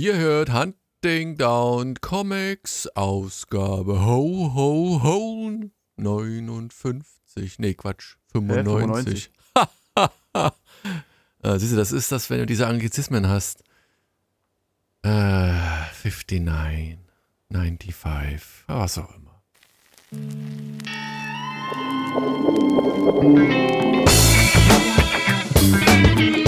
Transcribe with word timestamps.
Ihr 0.00 0.16
hört 0.16 0.52
Hunting 0.52 1.36
Down 1.36 1.96
Comics, 2.00 2.86
Ausgabe 2.94 4.00
Ho 4.06 4.52
Ho 4.54 5.02
Ho 5.02 5.50
59. 5.96 7.58
Nee, 7.58 7.74
Quatsch, 7.74 8.14
95. 8.30 9.32
äh, 9.96 10.08
siehst 11.58 11.72
du, 11.72 11.76
das 11.76 11.90
ist 11.90 12.12
das, 12.12 12.30
wenn 12.30 12.38
du 12.38 12.46
diese 12.46 12.68
Anglizismen 12.68 13.26
hast. 13.26 13.64
Äh, 15.02 15.08
59, 15.08 17.00
95, 17.50 18.40
was 18.68 18.98
auch 18.98 19.12
immer. 19.16 19.42
Hallo 25.86 26.47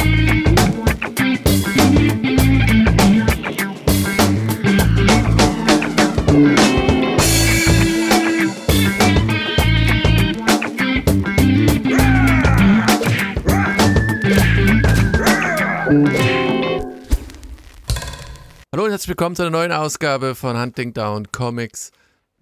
herzlich 19.00 19.16
willkommen 19.16 19.34
zu 19.34 19.40
einer 19.44 19.50
neuen 19.50 19.72
Ausgabe 19.72 20.34
von 20.34 20.60
Hunting 20.60 20.92
Down 20.92 21.32
Comics, 21.32 21.90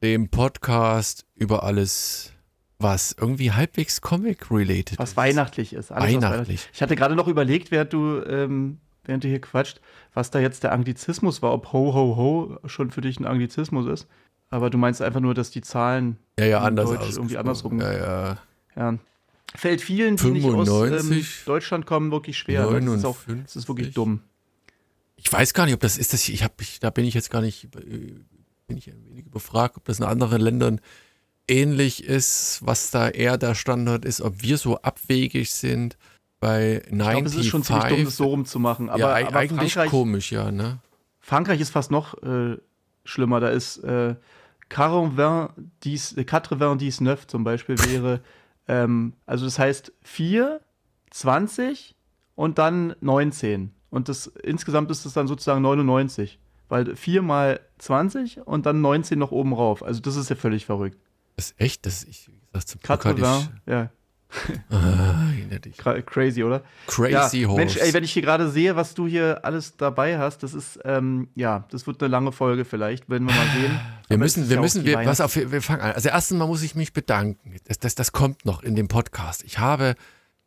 dem 0.02 0.28
Podcast 0.28 1.24
über 1.36 1.62
alles, 1.62 2.32
was 2.80 3.14
irgendwie 3.16 3.52
halbwegs 3.52 4.00
Comic-related 4.00 4.90
ist. 4.90 4.98
Was 4.98 5.16
weihnachtlich 5.16 5.72
ist. 5.72 5.92
Alles, 5.92 6.16
was 6.16 6.22
Weihnachtlich. 6.24 6.68
Ich 6.72 6.82
hatte 6.82 6.96
gerade 6.96 7.14
noch 7.14 7.28
überlegt, 7.28 7.70
während 7.70 7.92
du, 7.92 8.24
ähm, 8.26 8.78
während 9.04 9.22
du 9.22 9.28
hier 9.28 9.40
quatscht, 9.40 9.80
was 10.14 10.32
da 10.32 10.40
jetzt 10.40 10.64
der 10.64 10.72
Anglizismus 10.72 11.42
war, 11.42 11.52
ob 11.52 11.72
Ho 11.72 11.94
Ho 11.94 12.16
Ho 12.16 12.58
schon 12.68 12.90
für 12.90 13.02
dich 13.02 13.20
ein 13.20 13.24
Anglizismus 13.24 13.86
ist. 13.86 14.08
Aber 14.50 14.68
du 14.68 14.78
meinst 14.78 15.00
einfach 15.00 15.20
nur, 15.20 15.34
dass 15.34 15.52
die 15.52 15.60
Zahlen 15.60 16.18
Ja, 16.40 16.46
ja, 16.46 16.60
anders 16.62 16.90
Deutsch 16.90 17.12
irgendwie 17.14 17.38
andersrum. 17.38 17.80
Ja, 17.80 17.92
ja. 17.92 18.38
Ja. 18.74 18.98
Fällt 19.54 19.80
vielen, 19.80 20.16
die 20.16 20.30
nicht 20.32 20.44
aus 20.44 20.66
ähm, 20.66 20.74
95, 20.74 21.44
Deutschland 21.46 21.86
kommen, 21.86 22.10
wirklich 22.10 22.36
schwer. 22.36 22.68
ne? 22.68 22.80
Das 22.80 22.94
ist, 22.96 23.04
auch, 23.04 23.28
59. 23.28 23.44
das 23.44 23.54
ist 23.54 23.68
wirklich 23.68 23.94
dumm. 23.94 24.22
Ich 25.20 25.32
weiß 25.32 25.52
gar 25.52 25.64
nicht, 25.64 25.74
ob 25.74 25.80
das 25.80 25.98
ist 25.98 26.12
das. 26.12 26.28
Ich 26.28 26.42
habe, 26.44 26.54
ich, 26.60 26.78
da 26.80 26.90
bin 26.90 27.04
ich 27.04 27.12
jetzt 27.12 27.30
gar 27.30 27.42
nicht, 27.42 27.64
äh, 27.76 28.14
bin 28.66 28.76
ich 28.76 28.88
ein 28.88 29.04
wenig 29.04 29.30
befragt, 29.30 29.76
ob 29.76 29.84
das 29.84 29.98
in 29.98 30.04
anderen 30.04 30.40
Ländern 30.40 30.80
ähnlich 31.48 32.04
ist, 32.04 32.60
was 32.62 32.90
da 32.90 33.08
eher 33.08 33.36
der 33.36 33.54
Standard 33.54 34.04
ist, 34.04 34.20
ob 34.20 34.42
wir 34.42 34.58
so 34.58 34.80
abwegig 34.82 35.50
sind 35.50 35.98
bei 36.40 36.82
95. 36.88 36.88
Ich 36.90 36.98
glaube, 36.98 37.26
es 37.26 37.34
ist 37.34 37.46
schon 37.46 37.62
ziemlich 37.64 37.84
dumm, 37.86 38.04
das 38.04 38.16
so 38.16 38.26
rumzumachen. 38.26 38.88
Aber, 38.88 38.98
ja, 39.00 39.26
aber 39.26 39.36
eigentlich 39.36 39.72
Frankreich, 39.72 39.90
komisch, 39.90 40.30
ja, 40.30 40.52
ne? 40.52 40.78
Frankreich 41.20 41.60
ist 41.60 41.70
fast 41.70 41.90
noch 41.90 42.22
äh, 42.22 42.56
schlimmer. 43.04 43.40
Da 43.40 43.48
ist 43.48 43.78
äh, 43.78 44.14
90, 44.70 46.26
99 46.26 47.26
zum 47.26 47.44
Beispiel 47.44 47.76
wäre, 47.78 48.20
ähm, 48.68 49.14
also 49.26 49.46
das 49.46 49.58
heißt 49.58 49.92
4, 50.02 50.60
20 51.10 51.96
und 52.34 52.58
dann 52.58 52.94
19. 53.00 53.72
Und 53.90 54.08
das 54.08 54.26
insgesamt 54.26 54.90
ist 54.90 55.04
es 55.06 55.12
dann 55.12 55.26
sozusagen 55.26 55.62
99. 55.62 56.38
Weil 56.68 56.96
4 56.96 57.22
mal 57.22 57.60
20 57.78 58.46
und 58.46 58.66
dann 58.66 58.82
19 58.82 59.18
noch 59.18 59.30
oben 59.30 59.54
rauf. 59.54 59.82
Also 59.82 60.00
das 60.00 60.16
ist 60.16 60.28
ja 60.28 60.36
völlig 60.36 60.66
verrückt. 60.66 60.98
Das 61.36 61.46
ist 61.46 61.60
echt, 61.60 61.86
das 61.86 62.04
ich, 62.04 62.28
wie 62.28 62.46
gesagt, 62.52 62.68
zum 62.68 62.80
Glück 62.80 63.04
hatte 63.04 63.26
80, 63.26 63.50
ich, 63.64 63.72
ja, 63.72 63.90
ah, 64.70 66.00
crazy, 66.04 66.44
oder? 66.44 66.62
Crazy 66.86 67.40
ja, 67.40 67.48
Horse. 67.48 67.56
Mensch, 67.56 67.76
ey, 67.78 67.94
wenn 67.94 68.04
ich 68.04 68.12
hier 68.12 68.22
gerade 68.22 68.50
sehe, 68.50 68.76
was 68.76 68.94
du 68.94 69.06
hier 69.06 69.44
alles 69.44 69.76
dabei 69.76 70.18
hast, 70.18 70.42
das 70.42 70.52
ist, 70.52 70.78
ähm, 70.84 71.28
ja, 71.34 71.64
das 71.70 71.86
wird 71.86 72.02
eine 72.02 72.10
lange 72.10 72.32
Folge 72.32 72.64
vielleicht, 72.64 73.08
werden 73.08 73.26
wir 73.26 73.34
mal 73.34 73.46
sehen. 73.54 73.70
wir 74.08 74.14
Aber 74.14 74.18
müssen, 74.18 74.42
ist 74.42 74.50
wir 74.50 74.60
müssen, 74.60 74.84
wir, 74.84 74.96
was 75.06 75.20
auf, 75.20 75.34
wir 75.34 75.62
fangen 75.62 75.80
an. 75.80 75.92
Also 75.92 76.10
erstens 76.10 76.38
mal 76.38 76.46
muss 76.46 76.62
ich 76.62 76.74
mich 76.74 76.92
bedanken. 76.92 77.56
Das, 77.64 77.78
das, 77.78 77.94
das 77.94 78.12
kommt 78.12 78.44
noch 78.44 78.62
in 78.62 78.74
dem 78.74 78.88
Podcast. 78.88 79.44
Ich 79.44 79.58
habe 79.58 79.94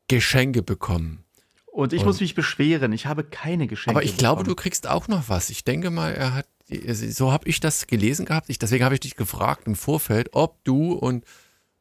Geschenke 0.07 0.62
bekommen. 0.62 1.24
Und 1.71 1.93
ich 1.93 2.01
Und- 2.01 2.07
muss 2.07 2.19
mich 2.19 2.35
beschweren, 2.35 2.91
ich 2.91 3.05
habe 3.05 3.23
keine 3.23 3.65
Geschenke. 3.67 3.97
Aber 3.97 4.03
ich 4.05 4.17
glaube, 4.17 4.43
du 4.43 4.49
bekommen. 4.51 4.57
kriegst 4.63 4.87
auch 4.87 5.07
noch 5.07 5.29
was. 5.29 5.49
Ich 5.49 5.63
denke 5.63 5.89
mal, 5.89 6.13
er 6.13 6.33
hat, 6.35 6.47
so 6.67 7.31
habe 7.31 7.47
ich 7.47 7.59
das 7.61 7.87
gelesen 7.87 8.25
gehabt. 8.25 8.49
Ich, 8.49 8.59
deswegen 8.59 8.83
habe 8.83 8.93
ich 8.95 8.99
dich 8.99 9.15
gefragt 9.15 9.67
im 9.67 9.75
Vorfeld, 9.75 10.29
ob 10.33 10.63
du 10.65 10.93
und 10.93 11.23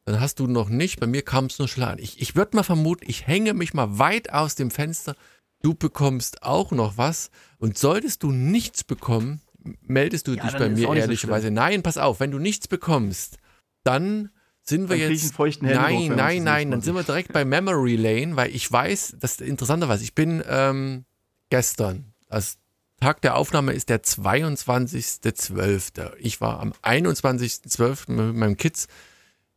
dann 0.05 0.19
hast 0.19 0.39
du 0.39 0.47
noch 0.47 0.69
nicht. 0.69 0.99
Bei 0.99 1.07
mir 1.07 1.21
kam 1.23 1.45
es 1.45 1.59
nur 1.59 1.67
schnell 1.67 1.89
an. 1.89 1.99
Ich, 1.99 2.21
ich 2.21 2.35
würde 2.35 2.55
mal 2.55 2.63
vermuten, 2.63 3.03
ich 3.07 3.27
hänge 3.27 3.53
mich 3.53 3.73
mal 3.73 3.99
weit 3.99 4.31
aus 4.33 4.55
dem 4.55 4.71
Fenster. 4.71 5.15
Du 5.61 5.75
bekommst 5.75 6.41
auch 6.41 6.71
noch 6.71 6.97
was. 6.97 7.29
Und 7.59 7.77
solltest 7.77 8.23
du 8.23 8.31
nichts 8.31 8.83
bekommen, 8.85 9.41
meldest 9.81 10.27
du 10.27 10.33
Ja, 10.33 10.43
dich 10.47 10.53
bei 10.57 10.69
mir 10.69 10.87
so 10.87 10.93
ehrlicherweise. 10.93 11.51
Nein, 11.51 11.83
pass 11.83 11.97
auf, 11.97 12.19
wenn 12.19 12.31
du 12.31 12.39
nichts 12.39 12.67
bekommst, 12.67 13.37
dann 13.83 14.29
sind 14.63 14.89
wir 14.89 14.97
Dann 14.97 15.11
jetzt. 15.11 15.37
nein, 15.61 16.15
nein, 16.15 16.15
nein, 16.15 16.43
nächste 16.43 16.69
dann 16.69 16.81
sind 16.81 16.95
wir 16.95 17.03
direkt 17.03 17.33
bei 17.33 17.45
Memory 17.45 17.95
Lane, 17.95 18.35
weil 18.35 18.55
ich 18.55 18.71
weiß, 18.71 19.17
das 19.19 19.41
interessanterweise, 19.41 20.03
ich 20.03 20.15
bin 20.15 20.43
ähm, 20.47 21.05
gestern, 21.49 22.13
als 22.29 22.57
Tag 23.01 23.21
der 23.21 23.35
Aufnahme 23.35 23.73
ist 23.73 23.89
der 23.89 24.03
22.12. 24.03 26.11
Ich 26.19 26.39
war 26.39 26.59
am 26.59 26.71
21.12. 26.83 28.11
mit 28.11 28.35
meinem 28.35 28.57
Kids 28.57 28.87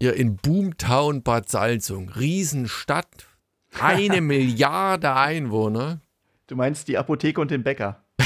hier 0.00 0.14
in 0.14 0.36
Boomtown 0.36 1.22
Bad 1.22 1.50
Salzung. 1.50 2.08
Riesenstadt, 2.08 3.26
eine 3.78 4.20
Milliarde 4.22 5.14
Einwohner. 5.14 6.00
Du 6.46 6.56
meinst 6.56 6.88
die 6.88 6.96
Apotheke 6.96 7.40
und 7.40 7.50
den 7.50 7.62
Bäcker. 7.62 8.02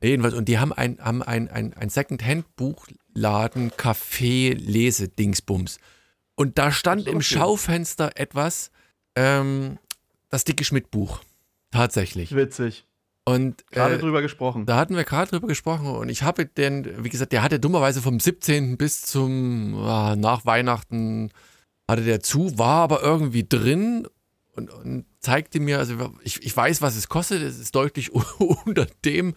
Jedenfalls, 0.00 0.34
und 0.34 0.46
die 0.46 0.58
haben 0.58 0.72
ein, 0.72 0.98
haben 1.00 1.22
ein, 1.22 1.48
ein, 1.48 1.74
ein 1.74 1.90
Second-Hand-Buchladen, 3.14 3.70
Café, 3.72 4.54
Lese-Dingsbums. 4.54 5.78
Und 6.34 6.58
da 6.58 6.72
stand 6.72 7.06
im. 7.06 7.20
Schaufenster 7.22 8.12
etwas, 8.14 8.70
ähm, 9.14 9.78
das 10.28 10.44
dicke 10.44 10.64
Schmidt-Buch. 10.64 11.20
Tatsächlich. 11.70 12.34
Witzig. 12.34 12.86
Und 13.24 13.66
Gerade 13.70 13.96
äh, 13.96 13.98
drüber 13.98 14.22
gesprochen. 14.22 14.66
da 14.66 14.76
hatten 14.76 14.96
wir 14.96 15.04
gerade 15.04 15.30
drüber 15.30 15.46
gesprochen 15.46 15.86
und 15.86 16.08
ich 16.08 16.22
habe 16.22 16.46
den, 16.46 17.04
wie 17.04 17.10
gesagt, 17.10 17.32
der 17.32 17.42
hatte 17.42 17.60
dummerweise 17.60 18.00
vom 18.00 18.18
17. 18.18 18.76
bis 18.78 19.02
zum 19.02 19.76
ah, 19.76 20.16
nach 20.16 20.46
Weihnachten 20.46 21.30
hatte 21.88 22.02
der 22.02 22.20
zu, 22.20 22.58
war 22.58 22.82
aber 22.82 23.02
irgendwie 23.02 23.46
drin 23.46 24.08
und, 24.56 24.70
und 24.70 25.04
zeigte 25.20 25.60
mir, 25.60 25.78
also 25.78 26.12
ich, 26.22 26.42
ich 26.42 26.56
weiß, 26.56 26.80
was 26.82 26.96
es 26.96 27.08
kostet, 27.08 27.42
es 27.42 27.58
ist 27.58 27.74
deutlich 27.74 28.10
unter 28.64 28.86
dem, 29.04 29.34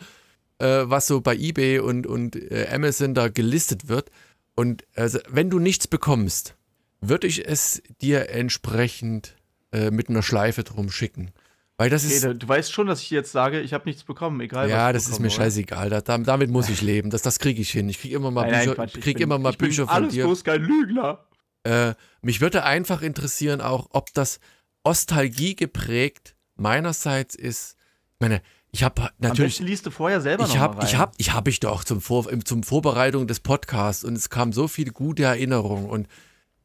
äh, 0.60 0.84
was 0.86 1.08
so 1.08 1.22
bei 1.22 1.36
eBay 1.36 1.80
und, 1.80 2.08
und 2.08 2.36
äh, 2.36 2.68
Amazon 2.72 3.14
da 3.14 3.28
gelistet 3.30 3.88
wird. 3.88 4.10
Und 4.56 4.86
also, 4.96 5.20
wenn 5.30 5.50
du 5.50 5.60
nichts 5.60 5.88
bekommst, 5.88 6.56
würde 7.02 7.28
ich 7.28 7.48
es 7.48 7.82
dir 8.02 8.30
entsprechend 8.30 9.36
äh, 9.72 9.92
mit 9.92 10.10
einer 10.10 10.24
Schleife 10.24 10.64
drum 10.64 10.90
schicken. 10.92 11.32
Weil 11.78 11.90
das 11.90 12.06
Okay, 12.06 12.14
ist. 12.16 12.24
du, 12.24 12.36
du 12.36 12.48
weißt 12.48 12.72
schon, 12.72 12.86
dass 12.88 13.02
ich 13.02 13.10
jetzt 13.10 13.32
sage, 13.32 13.60
ich 13.60 13.74
habe 13.74 13.86
nichts 13.86 14.04
bekommen, 14.04 14.40
egal 14.42 14.66
was 14.66 14.70
Ja, 14.72 14.94
das 14.94 15.04
ist 15.06 15.10
bekomme, 15.10 15.28
mir 15.28 15.34
oder? 15.34 15.44
scheißegal. 15.44 15.90
Da, 15.90 16.02
da- 16.02 16.18
damit 16.20 16.52
muss 16.52 16.70
ich 16.70 16.82
leben. 16.82 17.10
Das, 17.10 17.24
das 17.24 17.40
kriege 17.40 17.62
ich 17.62 17.72
hin. 17.72 17.90
Ich 17.90 18.00
kriege 18.00 18.16
immer 18.16 18.30
mal 18.30 18.44
Nein, 18.44 18.52
nein, 18.52 18.62
Bücher, 18.66 18.76
Quatsch, 18.76 18.96
ich 18.96 19.02
krieg 19.02 19.16
bin- 19.16 19.24
immer 19.24 19.40
mal 19.40 19.50
ich 19.50 19.58
bin 19.58 19.70
Bücher 19.70 19.88
von 19.88 19.96
alles 19.96 20.14
dir. 20.14 20.26
bloß 20.26 20.44
kein 20.44 20.62
Lügner. 20.62 21.26
Äh, 21.64 21.96
mich 22.22 22.42
würde 22.42 22.64
einfach 22.64 23.02
interessieren, 23.02 23.60
auch 23.60 23.88
ob 23.90 24.14
das 24.14 24.40
Nostalgie 24.86 25.56
geprägt 25.56 26.36
meinerseits 26.56 27.36
ist. 27.36 27.76
Ich 28.14 28.20
meine, 28.20 28.42
ich 28.74 28.84
habe 28.84 29.04
Am 29.04 29.10
natürlich. 29.20 29.54
besten 29.54 29.66
liest 29.68 29.86
du 29.86 29.92
vorher 29.92 30.20
selber 30.20 30.46
Ich 30.46 30.56
noch 30.56 30.60
habe, 30.60 30.76
mal 30.76 30.80
rein. 30.82 30.90
ich 30.90 30.98
habe, 30.98 31.12
ich 31.18 31.32
habe 31.32 31.50
ich 31.52 31.60
doch 31.60 31.84
zum 31.84 32.02
Vor, 32.02 32.28
zum 32.44 32.64
Vorbereitung 32.64 33.28
des 33.28 33.40
Podcasts 33.40 34.04
und 34.04 34.16
es 34.16 34.32
kamen 34.32 34.52
so 34.52 34.68
viele 34.68 34.92
gute 34.92 35.24
Erinnerungen 35.24 35.86
und 35.88 36.08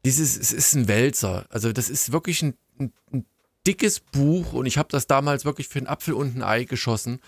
dieses, 0.05 0.35
es 0.35 0.51
ist 0.51 0.73
ein 0.73 0.87
Wälzer. 0.87 1.45
Also 1.49 1.71
das 1.71 1.87
ist 1.89 2.11
wirklich 2.11 2.41
ein, 2.41 2.55
ein, 2.79 2.91
ein 3.13 3.25
dickes 3.67 3.99
Buch 3.99 4.53
und 4.53 4.65
ich 4.65 4.79
habe 4.79 4.89
das 4.91 5.05
damals 5.05 5.45
wirklich 5.45 5.67
für 5.67 5.77
einen 5.77 5.87
Apfel 5.87 6.15
und 6.15 6.35
ein 6.35 6.41
Ei 6.41 6.63
geschossen 6.63 7.19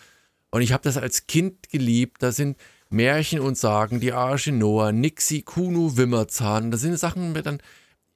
und 0.50 0.64
ich 0.64 0.74
habe 0.74 0.84
das 0.84 0.97
als 0.97 1.28
Kind 1.28 1.70
geliebt. 1.70 2.23
Da 2.23 2.32
sind 2.32 2.58
Märchen 2.90 3.40
und 3.40 3.59
Sagen, 3.59 4.00
die 4.00 4.14
Arche 4.14 4.52
Noah, 4.52 4.91
Nixie, 4.91 5.44
Kuno, 5.44 5.96
Wimmerzahn. 5.96 6.72
Da 6.72 6.78
sind 6.79 6.97
Sachen 6.97 7.34
mit 7.34 7.46
dann 7.46 7.61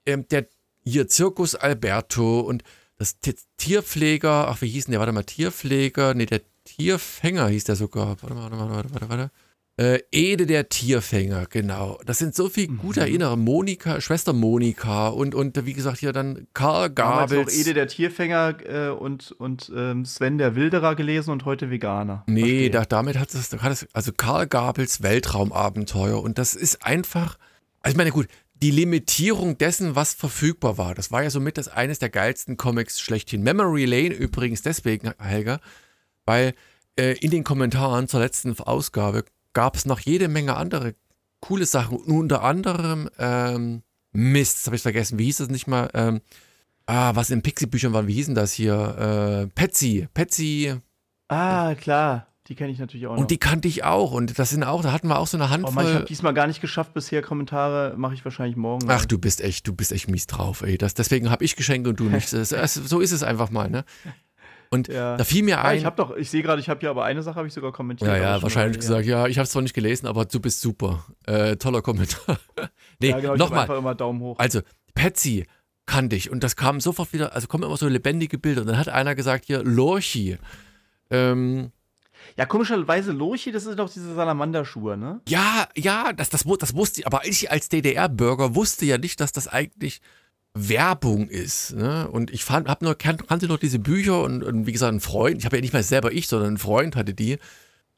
ähm, 0.07 0.27
der 0.29 0.47
hier 0.83 1.07
Zirkus 1.07 1.53
Alberto 1.53 2.39
und 2.39 2.63
das 2.97 3.17
Tierpfleger, 3.57 4.47
ach 4.47 4.61
wie 4.61 4.69
hieß 4.69 4.85
denn 4.85 4.93
der? 4.93 4.99
Warte 4.99 5.11
mal, 5.11 5.23
Tierpfleger, 5.23 6.13
nee, 6.15 6.25
der 6.25 6.41
Tierfänger 6.65 7.47
hieß 7.47 7.63
der 7.63 7.75
sogar. 7.75 8.17
Warte 8.21 8.33
mal, 8.35 8.43
warte 8.43 8.55
mal, 8.55 8.69
warte, 8.69 8.91
warte, 8.91 9.09
warte. 9.09 9.31
Äh, 9.77 9.99
Ede 10.11 10.45
der 10.45 10.69
Tierfänger, 10.69 11.47
genau. 11.47 11.99
Das 12.05 12.17
sind 12.17 12.33
so 12.33 12.47
viele 12.47 12.75
gute 12.75 13.01
Erinnerungen. 13.01 13.43
Monika, 13.43 13.99
Schwester 13.99 14.31
Monika 14.31 15.09
und, 15.09 15.35
und 15.35 15.65
wie 15.65 15.73
gesagt 15.73 15.99
hier 15.99 16.13
dann 16.13 16.47
Karl 16.53 16.89
Damals 16.89 17.31
noch 17.31 17.37
Gabels. 17.39 17.57
Ede 17.57 17.73
der 17.73 17.87
Tierfänger 17.87 18.57
äh, 18.65 18.89
und, 18.89 19.33
und 19.33 19.69
ähm, 19.75 20.05
Sven 20.05 20.37
der 20.37 20.55
Wilderer 20.55 20.95
gelesen 20.95 21.31
und 21.31 21.43
heute 21.43 21.71
Veganer. 21.71 22.23
Nee, 22.27 22.69
da, 22.69 22.85
damit 22.85 23.19
hat 23.19 23.33
es, 23.33 23.51
hat 23.51 23.71
es, 23.71 23.85
also 23.91 24.13
Karl 24.13 24.47
Gabels 24.47 25.03
Weltraumabenteuer 25.03 26.23
und 26.23 26.37
das 26.37 26.55
ist 26.55 26.85
einfach, 26.85 27.37
also 27.81 27.93
ich 27.93 27.97
meine, 27.97 28.11
gut, 28.11 28.27
die 28.61 28.71
Limitierung 28.71 29.57
dessen, 29.57 29.97
was 29.97 30.13
verfügbar 30.13 30.77
war, 30.77 30.95
das 30.95 31.11
war 31.11 31.21
ja 31.21 31.29
somit 31.29 31.57
das 31.57 31.67
eines 31.67 31.99
der 31.99 32.09
geilsten 32.09 32.55
Comics 32.55 33.01
schlechthin. 33.01 33.43
Memory 33.43 33.83
Lane 33.83 34.15
übrigens 34.15 34.61
deswegen, 34.61 35.11
Helga, 35.19 35.59
weil 36.25 36.53
äh, 36.97 37.17
in 37.19 37.31
den 37.31 37.43
Kommentaren 37.43 38.07
zur 38.07 38.19
letzten 38.19 38.57
Ausgabe 38.59 39.25
gab 39.53 39.75
es 39.75 39.85
noch 39.85 39.99
jede 39.99 40.27
Menge 40.27 40.55
andere 40.55 40.95
coole 41.39 41.65
Sachen. 41.65 41.97
Unter 41.97 42.43
anderem, 42.43 43.09
ähm, 43.19 43.83
Mist, 44.11 44.57
das 44.57 44.67
habe 44.67 44.75
ich 44.75 44.81
vergessen, 44.81 45.19
wie 45.19 45.25
hieß 45.25 45.37
das 45.37 45.49
nicht 45.49 45.67
mal? 45.67 45.89
Ähm, 45.93 46.21
ah, 46.85 47.15
was 47.15 47.29
in 47.29 47.41
Pixie-Büchern 47.41 47.93
war, 47.93 48.07
wie 48.07 48.13
hießen 48.13 48.35
das 48.35 48.53
hier? 48.53 49.43
Äh, 49.43 49.47
Petsy, 49.47 50.07
Petsy. 50.13 50.75
Ah, 51.27 51.75
klar. 51.75 52.27
Die 52.47 52.53
kenne 52.53 52.71
ich 52.71 52.77
natürlich 52.77 53.07
auch 53.07 53.13
noch. 53.13 53.21
Und 53.21 53.31
die 53.31 53.39
kannte 53.39 53.67
ich 53.67 53.83
auch. 53.83 54.11
Und 54.11 54.37
das 54.37 54.51
sind 54.51 54.63
auch, 54.63 54.83
da 54.83 54.91
hatten 54.91 55.07
wir 55.07 55.17
auch 55.17 55.25
so 55.25 55.35
eine 55.35 55.49
Handvoll. 55.49 55.71
Oh 55.71 55.75
Mann, 55.75 55.87
ich 55.87 55.95
habe 55.95 56.05
diesmal 56.05 56.33
gar 56.35 56.45
nicht 56.45 56.61
geschafft 56.61 56.93
bisher. 56.93 57.23
Kommentare 57.23 57.95
mache 57.97 58.13
ich 58.13 58.23
wahrscheinlich 58.23 58.55
morgen. 58.55 58.87
Ach, 58.87 59.03
du 59.05 59.17
bist 59.17 59.41
echt, 59.41 59.67
du 59.67 59.73
bist 59.73 59.91
echt 59.91 60.09
mies 60.09 60.27
drauf, 60.27 60.61
ey. 60.61 60.77
Das, 60.77 60.93
deswegen 60.93 61.31
habe 61.31 61.43
ich 61.43 61.55
Geschenke 61.55 61.89
und 61.89 61.99
du 61.99 62.03
nicht. 62.03 62.31
Das, 62.33 62.49
das, 62.49 62.75
so 62.75 62.99
ist 62.99 63.11
es 63.11 63.23
einfach 63.23 63.49
mal, 63.49 63.69
ne? 63.69 63.83
Und 64.69 64.87
ja. 64.87 65.17
da 65.17 65.23
fiel 65.23 65.43
mir 65.43 65.59
ein. 65.59 65.75
Ja, 65.75 65.79
ich 65.79 65.85
habe 65.85 65.95
doch, 65.95 66.15
ich 66.15 66.29
sehe 66.29 66.41
gerade, 66.41 66.59
ich 66.59 66.69
habe 66.69 66.79
hier 66.79 66.89
aber 66.89 67.05
eine 67.05 67.23
Sache 67.23 67.35
habe 67.35 67.47
ich 67.47 67.53
sogar 67.53 67.71
kommentiert. 67.71 68.09
Ja, 68.09 68.17
ja, 68.17 68.41
wahrscheinlich 68.41 68.79
gesagt, 68.79 69.05
ja, 69.05 69.27
ich 69.27 69.37
habe 69.37 69.45
es 69.45 69.51
zwar 69.51 69.61
nicht 69.61 69.73
gelesen, 69.73 70.07
aber 70.07 70.25
du 70.25 70.39
bist 70.39 70.61
super. 70.61 71.05
Äh, 71.25 71.55
toller 71.57 71.81
Kommentar. 71.81 72.39
nee, 72.99 73.09
ja, 73.09 73.19
genau, 73.19 73.35
nochmal. 73.35 73.69
immer 73.69 73.95
Daumen 73.95 74.21
hoch. 74.21 74.39
Also, 74.39 74.61
Patsy 74.93 75.45
kannte 75.85 76.15
ich 76.15 76.31
und 76.31 76.43
das 76.43 76.55
kam 76.55 76.79
sofort 76.79 77.13
wieder, 77.13 77.33
also 77.33 77.47
kommen 77.47 77.63
immer 77.63 77.77
so 77.77 77.87
lebendige 77.87 78.37
Bilder. 78.37 78.61
Und 78.61 78.67
dann 78.67 78.77
hat 78.77 78.89
einer 78.89 79.15
gesagt, 79.15 79.45
hier, 79.45 79.63
Lorchi. 79.63 80.37
Ähm, 81.11 81.71
ja, 82.37 82.45
komischerweise 82.45 83.11
Lorchi, 83.11 83.51
das 83.51 83.63
sind 83.63 83.79
doch 83.79 83.89
diese 83.89 84.13
Salamanderschuhe, 84.15 84.97
ne? 84.97 85.21
Ja, 85.27 85.67
ja, 85.75 86.11
das, 86.13 86.29
das, 86.29 86.43
das 86.43 86.75
wusste 86.75 87.01
ich, 87.01 87.07
aber 87.07 87.25
ich 87.25 87.51
als 87.51 87.69
DDR-Bürger 87.69 88.55
wusste 88.55 88.85
ja 88.85 88.97
nicht, 88.97 89.19
dass 89.19 89.31
das 89.31 89.47
eigentlich 89.47 90.01
Werbung 90.55 91.27
ist. 91.27 91.75
Ne? 91.75 92.07
Und 92.07 92.31
ich 92.31 92.45
fand, 92.45 92.69
hab 92.69 92.81
nur, 92.81 92.95
kannte 92.95 93.47
noch 93.47 93.59
diese 93.59 93.77
Bücher 93.77 94.23
und, 94.23 94.41
und 94.41 94.65
wie 94.65 94.71
gesagt, 94.71 94.93
ein 94.93 95.01
Freund, 95.01 95.37
ich 95.37 95.45
habe 95.45 95.57
ja 95.57 95.61
nicht 95.61 95.73
mal 95.73 95.83
selber 95.83 96.11
ich, 96.11 96.27
sondern 96.27 96.53
ein 96.53 96.57
Freund 96.57 96.95
hatte 96.95 97.13
die 97.13 97.37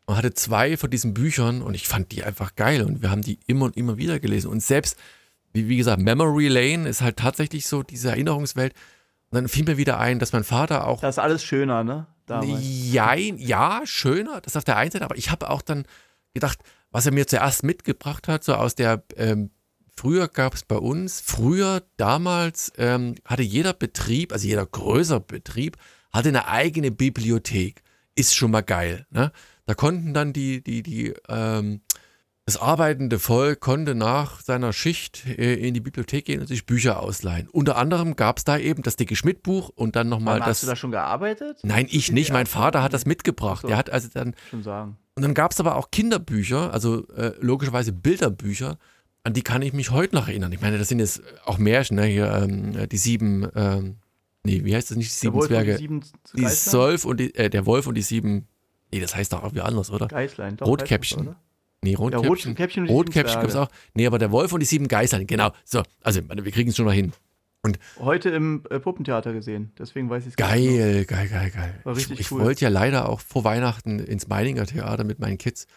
und 0.08 0.18
hatte 0.18 0.34
zwei 0.34 0.76
von 0.76 0.90
diesen 0.90 1.14
Büchern 1.14 1.62
und 1.62 1.76
ich 1.76 1.88
fand 1.88 2.12
die 2.12 2.24
einfach 2.24 2.56
geil 2.56 2.82
und 2.82 3.04
wir 3.04 3.12
haben 3.12 3.22
die 3.22 3.40
immer 3.46 3.66
und 3.66 3.78
immer 3.78 3.98
wieder 3.98 4.20
gelesen. 4.20 4.50
Und 4.50 4.64
selbst, 4.64 4.98
wie, 5.54 5.70
wie 5.70 5.78
gesagt, 5.78 6.02
Memory 6.02 6.48
Lane 6.48 6.90
ist 6.90 7.02
halt 7.02 7.18
tatsächlich 7.18 7.68
so 7.68 7.84
diese 7.84 8.10
Erinnerungswelt. 8.10 8.74
Und 9.30 9.36
dann 9.36 9.48
fiel 9.50 9.66
mir 9.66 9.78
wieder 9.78 10.00
ein, 10.00 10.20
dass 10.20 10.34
mein 10.34 10.46
Vater 10.46 10.88
auch. 10.88 11.02
Das 11.02 11.16
ist 11.16 11.20
alles 11.20 11.44
schöner, 11.44 11.84
ne? 11.84 12.08
Ja, 12.46 13.14
ja, 13.14 13.82
schöner, 13.86 14.42
das 14.42 14.58
auf 14.58 14.64
der 14.64 14.78
einen 14.78 14.92
Seite, 14.92 15.06
aber 15.06 15.18
ich 15.18 15.32
habe 15.32 15.50
auch 15.50 15.62
dann 15.62 15.86
gedacht, 16.34 16.60
was 16.92 17.06
er 17.06 17.14
mir 17.14 17.28
zuerst 17.28 17.64
mitgebracht 17.64 18.28
hat, 18.28 18.44
so 18.44 18.56
aus 18.56 18.76
der 18.76 19.04
ähm, 19.16 19.52
Früher 19.98 20.28
gab 20.28 20.54
es 20.54 20.64
bei 20.64 20.76
uns, 20.76 21.22
früher, 21.22 21.82
damals 21.98 22.72
ähm, 22.78 23.16
hatte 23.26 23.42
jeder 23.42 23.74
Betrieb, 23.74 24.32
also 24.32 24.48
jeder 24.48 24.66
größere 24.66 25.22
Betrieb, 25.22 25.78
hatte 26.14 26.30
eine 26.30 26.48
eigene 26.48 26.92
Bibliothek. 26.92 27.82
Ist 28.14 28.36
schon 28.36 28.52
mal 28.52 28.62
geil. 28.62 29.08
Ne? 29.10 29.32
Da 29.66 29.74
konnten 29.74 30.14
dann 30.14 30.34
die, 30.34 30.62
die, 30.62 30.84
die, 30.84 31.14
ähm, 31.28 31.82
das 32.46 32.58
arbeitende 32.58 33.18
Volk 33.18 33.60
konnte 33.60 33.96
nach 33.96 34.40
seiner 34.42 34.72
Schicht 34.72 35.26
äh, 35.26 35.56
in 35.56 35.74
die 35.74 35.80
Bibliothek 35.80 36.26
gehen 36.26 36.42
und 36.42 36.48
sich 36.48 36.68
Bücher 36.68 37.02
ausleihen. 37.02 37.50
Unter 37.50 37.76
anderem 37.76 38.16
gab 38.16 38.38
es 38.38 38.44
da 38.44 38.60
eben 38.60 38.84
das 38.84 38.98
dicke 38.98 39.16
Schmidt-Buch 39.16 39.70
und 39.70 39.96
dann 39.96 40.10
nochmal 40.10 40.40
das. 40.40 40.50
Hast 40.50 40.64
du 40.64 40.68
da 40.68 40.76
schon 40.76 40.92
gearbeitet? 40.92 41.60
Nein, 41.64 41.88
ich 41.90 42.12
nicht. 42.12 42.32
Mein 42.32 42.46
Vater 42.46 42.84
hat 42.84 42.94
das 42.94 43.08
mitgebracht. 43.08 43.64
So. 43.64 43.68
Der 43.68 43.78
hat 43.78 43.90
also 43.90 44.10
dann. 44.14 44.36
Schon 44.52 44.62
sagen. 44.62 44.98
Und 45.16 45.24
dann 45.24 45.34
gab 45.34 45.52
es 45.52 45.60
aber 45.60 45.76
auch 45.76 45.90
Kinderbücher, 45.90 46.72
also 46.72 47.08
äh, 47.16 47.34
logischerweise 47.40 47.92
Bilderbücher 47.92 48.78
an 49.28 49.34
die 49.34 49.42
kann 49.42 49.62
ich 49.62 49.74
mich 49.74 49.92
heute 49.92 50.16
noch 50.16 50.30
erinnern. 50.30 50.54
Ich 50.54 50.62
meine, 50.62 50.78
das 50.78 50.88
sind 50.88 51.00
jetzt 51.00 51.22
auch 51.44 51.58
Märchen, 51.58 51.98
ne? 51.98 52.06
Hier, 52.06 52.32
ähm, 52.32 52.88
die 52.88 52.98
sieben, 52.98 53.46
ähm, 53.56 53.98
nee, 54.44 54.64
wie 54.64 54.74
heißt 54.74 54.90
das 54.90 54.98
nicht? 54.98 55.12
Die 55.12 55.16
sieben 55.16 55.42
Zwerge. 55.42 55.74
Die, 55.74 55.82
sieben 55.82 56.02
die 56.34 56.48
Solf 56.48 57.04
und 57.04 57.20
die, 57.20 57.36
äh, 57.36 57.50
der 57.50 57.66
Wolf 57.66 57.88
und 57.88 57.96
die 57.96 58.02
sieben, 58.02 58.48
nee, 58.90 59.02
das 59.02 59.18
heißt 59.18 59.34
doch 59.34 59.44
irgendwie 59.44 59.62
anders, 59.62 59.92
oder? 59.92 60.08
Geißlein, 60.08 60.56
doch. 60.56 60.66
Rotkäppchen. 60.66 61.36
Nee, 61.84 61.96
Rotkäppchen. 61.96 62.24
Ja, 62.24 62.30
Rotkäppchen, 62.30 62.88
Rotkäppchen 62.88 63.42
gibt 63.42 63.52
es 63.52 63.58
auch. 63.58 63.68
Nee, 63.94 64.08
aber 64.08 64.18
der 64.18 64.32
Wolf 64.32 64.54
und 64.54 64.62
die 64.62 64.66
sieben 64.66 64.88
Geißlein, 64.88 65.28
genau. 65.28 65.52
So, 65.66 65.84
also 66.02 66.22
wir 66.30 66.52
kriegen 66.54 66.70
es 66.70 66.78
schon 66.78 66.86
noch 66.86 66.94
hin. 66.94 67.12
Und 67.64 67.80
Heute 68.00 68.30
im 68.30 68.64
äh, 68.70 68.80
Puppentheater 68.80 69.34
gesehen, 69.34 69.74
deswegen 69.78 70.10
weiß 70.10 70.24
ich 70.24 70.30
es 70.30 70.36
Geil, 70.38 71.04
geil, 71.06 71.28
geil, 71.28 71.52
geil. 71.54 71.82
War 71.84 71.98
richtig 71.98 72.14
ich, 72.14 72.20
ich 72.22 72.32
cool. 72.32 72.44
wollte 72.44 72.62
ja 72.62 72.70
leider 72.70 73.10
auch 73.10 73.20
vor 73.20 73.44
Weihnachten 73.44 74.00
ins 74.00 74.30
Meininger 74.30 74.66
Theater 74.66 75.04
mit 75.04 75.20
meinen 75.20 75.38
Kids. 75.38 75.68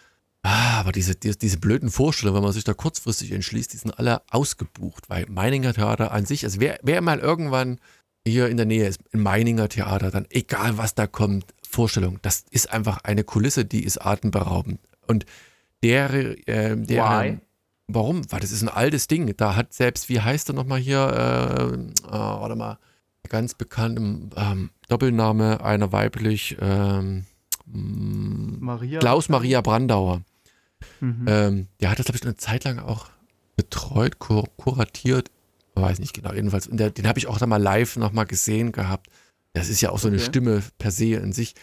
Ah, 0.43 0.81
aber 0.81 0.93
diese, 0.93 1.15
diese, 1.15 1.37
diese 1.37 1.59
blöden 1.59 1.91
Vorstellungen, 1.91 2.37
wenn 2.37 2.45
man 2.45 2.53
sich 2.53 2.65
da 2.65 2.73
kurzfristig 2.73 3.33
entschließt, 3.33 3.73
die 3.73 3.77
sind 3.77 3.99
alle 3.99 4.23
ausgebucht, 4.31 5.11
weil 5.11 5.27
Meininger 5.29 5.75
Theater 5.75 6.13
an 6.13 6.25
sich, 6.25 6.45
also 6.45 6.61
wer, 6.61 6.79
wer 6.83 7.03
mal 7.03 7.19
irgendwann 7.19 7.79
hier 8.27 8.49
in 8.49 8.57
der 8.57 8.67
Nähe 8.67 8.87
ist, 8.89 9.01
im 9.13 9.23
Meininger 9.23 9.69
Theater, 9.69 10.11
dann 10.11 10.27
egal 10.31 10.79
was 10.79 10.95
da 10.95 11.07
kommt, 11.07 11.47
Vorstellung, 11.69 12.19
das 12.23 12.45
ist 12.51 12.73
einfach 12.73 12.99
eine 13.05 13.23
Kulisse, 13.23 13.65
die 13.65 13.85
ist 13.85 13.99
atemberaubend. 13.99 14.81
Und 15.07 15.27
der, 15.83 16.13
äh, 16.49 16.77
der 16.77 17.05
Why? 17.05 17.39
warum? 17.89 18.31
Weil 18.31 18.41
das 18.41 18.53
ist 18.53 18.63
ein 18.63 18.69
altes 18.69 19.09
Ding. 19.09 19.35
Da 19.37 19.57
hat 19.57 19.73
selbst, 19.73 20.09
wie 20.09 20.21
heißt 20.21 20.51
er 20.51 20.55
nochmal 20.55 20.79
hier, 20.79 20.99
äh, 20.99 22.07
oh, 22.07 22.11
warte 22.11 22.57
mal, 22.57 22.79
ganz 23.29 23.55
bekannt 23.55 24.35
ähm, 24.37 24.71
Doppelname 24.89 25.63
einer 25.63 25.93
weiblich, 25.93 26.57
ähm, 26.61 27.25
Maria 27.67 28.99
Klaus 28.99 29.29
Maria 29.29 29.61
Brandauer. 29.61 30.23
Mhm. 31.01 31.25
Ähm, 31.27 31.67
der 31.81 31.91
hat 31.91 31.99
das, 31.99 32.07
glaube 32.07 32.19
ich, 32.19 32.23
eine 32.23 32.37
Zeit 32.37 32.65
lang 32.65 32.79
auch 32.79 33.11
betreut, 33.57 34.19
kur 34.19 34.45
kuratiert, 34.57 35.31
weiß 35.75 35.99
nicht 35.99 36.15
genau, 36.15 36.33
jedenfalls. 36.33 36.69
Der, 36.71 36.91
den 36.91 37.07
habe 37.07 37.19
ich 37.19 37.27
auch 37.27 37.39
da 37.39 37.47
mal 37.47 37.63
live 37.63 37.97
nochmal 37.97 38.27
gesehen 38.27 38.73
gehabt. 38.73 39.09
Das 39.53 39.69
ist 39.69 39.81
ja 39.81 39.91
auch 39.91 39.99
so 39.99 40.09
okay. 40.09 40.17
eine 40.17 40.25
Stimme 40.25 40.63
per 40.79 40.91
se 40.91 41.15
in 41.15 41.33
sich. 41.33 41.55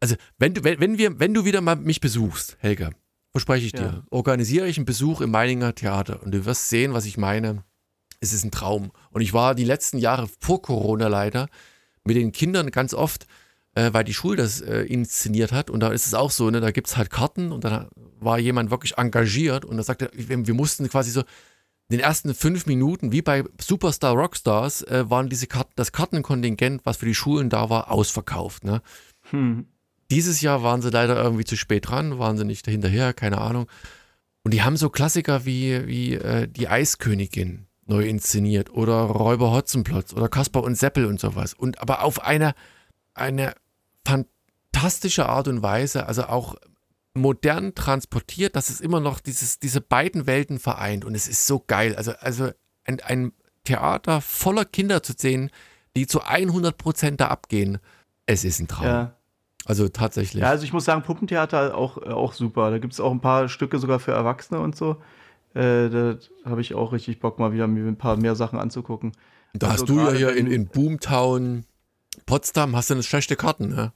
Also, 0.00 0.16
wenn 0.38 0.54
du, 0.54 0.64
wenn, 0.64 0.80
wenn, 0.80 0.98
wir, 0.98 1.18
wenn 1.18 1.34
du 1.34 1.44
wieder 1.44 1.60
mal 1.60 1.76
mich 1.76 2.00
besuchst, 2.00 2.56
Helga, 2.60 2.90
verspreche 3.32 3.66
ich 3.66 3.72
ja. 3.72 3.80
dir, 3.80 4.04
organisiere 4.10 4.66
ich 4.66 4.76
einen 4.76 4.86
Besuch 4.86 5.20
im 5.20 5.30
Meininger 5.30 5.74
Theater 5.74 6.22
und 6.22 6.32
du 6.32 6.44
wirst 6.44 6.68
sehen, 6.68 6.92
was 6.92 7.04
ich 7.06 7.16
meine. 7.16 7.64
Es 8.22 8.34
ist 8.34 8.44
ein 8.44 8.50
Traum. 8.50 8.92
Und 9.12 9.22
ich 9.22 9.32
war 9.32 9.54
die 9.54 9.64
letzten 9.64 9.96
Jahre 9.96 10.28
vor 10.40 10.60
Corona 10.60 11.08
leider 11.08 11.48
mit 12.04 12.16
den 12.16 12.32
Kindern 12.32 12.70
ganz 12.70 12.92
oft 12.92 13.26
äh, 13.74 13.92
weil 13.92 14.04
die 14.04 14.14
Schule 14.14 14.36
das 14.36 14.60
äh, 14.60 14.82
inszeniert 14.82 15.52
hat. 15.52 15.70
Und 15.70 15.80
da 15.80 15.90
ist 15.90 16.06
es 16.06 16.14
auch 16.14 16.30
so, 16.30 16.50
ne, 16.50 16.60
da 16.60 16.70
gibt 16.70 16.88
es 16.88 16.96
halt 16.96 17.10
Karten 17.10 17.52
und 17.52 17.64
dann 17.64 17.88
war 18.20 18.38
jemand 18.38 18.70
wirklich 18.70 18.98
engagiert 18.98 19.64
und 19.64 19.76
da 19.76 19.82
sagte, 19.82 20.10
wir, 20.12 20.46
wir 20.46 20.54
mussten 20.54 20.88
quasi 20.88 21.10
so 21.10 21.20
in 21.20 21.96
den 21.96 22.00
ersten 22.00 22.34
fünf 22.34 22.66
Minuten, 22.66 23.10
wie 23.10 23.20
bei 23.20 23.42
Superstar 23.60 24.14
Rockstars, 24.14 24.82
äh, 24.82 25.10
waren 25.10 25.28
diese 25.28 25.48
Karten, 25.48 25.72
das 25.74 25.90
Kartenkontingent, 25.90 26.82
was 26.84 26.98
für 26.98 27.06
die 27.06 27.16
Schulen 27.16 27.50
da 27.50 27.68
war, 27.68 27.90
ausverkauft. 27.90 28.62
Ne? 28.62 28.80
Hm. 29.30 29.66
Dieses 30.10 30.40
Jahr 30.40 30.62
waren 30.62 30.82
sie 30.82 30.90
leider 30.90 31.20
irgendwie 31.20 31.44
zu 31.44 31.56
spät 31.56 31.88
dran, 31.88 32.18
waren 32.18 32.36
sie 32.36 32.44
nicht 32.44 32.66
hinterher, 32.66 33.12
keine 33.12 33.38
Ahnung. 33.38 33.66
Und 34.44 34.54
die 34.54 34.62
haben 34.62 34.76
so 34.76 34.88
Klassiker 34.88 35.44
wie, 35.44 35.86
wie 35.86 36.14
äh, 36.14 36.46
Die 36.46 36.68
Eiskönigin 36.68 37.66
neu 37.86 38.06
inszeniert 38.06 38.70
oder 38.70 39.02
Räuber 39.02 39.50
Hotzenplotz 39.50 40.12
oder 40.12 40.28
Kaspar 40.28 40.62
und 40.62 40.76
Seppel 40.76 41.06
und 41.06 41.20
sowas. 41.20 41.54
Und 41.54 41.80
aber 41.80 42.02
auf 42.04 42.22
einer 42.22 42.54
eine 43.14 43.54
fantastische 44.06 45.28
Art 45.28 45.48
und 45.48 45.62
Weise, 45.62 46.06
also 46.06 46.24
auch 46.24 46.54
modern 47.14 47.74
transportiert, 47.74 48.56
dass 48.56 48.70
es 48.70 48.80
immer 48.80 49.00
noch 49.00 49.20
dieses, 49.20 49.58
diese 49.58 49.80
beiden 49.80 50.26
Welten 50.26 50.58
vereint. 50.58 51.04
Und 51.04 51.14
es 51.14 51.28
ist 51.28 51.46
so 51.46 51.62
geil. 51.66 51.96
Also, 51.96 52.12
also 52.20 52.50
ein, 52.84 53.00
ein 53.00 53.32
Theater 53.64 54.20
voller 54.20 54.64
Kinder 54.64 55.02
zu 55.02 55.14
sehen, 55.16 55.50
die 55.96 56.06
zu 56.06 56.22
100 56.22 56.76
Prozent 56.76 57.20
da 57.20 57.28
abgehen, 57.28 57.78
es 58.26 58.44
ist 58.44 58.60
ein 58.60 58.68
Traum. 58.68 58.86
Ja. 58.86 59.16
Also 59.66 59.88
tatsächlich. 59.88 60.42
Ja, 60.42 60.50
also 60.50 60.64
ich 60.64 60.72
muss 60.72 60.84
sagen, 60.84 61.02
Puppentheater 61.02 61.76
auch, 61.76 61.98
auch 61.98 62.32
super. 62.32 62.70
Da 62.70 62.78
gibt 62.78 62.92
es 62.92 63.00
auch 63.00 63.10
ein 63.10 63.20
paar 63.20 63.48
Stücke 63.48 63.78
sogar 63.78 63.98
für 63.98 64.12
Erwachsene 64.12 64.60
und 64.60 64.76
so. 64.76 64.96
Äh, 65.54 65.90
da 65.90 66.16
habe 66.44 66.60
ich 66.60 66.74
auch 66.74 66.92
richtig 66.92 67.20
Bock, 67.20 67.38
mal 67.38 67.52
wieder 67.52 67.66
mir 67.66 67.86
ein 67.86 67.98
paar 67.98 68.16
mehr 68.16 68.36
Sachen 68.36 68.58
anzugucken. 68.58 69.12
Da 69.52 69.68
also 69.68 69.82
hast 69.82 69.88
du 69.88 70.00
ja 70.00 70.12
hier 70.12 70.36
in, 70.36 70.46
in 70.46 70.68
Boomtown 70.68 71.64
Potsdam 72.26 72.76
hast 72.76 72.90
du 72.90 72.94
eine 72.94 73.02
schlechte 73.02 73.36
Karten, 73.36 73.68
ne? 73.68 73.92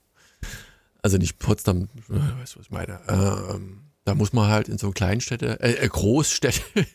Also 1.04 1.18
nicht 1.18 1.38
Potsdam, 1.38 1.90
äh, 2.08 2.40
weißt 2.40 2.54
du, 2.54 2.60
was 2.60 2.66
ich 2.66 2.70
meine? 2.70 2.98
Ähm, 3.10 3.90
da 4.04 4.14
muss 4.14 4.32
man 4.32 4.48
halt 4.48 4.70
in 4.70 4.78
so 4.78 4.90
Kleinstädte, 4.90 5.60
äh, 5.60 5.84
äh 5.84 5.86
Großstädte. 5.86 6.62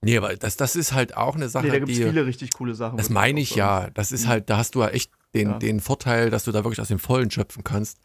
nee, 0.00 0.16
aber 0.16 0.34
das, 0.36 0.56
das 0.56 0.74
ist 0.74 0.94
halt 0.94 1.18
auch 1.18 1.36
eine 1.36 1.50
Sache. 1.50 1.66
Nee, 1.66 1.72
da 1.72 1.78
gibt 1.80 1.90
es 1.90 1.98
viele 1.98 2.24
richtig 2.24 2.54
coole 2.54 2.74
Sachen. 2.74 2.96
Das 2.96 3.10
meine 3.10 3.38
ich 3.38 3.54
ja. 3.54 3.90
Das 3.92 4.10
ist 4.10 4.24
mhm. 4.24 4.28
halt, 4.28 4.48
da 4.48 4.56
hast 4.56 4.74
du 4.74 4.80
ja 4.80 4.88
echt 4.88 5.10
den, 5.34 5.50
ja. 5.50 5.58
den 5.58 5.80
Vorteil, 5.80 6.30
dass 6.30 6.44
du 6.44 6.50
da 6.50 6.64
wirklich 6.64 6.80
aus 6.80 6.88
dem 6.88 6.98
Vollen 6.98 7.30
schöpfen 7.30 7.62
kannst. 7.62 7.98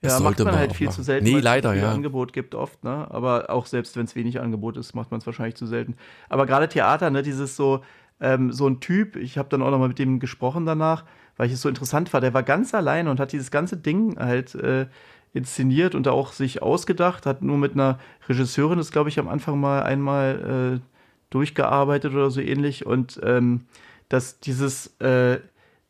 Das 0.00 0.12
ja, 0.12 0.20
macht 0.20 0.38
man, 0.38 0.46
man 0.46 0.58
halt 0.58 0.76
viel 0.76 0.86
machen. 0.86 0.96
zu 0.96 1.02
selten, 1.02 1.24
nee, 1.24 1.40
leider, 1.40 1.74
es 1.74 1.82
ja. 1.82 1.90
Angebot 1.90 2.32
gibt 2.32 2.54
oft, 2.54 2.84
ne? 2.84 3.10
Aber 3.10 3.50
auch 3.50 3.66
selbst 3.66 3.96
wenn 3.96 4.04
es 4.04 4.14
wenig 4.14 4.38
Angebot 4.38 4.76
ist, 4.76 4.94
macht 4.94 5.10
man 5.10 5.18
es 5.18 5.26
wahrscheinlich 5.26 5.56
zu 5.56 5.66
selten. 5.66 5.96
Aber 6.28 6.46
gerade 6.46 6.68
Theater, 6.68 7.10
ne, 7.10 7.24
dieses 7.24 7.56
so, 7.56 7.82
ähm, 8.20 8.52
so 8.52 8.66
ein 8.68 8.80
Typ, 8.80 9.16
ich 9.16 9.38
habe 9.38 9.48
dann 9.48 9.62
auch 9.62 9.70
noch 9.70 9.78
mal 9.78 9.88
mit 9.88 9.98
dem 9.98 10.20
gesprochen 10.20 10.66
danach, 10.66 11.04
weil 11.36 11.46
ich 11.48 11.54
es 11.54 11.62
so 11.62 11.68
interessant 11.68 12.12
war. 12.12 12.20
Der 12.20 12.34
war 12.34 12.42
ganz 12.42 12.74
allein 12.74 13.08
und 13.08 13.20
hat 13.20 13.32
dieses 13.32 13.50
ganze 13.50 13.76
Ding 13.76 14.18
halt 14.18 14.54
äh, 14.54 14.86
inszeniert 15.34 15.94
und 15.94 16.08
auch 16.08 16.32
sich 16.32 16.62
ausgedacht, 16.62 17.26
hat 17.26 17.42
nur 17.42 17.58
mit 17.58 17.74
einer 17.74 17.98
Regisseurin 18.28 18.78
das, 18.78 18.90
glaube 18.90 19.10
ich, 19.10 19.18
am 19.18 19.28
Anfang 19.28 19.60
mal 19.60 19.82
einmal 19.82 20.80
äh, 20.80 20.86
durchgearbeitet 21.30 22.14
oder 22.14 22.30
so 22.30 22.40
ähnlich. 22.40 22.86
Und 22.86 23.20
ähm, 23.22 23.66
dass 24.08 24.40
dieses, 24.40 24.98
äh, 25.00 25.40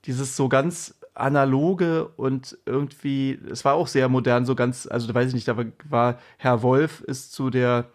dieses 0.04 0.37
so 0.37 0.49
ganz 0.49 0.97
analoge 1.14 2.09
und 2.16 2.59
irgendwie, 2.66 3.38
es 3.50 3.64
war 3.64 3.75
auch 3.75 3.87
sehr 3.87 4.09
modern, 4.09 4.45
so 4.45 4.54
ganz, 4.54 4.87
also 4.87 5.06
da 5.06 5.14
weiß 5.14 5.28
ich 5.28 5.35
nicht, 5.35 5.49
da 5.49 5.56
war 5.88 6.18
Herr 6.37 6.62
Wolf 6.62 7.00
ist 7.00 7.33
zu 7.33 7.49
der 7.49 7.87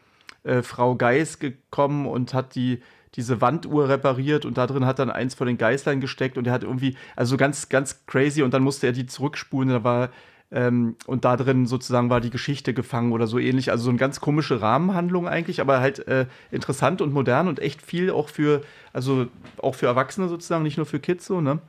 äh, 0.43 0.61
Frau 0.63 0.95
Geis 0.95 1.37
gekommen 1.37 2.07
und 2.07 2.33
hat 2.33 2.55
die 2.55 2.81
diese 3.15 3.41
Wanduhr 3.41 3.89
repariert 3.89 4.45
und 4.45 4.57
da 4.57 4.67
drin 4.67 4.85
hat 4.85 4.99
dann 4.99 5.09
eins 5.09 5.35
von 5.35 5.47
den 5.47 5.57
Geißlein 5.57 5.99
gesteckt 5.99 6.37
und 6.37 6.47
er 6.47 6.53
hat 6.53 6.63
irgendwie, 6.63 6.95
also 7.15 7.37
ganz, 7.37 7.69
ganz 7.69 8.05
crazy 8.05 8.41
und 8.41 8.53
dann 8.53 8.63
musste 8.63 8.87
er 8.87 8.93
die 8.93 9.05
zurückspulen, 9.05 9.69
da 9.69 9.83
war, 9.83 10.09
ähm, 10.51 10.95
und 11.07 11.23
da 11.23 11.37
drin 11.37 11.65
sozusagen 11.65 12.09
war 12.09 12.19
die 12.19 12.29
Geschichte 12.29 12.73
gefangen 12.73 13.13
oder 13.13 13.25
so 13.25 13.39
ähnlich. 13.39 13.71
Also 13.71 13.85
so 13.85 13.89
eine 13.89 13.99
ganz 13.99 14.19
komische 14.19 14.61
Rahmenhandlung 14.61 15.27
eigentlich, 15.27 15.61
aber 15.61 15.79
halt 15.79 16.05
äh, 16.07 16.25
interessant 16.51 17.01
und 17.01 17.13
modern 17.13 17.47
und 17.47 17.59
echt 17.59 17.81
viel 17.81 18.11
auch 18.11 18.27
für, 18.29 18.61
also 18.91 19.27
auch 19.57 19.75
für 19.75 19.85
Erwachsene 19.85 20.27
sozusagen, 20.27 20.63
nicht 20.63 20.77
nur 20.77 20.85
für 20.85 20.99
Kids 20.99 21.25
so, 21.25 21.41
ne? 21.41 21.59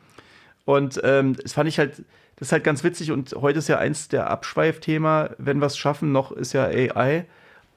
Und 0.64 1.00
ähm, 1.04 1.34
das 1.34 1.54
fand 1.54 1.68
ich 1.68 1.78
halt, 1.78 2.04
das 2.36 2.48
ist 2.48 2.52
halt 2.52 2.64
ganz 2.64 2.84
witzig 2.84 3.10
und 3.10 3.34
heute 3.34 3.58
ist 3.58 3.68
ja 3.68 3.78
eins 3.78 4.08
der 4.08 4.30
Abschweifthema, 4.30 5.30
wenn 5.38 5.58
wir 5.58 5.66
es 5.66 5.76
schaffen, 5.76 6.12
noch 6.12 6.30
ist 6.30 6.52
ja 6.52 6.64
AI 6.64 7.24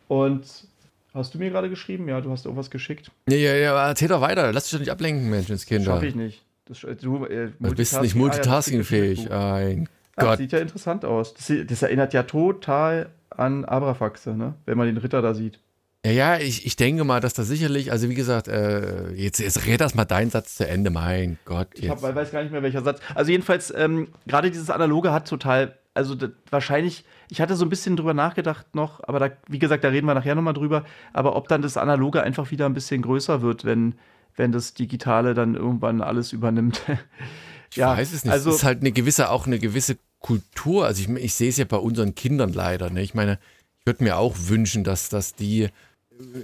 und 0.07 0.67
Hast 1.15 1.33
du 1.33 1.39
mir 1.39 1.49
gerade 1.49 1.69
geschrieben? 1.69 2.07
Ja, 2.09 2.21
du 2.21 2.29
hast 2.29 2.45
irgendwas 2.45 2.69
geschickt. 2.69 3.09
Ja, 3.29 3.37
ja, 3.37 3.55
ja, 3.55 3.87
erzähl 3.87 4.09
doch 4.09 4.21
weiter. 4.21 4.51
Lass 4.51 4.65
dich 4.65 4.73
doch 4.73 4.79
nicht 4.79 4.91
ablenken, 4.91 5.29
Menschenskinder. 5.29 5.93
Schaffe 5.93 6.07
ich 6.07 6.15
nicht. 6.15 6.43
Das, 6.65 6.81
du, 6.81 7.25
äh, 7.25 7.51
du 7.59 7.75
bist 7.75 8.01
nicht 8.01 8.15
multitaskingfähig. 8.15 9.31
Ah, 9.31 9.61
ja, 9.61 9.67
Ein 9.67 9.89
Gott. 10.17 10.31
Das 10.31 10.37
sieht 10.37 10.51
ja 10.51 10.59
interessant 10.59 11.05
aus. 11.05 11.33
Das, 11.33 11.51
das, 11.67 11.81
erinnert 11.81 12.13
ja 12.13 12.23
total 12.23 13.09
an 13.29 13.65
Abrafaxe, 13.65 14.35
ne? 14.35 14.55
wenn 14.65 14.77
man 14.77 14.87
den 14.87 14.97
Ritter 14.97 15.21
da 15.21 15.33
sieht. 15.33 15.59
Ja, 16.05 16.11
ja, 16.11 16.37
ich, 16.37 16.65
ich 16.65 16.75
denke 16.75 17.03
mal, 17.03 17.19
dass 17.19 17.33
da 17.33 17.43
sicherlich, 17.43 17.91
also 17.91 18.09
wie 18.09 18.15
gesagt, 18.15 18.47
äh, 18.47 19.11
jetzt, 19.13 19.39
jetzt 19.39 19.65
red 19.65 19.81
das 19.81 19.95
mal 19.95 20.05
deinen 20.05 20.29
Satz 20.29 20.55
zu 20.55 20.67
Ende, 20.67 20.91
mein 20.91 21.39
Gott. 21.45 21.69
Jetzt. 21.73 21.83
Ich 21.83 21.89
hab, 21.89 22.01
weiß 22.15 22.31
gar 22.31 22.43
nicht 22.43 22.51
mehr, 22.51 22.61
welcher 22.61 22.83
Satz. 22.83 22.99
Also 23.15 23.31
jedenfalls, 23.31 23.73
ähm, 23.75 24.09
gerade 24.27 24.51
dieses 24.51 24.69
Analoge 24.69 25.11
hat 25.11 25.27
total, 25.27 25.77
also 25.95 26.13
das, 26.13 26.29
wahrscheinlich, 26.51 27.05
ich 27.29 27.41
hatte 27.41 27.55
so 27.55 27.65
ein 27.65 27.69
bisschen 27.69 27.95
drüber 27.95 28.13
nachgedacht 28.13 28.75
noch, 28.75 29.01
aber 29.07 29.19
da, 29.19 29.29
wie 29.47 29.59
gesagt, 29.59 29.83
da 29.83 29.87
reden 29.87 30.05
wir 30.05 30.13
nachher 30.13 30.35
nochmal 30.35 30.53
drüber, 30.53 30.85
aber 31.13 31.35
ob 31.35 31.47
dann 31.47 31.61
das 31.61 31.77
Analoge 31.77 32.21
einfach 32.21 32.51
wieder 32.51 32.67
ein 32.67 32.73
bisschen 32.73 33.01
größer 33.01 33.41
wird, 33.41 33.65
wenn, 33.65 33.95
wenn 34.35 34.51
das 34.51 34.73
Digitale 34.73 35.33
dann 35.33 35.55
irgendwann 35.55 36.01
alles 36.01 36.33
übernimmt. 36.33 36.83
ich 37.71 37.77
ja, 37.77 37.97
weiß 37.97 38.13
es 38.13 38.25
nicht. 38.25 38.33
Also, 38.33 38.51
es 38.51 38.57
ist 38.57 38.63
halt 38.63 38.81
eine 38.81 38.91
gewisse, 38.91 39.29
auch 39.29 39.47
eine 39.47 39.57
gewisse 39.57 39.97
Kultur. 40.19 40.85
Also 40.85 41.01
ich, 41.01 41.09
ich 41.23 41.33
sehe 41.33 41.49
es 41.49 41.57
ja 41.57 41.65
bei 41.65 41.77
unseren 41.77 42.13
Kindern 42.13 42.51
leider. 42.51 42.89
Ne? 42.89 43.01
Ich 43.01 43.13
meine, 43.13 43.39
ich 43.79 43.85
würde 43.85 44.03
mir 44.03 44.17
auch 44.17 44.35
wünschen, 44.37 44.83
dass, 44.83 45.09
dass 45.09 45.33
die 45.33 45.69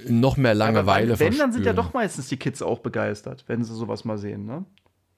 noch 0.07 0.37
mehr 0.37 0.53
Langeweile 0.53 1.13
Aber 1.13 1.19
wenn, 1.19 1.37
dann 1.37 1.51
sind 1.51 1.65
ja 1.65 1.73
doch 1.73 1.93
meistens 1.93 2.27
die 2.27 2.37
Kids 2.37 2.61
auch 2.61 2.79
begeistert, 2.79 3.45
wenn 3.47 3.63
sie 3.63 3.73
sowas 3.73 4.05
mal 4.05 4.17
sehen, 4.17 4.45
ne? 4.45 4.65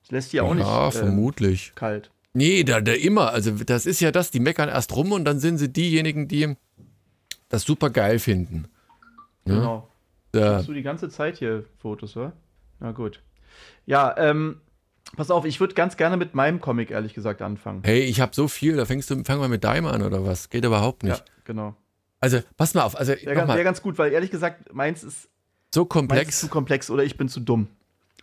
Das 0.01 0.11
lässt 0.11 0.33
die 0.33 0.41
auch 0.41 0.49
ja, 0.49 0.55
nicht. 0.55 0.67
Ja, 0.67 0.87
äh, 0.87 0.91
vermutlich. 0.91 1.73
Kalt. 1.75 2.11
Nee, 2.33 2.63
da, 2.63 2.81
da 2.81 2.93
immer. 2.93 3.31
Also, 3.31 3.51
das 3.51 3.85
ist 3.85 3.99
ja 3.99 4.11
das, 4.11 4.31
die 4.31 4.39
meckern 4.39 4.69
erst 4.69 4.95
rum 4.95 5.11
und 5.11 5.25
dann 5.25 5.39
sind 5.39 5.59
sie 5.59 5.71
diejenigen, 5.71 6.27
die 6.27 6.55
das 7.49 7.63
super 7.63 7.89
geil 7.91 8.17
finden. 8.19 8.67
Ne? 9.45 9.55
Genau. 9.55 9.89
Da. 10.31 10.55
Hast 10.55 10.67
du 10.67 10.73
die 10.73 10.81
ganze 10.81 11.09
Zeit 11.09 11.37
hier 11.37 11.65
Fotos, 11.77 12.17
oder? 12.17 12.33
Na 12.79 12.91
gut. 12.91 13.21
Ja, 13.85 14.15
ähm, 14.17 14.61
pass 15.15 15.29
auf, 15.29 15.45
ich 15.45 15.59
würde 15.59 15.75
ganz 15.75 15.95
gerne 15.95 16.17
mit 16.17 16.33
meinem 16.33 16.59
Comic, 16.59 16.89
ehrlich 16.89 17.13
gesagt, 17.13 17.43
anfangen. 17.43 17.83
Hey, 17.83 18.01
ich 18.01 18.19
habe 18.19 18.33
so 18.33 18.47
viel, 18.47 18.75
da 18.75 18.85
fängst 18.85 19.11
du, 19.11 19.23
fangen 19.23 19.41
wir 19.41 19.47
mit 19.47 19.63
deinem 19.63 19.85
an, 19.85 20.01
oder 20.01 20.25
was? 20.25 20.49
Geht 20.49 20.65
überhaupt 20.65 21.03
nicht. 21.03 21.19
Ja, 21.19 21.33
genau. 21.43 21.75
Also, 22.19 22.39
pass 22.57 22.73
mal 22.73 22.83
auf. 22.83 22.97
Also, 22.97 23.13
wäre 23.13 23.35
ganz, 23.35 23.53
wär 23.53 23.63
ganz 23.63 23.81
gut, 23.83 23.99
weil 23.99 24.11
ehrlich 24.11 24.31
gesagt, 24.31 24.73
meins 24.73 25.03
ist 25.03 25.29
so 25.71 25.85
komplex. 25.85 26.25
Meins 26.25 26.35
ist 26.35 26.39
zu 26.41 26.47
komplex 26.47 26.89
oder 26.89 27.03
ich 27.03 27.17
bin 27.17 27.29
zu 27.29 27.39
dumm. 27.39 27.67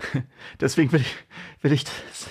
Deswegen 0.60 0.90
will 0.90 1.02
ich, 1.02 1.14
will 1.62 1.72
ich 1.72 1.84
das, 1.84 2.30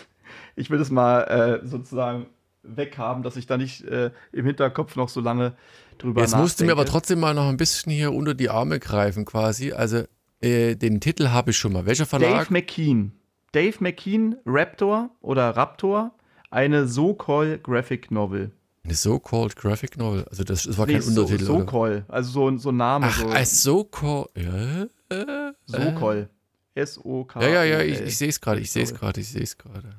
ich 0.60 0.70
will 0.70 0.78
das 0.78 0.92
mal 0.92 1.22
äh, 1.22 1.66
sozusagen 1.66 2.28
weghaben, 2.64 3.24
dass 3.24 3.38
ich 3.38 3.48
da 3.48 3.58
nicht 3.58 3.84
äh, 3.86 4.12
im 4.32 4.46
Hinterkopf 4.46 4.96
noch 4.96 5.10
so 5.10 5.22
lange 5.22 5.56
drüber 5.98 6.22
Jetzt 6.22 6.32
nachdenke. 6.32 6.44
musst 6.44 6.60
du 6.60 6.66
mir 6.66 6.72
aber 6.74 6.86
trotzdem 6.86 7.20
mal 7.20 7.34
noch 7.34 7.48
ein 7.48 7.58
bisschen 7.58 7.92
hier 7.92 8.14
unter 8.14 8.34
die 8.34 8.50
Arme 8.50 8.80
greifen, 8.80 9.26
quasi. 9.26 9.72
Also, 9.72 10.04
äh, 10.42 10.76
den 10.76 11.00
Titel 11.00 11.30
habe 11.30 11.52
ich 11.52 11.58
schon 11.58 11.74
mal. 11.74 11.86
Welcher 11.86 12.06
Verlag? 12.06 12.48
Dave 12.48 12.54
McKean. 12.54 13.14
Dave 13.54 13.78
McKean, 13.80 14.36
Raptor 14.46 15.10
oder 15.22 15.50
Raptor, 15.52 16.12
eine 16.52 16.88
So-Called 16.88 17.64
Graphic 17.64 18.12
Novel. 18.12 18.52
Eine 18.84 18.94
So-Called 18.94 19.56
Graphic 19.56 19.98
Novel. 19.98 20.26
Also 20.30 20.44
das, 20.44 20.64
das 20.64 20.78
war 20.78 20.86
nee, 20.86 20.94
kein 20.94 21.02
so, 21.02 21.22
Untertitel. 21.22 21.46
So-Call, 21.46 22.06
also 22.10 22.32
so, 22.32 22.58
so 22.58 22.70
ein 22.70 22.78
Name. 22.78 23.08
Ach, 23.10 23.20
so. 23.20 23.28
als 23.30 23.64
So-Call. 23.64 24.28
Ja, 24.36 24.84
äh, 25.16 25.54
So-Call. 25.66 26.30
S-O-K. 26.76 27.42
Ja, 27.42 27.50
ja, 27.50 27.64
ja, 27.64 27.82
ich, 27.82 28.00
ich 28.00 28.18
sehe 28.18 28.30
es 28.30 28.40
gerade, 28.40 28.62
ich 28.62 28.72
sehe 28.72 28.84
es 28.84 28.94
gerade, 28.94 29.20
ich 29.20 29.30
sehe 29.30 29.44
es 29.44 29.58
gerade. 29.58 29.96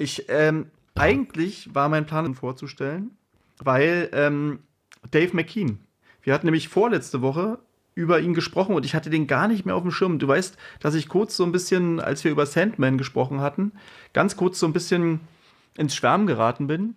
Ich, 0.00 0.24
ähm, 0.28 0.68
eigentlich 0.94 1.74
war 1.74 1.90
mein 1.90 2.06
Plan, 2.06 2.24
ihn 2.24 2.34
vorzustellen, 2.34 3.10
weil 3.58 4.08
ähm, 4.14 4.60
Dave 5.10 5.36
McKean, 5.36 5.78
wir 6.22 6.32
hatten 6.32 6.46
nämlich 6.46 6.68
vorletzte 6.68 7.20
Woche 7.20 7.58
über 7.94 8.18
ihn 8.18 8.32
gesprochen 8.32 8.74
und 8.74 8.86
ich 8.86 8.94
hatte 8.94 9.10
den 9.10 9.26
gar 9.26 9.46
nicht 9.46 9.66
mehr 9.66 9.74
auf 9.74 9.82
dem 9.82 9.90
Schirm. 9.90 10.18
Du 10.18 10.26
weißt, 10.26 10.56
dass 10.80 10.94
ich 10.94 11.10
kurz 11.10 11.36
so 11.36 11.44
ein 11.44 11.52
bisschen, 11.52 12.00
als 12.00 12.24
wir 12.24 12.30
über 12.30 12.46
Sandman 12.46 12.96
gesprochen 12.96 13.42
hatten, 13.42 13.72
ganz 14.14 14.36
kurz 14.36 14.58
so 14.58 14.64
ein 14.64 14.72
bisschen 14.72 15.20
ins 15.76 15.94
Schwärmen 15.94 16.26
geraten 16.26 16.66
bin 16.66 16.96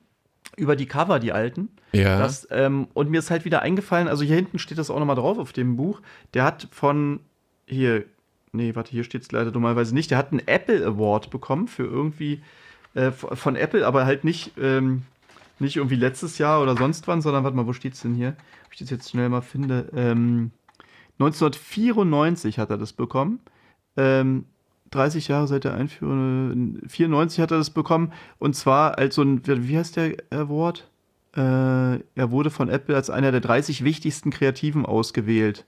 über 0.55 0.77
die 0.77 0.85
Cover, 0.85 1.19
die 1.19 1.33
alten. 1.33 1.67
Ja. 1.91 2.19
Das, 2.19 2.47
ähm, 2.51 2.87
und 2.93 3.09
mir 3.09 3.19
ist 3.19 3.31
halt 3.31 3.43
wieder 3.43 3.63
eingefallen, 3.63 4.07
also 4.07 4.23
hier 4.23 4.37
hinten 4.37 4.59
steht 4.59 4.77
das 4.77 4.89
auch 4.89 4.99
nochmal 4.99 5.17
drauf 5.17 5.39
auf 5.39 5.51
dem 5.51 5.75
Buch. 5.75 6.01
Der 6.33 6.45
hat 6.45 6.69
von, 6.71 7.19
hier, 7.65 8.05
nee, 8.53 8.75
warte, 8.75 8.91
hier 8.91 9.03
steht 9.03 9.23
es 9.23 9.31
leider 9.33 9.51
dummerweise 9.51 9.93
nicht. 9.93 10.09
Der 10.09 10.17
hat 10.17 10.31
einen 10.31 10.47
Apple 10.47 10.85
Award 10.85 11.31
bekommen 11.31 11.67
für 11.67 11.83
irgendwie, 11.83 12.41
äh, 12.93 13.11
von 13.11 13.55
Apple, 13.55 13.85
aber 13.85 14.05
halt 14.05 14.23
nicht, 14.23 14.51
ähm, 14.57 15.03
nicht 15.59 15.77
irgendwie 15.77 15.95
letztes 15.95 16.37
Jahr 16.37 16.61
oder 16.61 16.75
sonst 16.77 17.07
wann, 17.07 17.21
sondern 17.21 17.43
warte 17.43 17.55
mal, 17.57 17.67
wo 17.67 17.73
steht 17.73 17.93
es 17.93 18.01
denn 18.01 18.15
hier? 18.15 18.35
Ob 18.65 18.73
ich 18.73 18.79
das 18.79 18.89
jetzt 18.89 19.09
schnell 19.09 19.29
mal 19.29 19.41
finde. 19.41 19.89
Ähm, 19.95 20.51
1994 21.19 22.59
hat 22.59 22.69
er 22.69 22.77
das 22.77 22.93
bekommen. 22.93 23.39
Ähm, 23.97 24.45
30 24.91 25.27
Jahre 25.27 25.47
seit 25.47 25.63
der 25.63 25.73
Einführung, 25.73 26.79
94 26.87 27.39
hat 27.39 27.51
er 27.51 27.57
das 27.57 27.71
bekommen. 27.71 28.13
Und 28.39 28.55
zwar 28.55 28.97
als 28.97 29.15
so 29.15 29.23
ein, 29.23 29.41
wie 29.45 29.77
heißt 29.77 29.95
der 29.95 30.17
Award? 30.29 30.87
Äh, 31.35 31.39
er 31.39 32.31
wurde 32.31 32.51
von 32.51 32.69
Apple 32.69 32.95
als 32.95 33.09
einer 33.09 33.31
der 33.31 33.41
30 33.41 33.83
wichtigsten 33.83 34.29
Kreativen 34.29 34.85
ausgewählt. 34.85 35.65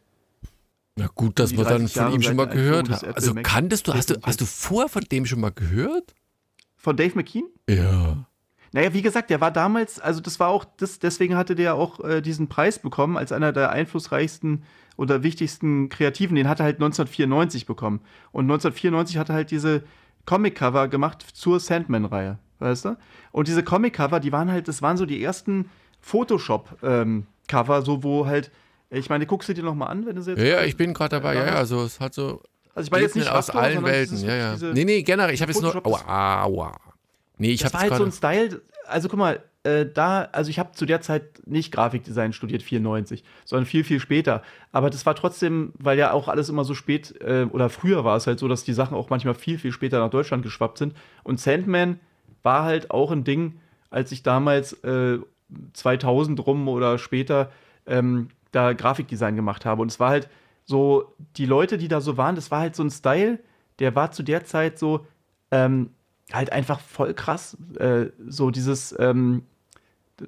Na 0.96 1.08
gut, 1.13 1.39
dass 1.39 1.53
man 1.53 1.65
dann 1.65 1.88
von 1.88 2.03
Jahre 2.03 2.15
ihm 2.15 2.22
schon 2.22 2.36
mal 2.36 2.46
gehört 2.46 2.89
hat. 2.89 3.03
Also 3.15 3.34
kanntest 3.34 3.88
du, 3.88 3.94
hast 3.94 4.12
du, 4.12 4.15
hast 4.22 4.41
du 4.41 4.46
vorher 4.46 4.89
von 4.89 5.03
dem 5.03 5.25
schon 5.25 5.41
mal 5.41 5.51
gehört? 5.51 6.13
Von 6.86 6.98
Dave 6.98 7.15
McKean? 7.15 7.46
Ja. 7.68 8.27
Naja, 8.72 8.94
wie 8.94 9.01
gesagt, 9.01 9.32
der 9.32 9.42
war 9.42 9.50
damals, 9.50 10.00
also 10.00 10.22
das 10.22 10.39
war 10.39 10.50
auch, 10.50 10.65
das, 10.77 11.00
deswegen 11.00 11.36
hatte 11.36 11.56
der 11.56 11.74
auch 11.74 12.00
äh, 12.01 12.22
diesen 12.22 12.48
Preis 12.48 12.77
bekommen 12.77 13.18
als 13.18 13.32
einer 13.32 13.51
der 13.51 13.72
einflussreichsten 13.72 14.62
oder 14.96 15.24
wichtigsten 15.24 15.89
Kreativen. 15.89 16.36
Den 16.36 16.48
hat 16.48 16.60
er 16.60 16.65
halt 16.65 16.75
1994 16.75 17.65
bekommen. 17.65 18.01
Und 18.32 18.44
1994 18.44 19.18
hat 19.18 19.30
er 19.30 19.36
halt 19.36 19.50
diese 19.50 19.82
Comic-Cover 20.27 20.88
gemacht 20.88 21.25
zur 21.34 21.60
Sandman-Reihe, 21.60 22.38
weißt 22.60 22.86
du? 22.86 22.98
Und 23.32 23.48
diese 23.48 23.63
Comic-Cover, 23.63 24.20
die 24.20 24.32
waren 24.32 24.51
halt, 24.51 24.68
das 24.68 24.84
waren 24.84 24.98
so 24.98 25.08
die 25.08 25.24
ersten 25.24 25.72
Photoshop-Cover, 26.01 27.77
ähm, 27.77 27.84
so 27.84 28.04
wo 28.04 28.27
halt, 28.27 28.51
ich 28.92 29.10
meine, 29.10 29.25
guckst 29.25 29.50
du 29.50 29.56
dir 29.56 29.63
noch 29.63 29.74
mal 29.74 29.88
an, 29.88 30.06
wenn 30.06 30.18
du 30.18 30.22
jetzt. 30.22 30.38
Ja, 30.38 30.60
ja, 30.60 30.63
ich 30.63 30.77
bin 30.77 30.94
gerade 30.94 31.15
dabei, 31.15 31.34
ja, 31.34 31.48
ja, 31.48 31.56
also 31.56 31.84
es 31.84 32.00
hat 32.00 32.13
so. 32.13 32.44
Also 32.75 32.88
ich 32.88 32.91
meine 32.91 33.03
jetzt 33.03 33.15
nicht 33.15 33.29
aus 33.29 33.50
Raptor, 33.50 33.62
allen 33.62 33.84
Welten, 33.84 34.17
ja, 34.20 34.36
ja. 34.36 34.55
Nee, 34.74 34.84
nee, 34.84 35.01
generell, 35.01 35.34
ich 35.34 35.41
habe 35.41 35.51
jetzt 35.51 35.62
nur. 35.62 35.74
Aua, 35.86 36.44
aua. 36.44 36.77
Nee, 37.38 37.51
ich 37.51 37.63
habe 37.63 37.72
Das 37.72 37.82
war 37.82 37.89
halt 37.89 37.98
so 37.98 38.05
ein 38.05 38.12
Style, 38.12 38.62
also 38.88 39.08
guck 39.10 39.17
mal, 39.17 39.41
äh, 39.63 39.86
da, 39.91 40.29
also 40.32 40.50
ich 40.50 40.60
habe 40.60 40.74
zu 40.74 40.86
der 40.86 41.01
Zeit 41.01 41.41
nicht 41.46 41.72
Grafikdesign 41.72 42.34
studiert, 42.34 42.62
94, 42.62 43.24
sondern 43.46 43.65
viel, 43.65 43.84
viel 43.84 44.00
später. 44.00 44.44
Aber 44.72 44.89
das 44.89 45.05
war 45.05 45.15
trotzdem, 45.15 45.74
weil 45.79 45.98
ja 45.98 46.12
auch 46.12 46.27
alles 46.27 46.50
immer 46.50 46.63
so 46.63 46.75
spät, 46.75 47.20
äh, 47.22 47.46
oder 47.46 47.70
früher 47.70 48.03
war 48.03 48.15
es 48.15 48.27
halt 48.27 48.39
so, 48.39 48.48
dass 48.48 48.63
die 48.63 48.74
Sachen 48.74 48.96
auch 48.96 49.10
manchmal 49.10 49.34
viel, 49.34 49.58
viel 49.58 49.72
später 49.72 50.00
nach 50.00 50.12
Deutschland 50.12 50.44
geschwappt 50.44 50.77
sind. 50.77 50.94
Und 51.24 51.39
Sandman 51.39 52.00
war 52.44 52.63
halt 52.63 52.91
auch 52.91 53.12
ein 53.12 53.24
Ding, 53.24 53.60
als 53.89 54.12
ich 54.12 54.22
damals 54.22 54.74
äh, 54.84 55.17
2000 55.74 56.46
rum 56.46 56.67
oder 56.67 56.98
später 56.98 57.51
ähm, 57.88 58.29
da 58.51 58.74
Grafikdesign 58.74 59.36
gemacht 59.36 59.65
habe. 59.65 59.82
Und 59.82 59.89
es 59.89 60.00
war 60.00 60.10
halt 60.10 60.29
so, 60.65 61.13
die 61.38 61.45
Leute, 61.45 61.77
die 61.77 61.88
da 61.88 62.01
so 62.01 62.17
waren, 62.17 62.36
das 62.36 62.51
war 62.51 62.60
halt 62.60 62.75
so 62.75 62.84
ein 62.84 62.89
Style, 62.89 63.39
der 63.79 63.95
war 63.95 64.12
zu 64.12 64.24
der 64.24 64.45
Zeit 64.45 64.79
so, 64.79 65.05
ähm, 65.51 65.91
halt 66.34 66.51
einfach 66.51 66.79
voll 66.79 67.13
krass. 67.13 67.57
Äh, 67.77 68.07
so 68.27 68.51
dieses, 68.51 68.95
ähm, 69.00 69.43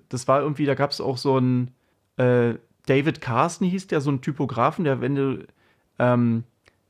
das 0.09 0.27
war 0.27 0.41
irgendwie, 0.41 0.65
da 0.65 0.75
gab 0.75 0.91
es 0.91 1.01
auch 1.01 1.17
so 1.17 1.37
einen 1.37 1.71
äh, 2.17 2.55
David 2.85 3.21
Carson 3.21 3.67
hieß 3.67 3.87
der, 3.87 4.01
so 4.01 4.11
ein 4.11 4.21
Typografen, 4.21 4.83
der, 4.85 5.01
wenn 5.01 5.15
du, 5.15 5.47
ähm, 5.99 6.43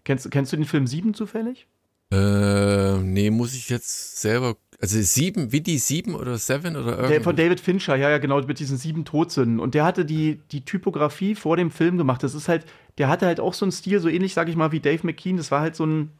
kennst, 0.03 0.29
kennst 0.31 0.53
du 0.53 0.57
den 0.57 0.65
Film 0.65 0.87
7 0.87 1.13
zufällig? 1.13 1.67
Äh, 2.11 2.97
nee, 2.99 3.29
muss 3.29 3.53
ich 3.53 3.69
jetzt 3.69 4.21
selber, 4.21 4.55
also 4.79 5.01
7, 5.01 5.51
wie 5.51 5.61
die 5.61 5.79
7 5.79 6.13
oder 6.13 6.37
7 6.37 6.75
oder 6.75 6.89
irgendwas? 6.89 7.09
Der 7.09 7.21
von 7.21 7.35
David 7.35 7.59
Fincher, 7.59 7.95
ja, 7.95 8.11
ja, 8.11 8.19
genau, 8.19 8.39
mit 8.41 8.59
diesen 8.59 8.77
sieben 8.77 9.05
Todsünden. 9.05 9.59
Und 9.59 9.73
der 9.73 9.83
hatte 9.83 10.05
die, 10.05 10.39
die 10.51 10.65
Typografie 10.65 11.33
vor 11.33 11.57
dem 11.57 11.71
Film 11.71 11.97
gemacht. 11.97 12.21
Das 12.21 12.35
ist 12.35 12.47
halt, 12.47 12.65
der 12.99 13.07
hatte 13.07 13.25
halt 13.25 13.39
auch 13.39 13.55
so 13.55 13.65
einen 13.65 13.71
Stil, 13.71 13.99
so 13.99 14.07
ähnlich, 14.07 14.35
sag 14.35 14.49
ich 14.49 14.55
mal, 14.55 14.71
wie 14.71 14.79
Dave 14.79 15.05
McKean. 15.05 15.37
Das 15.37 15.49
war 15.49 15.61
halt 15.61 15.75
so 15.75 15.85
ein, 15.85 16.11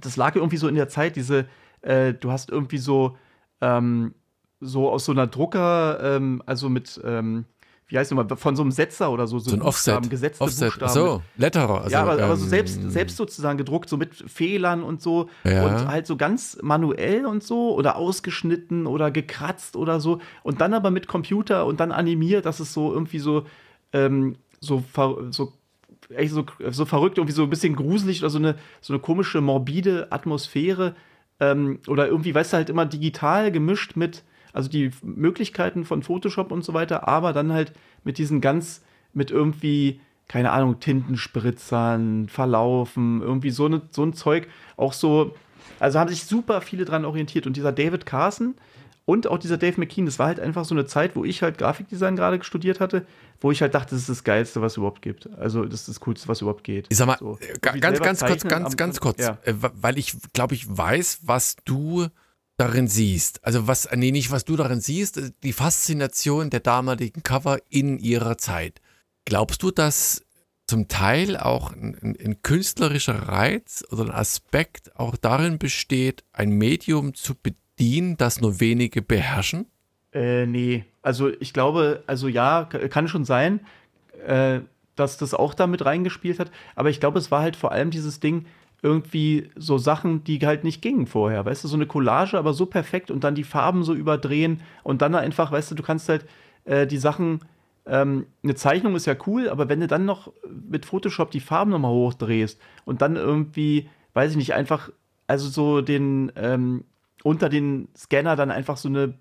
das 0.00 0.16
lag 0.16 0.36
irgendwie 0.36 0.56
so 0.56 0.68
in 0.68 0.74
der 0.74 0.88
Zeit, 0.88 1.16
diese, 1.16 1.46
äh, 1.82 2.14
du 2.14 2.30
hast 2.30 2.48
irgendwie 2.48 2.78
so, 2.78 3.16
ähm, 3.60 4.14
so 4.60 4.90
aus 4.90 5.04
so 5.04 5.12
einer 5.12 5.26
Drucker, 5.26 6.00
ähm, 6.02 6.42
also 6.46 6.70
mit, 6.70 6.98
ähm, 7.04 7.44
wie 7.88 7.96
heißt 7.96 8.12
es 8.12 8.16
nochmal, 8.16 8.36
von 8.36 8.54
so 8.54 8.62
einem 8.62 8.70
Setzer 8.70 9.10
oder 9.10 9.26
so, 9.26 9.38
so 9.38 9.54
ein 9.54 9.62
Offset. 9.62 10.10
gesetzte 10.10 10.44
Offset. 10.44 10.68
Buchstaben. 10.68 10.92
So, 10.92 11.22
Letterer. 11.38 11.82
Also, 11.82 11.90
ja, 11.90 12.02
aber, 12.02 12.22
aber 12.22 12.36
so 12.36 12.44
ähm, 12.44 12.50
selbst, 12.50 12.90
selbst 12.90 13.16
sozusagen 13.16 13.56
gedruckt, 13.56 13.88
so 13.88 13.96
mit 13.96 14.14
Fehlern 14.14 14.82
und 14.82 15.00
so. 15.00 15.30
Ja. 15.44 15.64
Und 15.64 15.88
halt 15.88 16.06
so 16.06 16.18
ganz 16.18 16.58
manuell 16.62 17.24
und 17.24 17.42
so 17.42 17.74
oder 17.74 17.96
ausgeschnitten 17.96 18.86
oder 18.86 19.10
gekratzt 19.10 19.74
oder 19.74 20.00
so. 20.00 20.20
Und 20.42 20.60
dann 20.60 20.74
aber 20.74 20.90
mit 20.90 21.08
Computer 21.08 21.64
und 21.64 21.80
dann 21.80 21.90
animiert, 21.90 22.44
dass 22.44 22.60
es 22.60 22.74
so 22.74 22.92
irgendwie 22.92 23.20
so, 23.20 23.46
ähm, 23.94 24.36
so, 24.60 24.84
so 25.30 25.54
echt 26.14 26.32
so, 26.32 26.44
so 26.70 26.84
verrückt, 26.84 27.16
irgendwie 27.16 27.34
so 27.34 27.42
ein 27.42 27.50
bisschen 27.50 27.74
gruselig 27.74 28.20
oder 28.22 28.30
so 28.30 28.38
eine, 28.38 28.56
so 28.82 28.92
eine 28.92 29.00
komische, 29.00 29.40
morbide 29.40 30.08
Atmosphäre. 30.10 30.94
Ähm, 31.40 31.78
oder 31.86 32.06
irgendwie, 32.06 32.34
weißt 32.34 32.52
du, 32.52 32.56
halt 32.58 32.68
immer 32.68 32.84
digital 32.84 33.50
gemischt 33.50 33.96
mit, 33.96 34.24
also 34.52 34.68
die 34.68 34.90
Möglichkeiten 35.02 35.84
von 35.84 36.02
Photoshop 36.02 36.50
und 36.52 36.64
so 36.64 36.74
weiter, 36.74 37.06
aber 37.08 37.32
dann 37.32 37.52
halt 37.52 37.72
mit 38.04 38.18
diesen 38.18 38.40
ganz, 38.40 38.82
mit 39.12 39.30
irgendwie, 39.30 40.00
keine 40.28 40.50
Ahnung, 40.52 40.80
Tintenspritzern, 40.80 42.28
Verlaufen, 42.28 43.22
irgendwie 43.22 43.50
so, 43.50 43.68
ne, 43.68 43.82
so 43.90 44.02
ein 44.04 44.12
Zeug. 44.14 44.48
Auch 44.76 44.92
so, 44.92 45.34
also 45.80 45.98
haben 45.98 46.08
sich 46.08 46.24
super 46.24 46.60
viele 46.60 46.84
dran 46.84 47.04
orientiert. 47.04 47.46
Und 47.46 47.56
dieser 47.56 47.72
David 47.72 48.06
Carson 48.06 48.54
und 49.04 49.26
auch 49.26 49.38
dieser 49.38 49.56
Dave 49.56 49.80
McKean, 49.80 50.06
das 50.06 50.18
war 50.18 50.26
halt 50.26 50.40
einfach 50.40 50.64
so 50.64 50.74
eine 50.74 50.84
Zeit, 50.86 51.16
wo 51.16 51.24
ich 51.24 51.42
halt 51.42 51.58
Grafikdesign 51.58 52.16
gerade 52.16 52.42
studiert 52.44 52.80
hatte, 52.80 53.06
wo 53.40 53.50
ich 53.50 53.62
halt 53.62 53.74
dachte, 53.74 53.90
das 53.90 54.00
ist 54.00 54.08
das 54.08 54.24
Geilste, 54.24 54.60
was 54.60 54.72
es 54.72 54.76
überhaupt 54.76 55.00
gibt. 55.00 55.28
Also, 55.38 55.64
das 55.64 55.80
ist 55.80 55.88
das 55.88 56.00
Coolste, 56.00 56.28
was 56.28 56.40
überhaupt 56.42 56.64
geht. 56.64 56.86
Ich 56.90 56.96
sag 56.98 57.06
mal, 57.06 57.16
So. 57.18 57.38
äh, 57.40 57.78
ganz, 57.78 58.00
ganz 58.00 58.20
kurz, 58.24 58.44
ganz, 58.44 58.76
ganz 58.76 59.00
kurz, 59.00 59.18
Ja. 59.20 59.38
äh, 59.44 59.54
weil 59.56 59.96
ich 59.96 60.14
glaube, 60.32 60.54
ich 60.54 60.66
weiß, 60.68 61.20
was 61.24 61.56
du 61.64 62.08
darin 62.58 62.88
siehst. 62.88 63.44
Also 63.44 63.66
was, 63.66 63.86
äh, 63.86 63.96
nee, 63.96 64.10
nicht 64.10 64.30
was 64.30 64.44
du 64.44 64.56
darin 64.56 64.80
siehst, 64.80 65.16
äh, 65.16 65.30
die 65.42 65.54
Faszination 65.54 66.50
der 66.50 66.60
damaligen 66.60 67.22
Cover 67.22 67.58
in 67.70 67.98
ihrer 67.98 68.36
Zeit. 68.36 68.82
Glaubst 69.24 69.62
du, 69.62 69.70
dass 69.70 70.24
zum 70.66 70.88
Teil 70.88 71.36
auch 71.38 71.72
ein, 71.72 72.16
ein, 72.20 72.42
künstlerischer 72.42 73.28
Reiz 73.28 73.84
oder 73.90 74.04
ein 74.04 74.10
Aspekt 74.10 74.94
auch 74.96 75.16
darin 75.16 75.58
besteht, 75.58 76.24
ein 76.32 76.50
Medium 76.50 77.14
zu 77.14 77.34
bedienen, 77.34 78.16
das 78.18 78.40
nur 78.40 78.60
wenige 78.60 79.00
beherrschen? 79.00 79.66
Äh, 80.12 80.46
nee. 80.46 80.84
Also 81.00 81.30
ich 81.40 81.54
glaube, 81.54 82.02
also 82.06 82.28
ja, 82.28 82.64
kann 82.64 83.08
schon 83.08 83.24
sein, 83.24 83.60
äh, 84.26 84.60
dass 84.94 85.16
das 85.16 85.32
auch 85.32 85.54
damit 85.54 85.84
reingespielt 85.84 86.38
hat. 86.38 86.50
Aber 86.74 86.90
ich 86.90 87.00
glaube, 87.00 87.18
es 87.18 87.30
war 87.30 87.40
halt 87.40 87.56
vor 87.56 87.72
allem 87.72 87.90
dieses 87.90 88.20
Ding, 88.20 88.46
irgendwie 88.82 89.50
so 89.56 89.76
Sachen, 89.78 90.22
die 90.24 90.38
halt 90.38 90.64
nicht 90.64 90.82
gingen 90.82 91.06
vorher. 91.06 91.44
Weißt 91.44 91.64
du, 91.64 91.68
so 91.68 91.76
eine 91.76 91.86
Collage, 91.86 92.38
aber 92.38 92.52
so 92.52 92.66
perfekt 92.66 93.10
und 93.10 93.24
dann 93.24 93.34
die 93.34 93.44
Farben 93.44 93.82
so 93.82 93.94
überdrehen 93.94 94.60
und 94.84 95.02
dann 95.02 95.14
einfach, 95.14 95.50
weißt 95.50 95.70
du, 95.70 95.74
du 95.74 95.82
kannst 95.82 96.08
halt 96.08 96.26
äh, 96.64 96.86
die 96.86 96.98
Sachen, 96.98 97.40
ähm, 97.86 98.26
eine 98.44 98.54
Zeichnung 98.54 98.94
ist 98.94 99.06
ja 99.06 99.16
cool, 99.26 99.48
aber 99.48 99.68
wenn 99.68 99.80
du 99.80 99.88
dann 99.88 100.04
noch 100.04 100.32
mit 100.48 100.86
Photoshop 100.86 101.30
die 101.30 101.40
Farben 101.40 101.70
nochmal 101.70 101.92
hochdrehst 101.92 102.60
und 102.84 103.02
dann 103.02 103.16
irgendwie, 103.16 103.88
weiß 104.14 104.32
ich 104.32 104.36
nicht, 104.36 104.54
einfach, 104.54 104.90
also 105.26 105.48
so 105.48 105.80
den, 105.80 106.30
ähm, 106.36 106.84
unter 107.24 107.48
den 107.48 107.88
Scanner 107.96 108.36
dann 108.36 108.50
einfach 108.50 108.76
so 108.76 108.88
eine 108.88 109.14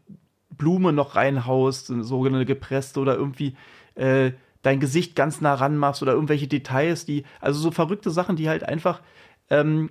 Blume 0.52 0.94
noch 0.94 1.16
reinhaust, 1.16 1.88
so 1.88 2.26
eine 2.26 2.46
gepresste 2.46 3.00
oder 3.00 3.16
irgendwie 3.16 3.56
äh, 3.96 4.32
dein 4.62 4.80
Gesicht 4.80 5.16
ganz 5.16 5.42
nah 5.42 5.54
ran 5.54 5.78
machst 5.78 6.02
oder 6.02 6.14
irgendwelche 6.14 6.48
Details, 6.48 7.06
die, 7.06 7.24
also 7.40 7.60
so 7.60 7.72
verrückte 7.72 8.12
Sachen, 8.12 8.36
die 8.36 8.50
halt 8.50 8.64
einfach, 8.64 9.02
ähm, 9.50 9.90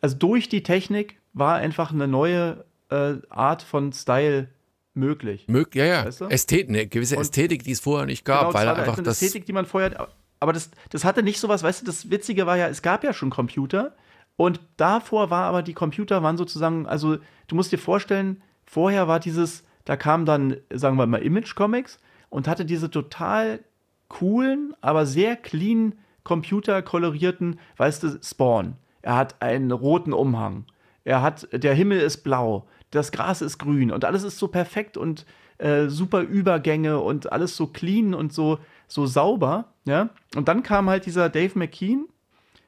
also 0.00 0.16
durch 0.16 0.48
die 0.48 0.62
Technik 0.62 1.18
war 1.32 1.56
einfach 1.56 1.92
eine 1.92 2.06
neue 2.08 2.64
äh, 2.90 3.14
Art 3.30 3.62
von 3.62 3.92
Style 3.92 4.48
möglich. 4.94 5.46
Mög 5.48 5.74
ja, 5.74 5.84
ja. 5.84 6.04
Weißt 6.06 6.20
du? 6.20 6.24
Ästhetik, 6.26 6.68
eine 6.68 6.86
gewisse 6.86 7.16
Und- 7.16 7.22
Ästhetik, 7.22 7.64
die 7.64 7.72
es 7.72 7.80
vorher 7.80 8.06
nicht 8.06 8.24
gab, 8.24 8.48
Genau, 8.48 8.54
weil 8.54 8.68
einfach 8.68 8.94
eine 8.94 9.02
das. 9.02 9.20
Ästhetik, 9.20 9.46
die 9.46 9.52
man 9.52 9.66
vorher. 9.66 10.08
Aber 10.40 10.52
das, 10.52 10.70
das 10.90 11.04
hatte 11.04 11.22
nicht 11.22 11.40
sowas, 11.40 11.62
weißt 11.62 11.82
du, 11.82 11.86
das 11.86 12.10
Witzige 12.10 12.46
war 12.46 12.56
ja, 12.56 12.68
es 12.68 12.82
gab 12.82 13.02
ja 13.02 13.12
schon 13.12 13.30
Computer 13.30 13.94
und 14.36 14.60
davor 14.76 15.30
war 15.30 15.44
aber 15.44 15.62
die 15.62 15.72
Computer 15.74 16.22
waren 16.22 16.36
sozusagen, 16.36 16.86
also 16.86 17.16
du 17.48 17.54
musst 17.56 17.72
dir 17.72 17.78
vorstellen, 17.78 18.42
vorher 18.64 19.08
war 19.08 19.20
dieses, 19.20 19.64
da 19.86 19.96
kam 19.96 20.26
dann, 20.26 20.56
sagen 20.72 20.96
wir 20.98 21.06
mal, 21.06 21.22
Image 21.22 21.54
Comics 21.54 21.98
und 22.28 22.46
hatte 22.46 22.64
diese 22.66 22.90
total 22.90 23.60
coolen, 24.08 24.74
aber 24.82 25.06
sehr 25.06 25.34
clean 25.36 25.94
computerkolorierten, 26.24 27.60
weißt 27.76 28.02
du, 28.02 28.18
Spawn. 28.22 28.74
Er 29.02 29.16
hat 29.16 29.40
einen 29.42 29.70
roten 29.70 30.12
Umhang. 30.12 30.64
Er 31.04 31.22
hat, 31.22 31.48
der 31.52 31.74
Himmel 31.74 32.00
ist 32.00 32.24
blau, 32.24 32.66
das 32.90 33.12
Gras 33.12 33.42
ist 33.42 33.58
grün 33.58 33.90
und 33.92 34.04
alles 34.04 34.22
ist 34.22 34.38
so 34.38 34.48
perfekt 34.48 34.96
und 34.96 35.26
äh, 35.58 35.88
super 35.88 36.22
Übergänge 36.22 36.98
und 36.98 37.30
alles 37.30 37.56
so 37.56 37.66
clean 37.66 38.14
und 38.14 38.32
so, 38.32 38.58
so 38.88 39.06
sauber, 39.06 39.66
ja. 39.84 40.10
Und 40.34 40.48
dann 40.48 40.62
kam 40.62 40.88
halt 40.88 41.06
dieser 41.06 41.28
Dave 41.28 41.58
McKean 41.58 42.06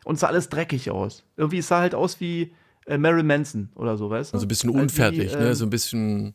und 0.04 0.18
sah 0.18 0.28
alles 0.28 0.48
dreckig 0.48 0.90
aus. 0.90 1.24
Irgendwie 1.36 1.62
sah 1.62 1.80
halt 1.80 1.94
aus 1.94 2.20
wie 2.20 2.52
äh, 2.86 2.98
Marilyn 2.98 3.26
Manson 3.26 3.70
oder 3.74 3.96
so, 3.96 4.10
weißt 4.10 4.32
du? 4.32 4.36
Also 4.36 4.46
ein 4.46 4.48
bisschen 4.48 4.70
Halt 4.70 4.78
wie, 4.78 4.82
unfertig, 4.82 5.32
ähm, 5.32 5.40
ne? 5.40 5.54
So 5.54 5.64
ein 5.64 5.70
bisschen 5.70 6.34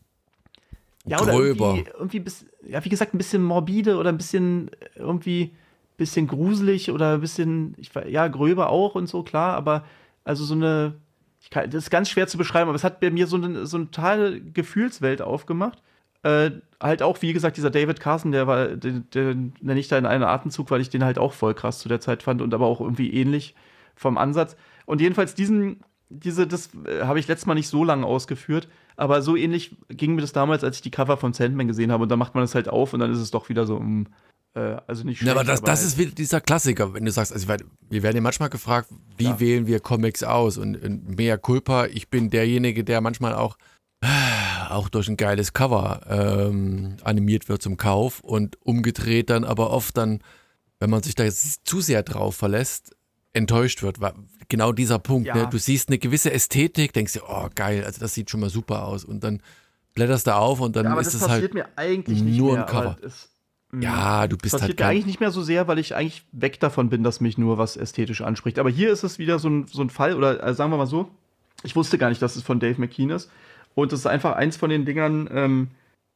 ja, 1.06 1.22
oder 1.22 1.34
gröber. 1.34 1.76
irgendwie, 1.76 1.92
irgendwie 1.94 2.20
bis, 2.20 2.46
ja, 2.68 2.84
wie 2.84 2.90
gesagt, 2.90 3.14
ein 3.14 3.18
bisschen 3.18 3.44
morbide 3.44 3.98
oder 3.98 4.10
ein 4.10 4.18
bisschen 4.18 4.70
äh, 4.74 5.00
irgendwie 5.00 5.54
bisschen 6.02 6.28
gruselig 6.28 6.90
oder 6.90 7.14
ein 7.14 7.22
bisschen, 7.22 7.76
ich, 7.78 7.92
ja, 8.10 8.28
gröber 8.28 8.70
auch 8.70 8.96
und 8.96 9.08
so, 9.08 9.22
klar, 9.22 9.54
aber 9.54 9.86
also 10.24 10.44
so 10.44 10.56
eine, 10.56 10.96
kann, 11.52 11.70
das 11.70 11.84
ist 11.84 11.90
ganz 11.92 12.10
schwer 12.10 12.28
zu 12.28 12.40
beschreiben, 12.40 12.70
aber 12.70 12.76
es 12.76 12.84
hat 12.84 13.00
bei 13.00 13.12
mir 13.12 13.28
so 13.28 13.36
eine, 13.36 13.68
so 13.68 13.78
eine 13.78 13.92
totale 13.92 14.42
Gefühlswelt 14.42 15.22
aufgemacht. 15.22 15.84
Äh, 16.24 16.52
halt 16.80 17.04
auch, 17.04 17.22
wie 17.22 17.34
gesagt, 17.34 17.58
dieser 17.58 17.70
David 17.70 18.00
Carson, 18.00 18.32
der 18.32 18.48
war, 18.48 18.68
den, 18.70 19.10
den 19.12 19.54
nenne 19.62 19.80
ich 19.80 19.88
da 19.88 19.98
in 19.98 20.06
einem 20.06 20.24
Atemzug, 20.24 20.72
weil 20.72 20.82
ich 20.82 20.90
den 20.90 21.04
halt 21.04 21.20
auch 21.20 21.34
voll 21.34 21.54
krass 21.54 21.80
zu 21.80 21.90
der 21.90 22.00
Zeit 22.00 22.24
fand 22.24 22.42
und 22.42 22.54
aber 22.54 22.66
auch 22.66 22.82
irgendwie 22.82 23.14
ähnlich 23.14 23.56
vom 23.96 24.18
Ansatz. 24.18 24.56
Und 24.86 25.02
jedenfalls 25.02 25.36
diesen, 25.36 25.82
diese, 26.10 26.48
das 26.48 26.70
äh, 26.86 27.04
habe 27.04 27.20
ich 27.20 27.28
letztes 27.28 27.48
Mal 27.48 27.56
nicht 27.56 27.68
so 27.68 27.84
lange 27.84 28.06
ausgeführt, 28.06 28.68
aber 28.98 29.22
so 29.22 29.36
ähnlich 29.36 29.76
ging 29.90 30.16
mir 30.16 30.22
das 30.22 30.32
damals, 30.34 30.64
als 30.64 30.78
ich 30.78 30.82
die 30.82 30.92
Cover 30.92 31.18
von 31.18 31.34
Sandman 31.34 31.68
gesehen 31.68 31.92
habe 31.92 32.04
und 32.04 32.10
da 32.10 32.16
macht 32.18 32.36
man 32.36 32.44
das 32.44 32.56
halt 32.56 32.70
auf 32.70 32.94
und 32.94 33.00
dann 33.00 33.12
ist 33.12 33.20
es 33.20 33.32
doch 33.32 33.50
wieder 33.50 33.66
so, 33.66 33.76
um, 33.78 34.08
äh, 34.54 34.78
also 34.88 35.04
nicht 35.04 35.22
Ja, 35.22 35.32
aber 35.32 35.42
schlecht, 35.46 35.54
das, 35.54 35.62
das 35.62 35.80
halt- 35.80 35.88
ist 35.88 35.98
wieder 35.98 36.12
dieser 36.12 36.42
Klassiker, 36.42 36.94
wenn 36.94 37.06
du 37.06 37.12
sagst, 37.12 37.34
also 37.34 37.48
werd- 37.48 37.64
wir 37.90 38.04
werden 38.04 38.16
ja 38.18 38.22
manchmal 38.22 38.50
gefragt, 38.50 38.90
wie 39.18 39.26
Ja. 39.26 39.40
wählen 39.40 39.68
wir 39.68 39.80
Comics 39.80 40.24
aus? 40.24 40.58
Und, 40.58 40.82
und 40.84 41.18
mea 41.18 41.38
culpa, 41.38 41.86
ich 41.88 42.10
bin 42.10 42.30
derjenige, 42.30 42.84
der 42.84 43.02
manchmal 43.02 43.34
auch, 43.36 43.58
auch 44.70 44.90
durch 44.90 45.08
ein 45.10 45.18
geiles 45.18 45.54
Cover 45.54 46.02
ähm, 46.10 46.98
animiert 47.04 47.50
wird 47.50 47.62
zum 47.62 47.78
Kauf 47.78 48.20
und 48.22 48.58
umgedreht 48.66 49.30
dann 49.30 49.44
aber 49.44 49.70
oft 49.72 49.96
dann, 49.98 50.20
wenn 50.80 50.90
man 50.90 51.04
sich 51.04 51.14
da 51.16 51.24
jetzt 51.24 51.68
zu 51.68 51.82
sehr 51.82 52.02
drauf 52.04 52.36
verlässt, 52.36 52.96
enttäuscht 53.34 53.82
wird. 53.84 54.02
Weil 54.02 54.14
Genau 54.50 54.74
dieser 54.74 55.00
Punkt, 55.00 55.28
Ja. 55.28 55.36
ne? 55.36 55.48
du 55.50 55.58
siehst 55.58 55.88
eine 55.88 55.98
gewisse 55.98 56.30
Ästhetik, 56.34 56.92
denkst 56.92 57.14
dir, 57.14 57.22
oh 57.26 57.48
geil, 57.56 57.86
also 57.86 58.02
das 58.02 58.14
sieht 58.14 58.30
schon 58.30 58.42
mal 58.42 58.50
super 58.50 58.84
aus 58.86 59.06
und 59.06 59.24
dann 59.24 59.42
blätterst 59.96 60.28
du 60.28 60.36
auf 60.36 60.60
und 60.60 60.76
dann 60.76 60.84
Ja, 60.86 60.92
aber 60.92 61.00
ist 61.00 61.14
es 61.14 61.22
passiert 61.22 61.42
halt, 61.42 61.54
mir 61.54 61.68
eigentlich 61.78 62.22
nicht 62.22 62.38
nur 62.38 62.54
mehr. 62.56 62.66
ein 62.66 62.70
Cover. 62.70 62.98
Es, 63.02 63.30
mh, 63.72 63.82
ja, 63.84 64.28
du 64.28 64.36
bist 64.36 64.52
passiert 64.52 64.72
halt 64.72 64.78
kein, 64.78 64.88
eigentlich 64.90 65.06
nicht 65.06 65.20
mehr 65.22 65.32
so 65.32 65.42
sehr, 65.42 65.70
weil 65.70 65.80
ich 65.80 65.96
eigentlich 65.96 66.26
weg 66.34 66.60
davon 66.60 66.90
bin, 66.90 67.02
dass 67.02 67.22
mich 67.22 67.38
nur 67.38 67.58
was 67.58 67.78
ästhetisch 67.78 68.20
anspricht. 68.22 68.60
Aber 68.60 68.70
hier 68.70 68.92
ist 68.92 69.04
es 69.04 69.20
wieder 69.20 69.40
so 69.40 69.50
ein, 69.50 69.68
so 69.68 69.82
ein 69.82 69.90
Fall, 69.90 70.16
oder 70.16 70.44
äh, 70.46 70.54
sagen 70.54 70.70
wir 70.70 70.78
mal 70.78 70.86
so, 70.86 71.10
ich 71.64 71.78
wusste 71.78 71.98
gar 71.98 72.10
nicht, 72.10 72.22
dass 72.22 72.36
es 72.36 72.44
von 72.44 72.60
Dave 72.60 72.78
McKean 72.78 73.10
ist. 73.12 73.30
Und 73.74 73.94
das 73.94 74.00
ist 74.02 74.06
einfach 74.06 74.36
eins 74.36 74.58
von 74.58 74.70
den 74.70 74.84
Dingern, 74.84 75.30
ähm, 75.32 75.68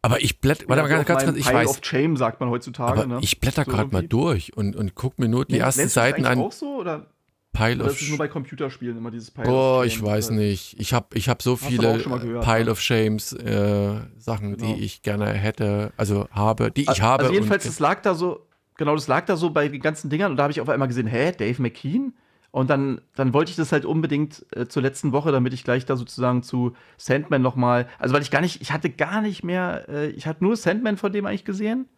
aber 0.05 0.21
ich 0.23 0.39
blätter, 0.39 0.65
warte 0.67 0.83
mal 0.83 0.87
ganz, 0.89 1.05
ganz 1.07 1.23
kurz, 1.25 1.37
ich 1.37 1.45
Pile 1.45 1.55
weiß, 1.57 1.69
of 1.69 1.79
Shame, 1.81 2.15
sagt 2.17 2.39
man 2.39 2.49
heutzutage. 2.49 2.91
Aber 2.91 3.05
ne? 3.07 3.19
ich 3.21 3.39
blätter 3.39 3.63
So 3.65 3.71
gerade 3.71 3.91
mal 3.91 4.07
durch 4.07 4.55
und, 4.55 4.75
und 4.75 4.95
guck 4.95 5.17
mir 5.19 5.27
nur 5.27 5.45
die 5.45 5.53
Nee, 5.53 5.59
ersten 5.59 5.81
das 5.83 5.93
Seiten 5.93 6.25
an. 6.25 6.39
auch 6.39 6.51
so, 6.51 6.77
oder, 6.79 7.07
Pile 7.53 7.75
oder 7.75 7.85
of 7.85 7.95
ist 7.95 8.01
es 8.03 8.09
nur 8.09 8.17
bei 8.17 8.27
Computerspielen 8.27 8.97
immer 8.97 9.11
dieses 9.11 9.31
Pile 9.31 9.47
Boah, 9.47 9.79
of 9.79 9.85
ich 9.85 9.93
Shame? 9.95 10.05
weiß 10.05 10.27
Oder- 10.27 10.35
nicht. 10.37 10.79
Ich 10.79 10.93
habe 10.93 11.07
ich 11.17 11.29
hab 11.29 11.41
so 11.41 11.53
aber 11.53 11.59
viele 11.61 11.97
gehört, 11.97 12.43
Pile 12.45 12.65
ne? 12.65 12.71
of 12.71 12.81
Shames 12.81 13.33
äh, 13.33 13.95
Sachen, 14.17 14.57
Genau. 14.57 14.73
die 14.75 14.81
ich 14.83 15.01
gerne 15.01 15.27
hätte, 15.33 15.91
also 15.97 16.27
habe, 16.31 16.71
die 16.71 16.81
ich 16.83 16.89
Also- 16.89 17.01
habe. 17.01 17.23
Also 17.23 17.33
jedenfalls, 17.33 17.63
das 17.63 17.79
lag 17.79 18.01
da 18.01 18.13
so, 18.13 18.45
genau, 18.77 18.93
das 18.95 19.07
lag 19.07 19.25
da 19.25 19.37
so 19.37 19.49
bei 19.51 19.67
den 19.69 19.81
ganzen 19.81 20.09
Dingern 20.09 20.31
und 20.31 20.37
da 20.37 20.43
habe 20.43 20.51
ich 20.51 20.61
auf 20.61 20.69
einmal 20.69 20.87
gesehen, 20.87 21.07
hä, 21.07 21.31
Dave 21.31 21.61
McKean? 21.61 22.13
Und 22.55 22.69
dann, 22.69 23.01
dann 23.15 23.33
wollte 23.33 23.49
ich 23.51 23.57
das 23.57 23.73
halt 23.73 23.83
unbedingt 23.83 24.45
äh, 24.55 24.65
zur 24.65 24.81
letzten 24.81 25.11
Woche, 25.11 25.33
damit 25.33 25.53
ich 25.53 25.65
gleich 25.65 25.85
da 25.85 25.97
sozusagen 25.97 26.41
zu 26.41 26.73
Sandman 26.95 27.41
nochmal, 27.41 27.85
also 27.99 28.13
weil 28.15 28.21
ich 28.21 28.31
gar 28.31 28.39
nicht, 28.39 28.61
ich 28.61 28.71
hatte 28.71 28.89
gar 28.89 29.19
nicht 29.21 29.43
mehr, 29.43 29.89
äh, 29.89 30.07
ich 30.11 30.25
hatte 30.25 30.41
nur 30.41 30.55
Sandman 30.55 30.95
von 30.95 31.11
dem 31.11 31.25
eigentlich 31.25 31.43
gesehen 31.43 31.89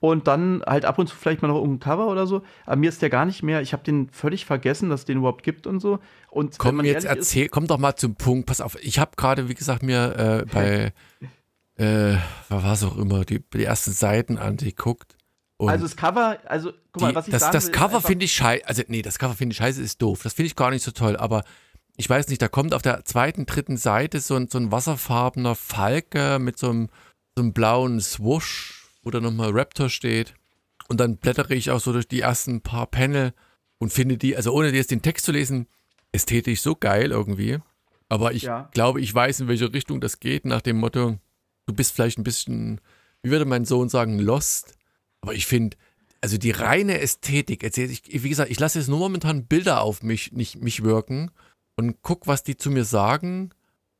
und 0.00 0.26
dann 0.26 0.62
halt 0.66 0.84
ab 0.84 0.98
und 0.98 1.06
zu 1.06 1.16
vielleicht 1.16 1.40
mal 1.40 1.48
noch 1.48 1.54
irgendein 1.56 1.80
Cover 1.80 2.08
oder 2.08 2.26
so, 2.26 2.42
aber 2.66 2.76
mir 2.76 2.90
ist 2.90 3.00
der 3.00 3.08
gar 3.08 3.24
nicht 3.24 3.42
mehr, 3.42 3.62
ich 3.62 3.72
habe 3.72 3.82
den 3.82 4.10
völlig 4.10 4.44
vergessen, 4.44 4.90
dass 4.90 5.00
es 5.00 5.06
den 5.06 5.16
überhaupt 5.16 5.42
gibt 5.42 5.66
und 5.66 5.80
so. 5.80 6.00
Und 6.28 6.58
komm 6.58 6.84
jetzt 6.84 7.06
ehrlich 7.06 7.22
ist- 7.22 7.28
erzähl, 7.28 7.48
komm 7.48 7.66
doch 7.66 7.78
mal 7.78 7.96
zum 7.96 8.14
Punkt. 8.14 8.44
Pass 8.44 8.60
auf, 8.60 8.76
ich 8.82 8.98
habe 8.98 9.12
gerade, 9.16 9.48
wie 9.48 9.54
gesagt, 9.54 9.82
mir 9.82 10.44
äh, 10.44 10.44
bei 10.52 10.92
äh, 11.82 12.18
was 12.50 12.84
auch 12.84 12.98
immer 12.98 13.24
die, 13.24 13.42
die 13.54 13.64
ersten 13.64 13.92
Seiten 13.92 14.36
angeguckt. 14.36 15.16
Und 15.56 15.68
also 15.68 15.84
das 15.84 15.96
Cover, 15.96 16.38
also 16.46 16.72
guck 16.92 16.98
die, 16.98 17.04
mal, 17.04 17.14
was 17.14 17.28
ich 17.28 17.32
das, 17.32 17.42
sagen 17.42 17.52
das 17.52 17.66
will, 17.66 17.72
Cover 17.72 18.00
finde 18.00 18.24
ich 18.24 18.32
scheiße. 18.32 18.66
Also, 18.66 18.82
nee, 18.88 19.02
das 19.02 19.18
Cover 19.18 19.34
finde 19.34 19.52
ich 19.52 19.58
scheiße, 19.58 19.80
ist 19.80 20.02
doof. 20.02 20.22
Das 20.22 20.32
finde 20.32 20.48
ich 20.48 20.56
gar 20.56 20.70
nicht 20.70 20.82
so 20.82 20.90
toll. 20.90 21.16
Aber 21.16 21.44
ich 21.96 22.10
weiß 22.10 22.28
nicht, 22.28 22.42
da 22.42 22.48
kommt 22.48 22.74
auf 22.74 22.82
der 22.82 23.04
zweiten, 23.04 23.46
dritten 23.46 23.76
Seite 23.76 24.20
so 24.20 24.34
ein, 24.34 24.48
so 24.48 24.58
ein 24.58 24.72
wasserfarbener 24.72 25.54
Falke 25.54 26.38
mit 26.40 26.58
so 26.58 26.70
einem, 26.70 26.88
so 27.36 27.42
einem 27.42 27.52
blauen 27.52 28.00
Swoosh, 28.00 28.90
wo 29.02 29.10
da 29.10 29.20
nochmal 29.20 29.50
Raptor 29.52 29.88
steht. 29.88 30.34
Und 30.88 30.98
dann 31.00 31.16
blättere 31.16 31.54
ich 31.54 31.70
auch 31.70 31.80
so 31.80 31.92
durch 31.92 32.08
die 32.08 32.20
ersten 32.20 32.60
paar 32.60 32.86
Panel 32.86 33.32
und 33.78 33.92
finde 33.92 34.18
die, 34.18 34.36
also 34.36 34.52
ohne 34.52 34.70
jetzt 34.70 34.90
den 34.90 35.02
Text 35.02 35.24
zu 35.24 35.32
lesen, 35.32 35.66
ästhetisch 36.12 36.60
so 36.60 36.74
geil 36.74 37.10
irgendwie. 37.12 37.58
Aber 38.08 38.32
ich 38.32 38.42
ja. 38.42 38.68
glaube, 38.72 39.00
ich 39.00 39.14
weiß, 39.14 39.40
in 39.40 39.48
welche 39.48 39.72
Richtung 39.72 40.00
das 40.00 40.20
geht, 40.20 40.44
nach 40.44 40.62
dem 40.62 40.76
Motto, 40.76 41.18
du 41.66 41.74
bist 41.74 41.92
vielleicht 41.92 42.18
ein 42.18 42.24
bisschen, 42.24 42.80
wie 43.22 43.30
würde 43.30 43.44
mein 43.44 43.64
Sohn 43.64 43.88
sagen, 43.88 44.18
lost. 44.18 44.74
Aber 45.24 45.32
ich 45.32 45.46
finde, 45.46 45.76
also 46.20 46.36
die 46.36 46.50
reine 46.50 47.00
Ästhetik, 47.00 47.62
ich, 47.62 48.22
wie 48.22 48.28
gesagt, 48.28 48.50
ich 48.50 48.60
lasse 48.60 48.78
jetzt 48.78 48.88
nur 48.88 48.98
momentan 48.98 49.46
Bilder 49.46 49.80
auf 49.80 50.02
mich, 50.02 50.32
nicht 50.32 50.60
mich 50.60 50.82
wirken 50.82 51.30
und 51.76 52.02
guck, 52.02 52.26
was 52.26 52.42
die 52.42 52.58
zu 52.58 52.70
mir 52.70 52.84
sagen. 52.84 53.50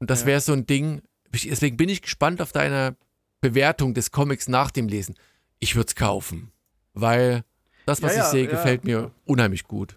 Und 0.01 0.11
das 0.11 0.21
ja. 0.21 0.27
wäre 0.27 0.41
so 0.43 0.53
ein 0.53 0.67
Ding. 0.67 1.01
Deswegen 1.33 1.79
bin 1.79 1.89
ich 1.89 2.03
gespannt 2.03 2.43
auf 2.43 2.53
deine 2.53 2.95
Bewertung 3.41 3.95
des 3.95 4.11
Comics 4.11 4.49
nach 4.49 4.71
dem 4.71 4.87
Lesen. 4.87 5.15
Ich 5.61 5.77
würde 5.77 5.89
es 5.89 5.95
kaufen, 5.95 6.53
weil 6.93 7.43
das, 7.87 8.03
was 8.03 8.15
ja, 8.15 8.25
ich 8.25 8.29
sehe, 8.29 8.47
gefällt 8.47 8.85
mir 8.85 9.13
unheimlich 9.25 9.65
gut. 9.65 9.97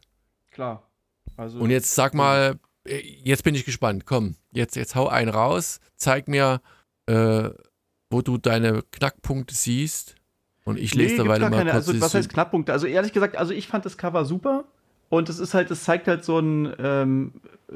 Klar. 0.51 0.89
Also, 1.35 1.59
und 1.59 1.71
jetzt 1.71 1.93
sag 1.93 2.13
mal, 2.13 2.57
äh, 2.85 2.99
jetzt 3.23 3.43
bin 3.43 3.53
ich 3.53 3.65
gespannt. 3.65 4.05
Komm, 4.05 4.35
jetzt, 4.51 4.77
jetzt 4.77 4.95
hau 4.95 5.07
einen 5.09 5.29
raus. 5.29 5.81
Zeig 5.97 6.29
mir, 6.29 6.61
äh, 7.05 7.49
wo 8.09 8.21
du 8.21 8.37
deine 8.37 8.81
Knackpunkte 8.91 9.53
siehst. 9.53 10.15
Und 10.67 10.77
ich 10.77 10.95
lese 10.95 11.13
nee, 11.13 11.17
dabei 11.19 11.39
mal 11.39 11.49
keine, 11.49 11.71
kurz. 11.71 11.88
Also, 11.88 12.01
was 12.01 12.13
heißt 12.13 12.27
Knackpunkte? 12.27 12.73
Also 12.73 12.88
ehrlich 12.88 13.13
gesagt, 13.13 13.38
also 13.38 13.53
ich 13.53 13.67
fand 13.67 13.86
das 13.86 13.97
Cover 13.97 14.25
super. 14.25 14.65
Und 15.08 15.30
es 15.30 15.39
ist 15.39 15.53
halt, 15.53 15.71
es 15.71 15.86
zeigt 15.86 16.10
halt 16.10 16.25
so 16.25 16.39
ein 16.39 16.73
ähm, 16.77 17.32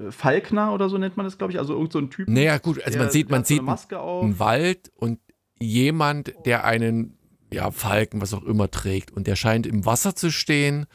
Falkner 0.09 0.73
oder 0.73 0.89
so 0.89 0.97
nennt 0.97 1.15
man 1.15 1.25
das, 1.25 1.37
glaube 1.37 1.53
ich. 1.53 1.59
Also 1.59 1.73
irgend 1.73 1.93
so 1.93 1.99
ein 1.99 2.09
Typ. 2.09 2.27
Naja, 2.27 2.57
gut, 2.57 2.83
also 2.83 2.91
der, 2.91 3.01
man 3.01 3.11
sieht, 3.11 3.29
man 3.29 3.45
sieht 3.45 3.61
einen 3.61 4.39
Wald 4.39 4.91
und 4.95 5.19
jemand, 5.57 6.33
der 6.45 6.65
einen 6.65 7.17
ja, 7.53 7.71
Falken, 7.71 8.19
was 8.19 8.33
auch 8.33 8.43
immer 8.43 8.69
trägt. 8.69 9.11
Und 9.11 9.25
der 9.25 9.37
scheint 9.37 9.65
im 9.65 9.85
Wasser 9.85 10.13
zu 10.13 10.29
stehen. 10.29 10.85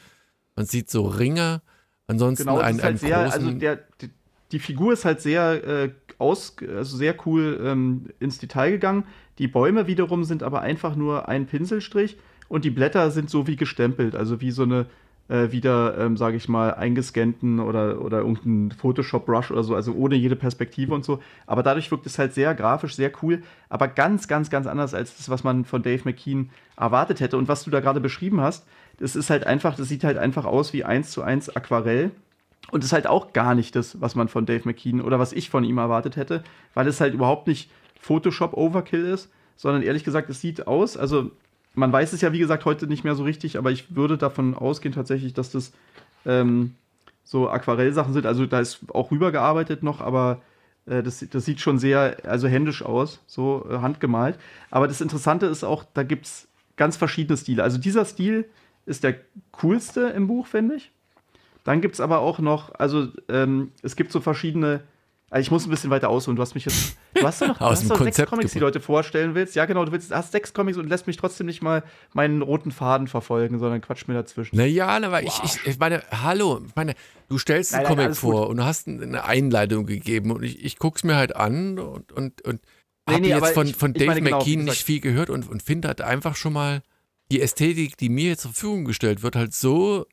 Man 0.54 0.66
sieht 0.66 0.90
so 0.90 1.06
Ringe. 1.06 1.62
Ansonsten 2.06 2.44
genau, 2.44 2.58
ein, 2.58 2.82
halt 2.82 2.98
sehr, 2.98 3.18
also 3.18 3.50
der, 3.52 3.76
die, 4.02 4.10
die, 4.52 4.58
Figur 4.58 4.92
ist 4.92 5.06
halt 5.06 5.22
sehr 5.22 5.64
äh, 5.64 5.90
aus, 6.18 6.56
also 6.60 6.94
sehr 6.98 7.16
cool 7.26 7.58
ähm, 7.64 8.10
ins 8.20 8.38
Detail 8.38 8.72
gegangen. 8.72 9.04
Die 9.38 9.48
Bäume 9.48 9.86
wiederum 9.86 10.24
sind 10.24 10.42
aber 10.42 10.62
einfach 10.62 10.96
nur 10.96 11.28
ein 11.28 11.46
Pinselstrich 11.46 12.16
und 12.48 12.64
die 12.64 12.70
Blätter 12.70 13.10
sind 13.10 13.28
so 13.28 13.46
wie 13.46 13.56
gestempelt, 13.56 14.14
also 14.14 14.40
wie 14.40 14.50
so 14.50 14.62
eine 14.62 14.86
äh, 15.28 15.50
wieder, 15.50 15.98
ähm, 15.98 16.16
sage 16.16 16.36
ich 16.36 16.48
mal, 16.48 16.74
eingescannten 16.74 17.58
oder, 17.58 18.00
oder 18.00 18.18
irgendein 18.18 18.76
Photoshop-Brush 18.76 19.50
oder 19.50 19.64
so, 19.64 19.74
also 19.74 19.92
ohne 19.92 20.14
jede 20.14 20.36
Perspektive 20.36 20.94
und 20.94 21.04
so. 21.04 21.20
Aber 21.46 21.62
dadurch 21.62 21.90
wirkt 21.90 22.06
es 22.06 22.18
halt 22.18 22.32
sehr 22.32 22.54
grafisch, 22.54 22.94
sehr 22.94 23.10
cool, 23.22 23.42
aber 23.68 23.88
ganz, 23.88 24.28
ganz, 24.28 24.50
ganz 24.50 24.66
anders 24.66 24.94
als 24.94 25.16
das, 25.16 25.28
was 25.28 25.44
man 25.44 25.64
von 25.64 25.82
Dave 25.82 26.02
McKean 26.04 26.50
erwartet 26.76 27.20
hätte. 27.20 27.36
Und 27.36 27.48
was 27.48 27.64
du 27.64 27.70
da 27.70 27.80
gerade 27.80 28.00
beschrieben 28.00 28.40
hast, 28.40 28.66
das 28.98 29.16
ist 29.16 29.30
halt 29.30 29.46
einfach, 29.46 29.76
das 29.76 29.88
sieht 29.88 30.04
halt 30.04 30.16
einfach 30.16 30.44
aus 30.44 30.72
wie 30.72 30.84
eins 30.84 31.10
zu 31.10 31.22
eins 31.22 31.54
Aquarell. 31.54 32.12
Und 32.72 32.82
ist 32.82 32.92
halt 32.92 33.06
auch 33.06 33.32
gar 33.32 33.54
nicht 33.54 33.76
das, 33.76 34.00
was 34.00 34.16
man 34.16 34.26
von 34.26 34.44
Dave 34.44 34.62
McKean 34.64 35.00
oder 35.00 35.20
was 35.20 35.32
ich 35.32 35.50
von 35.50 35.62
ihm 35.62 35.78
erwartet 35.78 36.16
hätte, 36.16 36.42
weil 36.74 36.88
es 36.88 37.00
halt 37.00 37.14
überhaupt 37.14 37.46
nicht 37.46 37.70
Photoshop-Overkill 38.00 39.04
ist, 39.04 39.30
sondern 39.56 39.82
ehrlich 39.82 40.04
gesagt, 40.04 40.30
es 40.30 40.40
sieht 40.40 40.66
aus, 40.66 40.96
also 40.96 41.30
man 41.74 41.92
weiß 41.92 42.12
es 42.12 42.20
ja, 42.20 42.32
wie 42.32 42.38
gesagt, 42.38 42.64
heute 42.64 42.86
nicht 42.86 43.04
mehr 43.04 43.14
so 43.14 43.24
richtig, 43.24 43.58
aber 43.58 43.70
ich 43.70 43.94
würde 43.94 44.16
davon 44.16 44.54
ausgehen 44.54 44.94
tatsächlich, 44.94 45.34
dass 45.34 45.50
das 45.50 45.72
ähm, 46.24 46.74
so 47.22 47.50
Aquarellsachen 47.50 48.14
sind. 48.14 48.26
Also 48.26 48.46
da 48.46 48.60
ist 48.60 48.78
auch 48.92 49.10
rübergearbeitet 49.10 49.82
noch, 49.82 50.00
aber 50.00 50.40
äh, 50.86 51.02
das, 51.02 51.24
das 51.30 51.44
sieht 51.44 51.60
schon 51.60 51.78
sehr, 51.78 52.16
also 52.24 52.48
händisch 52.48 52.82
aus, 52.82 53.20
so 53.26 53.66
äh, 53.70 53.78
handgemalt. 53.78 54.38
Aber 54.70 54.88
das 54.88 55.00
Interessante 55.00 55.46
ist 55.46 55.64
auch, 55.64 55.84
da 55.92 56.02
gibt 56.02 56.26
es 56.26 56.48
ganz 56.76 56.96
verschiedene 56.96 57.36
Stile. 57.36 57.62
Also 57.62 57.78
dieser 57.78 58.04
Stil 58.04 58.46
ist 58.86 59.04
der 59.04 59.16
coolste 59.52 60.02
im 60.08 60.28
Buch, 60.28 60.46
finde 60.46 60.76
ich. 60.76 60.90
Dann 61.64 61.80
gibt 61.80 61.94
es 61.94 62.00
aber 62.00 62.20
auch 62.20 62.38
noch, 62.38 62.74
also 62.76 63.08
ähm, 63.28 63.72
es 63.82 63.96
gibt 63.96 64.12
so 64.12 64.20
verschiedene 64.20 64.82
also 65.28 65.42
ich 65.42 65.50
muss 65.50 65.66
ein 65.66 65.70
bisschen 65.70 65.90
weiter 65.90 66.08
ausholen. 66.08 66.36
Du 66.36 66.42
hast 66.42 66.54
mich 66.54 66.66
jetzt. 66.66 66.96
Du 67.14 67.22
hast 67.22 67.40
ja 67.40 67.48
noch, 67.48 67.60
Aus 67.60 67.80
hast 67.80 67.90
doch 67.90 68.00
sechs 68.00 68.24
Comics, 68.26 68.52
die 68.52 68.60
Leute 68.60 68.78
vorstellen 68.78 69.34
willst. 69.34 69.56
Ja, 69.56 69.66
genau, 69.66 69.84
du 69.84 69.90
willst, 69.90 70.12
hast 70.12 70.30
sechs 70.30 70.54
Comics 70.54 70.78
und 70.78 70.88
lässt 70.88 71.08
mich 71.08 71.16
trotzdem 71.16 71.46
nicht 71.46 71.62
mal 71.62 71.82
meinen 72.12 72.42
roten 72.42 72.70
Faden 72.70 73.08
verfolgen, 73.08 73.58
sondern 73.58 73.80
quatsch 73.80 74.06
mir 74.06 74.14
dazwischen. 74.14 74.56
Naja, 74.56 74.86
aber 74.86 75.22
ich, 75.22 75.42
ich, 75.42 75.66
ich 75.66 75.78
meine, 75.80 76.04
hallo, 76.12 76.62
ich 76.64 76.76
meine, 76.76 76.94
du 77.28 77.38
stellst 77.38 77.74
einen 77.74 77.86
Comic 77.86 78.14
vor 78.14 78.42
gut. 78.42 78.50
und 78.50 78.56
du 78.58 78.64
hast 78.64 78.86
eine 78.86 79.24
Einleitung 79.24 79.86
gegeben 79.86 80.30
und 80.30 80.44
ich, 80.44 80.64
ich 80.64 80.78
guck's 80.78 81.02
mir 81.02 81.16
halt 81.16 81.34
an 81.34 81.80
und, 81.80 82.12
und, 82.12 82.42
und 82.42 82.60
nee, 83.08 83.14
habe 83.14 83.22
nee, 83.22 83.28
jetzt 83.30 83.54
von, 83.54 83.66
von 83.66 83.94
Dave 83.94 84.06
meine, 84.06 84.22
genau, 84.22 84.38
McKean 84.38 84.64
nicht 84.64 84.84
viel 84.84 85.00
gehört 85.00 85.30
und, 85.30 85.50
und 85.50 85.60
finde 85.60 85.88
halt 85.88 86.02
einfach 86.02 86.36
schon 86.36 86.52
mal 86.52 86.82
die 87.32 87.40
Ästhetik, 87.40 87.96
die 87.96 88.10
mir 88.10 88.30
jetzt 88.30 88.42
zur 88.42 88.52
Verfügung 88.52 88.84
gestellt 88.84 89.24
wird, 89.24 89.34
halt 89.34 89.52
so 89.52 90.06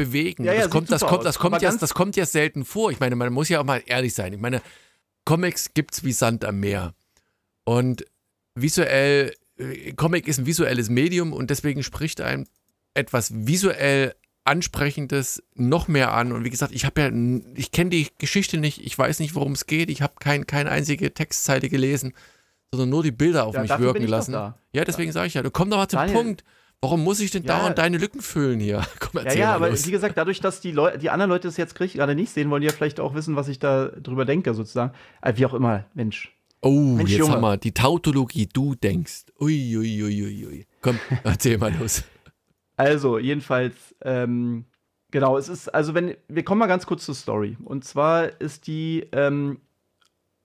bewegen. 0.00 0.44
Ja, 0.44 0.52
ja, 0.52 0.62
das, 0.62 0.70
kommt, 0.70 0.90
das, 0.90 1.02
kommt, 1.02 1.24
das, 1.24 1.38
kommt 1.38 1.60
ja, 1.60 1.74
das 1.74 1.94
kommt 1.94 2.16
ja 2.16 2.24
selten 2.24 2.64
vor. 2.64 2.90
Ich 2.90 3.00
meine, 3.00 3.16
man 3.16 3.32
muss 3.32 3.48
ja 3.48 3.60
auch 3.60 3.64
mal 3.64 3.82
ehrlich 3.86 4.14
sein. 4.14 4.32
Ich 4.32 4.40
meine, 4.40 4.62
Comics 5.24 5.74
gibt 5.74 5.94
es 5.94 6.04
wie 6.04 6.12
Sand 6.12 6.44
am 6.44 6.60
Meer. 6.60 6.94
Und 7.64 8.04
visuell, 8.54 9.34
äh, 9.58 9.92
Comic 9.92 10.26
ist 10.26 10.38
ein 10.38 10.46
visuelles 10.46 10.88
Medium 10.88 11.32
und 11.32 11.50
deswegen 11.50 11.82
spricht 11.82 12.20
ein 12.20 12.48
etwas 12.94 13.32
visuell 13.46 14.14
ansprechendes 14.44 15.42
noch 15.54 15.86
mehr 15.86 16.12
an. 16.12 16.32
Und 16.32 16.44
wie 16.44 16.50
gesagt, 16.50 16.72
ich 16.72 16.84
habe 16.86 17.00
ja, 17.02 17.10
ich 17.54 17.70
kenne 17.70 17.90
die 17.90 18.08
Geschichte 18.18 18.56
nicht, 18.56 18.84
ich 18.84 18.98
weiß 18.98 19.20
nicht, 19.20 19.34
worum 19.34 19.52
es 19.52 19.66
geht, 19.66 19.90
ich 19.90 20.00
habe 20.02 20.14
kein, 20.18 20.46
keine 20.46 20.70
einzige 20.70 21.12
Textzeile 21.12 21.68
gelesen, 21.68 22.14
sondern 22.72 22.88
nur 22.88 23.02
die 23.02 23.12
Bilder 23.12 23.44
auf 23.44 23.54
ja, 23.54 23.62
mich 23.62 23.78
wirken 23.78 24.06
lassen. 24.06 24.32
Ja, 24.32 24.84
deswegen 24.84 25.12
sage 25.12 25.26
ich 25.26 25.34
ja, 25.34 25.42
du 25.42 25.50
komm 25.50 25.68
doch 25.70 25.76
mal 25.76 25.88
zum 25.88 25.98
Daniel, 25.98 26.16
Punkt. 26.16 26.44
Warum 26.82 27.04
muss 27.04 27.20
ich 27.20 27.30
denn 27.30 27.42
ja, 27.42 27.58
dauernd 27.58 27.76
deine 27.76 27.98
Lücken 27.98 28.22
füllen 28.22 28.58
hier? 28.58 28.86
Komm, 29.00 29.22
ja, 29.24 29.32
ja, 29.34 29.54
aber 29.54 29.70
wie 29.72 29.90
gesagt, 29.90 30.16
dadurch, 30.16 30.40
dass 30.40 30.60
die, 30.60 30.72
Leu 30.72 30.96
die 30.96 31.10
anderen 31.10 31.30
Leute 31.30 31.48
es 31.48 31.58
jetzt 31.58 31.74
gerade 31.74 32.14
nicht 32.14 32.32
sehen, 32.32 32.48
wollen 32.48 32.62
die 32.62 32.68
ja 32.68 32.72
vielleicht 32.72 33.00
auch 33.00 33.14
wissen, 33.14 33.36
was 33.36 33.48
ich 33.48 33.58
da 33.58 33.88
drüber 33.88 34.24
denke, 34.24 34.54
sozusagen. 34.54 34.92
Äh, 35.20 35.34
wie 35.36 35.44
auch 35.44 35.52
immer, 35.52 35.84
Mensch. 35.92 36.34
Oh, 36.62 36.70
Mensch, 36.70 37.10
jetzt 37.10 37.20
Junge. 37.20 37.34
haben 37.34 37.42
wir 37.42 37.56
die 37.58 37.72
Tautologie, 37.72 38.48
du 38.50 38.74
denkst. 38.74 39.26
Ui, 39.40 39.76
ui, 39.76 40.02
ui, 40.02 40.22
ui, 40.24 40.46
ui. 40.46 40.66
Komm, 40.80 40.98
erzähl 41.24 41.58
mal 41.58 41.72
los. 41.78 42.02
Also, 42.76 43.18
jedenfalls, 43.18 43.74
ähm, 44.02 44.64
genau, 45.10 45.36
es 45.36 45.50
ist, 45.50 45.68
also 45.68 45.92
wenn, 45.92 46.16
wir 46.28 46.44
kommen 46.44 46.60
mal 46.60 46.66
ganz 46.66 46.86
kurz 46.86 47.04
zur 47.04 47.14
Story. 47.14 47.58
Und 47.62 47.84
zwar 47.84 48.40
ist 48.40 48.66
die, 48.66 49.06
ähm, 49.12 49.60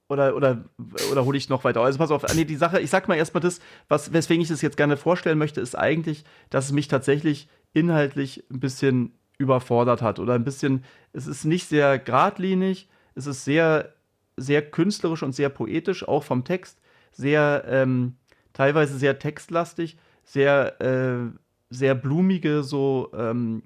oder, 0.07 0.35
oder, 0.35 0.65
oder 1.11 1.25
hole 1.25 1.37
ich 1.37 1.49
noch 1.49 1.63
weiter? 1.63 1.81
Also 1.81 1.97
pass 1.97 2.11
auf, 2.11 2.23
nee, 2.35 2.45
die 2.45 2.55
Sache, 2.55 2.79
ich 2.79 2.89
sag 2.89 3.07
mal 3.07 3.15
erstmal 3.15 3.41
das, 3.41 3.59
was, 3.87 4.13
weswegen 4.13 4.41
ich 4.41 4.49
das 4.49 4.61
jetzt 4.61 4.77
gerne 4.77 4.97
vorstellen 4.97 5.37
möchte, 5.37 5.61
ist 5.61 5.75
eigentlich, 5.75 6.23
dass 6.49 6.65
es 6.65 6.71
mich 6.71 6.87
tatsächlich 6.87 7.49
inhaltlich 7.73 8.43
ein 8.51 8.59
bisschen 8.59 9.13
überfordert 9.37 10.01
hat. 10.01 10.19
Oder 10.19 10.33
ein 10.33 10.43
bisschen, 10.43 10.83
es 11.13 11.27
ist 11.27 11.45
nicht 11.45 11.67
sehr 11.67 11.99
geradlinig, 11.99 12.87
es 13.15 13.27
ist 13.27 13.45
sehr, 13.45 13.93
sehr 14.37 14.61
künstlerisch 14.69 15.23
und 15.23 15.33
sehr 15.33 15.49
poetisch, 15.49 16.07
auch 16.07 16.23
vom 16.23 16.43
Text, 16.43 16.79
sehr, 17.11 17.63
ähm, 17.67 18.15
teilweise 18.53 18.97
sehr 18.97 19.19
textlastig, 19.19 19.97
sehr, 20.23 20.81
äh, 20.81 21.31
sehr 21.69 21.95
blumige, 21.95 22.63
so, 22.63 23.11
ähm, 23.17 23.63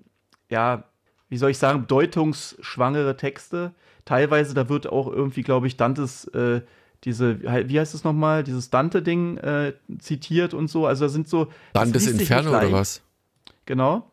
ja, 0.49 0.85
wie 1.29 1.37
soll 1.37 1.51
ich 1.51 1.57
sagen, 1.57 1.81
bedeutungsschwangere 1.81 3.15
Texte 3.17 3.73
teilweise, 4.09 4.55
da 4.55 4.69
wird 4.69 4.87
auch 4.87 5.07
irgendwie, 5.07 5.43
glaube 5.43 5.67
ich, 5.67 5.77
Dantes, 5.77 6.25
äh, 6.29 6.61
diese, 7.03 7.41
wie 7.41 7.79
heißt 7.79 7.93
es 7.93 8.03
nochmal, 8.03 8.43
dieses 8.43 8.71
Dante-Ding 8.71 9.37
äh, 9.37 9.73
zitiert 9.99 10.55
und 10.55 10.67
so. 10.67 10.87
Also 10.87 11.05
da 11.05 11.09
sind 11.09 11.29
so. 11.29 11.47
Dantes 11.73 12.07
Inferno 12.07 12.49
oder 12.49 12.71
was? 12.71 13.01
Genau. 13.65 14.11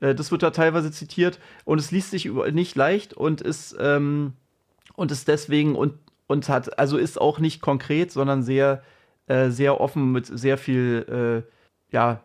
Äh, 0.00 0.14
das 0.14 0.30
wird 0.30 0.42
da 0.42 0.50
teilweise 0.50 0.92
zitiert 0.92 1.40
und 1.64 1.78
es 1.78 1.90
liest 1.90 2.10
sich 2.10 2.30
nicht 2.52 2.76
leicht 2.76 3.14
und 3.14 3.40
ist, 3.40 3.74
ähm, 3.80 4.34
und 4.94 5.10
ist 5.10 5.28
deswegen 5.28 5.74
und, 5.74 5.94
und 6.26 6.48
hat, 6.50 6.78
also 6.78 6.98
ist 6.98 7.18
auch 7.18 7.38
nicht 7.38 7.62
konkret, 7.62 8.12
sondern 8.12 8.42
sehr, 8.42 8.82
äh, 9.28 9.48
sehr 9.48 9.80
offen 9.80 10.12
mit 10.12 10.26
sehr 10.26 10.58
viel, 10.58 11.42
äh, 11.48 11.94
ja, 11.94 12.20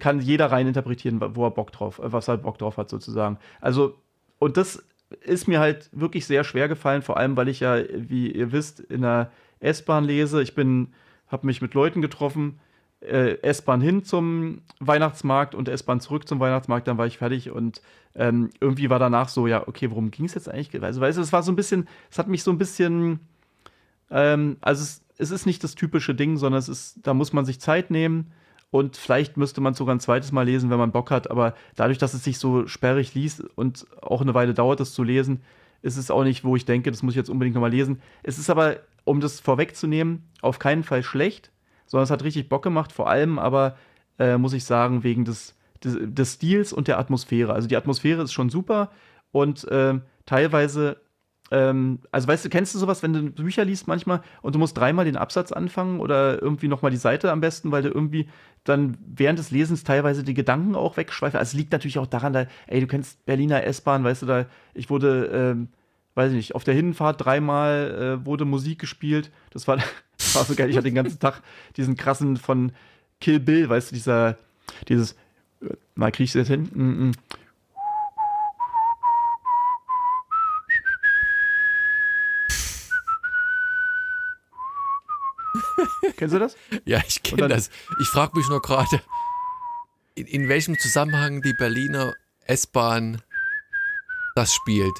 kann 0.00 0.20
jeder 0.20 0.50
rein 0.50 0.66
interpretieren, 0.66 1.20
wo 1.36 1.46
er 1.46 1.50
Bock 1.52 1.70
drauf, 1.70 2.00
was 2.02 2.28
er 2.28 2.36
Bock 2.36 2.58
drauf 2.58 2.76
hat, 2.76 2.90
sozusagen. 2.90 3.38
Also, 3.60 3.94
und 4.38 4.56
das 4.58 4.82
ist 5.20 5.48
mir 5.48 5.60
halt 5.60 5.88
wirklich 5.92 6.26
sehr 6.26 6.44
schwer 6.44 6.68
gefallen, 6.68 7.02
vor 7.02 7.16
allem 7.16 7.36
weil 7.36 7.48
ich 7.48 7.60
ja, 7.60 7.78
wie 7.94 8.30
ihr 8.30 8.52
wisst, 8.52 8.80
in 8.80 9.02
der 9.02 9.30
S-Bahn 9.60 10.04
lese. 10.04 10.42
Ich 10.42 10.54
bin, 10.54 10.92
habe 11.28 11.46
mich 11.46 11.62
mit 11.62 11.74
Leuten 11.74 12.02
getroffen, 12.02 12.58
äh, 13.00 13.38
S-Bahn 13.42 13.80
hin 13.80 14.04
zum 14.04 14.62
Weihnachtsmarkt 14.80 15.54
und 15.54 15.68
S-Bahn 15.68 16.00
zurück 16.00 16.26
zum 16.26 16.40
Weihnachtsmarkt, 16.40 16.88
dann 16.88 16.98
war 16.98 17.06
ich 17.06 17.18
fertig 17.18 17.50
und 17.50 17.82
ähm, 18.14 18.50
irgendwie 18.60 18.90
war 18.90 18.98
danach 18.98 19.28
so, 19.28 19.46
ja, 19.46 19.66
okay, 19.68 19.90
worum 19.90 20.10
ging 20.10 20.26
es 20.26 20.34
jetzt 20.34 20.48
eigentlich? 20.48 20.82
Also, 20.82 21.04
es 21.04 21.32
war 21.32 21.42
so 21.42 21.52
ein 21.52 21.56
bisschen, 21.56 21.88
es 22.10 22.18
hat 22.18 22.28
mich 22.28 22.42
so 22.42 22.50
ein 22.50 22.58
bisschen, 22.58 23.20
ähm, 24.10 24.56
also 24.60 24.82
es, 24.82 25.04
es 25.18 25.30
ist 25.30 25.46
nicht 25.46 25.62
das 25.62 25.74
typische 25.74 26.14
Ding, 26.14 26.36
sondern 26.36 26.58
es 26.58 26.68
ist, 26.68 27.06
da 27.06 27.14
muss 27.14 27.32
man 27.32 27.44
sich 27.44 27.60
Zeit 27.60 27.90
nehmen 27.90 28.32
und 28.70 28.96
vielleicht 28.96 29.36
müsste 29.36 29.60
man 29.60 29.72
es 29.72 29.78
sogar 29.78 29.94
ein 29.94 30.00
zweites 30.00 30.32
Mal 30.32 30.42
lesen, 30.42 30.70
wenn 30.70 30.78
man 30.78 30.92
Bock 30.92 31.10
hat. 31.10 31.30
Aber 31.30 31.54
dadurch, 31.76 31.98
dass 31.98 32.14
es 32.14 32.24
sich 32.24 32.38
so 32.38 32.66
sperrig 32.66 33.14
liest 33.14 33.42
und 33.54 33.86
auch 34.02 34.20
eine 34.20 34.34
Weile 34.34 34.54
dauert, 34.54 34.80
das 34.80 34.92
zu 34.92 35.02
lesen, 35.02 35.42
ist 35.82 35.96
es 35.96 36.10
auch 36.10 36.24
nicht, 36.24 36.44
wo 36.44 36.56
ich 36.56 36.64
denke, 36.64 36.90
das 36.90 37.02
muss 37.02 37.12
ich 37.12 37.18
jetzt 37.18 37.30
unbedingt 37.30 37.54
nochmal 37.54 37.70
lesen. 37.70 38.00
Es 38.22 38.38
ist 38.38 38.50
aber, 38.50 38.78
um 39.04 39.20
das 39.20 39.40
vorwegzunehmen, 39.40 40.24
auf 40.42 40.58
keinen 40.58 40.82
Fall 40.82 41.02
schlecht, 41.02 41.52
sondern 41.86 42.04
es 42.04 42.10
hat 42.10 42.24
richtig 42.24 42.48
Bock 42.48 42.62
gemacht, 42.62 42.92
vor 42.92 43.08
allem 43.08 43.38
aber, 43.38 43.76
äh, 44.18 44.36
muss 44.36 44.52
ich 44.52 44.64
sagen, 44.64 45.04
wegen 45.04 45.24
des, 45.24 45.54
des, 45.84 45.96
des, 46.00 46.34
Stils 46.34 46.72
und 46.72 46.88
der 46.88 46.98
Atmosphäre. 46.98 47.52
Also 47.52 47.68
die 47.68 47.76
Atmosphäre 47.76 48.22
ist 48.22 48.32
schon 48.32 48.50
super 48.50 48.90
und 49.30 49.64
äh, 49.68 49.94
teilweise 50.24 50.96
ähm, 51.50 52.00
also 52.10 52.28
weißt 52.28 52.44
du, 52.44 52.48
kennst 52.48 52.74
du 52.74 52.78
sowas, 52.78 53.02
wenn 53.02 53.12
du 53.12 53.30
Bücher 53.30 53.64
liest 53.64 53.86
manchmal 53.86 54.22
und 54.42 54.54
du 54.54 54.58
musst 54.58 54.76
dreimal 54.76 55.04
den 55.04 55.16
Absatz 55.16 55.52
anfangen 55.52 56.00
oder 56.00 56.42
irgendwie 56.42 56.68
nochmal 56.68 56.90
die 56.90 56.96
Seite 56.96 57.30
am 57.30 57.40
besten, 57.40 57.70
weil 57.70 57.82
du 57.82 57.88
irgendwie 57.88 58.28
dann 58.64 58.96
während 59.06 59.38
des 59.38 59.50
Lesens 59.50 59.84
teilweise 59.84 60.24
die 60.24 60.34
Gedanken 60.34 60.74
auch 60.74 60.96
wegschweifen. 60.96 61.38
Also 61.38 61.50
es 61.50 61.54
liegt 61.54 61.72
natürlich 61.72 61.98
auch 61.98 62.06
daran, 62.06 62.32
da, 62.32 62.46
ey, 62.66 62.80
du 62.80 62.86
kennst 62.86 63.24
Berliner 63.26 63.64
S-Bahn, 63.64 64.02
weißt 64.02 64.22
du, 64.22 64.26
da, 64.26 64.46
ich 64.74 64.90
wurde, 64.90 65.26
ähm, 65.26 65.68
weiß 66.14 66.30
ich 66.30 66.36
nicht, 66.36 66.54
auf 66.54 66.64
der 66.64 66.74
Hinfahrt 66.74 67.24
dreimal 67.24 68.20
äh, 68.22 68.26
wurde 68.26 68.44
Musik 68.44 68.80
gespielt. 68.80 69.30
Das 69.50 69.68
war, 69.68 69.76
das 69.76 70.34
war 70.34 70.44
so 70.44 70.54
geil. 70.54 70.68
Ich 70.68 70.76
hatte 70.76 70.88
den 70.88 70.94
ganzen 70.94 71.20
Tag 71.20 71.42
diesen 71.76 71.96
krassen 71.96 72.36
von 72.36 72.72
Kill 73.20 73.38
Bill, 73.38 73.68
weißt 73.68 73.92
du, 73.92 73.94
dieser, 73.94 74.36
dieses, 74.88 75.12
äh, 75.62 75.74
mal 75.94 76.10
krieg 76.10 76.24
ich 76.24 76.32
das 76.32 76.48
hin? 76.48 76.68
Mm 76.74 77.10
-mm. 77.10 77.14
Kennst 86.26 86.34
du 86.34 86.38
das? 86.40 86.56
Ja, 86.84 87.00
ich 87.06 87.22
kenne 87.22 87.46
das. 87.46 87.70
Ich 88.00 88.08
frage 88.08 88.36
mich 88.36 88.48
nur 88.48 88.60
gerade, 88.60 89.00
in, 90.16 90.26
in, 90.26 90.48
welchem 90.48 90.76
Zusammenhang 90.76 91.40
die 91.40 91.52
Berliner 91.52 92.14
S-Bahn 92.46 93.22
das 94.34 94.52
spielt. 94.52 94.94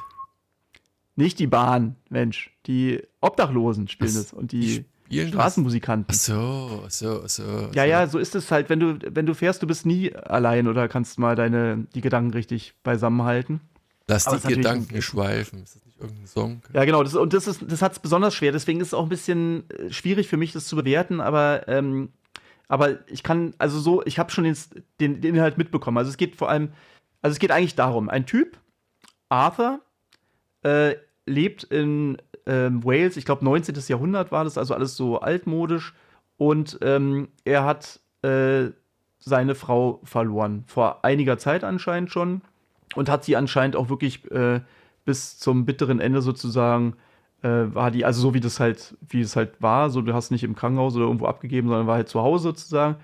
Nicht 1.17 1.41
die 1.41 1.49
Bahn, 1.49 1.97
Mensch. 2.11 2.53
Die 2.67 3.03
Obdachlosen 3.21 3.89
spielen 3.89 4.15
das 4.15 4.33
und 4.33 4.53
die 4.53 4.85
Straßenmusikanten. 5.11 6.07
Ach 6.09 6.15
so, 6.15 6.85
so, 6.89 7.27
so. 7.27 7.43
Ja, 7.73 7.83
so. 7.83 7.91
ja, 7.91 8.07
so 8.07 8.19
ist 8.19 8.37
es 8.37 8.53
halt, 8.53 8.69
wenn 8.71 8.79
du, 8.79 8.99
wenn 9.05 9.27
du 9.27 9.35
fährst, 9.35 9.61
du 9.63 9.67
bist 9.67 9.85
nie 9.85 10.15
allein 10.15 10.69
oder 10.69 10.87
kannst 10.87 11.19
mal 11.19 11.35
deine, 11.35 11.89
die 11.97 12.03
Gedanken 12.03 12.35
richtig 12.35 12.75
beisammenhalten. 12.85 13.61
Lass 14.07 14.29
Aber 14.29 14.39
die 14.39 14.55
Gedanken 14.55 15.03
schweifen. 15.03 15.65
Ist 15.99 16.03
das 16.03 16.13
nicht 16.13 16.27
irgendein 16.27 16.27
Song? 16.27 16.63
Ja, 16.73 16.85
genau. 16.85 17.03
Das, 17.03 17.15
und 17.15 17.33
das, 17.33 17.45
das 17.45 17.83
hat 17.83 17.93
es 17.93 17.99
besonders 17.99 18.35
schwer. 18.35 18.53
Deswegen 18.53 18.81
ist 18.81 18.89
es 18.89 18.95
auch 18.95 19.05
ein 19.05 19.09
bisschen 19.09 19.69
äh, 19.71 19.93
schwierig 19.93 20.29
für 20.29 20.37
mich, 20.37 20.53
das 20.53 20.67
zu 20.67 20.77
bewerten. 20.77 21.21
Aber, 21.21 21.67
ähm, 21.69 22.11
aber 22.69 23.09
ich 23.09 23.23
kann, 23.23 23.55
also 23.59 23.79
so, 23.79 24.05
ich 24.05 24.19
habe 24.19 24.31
schon 24.31 24.45
den, 24.45 24.57
den, 25.01 25.21
den, 25.21 25.35
Inhalt 25.35 25.59
mitbekommen. 25.59 25.99
Also 25.99 26.11
es 26.11 26.17
geht 26.17 26.37
vor 26.37 26.49
allem, 26.51 26.71
also 27.23 27.33
es 27.33 27.39
geht 27.39 27.51
eigentlich 27.51 27.75
darum, 27.75 28.09
ein 28.09 28.27
Typ, 28.27 28.59
Arthur, 29.29 29.81
äh, 30.63 30.97
lebt 31.27 31.65
in 31.65 32.19
ähm, 32.47 32.85
Wales, 32.85 33.17
ich 33.17 33.25
glaube 33.25 33.45
19. 33.45 33.75
Jahrhundert 33.89 34.31
war 34.31 34.45
das, 34.45 34.59
also 34.59 34.75
alles 34.75 34.97
so 34.97 35.21
altmodisch. 35.21 35.95
Und 36.37 36.79
ähm, 36.83 37.29
er 37.45 37.65
hat 37.65 38.01
äh, 38.23 38.71
seine 39.19 39.55
Frau 39.55 40.01
verloren. 40.05 40.65
Vor 40.67 41.05
einiger 41.05 41.39
Zeit 41.39 41.65
anscheinend 41.65 42.11
schon 42.11 42.43
und 42.95 43.09
hat 43.09 43.25
sie 43.25 43.37
anscheinend 43.37 43.77
auch 43.77 43.89
wirklich 43.89 44.31
äh, 44.31 44.61
bis 45.07 45.39
zum 45.39 45.65
bitteren 45.65 46.01
Ende 46.01 46.21
sozusagen 46.21 46.97
äh, 47.43 47.75
war 47.75 47.91
die, 47.91 48.05
also 48.05 48.21
so 48.21 48.35
wie 48.35 48.41
das 48.41 48.61
halt, 48.61 48.99
wie 49.09 49.23
es 49.23 49.37
halt 49.37 49.63
war, 49.63 49.89
so 49.89 50.03
du 50.03 50.13
hast 50.13 50.31
nicht 50.31 50.45
im 50.45 50.55
Krankenhaus 50.55 50.97
oder 50.97 51.07
irgendwo 51.07 51.27
abgegeben, 51.27 51.69
sondern 51.69 51.87
war 51.87 51.95
halt 51.95 52.11
zu 52.11 52.21
Hause 52.21 52.49
sozusagen. 52.49 52.97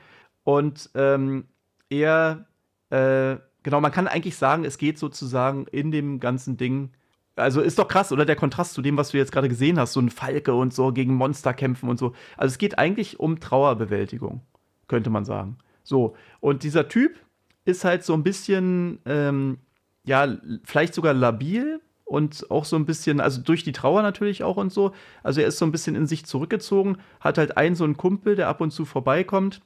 Und 0.44 0.90
ähm, 0.94 1.44
er, 1.88 2.46
äh, 2.90 3.36
genau, 3.62 3.80
man 3.80 3.92
kann 3.92 4.08
eigentlich 4.08 4.36
sagen, 4.36 4.64
es 4.64 4.76
geht 4.76 4.98
sozusagen 4.98 5.66
in 5.68 5.90
dem 5.90 6.20
ganzen 6.20 6.56
Ding. 6.58 6.90
Also 7.36 7.62
ist 7.62 7.78
doch 7.78 7.88
krass, 7.88 8.12
oder 8.12 8.26
der 8.26 8.36
Kontrast 8.36 8.74
zu 8.74 8.82
dem, 8.82 8.98
was 8.98 9.10
du 9.10 9.16
jetzt 9.16 9.32
gerade 9.32 9.48
gesehen 9.48 9.78
hast, 9.78 9.94
so 9.94 10.00
ein 10.00 10.10
Falke 10.10 10.54
und 10.54 10.74
so 10.74 10.92
gegen 10.92 11.14
Monster 11.14 11.54
kämpfen 11.54 11.88
und 11.88 11.98
so. 11.98 12.12
Also 12.36 12.52
es 12.52 12.58
geht 12.58 12.78
eigentlich 12.78 13.20
um 13.20 13.40
Trauerbewältigung, 13.40 14.42
könnte 14.88 15.08
man 15.08 15.24
sagen. 15.24 15.56
So, 15.84 16.14
und 16.40 16.64
dieser 16.64 16.88
Typ 16.88 17.18
ist 17.64 17.84
halt 17.84 18.04
so 18.04 18.12
ein 18.14 18.24
bisschen 18.24 18.98
ähm, 19.06 19.58
ja, 20.04 20.36
vielleicht 20.64 20.94
sogar 20.94 21.14
labil 21.14 21.80
und 22.12 22.50
auch 22.50 22.66
so 22.66 22.76
ein 22.76 22.84
bisschen, 22.84 23.22
also 23.22 23.40
durch 23.40 23.64
die 23.64 23.72
Trauer 23.72 24.02
natürlich 24.02 24.44
auch 24.44 24.58
und 24.58 24.70
so. 24.70 24.92
Also 25.22 25.40
er 25.40 25.46
ist 25.46 25.56
so 25.56 25.64
ein 25.64 25.72
bisschen 25.72 25.96
in 25.96 26.06
sich 26.06 26.26
zurückgezogen, 26.26 26.98
hat 27.20 27.38
halt 27.38 27.56
einen 27.56 27.74
so 27.74 27.84
einen 27.84 27.96
Kumpel, 27.96 28.36
der 28.36 28.48
ab 28.48 28.60
und 28.60 28.70
zu 28.70 28.84
vorbeikommt 28.84 29.62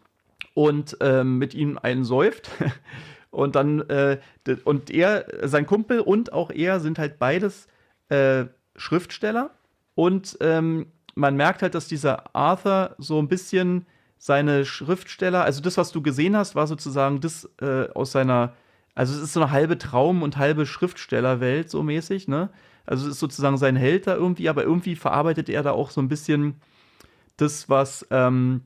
und 0.54 0.96
ähm, 1.00 1.38
mit 1.38 1.54
ihm 1.54 1.76
einen 1.82 2.04
säuft. 2.04 2.48
und 3.32 3.56
dann, 3.56 3.80
äh, 3.90 4.18
und 4.62 4.90
er, 4.90 5.26
sein 5.48 5.66
Kumpel 5.66 5.98
und 5.98 6.32
auch 6.32 6.52
er 6.52 6.78
sind 6.78 7.00
halt 7.00 7.18
beides 7.18 7.66
äh, 8.10 8.44
Schriftsteller. 8.76 9.50
Und 9.96 10.38
ähm, 10.40 10.86
man 11.16 11.34
merkt 11.34 11.62
halt, 11.62 11.74
dass 11.74 11.88
dieser 11.88 12.32
Arthur 12.36 12.94
so 12.98 13.18
ein 13.18 13.26
bisschen 13.26 13.86
seine 14.18 14.64
Schriftsteller, 14.64 15.42
also 15.42 15.60
das, 15.60 15.78
was 15.78 15.90
du 15.90 16.00
gesehen 16.00 16.36
hast, 16.36 16.54
war 16.54 16.68
sozusagen 16.68 17.20
das 17.20 17.50
äh, 17.60 17.88
aus 17.88 18.12
seiner 18.12 18.52
also 18.96 19.14
es 19.14 19.20
ist 19.20 19.34
so 19.34 19.42
eine 19.42 19.52
halbe 19.52 19.76
Traum- 19.76 20.22
und 20.22 20.38
halbe 20.38 20.64
Schriftstellerwelt 20.66 21.70
so 21.70 21.82
mäßig, 21.82 22.28
ne? 22.28 22.48
Also 22.86 23.06
es 23.06 23.12
ist 23.12 23.20
sozusagen 23.20 23.58
sein 23.58 23.76
Held 23.76 24.06
da 24.06 24.14
irgendwie, 24.14 24.48
aber 24.48 24.64
irgendwie 24.64 24.96
verarbeitet 24.96 25.48
er 25.50 25.62
da 25.62 25.72
auch 25.72 25.90
so 25.90 26.00
ein 26.00 26.08
bisschen 26.08 26.54
das, 27.36 27.68
was, 27.68 28.06
ähm, 28.10 28.62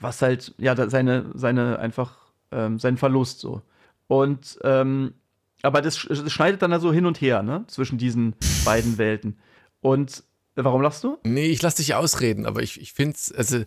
was 0.00 0.22
halt, 0.22 0.54
ja, 0.58 0.76
seine, 0.88 1.30
seine 1.34 1.80
einfach, 1.80 2.16
ähm, 2.52 2.78
seinen 2.78 2.98
Verlust 2.98 3.40
so. 3.40 3.62
Und, 4.06 4.58
ähm, 4.62 5.14
aber 5.62 5.82
das, 5.82 6.06
das, 6.08 6.30
schneidet 6.30 6.62
dann 6.62 6.70
da 6.70 6.78
so 6.78 6.92
hin 6.92 7.06
und 7.06 7.20
her, 7.20 7.42
ne? 7.42 7.64
Zwischen 7.66 7.98
diesen 7.98 8.36
beiden 8.64 8.96
Welten. 8.96 9.38
Und 9.80 10.22
warum 10.54 10.82
lachst 10.82 11.02
du? 11.02 11.18
Nee, 11.24 11.46
ich 11.46 11.62
lass 11.62 11.74
dich 11.74 11.96
ausreden, 11.96 12.46
aber 12.46 12.62
ich, 12.62 12.80
ich 12.80 12.92
finde 12.92 13.18
also, 13.36 13.64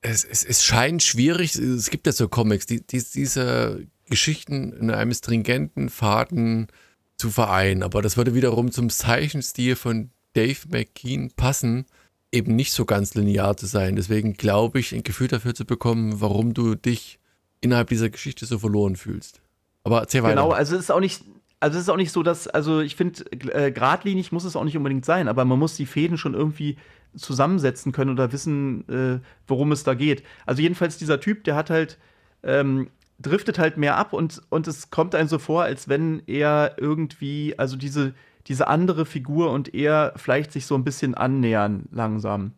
es, 0.00 0.24
es, 0.24 0.44
es 0.44 0.64
scheint 0.64 1.04
schwierig, 1.04 1.54
es 1.54 1.90
gibt 1.90 2.06
ja 2.06 2.12
so 2.12 2.28
Comics, 2.28 2.66
die, 2.66 2.84
die, 2.84 3.04
diese 3.04 3.86
Geschichten 4.08 4.72
in 4.72 4.90
einem 4.90 5.12
stringenten 5.12 5.88
Faden 5.88 6.68
zu 7.16 7.30
vereinen. 7.30 7.82
Aber 7.82 8.02
das 8.02 8.16
würde 8.16 8.34
wiederum 8.34 8.70
zum 8.70 8.90
Zeichenstil 8.90 9.76
von 9.76 10.10
Dave 10.34 10.68
McKean 10.70 11.30
passen, 11.36 11.86
eben 12.32 12.54
nicht 12.54 12.72
so 12.72 12.84
ganz 12.84 13.14
linear 13.14 13.56
zu 13.56 13.66
sein. 13.66 13.96
Deswegen 13.96 14.34
glaube 14.34 14.80
ich, 14.80 14.94
ein 14.94 15.02
Gefühl 15.02 15.28
dafür 15.28 15.54
zu 15.54 15.64
bekommen, 15.64 16.20
warum 16.20 16.54
du 16.54 16.74
dich 16.74 17.18
innerhalb 17.60 17.88
dieser 17.88 18.10
Geschichte 18.10 18.46
so 18.46 18.58
verloren 18.58 18.96
fühlst. 18.96 19.40
Aber 19.84 20.00
erzähl 20.00 20.22
weiter. 20.22 20.34
Genau, 20.34 20.50
also 20.50 20.76
es 20.76 20.82
ist 20.82 20.90
auch 20.90 21.00
nicht, 21.00 21.24
also 21.60 21.76
es 21.76 21.84
ist 21.84 21.88
auch 21.88 21.96
nicht 21.96 22.12
so, 22.12 22.22
dass, 22.22 22.46
also 22.46 22.80
ich 22.80 22.94
finde, 22.94 23.24
äh, 23.32 23.72
geradlinig 23.72 24.32
muss 24.32 24.44
es 24.44 24.54
auch 24.54 24.64
nicht 24.64 24.76
unbedingt 24.76 25.04
sein, 25.04 25.28
aber 25.28 25.44
man 25.44 25.58
muss 25.58 25.76
die 25.76 25.86
Fäden 25.86 26.18
schon 26.18 26.34
irgendwie 26.34 26.76
zusammensetzen 27.16 27.92
können 27.92 28.10
oder 28.10 28.32
wissen, 28.32 28.88
äh, 28.88 29.20
worum 29.46 29.72
es 29.72 29.82
da 29.82 29.94
geht. 29.94 30.22
Also 30.46 30.62
jedenfalls 30.62 30.98
dieser 30.98 31.20
Typ, 31.20 31.44
der 31.44 31.56
hat 31.56 31.70
halt 31.70 31.98
ähm, 32.42 32.90
driftet 33.20 33.58
halt 33.58 33.76
mehr 33.76 33.96
ab 33.96 34.12
und, 34.12 34.42
und 34.48 34.66
es 34.68 34.90
kommt 34.90 35.14
einem 35.14 35.28
so 35.28 35.38
vor, 35.38 35.62
als 35.62 35.88
wenn 35.88 36.22
er 36.26 36.76
irgendwie, 36.76 37.54
also 37.58 37.76
diese, 37.76 38.14
diese 38.46 38.68
andere 38.68 39.06
Figur 39.06 39.50
und 39.50 39.74
er 39.74 40.12
vielleicht 40.16 40.52
sich 40.52 40.66
so 40.66 40.74
ein 40.74 40.84
bisschen 40.84 41.14
annähern 41.14 41.88
langsam. 41.90 42.52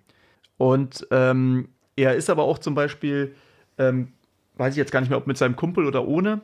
Und 0.58 1.06
ähm, 1.10 1.68
er 1.96 2.14
ist 2.14 2.28
aber 2.28 2.44
auch 2.44 2.58
zum 2.58 2.74
Beispiel, 2.74 3.34
ähm, 3.78 4.12
weiß 4.56 4.74
ich 4.74 4.78
jetzt 4.78 4.92
gar 4.92 5.00
nicht 5.00 5.08
mehr, 5.08 5.18
ob 5.18 5.26
mit 5.26 5.38
seinem 5.38 5.56
Kumpel 5.56 5.86
oder 5.86 6.06
ohne, 6.06 6.42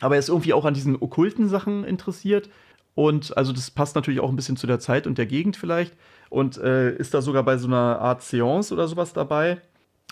aber 0.00 0.14
er 0.14 0.20
ist 0.20 0.30
irgendwie 0.30 0.54
auch 0.54 0.64
an 0.64 0.74
diesen 0.74 1.00
okkulten 1.00 1.48
Sachen 1.48 1.84
interessiert. 1.84 2.48
Und 2.94 3.36
also 3.36 3.52
das 3.52 3.70
passt 3.70 3.94
natürlich 3.94 4.20
auch 4.20 4.30
ein 4.30 4.36
bisschen 4.36 4.56
zu 4.56 4.66
der 4.66 4.80
Zeit 4.80 5.06
und 5.06 5.18
der 5.18 5.26
Gegend 5.26 5.56
vielleicht. 5.56 5.94
Und 6.30 6.56
äh, 6.58 6.96
ist 6.96 7.14
da 7.14 7.22
sogar 7.22 7.42
bei 7.42 7.58
so 7.58 7.68
einer 7.68 8.00
Art 8.00 8.22
Seance 8.22 8.72
oder 8.72 8.88
sowas 8.88 9.12
dabei 9.12 9.60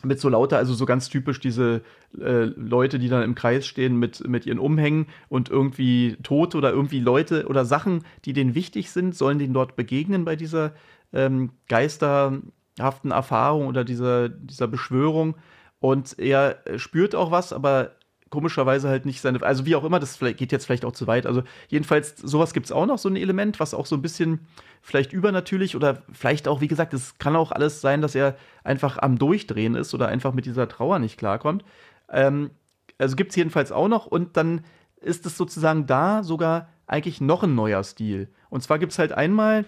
mit 0.04 0.20
so 0.20 0.28
lauter, 0.28 0.59
also 0.59 0.74
so 0.74 0.85
ganz 0.85 1.09
typisch 1.09 1.40
diese 1.40 1.82
äh, 2.18 2.44
Leute, 2.44 2.98
die 2.98 3.09
dann 3.09 3.22
im 3.22 3.35
Kreis 3.35 3.66
stehen 3.66 3.98
mit, 3.98 4.26
mit 4.28 4.46
ihren 4.46 4.59
Umhängen 4.59 5.06
und 5.28 5.48
irgendwie 5.48 6.16
Tote 6.22 6.59
oder 6.59 6.70
irgendwie 6.70 7.00
Leute 7.00 7.46
oder 7.46 7.64
Sachen, 7.64 8.04
die 8.24 8.32
denen 8.32 8.54
wichtig 8.54 8.90
sind, 8.90 9.14
sollen 9.14 9.38
denen 9.38 9.54
dort 9.54 9.74
begegnen 9.74 10.24
bei 10.24 10.37
dieser 10.37 10.72
ähm, 11.12 11.50
geisterhaften 11.68 13.11
Erfahrung 13.11 13.66
oder 13.68 13.85
dieser, 13.85 14.28
dieser 14.28 14.68
Beschwörung. 14.68 15.37
Und 15.78 16.18
er 16.18 16.62
spürt 16.76 17.14
auch 17.14 17.30
was, 17.30 17.52
aber 17.52 17.92
komischerweise 18.31 18.89
halt 18.89 19.07
nicht 19.07 19.21
seine, 19.21 19.43
also 19.43 19.67
wie 19.67 19.77
auch 19.77 19.85
immer, 19.85 20.01
das 20.01 20.19
geht 20.19 20.53
jetzt 20.53 20.67
vielleicht 20.67 20.85
auch 20.85 20.93
zu 20.93 21.07
weit. 21.07 21.27
Also 21.27 21.43
jedenfalls, 21.69 22.17
sowas 22.17 22.53
gibt 22.53 22.67
es 22.67 22.73
auch 22.73 22.87
noch, 22.87 22.99
so 22.99 23.09
ein 23.09 23.17
Element, 23.17 23.61
was 23.61 23.75
auch 23.75 23.87
so 23.87 23.97
ein 23.97 24.03
bisschen 24.03 24.41
vielleicht 24.83 25.12
übernatürlich 25.12 25.77
oder 25.77 26.03
vielleicht 26.12 26.49
auch, 26.49 26.61
wie 26.61 26.69
gesagt, 26.69 26.93
es 26.95 27.19
kann 27.19 27.37
auch 27.37 27.53
alles 27.53 27.81
sein, 27.81 28.03
dass 28.03 28.15
er 28.15 28.37
einfach 28.65 28.99
am 28.99 29.19
Durchdrehen 29.19 29.75
ist 29.75 29.95
oder 29.95 30.09
einfach 30.09 30.33
mit 30.33 30.47
dieser 30.47 30.69
Trauer 30.69 30.99
nicht 30.99 31.19
klarkommt. 31.19 31.65
Ähm, 32.11 32.51
also 32.99 33.15
gibt 33.15 33.31
es 33.31 33.37
jedenfalls 33.37 33.73
auch 33.73 33.89
noch 33.89 34.07
und 34.07 34.37
dann 34.37 34.65
ist 35.01 35.27
es 35.27 35.37
sozusagen 35.37 35.87
da 35.87 36.23
sogar 36.23 36.69
eigentlich 36.87 37.21
noch 37.21 37.43
ein 37.43 37.55
neuer 37.55 37.83
Stil. 37.85 38.29
Und 38.51 38.62
zwar 38.62 38.79
gibt 38.79 38.93
es 38.93 38.99
halt 38.99 39.12
einmal, 39.12 39.65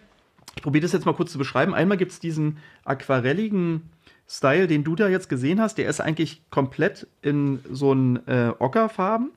ich 0.57 0.63
probiere 0.63 0.83
das 0.83 0.93
jetzt 0.93 1.07
mal 1.07 1.15
kurz 1.15 1.31
zu 1.31 1.39
beschreiben, 1.39 1.75
einmal 1.75 1.99
gibt 1.99 2.13
es 2.13 2.21
diesen 2.21 2.59
aquarelligen 2.85 3.91
Style, 4.29 4.67
den 4.67 4.85
du 4.85 4.95
da 4.95 5.09
jetzt 5.09 5.29
gesehen 5.29 5.61
hast, 5.61 5.79
der 5.79 5.89
ist 5.89 6.01
eigentlich 6.01 6.43
komplett 6.51 7.07
in 7.23 7.61
so 7.71 7.93
einen 7.93 8.17
äh, 8.27 8.53
Ockerfarben. 8.59 9.31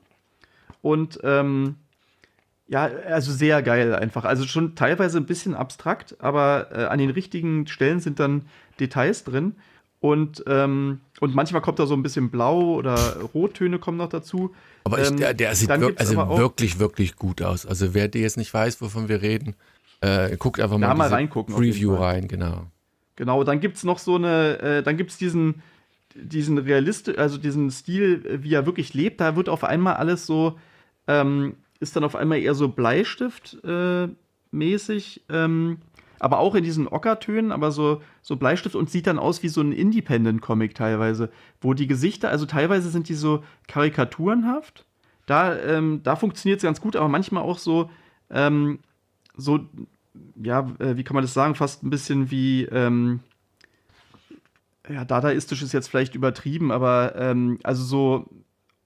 Und 0.82 1.18
ähm, 1.22 1.76
Ja, 2.68 2.88
also 3.08 3.32
sehr 3.32 3.62
geil 3.62 3.94
einfach. 3.94 4.24
Also 4.24 4.44
schon 4.44 4.74
teilweise 4.74 5.18
ein 5.18 5.26
bisschen 5.26 5.54
abstrakt, 5.54 6.16
aber 6.20 6.68
äh, 6.72 6.84
an 6.84 6.98
den 6.98 7.10
richtigen 7.10 7.66
Stellen 7.66 8.00
sind 8.00 8.18
dann 8.18 8.46
Details 8.80 9.24
drin. 9.24 9.54
Und, 10.00 10.42
ähm, 10.48 11.00
und 11.20 11.34
manchmal 11.34 11.62
kommt 11.62 11.78
da 11.78 11.86
so 11.86 11.94
ein 11.94 12.02
bisschen 12.02 12.30
Blau 12.30 12.74
oder 12.74 13.20
Rottöne 13.34 13.78
kommen 13.78 13.98
noch 13.98 14.08
dazu. 14.08 14.52
Aber 14.84 15.00
ich, 15.00 15.08
Ähm, 15.08 15.16
der, 15.18 15.32
der 15.32 15.54
sieht 15.54 15.68
wir, 15.68 15.94
also 15.96 16.16
wirklich, 16.38 16.78
wirklich 16.80 17.14
gut 17.14 17.40
aus. 17.40 17.66
Also 17.66 17.94
wer 17.94 18.08
dir 18.08 18.22
jetzt 18.22 18.36
nicht 18.36 18.52
weiß, 18.52 18.80
wovon 18.80 19.08
wir 19.08 19.22
reden, 19.22 19.54
äh, 20.00 20.36
guckt 20.36 20.60
einfach 20.60 20.76
mal, 20.76 20.88
Da 20.88 20.94
mal 20.94 21.04
diese 21.04 21.14
reingucken 21.14 21.54
Preview 21.54 21.94
rein, 21.94 22.26
genau. 22.26 22.66
Genau, 23.16 23.44
dann 23.44 23.60
gibt 23.60 23.76
es 23.76 23.84
noch 23.84 23.98
so 23.98 24.14
eine, 24.16 24.58
äh, 24.60 24.82
dann 24.82 24.96
gibt 24.96 25.10
es 25.10 25.18
diesen, 25.18 25.62
diesen 26.14 26.58
Realist, 26.58 27.16
also 27.18 27.38
diesen 27.38 27.70
Stil, 27.70 28.24
äh, 28.26 28.42
wie 28.42 28.54
er 28.54 28.66
wirklich 28.66 28.94
lebt. 28.94 29.20
Da 29.20 29.36
wird 29.36 29.48
auf 29.48 29.64
einmal 29.64 29.94
alles 29.94 30.26
so, 30.26 30.58
ähm, 31.06 31.56
ist 31.80 31.96
dann 31.96 32.04
auf 32.04 32.16
einmal 32.16 32.38
eher 32.38 32.54
so 32.54 32.68
Bleistift-mäßig, 32.68 35.22
ähm, 35.28 35.78
aber 36.20 36.38
auch 36.38 36.54
in 36.54 36.64
diesen 36.64 36.86
Ockertönen, 36.88 37.52
aber 37.52 37.70
so, 37.72 38.00
so 38.22 38.36
Bleistift 38.36 38.76
und 38.76 38.88
sieht 38.90 39.06
dann 39.08 39.18
aus 39.18 39.42
wie 39.42 39.48
so 39.48 39.60
ein 39.60 39.72
Independent-Comic 39.72 40.74
teilweise, 40.74 41.30
wo 41.60 41.74
die 41.74 41.88
Gesichter, 41.88 42.30
also 42.30 42.46
teilweise 42.46 42.90
sind 42.90 43.08
die 43.08 43.14
so 43.14 43.42
karikaturenhaft. 43.68 44.86
Da, 45.26 45.56
ähm, 45.58 46.00
da 46.02 46.16
funktioniert 46.16 46.58
es 46.58 46.64
ganz 46.64 46.80
gut, 46.80 46.96
aber 46.96 47.08
manchmal 47.08 47.42
auch 47.42 47.58
so, 47.58 47.90
ähm, 48.30 48.80
so 49.36 49.60
ja, 50.42 50.70
äh, 50.78 50.96
wie 50.96 51.04
kann 51.04 51.14
man 51.14 51.24
das 51.24 51.34
sagen, 51.34 51.54
fast 51.54 51.82
ein 51.82 51.90
bisschen 51.90 52.30
wie, 52.30 52.64
ähm, 52.64 53.20
ja, 54.88 55.04
dadaistisch 55.04 55.62
ist 55.62 55.72
jetzt 55.72 55.88
vielleicht 55.88 56.14
übertrieben, 56.14 56.70
aber 56.70 57.14
ähm, 57.16 57.58
also 57.62 57.84
so, 57.84 58.26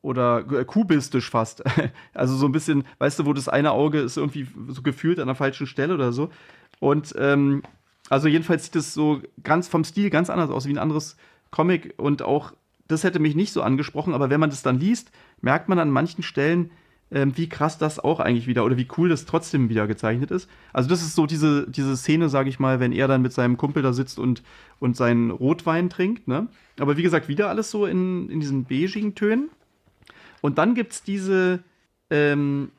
oder 0.03 0.45
äh, 0.53 0.65
kubistisch 0.65 1.31
fast. 1.31 1.65
also 2.15 2.37
so 2.37 2.47
ein 2.47 2.53
bisschen, 2.53 2.85
weißt 2.99 3.19
du, 3.19 3.27
wo 3.27 3.33
das 3.33 3.49
eine 3.49 3.73
Auge 3.73 4.01
ist 4.01 4.17
irgendwie 4.17 4.47
so 4.69 4.83
gefühlt 4.83 5.19
an 5.19 5.27
der 5.27 5.35
falschen 5.35 5.67
Stelle 5.67 5.95
oder 5.95 6.13
so. 6.13 6.31
Und 6.79 7.15
ähm, 7.19 7.63
also 8.09 8.29
jedenfalls 8.29 8.67
sieht 8.67 8.77
es 8.77 8.95
so 8.95 9.21
ganz 9.43 9.69
vom 9.69 9.85
Stil 9.85 10.11
ganz 10.11 10.31
anders 10.31 10.51
aus 10.51 10.67
wie 10.67 10.73
ein 10.73 10.79
anderes 10.79 11.17
Comic 11.51 11.95
und 11.97 12.23
auch 12.23 12.53
das 12.89 13.03
hätte 13.03 13.19
mich 13.19 13.35
nicht 13.35 13.53
so 13.53 13.63
angesprochen, 13.63 14.15
aber 14.15 14.31
wenn 14.31 14.39
man 14.39 14.51
das 14.51 14.63
dann 14.63 14.79
liest, 14.79 15.11
merkt 15.41 15.69
man 15.69 15.81
an 15.81 15.91
manchen 15.91 16.23
Stellen, 16.23 16.71
ähm, 17.11 17.37
wie 17.37 17.49
krass 17.49 17.79
das 17.79 17.99
auch 17.99 18.19
eigentlich 18.19 18.47
wieder 18.47 18.65
oder 18.65 18.77
wie 18.77 18.89
cool 18.97 19.09
das 19.09 19.27
trotzdem 19.27 19.69
wieder 19.69 19.87
gezeichnet 19.87 20.31
ist. 20.31 20.51
Also 20.73 20.89
das 20.89 21.03
ist 21.03 21.15
so 21.15 21.27
diese, 21.27 21.71
diese 21.71 21.97
Szene, 21.97 22.29
sage 22.29 22.49
ich 22.49 22.59
mal, 22.59 22.81
wenn 22.81 22.93
er 22.93 23.07
dann 23.07 23.23
mit 23.23 23.33
seinem 23.33 23.57
Kumpel 23.57 23.83
da 23.83 23.93
sitzt 23.93 24.19
und, 24.19 24.43
und 24.81 24.97
seinen 24.97 25.31
Rotwein 25.31 25.89
trinkt. 25.89 26.27
Ne? 26.27 26.49
Aber 26.81 26.97
wie 26.97 27.03
gesagt, 27.03 27.29
wieder 27.29 27.49
alles 27.49 27.71
so 27.71 27.87
in, 27.87 28.29
in 28.29 28.41
diesen 28.41 28.65
beigigen 28.65 29.15
Tönen. 29.15 29.51
Und 30.41 30.59
dann 30.59 30.75
gibt 30.75 30.93
es 30.93 31.03
diese, 31.03 31.61
ähm, 32.11 32.71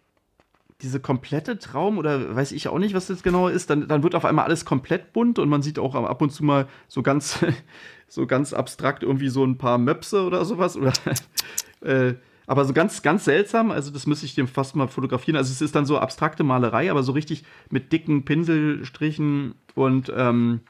diese 0.81 0.99
komplette 0.99 1.57
Traum 1.57 1.97
oder 1.97 2.35
weiß 2.35 2.51
ich 2.51 2.67
auch 2.67 2.79
nicht, 2.79 2.93
was 2.93 3.07
das 3.07 3.23
genau 3.23 3.47
ist. 3.47 3.69
Dann, 3.69 3.87
dann 3.87 4.03
wird 4.03 4.13
auf 4.13 4.25
einmal 4.25 4.45
alles 4.45 4.65
komplett 4.65 5.13
bunt 5.13 5.39
und 5.39 5.47
man 5.47 5.61
sieht 5.61 5.79
auch 5.79 5.95
ab 5.95 6.21
und 6.21 6.31
zu 6.31 6.43
mal 6.43 6.67
so 6.89 7.01
ganz, 7.01 7.39
so 8.09 8.27
ganz 8.27 8.51
abstrakt 8.51 9.03
irgendwie 9.03 9.29
so 9.29 9.45
ein 9.45 9.57
paar 9.57 9.77
Möpse 9.77 10.23
oder 10.23 10.43
sowas. 10.43 10.75
Oder 10.75 10.91
äh, 11.81 12.15
aber 12.47 12.63
so 12.63 12.73
ganz, 12.73 13.01
ganz 13.01 13.25
seltsam, 13.25 13.71
also 13.71 13.91
das 13.91 14.07
müsste 14.07 14.25
ich 14.25 14.33
dem 14.33 14.47
fast 14.47 14.75
mal 14.75 14.87
fotografieren. 14.87 15.35
Also 15.35 15.51
es 15.51 15.61
ist 15.61 15.75
dann 15.75 15.85
so 15.85 15.99
abstrakte 15.99 16.43
Malerei, 16.43 16.89
aber 16.89 17.03
so 17.03 17.11
richtig 17.11 17.43
mit 17.69 17.91
dicken 17.91 18.23
Pinselstrichen 18.23 19.53
und, 19.75 20.11
ähm, 20.15 20.61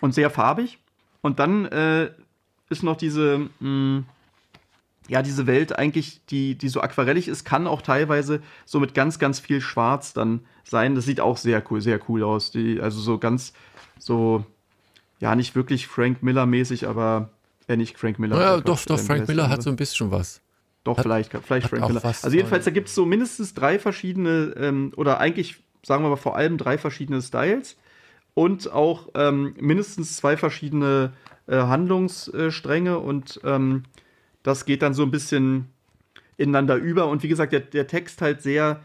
und 0.00 0.14
sehr 0.14 0.30
farbig. 0.30 0.78
Und 1.20 1.38
dann 1.38 1.66
äh, 1.66 2.10
ist 2.70 2.82
noch 2.82 2.96
diese, 2.96 3.50
mh, 3.60 4.04
ja, 5.08 5.22
diese 5.22 5.46
Welt 5.46 5.78
eigentlich, 5.78 6.24
die, 6.30 6.54
die 6.56 6.70
so 6.70 6.80
aquarellig 6.80 7.28
ist, 7.28 7.44
kann 7.44 7.66
auch 7.66 7.82
teilweise 7.82 8.40
so 8.64 8.80
mit 8.80 8.94
ganz, 8.94 9.18
ganz 9.18 9.38
viel 9.38 9.60
Schwarz 9.60 10.14
dann 10.14 10.40
sein. 10.64 10.94
Das 10.94 11.04
sieht 11.04 11.20
auch 11.20 11.36
sehr 11.36 11.62
cool, 11.70 11.82
sehr 11.82 12.00
cool 12.08 12.22
aus. 12.22 12.50
Die, 12.50 12.80
also 12.80 12.98
so 13.00 13.18
ganz, 13.18 13.52
so, 13.98 14.46
ja, 15.20 15.36
nicht 15.36 15.54
wirklich 15.54 15.86
Frank 15.86 16.22
Miller-mäßig, 16.22 16.88
aber, 16.88 17.28
äh, 17.68 17.76
nicht 17.76 17.98
Frank 17.98 18.18
Miller. 18.18 18.40
Ja, 18.40 18.56
äh, 18.56 18.62
doch, 18.62 18.82
doch, 18.86 18.98
ähm, 18.98 19.04
Frank 19.04 19.28
Miller 19.28 19.50
hat 19.50 19.62
so 19.62 19.68
ein 19.68 19.76
bisschen 19.76 20.10
was. 20.10 20.40
Doch, 20.84 20.98
Hat- 20.98 21.02
vielleicht, 21.02 21.32
vielleicht 21.32 21.68
Frank 21.68 21.88
Miller. 21.88 22.04
Also 22.04 22.30
jedenfalls, 22.36 22.64
da 22.66 22.70
gibt 22.70 22.88
es 22.88 22.94
so 22.94 23.06
mindestens 23.06 23.54
drei 23.54 23.78
verschiedene, 23.78 24.54
ähm, 24.56 24.92
oder 24.96 25.18
eigentlich, 25.18 25.56
sagen 25.82 26.04
wir 26.04 26.10
mal, 26.10 26.16
vor 26.16 26.36
allem 26.36 26.58
drei 26.58 26.78
verschiedene 26.78 27.22
Styles 27.22 27.76
und 28.34 28.70
auch 28.70 29.08
ähm, 29.14 29.54
mindestens 29.58 30.16
zwei 30.16 30.36
verschiedene 30.36 31.12
äh, 31.46 31.56
Handlungsstränge 31.56 32.98
und 32.98 33.40
ähm, 33.44 33.84
das 34.42 34.66
geht 34.66 34.82
dann 34.82 34.92
so 34.94 35.02
ein 35.02 35.10
bisschen 35.10 35.70
ineinander 36.36 36.76
über. 36.76 37.08
Und 37.08 37.22
wie 37.22 37.28
gesagt, 37.28 37.52
der, 37.52 37.60
der 37.60 37.86
Text 37.86 38.20
halt 38.20 38.42
sehr, 38.42 38.80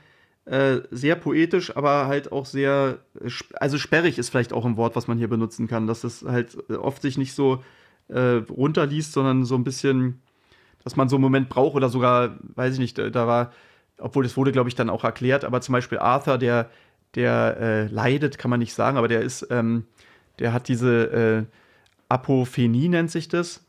äh, 0.45 0.77
sehr 0.91 1.15
poetisch, 1.15 1.75
aber 1.75 2.07
halt 2.07 2.31
auch 2.31 2.45
sehr, 2.45 2.99
äh, 3.21 3.29
also 3.53 3.77
sperrig 3.77 4.17
ist 4.17 4.29
vielleicht 4.29 4.53
auch 4.53 4.65
ein 4.65 4.77
Wort, 4.77 4.95
was 4.95 5.07
man 5.07 5.17
hier 5.17 5.27
benutzen 5.27 5.67
kann, 5.67 5.87
dass 5.87 6.01
das 6.01 6.23
halt 6.23 6.57
äh, 6.69 6.75
oft 6.75 7.01
sich 7.01 7.17
nicht 7.17 7.33
so 7.33 7.63
äh, 8.07 8.41
runterliest, 8.49 9.11
sondern 9.13 9.43
so 9.45 9.55
ein 9.55 9.63
bisschen, 9.63 10.21
dass 10.83 10.95
man 10.95 11.09
so 11.09 11.15
einen 11.15 11.23
Moment 11.23 11.49
braucht 11.49 11.75
oder 11.75 11.89
sogar, 11.89 12.37
weiß 12.55 12.73
ich 12.73 12.79
nicht, 12.79 12.97
da, 12.97 13.09
da 13.09 13.27
war, 13.27 13.51
obwohl 13.97 14.23
das 14.23 14.37
wurde, 14.37 14.51
glaube 14.51 14.69
ich, 14.69 14.75
dann 14.75 14.89
auch 14.89 15.03
erklärt, 15.03 15.45
aber 15.45 15.61
zum 15.61 15.73
Beispiel 15.73 15.99
Arthur, 15.99 16.37
der, 16.37 16.69
der 17.15 17.57
äh, 17.59 17.87
leidet, 17.87 18.37
kann 18.37 18.49
man 18.49 18.59
nicht 18.59 18.73
sagen, 18.73 18.97
aber 18.97 19.07
der 19.07 19.21
ist, 19.21 19.47
ähm, 19.49 19.85
der 20.39 20.53
hat 20.53 20.67
diese 20.67 21.03
äh, 21.11 21.45
Apophenie, 22.07 22.89
nennt 22.89 23.11
sich 23.11 23.27
das. 23.27 23.65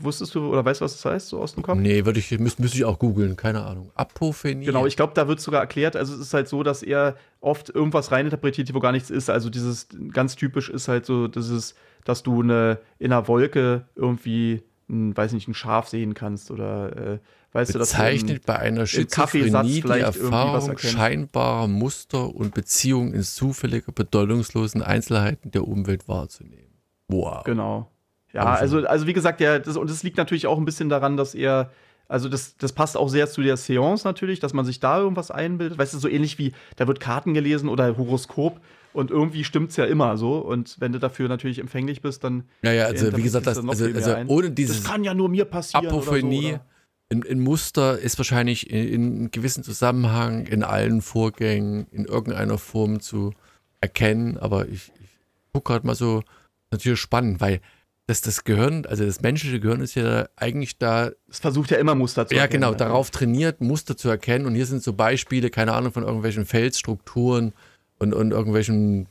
Wusstest 0.00 0.34
du 0.34 0.46
oder 0.46 0.64
weißt 0.64 0.80
du, 0.80 0.84
was 0.86 0.94
das 0.94 1.04
heißt, 1.04 1.28
so 1.28 1.38
aus 1.38 1.52
dem 1.52 1.62
Kopf? 1.62 1.78
Nee, 1.78 2.06
würde 2.06 2.18
ich, 2.18 2.30
müsste 2.38 2.64
ich 2.64 2.84
auch 2.86 2.98
googeln, 2.98 3.36
keine 3.36 3.62
Ahnung. 3.62 3.90
Apophenie. 3.94 4.64
Genau, 4.64 4.86
ich 4.86 4.96
glaube, 4.96 5.12
da 5.14 5.28
wird 5.28 5.40
sogar 5.40 5.60
erklärt, 5.60 5.96
also 5.96 6.14
es 6.14 6.20
ist 6.20 6.34
halt 6.34 6.48
so, 6.48 6.62
dass 6.62 6.82
er 6.82 7.16
oft 7.42 7.68
irgendwas 7.68 8.10
reininterpretiert, 8.10 8.72
wo 8.72 8.80
gar 8.80 8.92
nichts 8.92 9.10
ist. 9.10 9.28
Also 9.28 9.50
dieses 9.50 9.88
ganz 10.12 10.36
typisch 10.36 10.70
ist 10.70 10.88
halt 10.88 11.04
so, 11.04 11.28
dieses, 11.28 11.74
dass 12.04 12.22
du 12.22 12.40
eine, 12.40 12.78
in 12.98 13.12
einer 13.12 13.28
Wolke 13.28 13.86
irgendwie, 13.96 14.62
ein, 14.90 15.16
weiß 15.16 15.32
nicht, 15.32 15.48
ein 15.48 15.54
Schaf 15.54 15.88
sehen 15.88 16.14
kannst 16.14 16.50
oder 16.50 16.96
äh, 16.96 17.18
weißt 17.52 17.74
du, 17.74 17.78
dass 17.78 17.90
du 17.90 17.96
bezeichnet 17.96 18.46
bei 18.46 18.58
einer 18.58 18.86
Schizophrenie 18.86 19.80
die 19.80 19.88
Erfahrung 19.88 20.76
scheinbarer 20.76 21.68
Muster 21.68 22.34
und 22.34 22.54
Beziehungen 22.54 23.14
in 23.14 23.22
zufälliger, 23.22 23.92
bedeutungslosen 23.92 24.82
Einzelheiten 24.82 25.50
der 25.50 25.66
Umwelt 25.66 26.08
wahrzunehmen. 26.08 26.74
Wow. 27.08 27.44
Genau. 27.44 27.90
Ja, 28.32 28.44
Wahnsinn. 28.44 28.62
also, 28.62 28.86
also 28.86 29.06
wie 29.06 29.12
gesagt, 29.12 29.40
der, 29.40 29.58
das, 29.58 29.76
und 29.76 29.90
das 29.90 30.02
liegt 30.02 30.16
natürlich 30.16 30.46
auch 30.46 30.58
ein 30.58 30.64
bisschen 30.64 30.88
daran, 30.88 31.16
dass 31.16 31.34
er, 31.34 31.70
also 32.08 32.28
das, 32.28 32.56
das 32.56 32.72
passt 32.72 32.96
auch 32.96 33.08
sehr 33.08 33.28
zu 33.28 33.42
der 33.42 33.56
Seance 33.56 34.06
natürlich, 34.06 34.40
dass 34.40 34.52
man 34.52 34.64
sich 34.64 34.80
da 34.80 34.98
irgendwas 34.98 35.30
einbildet. 35.30 35.78
Weißt 35.78 35.94
du, 35.94 35.98
so 35.98 36.08
ähnlich 36.08 36.38
wie, 36.38 36.52
da 36.76 36.86
wird 36.86 37.00
Karten 37.00 37.34
gelesen 37.34 37.68
oder 37.68 37.96
Horoskop 37.96 38.60
und 38.92 39.10
irgendwie 39.10 39.44
stimmt's 39.44 39.76
ja 39.76 39.84
immer 39.84 40.16
so. 40.16 40.38
Und 40.38 40.76
wenn 40.80 40.92
du 40.92 40.98
dafür 40.98 41.28
natürlich 41.28 41.58
empfänglich 41.58 42.02
bist, 42.02 42.24
dann. 42.24 42.44
Ja, 42.62 42.72
ja, 42.72 42.86
also 42.86 43.16
wie 43.16 43.22
gesagt, 43.22 43.46
das, 43.46 43.58
also, 43.58 43.84
viel 43.84 43.94
mehr 43.94 43.96
also 43.96 44.12
ein. 44.12 44.28
ohne 44.28 44.50
dieses 44.50 44.82
das 44.82 44.90
kann 44.90 45.04
ja 45.04 45.14
nur 45.14 45.28
mir 45.28 45.44
passieren. 45.44 45.86
Apophenie 45.86 46.54
Oder 46.54 46.64
so, 47.12 47.18
oder? 47.18 47.36
Muster 47.36 47.98
ist 47.98 48.18
wahrscheinlich 48.18 48.70
in, 48.70 48.88
in 48.88 49.02
einem 49.02 49.30
gewissen 49.30 49.64
Zusammenhang 49.64 50.46
in 50.46 50.62
allen 50.62 51.02
Vorgängen 51.02 51.86
in 51.90 52.04
irgendeiner 52.04 52.58
Form 52.58 53.00
zu 53.00 53.32
erkennen, 53.80 54.36
aber 54.38 54.68
ich, 54.68 54.92
ich 55.00 55.18
gucke 55.52 55.72
gerade 55.72 55.86
mal 55.86 55.94
so, 55.94 56.22
natürlich 56.70 57.00
spannend, 57.00 57.40
weil 57.40 57.60
das, 58.06 58.22
das 58.22 58.44
Gehirn, 58.44 58.86
also 58.86 59.04
das 59.04 59.20
menschliche 59.22 59.60
Gehirn 59.60 59.80
ist 59.80 59.94
ja 59.94 60.28
eigentlich 60.36 60.78
da 60.78 61.12
Es 61.28 61.38
versucht 61.38 61.70
ja 61.70 61.78
immer 61.78 61.94
Muster 61.94 62.26
zu 62.26 62.34
ja, 62.34 62.42
erkennen, 62.42 62.62
genau, 62.62 62.72
ne? 62.72 62.76
darauf 62.76 63.10
trainiert, 63.10 63.60
Muster 63.60 63.96
zu 63.96 64.08
erkennen. 64.08 64.46
Und 64.46 64.56
hier 64.56 64.66
sind 64.66 64.82
so 64.82 64.92
Beispiele, 64.92 65.48
keine 65.48 65.74
Ahnung, 65.74 65.92
von 65.92 66.02
irgendwelchen 66.02 66.44
Felsstrukturen 66.44 67.52
und, 68.00 68.12
und 68.12 68.32
irgendwelchen. 68.32 69.06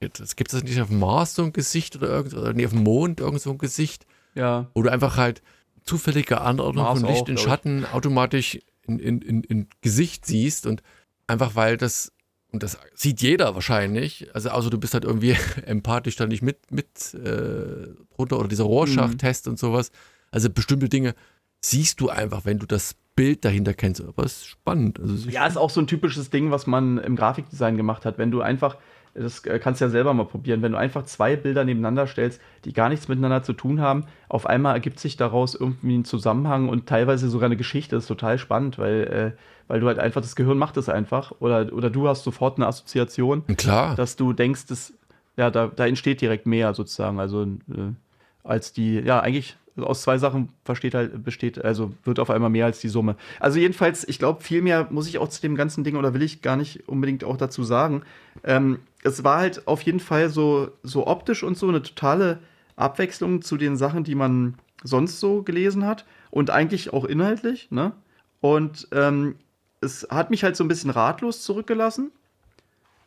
Es 0.00 0.36
gibt 0.36 0.52
das 0.52 0.62
nicht 0.62 0.80
auf 0.80 0.88
dem 0.88 1.00
Mars 1.00 1.34
so 1.34 1.42
ein 1.42 1.52
Gesicht 1.52 1.96
oder, 1.96 2.08
irgend, 2.08 2.34
oder 2.34 2.52
nee, 2.52 2.64
auf 2.66 2.72
dem 2.72 2.84
Mond 2.84 3.18
irgend 3.20 3.40
so 3.40 3.50
ein 3.50 3.58
Gesicht, 3.58 4.06
Ja. 4.34 4.68
wo 4.74 4.82
du 4.82 4.92
einfach 4.92 5.16
halt 5.16 5.42
zufällige 5.84 6.40
Anordnung 6.40 6.84
Mars 6.84 7.00
von 7.00 7.08
Licht 7.08 7.22
auch, 7.22 7.28
und 7.28 7.34
glaub 7.34 7.38
ich. 7.38 7.50
Schatten 7.50 7.84
automatisch 7.86 8.58
in, 8.86 8.98
in, 9.00 9.22
in, 9.22 9.42
in 9.42 9.66
Gesicht 9.80 10.24
siehst 10.24 10.66
und 10.66 10.82
einfach 11.26 11.56
weil 11.56 11.76
das, 11.76 12.12
und 12.52 12.62
das 12.62 12.78
sieht 12.94 13.20
jeder 13.22 13.54
wahrscheinlich, 13.54 14.28
also 14.34 14.50
außer 14.50 14.70
du 14.70 14.78
bist 14.78 14.94
halt 14.94 15.04
irgendwie 15.04 15.36
empathisch 15.66 16.14
da 16.14 16.26
nicht 16.26 16.42
mit, 16.42 16.70
mit 16.70 17.14
äh, 17.14 17.88
drunter 18.14 18.38
oder 18.38 18.48
dieser 18.48 18.64
Rorschach-Test 18.64 19.48
und 19.48 19.58
sowas. 19.58 19.90
Also 20.30 20.48
bestimmte 20.48 20.88
Dinge 20.88 21.14
siehst 21.60 22.00
du 22.00 22.08
einfach, 22.08 22.44
wenn 22.44 22.58
du 22.60 22.66
das 22.66 22.94
Bild 23.18 23.44
dahinter 23.44 23.74
kennst. 23.74 24.00
Aber 24.00 24.24
es 24.24 24.38
ist 24.38 24.46
spannend. 24.46 24.98
Also 25.00 25.14
ich- 25.28 25.34
Ja, 25.34 25.46
ist 25.46 25.56
auch 25.58 25.70
so 25.70 25.80
ein 25.80 25.86
typisches 25.86 26.30
Ding, 26.30 26.50
was 26.50 26.66
man 26.66 26.98
im 26.98 27.16
Grafikdesign 27.16 27.76
gemacht 27.76 28.04
hat. 28.06 28.16
Wenn 28.18 28.30
du 28.30 28.40
einfach, 28.40 28.76
das 29.14 29.44
äh, 29.44 29.58
kannst 29.58 29.80
du 29.80 29.84
ja 29.86 29.90
selber 29.90 30.14
mal 30.14 30.24
probieren, 30.24 30.62
wenn 30.62 30.72
du 30.72 30.78
einfach 30.78 31.04
zwei 31.04 31.34
Bilder 31.36 31.64
nebeneinander 31.64 32.06
stellst, 32.06 32.40
die 32.64 32.72
gar 32.72 32.88
nichts 32.88 33.08
miteinander 33.08 33.42
zu 33.42 33.52
tun 33.52 33.80
haben, 33.80 34.04
auf 34.28 34.46
einmal 34.46 34.74
ergibt 34.74 35.00
sich 35.00 35.16
daraus 35.16 35.54
irgendwie 35.54 35.98
ein 35.98 36.04
Zusammenhang 36.04 36.68
und 36.68 36.86
teilweise 36.86 37.28
sogar 37.28 37.46
eine 37.46 37.56
Geschichte. 37.56 37.96
Das 37.96 38.04
ist 38.04 38.08
total 38.08 38.38
spannend, 38.38 38.78
weil, 38.78 39.34
äh, 39.36 39.38
weil 39.66 39.80
du 39.80 39.86
halt 39.88 39.98
einfach, 39.98 40.20
das 40.20 40.36
Gehirn 40.36 40.56
macht 40.58 40.76
es 40.76 40.88
einfach. 40.88 41.32
Oder, 41.40 41.72
oder 41.72 41.90
du 41.90 42.08
hast 42.08 42.22
sofort 42.24 42.58
eine 42.58 42.66
Assoziation, 42.66 43.44
Klar. 43.56 43.94
dass 43.96 44.16
du 44.16 44.32
denkst, 44.32 44.66
dass, 44.66 44.94
ja, 45.36 45.50
da, 45.50 45.66
da 45.66 45.86
entsteht 45.86 46.20
direkt 46.20 46.46
mehr 46.46 46.72
sozusagen. 46.74 47.18
Also 47.20 47.42
äh, 47.44 47.92
als 48.44 48.72
die, 48.72 49.00
ja, 49.00 49.20
eigentlich 49.20 49.56
aus 49.82 50.02
zwei 50.02 50.18
Sachen 50.18 50.50
versteht 50.64 50.94
halt, 50.94 51.24
besteht, 51.24 51.64
also 51.64 51.92
wird 52.04 52.18
auf 52.18 52.30
einmal 52.30 52.50
mehr 52.50 52.66
als 52.66 52.80
die 52.80 52.88
Summe. 52.88 53.16
Also 53.40 53.58
jedenfalls, 53.58 54.06
ich 54.06 54.18
glaube, 54.18 54.42
viel 54.42 54.62
mehr 54.62 54.88
muss 54.90 55.08
ich 55.08 55.18
auch 55.18 55.28
zu 55.28 55.40
dem 55.40 55.54
ganzen 55.54 55.84
Ding 55.84 55.96
oder 55.96 56.14
will 56.14 56.22
ich 56.22 56.42
gar 56.42 56.56
nicht 56.56 56.88
unbedingt 56.88 57.24
auch 57.24 57.36
dazu 57.36 57.62
sagen. 57.64 58.02
Ähm, 58.44 58.78
es 59.04 59.24
war 59.24 59.38
halt 59.38 59.66
auf 59.66 59.82
jeden 59.82 60.00
Fall 60.00 60.28
so, 60.28 60.70
so 60.82 61.06
optisch 61.06 61.42
und 61.42 61.56
so 61.56 61.68
eine 61.68 61.82
totale 61.82 62.38
Abwechslung 62.76 63.42
zu 63.42 63.56
den 63.56 63.76
Sachen, 63.76 64.04
die 64.04 64.14
man 64.14 64.54
sonst 64.84 65.20
so 65.20 65.42
gelesen 65.42 65.84
hat 65.84 66.04
und 66.30 66.50
eigentlich 66.50 66.92
auch 66.92 67.04
inhaltlich, 67.04 67.70
ne? 67.70 67.92
Und 68.40 68.88
ähm, 68.92 69.34
es 69.80 70.06
hat 70.10 70.30
mich 70.30 70.44
halt 70.44 70.56
so 70.56 70.64
ein 70.64 70.68
bisschen 70.68 70.90
ratlos 70.90 71.42
zurückgelassen, 71.42 72.12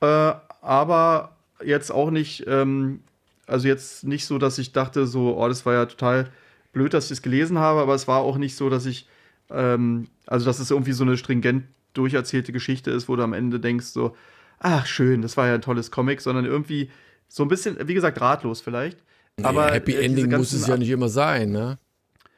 äh, 0.02 0.34
aber 0.62 1.36
jetzt 1.64 1.92
auch 1.92 2.12
nicht, 2.12 2.46
ähm, 2.48 3.02
also 3.48 3.68
jetzt 3.68 4.04
nicht 4.04 4.26
so, 4.26 4.38
dass 4.38 4.58
ich 4.58 4.72
dachte, 4.72 5.08
so, 5.08 5.38
oh, 5.38 5.48
das 5.48 5.66
war 5.66 5.74
ja 5.74 5.86
total 5.86 6.30
blöd, 6.72 6.94
dass 6.94 7.06
ich 7.06 7.12
es 7.12 7.22
gelesen 7.22 7.58
habe, 7.58 7.82
aber 7.82 7.96
es 7.96 8.08
war 8.08 8.20
auch 8.20 8.38
nicht 8.38 8.56
so, 8.56 8.70
dass 8.70 8.86
ich, 8.86 9.08
ähm, 9.50 10.08
also 10.28 10.46
dass 10.46 10.60
es 10.60 10.72
irgendwie 10.72 10.94
so 10.94 11.04
eine 11.04 11.18
stringent 11.18 11.66
durcherzählte 11.94 12.52
Geschichte 12.52 12.92
ist, 12.92 13.10
wo 13.10 13.16
du 13.16 13.24
am 13.24 13.34
Ende 13.34 13.60
denkst, 13.60 13.88
so, 13.88 14.16
ach 14.60 14.86
schön, 14.86 15.22
das 15.22 15.38
war 15.38 15.48
ja 15.48 15.56
ein 15.56 15.62
tolles 15.62 15.92
Comic, 15.92 16.22
sondern 16.22 16.46
irgendwie 16.46 16.90
so 17.28 17.44
ein 17.44 17.50
bisschen, 17.50 17.78
wie 17.88 17.94
gesagt, 17.94 18.22
ratlos 18.22 18.62
vielleicht. 18.62 19.00
Nee, 19.38 19.46
aber 19.46 19.72
Happy 19.72 19.94
äh, 19.94 20.06
Ending 20.06 20.32
muss 20.32 20.54
es 20.54 20.68
ja 20.68 20.78
nicht 20.78 20.90
immer 20.90 21.10
sein, 21.10 21.52
ne? 21.52 21.78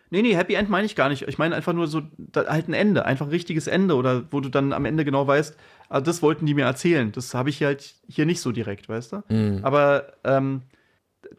Nee, 0.10 0.22
nee, 0.22 0.36
Happy 0.36 0.54
End 0.54 0.70
meine 0.70 0.86
ich 0.86 0.96
gar 0.96 1.10
nicht. 1.10 1.28
Ich 1.28 1.40
meine 1.40 1.56
einfach 1.56 1.74
nur 1.74 1.88
so 1.88 2.04
halt 2.36 2.68
ein 2.68 2.74
Ende, 2.74 3.04
einfach 3.06 3.26
ein 3.26 3.32
richtiges 3.32 3.66
Ende 3.66 3.96
oder 3.96 4.26
wo 4.30 4.42
du 4.42 4.50
dann 4.50 4.72
am 4.72 4.86
Ende 4.86 5.06
genau 5.06 5.26
weißt, 5.26 5.58
also 5.90 6.06
das 6.06 6.22
wollten 6.22 6.46
die 6.46 6.54
mir 6.54 6.66
erzählen. 6.66 7.12
Das 7.12 7.34
habe 7.34 7.50
ich 7.50 7.64
halt 7.64 7.96
hier 8.08 8.28
nicht 8.28 8.40
so 8.40 8.52
direkt, 8.52 8.88
weißt 8.90 9.14
du? 9.14 9.24
Mhm. 9.30 9.60
Aber 9.64 10.14
ähm, 10.24 10.62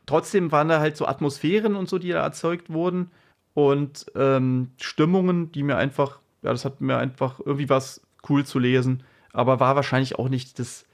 trotzdem 0.07 0.53
waren 0.53 0.68
da 0.68 0.80
halt 0.80 0.97
so 0.97 1.07
Atmosphären 1.07 1.76
und 1.76 1.89
so, 1.89 1.99
die 1.99 2.11
da 2.11 2.22
erzeugt 2.22 2.70
wurden 2.70 3.11
und 3.55 4.07
ähm, 4.16 4.70
Stimmungen, 4.80 5.53
die 5.53 5.62
mir 5.62 5.76
einfach, 5.76 6.20
ja, 6.43 6.51
das 6.51 6.64
hat 6.64 6.80
mir 6.80 6.99
einfach 6.99 7.41
irgendwie 7.41 7.68
was 7.68 8.01
cool 8.28 8.45
zu 8.45 8.59
lesen, 8.59 9.03
aber 9.32 9.61
war 9.61 9.76
wahrscheinlich 9.76 10.18
auch 10.18 10.28
nicht 10.28 10.59
das, 10.59 10.87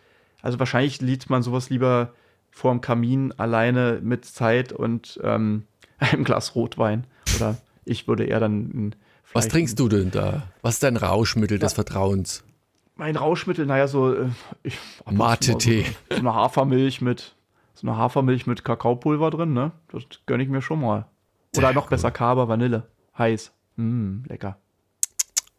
also 0.42 0.58
wahrscheinlich 0.58 1.00
liest 1.00 1.30
man 1.30 1.42
sowas 1.42 1.70
lieber 1.70 2.12
vorm 2.50 2.80
Kamin 2.80 3.32
alleine 3.36 4.00
mit 4.02 4.24
Zeit 4.24 4.72
und 4.72 5.20
ähm, 5.22 5.64
einem 5.98 6.24
Glas 6.24 6.54
Rotwein 6.54 7.04
oder 7.36 7.56
ich 7.84 8.08
würde 8.08 8.24
eher 8.24 8.40
dann. 8.40 8.94
Was 9.32 9.48
trinkst 9.48 9.78
du 9.78 9.88
denn 9.88 10.10
da? 10.10 10.44
Was 10.62 10.74
ist 10.74 10.82
dein 10.82 10.96
Rauschmittel 10.96 11.58
ja. 11.58 11.60
des 11.60 11.74
Vertrauens? 11.74 12.44
Mein 12.96 13.16
Rauschmittel, 13.16 13.64
naja, 13.64 13.88
so. 13.88 14.12
Äh, 14.12 14.28
Mate-Tee. 15.10 15.84
So, 15.84 16.16
so 16.16 16.20
eine 16.20 16.34
Hafermilch 16.34 17.00
mit. 17.00 17.34
So 17.80 17.86
eine 17.86 17.96
Hafermilch 17.96 18.46
mit 18.46 18.62
Kakaopulver 18.62 19.30
drin, 19.30 19.54
ne? 19.54 19.72
Das 19.90 20.02
gönne 20.26 20.42
ich 20.42 20.50
mir 20.50 20.60
schon 20.60 20.82
mal. 20.82 21.06
Oder 21.56 21.68
Sehr 21.68 21.72
noch 21.72 21.84
cool. 21.84 21.90
besser 21.90 22.10
Kaba 22.10 22.46
Vanille. 22.46 22.86
Heiß. 23.16 23.52
Mm, 23.76 24.24
lecker. 24.26 24.58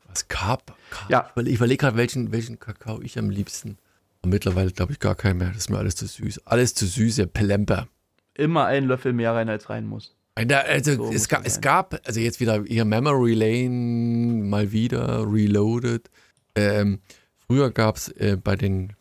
Was 0.08 0.28
Kaba? 0.28 0.76
Ja. 1.10 1.32
Ich 1.36 1.56
überlege 1.56 1.78
gerade, 1.78 1.98
welchen, 1.98 2.32
welchen 2.32 2.60
Kakao 2.60 3.02
ich 3.02 3.18
am 3.18 3.32
liebsten. 3.32 3.80
Und 4.22 4.30
mittlerweile 4.30 4.72
glaube 4.72 4.92
ich 4.92 5.00
gar 5.00 5.16
keinen 5.16 5.40
mehr. 5.40 5.48
Das 5.48 5.58
ist 5.58 5.70
mir 5.72 5.80
alles 5.80 5.96
zu 5.96 6.06
süß. 6.06 6.46
Alles 6.46 6.76
zu 6.76 6.86
süß, 6.86 7.18
ja, 7.18 7.26
Pelemper. 7.26 7.88
Immer 8.36 8.66
einen 8.66 8.88
Löffel 8.88 9.14
mehr 9.14 9.34
rein, 9.34 9.50
als 9.50 9.72
rein 9.72 9.88
muss. 9.88 10.16
Also 10.36 10.96
so 10.96 11.12
es, 11.12 11.28
ga, 11.28 11.42
es, 11.44 11.60
gab, 11.60 12.00
also 12.06 12.20
jetzt 12.20 12.40
wieder 12.40 12.64
hier 12.66 12.86
Memory 12.86 13.34
Lane 13.34 14.44
mal 14.44 14.72
wieder 14.72 15.26
reloaded. 15.28 16.12
Ähm, 16.54 17.00
früher 17.48 17.72
gab 17.72 17.98
es 17.98 18.10
äh, 18.10 18.38
bei 18.42 18.56
den 18.56 18.94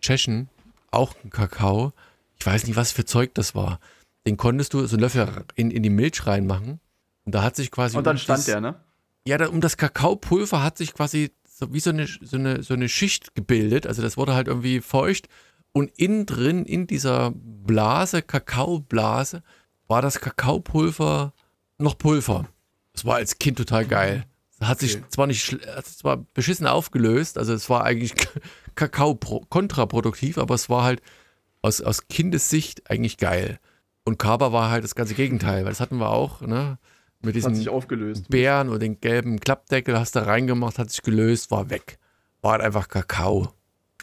Tschechen 0.00 0.48
auch 0.90 1.14
einen 1.22 1.30
Kakao. 1.30 1.92
Ich 2.38 2.46
weiß 2.46 2.66
nicht, 2.66 2.76
was 2.76 2.92
für 2.92 3.04
Zeug 3.04 3.34
das 3.34 3.54
war. 3.54 3.80
Den 4.26 4.36
konntest 4.36 4.74
du 4.74 4.86
so 4.86 4.96
einen 4.96 5.02
Löffel 5.02 5.44
in, 5.54 5.70
in 5.70 5.82
die 5.82 5.90
Milch 5.90 6.26
reinmachen. 6.26 6.80
Und 7.24 7.34
da 7.34 7.42
hat 7.42 7.56
sich 7.56 7.70
quasi. 7.70 7.96
Und 7.96 8.06
dann 8.06 8.18
stand 8.18 8.40
das, 8.40 8.46
der, 8.46 8.60
ne? 8.60 8.80
Ja, 9.26 9.38
da, 9.38 9.48
um 9.48 9.60
das 9.60 9.76
Kakaopulver 9.76 10.62
hat 10.62 10.78
sich 10.78 10.94
quasi 10.94 11.32
so 11.44 11.72
wie 11.72 11.80
so 11.80 11.90
eine, 11.90 12.06
so, 12.06 12.36
eine, 12.36 12.62
so 12.62 12.74
eine 12.74 12.88
Schicht 12.88 13.34
gebildet. 13.34 13.86
Also 13.86 14.02
das 14.02 14.16
wurde 14.16 14.34
halt 14.34 14.48
irgendwie 14.48 14.80
feucht. 14.80 15.28
Und 15.72 15.90
innen 15.98 16.26
drin, 16.26 16.64
in 16.64 16.86
dieser 16.86 17.32
Blase, 17.34 18.22
Kakaoblase, 18.22 19.42
war 19.88 20.02
das 20.02 20.20
Kakaopulver 20.20 21.32
noch 21.78 21.98
Pulver. 21.98 22.48
Das 22.92 23.04
war 23.04 23.16
als 23.16 23.38
Kind 23.38 23.58
total 23.58 23.84
geil. 23.86 24.24
Hat 24.60 24.80
sich 24.80 24.96
okay. 24.96 25.04
zwar 25.10 25.26
nicht, 25.26 25.58
zwar 25.84 26.16
beschissen 26.32 26.66
aufgelöst, 26.66 27.36
also 27.36 27.52
es 27.52 27.68
war 27.68 27.84
eigentlich 27.84 28.14
Kakao 28.74 29.14
kontraproduktiv, 29.14 30.38
aber 30.38 30.54
es 30.54 30.70
war 30.70 30.84
halt 30.84 31.02
aus, 31.66 31.80
aus 31.80 32.08
Kindessicht 32.08 32.90
eigentlich 32.90 33.18
geil. 33.18 33.58
Und 34.04 34.18
Kaba 34.18 34.52
war 34.52 34.70
halt 34.70 34.84
das 34.84 34.94
ganze 34.94 35.14
Gegenteil, 35.14 35.64
weil 35.64 35.72
das 35.72 35.80
hatten 35.80 35.98
wir 35.98 36.10
auch, 36.10 36.40
ne? 36.40 36.78
Mit 37.22 37.34
diesen 37.34 37.68
Bären 38.28 38.68
und 38.68 38.80
den 38.80 39.00
gelben 39.00 39.40
Klappdeckel 39.40 39.98
hast 39.98 40.14
du 40.14 40.24
reingemacht, 40.24 40.78
hat 40.78 40.90
sich 40.90 41.02
gelöst, 41.02 41.50
war 41.50 41.70
weg. 41.70 41.98
War 42.40 42.52
halt 42.52 42.62
einfach 42.62 42.88
Kakao. 42.88 43.48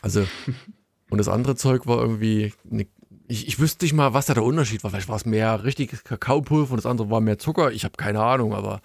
Also, 0.01 0.26
und 1.09 1.18
das 1.18 1.30
andere 1.30 1.55
Zeug 1.55 1.88
war 1.88 2.01
irgendwie 2.01 2.53
eine 2.70 2.88
ich, 3.28 3.47
ich 3.47 3.59
wüsste 3.59 3.86
nicht 3.86 3.93
mal, 3.93 4.14
was 4.14 4.26
da 4.26 4.34
der 4.34 4.43
Unterschied 4.43 4.84
war. 4.84 4.91
Vielleicht 4.91 5.07
war 5.07 5.16
es 5.16 5.26
mehr 5.26 5.64
richtiges 5.64 6.03
Kakaopulver 6.03 6.72
und 6.72 6.78
das 6.78 6.86
andere 6.86 7.09
war 7.09 7.22
mehr 7.22 7.39
Zucker. 7.39 7.72
Ich 7.72 7.86
habe 7.86 7.95
keine 7.97 8.22
Ahnung, 8.22 8.53
aber 8.53 8.82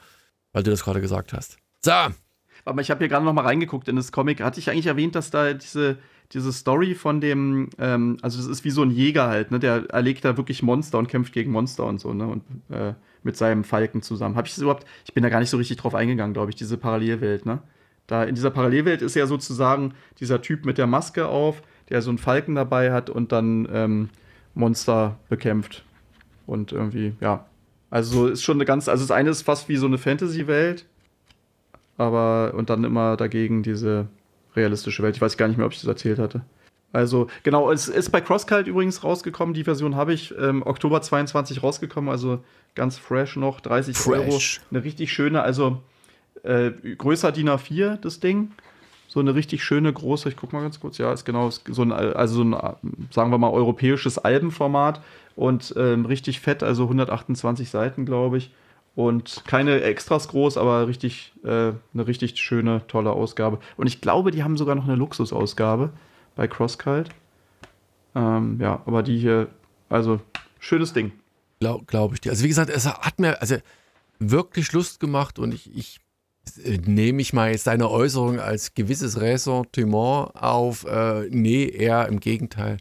weil 0.53 0.63
du 0.63 0.71
das 0.71 0.85
gerade 0.85 1.01
gesagt 1.01 1.33
hast. 1.33 1.59
So. 1.85 1.93
Aber 2.65 2.81
ich 2.81 2.91
habe 2.91 2.99
hier 2.99 3.09
gerade 3.09 3.25
noch 3.25 3.33
mal 3.33 3.45
reingeguckt 3.45 3.89
in 3.89 3.97
das 3.97 4.13
Comic. 4.13 4.41
Hatte 4.41 4.61
ich 4.61 4.71
eigentlich 4.71 4.87
erwähnt, 4.87 5.15
dass 5.15 5.31
da 5.31 5.53
diese, 5.55 5.99
diese 6.33 6.53
Story 6.53 6.95
von 6.95 7.21
dem, 7.21 7.71
ähm, 7.79 8.19
also 8.21 8.39
das 8.39 8.47
ist 8.47 8.65
wie 8.65 8.71
so 8.71 8.83
ein 8.83 8.91
Jäger 8.91 9.29
halt, 9.29 9.51
ne? 9.51 9.59
Der 9.59 9.89
erlegt 9.91 10.25
da 10.25 10.37
wirklich 10.37 10.63
Monster 10.63 10.99
und 10.99 11.09
kämpft 11.09 11.33
gegen 11.33 11.53
Monster 11.53 11.85
und 11.85 12.01
so, 12.01 12.13
ne? 12.13 12.27
Und 12.27 12.43
äh, 12.71 12.95
mit 13.23 13.37
seinem 13.37 13.65
Falken 13.65 14.03
zusammen. 14.03 14.37
Habe 14.37 14.47
ich 14.47 14.55
das 14.55 14.63
überhaupt, 14.63 14.87
ich 15.07 15.15
bin 15.15 15.23
da 15.23 15.31
gar 15.31 15.41
nicht 15.41 15.51
so 15.51 15.57
richtig 15.57 15.79
drauf 15.79 15.95
eingegangen, 15.95 16.35
glaube 16.35 16.51
ich, 16.51 16.57
diese 16.57 16.77
Parallelwelt, 16.77 17.47
ne? 17.47 17.61
Da 18.07 18.25
in 18.25 18.35
dieser 18.35 18.51
Parallelwelt 18.51 19.03
ist 19.03 19.17
ja 19.17 19.27
sozusagen 19.27 19.95
dieser 20.21 20.41
Typ 20.41 20.65
mit 20.65 20.79
der 20.79 20.87
Maske 20.87 21.27
auf, 21.29 21.63
der 21.89 22.03
so 22.03 22.11
einen 22.11 22.19
Falken 22.19 22.55
dabei 22.55 22.93
hat 22.93 23.11
und 23.11 23.33
dann 23.33 23.69
ähm, 23.73 24.09
Monster 24.55 25.19
bekämpft. 25.29 25.85
Und 26.47 26.73
irgendwie, 26.73 27.15
ja. 27.21 27.47
Also 27.91 28.27
ist 28.27 28.43
schon 28.43 28.59
eine 28.59 28.65
ganz, 28.67 28.89
also 28.89 29.03
das 29.03 29.11
eine 29.11 29.31
ist 29.31 29.43
fast 29.43 29.69
wie 29.69 29.77
so 29.77 29.87
eine 29.87 29.97
Fantasy-Welt, 29.97 30.85
aber 31.97 32.53
und 32.55 32.69
dann 32.69 32.85
immer 32.85 33.17
dagegen 33.17 33.63
diese 33.63 34.09
realistische 34.57 35.03
Welt. 35.03 35.17
Ich 35.17 35.23
weiß 35.23 35.37
gar 35.37 35.49
nicht 35.49 35.57
mehr, 35.57 35.67
ob 35.67 35.73
ich 35.73 35.81
das 35.81 35.89
erzählt 35.89 36.19
hatte. 36.19 36.43
Also, 36.93 37.29
genau, 37.43 37.71
es 37.71 37.89
ist 37.89 38.11
bei 38.11 38.21
CrossCult 38.21 38.67
übrigens 38.67 39.05
rausgekommen. 39.05 39.55
Die 39.55 39.65
Version 39.65 39.95
habe 39.95 40.15
ich 40.15 40.35
ähm, 40.39 40.63
Oktober 40.65 41.03
22 41.03 41.63
rausgekommen, 41.63 42.09
also 42.11 42.43
ganz 42.75 42.97
fresh 42.97 43.37
noch, 43.37 43.61
30 43.61 43.97
fresh. 43.97 44.19
Euro. 44.19 44.41
Eine 44.71 44.85
richtig 44.85 45.13
schöne, 45.13 45.43
also 45.43 45.83
äh, 46.45 46.71
größer 46.71 47.33
DIN 47.33 47.51
A4, 47.51 47.97
das 47.97 48.21
Ding 48.21 48.53
so 49.09 49.21
eine 49.21 49.35
richtig 49.35 49.65
schöne 49.65 49.93
große, 49.93 50.29
ich 50.29 50.37
guck 50.37 50.53
mal 50.53 50.61
ganz 50.61 50.81
kurz, 50.81 50.99
ja, 50.99 51.13
ist 51.13 51.25
genau 51.25 51.51
so 51.51 51.83
ein, 51.83 51.93
also 51.93 52.35
so 52.35 52.43
ein, 52.45 52.55
sagen 53.11 53.31
wir 53.31 53.39
mal, 53.39 53.51
europäisches 53.51 54.19
Albenformat 54.19 55.01
und 55.35 55.75
ähm, 55.77 56.05
richtig 56.05 56.41
fett, 56.41 56.63
also 56.63 56.85
128 56.85 57.71
Seiten, 57.71 58.05
glaube 58.05 58.37
ich. 58.37 58.51
Und 58.99 59.45
keine 59.47 59.81
Extras 59.83 60.27
groß, 60.27 60.57
aber 60.57 60.89
richtig, 60.89 61.33
äh, 61.45 61.49
eine 61.49 62.07
richtig 62.09 62.37
schöne, 62.41 62.85
tolle 62.89 63.13
Ausgabe. 63.13 63.61
Und 63.77 63.87
ich 63.87 64.01
glaube, 64.01 64.33
die 64.33 64.43
haben 64.43 64.57
sogar 64.57 64.75
noch 64.75 64.89
eine 64.89 64.97
Luxusausgabe 64.97 65.91
bei 66.35 66.49
CrossCult. 66.49 67.11
Ähm, 68.17 68.59
ja, 68.61 68.83
aber 68.87 69.05
die 69.05 69.17
hier, 69.17 69.51
also 69.89 70.19
schönes 70.59 70.95
Ding. 70.95 71.13
Glaube 71.61 71.85
glaub 71.85 72.13
ich 72.13 72.23
dir. 72.23 72.31
Also 72.31 72.43
wie 72.43 72.49
gesagt, 72.49 72.71
es 72.71 72.87
hat 72.87 73.21
mir 73.21 73.41
also 73.41 73.59
wirklich 74.19 74.73
Lust 74.73 74.99
gemacht 74.99 75.39
und 75.39 75.55
ich, 75.55 75.73
ich 75.77 76.01
nehme 76.85 77.23
ich 77.23 77.33
mal 77.33 77.53
jetzt 77.53 77.69
deine 77.69 77.89
Äußerung 77.89 78.41
als 78.41 78.75
gewisses 78.75 79.21
Ressentiment 79.21 80.35
auf. 80.35 80.85
Äh, 80.87 81.29
nee, 81.31 81.67
eher 81.67 82.09
im 82.09 82.19
Gegenteil. 82.19 82.79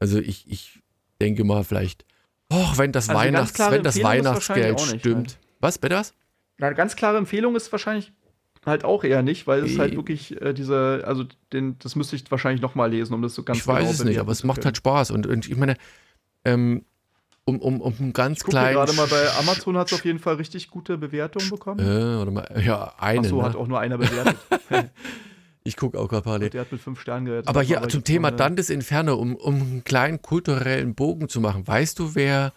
Also 0.00 0.18
ich, 0.18 0.50
ich 0.50 0.80
denke 1.20 1.44
mal 1.44 1.62
vielleicht, 1.62 2.04
oh, 2.52 2.72
wenn 2.74 2.90
das, 2.90 3.08
also 3.08 3.20
Weihnachts, 3.20 3.56
wenn 3.56 3.84
das 3.84 4.02
Weihnachtsgeld 4.02 4.80
stimmt. 4.80 5.38
Was, 5.60 5.78
bitte 5.78 5.94
was? 5.94 6.14
Eine 6.60 6.74
ganz 6.74 6.96
klare 6.96 7.18
Empfehlung 7.18 7.56
ist 7.56 7.70
wahrscheinlich 7.72 8.12
halt 8.66 8.84
auch 8.84 9.04
eher 9.04 9.22
nicht, 9.22 9.46
weil 9.46 9.64
es 9.64 9.78
halt 9.78 9.94
wirklich 9.94 10.40
äh, 10.40 10.52
diese, 10.52 11.02
also 11.06 11.24
den, 11.52 11.78
das 11.78 11.96
müsste 11.96 12.16
ich 12.16 12.30
wahrscheinlich 12.30 12.60
nochmal 12.60 12.90
lesen, 12.90 13.14
um 13.14 13.22
das 13.22 13.34
so 13.34 13.42
ganz 13.42 13.58
Ich 13.58 13.66
weiß 13.66 13.78
genau 13.78 13.90
es 13.90 14.04
nicht, 14.04 14.20
aber 14.20 14.32
es 14.32 14.44
macht 14.44 14.64
halt 14.64 14.76
Spaß. 14.76 15.12
Und, 15.12 15.26
und 15.26 15.48
ich 15.48 15.56
meine, 15.56 15.76
ähm, 16.44 16.84
um, 17.44 17.58
um, 17.58 17.80
um 17.80 17.94
einen 17.98 18.12
ganz 18.12 18.38
ich 18.38 18.44
kleinen. 18.44 18.74
gerade 18.74 18.92
mal 18.92 19.06
bei 19.06 19.28
Amazon 19.38 19.76
hat 19.78 19.88
es 19.88 19.94
auf 19.94 20.04
jeden 20.04 20.18
Fall 20.18 20.34
richtig 20.34 20.70
gute 20.70 20.98
Bewertungen 20.98 21.48
bekommen. 21.48 21.80
Äh, 21.80 22.18
warte 22.18 22.30
mal. 22.30 22.62
Ja, 22.64 22.94
eine. 22.98 23.20
Achso, 23.20 23.38
ne? 23.38 23.42
hat 23.44 23.56
auch 23.56 23.66
nur 23.66 23.80
einer 23.80 23.96
bewertet. 23.96 24.36
ich 25.64 25.76
gucke 25.76 25.98
auch 25.98 26.08
gerade 26.08 26.22
parallel. 26.22 26.50
Der 26.50 26.60
hat 26.60 26.72
mit 26.72 26.82
fünf 26.82 27.00
Sternen 27.00 27.26
gerettet. 27.26 27.48
Aber 27.48 27.62
hier 27.62 27.82
zum 27.88 28.04
Thema 28.04 28.30
Dantes 28.30 28.68
Inferno, 28.68 29.14
um, 29.14 29.36
um 29.36 29.54
einen 29.54 29.84
kleinen 29.84 30.20
kulturellen 30.20 30.94
Bogen 30.94 31.28
zu 31.28 31.40
machen. 31.40 31.66
Weißt 31.66 31.98
du, 31.98 32.14
wer 32.14 32.52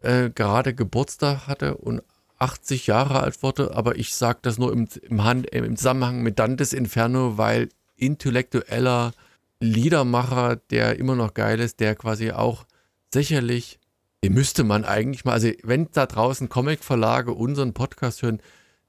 äh, 0.00 0.30
gerade 0.30 0.74
Geburtstag 0.74 1.48
hatte 1.48 1.76
und 1.76 2.02
80 2.38 2.86
Jahre 2.86 3.20
alt 3.20 3.42
wurde? 3.42 3.74
Aber 3.74 3.96
ich 3.96 4.14
sage 4.14 4.38
das 4.42 4.58
nur 4.58 4.72
im, 4.72 4.88
im, 5.02 5.24
Hand, 5.24 5.46
im 5.50 5.76
Zusammenhang 5.76 6.22
mit 6.22 6.38
Dantes 6.38 6.72
Inferno, 6.72 7.38
weil 7.38 7.68
intellektueller 7.96 9.12
Liedermacher, 9.60 10.56
der 10.70 10.98
immer 10.98 11.16
noch 11.16 11.34
geil 11.34 11.60
ist, 11.60 11.80
der 11.80 11.94
quasi 11.96 12.30
auch 12.30 12.64
sicherlich 13.12 13.78
Den 14.24 14.34
müsste 14.34 14.64
man 14.64 14.84
eigentlich 14.84 15.24
mal, 15.24 15.32
also 15.32 15.50
wenn 15.62 15.88
da 15.92 16.06
draußen 16.06 16.48
Comic-Verlage 16.48 17.32
unseren 17.32 17.72
Podcast 17.72 18.22
hören, 18.22 18.40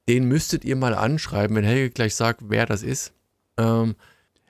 den 0.08 0.26
müsstet 0.26 0.66
ihr 0.66 0.76
mal 0.76 0.96
anschreiben, 0.96 1.56
wenn 1.56 1.64
Helge 1.64 1.92
gleich 1.92 2.16
sagt, 2.16 2.42
wer 2.48 2.66
das 2.66 2.82
ist. 2.82 3.14
Ähm, 3.58 3.96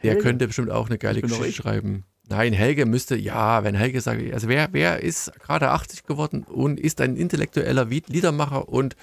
der 0.04 0.18
könnte 0.18 0.48
bestimmt 0.48 0.72
auch 0.72 0.88
eine 0.88 0.98
geile 0.98 1.22
Geschichte 1.22 1.48
ich. 1.48 1.56
schreiben. 1.58 2.06
Nein, 2.30 2.54
Helge 2.54 2.86
müsste, 2.86 3.16
ja, 3.16 3.64
wenn 3.64 3.76
Helge 3.76 4.00
sagt, 4.02 4.22
also 4.34 4.48
wer, 4.48 4.70
wer 4.72 5.02
ist 5.02 5.32
gerade 5.40 5.70
80 5.70 6.04
geworden 6.04 6.44
und 6.44 6.80
ist 6.80 7.02
ein 7.02 7.16
intellektueller 7.16 7.86
Lied- 7.86 8.10
Liedermacher 8.10 8.70
und 8.70 8.96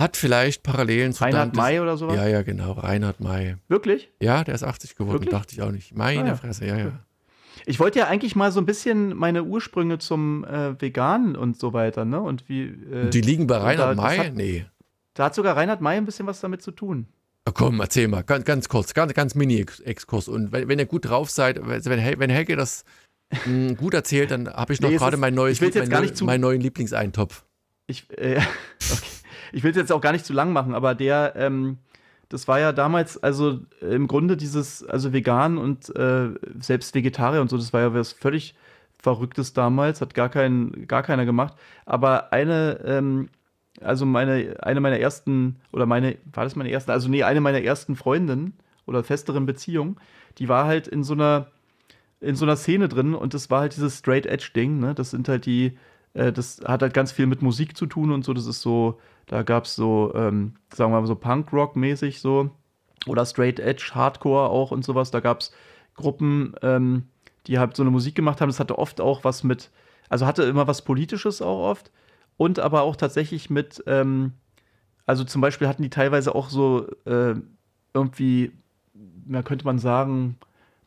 hat 0.00 0.16
vielleicht 0.16 0.62
Parallelen 0.62 1.12
zu 1.12 1.24
Reinhard 1.24 1.48
Dantes- 1.48 1.58
May 1.58 1.80
oder 1.80 1.96
sowas? 1.96 2.16
Ja, 2.16 2.26
ja, 2.26 2.42
genau, 2.42 2.72
Reinhard 2.72 3.20
May. 3.20 3.56
Wirklich? 3.68 4.10
Ja, 4.20 4.44
der 4.44 4.54
ist 4.54 4.62
80 4.62 4.94
geworden, 4.96 5.14
Wirklich? 5.14 5.30
dachte 5.30 5.54
ich 5.54 5.62
auch 5.62 5.72
nicht. 5.72 5.94
Meine 5.96 6.22
Ah, 6.22 6.26
ja. 6.28 6.36
Fresse, 6.36 6.64
ja, 6.66 6.76
ja. 6.78 6.92
Ich 7.66 7.78
wollte 7.78 7.98
ja 7.98 8.06
eigentlich 8.06 8.34
mal 8.36 8.50
so 8.52 8.60
ein 8.60 8.66
bisschen 8.66 9.14
meine 9.14 9.44
Ursprünge 9.44 9.98
zum 9.98 10.44
äh, 10.44 10.80
Veganen 10.80 11.36
und 11.36 11.58
so 11.58 11.72
weiter, 11.74 12.04
ne? 12.06 12.20
Und 12.20 12.48
wie. 12.48 12.62
Äh, 12.68 13.10
die 13.10 13.20
liegen 13.20 13.46
bei 13.46 13.58
Reinhard 13.58 13.98
da- 13.98 14.02
May? 14.02 14.16
hat- 14.16 14.34
Nee. 14.34 14.64
da 15.12 15.24
hat 15.24 15.34
sogar 15.34 15.56
Reinhard 15.56 15.82
May 15.82 15.98
ein 15.98 16.06
bisschen 16.06 16.26
was 16.26 16.40
damit 16.40 16.62
zu 16.62 16.70
tun. 16.70 17.06
Komm, 17.54 17.80
erzähl 17.80 18.06
mal, 18.08 18.22
ganz, 18.22 18.44
ganz 18.44 18.68
kurz, 18.68 18.94
ganz, 18.94 19.14
ganz 19.14 19.34
Mini-Exkurs. 19.34 20.28
Und 20.28 20.52
wenn, 20.52 20.68
wenn 20.68 20.78
ihr 20.78 20.86
gut 20.86 21.06
drauf 21.06 21.30
seid, 21.30 21.60
wenn, 21.66 22.18
wenn 22.18 22.30
Helge 22.30 22.54
das 22.54 22.84
mh, 23.46 23.74
gut 23.74 23.94
erzählt, 23.94 24.30
dann 24.30 24.48
habe 24.48 24.72
ich 24.72 24.80
noch 24.80 24.90
Nee, 24.90 24.96
gerade 24.96 25.16
mein 25.16 25.34
neues 25.34 25.60
mein, 25.60 26.14
zu- 26.14 26.24
meinen 26.24 26.40
neuen 26.40 26.60
Lieblingseintopf. 26.60 27.44
Ich, 27.86 28.06
äh, 28.18 28.36
okay. 28.92 29.06
ich 29.52 29.62
will 29.62 29.70
es 29.70 29.76
jetzt 29.76 29.90
auch 29.92 30.00
gar 30.00 30.12
nicht 30.12 30.26
zu 30.26 30.32
lang 30.32 30.52
machen, 30.52 30.74
aber 30.74 30.94
der, 30.94 31.32
ähm, 31.36 31.78
das 32.28 32.46
war 32.46 32.60
ja 32.60 32.72
damals, 32.72 33.20
also 33.22 33.60
im 33.80 34.06
Grunde 34.06 34.36
dieses, 34.36 34.84
also 34.84 35.12
vegan 35.12 35.58
und 35.58 35.94
äh, 35.96 36.28
selbst 36.60 36.94
Vegetarier 36.94 37.40
und 37.40 37.50
so, 37.50 37.56
das 37.56 37.72
war 37.72 37.80
ja 37.80 37.94
was 37.94 38.12
völlig 38.12 38.54
Verrücktes 39.02 39.54
damals, 39.54 40.02
hat 40.02 40.12
gar, 40.14 40.28
kein, 40.28 40.86
gar 40.86 41.02
keiner 41.02 41.24
gemacht. 41.24 41.54
Aber 41.86 42.32
eine, 42.34 42.80
ähm, 42.84 43.30
also 43.82 44.06
meine, 44.06 44.56
eine 44.62 44.80
meiner 44.80 44.98
ersten, 44.98 45.56
oder 45.72 45.86
meine, 45.86 46.16
war 46.32 46.44
das 46.44 46.56
meine 46.56 46.70
erste, 46.70 46.92
also 46.92 47.08
nee, 47.08 47.22
eine 47.22 47.40
meiner 47.40 47.62
ersten 47.62 47.96
Freundinnen 47.96 48.54
oder 48.86 49.02
festeren 49.02 49.46
Beziehungen, 49.46 49.96
die 50.38 50.48
war 50.48 50.66
halt 50.66 50.88
in 50.88 51.04
so 51.04 51.14
einer, 51.14 51.48
in 52.20 52.36
so 52.36 52.44
einer 52.44 52.56
Szene 52.56 52.88
drin 52.88 53.14
und 53.14 53.34
das 53.34 53.50
war 53.50 53.60
halt 53.60 53.76
dieses 53.76 53.98
Straight 53.98 54.26
Edge 54.26 54.50
Ding, 54.54 54.78
ne? 54.78 54.94
Das 54.94 55.10
sind 55.10 55.28
halt 55.28 55.46
die, 55.46 55.78
äh, 56.14 56.32
das 56.32 56.60
hat 56.64 56.82
halt 56.82 56.94
ganz 56.94 57.12
viel 57.12 57.26
mit 57.26 57.42
Musik 57.42 57.76
zu 57.76 57.86
tun 57.86 58.12
und 58.12 58.24
so. 58.24 58.34
Das 58.34 58.46
ist 58.46 58.60
so, 58.62 59.00
da 59.26 59.42
gab 59.42 59.64
es 59.64 59.74
so, 59.74 60.12
ähm, 60.14 60.54
sagen 60.74 60.92
wir 60.92 61.00
mal 61.00 61.06
so 61.06 61.14
Punk-Rock-mäßig 61.14 62.20
so 62.20 62.50
oder 63.06 63.24
Straight 63.24 63.58
Edge 63.60 63.92
Hardcore 63.94 64.50
auch 64.50 64.70
und 64.70 64.84
sowas. 64.84 65.10
Da 65.10 65.20
gab 65.20 65.40
es 65.40 65.52
Gruppen, 65.94 66.54
ähm, 66.62 67.04
die 67.46 67.58
halt 67.58 67.76
so 67.76 67.82
eine 67.82 67.90
Musik 67.90 68.14
gemacht 68.14 68.40
haben. 68.40 68.48
Das 68.48 68.60
hatte 68.60 68.78
oft 68.78 69.00
auch 69.00 69.24
was 69.24 69.44
mit, 69.44 69.70
also 70.08 70.26
hatte 70.26 70.42
immer 70.42 70.66
was 70.66 70.82
Politisches 70.82 71.40
auch 71.42 71.70
oft 71.70 71.90
und 72.40 72.58
aber 72.58 72.80
auch 72.80 72.96
tatsächlich 72.96 73.50
mit, 73.50 73.84
ähm, 73.86 74.32
also 75.04 75.24
zum 75.24 75.42
Beispiel 75.42 75.68
hatten 75.68 75.82
die 75.82 75.90
teilweise 75.90 76.34
auch 76.34 76.48
so 76.48 76.86
äh, 77.04 77.34
irgendwie, 77.92 78.52
ja, 79.28 79.42
könnte 79.42 79.66
man 79.66 79.78
sagen, 79.78 80.38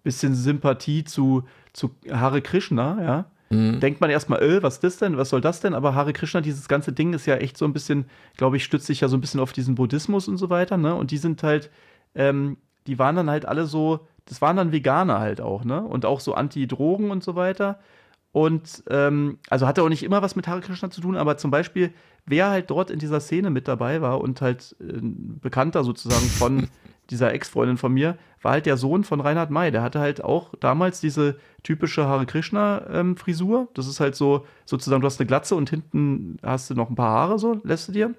bisschen 0.01 0.33
Sympathie 0.33 1.03
zu, 1.03 1.43
zu 1.71 1.91
Hare 2.09 2.41
Krishna, 2.41 3.03
ja. 3.03 3.25
Mhm. 3.51 3.79
Denkt 3.79 4.01
man 4.01 4.09
erstmal, 4.09 4.41
äh, 4.41 4.63
was 4.63 4.75
ist 4.75 4.83
das 4.83 4.97
denn? 4.97 5.15
Was 5.17 5.29
soll 5.29 5.41
das 5.41 5.59
denn? 5.59 5.75
Aber 5.75 5.93
Hare 5.93 6.11
Krishna, 6.11 6.41
dieses 6.41 6.67
ganze 6.67 6.91
Ding 6.91 7.13
ist 7.13 7.27
ja 7.27 7.35
echt 7.35 7.55
so 7.55 7.65
ein 7.65 7.73
bisschen, 7.73 8.05
glaube 8.35 8.57
ich, 8.57 8.63
stützt 8.63 8.87
sich 8.87 9.01
ja 9.01 9.07
so 9.07 9.15
ein 9.15 9.21
bisschen 9.21 9.39
auf 9.39 9.53
diesen 9.53 9.75
Buddhismus 9.75 10.27
und 10.27 10.37
so 10.37 10.49
weiter, 10.49 10.77
ne? 10.77 10.95
Und 10.95 11.11
die 11.11 11.19
sind 11.19 11.43
halt, 11.43 11.69
ähm, 12.15 12.57
die 12.87 12.97
waren 12.97 13.15
dann 13.15 13.29
halt 13.29 13.45
alle 13.45 13.67
so, 13.67 14.07
das 14.25 14.41
waren 14.41 14.57
dann 14.57 14.71
Veganer 14.71 15.19
halt 15.19 15.39
auch, 15.39 15.65
ne? 15.65 15.83
Und 15.83 16.03
auch 16.03 16.19
so 16.19 16.33
Anti-Drogen 16.33 17.11
und 17.11 17.23
so 17.23 17.35
weiter. 17.35 17.77
Und 18.33 18.83
ähm, 18.89 19.37
also 19.47 19.67
hatte 19.67 19.83
auch 19.83 19.89
nicht 19.89 20.01
immer 20.01 20.23
was 20.23 20.35
mit 20.35 20.47
Hare 20.47 20.59
Krishna 20.59 20.89
zu 20.89 21.01
tun, 21.01 21.15
aber 21.15 21.37
zum 21.37 21.51
Beispiel, 21.51 21.93
wer 22.25 22.49
halt 22.49 22.71
dort 22.71 22.89
in 22.89 22.97
dieser 22.97 23.19
Szene 23.19 23.51
mit 23.51 23.67
dabei 23.67 24.01
war 24.01 24.21
und 24.21 24.41
halt 24.41 24.75
äh, 24.79 24.97
ein 24.97 25.39
Bekannter 25.39 25.83
sozusagen 25.83 26.25
von 26.25 26.67
dieser 27.11 27.31
Ex-Freundin 27.31 27.77
von 27.77 27.93
mir, 27.93 28.17
war 28.41 28.53
halt 28.53 28.65
der 28.65 28.75
Sohn 28.75 29.03
von 29.03 29.21
Reinhard 29.21 29.51
May. 29.51 29.69
Der 29.69 29.83
hatte 29.83 29.99
halt 29.99 30.23
auch 30.23 30.55
damals 30.59 30.99
diese 30.99 31.37
typische 31.61 32.07
Hare 32.07 32.25
Krishna-Frisur. 32.25 33.67
das 33.75 33.87
ist 33.87 33.99
halt 33.99 34.15
so, 34.15 34.47
sozusagen, 34.65 35.01
du 35.01 35.05
hast 35.05 35.19
eine 35.19 35.27
Glatze 35.27 35.55
und 35.55 35.69
hinten 35.69 36.37
hast 36.41 36.71
du 36.71 36.73
noch 36.73 36.89
ein 36.89 36.95
paar 36.95 37.11
Haare, 37.11 37.37
so 37.37 37.61
lässt 37.63 37.87
du 37.87 37.91
dir. 37.91 38.15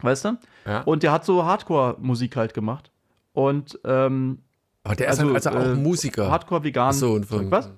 Weißt 0.00 0.24
du? 0.24 0.38
Ja. 0.66 0.80
Und 0.80 1.04
der 1.04 1.12
hat 1.12 1.24
so 1.24 1.44
Hardcore-Musik 1.44 2.34
halt 2.34 2.52
gemacht. 2.52 2.90
Und 3.32 3.78
ähm, 3.84 4.38
Aber 4.82 4.96
der 4.96 5.08
ist 5.08 5.20
also, 5.20 5.34
also, 5.34 5.50
also 5.50 5.60
auch 5.60 5.72
äh, 5.72 5.76
Musiker. 5.76 6.30
Hardcore-Vegan. 6.32 6.92
So, 6.94 7.12
und 7.12 7.26
von, 7.26 7.48
Was? 7.48 7.70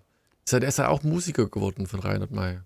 Ist 0.44 0.52
er, 0.52 0.62
ist 0.62 0.78
ja 0.78 0.88
auch 0.88 1.02
Musiker 1.02 1.48
geworden 1.48 1.86
von 1.86 2.00
Reinhard 2.00 2.30
May. 2.30 2.60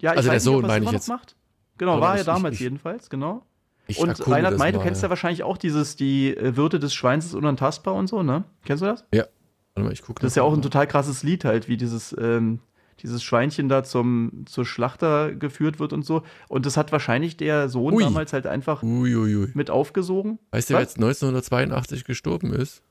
Ja, 0.00 0.12
ich 0.12 0.18
Also 0.18 0.30
der 0.30 0.40
Sohn 0.40 0.62
nicht, 0.62 0.64
er 0.64 0.66
es 0.66 0.72
meine 0.72 0.84
ich 0.86 0.92
jetzt. 0.92 1.08
Macht. 1.08 1.36
Genau, 1.78 1.92
Aber 1.92 2.00
war 2.02 2.16
er 2.18 2.24
damals 2.24 2.54
ich- 2.56 2.60
jedenfalls, 2.60 3.08
genau. 3.10 3.46
Ich 3.88 3.98
Und 3.98 4.28
Reinhard 4.28 4.58
May, 4.58 4.72
du 4.72 4.78
kennst 4.80 5.02
ja 5.02 5.08
wahrscheinlich 5.10 5.42
auch 5.42 5.56
dieses, 5.56 5.96
die 5.96 6.36
äh, 6.36 6.56
Würde 6.56 6.78
des 6.78 6.94
Schweins 6.94 7.26
ist 7.26 7.34
unantastbar 7.34 7.94
und 7.94 8.06
so, 8.06 8.22
ne? 8.22 8.44
Kennst 8.64 8.82
du 8.82 8.86
das? 8.86 9.04
Warte 9.10 9.86
mal, 9.86 9.92
ich 9.92 10.02
gucke 10.02 10.20
Das 10.20 10.32
ist 10.32 10.36
ja 10.36 10.42
auch 10.42 10.52
ein 10.52 10.62
total 10.62 10.86
krasses 10.86 11.22
Lied 11.22 11.44
halt, 11.44 11.66
wie 11.68 11.76
dieses, 11.78 12.14
ähm, 12.18 12.60
dieses 13.00 13.22
Schweinchen 13.22 13.68
da 13.68 13.82
zum, 13.82 14.44
zur 14.46 14.64
Schlachter 14.66 15.32
geführt 15.34 15.80
wird 15.80 15.92
und 15.94 16.04
so. 16.04 16.22
Und 16.48 16.66
das 16.66 16.76
hat 16.76 16.92
wahrscheinlich 16.92 17.36
der 17.38 17.68
Sohn 17.70 17.94
Ui. 17.94 18.02
damals 18.04 18.32
halt 18.34 18.46
einfach 18.46 18.82
Uiuiui. 18.82 19.50
mit 19.54 19.70
aufgesogen. 19.70 20.38
Weißt 20.52 20.68
du, 20.70 20.74
wer 20.74 20.80
jetzt 20.82 20.98
1982 20.98 22.04
gestorben 22.04 22.52
ist? 22.52 22.82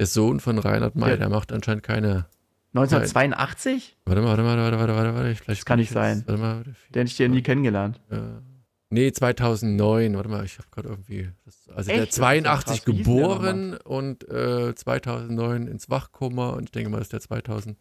Der 0.00 0.06
Sohn 0.06 0.40
von 0.40 0.58
Reinhard 0.58 0.96
May, 0.96 1.10
Ja. 1.10 1.16
der 1.16 1.28
macht 1.28 1.52
anscheinend 1.52 1.82
keine. 1.84 2.26
1982? 2.74 3.96
Warte 4.04 4.22
mal, 4.22 4.28
warte 4.28 4.42
mal, 4.42 4.56
warte, 4.58 4.78
warte, 4.78 4.94
warte, 4.94 5.14
warte. 5.14 5.34
Vielleicht 5.34 5.60
Das 5.60 5.64
kann 5.64 5.78
nicht 5.78 5.90
sein. 5.92 6.22
Warte 6.26 6.40
mal, 6.40 6.56
warte, 6.58 6.70
Den 6.90 7.00
hätte 7.00 7.10
ich 7.10 7.16
dir 7.16 7.28
nie 7.28 7.42
kennengelernt. 7.42 8.00
äh, 8.10 8.16
nee, 8.90 9.10
2009. 9.12 10.14
Warte 10.16 10.28
mal, 10.28 10.44
ich 10.44 10.58
habe 10.58 10.68
gerade 10.70 10.88
irgendwie. 10.88 11.28
Also 11.74 11.90
Echt? 11.90 11.98
der 11.98 12.06
Das 12.06 12.08
ist 12.10 12.16
ja 12.16 12.22
82 12.22 12.84
krass. 12.84 12.86
Wie 12.86 12.92
hieß 12.92 13.04
denn 13.04 13.14
der 13.16 13.22
geboren 13.24 13.76
und 13.84 14.28
äh, 14.28 14.74
2009 14.74 15.66
ins 15.66 15.90
Wachkoma 15.90 16.50
und 16.50 16.64
ich 16.64 16.70
denke 16.72 16.90
mal, 16.90 16.98
dass 16.98 17.08
der 17.08 17.20
2000 17.20 17.76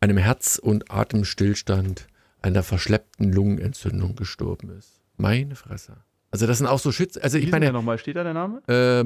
einem 0.00 0.16
Herz- 0.18 0.58
und 0.58 0.90
Atemstillstand 0.90 2.06
einer 2.42 2.62
verschleppten 2.62 3.32
Lungenentzündung 3.32 4.14
gestorben 4.14 4.70
ist. 4.70 5.00
Meine 5.16 5.54
Fresse. 5.56 5.96
Also 6.30 6.46
das 6.46 6.58
sind 6.58 6.66
auch 6.66 6.78
so 6.78 6.92
Schütze. 6.92 7.22
Also 7.22 7.36
Wie 7.38 7.40
ich 7.40 7.44
denn 7.46 7.52
meine, 7.52 7.66
der 7.66 7.72
nochmal? 7.72 7.98
Steht 7.98 8.16
da 8.16 8.22
der 8.24 8.34
Name? 8.34 8.60
Äh, 8.68 9.04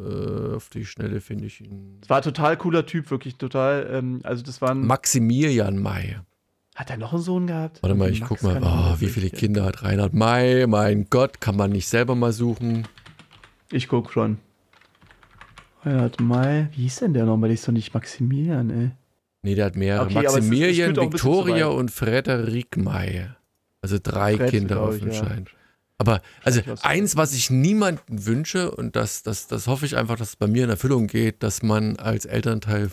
äh, 0.00 0.56
auf 0.56 0.68
die 0.68 0.84
Schnelle 0.84 1.20
finde 1.20 1.46
ich 1.46 1.60
ihn. 1.60 1.98
Das 2.00 2.10
war 2.10 2.16
ein 2.18 2.22
total 2.22 2.56
cooler 2.56 2.86
Typ, 2.86 3.10
wirklich 3.10 3.36
total. 3.36 3.88
Ähm, 3.92 4.20
also, 4.22 4.42
das 4.42 4.60
war 4.60 4.70
ein. 4.70 4.86
Maximilian 4.86 5.78
May. 5.78 6.16
Hat 6.74 6.90
er 6.90 6.96
noch 6.96 7.12
einen 7.12 7.22
Sohn 7.22 7.46
gehabt? 7.46 7.82
Warte 7.82 7.94
mal, 7.94 8.10
ich 8.10 8.20
Max 8.20 8.28
guck 8.28 8.42
mal. 8.42 8.60
Oh, 8.62 9.00
wie 9.00 9.08
viele. 9.08 9.30
Kinder 9.30 9.64
hat 9.64 9.82
Reinhard 9.82 10.14
May? 10.14 10.66
Mein 10.66 11.06
Gott, 11.10 11.40
kann 11.40 11.56
man 11.56 11.72
nicht 11.72 11.88
selber 11.88 12.14
mal 12.14 12.32
suchen? 12.32 12.88
Ich 13.70 13.88
guck 13.88 14.12
schon. 14.12 14.38
Reinhard 15.82 16.20
May. 16.20 16.68
Wie 16.72 16.82
hieß 16.82 17.00
denn 17.00 17.14
der 17.14 17.26
nochmal? 17.26 17.48
Der 17.48 17.54
ist 17.54 17.68
doch 17.68 17.72
nicht 17.72 17.92
Maximilian, 17.92 18.70
ey. 18.70 18.90
Nee, 19.42 19.54
der 19.54 19.66
hat 19.66 19.76
mehrere. 19.76 20.04
Okay, 20.04 20.24
es 20.24 20.32
es 20.32 20.34
Maximilian, 20.34 20.96
Victoria 20.96 21.66
und 21.66 21.90
Frederik 21.90 22.76
May. 22.76 23.28
Also 23.82 23.98
drei 24.02 24.36
Fred, 24.36 24.50
Kinder 24.50 24.82
auf 24.82 24.98
dem 24.98 25.10
ja. 25.10 25.22
Aber 26.00 26.22
also 26.42 26.62
eins, 26.80 27.18
was 27.18 27.34
ich 27.34 27.50
niemandem 27.50 28.24
wünsche, 28.24 28.70
und 28.70 28.96
das, 28.96 29.22
das, 29.22 29.48
das 29.48 29.66
hoffe 29.66 29.84
ich 29.84 29.98
einfach, 29.98 30.16
dass 30.16 30.30
es 30.30 30.36
bei 30.36 30.46
mir 30.46 30.64
in 30.64 30.70
Erfüllung 30.70 31.08
geht, 31.08 31.42
dass 31.42 31.62
man 31.62 31.96
als 31.96 32.24
Elternteil 32.24 32.90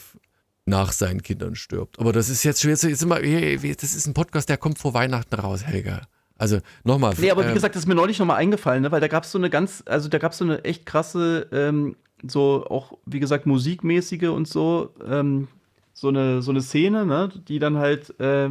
nach 0.66 0.91
seinen 0.91 1.24
Kindern 1.24 1.55
stirbt. 1.55 1.99
Aber 1.99 2.12
das 2.12 2.28
ist 2.28 2.43
jetzt 2.43 2.62
schon, 2.62 2.70
jetzt, 2.70 2.84
jetzt 2.84 3.01
immer, 3.01 3.22
das 3.22 3.95
ist 3.95 4.08
ein 4.08 4.14
Podcast, 4.14 4.49
der 4.49 4.58
kommt 4.58 4.78
vor 4.78 4.93
Weihnachten 4.93 5.36
raus, 5.36 5.64
Helga. 5.66 6.01
Also 6.38 6.60
nochmal. 6.84 7.16
Nee, 7.18 7.32
aber 7.32 7.45
wie 7.45 7.47
ähm, 7.47 7.53
gesagt, 7.53 7.76
das 7.76 7.84
ist 7.84 7.88
mir 7.88 7.95
neulich 7.95 8.20
nochmal 8.20 8.39
eingefallen, 8.39 8.82
ne? 8.84 8.91
weil 8.91 8.99
da 8.99 9.08
gab 9.08 9.24
es 9.24 9.32
so 9.32 9.38
eine 9.38 9.49
ganz, 9.49 9.84
also 9.86 10.10
da 10.10 10.18
gab 10.18 10.34
es 10.34 10.39
so 10.39 10.43
eine 10.43 10.66
echt 10.66 10.86
krasse, 10.86 11.47
ähm, 11.53 11.95
so 12.28 12.66
auch, 12.70 12.97
wie 13.05 13.22
gesagt, 13.22 13.45
musikmäßige 13.45 14.24
und 14.24 14.49
so, 14.49 14.93
ähm, 15.10 15.47
so 15.93 16.10
eine, 16.10 16.41
so 16.41 16.51
eine 16.51 16.62
Szene, 16.62 17.05
ne? 17.05 17.30
die 17.47 17.60
dann 17.60 17.78
halt 17.78 18.20
äh, 18.20 18.49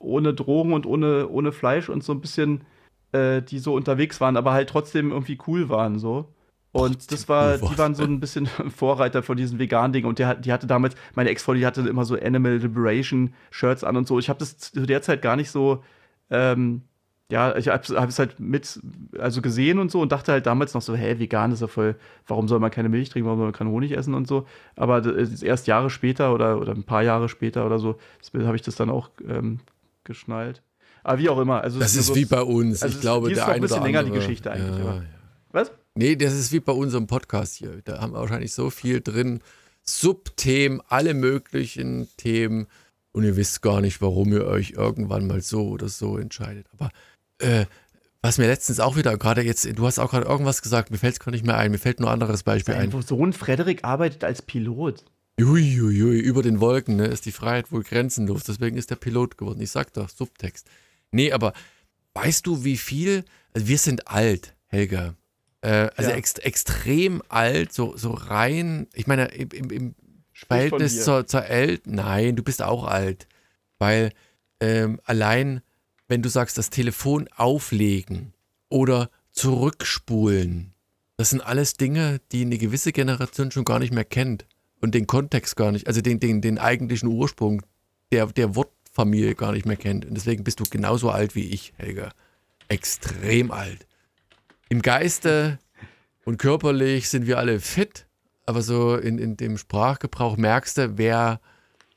ohne 0.00 0.34
Drogen 0.34 0.72
und 0.72 0.86
ohne, 0.86 1.28
ohne 1.28 1.52
Fleisch 1.52 1.88
und 1.88 2.02
so 2.02 2.12
ein 2.12 2.20
bisschen, 2.20 2.62
äh, 3.12 3.42
die 3.42 3.58
so 3.58 3.74
unterwegs 3.74 4.20
waren, 4.20 4.36
aber 4.36 4.52
halt 4.52 4.68
trotzdem 4.68 5.10
irgendwie 5.10 5.38
cool 5.46 5.68
waren, 5.68 5.98
so. 5.98 6.32
Und 6.72 7.12
das 7.12 7.28
war, 7.28 7.58
die 7.58 7.78
waren 7.78 7.94
so 7.94 8.02
ein 8.04 8.18
bisschen 8.18 8.46
Vorreiter 8.74 9.22
von 9.22 9.36
diesen 9.36 9.58
veganen 9.58 9.92
Dingen. 9.92 10.06
Und 10.06 10.18
der, 10.18 10.34
die 10.34 10.52
hatte 10.52 10.66
damals, 10.66 10.94
meine 11.14 11.30
Ex-Frau, 11.30 11.54
die 11.54 11.66
hatte 11.66 11.82
immer 11.82 12.04
so 12.04 12.18
Animal 12.18 12.56
Liberation 12.56 13.34
Shirts 13.50 13.84
an 13.84 13.96
und 13.96 14.06
so. 14.08 14.18
Ich 14.18 14.28
habe 14.28 14.38
das 14.38 14.58
zu 14.58 14.86
der 14.86 15.02
Zeit 15.02 15.22
gar 15.22 15.36
nicht 15.36 15.50
so, 15.50 15.84
ähm, 16.30 16.82
ja, 17.30 17.56
ich 17.56 17.68
habe 17.68 17.82
hab 18.00 18.08
es 18.08 18.18
halt 18.18 18.40
mit, 18.40 18.80
also 19.18 19.40
gesehen 19.42 19.78
und 19.78 19.90
so 19.90 20.00
und 20.00 20.12
dachte 20.12 20.32
halt 20.32 20.46
damals 20.46 20.74
noch 20.74 20.82
so, 20.82 20.94
hä, 20.94 21.18
vegan 21.18 21.52
ist 21.52 21.62
ja 21.62 21.66
voll, 21.66 21.96
warum 22.26 22.48
soll 22.48 22.58
man 22.58 22.70
keine 22.70 22.90
Milch 22.90 23.08
trinken, 23.08 23.26
warum 23.26 23.38
soll 23.38 23.46
man 23.46 23.54
keinen 23.54 23.70
Honig 23.70 23.92
essen 23.92 24.14
und 24.14 24.26
so. 24.26 24.46
Aber 24.76 25.04
ist 25.04 25.42
erst 25.42 25.66
Jahre 25.66 25.88
später 25.90 26.34
oder, 26.34 26.58
oder 26.58 26.72
ein 26.74 26.84
paar 26.84 27.02
Jahre 27.02 27.28
später 27.28 27.64
oder 27.66 27.78
so, 27.78 27.96
habe 28.34 28.56
ich 28.56 28.62
das 28.62 28.76
dann 28.76 28.90
auch 28.90 29.10
ähm, 29.26 29.60
geschnallt. 30.04 30.62
Aber 31.04 31.18
wie 31.18 31.28
auch 31.28 31.38
immer. 31.38 31.60
Also 31.62 31.78
Das 31.78 31.94
ist 31.96 32.06
so- 32.06 32.14
wie 32.14 32.24
bei 32.24 32.42
uns. 32.42 32.82
also 32.82 32.94
ich 32.94 33.00
glaube, 33.00 33.28
die 33.28 33.34
ist 33.34 33.38
der 33.38 33.48
ein 33.48 33.60
bisschen 33.60 33.76
oder 33.78 33.86
länger, 33.86 33.98
andere. 34.00 34.18
die 34.18 34.20
Geschichte 34.24 34.50
eigentlich, 34.50 34.84
Ja. 34.84 35.02
Was? 35.50 35.70
Nee, 35.94 36.16
das 36.16 36.32
ist 36.32 36.52
wie 36.52 36.60
bei 36.60 36.72
unserem 36.72 37.06
Podcast 37.06 37.56
hier. 37.56 37.82
Da 37.84 38.00
haben 38.00 38.12
wir 38.14 38.20
wahrscheinlich 38.20 38.52
so 38.52 38.70
viel 38.70 39.00
drin. 39.02 39.40
Subthemen, 39.84 40.80
alle 40.88 41.14
möglichen 41.14 42.08
Themen. 42.16 42.66
und 43.14 43.24
ihr 43.24 43.36
wisst 43.36 43.60
gar 43.60 43.82
nicht, 43.82 44.00
warum 44.00 44.32
ihr 44.32 44.46
euch 44.46 44.70
irgendwann 44.70 45.26
mal 45.26 45.42
so 45.42 45.68
oder 45.68 45.90
so 45.90 46.16
entscheidet. 46.16 46.66
Aber 46.72 46.88
äh, 47.40 47.66
was 48.22 48.38
mir 48.38 48.46
letztens 48.46 48.80
auch 48.80 48.96
wieder, 48.96 49.18
gerade 49.18 49.42
jetzt, 49.42 49.66
du 49.76 49.84
hast 49.86 49.98
auch 49.98 50.12
gerade 50.12 50.26
irgendwas 50.26 50.62
gesagt, 50.62 50.90
mir 50.90 50.96
fällt 50.96 51.12
es 51.14 51.20
gerade 51.20 51.36
nicht 51.36 51.44
mehr 51.44 51.58
ein, 51.58 51.72
mir 51.72 51.78
fällt 51.78 52.00
nur 52.00 52.08
ein 52.08 52.14
anderes 52.14 52.42
Beispiel 52.42 52.72
ein. 52.74 52.90
Sein 52.90 53.02
Sohn 53.02 53.34
Frederik 53.34 53.84
arbeitet 53.84 54.24
als 54.24 54.40
Pilot. 54.40 55.04
Uiuiui, 55.38 56.20
über 56.20 56.42
den 56.42 56.60
Wolken 56.60 56.96
ne, 56.96 57.04
ist 57.06 57.26
die 57.26 57.32
Freiheit 57.32 57.70
wohl 57.70 57.82
grenzenlos. 57.82 58.44
Deswegen 58.44 58.78
ist 58.78 58.90
der 58.90 58.96
Pilot 58.96 59.36
geworden. 59.36 59.60
Ich 59.60 59.70
sag 59.72 59.92
doch, 59.92 60.08
Subtext. 60.08 60.66
Nee, 61.12 61.32
aber 61.32 61.52
weißt 62.14 62.46
du, 62.46 62.64
wie 62.64 62.76
viel? 62.76 63.24
Also 63.54 63.68
wir 63.68 63.78
sind 63.78 64.08
alt, 64.08 64.54
Helga. 64.66 65.14
Äh, 65.60 65.90
also 65.96 66.10
ja. 66.10 66.16
ext 66.16 66.44
extrem 66.44 67.22
alt, 67.28 67.72
so, 67.72 67.96
so 67.96 68.10
rein. 68.10 68.88
Ich 68.94 69.06
meine, 69.06 69.26
im, 69.26 69.50
im, 69.50 69.70
im 69.70 69.94
Verhältnis 70.32 71.04
zur, 71.04 71.26
zur 71.26 71.44
Eltern. 71.44 71.94
Nein, 71.94 72.36
du 72.36 72.42
bist 72.42 72.62
auch 72.62 72.84
alt. 72.84 73.28
Weil 73.78 74.10
ähm, 74.60 75.00
allein, 75.04 75.62
wenn 76.08 76.22
du 76.22 76.28
sagst, 76.28 76.58
das 76.58 76.70
Telefon 76.70 77.28
auflegen 77.36 78.32
oder 78.68 79.10
zurückspulen, 79.32 80.74
das 81.16 81.30
sind 81.30 81.40
alles 81.40 81.74
Dinge, 81.74 82.20
die 82.32 82.42
eine 82.42 82.58
gewisse 82.58 82.92
Generation 82.92 83.50
schon 83.50 83.64
gar 83.64 83.78
nicht 83.78 83.92
mehr 83.92 84.04
kennt 84.04 84.46
und 84.80 84.94
den 84.94 85.06
Kontext 85.06 85.56
gar 85.56 85.70
nicht, 85.72 85.86
also 85.86 86.00
den, 86.00 86.18
den, 86.18 86.40
den 86.40 86.58
eigentlichen 86.58 87.08
Ursprung 87.08 87.62
der, 88.10 88.26
der 88.26 88.56
Wortfamilie 88.92 89.34
gar 89.34 89.52
nicht 89.52 89.66
mehr 89.66 89.76
kennt. 89.76 90.04
Und 90.04 90.14
deswegen 90.14 90.44
bist 90.44 90.60
du 90.60 90.64
genauso 90.64 91.10
alt 91.10 91.34
wie 91.34 91.48
ich, 91.50 91.72
Helga. 91.76 92.10
Extrem 92.68 93.50
alt. 93.50 93.86
Im 94.68 94.82
Geiste 94.82 95.58
und 96.24 96.38
körperlich 96.38 97.08
sind 97.08 97.26
wir 97.26 97.38
alle 97.38 97.60
fit, 97.60 98.06
aber 98.46 98.62
so 98.62 98.96
in, 98.96 99.18
in 99.18 99.36
dem 99.36 99.58
Sprachgebrauch 99.58 100.36
merkst 100.36 100.78
du, 100.78 100.98
wer 100.98 101.40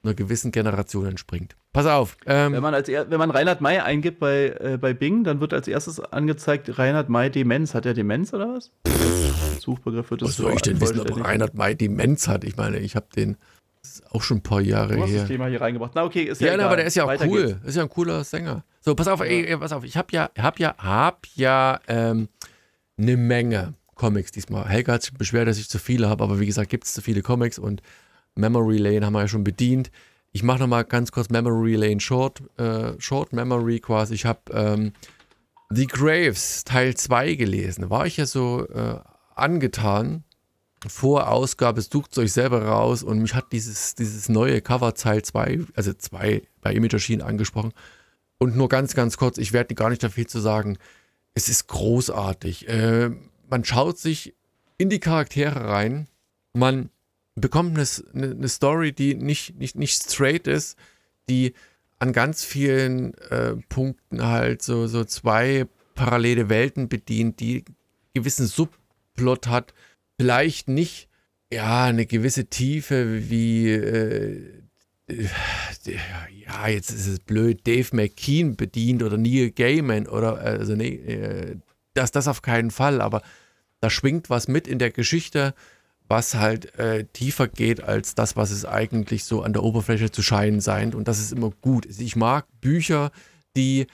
einer 0.03 0.13
gewissen 0.13 0.51
Generation 0.51 1.05
entspringt. 1.05 1.55
Pass 1.73 1.85
auf. 1.85 2.15
Ähm, 2.25 2.53
wenn, 2.53 2.63
man 2.63 2.73
als, 2.73 2.87
wenn 2.87 3.17
man 3.17 3.31
Reinhard 3.31 3.59
May 3.59 3.79
eingibt 3.79 4.19
bei, 4.19 4.55
äh, 4.59 4.77
bei 4.79 4.93
Bing, 4.93 5.25
dann 5.25 5.41
wird 5.41 5.53
als 5.53 5.67
erstes 5.67 5.99
angezeigt 5.99 6.77
Reinhard 6.77 7.09
May 7.09 7.29
Demenz. 7.29 7.73
Hat 7.73 7.85
er 7.85 7.93
Demenz 7.93 8.33
oder 8.33 8.55
was? 8.55 8.71
Suchbegriff 9.59 10.09
wird 10.11 10.21
das 10.21 10.29
Was 10.29 10.35
soll 10.37 10.53
ich 10.53 10.61
denn 10.61 10.79
wissen, 10.79 11.01
ob 11.01 11.25
Reinhard 11.25 11.55
May 11.55 11.75
Demenz 11.75 12.27
hat? 12.27 12.45
Ich 12.45 12.55
meine, 12.55 12.79
ich 12.79 12.95
habe 12.95 13.07
den 13.13 13.35
auch 14.11 14.21
schon 14.21 14.37
ein 14.37 14.43
paar 14.43 14.61
Jahre 14.61 14.95
du 14.95 15.01
hast 15.01 15.09
her. 15.09 15.19
das 15.19 15.27
Thema 15.27 15.47
hier 15.47 15.61
reingebracht. 15.61 15.91
Na 15.95 16.03
okay, 16.03 16.23
ist 16.23 16.41
ja, 16.41 16.47
ja 16.47 16.53
egal. 16.53 16.67
aber 16.67 16.75
der 16.77 16.85
ist 16.85 16.95
ja 16.95 17.03
auch 17.03 17.07
Weiter 17.07 17.27
cool. 17.27 17.47
Geht's. 17.47 17.65
Ist 17.65 17.75
ja 17.75 17.83
ein 17.83 17.89
cooler 17.89 18.23
Sänger. 18.23 18.63
So, 18.81 18.95
pass 18.95 19.07
auf, 19.07 19.21
ey, 19.21 19.57
pass 19.57 19.71
auf. 19.71 19.83
Ich 19.83 19.97
habe 19.97 20.07
ja, 20.11 20.29
hab 20.37 20.59
ja, 20.59 20.75
hab 20.77 21.25
ja 21.35 21.79
ähm, 21.87 22.29
eine 22.97 23.17
Menge 23.17 23.73
Comics 23.95 24.31
diesmal. 24.31 24.67
Helga 24.67 24.93
hat 24.93 25.03
sich 25.03 25.13
beschwert, 25.13 25.47
dass 25.47 25.57
ich 25.57 25.69
zu 25.69 25.79
viele 25.79 26.09
habe, 26.09 26.23
aber 26.23 26.39
wie 26.39 26.45
gesagt, 26.45 26.69
gibt 26.69 26.85
es 26.85 26.93
zu 26.93 27.01
viele 27.01 27.21
Comics 27.21 27.57
und 27.57 27.81
Memory 28.35 28.77
Lane 28.77 29.05
haben 29.05 29.13
wir 29.13 29.21
ja 29.21 29.27
schon 29.27 29.43
bedient. 29.43 29.91
Ich 30.31 30.43
mache 30.43 30.59
nochmal 30.59 30.83
ganz 30.83 31.11
kurz 31.11 31.29
Memory 31.29 31.75
Lane 31.75 32.01
Short, 32.01 32.43
äh, 32.57 32.99
Short 32.99 33.31
Memory 33.31 33.79
quasi. 33.79 34.15
Ich 34.15 34.25
habe 34.25 34.41
ähm, 34.51 34.91
The 35.69 35.87
Graves 35.87 36.65
Teil 36.65 36.95
2 36.95 37.35
gelesen. 37.35 37.89
War 37.89 38.05
ich 38.05 38.17
ja 38.17 38.25
so 38.25 38.67
äh, 38.67 38.99
angetan. 39.33 40.23
Vor 40.87 41.29
Ausgabe 41.29 41.81
sucht 41.81 42.17
euch 42.17 42.33
selber 42.33 42.63
raus 42.63 43.03
und 43.03 43.19
mich 43.19 43.33
hat 43.33 43.51
dieses, 43.51 43.95
dieses 43.95 44.29
neue 44.29 44.61
Cover 44.61 44.93
Teil 44.93 45.23
2, 45.23 45.61
also 45.75 45.93
2 45.93 46.43
bei 46.61 46.73
Image 46.73 47.21
angesprochen. 47.21 47.73
Und 48.37 48.55
nur 48.55 48.69
ganz, 48.69 48.93
ganz 48.93 49.17
kurz, 49.17 49.37
ich 49.37 49.53
werde 49.53 49.75
gar 49.75 49.89
nicht 49.89 50.03
da 50.03 50.09
viel 50.09 50.27
zu 50.27 50.39
sagen. 50.39 50.77
Es 51.33 51.49
ist 51.49 51.67
großartig. 51.67 52.67
Äh, 52.67 53.11
man 53.49 53.63
schaut 53.63 53.97
sich 53.97 54.35
in 54.77 54.89
die 54.89 54.99
Charaktere 54.99 55.69
rein, 55.69 56.07
man 56.53 56.89
bekommt 57.35 57.77
eine, 57.77 58.31
eine 58.31 58.47
Story, 58.49 58.93
die 58.93 59.15
nicht, 59.15 59.55
nicht, 59.57 59.75
nicht 59.75 60.03
straight 60.03 60.47
ist, 60.47 60.77
die 61.29 61.53
an 61.99 62.13
ganz 62.13 62.43
vielen 62.43 63.13
äh, 63.29 63.55
Punkten 63.69 64.25
halt 64.25 64.61
so, 64.61 64.87
so 64.87 65.03
zwei 65.05 65.67
parallele 65.95 66.49
Welten 66.49 66.89
bedient, 66.89 67.39
die 67.39 67.65
gewissen 68.13 68.47
Subplot 68.47 69.47
hat, 69.47 69.73
vielleicht 70.19 70.69
nicht 70.69 71.09
ja 71.51 71.85
eine 71.85 72.05
gewisse 72.05 72.45
Tiefe 72.45 73.29
wie 73.29 73.69
äh, 73.71 74.61
ja 75.07 76.67
jetzt 76.67 76.89
ist 76.89 77.07
es 77.07 77.19
blöd 77.19 77.65
Dave 77.67 77.95
McKean 77.95 78.55
bedient 78.55 79.03
oder 79.03 79.17
Neil 79.17 79.51
Gaiman 79.51 80.07
oder 80.07 80.37
also 80.37 80.75
nee, 80.75 80.95
äh, 80.95 81.57
das, 81.93 82.11
das 82.11 82.27
auf 82.27 82.41
keinen 82.41 82.71
Fall, 82.71 83.01
aber 83.01 83.21
da 83.79 83.89
schwingt 83.89 84.29
was 84.29 84.47
mit 84.47 84.67
in 84.67 84.79
der 84.79 84.91
Geschichte, 84.91 85.53
was 86.07 86.35
halt 86.35 86.77
äh, 86.77 87.05
tiefer 87.05 87.47
geht 87.47 87.83
als 87.83 88.13
das, 88.15 88.35
was 88.35 88.51
es 88.51 88.65
eigentlich 88.65 89.23
so 89.23 89.41
an 89.41 89.53
der 89.53 89.63
Oberfläche 89.63 90.11
zu 90.11 90.21
scheinen 90.21 90.61
scheint. 90.61 90.93
Und 90.93 91.07
das 91.07 91.19
ist 91.19 91.31
immer 91.31 91.51
gut. 91.61 91.85
Ich 91.85 92.15
mag 92.15 92.45
Bücher, 92.61 93.11
die 93.55 93.87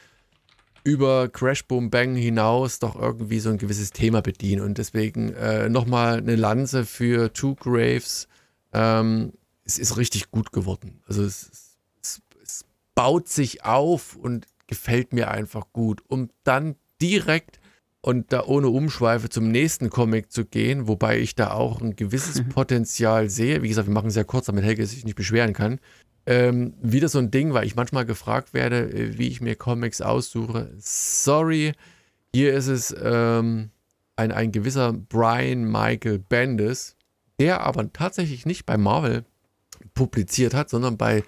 über 0.83 1.29
Crash 1.29 1.65
Boom 1.65 1.89
Bang 1.89 2.15
hinaus 2.15 2.79
doch 2.79 2.95
irgendwie 2.95 3.39
so 3.39 3.49
ein 3.49 3.57
gewisses 3.57 3.91
Thema 3.91 4.21
bedienen. 4.21 4.61
Und 4.61 4.77
deswegen 4.77 5.33
äh, 5.33 5.69
nochmal 5.69 6.17
eine 6.17 6.35
Lanze 6.35 6.85
für 6.85 7.31
Two 7.33 7.55
Graves. 7.55 8.27
Ähm, 8.73 9.33
es 9.65 9.77
ist 9.77 9.97
richtig 9.97 10.31
gut 10.31 10.51
geworden. 10.51 11.01
Also 11.07 11.23
es, 11.23 11.77
es, 12.01 12.21
es 12.43 12.65
baut 12.95 13.29
sich 13.29 13.63
auf 13.63 14.15
und 14.15 14.47
gefällt 14.67 15.13
mir 15.13 15.29
einfach 15.29 15.67
gut. 15.73 16.01
Um 16.07 16.29
dann 16.43 16.75
direkt 17.01 17.59
und 18.01 18.33
da 18.33 18.43
ohne 18.45 18.69
Umschweife 18.69 19.29
zum 19.29 19.51
nächsten 19.51 19.89
Comic 19.89 20.31
zu 20.31 20.45
gehen, 20.45 20.87
wobei 20.87 21.19
ich 21.19 21.35
da 21.35 21.51
auch 21.51 21.81
ein 21.81 21.95
gewisses 21.95 22.43
Potenzial 22.49 23.29
sehe. 23.29 23.61
Wie 23.61 23.69
gesagt, 23.69 23.87
wir 23.87 23.93
machen 23.93 24.07
es 24.07 24.15
sehr 24.15 24.25
kurz, 24.25 24.47
damit 24.47 24.63
Helge 24.63 24.85
sich 24.85 25.05
nicht 25.05 25.15
beschweren 25.15 25.53
kann. 25.53 25.79
Ähm, 26.25 26.73
wieder 26.81 27.09
so 27.09 27.19
ein 27.19 27.31
Ding, 27.31 27.53
weil 27.53 27.65
ich 27.65 27.75
manchmal 27.75 28.05
gefragt 28.05 28.53
werde, 28.53 28.91
äh, 28.91 29.17
wie 29.17 29.27
ich 29.27 29.41
mir 29.41 29.55
Comics 29.55 30.01
aussuche. 30.01 30.71
Sorry, 30.77 31.73
hier 32.33 32.53
ist 32.53 32.67
es 32.67 32.95
ähm, 33.01 33.71
ein, 34.15 34.31
ein 34.31 34.51
gewisser 34.51 34.93
Brian 34.93 35.63
Michael 35.63 36.19
Bendis, 36.19 36.95
der 37.39 37.61
aber 37.61 37.91
tatsächlich 37.91 38.45
nicht 38.45 38.65
bei 38.65 38.77
Marvel 38.77 39.25
publiziert 39.93 40.53
hat, 40.53 40.69
sondern 40.69 40.97
bei 40.97 41.23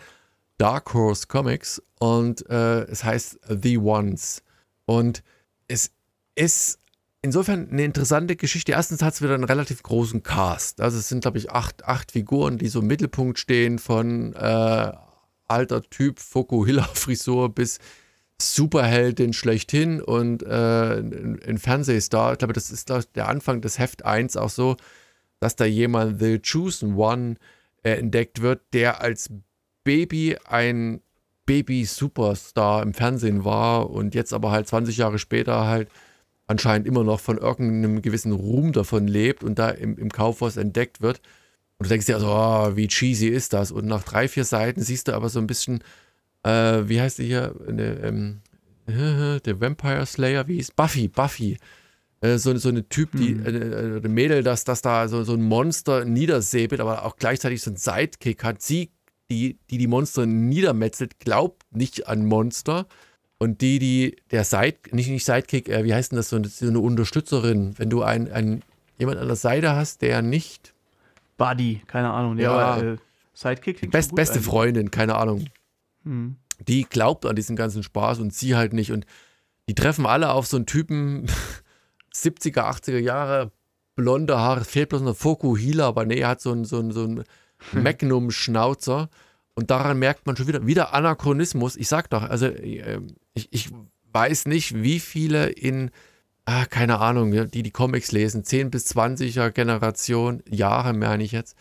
Dark 0.57 0.93
Horse 0.93 1.27
Comics 1.27 1.81
und 1.99 2.47
äh, 2.49 2.83
es 2.83 3.03
heißt 3.03 3.39
The 3.47 3.77
Ones. 3.79 4.43
Und 4.85 5.23
es 5.67 5.91
ist 6.35 6.79
insofern 7.24 7.69
eine 7.71 7.84
interessante 7.84 8.36
Geschichte. 8.36 8.74
Erstens 8.74 9.01
hat 9.01 9.15
es 9.15 9.21
wieder 9.24 9.34
einen 9.34 9.45
relativ 9.45 9.82
großen 9.82 10.21
Cast. 10.21 10.80
Also 10.82 10.99
es 10.99 11.09
sind, 11.09 11.21
glaube 11.21 11.39
ich, 11.39 11.49
acht, 11.49 11.86
acht 11.86 12.11
Figuren, 12.11 12.59
die 12.59 12.67
so 12.67 12.82
im 12.82 12.88
Mittelpunkt 12.88 13.39
stehen, 13.39 13.80
von 13.80 14.34
äh, 14.34 14.91
alter 15.47 15.82
Typ, 15.82 16.19
Fokuhila-Frisur 16.19 17.49
bis 17.49 17.80
Superheldin 18.39 19.34
schlechthin 19.34 20.01
und 20.01 20.43
äh, 20.43 20.97
ein 20.97 21.57
Fernsehstar. 21.57 22.34
Ich 22.34 22.39
glaube, 22.39 22.53
das 22.53 22.69
ist 22.71 22.91
der 23.15 23.30
Anfang 23.30 23.61
des 23.61 23.80
Heft 23.80 24.05
1 24.05 24.38
auch 24.38 24.49
so, 24.49 24.76
dass 25.39 25.55
da 25.55 25.65
jemand 25.65 26.19
The 26.19 26.39
Chosen 26.39 26.95
One 26.95 27.36
äh, 27.84 27.91
entdeckt 27.91 28.41
wird, 28.41 28.61
der 28.74 29.01
als 29.01 29.30
Baby 29.84 30.38
ein 30.45 31.01
Baby-Superstar 31.45 32.84
im 32.84 32.93
Fernsehen 32.93 33.45
war 33.45 33.89
und 33.89 34.15
jetzt 34.15 34.34
aber 34.34 34.51
halt 34.51 34.67
20 34.67 34.97
Jahre 34.97 35.19
später 35.19 35.67
halt 35.67 35.89
anscheinend 36.47 36.87
immer 36.87 37.03
noch 37.03 37.19
von 37.19 37.37
irgendeinem 37.37 38.01
gewissen 38.01 38.31
Ruhm 38.31 38.73
davon 38.73 39.07
lebt 39.07 39.43
und 39.43 39.59
da 39.59 39.69
im, 39.69 39.97
im 39.97 40.11
Kaufhaus 40.11 40.57
entdeckt 40.57 41.01
wird. 41.01 41.21
Und 41.77 41.85
du 41.85 41.89
denkst 41.89 42.05
dir 42.05 42.15
also, 42.15 42.27
oh, 42.27 42.75
wie 42.75 42.87
cheesy 42.87 43.27
ist 43.27 43.53
das? 43.53 43.71
Und 43.71 43.85
nach 43.85 44.03
drei, 44.03 44.27
vier 44.27 44.45
Seiten 44.45 44.81
siehst 44.81 45.07
du 45.07 45.13
aber 45.13 45.29
so 45.29 45.39
ein 45.39 45.47
bisschen, 45.47 45.83
äh, 46.43 46.83
wie 46.85 47.01
heißt 47.01 47.19
die 47.19 47.25
hier? 47.25 47.55
Eine, 47.67 47.99
ähm, 48.01 48.41
der 49.45 49.61
Vampire 49.61 50.05
Slayer, 50.05 50.47
wie 50.47 50.55
hieß 50.55 50.71
Buffy, 50.71 51.07
Buffy. 51.07 51.57
Äh, 52.21 52.37
so, 52.37 52.55
so 52.57 52.69
eine 52.69 52.87
Typ, 52.87 53.11
die, 53.13 53.31
äh, 53.31 53.97
eine 53.97 54.09
Mädel, 54.09 54.43
dass 54.43 54.65
das 54.65 54.81
da 54.81 55.07
so, 55.07 55.23
so 55.23 55.33
ein 55.33 55.41
Monster 55.41 56.05
niedersäbelt, 56.05 56.81
aber 56.81 57.05
auch 57.05 57.15
gleichzeitig 57.15 57.61
so 57.61 57.71
ein 57.71 57.77
Sidekick 57.77 58.43
hat. 58.43 58.61
Sie, 58.61 58.91
die, 59.29 59.57
die 59.69 59.77
die 59.77 59.87
Monster 59.87 60.25
niedermetzelt, 60.25 61.19
glaubt 61.19 61.63
nicht 61.71 62.07
an 62.07 62.25
Monster 62.25 62.87
und 63.43 63.59
die, 63.59 63.77
die, 63.77 64.15
der 64.31 64.45
Side, 64.45 64.77
nicht, 64.91 65.09
nicht 65.09 65.25
Sidekick, 65.25 65.67
äh, 65.67 65.83
wie 65.83 65.93
heißt 65.93 66.11
denn 66.11 66.17
das, 66.17 66.29
so, 66.29 66.41
so 66.43 66.67
eine 66.67 66.79
Unterstützerin, 66.79 67.77
wenn 67.77 67.89
du 67.89 68.01
ein, 68.01 68.31
ein, 68.31 68.63
jemand 68.97 69.19
an 69.19 69.27
der 69.27 69.35
Seite 69.35 69.75
hast, 69.75 70.01
der 70.01 70.21
nicht. 70.21 70.73
Buddy, 71.37 71.81
keine 71.85 72.11
Ahnung, 72.11 72.37
ja, 72.37 72.51
aber, 72.51 72.83
äh, 72.83 72.97
Sidekick. 73.33 73.91
Best, 73.91 74.15
beste 74.15 74.35
eigentlich. 74.35 74.45
Freundin, 74.45 74.91
keine 74.91 75.15
Ahnung. 75.15 75.45
Hm. 76.03 76.37
Die 76.65 76.85
glaubt 76.85 77.25
an 77.25 77.35
diesen 77.35 77.57
ganzen 77.57 77.83
Spaß 77.83 78.19
und 78.19 78.33
sie 78.33 78.55
halt 78.55 78.71
nicht. 78.71 78.93
Und 78.93 79.05
die 79.67 79.75
treffen 79.75 80.05
alle 80.05 80.31
auf 80.31 80.47
so 80.47 80.55
einen 80.55 80.65
Typen, 80.65 81.27
70er, 82.15 82.61
80er 82.61 82.99
Jahre, 82.99 83.51
blonde 83.95 84.37
Haare, 84.37 84.63
fehlt 84.63 84.89
bloß 84.89 85.01
eine 85.01 85.15
Fokuhila, 85.15 85.87
aber 85.87 86.05
nee, 86.05 86.19
er 86.19 86.29
hat 86.29 86.41
so 86.41 86.53
einen, 86.53 86.63
so 86.63 86.79
einen, 86.79 86.91
so 86.91 87.03
einen 87.03 87.23
Magnum-Schnauzer. 87.73 89.09
Und 89.56 89.70
daran 89.70 89.99
merkt 89.99 90.26
man 90.26 90.36
schon 90.36 90.47
wieder, 90.47 90.66
wieder 90.66 90.93
Anachronismus. 90.93 91.76
Ich 91.76 91.88
sag 91.88 92.10
doch, 92.10 92.24
also 92.24 92.47
äh, 92.47 92.99
ich, 93.34 93.49
ich 93.51 93.70
weiß 94.12 94.45
nicht, 94.47 94.82
wie 94.82 94.99
viele 94.99 95.47
in, 95.49 95.91
ah, 96.45 96.66
keine 96.66 96.99
Ahnung, 96.99 97.32
die 97.49 97.64
die 97.64 97.72
Comics 97.72 98.12
lesen, 98.12 98.43
10 98.43 98.72
bis 98.72 98.88
20er 98.95 99.51
Generation, 99.51 100.41
Jahre 100.49 100.93
meine 100.93 101.24
ich 101.24 101.32
jetzt, 101.32 101.56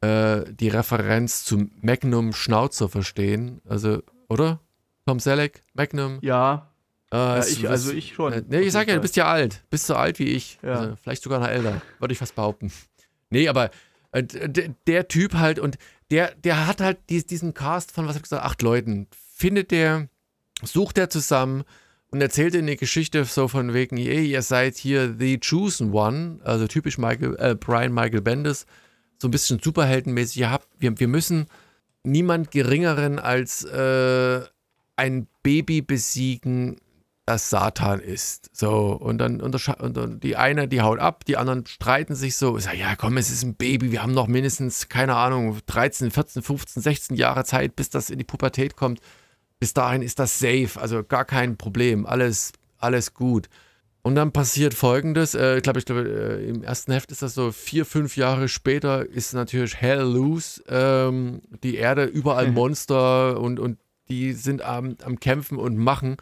äh, 0.00 0.42
die 0.52 0.68
Referenz 0.68 1.44
zu 1.44 1.68
Magnum 1.82 2.32
Schnauzer 2.32 2.88
verstehen. 2.88 3.60
Also, 3.68 4.02
oder? 4.28 4.60
Tom 5.06 5.20
Selleck, 5.20 5.62
Magnum. 5.74 6.18
Ja. 6.22 6.70
Äh, 7.12 7.16
ja 7.16 7.36
es- 7.38 7.52
ich, 7.58 7.68
also 7.68 7.92
ich 7.92 8.14
schon. 8.14 8.32
äh, 8.32 8.42
nee, 8.48 8.60
ich 8.60 8.72
sag 8.72 8.88
ja, 8.88 8.94
du 8.94 9.00
bist 9.02 9.16
ja 9.16 9.26
alt. 9.26 9.62
Bist 9.68 9.86
so 9.86 9.94
alt 9.96 10.18
wie 10.18 10.28
ich. 10.28 10.58
Ja. 10.62 10.72
Also, 10.80 10.96
vielleicht 10.96 11.22
sogar 11.22 11.40
noch 11.40 11.48
älter. 11.48 11.82
Würde 11.98 12.12
ich 12.12 12.18
fast 12.18 12.34
behaupten. 12.34 12.72
Nee, 13.28 13.48
aber 13.48 13.70
äh, 14.12 14.22
der 14.86 15.08
Typ 15.08 15.34
halt 15.34 15.58
und 15.58 15.76
der, 16.14 16.32
der 16.36 16.68
hat 16.68 16.80
halt 16.80 16.98
dies, 17.08 17.26
diesen 17.26 17.54
Cast 17.54 17.90
von, 17.90 18.04
was 18.06 18.14
hab 18.14 18.18
ich 18.18 18.22
gesagt, 18.22 18.44
acht 18.44 18.62
Leuten. 18.62 19.08
Findet 19.34 19.72
der, 19.72 20.08
sucht 20.62 20.96
er 20.96 21.10
zusammen 21.10 21.64
und 22.12 22.20
erzählt 22.20 22.54
eine 22.54 22.76
Geschichte 22.76 23.24
so 23.24 23.48
von 23.48 23.74
wegen, 23.74 23.96
hey, 23.96 24.24
ihr 24.24 24.42
seid 24.42 24.76
hier 24.76 25.16
the 25.18 25.40
chosen 25.40 25.92
one, 25.92 26.38
also 26.44 26.68
typisch 26.68 26.98
Michael, 26.98 27.34
äh, 27.40 27.56
Brian 27.56 27.92
Michael 27.92 28.20
Bendis, 28.20 28.64
so 29.18 29.26
ein 29.26 29.32
bisschen 29.32 29.58
superheldenmäßig. 29.58 30.36
Ihr 30.36 30.50
habt, 30.52 30.68
wir, 30.78 30.96
wir 31.00 31.08
müssen 31.08 31.48
niemand 32.04 32.52
geringeren 32.52 33.18
als 33.18 33.64
äh, 33.64 34.40
ein 34.94 35.26
Baby 35.42 35.82
besiegen, 35.82 36.76
das 37.26 37.48
Satan 37.48 38.00
ist. 38.00 38.50
So, 38.52 38.92
und 38.92 39.18
dann, 39.18 39.40
und 39.40 39.96
dann 39.96 40.20
die 40.20 40.36
eine, 40.36 40.68
die 40.68 40.82
haut 40.82 40.98
ab, 40.98 41.24
die 41.24 41.36
anderen 41.36 41.66
streiten 41.66 42.14
sich 42.14 42.36
so. 42.36 42.56
Ich 42.58 42.64
sag, 42.64 42.76
ja, 42.76 42.96
komm, 42.96 43.16
es 43.16 43.30
ist 43.30 43.42
ein 43.42 43.54
Baby, 43.54 43.92
wir 43.92 44.02
haben 44.02 44.12
noch 44.12 44.26
mindestens, 44.26 44.88
keine 44.88 45.16
Ahnung, 45.16 45.58
13, 45.66 46.10
14, 46.10 46.42
15, 46.42 46.82
16 46.82 47.16
Jahre 47.16 47.44
Zeit, 47.44 47.76
bis 47.76 47.90
das 47.90 48.10
in 48.10 48.18
die 48.18 48.24
Pubertät 48.24 48.76
kommt. 48.76 49.00
Bis 49.58 49.72
dahin 49.72 50.02
ist 50.02 50.18
das 50.18 50.38
safe, 50.38 50.78
also 50.78 51.02
gar 51.02 51.24
kein 51.24 51.56
Problem, 51.56 52.04
alles, 52.04 52.52
alles 52.78 53.14
gut. 53.14 53.48
Und 54.02 54.16
dann 54.16 54.32
passiert 54.32 54.74
folgendes, 54.74 55.34
äh, 55.34 55.56
ich 55.56 55.62
glaube, 55.62 55.78
ich 55.78 55.86
glaube, 55.86 56.02
äh, 56.02 56.46
im 56.46 56.62
ersten 56.62 56.92
Heft 56.92 57.10
ist 57.10 57.22
das 57.22 57.32
so, 57.32 57.52
vier, 57.52 57.86
fünf 57.86 58.18
Jahre 58.18 58.48
später 58.48 59.08
ist 59.08 59.32
natürlich 59.32 59.76
hell 59.76 60.02
loose, 60.02 60.62
ähm, 60.68 61.40
die 61.62 61.76
Erde, 61.76 62.04
überall 62.04 62.50
Monster 62.52 63.40
und, 63.40 63.58
und 63.58 63.78
die 64.10 64.34
sind 64.34 64.60
am, 64.60 64.96
am 65.02 65.18
Kämpfen 65.18 65.56
und 65.56 65.78
machen. 65.78 66.18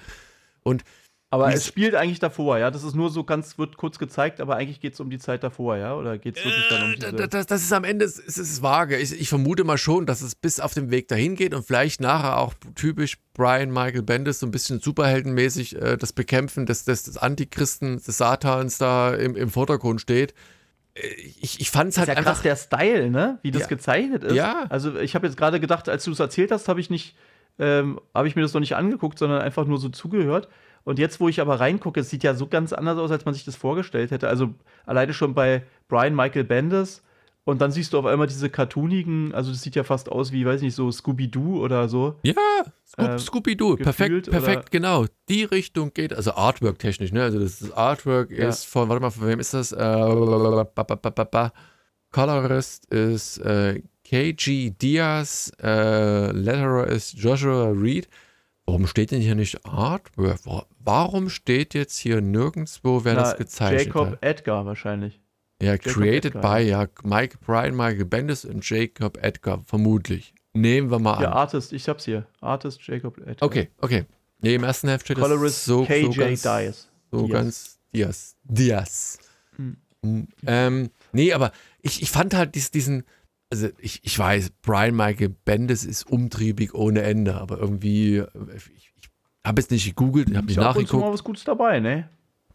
Und 0.65 0.83
Aber 1.31 1.53
es 1.53 1.67
spielt 1.67 1.95
eigentlich 1.95 2.19
davor, 2.19 2.59
ja. 2.59 2.71
Das 2.71 2.85
ist 2.85 2.95
nur 2.95 3.09
so 3.09 3.25
ganz, 3.25 3.57
wird 3.57 3.79
kurz 3.79 3.99
gezeigt, 3.99 4.39
aber 4.41 4.57
eigentlich 4.57 4.81
geht 4.81 4.93
es 4.95 5.01
um 5.01 5.09
die 5.09 5.19
Zeit 5.19 5.43
davor, 5.43 5.77
ja. 5.79 5.95
Oder 5.95 6.19
geht 6.19 6.37
es 6.37 6.45
wirklich 6.45 6.69
dann 6.69 6.83
um 6.83 6.91
Äh, 6.91 6.97
diese. 6.97 7.13
da- 7.13 7.27
das, 7.27 7.47
das 7.47 7.63
ist 7.63 7.73
am 7.73 7.85
Ende, 7.85 8.05
es 8.05 8.19
ist, 8.19 8.37
es 8.39 8.51
ist 8.51 8.63
vage. 8.63 8.99
Ich, 8.99 9.19
ich 9.19 9.29
vermute 9.31 9.65
mal 9.65 9.79
schon, 9.79 10.05
dass 10.05 10.21
es 10.21 10.35
bis 10.35 10.61
auf 10.61 10.75
den 10.75 10.91
Weg 10.91 11.09
dahin 11.09 11.35
geht 11.35 11.55
und 11.55 11.65
vielleicht 11.67 12.01
nachher 12.03 12.37
auch 12.39 12.53
typisch 12.75 13.17
Brian 13.33 13.71
Michael 13.71 14.03
Bendis 14.03 14.41
so 14.41 14.47
ein 14.47 14.51
bisschen 14.51 14.81
superheldenmäßig 14.81 15.81
äh, 15.81 15.97
das 15.97 16.13
Bekämpfen 16.13 16.67
des, 16.67 16.85
des, 16.85 17.05
des 17.05 17.17
Antichristen, 17.17 17.97
des 17.97 18.17
Satans 18.19 18.77
da 18.79 19.15
im, 19.15 19.35
im 19.35 19.49
Vordergrund 19.51 20.03
steht. 20.03 20.35
Äh, 20.95 21.07
Ich, 21.41 21.61
ich 21.61 21.71
fand 21.71 21.89
es 21.89 21.95
ist 21.95 21.99
halt 22.01 22.09
ja 22.11 22.15
einfach. 22.17 22.33
krass, 22.35 22.43
der 22.43 22.57
Style, 22.57 23.11
ne? 23.11 23.39
Wie 23.41 23.51
das 23.51 23.63
Ja. 23.63 23.69
gezeichnet 23.69 24.23
ist. 24.23 24.35
Ja. 24.35 24.67
Also 24.69 24.99
ich 24.99 25.15
habe 25.15 25.27
jetzt 25.27 25.39
gerade 25.39 25.61
gedacht, 25.61 25.89
als 25.89 26.05
du 26.05 26.11
es 26.13 26.21
erzählt 26.21 26.51
hast, 26.51 26.69
habe 26.69 26.79
ich 26.81 26.91
nicht, 26.91 27.17
ähm, 27.59 28.01
habe 28.15 28.29
ich 28.29 28.37
mir 28.37 28.43
das 28.43 28.55
noch 28.55 28.61
nicht 28.61 28.77
angeguckt, 28.77 29.19
sondern 29.19 29.41
einfach 29.41 29.67
nur 29.67 29.79
so 29.79 29.89
zugehört. 29.89 30.49
Und 30.85 30.99
jetzt, 30.99 31.21
wo 31.21 31.29
ich 31.29 31.41
aber 31.41 31.61
reingucke, 31.61 32.01
es 32.01 32.11
sieht 32.11 32.25
ja 32.25 32.35
so 32.35 32.47
ganz 32.49 32.73
anders 32.73 32.99
aus, 32.99 33.11
als 33.11 33.25
man 33.25 33.35
sich 33.35 33.45
das 33.45 33.57
vorgestellt 33.57 34.11
hätte. 34.11 34.29
Also 34.29 34.55
alleine 34.85 35.15
schon 35.15 35.35
bei 35.35 35.63
Brian 35.89 36.15
Michael 36.15 36.45
Bendis. 36.45 37.03
Und 37.45 37.61
dann 37.61 37.73
siehst 37.73 37.93
du 37.93 37.99
auf 37.99 38.07
einmal 38.07 38.29
diese 38.29 38.49
cartoonigen, 38.49 39.35
also 39.35 39.51
das 39.51 39.63
sieht 39.63 39.75
ja 39.75 39.83
fast 39.83 40.09
aus 40.09 40.31
wie, 40.31 40.47
weiß 40.47 40.63
nicht, 40.63 40.77
so 40.77 40.93
Scooby-Doo 40.93 41.61
oder 41.61 41.89
so. 41.89 42.15
Ja, 42.23 42.35
äh, 42.99 43.19
Scooby-Doo, 43.19 43.77
perfekt, 43.79 44.31
perfekt, 44.31 44.71
genau. 44.71 45.07
Die 45.29 45.43
Richtung 45.43 45.93
geht, 45.93 46.13
also 46.13 46.35
Artwork-technisch, 46.35 47.11
ne? 47.11 47.23
Also 47.23 47.41
das, 47.41 47.73
Artwork 47.73 48.31
Ja. 48.31 48.49
ist 48.49 48.65
von, 48.65 48.89
warte 48.89 49.03
mal, 49.03 49.11
von 49.11 49.27
wem 49.27 49.41
ist 49.41 49.55
das? 49.55 49.73
Äh, 49.73 49.77
ba, 49.77 50.85
ba, 50.85 51.25
ba. 51.25 51.53
Colorist 52.13 52.87
ist 52.93 53.39
äh, 53.39 53.83
KG 54.13 54.71
Diaz, 54.73 55.51
äh, 55.63 56.31
Letterer 56.33 56.87
ist 56.89 57.15
Joshua 57.15 57.71
Reed. 57.71 58.09
Warum 58.67 58.87
steht 58.87 59.11
denn 59.11 59.23
hier 59.23 59.35
nicht 59.35 59.65
Artwork? 59.65 60.45
Wa- 60.45 60.67
Warum 60.81 61.31
steht 61.31 61.73
jetzt 61.73 61.97
hier 61.97 62.21
nirgendwo, 62.21 63.05
wer 63.05 63.15
das 63.15 63.31
Na, 63.31 63.37
gezeichnet 63.39 63.87
Jacob 63.87 64.11
hat? 64.11 64.19
Edgar 64.23 64.67
wahrscheinlich. 64.67 65.19
Ja, 65.63 65.73
Jacob 65.73 65.93
created 65.95 66.35
Edgar. 66.35 66.57
by, 66.59 66.63
ja, 66.63 66.87
Mike, 67.05 67.39
Brian 67.47 67.75
Michael 67.75 68.05
Bendis 68.05 68.45
und 68.45 68.69
Jacob 68.69 69.17
Edgar, 69.23 69.63
vermutlich. 69.65 70.35
Nehmen 70.53 70.91
wir 70.91 70.99
mal 70.99 71.15
an. 71.15 71.23
Ja, 71.23 71.33
Artist, 71.33 71.73
ich 71.73 71.89
hab's 71.89 72.05
hier. 72.05 72.27
Artist 72.43 72.87
Jacob 72.87 73.17
Edgar. 73.17 73.37
Okay, 73.47 73.71
okay. 73.81 74.05
Nee, 74.43 74.57
im 74.57 74.65
ersten 74.65 74.89
Heft 74.89 75.07
steht 75.07 75.17
das 75.17 75.23
Colorist 75.25 75.65
so, 75.65 75.87
KJ 75.87 76.03
so 76.05 76.13
ganz, 76.21 76.43
Dias. 76.43 76.89
so 77.11 77.27
Diaz. 77.27 77.33
ganz 77.33 77.79
Diaz. 77.95 78.37
Diaz. 78.45 79.19
Hm, 79.57 80.29
Ähm, 80.47 80.91
nee, 81.13 81.33
aber 81.33 81.51
ich, 81.81 82.03
ich 82.03 82.11
fand 82.11 82.35
halt 82.35 82.55
dies, 82.57 82.71
diesen, 82.71 83.05
also 83.53 83.69
ich, 83.79 84.01
ich 84.03 84.19
weiß, 84.19 84.51
Brian 84.63 84.97
Michael 84.97 85.29
Bendis 85.45 85.85
ist 85.85 86.11
umtriebig 86.11 86.75
ohne 86.75 87.03
Ende, 87.03 87.35
aber 87.35 87.59
irgendwie, 87.59 88.25
ich, 88.57 88.71
ich 88.97 89.11
habe 89.45 89.61
jetzt 89.61 89.71
nicht 89.71 89.85
gegoogelt, 89.85 90.31
ich 90.31 90.37
habe 90.37 90.47
nicht 90.47 90.57
Ist 90.57 90.63
ja 90.63 90.71
ab 90.71 90.77
und 90.77 90.89
zu 90.89 90.97
mal 90.97 91.01
nachgeguckt 91.01 91.15
was 91.21 91.25
Gutes 91.25 91.45
dabei, 91.45 91.79
ne? 91.81 92.09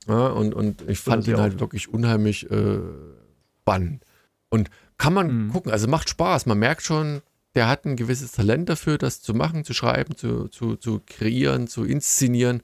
ja, 0.07 0.27
und, 0.29 0.55
und 0.55 0.81
ich 0.89 0.99
fand 0.99 1.27
ihn 1.27 1.37
halt 1.37 1.59
wirklich 1.59 1.87
unheimlich 1.87 2.49
äh, 2.49 2.79
spannend. 3.61 4.03
Und 4.49 4.69
kann 4.97 5.13
man 5.13 5.27
Mhm. 5.47 5.51
gucken, 5.51 5.71
also 5.71 5.87
macht 5.87 6.09
Spaß, 6.09 6.47
man 6.47 6.57
merkt 6.57 6.81
schon, 6.81 7.21
der 7.53 7.67
hat 7.67 7.85
ein 7.85 7.95
gewisses 7.95 8.31
Talent 8.31 8.67
dafür, 8.67 8.97
das 8.97 9.21
zu 9.21 9.35
machen, 9.35 9.63
zu 9.65 9.73
schreiben, 9.75 10.15
zu, 10.15 10.47
zu, 10.47 10.77
zu 10.77 11.01
kreieren, 11.05 11.67
zu 11.67 11.83
inszenieren. 11.83 12.61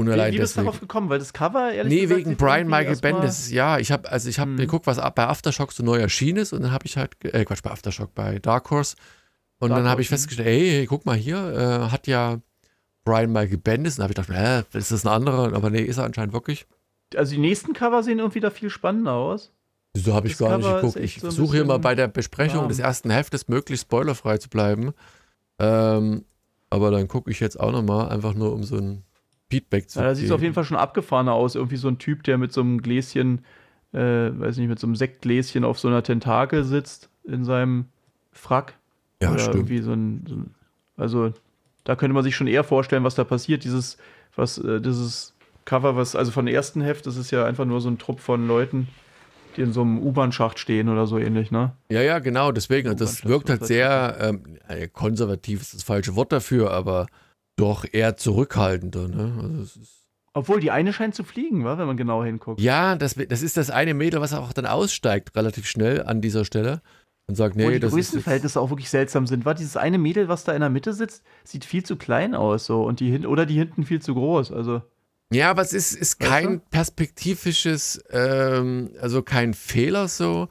Und 0.00 0.08
Wie, 0.08 0.12
allein 0.12 0.32
wie 0.32 0.38
bist 0.38 0.56
du 0.56 0.62
darauf 0.62 0.80
gekommen? 0.80 1.08
Weil 1.10 1.18
das 1.18 1.32
Cover, 1.32 1.72
ehrlich 1.72 1.92
Nee, 1.92 2.00
gesagt, 2.02 2.18
wegen 2.20 2.36
Brian 2.36 2.66
Michael 2.68 2.96
Bendis. 2.96 3.50
Ja, 3.50 3.78
ich 3.78 3.92
habe 3.92 4.10
also 4.10 4.28
ich 4.28 4.38
habe 4.38 4.52
Hm. 4.52 4.56
geguckt, 4.56 4.86
was 4.86 4.96
bei 5.14 5.26
Aftershock 5.26 5.72
so 5.72 5.82
neu 5.82 5.98
erschienen 5.98 6.38
ist 6.38 6.52
und 6.52 6.62
dann 6.62 6.72
habe 6.72 6.86
ich 6.86 6.96
halt 6.96 7.12
äh, 7.24 7.44
Quatsch, 7.44 7.62
bei 7.62 7.70
Aftershock 7.70 8.14
bei 8.14 8.38
Dark 8.38 8.70
Horse 8.70 8.96
und 9.58 9.70
Dark 9.70 9.80
dann 9.80 9.88
habe 9.90 10.00
ich 10.00 10.08
festgestellt, 10.08 10.48
hey, 10.48 10.70
hey, 10.70 10.86
guck 10.86 11.04
mal 11.04 11.16
hier, 11.16 11.36
äh, 11.36 11.90
hat 11.92 12.06
ja 12.06 12.38
Brian 13.04 13.30
Michael 13.32 13.58
Bendis 13.58 13.98
und 13.98 14.04
habe 14.04 14.12
ich 14.12 14.16
gedacht, 14.16 14.34
hä, 14.36 14.78
ist 14.78 14.90
das 14.90 15.04
ein 15.04 15.08
anderer? 15.12 15.52
Aber 15.54 15.68
nee, 15.70 15.82
ist 15.82 15.98
er 15.98 16.04
anscheinend 16.04 16.32
wirklich. 16.32 16.66
Also 17.14 17.34
die 17.34 17.40
nächsten 17.40 17.72
Cover 17.72 18.02
sehen 18.02 18.20
irgendwie 18.20 18.40
da 18.40 18.50
viel 18.50 18.70
spannender 18.70 19.12
aus. 19.12 19.52
So 19.96 20.14
habe 20.14 20.28
ich 20.28 20.34
Das 20.34 20.38
gar 20.48 20.56
nicht 20.56 20.66
Cover 20.66 20.76
ist 20.78 20.82
geguckt. 20.94 21.04
Ich 21.04 21.14
so 21.16 21.20
versuche 21.22 21.56
hier 21.56 21.64
mal 21.66 21.78
bei 21.78 21.94
der 21.94 22.08
Besprechung 22.08 22.60
warm. 22.60 22.68
des 22.68 22.78
ersten 22.78 23.10
Heftes 23.10 23.48
möglichst 23.48 23.86
spoilerfrei 23.86 24.38
zu 24.38 24.48
bleiben. 24.48 24.92
Ähm, 25.58 26.24
aber 26.70 26.90
dann 26.92 27.08
gucke 27.08 27.30
ich 27.30 27.40
jetzt 27.40 27.58
auch 27.58 27.72
nochmal, 27.72 28.08
einfach 28.10 28.32
nur 28.34 28.52
um 28.52 28.62
so 28.62 28.76
ein 28.76 29.02
Feedback 29.50 29.90
zu 29.90 29.98
Ja, 29.98 30.06
da 30.06 30.14
sieht 30.14 30.26
es 30.26 30.32
auf 30.32 30.42
jeden 30.42 30.54
Fall 30.54 30.64
schon 30.64 30.76
abgefahrener 30.76 31.32
aus. 31.32 31.54
Irgendwie 31.54 31.76
so 31.76 31.88
ein 31.88 31.98
Typ, 31.98 32.22
der 32.22 32.38
mit 32.38 32.52
so 32.52 32.60
einem 32.60 32.80
Gläschen, 32.80 33.44
äh, 33.92 33.98
weiß 33.98 34.56
nicht, 34.56 34.68
mit 34.68 34.78
so 34.78 34.86
einem 34.86 34.96
Sektgläschen 34.96 35.64
auf 35.64 35.78
so 35.78 35.88
einer 35.88 36.02
Tentakel 36.02 36.64
sitzt 36.64 37.10
in 37.24 37.44
seinem 37.44 37.86
Frack. 38.32 38.74
Ja, 39.22 39.30
Oder 39.32 39.40
stimmt. 39.40 39.56
irgendwie 39.56 39.78
so 39.78 39.92
ein, 39.92 40.24
so 40.26 40.34
ein. 40.36 40.54
Also, 40.96 41.32
da 41.84 41.96
könnte 41.96 42.14
man 42.14 42.22
sich 42.22 42.36
schon 42.36 42.46
eher 42.46 42.64
vorstellen, 42.64 43.04
was 43.04 43.14
da 43.14 43.24
passiert. 43.24 43.64
Dieses, 43.64 43.98
was, 44.36 44.58
äh, 44.58 44.80
dieses 44.80 45.34
Cover, 45.64 45.96
was, 45.96 46.14
also 46.16 46.30
von 46.30 46.46
ersten 46.46 46.80
Heft, 46.80 47.06
das 47.06 47.16
ist 47.16 47.30
ja 47.30 47.44
einfach 47.44 47.64
nur 47.64 47.80
so 47.80 47.88
ein 47.88 47.98
Trupp 47.98 48.20
von 48.20 48.46
Leuten, 48.46 48.88
die 49.56 49.62
in 49.62 49.72
so 49.72 49.82
einem 49.82 49.98
U-Bahn-Schacht 49.98 50.58
stehen 50.58 50.88
oder 50.88 51.06
so 51.06 51.18
ähnlich, 51.18 51.50
ne? 51.50 51.72
Ja, 51.90 52.02
ja, 52.02 52.18
genau, 52.18 52.52
deswegen. 52.52 52.96
Das 52.96 53.24
wirkt 53.24 53.50
halt 53.50 53.64
sehr, 53.64 54.16
ähm, 54.20 54.42
äh, 54.68 54.88
konservativ 54.88 55.62
ist 55.62 55.74
das 55.74 55.82
falsche 55.82 56.14
Wort 56.16 56.32
dafür, 56.32 56.70
aber 56.70 57.06
doch 57.60 57.84
eher 57.90 58.16
zurückhaltender. 58.16 59.08
Ne? 59.08 59.38
Also 59.42 59.62
es 59.62 59.76
ist, 59.76 60.04
Obwohl, 60.32 60.60
die 60.60 60.70
eine 60.70 60.92
scheint 60.92 61.14
zu 61.14 61.24
fliegen, 61.24 61.64
wa? 61.64 61.78
wenn 61.78 61.86
man 61.86 61.96
genau 61.96 62.24
hinguckt. 62.24 62.60
ja, 62.60 62.96
das, 62.96 63.14
das 63.14 63.42
ist 63.42 63.56
das 63.56 63.70
eine 63.70 63.94
Mädel, 63.94 64.20
was 64.20 64.32
auch 64.32 64.52
dann 64.52 64.66
aussteigt, 64.66 65.36
relativ 65.36 65.66
schnell 65.66 66.02
an 66.04 66.20
dieser 66.20 66.44
Stelle 66.44 66.82
und 67.26 67.36
sagt, 67.36 67.54
Wo 67.54 67.60
nee, 67.60 67.74
die 67.74 67.80
das 67.80 67.92
Größenverhältnisse 67.92 68.60
auch 68.60 68.70
wirklich 68.70 68.90
seltsam 68.90 69.26
sind. 69.26 69.44
War 69.44 69.54
dieses 69.54 69.76
eine 69.76 69.98
Mädel, 69.98 70.28
was 70.28 70.44
da 70.44 70.52
in 70.52 70.60
der 70.60 70.70
Mitte 70.70 70.92
sitzt, 70.92 71.22
sieht 71.44 71.64
viel 71.64 71.84
zu 71.84 71.96
klein 71.96 72.34
aus, 72.34 72.66
so. 72.66 72.82
Und 72.82 73.00
die 73.00 73.10
hin 73.10 73.24
oder 73.24 73.46
die 73.46 73.54
hinten 73.54 73.84
viel 73.84 74.02
zu 74.02 74.14
groß. 74.14 74.50
Also, 74.50 74.82
ja, 75.32 75.48
aber 75.48 75.62
es 75.62 75.72
ist, 75.72 75.92
ist 75.92 76.18
kein 76.18 76.54
du? 76.54 76.62
perspektivisches, 76.70 78.02
ähm, 78.10 78.90
also 79.00 79.22
kein 79.22 79.54
Fehler 79.54 80.08
so, 80.08 80.48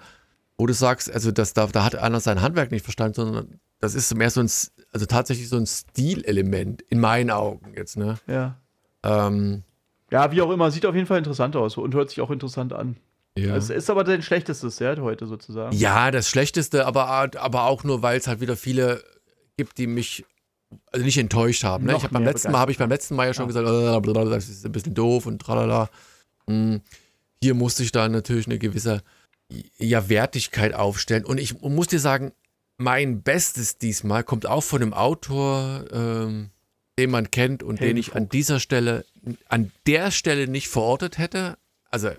wo 0.57 0.67
du 0.67 0.73
sagst, 0.73 1.11
also 1.11 1.31
das, 1.31 1.53
da, 1.53 1.67
da 1.67 1.83
hat 1.83 1.95
einer 1.95 2.21
sein 2.21 2.41
Handwerk 2.41 2.71
nicht 2.71 2.83
verstanden, 2.83 3.15
sondern 3.15 3.59
das 3.79 3.93
ist 3.93 4.15
mehr 4.15 4.29
so 4.29 4.39
ein, 4.41 4.49
also 4.91 5.05
tatsächlich 5.05 5.49
so 5.49 5.57
ein 5.57 5.65
Stilelement 5.67 6.81
in 6.83 6.99
meinen 6.99 7.31
Augen 7.31 7.73
jetzt, 7.75 7.97
ne? 7.97 8.15
ja. 8.27 8.55
Ähm, 9.03 9.63
Ja, 10.11 10.31
wie 10.31 10.41
auch 10.41 10.51
immer, 10.51 10.71
sieht 10.71 10.85
auf 10.85 10.95
jeden 10.95 11.07
Fall 11.07 11.19
interessant 11.19 11.55
aus 11.55 11.77
und 11.77 11.93
hört 11.95 12.09
sich 12.09 12.21
auch 12.21 12.31
interessant 12.31 12.73
an. 12.73 12.97
ja. 13.37 13.55
Es 13.55 13.69
ist 13.69 13.89
aber 13.89 14.03
dein 14.03 14.21
schlechtestes, 14.21 14.79
ja, 14.79 14.97
heute 14.97 15.25
sozusagen. 15.27 15.75
Ja, 15.75 16.11
das 16.11 16.27
Schlechteste, 16.29 16.85
aber, 16.85 17.07
aber 17.37 17.63
auch 17.65 17.83
nur, 17.83 18.01
weil 18.01 18.17
es 18.17 18.27
halt 18.27 18.41
wieder 18.41 18.57
viele 18.57 19.03
gibt, 19.57 19.77
die 19.77 19.87
mich 19.87 20.25
also 20.91 21.05
nicht 21.05 21.17
enttäuscht 21.17 21.63
haben. 21.63 21.85
Ne? 21.85 21.95
Ich 21.95 22.03
hab 22.03 22.11
beim 22.11 22.23
letzten 22.23 22.51
Mal 22.51 22.59
habe 22.59 22.71
ich 22.71 22.77
beim 22.77 22.89
letzten 22.89 23.15
Mal 23.15 23.27
ja 23.27 23.33
schon 23.33 23.47
gesagt, 23.47 23.65
äh, 23.67 23.99
blablabla, 23.99 24.35
das 24.35 24.49
ist 24.49 24.65
ein 24.65 24.71
bisschen 24.71 24.93
doof 24.93 25.25
und 25.25 25.39
tralala. 25.41 25.89
Hm, 26.47 26.81
Hier 27.41 27.53
musste 27.55 27.83
ich 27.83 27.91
da 27.91 28.07
natürlich 28.07 28.45
eine 28.47 28.59
gewisse 28.59 29.01
ja, 29.79 30.09
Wertigkeit 30.09 30.73
aufstellen. 30.75 31.25
Und 31.25 31.39
ich 31.39 31.59
muss 31.61 31.87
dir 31.87 31.99
sagen, 31.99 32.33
mein 32.79 33.21
Bestes 33.21 33.77
diesmal 33.77 34.23
kommt 34.23 34.45
auch 34.45 34.63
von 34.63 34.81
einem 34.81 34.93
Autor, 34.93 35.85
ähm, 35.91 36.49
den 36.97 37.11
man 37.11 37.29
kennt 37.29 37.61
und 37.61 37.79
den 37.81 37.97
ich 37.97 38.15
an 38.15 38.29
dieser 38.29 38.59
Stelle, 38.59 39.05
an 39.47 39.71
der 39.85 40.11
Stelle 40.11 40.47
nicht 40.47 40.69
verortet 40.69 41.17
hätte. 41.17 41.57
Also 41.91 42.09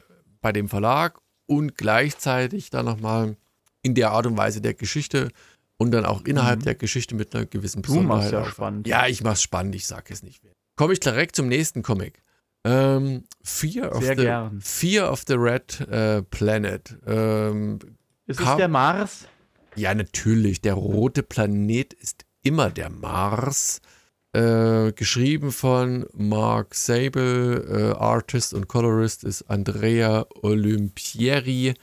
bei 0.40 0.52
dem 0.52 0.68
Verlag 0.68 1.18
und 1.46 1.76
gleichzeitig 1.76 2.70
dann 2.70 2.84
nochmal 2.84 3.36
in 3.82 3.94
der 3.94 4.10
Art 4.12 4.26
und 4.26 4.36
Weise 4.36 4.60
der 4.60 4.74
Geschichte 4.74 5.30
und 5.78 5.92
dann 5.92 6.04
auch 6.04 6.24
innerhalb 6.24 6.60
mhm. 6.60 6.64
der 6.64 6.74
Geschichte 6.74 7.14
mit 7.14 7.34
einer 7.34 7.46
gewissen 7.46 7.80
Besonderheit. 7.82 8.30
Du 8.32 8.36
machst 8.36 8.46
ja 8.48 8.52
spannend. 8.52 8.86
Ja, 8.86 9.06
ich 9.06 9.22
mach's 9.22 9.42
spannend, 9.42 9.74
ich 9.74 9.86
sag 9.86 10.10
es 10.10 10.22
nicht 10.22 10.44
mehr. 10.44 10.52
Komme 10.76 10.92
ich 10.92 11.00
direkt 11.00 11.36
zum 11.36 11.48
nächsten 11.48 11.82
Comic. 11.82 12.22
Ähm, 12.64 13.24
Fear, 13.42 13.96
of 13.96 14.04
Sehr 14.04 14.16
the, 14.16 14.22
gern. 14.22 14.60
Fear 14.60 15.10
of 15.10 15.22
the 15.26 15.34
Red 15.34 15.80
äh, 15.88 16.22
Planet. 16.22 16.98
Ähm, 17.06 17.78
ist 18.26 18.40
es 18.40 18.56
der 18.56 18.68
Mars? 18.68 19.26
Ja, 19.76 19.94
natürlich. 19.94 20.60
Der 20.60 20.74
rote 20.74 21.22
Planet 21.22 21.92
ist 21.94 22.24
immer 22.42 22.70
der 22.70 22.90
Mars. 22.90 23.80
Äh, 24.32 24.92
geschrieben 24.92 25.50
von 25.50 26.06
Mark 26.12 26.76
Sable, 26.76 27.64
äh, 27.96 27.98
Artist 27.98 28.54
und 28.54 28.68
Colorist 28.68 29.24
ist 29.24 29.42
Andrea 29.50 30.24
Olympieri 30.42 31.74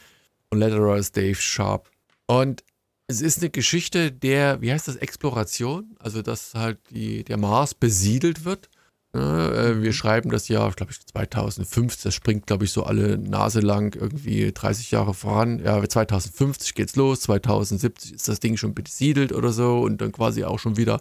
und 0.49 0.59
Letterer 0.59 0.95
ist 0.95 1.17
Dave 1.17 1.35
Sharp. 1.35 1.91
Und 2.25 2.63
es 3.07 3.21
ist 3.21 3.39
eine 3.39 3.49
Geschichte 3.49 4.13
der, 4.13 4.61
wie 4.61 4.71
heißt 4.71 4.88
das, 4.88 4.95
Exploration, 4.95 5.95
also 5.99 6.21
dass 6.21 6.53
halt 6.53 6.79
die, 6.89 7.25
der 7.25 7.38
Mars 7.38 7.73
besiedelt 7.73 8.45
wird. 8.45 8.69
Äh, 9.14 9.82
wir 9.82 9.93
schreiben 9.93 10.30
das 10.30 10.47
Jahr, 10.47 10.72
glaube 10.72 10.91
ich, 10.91 11.05
2005, 11.05 12.01
das 12.03 12.14
springt, 12.14 12.47
glaube 12.47 12.66
ich, 12.66 12.72
so 12.72 12.84
alle 12.84 13.18
Nase 13.18 13.62
lang 13.62 13.95
irgendwie 13.95 14.51
30 14.51 14.91
Jahre 14.91 15.14
voran. 15.14 15.60
Ja, 15.60 15.88
2050 15.88 16.76
geht's 16.76 16.95
los, 16.95 17.22
2070 17.22 18.14
ist 18.14 18.28
das 18.28 18.39
Ding 18.39 18.58
schon 18.58 18.74
besiedelt 18.74 19.32
oder 19.32 19.51
so 19.51 19.80
und 19.82 20.01
dann 20.01 20.12
quasi 20.12 20.43
auch 20.43 20.60
schon 20.60 20.78
wieder 20.78 20.99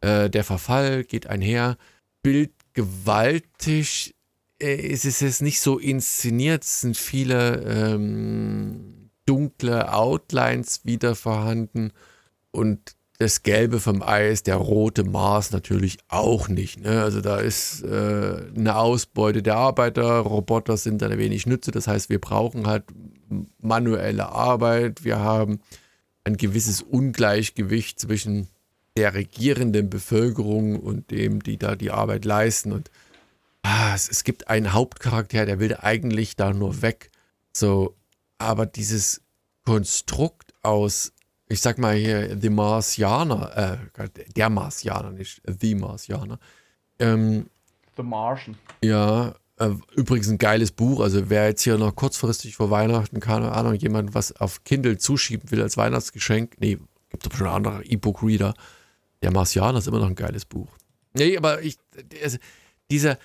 äh, 0.00 0.30
der 0.30 0.44
Verfall 0.44 1.04
geht 1.04 1.26
einher. 1.26 1.76
Bildgewaltig 2.22 4.14
äh, 4.60 4.92
es 4.92 5.04
ist 5.04 5.22
es 5.22 5.40
nicht 5.40 5.60
so 5.60 5.78
inszeniert, 5.78 6.64
es 6.64 6.80
sind 6.82 6.96
viele 6.96 7.62
ähm, 7.64 9.10
dunkle 9.26 9.92
Outlines 9.92 10.84
wieder 10.84 11.14
vorhanden 11.14 11.92
und 12.50 12.96
das 13.18 13.42
Gelbe 13.42 13.80
vom 13.80 14.00
Eis, 14.02 14.44
der 14.44 14.56
rote 14.56 15.02
Mars 15.02 15.50
natürlich 15.50 15.98
auch 16.06 16.48
nicht. 16.48 16.80
Ne? 16.80 17.02
Also 17.02 17.20
da 17.20 17.38
ist 17.38 17.82
äh, 17.82 18.44
eine 18.56 18.76
Ausbeute 18.76 19.42
der 19.42 19.56
Arbeiter, 19.56 20.18
Roboter 20.20 20.76
sind 20.76 21.02
ein 21.02 21.18
wenig 21.18 21.44
Nütze, 21.44 21.72
das 21.72 21.88
heißt, 21.88 22.10
wir 22.10 22.20
brauchen 22.20 22.68
halt 22.68 22.84
manuelle 23.60 24.28
Arbeit, 24.28 25.04
wir 25.04 25.18
haben 25.18 25.60
ein 26.22 26.36
gewisses 26.36 26.80
Ungleichgewicht 26.80 27.98
zwischen 27.98 28.48
der 28.96 29.14
regierenden 29.14 29.90
Bevölkerung 29.90 30.78
und 30.78 31.10
dem, 31.10 31.42
die 31.42 31.56
da 31.56 31.74
die 31.74 31.90
Arbeit 31.90 32.24
leisten. 32.24 32.72
Und 32.72 32.90
ah, 33.62 33.94
es, 33.94 34.08
es 34.08 34.22
gibt 34.22 34.48
einen 34.48 34.72
Hauptcharakter, 34.72 35.44
der 35.44 35.58
will 35.58 35.76
eigentlich 35.76 36.36
da 36.36 36.52
nur 36.52 36.82
weg. 36.82 37.10
So, 37.52 37.96
aber 38.38 38.66
dieses 38.66 39.22
Konstrukt 39.64 40.52
aus, 40.62 41.12
ich 41.48 41.60
sag 41.60 41.78
mal 41.78 41.94
hier, 41.94 42.36
The 42.40 42.50
Marsianer, 42.50 43.80
äh, 43.96 44.08
der 44.36 44.50
Marsianer, 44.50 45.10
nicht 45.10 45.40
The 45.46 45.74
Marsianer. 45.74 46.38
Ähm, 46.98 47.48
The 47.96 48.02
Martian. 48.02 48.56
Ja, 48.82 49.34
äh, 49.56 49.70
übrigens 49.96 50.28
ein 50.28 50.38
geiles 50.38 50.72
Buch. 50.72 51.00
Also 51.00 51.30
wer 51.30 51.48
jetzt 51.48 51.62
hier 51.62 51.78
noch 51.78 51.94
kurzfristig 51.94 52.56
vor 52.56 52.70
Weihnachten, 52.70 53.20
keine 53.20 53.52
Ahnung, 53.52 53.74
jemand 53.74 54.14
was 54.14 54.32
auf 54.36 54.64
Kindle 54.64 54.98
zuschieben 54.98 55.50
will 55.50 55.62
als 55.62 55.76
Weihnachtsgeschenk, 55.76 56.56
nee, 56.60 56.78
gibt 57.10 57.26
es 57.26 57.36
schon 57.36 57.48
andere 57.48 57.84
E-Book-Reader. 57.84 58.54
Der 59.22 59.30
Marsianer 59.32 59.78
ist 59.78 59.88
immer 59.88 60.00
noch 60.00 60.08
ein 60.08 60.14
geiles 60.14 60.44
Buch. 60.44 60.68
Nee, 61.14 61.36
aber 61.36 61.62
ich, 61.62 61.78
also 62.22 62.38
diese 62.90 63.18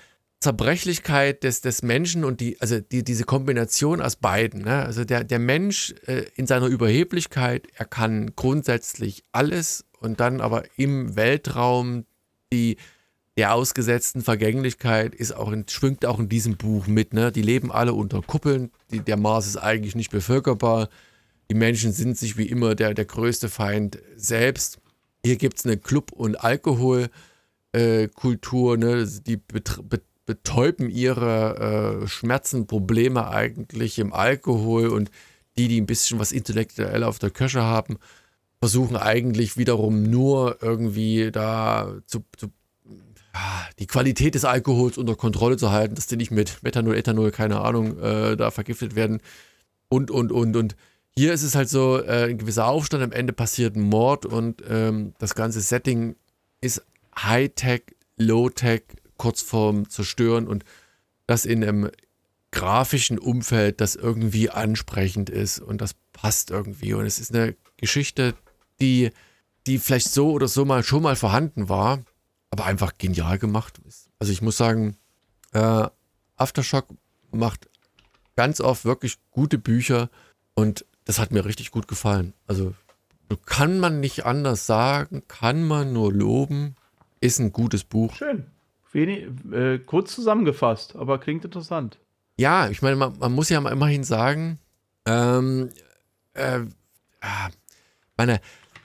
Zerbrechlichkeit 0.44 1.42
des, 1.42 1.62
des 1.62 1.82
Menschen 1.82 2.22
und 2.22 2.40
die, 2.40 2.60
also 2.60 2.78
die, 2.78 3.02
diese 3.02 3.24
Kombination 3.24 4.02
aus 4.02 4.16
beiden, 4.16 4.60
ne? 4.60 4.84
also 4.84 5.04
der, 5.04 5.24
der 5.24 5.38
Mensch 5.38 5.94
äh, 6.06 6.26
in 6.36 6.46
seiner 6.46 6.66
Überheblichkeit, 6.66 7.66
er 7.74 7.86
kann 7.86 8.32
grundsätzlich 8.36 9.24
alles 9.32 9.86
und 10.00 10.20
dann 10.20 10.42
aber 10.42 10.64
im 10.76 11.16
Weltraum 11.16 12.04
die, 12.52 12.76
der 13.38 13.54
ausgesetzten 13.54 14.20
Vergänglichkeit 14.20 15.14
ist 15.14 15.34
auch 15.34 15.50
in, 15.50 15.66
schwingt 15.66 16.04
auch 16.04 16.18
in 16.18 16.28
diesem 16.28 16.58
Buch 16.58 16.88
mit. 16.88 17.14
Ne? 17.14 17.32
Die 17.32 17.40
leben 17.40 17.72
alle 17.72 17.94
unter 17.94 18.20
Kuppeln, 18.20 18.70
die, 18.90 19.00
der 19.00 19.16
Mars 19.16 19.46
ist 19.46 19.56
eigentlich 19.56 19.96
nicht 19.96 20.10
bevölkerbar. 20.10 20.90
Die 21.50 21.54
Menschen 21.54 21.94
sind 21.94 22.18
sich 22.18 22.36
wie 22.36 22.50
immer 22.50 22.74
der, 22.74 22.92
der 22.92 23.06
größte 23.06 23.48
Feind 23.48 23.98
selbst. 24.14 24.78
Hier 25.24 25.36
gibt 25.36 25.58
es 25.58 25.64
eine 25.64 25.78
Club- 25.78 26.12
und 26.12 26.44
Alkoholkultur, 26.44 28.74
äh, 28.74 28.76
ne? 28.76 29.08
die 29.26 29.38
betäuben 30.26 30.90
ihre 30.90 32.02
äh, 32.02 32.08
Schmerzen, 32.08 32.66
Probleme 32.66 33.28
eigentlich 33.28 33.98
im 33.98 34.12
Alkohol 34.12 34.88
und 34.88 35.10
die, 35.56 35.68
die 35.68 35.80
ein 35.80 35.86
bisschen 35.86 36.18
was 36.18 36.32
intellektuell 36.32 37.04
auf 37.04 37.18
der 37.18 37.30
Köche 37.30 37.62
haben, 37.62 37.98
versuchen 38.58 38.96
eigentlich 38.96 39.56
wiederum 39.56 40.02
nur 40.02 40.58
irgendwie 40.62 41.30
da 41.30 41.94
zu, 42.06 42.24
zu 42.36 42.50
die 43.78 43.86
Qualität 43.86 44.34
des 44.34 44.44
Alkohols 44.44 44.96
unter 44.96 45.16
Kontrolle 45.16 45.56
zu 45.56 45.72
halten, 45.72 45.96
dass 45.96 46.06
die 46.06 46.16
nicht 46.16 46.30
mit 46.30 46.62
Methanol, 46.62 46.96
Ethanol, 46.96 47.30
keine 47.30 47.60
Ahnung, 47.60 47.98
äh, 47.98 48.36
da 48.36 48.50
vergiftet 48.50 48.94
werden 48.94 49.20
und, 49.88 50.10
und, 50.10 50.32
und, 50.32 50.56
und. 50.56 50.76
Hier 51.16 51.32
ist 51.32 51.42
es 51.42 51.54
halt 51.54 51.68
so, 51.68 52.00
äh, 52.00 52.30
ein 52.30 52.38
gewisser 52.38 52.66
Aufstand, 52.66 53.02
am 53.02 53.12
Ende 53.12 53.32
passiert 53.32 53.76
ein 53.76 53.82
Mord 53.82 54.26
und 54.26 54.62
ähm, 54.68 55.14
das 55.18 55.34
ganze 55.34 55.60
Setting 55.60 56.16
ist 56.60 56.82
Hightech, 57.16 57.82
Low-Tech, 58.16 58.82
kurz 59.24 59.40
vorm 59.40 59.88
Zerstören 59.88 60.46
und 60.46 60.66
das 61.26 61.46
in 61.46 61.64
einem 61.64 61.90
grafischen 62.50 63.18
Umfeld, 63.18 63.80
das 63.80 63.96
irgendwie 63.96 64.50
ansprechend 64.50 65.30
ist 65.30 65.60
und 65.60 65.80
das 65.80 65.94
passt 66.12 66.50
irgendwie. 66.50 66.92
Und 66.92 67.06
es 67.06 67.18
ist 67.18 67.34
eine 67.34 67.56
Geschichte, 67.78 68.34
die, 68.82 69.12
die 69.66 69.78
vielleicht 69.78 70.10
so 70.10 70.30
oder 70.30 70.46
so 70.46 70.66
mal 70.66 70.84
schon 70.84 71.02
mal 71.02 71.16
vorhanden 71.16 71.70
war, 71.70 72.00
aber 72.50 72.66
einfach 72.66 72.98
genial 72.98 73.38
gemacht 73.38 73.80
ist. 73.88 74.10
Also 74.18 74.30
ich 74.30 74.42
muss 74.42 74.58
sagen, 74.58 74.98
äh, 75.52 75.88
Aftershock 76.36 76.88
macht 77.30 77.70
ganz 78.36 78.60
oft 78.60 78.84
wirklich 78.84 79.16
gute 79.30 79.56
Bücher 79.56 80.10
und 80.52 80.84
das 81.06 81.18
hat 81.18 81.32
mir 81.32 81.46
richtig 81.46 81.70
gut 81.70 81.88
gefallen. 81.88 82.34
Also 82.46 82.74
kann 83.46 83.80
man 83.80 84.00
nicht 84.00 84.26
anders 84.26 84.66
sagen, 84.66 85.22
kann 85.28 85.64
man 85.64 85.94
nur 85.94 86.12
loben. 86.12 86.76
Ist 87.22 87.38
ein 87.38 87.54
gutes 87.54 87.84
Buch. 87.84 88.14
Schön. 88.16 88.50
Wenig, 88.94 89.26
äh, 89.52 89.78
kurz 89.78 90.14
zusammengefasst, 90.14 90.96
aber 90.96 91.18
klingt 91.18 91.44
interessant. 91.44 91.98
Ja, 92.38 92.68
ich 92.68 92.82
meine, 92.82 92.96
man, 92.96 93.18
man 93.18 93.32
muss 93.32 93.48
ja 93.48 93.58
immerhin 93.58 94.04
sagen, 94.04 94.58
ähm, 95.06 95.70
äh, 96.32 96.60
ah, 97.20 97.48
meine, 98.16 98.40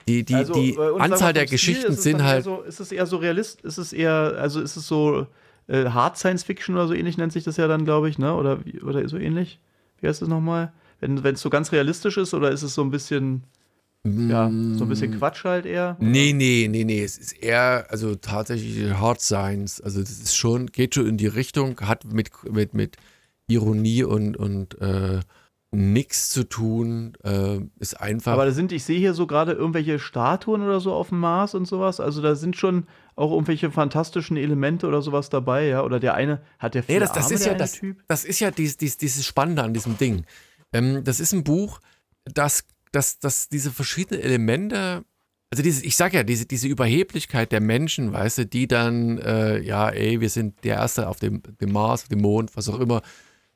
die, 0.08 0.24
die, 0.24 0.34
also, 0.34 0.52
die 0.54 0.74
äh, 0.74 0.98
Anzahl 0.98 1.32
der 1.32 1.46
Geschichten 1.46 1.94
sind 1.94 2.22
halt. 2.22 2.44
So, 2.44 2.62
ist 2.62 2.80
es 2.80 2.92
eher 2.92 3.06
so 3.06 3.18
realist? 3.18 3.62
Ist 3.62 3.78
es 3.78 3.92
eher, 3.92 4.36
also 4.38 4.60
ist 4.60 4.76
es 4.76 4.86
so 4.86 5.26
äh, 5.68 5.86
Hard 5.86 6.18
Science 6.18 6.42
Fiction 6.42 6.74
oder 6.74 6.88
so 6.88 6.94
ähnlich 6.94 7.16
nennt 7.16 7.32
sich 7.32 7.44
das 7.44 7.56
ja 7.56 7.68
dann, 7.68 7.84
glaube 7.84 8.08
ich, 8.08 8.18
ne? 8.18 8.34
Oder, 8.34 8.58
oder 8.82 9.08
so 9.08 9.16
ähnlich? 9.16 9.60
Wie 10.00 10.08
heißt 10.08 10.22
das 10.22 10.28
nochmal? 10.28 10.72
Wenn 11.00 11.16
es 11.24 11.40
so 11.40 11.48
ganz 11.48 11.72
realistisch 11.72 12.16
ist 12.18 12.34
oder 12.34 12.50
ist 12.50 12.62
es 12.62 12.74
so 12.74 12.82
ein 12.82 12.90
bisschen, 12.90 13.44
ja, 14.06 14.48
so 14.48 14.84
ein 14.84 14.88
bisschen 14.88 15.10
mm. 15.10 15.18
Quatsch 15.18 15.44
halt 15.44 15.66
eher? 15.66 15.96
Nee, 16.00 16.32
nee, 16.32 16.68
nee, 16.70 16.84
nee. 16.84 17.04
Es 17.04 17.18
ist 17.18 17.32
eher, 17.32 17.86
also 17.90 18.14
tatsächlich 18.14 18.92
Hard 18.94 19.20
Science. 19.20 19.80
Also 19.80 20.00
das 20.00 20.10
ist 20.10 20.36
schon, 20.36 20.68
geht 20.68 20.94
schon 20.94 21.06
in 21.06 21.18
die 21.18 21.26
Richtung, 21.26 21.78
hat 21.80 22.04
mit, 22.10 22.30
mit, 22.50 22.72
mit 22.72 22.96
Ironie 23.48 24.04
und, 24.04 24.36
und 24.38 24.80
äh, 24.80 25.20
nichts 25.72 26.30
zu 26.30 26.44
tun, 26.44 27.12
äh, 27.22 27.60
ist 27.78 28.00
einfach. 28.00 28.32
Aber 28.32 28.46
da 28.46 28.52
sind, 28.52 28.72
ich 28.72 28.84
sehe 28.84 28.98
hier 28.98 29.14
so 29.14 29.26
gerade 29.26 29.52
irgendwelche 29.52 29.98
Statuen 29.98 30.62
oder 30.62 30.80
so 30.80 30.92
auf 30.92 31.10
dem 31.10 31.20
Mars 31.20 31.54
und 31.54 31.66
sowas. 31.66 32.00
Also 32.00 32.22
da 32.22 32.34
sind 32.34 32.56
schon 32.56 32.86
auch 33.14 33.32
irgendwelche 33.32 33.70
fantastischen 33.70 34.36
Elemente 34.36 34.88
oder 34.88 35.02
sowas 35.02 35.28
dabei, 35.28 35.66
ja. 35.66 35.84
Oder 35.84 36.00
der 36.00 36.14
eine 36.14 36.40
hat 36.58 36.74
der 36.74 36.82
viele 36.82 36.98
nee, 36.98 37.00
das, 37.00 37.12
das 37.12 37.24
Arme, 37.24 37.34
ist 37.34 37.46
ja 37.46 37.54
das, 37.54 37.72
Typ. 37.72 38.02
Das 38.08 38.24
ist 38.24 38.40
ja 38.40 38.50
dies, 38.50 38.78
dies, 38.78 38.96
dieses 38.96 39.26
Spannende 39.26 39.62
an 39.62 39.74
diesem 39.74 39.96
Ding. 39.96 40.24
Ähm, 40.72 41.04
das 41.04 41.20
ist 41.20 41.32
ein 41.32 41.44
Buch, 41.44 41.80
das, 42.24 42.64
das, 42.92 43.18
das 43.18 43.48
diese 43.48 43.70
verschiedenen 43.70 44.22
Elemente, 44.22 45.04
also 45.50 45.62
diese, 45.62 45.84
ich 45.84 45.96
sag 45.96 46.12
ja, 46.14 46.22
diese, 46.22 46.46
diese 46.46 46.68
Überheblichkeit 46.68 47.52
der 47.52 47.60
Menschen, 47.60 48.12
weißt 48.12 48.38
du, 48.38 48.46
die 48.46 48.68
dann, 48.68 49.18
äh, 49.18 49.60
ja, 49.60 49.88
ey, 49.88 50.20
wir 50.20 50.30
sind 50.30 50.64
der 50.64 50.76
Erste 50.76 51.08
auf 51.08 51.18
dem, 51.18 51.42
dem 51.60 51.72
Mars, 51.72 52.02
auf 52.02 52.08
dem 52.08 52.20
Mond, 52.20 52.56
was 52.56 52.68
auch 52.68 52.78
immer. 52.78 53.02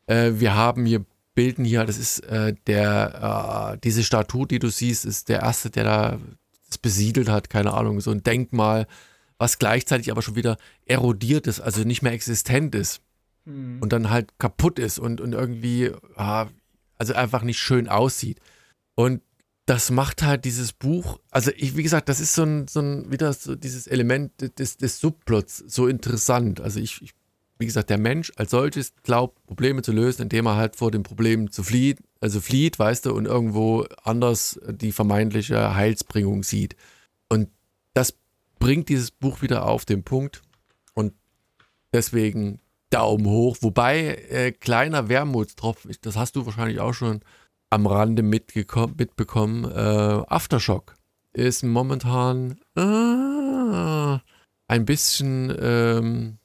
Äh, 0.07 0.33
wir 0.35 0.55
haben 0.55 0.87
hier, 0.87 1.05
bilden 1.35 1.65
hier, 1.65 1.85
das 1.85 1.99
ist 1.99 2.21
äh, 2.21 2.55
der, 2.67 3.75
äh, 3.75 3.79
diese 3.83 4.03
Statue, 4.03 4.47
die 4.47 4.59
du 4.59 4.71
siehst, 4.71 5.05
ist 5.05 5.29
der 5.29 5.41
Erste, 5.41 5.71
der 5.71 5.85
da 5.85 6.19
das 6.67 6.79
besiedelt 6.79 7.29
hat, 7.29 7.51
keine 7.51 7.73
Ahnung, 7.75 8.01
so 8.01 8.11
ein 8.11 8.23
Denkmal, 8.23 8.87
was 9.39 9.59
gleichzeitig 9.59 10.11
aber 10.11 10.23
schon 10.23 10.37
wieder 10.37 10.57
erodiert 10.87 11.47
ist, 11.47 11.61
also 11.61 11.83
nicht 11.83 12.03
mehr 12.03 12.13
existent 12.13 12.75
ist. 12.75 13.01
Mhm. 13.45 13.79
Und 13.81 13.93
dann 13.93 14.11
halt 14.11 14.39
kaputt 14.39 14.79
ist 14.79 14.99
und, 14.99 15.21
und 15.21 15.33
irgendwie, 15.33 15.93
ah, 16.17 16.47
also 16.97 17.15
einfach 17.15 17.43
nicht 17.43 17.59
schön 17.59 17.89
aussieht. 17.89 18.41
Und 18.95 19.23
das 19.67 19.91
macht 19.91 20.23
halt 20.23 20.45
dieses 20.45 20.73
Buch, 20.73 21.19
also 21.31 21.51
ich, 21.57 21.77
wie 21.77 21.83
gesagt, 21.83 22.09
das 22.09 22.21
ist 22.21 22.35
so 22.35 22.43
ein, 22.43 22.69
so 22.69 22.81
ein 22.81 23.11
wieder 23.11 23.33
so 23.33 23.57
dieses 23.57 23.87
Element 23.87 24.33
des, 24.59 24.77
des 24.77 25.01
Subplots 25.01 25.65
so 25.67 25.87
interessant. 25.87 26.61
Also 26.61 26.81
ich, 26.81 27.01
ich 27.01 27.15
wie 27.59 27.67
gesagt, 27.67 27.91
der 27.91 27.99
Mensch 27.99 28.33
als 28.37 28.51
solches 28.51 28.95
glaubt, 29.03 29.47
Probleme 29.47 29.83
zu 29.83 29.93
lösen, 29.93 30.23
indem 30.23 30.47
er 30.47 30.57
halt 30.57 30.77
vor 30.77 30.91
dem 30.91 31.03
Problem 31.03 31.51
zu 31.51 31.63
flieht, 31.63 31.99
also 32.21 32.41
flieht, 32.41 32.79
weißt 32.79 33.07
du, 33.07 33.15
und 33.15 33.27
irgendwo 33.27 33.87
anders 34.03 34.59
die 34.69 34.93
vermeintliche 34.93 35.75
Heilsbringung 35.75 36.43
sieht. 36.43 36.77
Und 37.29 37.49
das 37.95 38.15
bringt 38.59 38.89
dieses 38.89 39.11
Buch 39.11 39.41
wieder 39.43 39.67
auf 39.67 39.85
den 39.85 40.03
Punkt. 40.03 40.43
Und 40.95 41.15
deswegen 41.93 42.61
Daumen 42.91 43.27
hoch. 43.27 43.57
Wobei, 43.61 44.15
äh, 44.29 44.53
kleiner 44.53 45.09
Wermutstropfen, 45.09 45.95
das 46.03 46.17
hast 46.17 46.37
du 46.37 46.47
wahrscheinlich 46.47 46.81
auch 46.81 46.95
schon 46.95 47.21
am 47.75 47.87
Rande 47.89 48.23
mitbekommen, 48.23 49.65
äh, 49.65 50.23
Aftershock 50.29 50.95
ist 51.33 51.65
momentan 51.65 52.61
äh, 52.77 54.19
ein 54.69 54.85
bisschen, 54.85 55.53
ähm, 55.61 56.39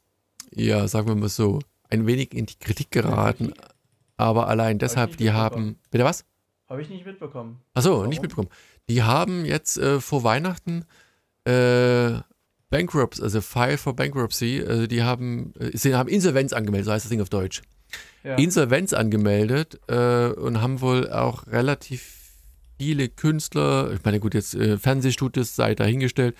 ja, 0.52 0.88
sagen 0.88 1.08
wir 1.08 1.16
mal 1.16 1.30
so, 1.30 1.60
ein 1.90 2.08
wenig 2.08 2.34
in 2.34 2.48
die 2.48 2.58
Kritik 2.58 2.90
geraten. 2.90 3.54
Aber 4.18 4.48
allein 4.48 4.80
deshalb, 4.80 5.18
die 5.18 5.32
haben. 5.32 5.78
Bitte 5.92 6.04
was? 6.04 6.26
Habe 6.68 6.82
ich 6.82 6.90
nicht 6.90 7.06
mitbekommen. 7.06 7.62
Achso, 7.76 8.08
nicht 8.08 8.22
mitbekommen. 8.24 8.50
Die 8.90 9.04
haben 9.04 9.46
jetzt 9.46 9.78
äh, 9.78 10.02
vor 10.02 10.24
Weihnachten 10.24 10.86
äh, 11.46 12.20
Bankrupts, 12.72 13.22
also 13.22 13.42
File 13.42 13.78
for 13.78 13.96
Bankruptcy, 13.96 14.64
also 14.68 14.88
die 14.88 15.04
haben, 15.04 15.54
äh, 15.60 15.78
sie 15.78 15.94
haben 15.94 16.10
Insolvenz 16.10 16.54
angemeldet, 16.54 16.88
so 16.88 16.92
heißt 16.92 17.06
das 17.06 17.10
Ding 17.10 17.22
auf 17.22 17.30
Deutsch. 17.30 17.62
Ja. 18.24 18.36
Insolvenz 18.36 18.94
angemeldet 18.94 19.80
äh, 19.88 20.28
und 20.28 20.62
haben 20.62 20.82
wohl 20.82 21.10
auch 21.10 21.48
relativ 21.48 22.20
viele 22.78 23.10
Künstler, 23.10 23.92
ich 23.94 24.04
meine, 24.04 24.20
gut, 24.20 24.34
jetzt 24.34 24.56
äh, 24.56 24.78
Fernsehstudios 24.78 25.56
sei 25.56 25.76
dahingestellt, 25.76 26.36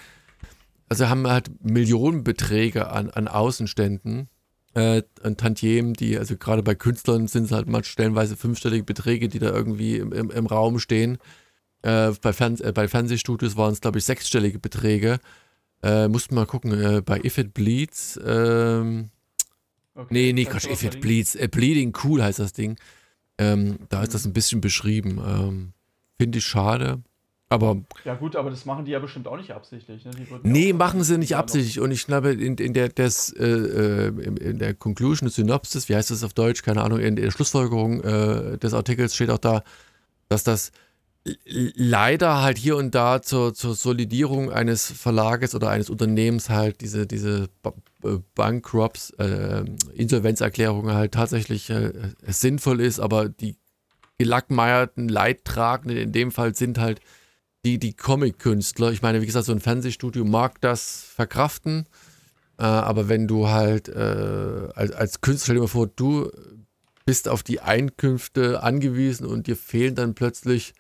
also 0.88 1.10
haben 1.10 1.28
halt 1.28 1.52
Millionenbeträge 1.64 2.90
an, 2.90 3.10
an 3.10 3.28
Außenständen, 3.28 4.30
äh, 4.74 5.04
an 5.24 5.38
Tantiemen, 5.38 5.94
die, 5.94 6.18
also 6.18 6.38
gerade 6.38 6.64
bei 6.64 6.76
Künstlern 6.76 7.28
sind 7.28 7.46
es 7.46 7.52
halt 7.52 7.68
mal 7.68 7.84
stellenweise 7.84 8.36
fünfstellige 8.36 8.84
Beträge, 8.84 9.28
die 9.28 9.40
da 9.40 9.52
irgendwie 9.52 9.98
im, 9.98 10.12
im, 10.12 10.32
im 10.32 10.46
Raum 10.48 10.80
stehen. 10.80 11.18
Äh, 11.82 12.12
bei, 12.22 12.34
Fern 12.34 12.58
äh, 12.60 12.72
bei 12.72 12.88
Fernsehstudios 12.88 13.56
waren 13.56 13.74
es, 13.74 13.82
glaube 13.82 14.00
ich, 14.00 14.06
sechsstellige 14.06 14.60
Beträge. 14.60 15.20
Äh, 15.82 16.08
mussten 16.08 16.36
mal 16.36 16.46
gucken, 16.46 16.74
äh, 16.74 17.02
bei 17.02 17.22
If 17.24 17.38
It 17.38 17.54
Bleeds, 17.54 18.20
ähm, 18.26 19.10
okay. 20.00 20.08
nee, 20.10 20.34
nee, 20.34 20.46
Quatsch, 20.46 20.66
It 20.66 21.02
Bleeds, 21.02 21.36
äh, 21.36 21.48
Bleeding 21.48 21.96
Cool 22.04 22.24
heißt 22.24 22.40
das 22.40 22.54
Ding. 22.54 22.78
Ähm, 23.38 23.80
da 23.90 24.04
ist 24.04 24.14
das 24.14 24.26
ein 24.26 24.34
bisschen 24.34 24.62
beschrieben. 24.62 25.22
Ähm, 25.26 25.74
Finde 26.18 26.40
ich 26.40 26.46
schade. 26.46 27.02
Aber. 27.48 27.82
Ja, 28.06 28.14
gut, 28.14 28.36
aber 28.36 28.52
das 28.52 28.66
machen 28.66 28.86
die 28.86 28.92
ja 28.92 29.00
bestimmt 29.00 29.28
auch 29.28 29.38
nicht 29.38 29.52
absichtlich. 29.52 30.06
Ne? 30.06 30.12
nee, 30.44 30.72
machen 30.72 31.04
sie 31.04 31.18
nicht 31.18 31.36
absichtlich. 31.36 31.80
Und 31.80 31.92
ich 31.92 32.06
glaube, 32.06 32.32
in, 32.32 32.56
in 32.58 32.74
der 32.74 32.90
des, 32.90 33.34
äh, 33.34 33.46
äh 33.46 34.08
in 34.08 34.60
der 34.60 34.76
Conclusion 34.76 35.30
Synopsis, 35.30 35.90
wie 35.90 35.96
heißt 35.96 36.12
das 36.12 36.24
auf 36.24 36.34
Deutsch? 36.34 36.62
Keine 36.62 36.84
Ahnung, 36.84 37.00
in 37.00 37.16
der 37.16 37.32
Schlussfolgerung 37.32 38.02
äh, 38.02 38.58
des 38.60 38.74
Artikels 38.74 39.16
steht 39.16 39.32
auch 39.32 39.40
da, 39.40 39.64
dass 40.28 40.44
das 40.44 40.72
leider 41.26 42.42
halt 42.42 42.58
hier 42.58 42.78
und 42.78 42.96
da 42.96 43.22
zur, 43.22 43.54
zur 43.54 43.76
Solidierung 43.76 44.52
eines 44.52 44.92
Verlages 44.92 45.54
oder 45.54 45.70
eines 45.70 45.90
Unternehmens 45.90 46.50
halt 46.50 46.82
diese, 46.82 47.08
diese 47.08 47.50
äh, 48.04 48.18
Bankrupts, 48.36 49.12
äh, 49.12 49.66
Insolvenzerklärungen 49.94 50.96
halt 50.96 51.14
tatsächlich 51.14 51.70
äh, 51.70 51.92
sinnvoll 52.28 52.80
ist, 52.80 53.00
aber 53.00 53.30
die 53.30 53.58
gelackmeierten 54.18 55.10
Leidtragenden 55.10 55.98
in 55.98 56.12
dem 56.12 56.32
Fall 56.32 56.56
sind 56.56 56.78
halt 56.78 57.00
die, 57.66 57.80
die 57.80 57.94
Comic-Künstler. 57.94 58.92
Ich 58.92 59.02
meine, 59.02 59.22
wie 59.22 59.26
gesagt, 59.26 59.46
so 59.46 59.52
ein 59.52 59.60
Fernsehstudio 59.60 60.24
mag 60.24 60.62
das 60.62 61.04
verkraften, 61.04 61.86
äh, 62.58 62.64
aber 62.64 63.10
wenn 63.10 63.28
du 63.28 63.50
halt 63.50 63.90
äh, 63.90 64.70
als, 64.74 64.92
als 64.94 65.22
Künstler, 65.22 65.46
stell 65.46 65.56
dir 65.56 65.62
mal 65.62 65.68
vor, 65.68 65.88
du 65.88 66.32
bist 67.06 67.28
auf 67.28 67.44
die 67.44 67.60
Einkünfte 67.60 68.64
angewiesen 68.64 69.26
und 69.26 69.48
dir 69.48 69.58
fehlen 69.58 69.96
dann 69.96 70.16
plötzlich 70.16 70.74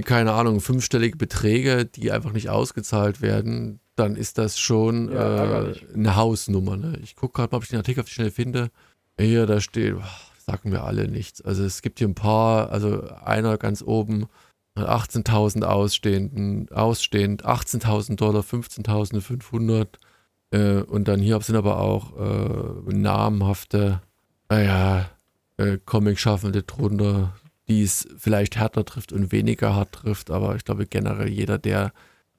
keine 0.00 0.32
Ahnung, 0.32 0.60
fünfstellige 0.60 1.18
Beträge, 1.18 1.84
die 1.84 2.10
einfach 2.10 2.32
nicht 2.32 2.48
ausgezahlt 2.48 3.20
werden, 3.20 3.80
dann 3.94 4.16
ist 4.16 4.38
das 4.38 4.58
schon 4.58 5.12
ja, 5.12 5.64
äh, 5.64 5.74
eine 5.94 6.16
Hausnummer. 6.16 6.76
Ne? 6.76 6.98
Ich 7.02 7.14
gucke 7.14 7.34
gerade 7.34 7.52
mal, 7.52 7.58
ob 7.58 7.64
ich 7.64 7.68
den 7.68 7.78
Artikel 7.78 8.00
auf 8.00 8.06
die 8.06 8.14
Schnelle 8.14 8.30
finde. 8.30 8.70
Hier, 9.20 9.46
da 9.46 9.60
steht, 9.60 9.96
sagen 10.46 10.72
wir 10.72 10.84
alle 10.84 11.08
nichts. 11.08 11.42
Also 11.42 11.62
es 11.64 11.82
gibt 11.82 11.98
hier 11.98 12.08
ein 12.08 12.14
paar, 12.14 12.70
also 12.70 13.06
einer 13.24 13.58
ganz 13.58 13.82
oben, 13.82 14.26
18.000 14.76 15.64
ausstehenden, 15.64 16.70
ausstehend, 16.72 17.44
18.000 17.44 18.16
Dollar, 18.16 18.42
15.500. 18.42 19.86
Äh, 20.50 20.82
und 20.82 21.08
dann 21.08 21.20
hier 21.20 21.38
sind 21.40 21.56
aber 21.56 21.78
auch 21.78 22.18
äh, 22.18 22.94
namhafte, 22.94 24.00
naja, 24.48 25.10
äh, 25.58 25.78
Comic-Schaffende 25.84 26.62
drunter, 26.62 27.34
die 27.68 27.82
es 27.82 28.08
vielleicht 28.18 28.56
härter 28.56 28.84
trifft 28.84 29.12
und 29.12 29.32
weniger 29.32 29.74
hart 29.74 29.92
trifft, 29.92 30.30
aber 30.30 30.56
ich 30.56 30.64
glaube 30.64 30.86
generell 30.86 31.28
jeder, 31.28 31.58
der 31.58 31.92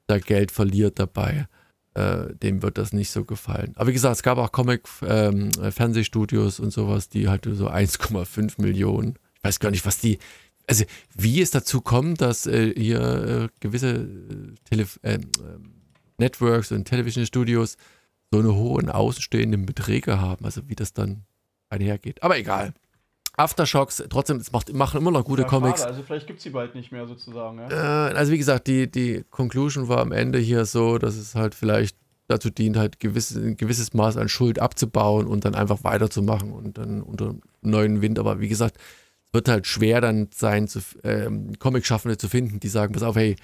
da 0.06 0.18
Geld 0.18 0.50
verliert 0.50 0.98
dabei, 0.98 1.46
äh, 1.94 2.34
dem 2.34 2.62
wird 2.62 2.76
das 2.78 2.92
nicht 2.92 3.10
so 3.10 3.24
gefallen. 3.24 3.72
Aber 3.76 3.88
wie 3.88 3.94
gesagt, 3.94 4.16
es 4.16 4.22
gab 4.22 4.38
auch 4.38 4.52
Comic-Fernsehstudios 4.52 6.58
ähm, 6.58 6.64
und 6.64 6.70
sowas, 6.72 7.08
die 7.08 7.28
halt 7.28 7.48
so 7.50 7.68
1,5 7.68 8.60
Millionen, 8.60 9.18
ich 9.36 9.44
weiß 9.44 9.60
gar 9.60 9.70
nicht, 9.70 9.86
was 9.86 9.98
die, 9.98 10.18
also 10.66 10.84
wie 11.14 11.40
es 11.40 11.50
dazu 11.50 11.80
kommt, 11.80 12.20
dass 12.20 12.46
äh, 12.46 12.74
hier 12.74 13.00
äh, 13.00 13.48
gewisse 13.60 13.90
äh, 13.90 14.54
Tele 14.68 14.86
ähm, 15.02 15.30
ähm, 15.40 15.70
Networks 16.18 16.72
und 16.72 16.84
Television 16.84 17.24
Studios 17.26 17.76
so 18.30 18.40
eine 18.40 18.54
hohen 18.54 18.90
außenstehenden 18.90 19.64
Beträge 19.66 20.20
haben, 20.20 20.44
also 20.44 20.68
wie 20.68 20.74
das 20.74 20.92
dann 20.92 21.24
einhergeht. 21.68 22.20
Aber 22.22 22.38
egal. 22.38 22.74
Aftershocks, 23.36 24.02
trotzdem, 24.08 24.36
es 24.36 24.52
macht, 24.52 24.72
machen 24.72 25.00
immer 25.00 25.10
noch 25.10 25.24
gute 25.24 25.42
ja, 25.42 25.48
Comics. 25.48 25.80
Schade. 25.80 25.92
Also 25.92 26.02
vielleicht 26.04 26.26
gibt 26.26 26.38
es 26.38 26.44
sie 26.44 26.50
bald 26.50 26.74
nicht 26.74 26.92
mehr 26.92 27.06
sozusagen. 27.06 27.58
Ja? 27.58 28.10
Äh, 28.10 28.14
also 28.14 28.32
wie 28.32 28.38
gesagt, 28.38 28.66
die, 28.66 28.90
die 28.90 29.24
Conclusion 29.30 29.88
war 29.88 29.98
am 29.98 30.12
Ende 30.12 30.38
hier 30.38 30.64
so, 30.64 30.98
dass 30.98 31.16
es 31.16 31.34
halt 31.34 31.54
vielleicht 31.54 31.96
dazu 32.28 32.50
dient, 32.50 32.76
halt 32.76 33.00
gewisse, 33.00 33.40
ein 33.40 33.56
gewisses 33.56 33.92
Maß 33.92 34.16
an 34.16 34.28
Schuld 34.28 34.58
abzubauen 34.58 35.26
und 35.26 35.44
dann 35.44 35.54
einfach 35.54 35.84
weiterzumachen 35.84 36.52
und 36.52 36.78
dann 36.78 37.02
unter 37.02 37.34
neuen 37.60 38.02
Wind. 38.02 38.18
Aber 38.18 38.40
wie 38.40 38.48
gesagt, 38.48 38.76
es 38.76 39.34
wird 39.34 39.48
halt 39.48 39.66
schwer 39.66 40.00
dann 40.00 40.28
sein, 40.32 40.68
zu, 40.68 40.80
ähm, 41.02 41.58
Comic-Schaffende 41.58 42.16
zu 42.16 42.28
finden, 42.28 42.60
die 42.60 42.68
sagen, 42.68 42.92
pass 42.92 43.02
auf, 43.02 43.16
hey, 43.16 43.36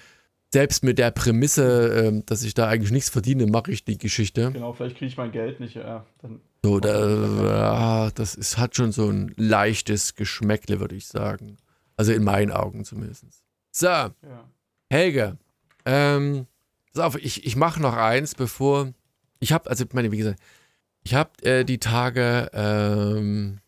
selbst 0.53 0.83
mit 0.83 0.99
der 0.99 1.11
Prämisse, 1.11 2.07
ähm, 2.07 2.25
dass 2.27 2.43
ich 2.43 2.55
da 2.55 2.69
eigentlich 2.69 2.91
nichts 2.91 3.11
verdiene, 3.11 3.47
mache 3.47 3.71
ich 3.71 3.85
die 3.85 3.99
Geschichte. 3.99 4.51
Genau, 4.53 4.73
vielleicht 4.73 4.97
kriege 4.97 5.09
ich 5.09 5.17
mein 5.17 5.33
Geld 5.33 5.61
nicht. 5.61 5.75
Ja, 5.75 6.07
dann 6.23 6.41
so, 6.63 6.79
da, 6.81 6.91
ah, 7.73 8.11
das 8.15 8.35
ist, 8.35 8.59
hat 8.59 8.77
schon 8.77 8.93
so 8.93 9.09
ein 9.09 9.33
leichtes 9.37 10.15
Geschmäckle, 10.15 10.81
würde 10.81 10.95
ich 10.95 11.07
sagen. 11.07 11.57
Also 11.97 12.13
in 12.13 12.25
meinen 12.25 12.51
Augen 12.51 12.85
zumindest. 12.85 13.25
So, 13.73 13.87
ja. 13.87 14.15
Helge, 14.91 15.39
ähm, 15.85 16.47
pass 16.93 17.03
auf, 17.03 17.17
ich, 17.17 17.47
ich 17.47 17.57
mache 17.57 17.81
noch 17.81 17.95
eins, 17.95 18.35
bevor. 18.35 18.93
Ich 19.39 19.53
habe, 19.53 19.71
also, 19.71 19.85
meine, 19.93 20.13
wie 20.13 20.19
gesagt, 20.19 20.41
ich 21.03 21.15
habe 21.15 21.31
äh, 21.43 21.65
die 21.65 21.79
Tage 21.79 22.51
ähm, 22.53 23.59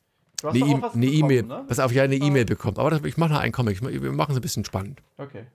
eine 0.42 1.06
E-Mail, 1.06 1.38
e 1.38 1.42
ne? 1.42 1.64
pass 1.66 1.78
auf, 1.78 1.92
ja, 1.92 2.02
eine 2.02 2.16
E-Mail 2.16 2.44
bekommen. 2.44 2.78
Aber 2.78 2.90
das, 2.90 3.02
ich 3.04 3.16
mache 3.16 3.32
noch 3.32 3.40
einen 3.40 3.52
Comic. 3.52 3.80
Wir 3.82 4.12
machen 4.12 4.32
es 4.32 4.36
ein 4.36 4.42
bisschen 4.42 4.64
spannend. 4.64 5.00
Okay. 5.16 5.46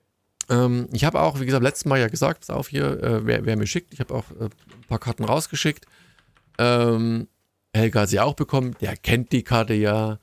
Ähm, 0.48 0.88
ich 0.92 1.04
habe 1.04 1.20
auch, 1.20 1.40
wie 1.40 1.46
gesagt, 1.46 1.62
letztes 1.62 1.84
Mal 1.84 2.00
ja 2.00 2.08
gesagt, 2.08 2.40
pass 2.40 2.50
auf 2.50 2.68
hier, 2.68 3.02
äh, 3.02 3.26
wer, 3.26 3.44
wer, 3.44 3.56
mir 3.56 3.66
schickt. 3.66 3.92
Ich 3.92 4.00
habe 4.00 4.14
auch 4.14 4.24
äh, 4.32 4.44
ein 4.44 4.86
paar 4.88 4.98
Karten 4.98 5.24
rausgeschickt. 5.24 5.86
Ähm, 6.58 7.28
Helga 7.74 8.02
hat 8.02 8.08
sie 8.08 8.20
auch 8.20 8.34
bekommen. 8.34 8.76
Der 8.80 8.96
kennt 8.96 9.32
die 9.32 9.42
Karte 9.42 9.74
ja. 9.74 10.18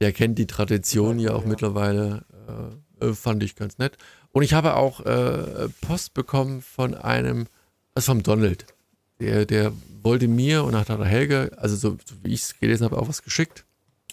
Der 0.00 0.12
kennt 0.12 0.38
die 0.38 0.46
Tradition 0.46 1.18
ja, 1.18 1.32
auch 1.32 1.42
ja. 1.42 1.48
mittlerweile. 1.48 2.24
Äh, 2.48 3.06
äh, 3.06 3.14
fand 3.14 3.42
ich 3.42 3.56
ganz 3.56 3.78
nett. 3.78 3.96
Und 4.32 4.42
ich 4.42 4.54
habe 4.54 4.76
auch 4.76 5.00
äh, 5.00 5.68
Post 5.80 6.14
bekommen 6.14 6.62
von 6.62 6.94
einem, 6.94 7.46
also 7.94 8.12
vom 8.12 8.22
Donald. 8.22 8.66
Der, 9.20 9.44
der 9.44 9.72
wollte 10.02 10.28
mir 10.28 10.64
und 10.64 10.76
hat 10.76 10.88
der 10.88 11.04
Helge, 11.04 11.50
also 11.56 11.76
so, 11.76 11.98
so 12.04 12.14
wie 12.22 12.32
ich 12.32 12.42
es 12.42 12.58
gelesen 12.58 12.84
habe, 12.84 12.98
auch 12.98 13.08
was 13.08 13.22
geschickt. 13.22 13.64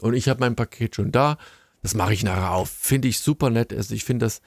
Und 0.01 0.13
ich 0.13 0.28
habe 0.28 0.39
mein 0.39 0.55
Paket 0.55 0.95
schon 0.95 1.11
da. 1.11 1.38
Das 1.82 1.93
mache 1.93 2.13
ich 2.13 2.24
nachher 2.24 2.51
auf. 2.51 2.70
Finde 2.70 3.07
ich 3.07 3.20
super 3.20 3.49
nett. 3.49 3.74
Also 3.74 3.93
ich 3.93 4.03
finde 4.03 4.26
das 4.26 4.41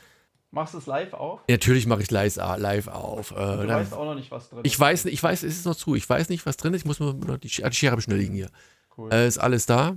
Machst 0.53 0.75
du 0.75 0.79
es 0.79 0.87
live 0.87 1.13
auf? 1.13 1.41
Natürlich 1.49 1.87
mache 1.87 2.01
ich 2.01 2.07
es 2.07 2.11
live, 2.11 2.37
live 2.37 2.89
auf. 2.89 3.31
Äh, 3.31 3.35
du 3.35 3.69
weißt 3.69 3.93
auch 3.93 4.05
noch 4.05 4.17
nicht, 4.17 4.31
was 4.31 4.49
drin 4.51 4.59
ist. 4.59 4.67
Ich 4.67 4.79
weiß, 4.79 5.05
ich 5.05 5.23
weiß, 5.23 5.45
es 5.45 5.59
ist 5.59 5.65
noch 5.65 5.77
zu. 5.77 5.95
Ich 5.95 6.09
weiß 6.09 6.29
nicht, 6.29 6.45
was 6.45 6.57
drin 6.57 6.75
ist. 6.75 6.81
Ich 6.81 6.87
muss 6.87 6.99
nur 6.99 7.15
die, 7.39 7.49
die 7.49 7.73
Schere 7.73 7.93
habe 7.93 8.01
ich 8.01 8.05
schnell 8.05 8.19
liegen 8.19 8.35
hier. 8.35 8.51
Cool. 8.97 9.13
Äh, 9.13 9.29
ist 9.29 9.39
alles 9.39 9.67
da. 9.67 9.97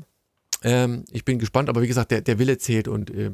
Ähm, 0.62 1.06
ich 1.12 1.26
bin 1.26 1.40
gespannt, 1.40 1.70
aber 1.70 1.82
wie 1.82 1.88
gesagt, 1.88 2.12
der, 2.12 2.22
der 2.22 2.38
Wille 2.38 2.58
zählt 2.60 2.88
und 2.88 3.10
äh, 3.10 3.32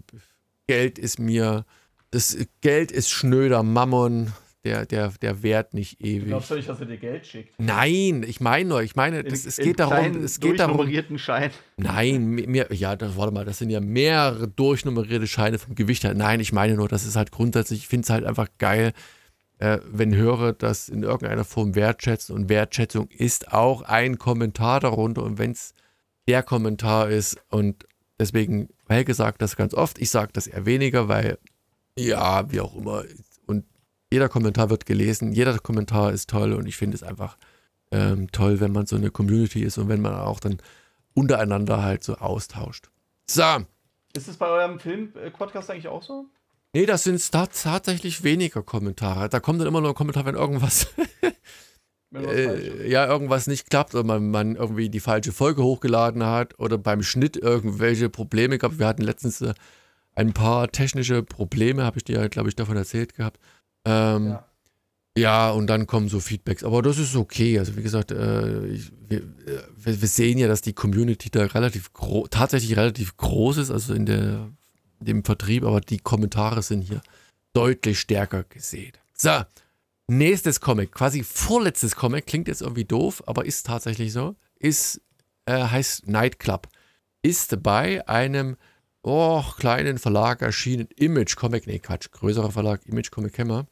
Geld 0.67 0.97
ist 0.97 1.19
mir, 1.19 1.65
das 2.11 2.37
Geld 2.61 2.91
ist 2.91 3.09
schnöder 3.09 3.63
Mammon 3.63 4.31
der, 4.63 4.85
der, 4.85 5.13
der 5.21 5.41
Wert 5.41 5.73
nicht 5.73 6.01
ewig. 6.01 6.27
Glaubst 6.27 6.51
du 6.51 6.55
nicht, 6.55 6.67
dass 6.67 6.79
er 6.81 6.85
dir 6.85 6.97
Geld 6.97 7.25
schickt? 7.25 7.53
Nein, 7.59 8.23
ich 8.27 8.41
meine 8.41 8.67
nur, 8.67 8.81
ich 8.81 8.95
meine, 8.95 9.23
das, 9.23 9.43
in, 9.43 9.49
es 9.49 9.57
geht 9.57 9.79
darum, 9.79 10.23
es 10.23 10.39
geht 10.39 10.59
darum. 10.59 10.89
Schein. 11.17 11.51
Nein, 11.77 12.29
mir, 12.29 12.67
ja, 12.71 12.95
das, 12.95 13.15
warte 13.15 13.33
mal, 13.33 13.45
das 13.45 13.57
sind 13.57 13.69
ja 13.69 13.79
mehrere 13.79 14.47
durchnummerierte 14.47 15.27
Scheine 15.27 15.59
vom 15.59 15.75
Gewicht 15.75 16.03
her. 16.03 16.13
Nein, 16.13 16.39
ich 16.41 16.51
meine 16.51 16.75
nur, 16.75 16.89
das 16.89 17.05
ist 17.05 17.15
halt 17.15 17.31
grundsätzlich, 17.31 17.79
ich 17.79 17.87
finde 17.87 18.03
es 18.03 18.09
halt 18.09 18.25
einfach 18.25 18.47
geil, 18.57 18.91
äh, 19.59 19.79
wenn 19.85 20.13
höre, 20.13 20.53
dass 20.53 20.89
in 20.89 21.03
irgendeiner 21.03 21.45
Form 21.45 21.75
wertschätzen 21.75 22.35
und 22.35 22.49
Wertschätzung 22.49 23.07
ist 23.09 23.53
auch 23.53 23.81
ein 23.83 24.17
Kommentar 24.17 24.81
darunter 24.81 25.23
und 25.23 25.37
wenn 25.37 25.51
es 25.51 25.73
der 26.27 26.43
Kommentar 26.43 27.09
ist 27.09 27.37
und 27.49 27.85
deswegen, 28.19 28.69
Helge 28.87 29.13
sagt 29.13 29.41
das 29.41 29.55
ganz 29.55 29.73
oft, 29.73 29.99
ich 29.99 30.09
sage 30.09 30.31
das 30.33 30.47
eher 30.47 30.65
weniger, 30.65 31.07
weil 31.07 31.37
ja, 31.97 32.49
wie 32.51 32.61
auch 32.61 32.75
immer 32.75 33.03
jeder 34.11 34.29
Kommentar 34.29 34.69
wird 34.69 34.85
gelesen, 34.85 35.33
jeder 35.33 35.57
Kommentar 35.59 36.11
ist 36.11 36.29
toll 36.29 36.53
und 36.53 36.67
ich 36.67 36.77
finde 36.77 36.95
es 36.95 37.03
einfach 37.03 37.37
ähm, 37.91 38.31
toll, 38.31 38.59
wenn 38.59 38.71
man 38.71 38.85
so 38.85 38.95
eine 38.95 39.11
Community 39.11 39.63
ist 39.63 39.77
und 39.77 39.89
wenn 39.89 40.01
man 40.01 40.13
auch 40.13 40.39
dann 40.39 40.57
untereinander 41.13 41.81
halt 41.83 42.03
so 42.03 42.15
austauscht. 42.15 42.89
So. 43.29 43.43
Ist 44.13 44.27
es 44.27 44.37
bei 44.37 44.47
eurem 44.47 44.79
Film-Podcast 44.79 45.69
eigentlich 45.69 45.87
auch 45.87 46.01
so? 46.01 46.25
Nee, 46.73 46.85
das 46.85 47.03
sind 47.03 47.31
tatsächlich 47.31 48.23
weniger 48.23 48.61
Kommentare. 48.61 49.29
Da 49.29 49.39
kommt 49.39 49.59
dann 49.59 49.67
immer 49.67 49.81
nur 49.81 49.89
ein 49.89 49.95
Kommentar, 49.95 50.25
wenn 50.25 50.35
irgendwas, 50.35 50.87
äh, 52.15 52.89
ja, 52.89 53.07
irgendwas 53.07 53.47
nicht 53.47 53.69
klappt 53.69 53.95
oder 53.95 54.03
man, 54.03 54.29
man, 54.29 54.55
irgendwie 54.55 54.89
die 54.89 54.99
falsche 54.99 55.31
Folge 55.31 55.63
hochgeladen 55.63 56.23
hat 56.23 56.57
oder 56.59 56.77
beim 56.77 57.01
Schnitt 57.01 57.37
irgendwelche 57.37 58.09
Probleme 58.09 58.57
gab. 58.57 58.77
Wir 58.77 58.87
hatten 58.87 59.01
letztens 59.01 59.41
äh, 59.41 59.53
ein 60.13 60.33
paar 60.33 60.71
technische 60.71 61.23
Probleme, 61.23 61.83
habe 61.83 61.97
ich 61.97 62.03
dir, 62.03 62.29
glaube 62.29 62.49
ich, 62.49 62.55
davon 62.55 62.77
erzählt 62.77 63.15
gehabt. 63.15 63.39
Ähm, 63.85 64.27
ja. 64.27 64.43
ja. 65.17 65.51
und 65.51 65.67
dann 65.67 65.87
kommen 65.87 66.09
so 66.09 66.19
Feedbacks. 66.19 66.63
Aber 66.63 66.81
das 66.81 66.97
ist 66.97 67.15
okay. 67.15 67.59
Also 67.59 67.75
wie 67.75 67.83
gesagt, 67.83 68.11
äh, 68.11 68.67
ich, 68.67 68.91
wir, 69.07 69.23
wir, 69.77 70.07
sehen 70.07 70.37
ja, 70.37 70.47
dass 70.47 70.61
die 70.61 70.73
Community 70.73 71.29
da 71.29 71.45
relativ 71.45 71.91
tatsächlich 72.29 72.77
relativ 72.77 73.17
groß 73.17 73.57
ist, 73.57 73.71
also 73.71 73.93
in 73.93 74.05
der 74.05 74.49
dem 74.99 75.23
Vertrieb, 75.23 75.63
aber 75.63 75.81
die 75.81 75.99
Kommentare 75.99 76.61
sind 76.61 76.81
hier 76.81 77.01
deutlich 77.53 77.99
stärker 77.99 78.43
gesehen. 78.43 78.93
So, 79.13 79.41
nächstes 80.07 80.59
Comic, 80.61 80.91
quasi 80.91 81.23
vorletztes 81.23 81.95
Comic, 81.95 82.25
klingt 82.25 82.47
jetzt 82.47 82.61
irgendwie 82.61 82.85
doof, 82.85 83.23
aber 83.25 83.45
ist 83.45 83.65
tatsächlich 83.65 84.13
so, 84.13 84.35
ist, 84.59 85.01
äh, 85.45 85.63
heißt 85.63 86.07
Nightclub. 86.07 86.67
Ist 87.21 87.61
bei 87.63 88.07
einem 88.07 88.55
oh, 89.09 89.43
kleinen 89.57 89.97
Verlag 89.97 90.41
erschienen, 90.41 90.87
Image 90.95 91.35
Comic, 91.35 91.67
nee 91.67 91.79
Quatsch, 91.79 92.11
größerer 92.11 92.51
Verlag, 92.51 92.81
Image 92.85 93.11
Comic 93.11 93.37
Hammer. 93.39 93.65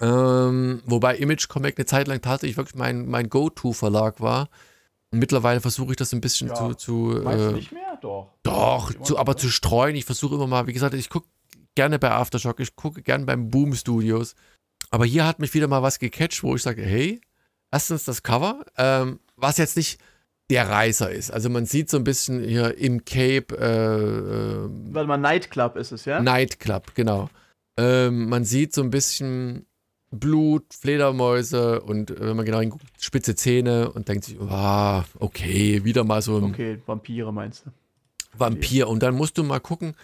Ähm, 0.00 0.82
wobei 0.84 1.16
Image 1.16 1.48
Comic 1.48 1.78
eine 1.78 1.86
Zeit 1.86 2.08
lang 2.08 2.20
tatsächlich 2.20 2.56
wirklich 2.56 2.74
mein, 2.76 3.06
mein 3.06 3.28
Go-To-Verlag 3.28 4.20
war. 4.20 4.48
Mittlerweile 5.10 5.60
versuche 5.60 5.92
ich 5.92 5.96
das 5.96 6.12
ein 6.12 6.20
bisschen 6.20 6.48
ja. 6.48 6.54
zu. 6.54 6.74
zu 6.74 7.22
äh, 7.22 7.52
nicht 7.52 7.72
mehr? 7.72 7.98
Doch. 8.00 8.32
Doch, 8.42 8.92
zu, 9.02 9.18
aber 9.18 9.36
zu 9.36 9.48
streuen. 9.48 9.96
Ich 9.96 10.04
versuche 10.04 10.34
immer 10.34 10.46
mal, 10.46 10.66
wie 10.66 10.72
gesagt, 10.72 10.94
ich 10.94 11.08
gucke 11.08 11.28
gerne 11.74 11.98
bei 11.98 12.10
Aftershock, 12.10 12.60
ich 12.60 12.76
gucke 12.76 13.02
gerne 13.02 13.24
beim 13.24 13.50
Boom 13.50 13.74
Studios. 13.74 14.34
Aber 14.90 15.04
hier 15.04 15.26
hat 15.26 15.38
mich 15.38 15.54
wieder 15.54 15.68
mal 15.68 15.82
was 15.82 15.98
gecatcht, 15.98 16.42
wo 16.42 16.54
ich 16.54 16.62
sage, 16.62 16.82
hey, 16.82 17.20
erstens 17.70 18.04
das 18.04 18.22
Cover, 18.22 18.64
ähm, 18.76 19.20
was 19.36 19.58
jetzt 19.58 19.76
nicht 19.76 19.98
der 20.50 20.68
Reißer 20.68 21.10
ist. 21.10 21.30
Also 21.30 21.50
man 21.50 21.66
sieht 21.66 21.90
so 21.90 21.96
ein 21.96 22.04
bisschen 22.04 22.42
hier 22.42 22.78
im 22.78 23.04
Cape. 23.04 23.56
Äh, 23.58 24.64
äh 24.64 24.94
Warte 24.94 25.08
mal, 25.08 25.16
Nightclub 25.16 25.76
ist 25.76 25.92
es, 25.92 26.04
ja? 26.04 26.20
Nightclub, 26.20 26.94
genau. 26.94 27.28
Ähm, 27.76 28.28
man 28.28 28.44
sieht 28.44 28.72
so 28.72 28.82
ein 28.82 28.90
bisschen 28.90 29.66
Blut, 30.10 30.64
Fledermäuse 30.72 31.80
und 31.80 32.10
äh, 32.10 32.20
wenn 32.20 32.36
man 32.36 32.46
genau 32.46 32.60
hinguckt, 32.60 32.84
spitze 32.98 33.34
Zähne 33.34 33.90
und 33.90 34.08
denkt 34.08 34.24
sich, 34.24 34.40
ah, 34.40 35.04
okay, 35.18 35.84
wieder 35.84 36.04
mal 36.04 36.22
so 36.22 36.38
ein. 36.38 36.44
Okay, 36.44 36.78
Vampire 36.86 37.32
meinst 37.32 37.66
du? 37.66 37.70
Vampir. 38.38 38.88
Und 38.88 39.02
dann 39.02 39.14
musst 39.14 39.38
du 39.38 39.44
mal 39.44 39.60
gucken, 39.60 39.94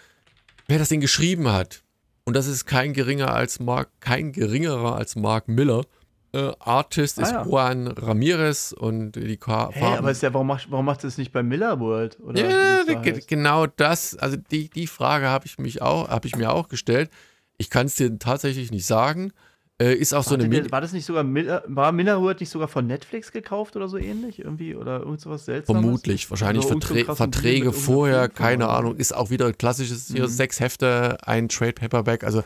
wer 0.67 0.79
das 0.79 0.89
Ding 0.89 1.01
geschrieben 1.01 1.51
hat. 1.51 1.83
Und 2.25 2.35
das 2.35 2.47
ist 2.47 2.65
kein 2.65 2.93
geringer 2.93 3.33
als 3.33 3.59
Mark, 3.59 3.89
kein 3.99 4.31
geringerer 4.31 4.95
als 4.95 5.15
Mark 5.15 5.47
Miller. 5.47 5.85
Äh, 6.33 6.51
Artist 6.59 7.19
ah, 7.19 7.21
ist 7.21 7.31
ja. 7.31 7.45
Juan 7.45 7.87
Ramirez 7.87 8.71
und 8.71 9.11
die 9.11 9.37
Ka 9.37 9.69
hey, 9.71 9.81
Farben. 9.81 9.97
aber 9.99 10.11
ist 10.11 10.23
ja, 10.23 10.33
warum 10.33 10.47
macht, 10.47 10.71
warum 10.71 10.85
macht 10.85 11.03
das 11.03 11.19
nicht 11.19 11.31
bei 11.31 11.43
Miller 11.43 11.79
World? 11.79 12.19
Oder 12.21 12.41
ja, 12.41 12.83
da 12.85 12.93
genau 13.27 13.67
das. 13.67 14.17
Also 14.17 14.37
die, 14.37 14.67
die 14.69 14.87
Frage 14.87 15.27
habe 15.27 15.45
ich 15.45 15.59
mich 15.59 15.83
auch, 15.83 16.09
habe 16.09 16.25
ich 16.25 16.35
mir 16.35 16.51
auch 16.51 16.69
gestellt. 16.69 17.11
Ich 17.57 17.69
kann 17.69 17.85
es 17.85 17.95
dir 17.95 18.17
tatsächlich 18.17 18.71
nicht 18.71 18.87
sagen. 18.87 19.31
Äh, 19.79 19.93
ist 19.93 20.13
auch 20.13 20.17
war 20.17 20.23
so 20.23 20.33
eine. 20.33 20.49
Der, 20.49 20.71
war 20.71 20.81
das 20.81 20.91
nicht 20.91 21.05
sogar 21.05 21.23
Miller, 21.23 21.63
war 21.67 21.91
Millerwood 21.91 22.39
nicht 22.39 22.49
sogar 22.49 22.67
von 22.67 22.87
Netflix 22.87 23.31
gekauft 23.31 23.75
oder 23.75 23.87
so 23.87 23.97
ähnlich? 23.97 24.39
Irgendwie 24.39 24.75
oder 24.75 25.01
irgend 25.01 25.21
sowas 25.21 25.45
seltsames? 25.45 25.83
Vermutlich, 25.83 26.31
wahrscheinlich 26.31 26.65
Verträ 26.65 27.05
Verträge 27.05 27.73
vorher, 27.73 28.27
keine 28.27 28.69
Ahnung. 28.69 28.95
Ist 28.95 29.15
auch 29.15 29.29
wieder 29.29 29.53
klassisches 29.53 30.07
hier, 30.07 30.23
mhm. 30.23 30.27
sechs 30.29 30.59
Hefte, 30.59 31.17
ein 31.27 31.47
Trade 31.47 31.73
Paperback, 31.73 32.23
also 32.23 32.43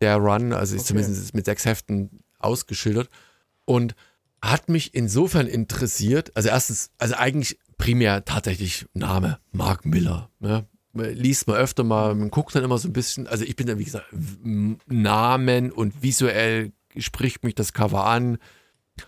der 0.00 0.16
Run, 0.16 0.52
also 0.52 0.76
ist 0.76 0.82
okay. 0.82 0.88
zumindest 0.88 1.34
mit 1.34 1.44
sechs 1.44 1.64
Heften 1.64 2.20
ausgeschildert. 2.46 3.08
Und 3.64 3.94
hat 4.42 4.68
mich 4.68 4.94
insofern 4.94 5.46
interessiert, 5.46 6.30
also 6.36 6.48
erstens, 6.48 6.90
also 6.98 7.14
eigentlich 7.14 7.58
primär 7.78 8.24
tatsächlich 8.24 8.86
Name, 8.94 9.38
Mark 9.52 9.84
Miller. 9.84 10.30
Ne? 10.38 10.66
liest 10.96 11.46
man 11.46 11.56
öfter 11.56 11.84
mal, 11.84 12.14
man 12.14 12.30
guckt 12.30 12.54
dann 12.54 12.64
immer 12.64 12.78
so 12.78 12.88
ein 12.88 12.92
bisschen, 12.92 13.26
also 13.26 13.44
ich 13.44 13.56
bin 13.56 13.66
dann, 13.66 13.78
wie 13.78 13.84
gesagt, 13.84 14.06
Namen 14.86 15.70
und 15.70 16.02
visuell 16.02 16.72
spricht 16.96 17.44
mich 17.44 17.54
das 17.54 17.72
Cover 17.72 18.06
an, 18.06 18.38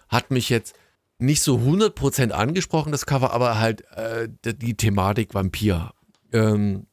hat 0.09 0.31
mich 0.31 0.51
jetzt 0.51 0.75
nicht 1.19 1.43
so 1.43 1.57
100% 1.57 2.31
angesprochen, 2.31 2.93
das 2.93 3.07
Cover, 3.07 3.33
aber 3.33 3.59
halt 3.59 3.85
äh, 3.93 4.29
die 4.45 4.77
Thematik 4.77 5.35
Vampir. 5.35 5.93
Ähm, 6.33 6.87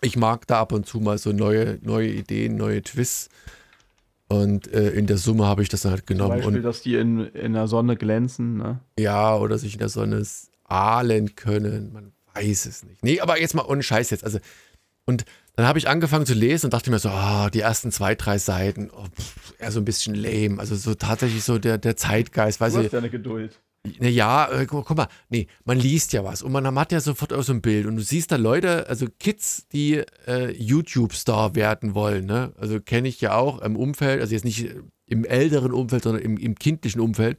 ich 0.00 0.16
mag 0.16 0.46
da 0.46 0.60
ab 0.60 0.72
und 0.72 0.86
zu 0.86 1.00
mal 1.00 1.18
so 1.18 1.32
neue, 1.32 1.78
neue 1.82 2.08
Ideen, 2.08 2.56
neue 2.56 2.82
Twists. 2.82 3.28
Und 4.28 4.72
äh, 4.72 4.90
in 4.90 5.06
der 5.06 5.18
Summe 5.18 5.46
habe 5.46 5.62
ich 5.62 5.68
das 5.68 5.82
dann 5.82 5.92
halt 5.92 6.06
genommen. 6.06 6.32
Zum 6.32 6.38
Beispiel, 6.38 6.56
und, 6.56 6.62
dass 6.62 6.82
die 6.82 6.96
in, 6.96 7.26
in 7.26 7.52
der 7.52 7.68
Sonne 7.68 7.96
glänzen, 7.96 8.56
ne? 8.56 8.80
Ja, 8.98 9.36
oder 9.36 9.56
sich 9.58 9.74
in 9.74 9.78
der 9.78 9.88
Sonne 9.88 10.22
ahlen 10.64 11.36
können. 11.36 11.92
Man 11.92 12.12
weiß 12.34 12.66
es 12.66 12.82
nicht. 12.82 13.04
Nee, 13.04 13.20
aber 13.20 13.40
jetzt 13.40 13.54
mal 13.54 13.64
ohne 13.64 13.82
Scheiß 13.82 14.10
jetzt. 14.10 14.24
Also, 14.24 14.40
und 15.04 15.24
dann 15.54 15.66
habe 15.66 15.78
ich 15.78 15.88
angefangen 15.88 16.26
zu 16.26 16.34
lesen 16.34 16.66
und 16.66 16.74
dachte 16.74 16.90
mir 16.90 16.98
so, 16.98 17.08
oh, 17.08 17.48
die 17.52 17.60
ersten 17.60 17.92
zwei, 17.92 18.14
drei 18.14 18.38
Seiten, 18.38 18.90
oh, 18.90 19.04
pff, 19.04 19.54
eher 19.58 19.70
so 19.70 19.80
ein 19.80 19.84
bisschen 19.84 20.14
lame. 20.14 20.58
Also 20.58 20.74
so 20.74 20.94
tatsächlich 20.94 21.44
so 21.44 21.58
der, 21.58 21.78
der 21.78 21.96
Zeitgeist. 21.96 22.60
Weiß 22.60 22.74
du 22.74 22.80
hast 22.80 22.92
deine 22.92 23.10
Geduld. 23.10 23.60
Na 23.98 24.08
ja, 24.08 24.50
äh, 24.50 24.66
guck 24.66 24.94
mal, 24.96 25.08
nee, 25.28 25.46
man 25.64 25.78
liest 25.78 26.12
ja 26.12 26.24
was 26.24 26.42
und 26.42 26.52
man 26.52 26.78
hat 26.78 26.92
ja 26.92 27.00
sofort 27.00 27.32
auch 27.32 27.42
so 27.42 27.52
ein 27.52 27.62
Bild 27.62 27.86
und 27.86 27.96
du 27.96 28.02
siehst 28.02 28.32
da 28.32 28.36
Leute, 28.36 28.88
also 28.88 29.06
Kids, 29.18 29.66
die 29.72 30.02
äh, 30.26 30.52
YouTube-Star 30.52 31.54
werden 31.54 31.94
wollen, 31.94 32.26
ne? 32.26 32.52
Also 32.58 32.80
kenne 32.80 33.08
ich 33.08 33.20
ja 33.20 33.34
auch 33.34 33.60
im 33.60 33.76
Umfeld, 33.76 34.20
also 34.20 34.32
jetzt 34.34 34.44
nicht 34.44 34.70
im 35.06 35.24
älteren 35.24 35.72
Umfeld, 35.72 36.02
sondern 36.02 36.22
im, 36.22 36.36
im 36.36 36.54
kindlichen 36.56 37.00
Umfeld 37.00 37.38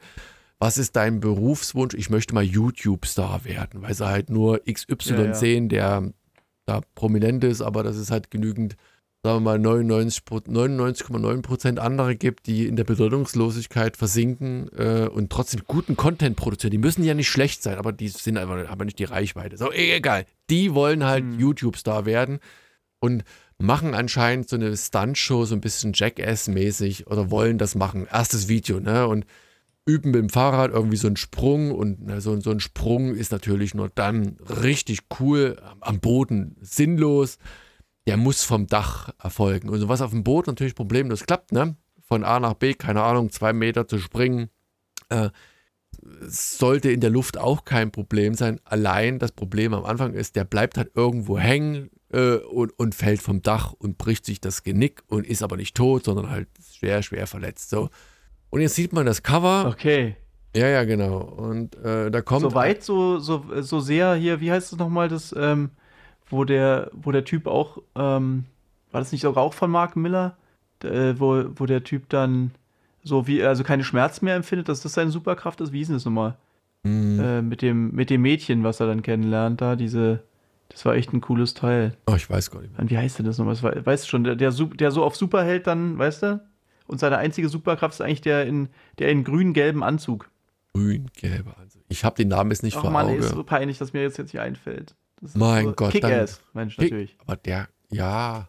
was 0.59 0.77
ist 0.77 0.95
dein 0.95 1.19
Berufswunsch? 1.19 1.93
Ich 1.93 2.09
möchte 2.09 2.33
mal 2.33 2.43
YouTube-Star 2.43 3.45
werden, 3.45 3.81
weil 3.81 3.93
sie 3.93 4.07
halt 4.07 4.29
nur 4.29 4.61
XY 4.63 4.95
ja, 5.13 5.23
ja. 5.25 5.33
sehen, 5.33 5.69
der 5.69 6.11
da 6.65 6.81
prominent 6.95 7.43
ist, 7.43 7.61
aber 7.61 7.83
das 7.83 7.97
ist 7.97 8.11
halt 8.11 8.31
genügend, 8.31 8.75
sagen 9.23 9.43
wir 9.43 9.57
mal, 9.57 9.59
99,9% 9.59 10.51
99, 10.51 11.79
andere 11.79 12.15
gibt, 12.15 12.47
die 12.47 12.67
in 12.67 12.75
der 12.75 12.83
Bedeutungslosigkeit 12.83 13.97
versinken 13.97 14.69
äh, 14.77 15.07
und 15.07 15.31
trotzdem 15.31 15.61
guten 15.67 15.97
Content 15.97 16.35
produzieren. 16.35 16.71
Die 16.71 16.77
müssen 16.77 17.03
ja 17.03 17.13
nicht 17.13 17.29
schlecht 17.29 17.63
sein, 17.63 17.77
aber 17.77 17.91
die 17.91 18.07
sind 18.07 18.37
einfach 18.37 18.69
aber 18.69 18.85
nicht 18.85 18.99
die 18.99 19.05
Reichweite. 19.05 19.57
So, 19.57 19.71
egal. 19.71 20.25
Die 20.49 20.73
wollen 20.73 21.03
halt 21.03 21.23
hm. 21.23 21.39
YouTube-Star 21.39 22.05
werden 22.05 22.39
und 22.99 23.23
machen 23.57 23.95
anscheinend 23.95 24.49
so 24.49 24.55
eine 24.55 24.75
Stunt-Show, 24.75 25.45
so 25.45 25.55
ein 25.55 25.61
bisschen 25.61 25.93
Jackass-mäßig 25.93 27.07
oder 27.07 27.31
wollen 27.31 27.57
das 27.57 27.75
machen. 27.75 28.07
Erstes 28.11 28.47
Video, 28.47 28.79
ne? 28.79 29.07
Und 29.07 29.25
üben 29.85 30.11
mit 30.11 30.21
dem 30.21 30.29
Fahrrad 30.29 30.71
irgendwie 30.71 30.97
so 30.97 31.07
einen 31.07 31.15
Sprung 31.15 31.71
und 31.71 32.05
na, 32.05 32.19
so, 32.19 32.39
so 32.41 32.51
ein 32.51 32.59
Sprung 32.59 33.15
ist 33.15 33.31
natürlich 33.31 33.73
nur 33.73 33.89
dann 33.89 34.37
richtig 34.61 34.99
cool, 35.19 35.59
am 35.79 35.99
Boden 35.99 36.57
sinnlos. 36.59 37.37
Der 38.07 38.17
muss 38.17 38.43
vom 38.43 38.67
Dach 38.67 39.09
erfolgen. 39.21 39.69
Und 39.69 39.87
was 39.87 40.01
auf 40.01 40.11
dem 40.11 40.23
Boot 40.23 40.47
natürlich 40.47 40.75
problemlos 40.75 41.25
klappt, 41.25 41.51
ne? 41.51 41.75
Von 42.07 42.23
A 42.23 42.39
nach 42.39 42.53
B, 42.53 42.73
keine 42.73 43.03
Ahnung, 43.03 43.29
zwei 43.31 43.51
Meter 43.51 43.87
zu 43.87 43.99
springen, 43.99 44.49
äh, 45.09 45.29
sollte 46.21 46.91
in 46.91 47.01
der 47.01 47.09
Luft 47.09 47.37
auch 47.37 47.65
kein 47.65 47.91
Problem 47.91 48.33
sein. 48.33 48.59
Allein 48.63 49.19
das 49.19 49.31
Problem 49.31 49.73
am 49.73 49.83
Anfang 49.83 50.13
ist, 50.13 50.35
der 50.35 50.45
bleibt 50.45 50.77
halt 50.77 50.91
irgendwo 50.95 51.37
hängen 51.37 51.89
äh, 52.11 52.35
und, 52.35 52.77
und 52.79 52.95
fällt 52.95 53.21
vom 53.21 53.41
Dach 53.41 53.73
und 53.73 53.97
bricht 53.97 54.25
sich 54.25 54.39
das 54.39 54.63
Genick 54.63 55.03
und 55.07 55.27
ist 55.27 55.43
aber 55.43 55.57
nicht 55.57 55.75
tot, 55.75 56.05
sondern 56.05 56.29
halt 56.29 56.47
schwer, 56.73 57.03
schwer 57.03 57.27
verletzt. 57.27 57.69
So. 57.69 57.89
Und 58.49 58.61
jetzt 58.61 58.75
sieht 58.75 58.93
man 58.93 59.05
das 59.05 59.23
Cover. 59.23 59.67
Okay. 59.67 60.15
Ja, 60.55 60.67
ja, 60.67 60.83
genau. 60.85 61.19
Und 61.19 61.75
äh, 61.75 62.09
da 62.09 62.21
kommt. 62.21 62.41
So 62.41 62.53
weit, 62.53 62.83
so, 62.83 63.19
so, 63.19 63.43
so 63.61 63.79
sehr 63.79 64.15
hier, 64.15 64.39
wie 64.39 64.51
heißt 64.51 64.71
es 64.71 64.79
nochmal, 64.79 65.09
das, 65.09 65.35
ähm, 65.37 65.71
wo 66.29 66.43
der, 66.43 66.89
wo 66.93 67.11
der 67.11 67.25
Typ 67.25 67.47
auch, 67.47 67.79
ähm, 67.95 68.45
war 68.91 69.01
das 69.01 69.11
nicht 69.11 69.21
sogar 69.21 69.43
auch 69.43 69.53
von 69.53 69.71
Mark 69.71 69.95
Miller? 69.95 70.37
Äh, 70.83 71.15
wo, 71.17 71.45
wo 71.55 71.65
der 71.65 71.83
Typ 71.83 72.09
dann 72.09 72.51
so 73.03 73.25
wie, 73.27 73.43
also 73.43 73.63
keine 73.63 73.83
Schmerzen 73.83 74.25
mehr 74.25 74.35
empfindet, 74.35 74.69
dass 74.69 74.81
das 74.81 74.93
seine 74.93 75.11
Superkraft 75.11 75.59
ist. 75.61 75.71
Wie 75.71 75.81
ist 75.81 75.87
denn 75.87 75.95
das 75.95 76.05
nochmal? 76.05 76.35
Mhm. 76.83 77.19
Äh, 77.19 77.41
mit, 77.41 77.61
dem, 77.61 77.91
mit 77.91 78.09
dem 78.09 78.21
Mädchen, 78.21 78.63
was 78.63 78.79
er 78.79 78.87
dann 78.87 79.01
kennenlernt, 79.01 79.61
da, 79.61 79.75
diese. 79.75 80.23
Das 80.69 80.83
war 80.85 80.95
echt 80.95 81.13
ein 81.13 81.21
cooles 81.21 81.53
Teil. 81.53 81.95
Oh, 82.07 82.15
ich 82.15 82.29
weiß 82.29 82.51
gar 82.51 82.61
nicht 82.61 82.77
mehr. 82.77 82.89
Wie 82.89 82.97
heißt 82.97 83.19
denn 83.19 83.25
das 83.25 83.37
nochmal? 83.37 83.55
Das 83.55 83.63
war, 83.63 83.85
weißt 83.85 84.03
du 84.03 84.09
schon, 84.09 84.23
der, 84.25 84.35
der, 84.35 84.51
der 84.51 84.91
so 84.91 85.03
auf 85.03 85.15
Superheld 85.15 85.65
dann, 85.65 85.97
weißt 85.97 86.23
du? 86.23 86.41
und 86.87 86.99
seine 86.99 87.17
einzige 87.17 87.49
Superkraft 87.49 87.93
ist 87.93 88.01
eigentlich 88.01 88.21
der 88.21 88.45
in, 88.45 88.69
der 88.99 89.09
in 89.09 89.23
grün-gelben 89.23 89.83
Anzug. 89.83 90.29
Grün-gelber 90.73 91.57
Anzug. 91.59 91.83
Ich 91.89 92.03
habe 92.03 92.15
den 92.15 92.29
Namen 92.29 92.51
jetzt 92.51 92.63
nicht 92.63 92.77
Ach 92.77 92.81
vor 92.81 92.91
Mann, 92.91 93.05
Auge. 93.05 93.15
ey, 93.15 93.19
ist 93.19 93.29
so 93.29 93.43
peinlich, 93.43 93.77
dass 93.77 93.93
mir 93.93 94.01
jetzt, 94.01 94.17
jetzt 94.17 94.33
nicht 94.33 94.41
einfällt. 94.41 94.95
Das 95.21 95.31
ist 95.31 95.37
Mein 95.37 95.65
so 95.65 95.73
Gott, 95.73 95.91
Kick-Ass, 95.91 96.41
Mensch, 96.53 96.77
natürlich. 96.77 97.17
Aber 97.25 97.35
der, 97.37 97.67
ja, 97.89 98.47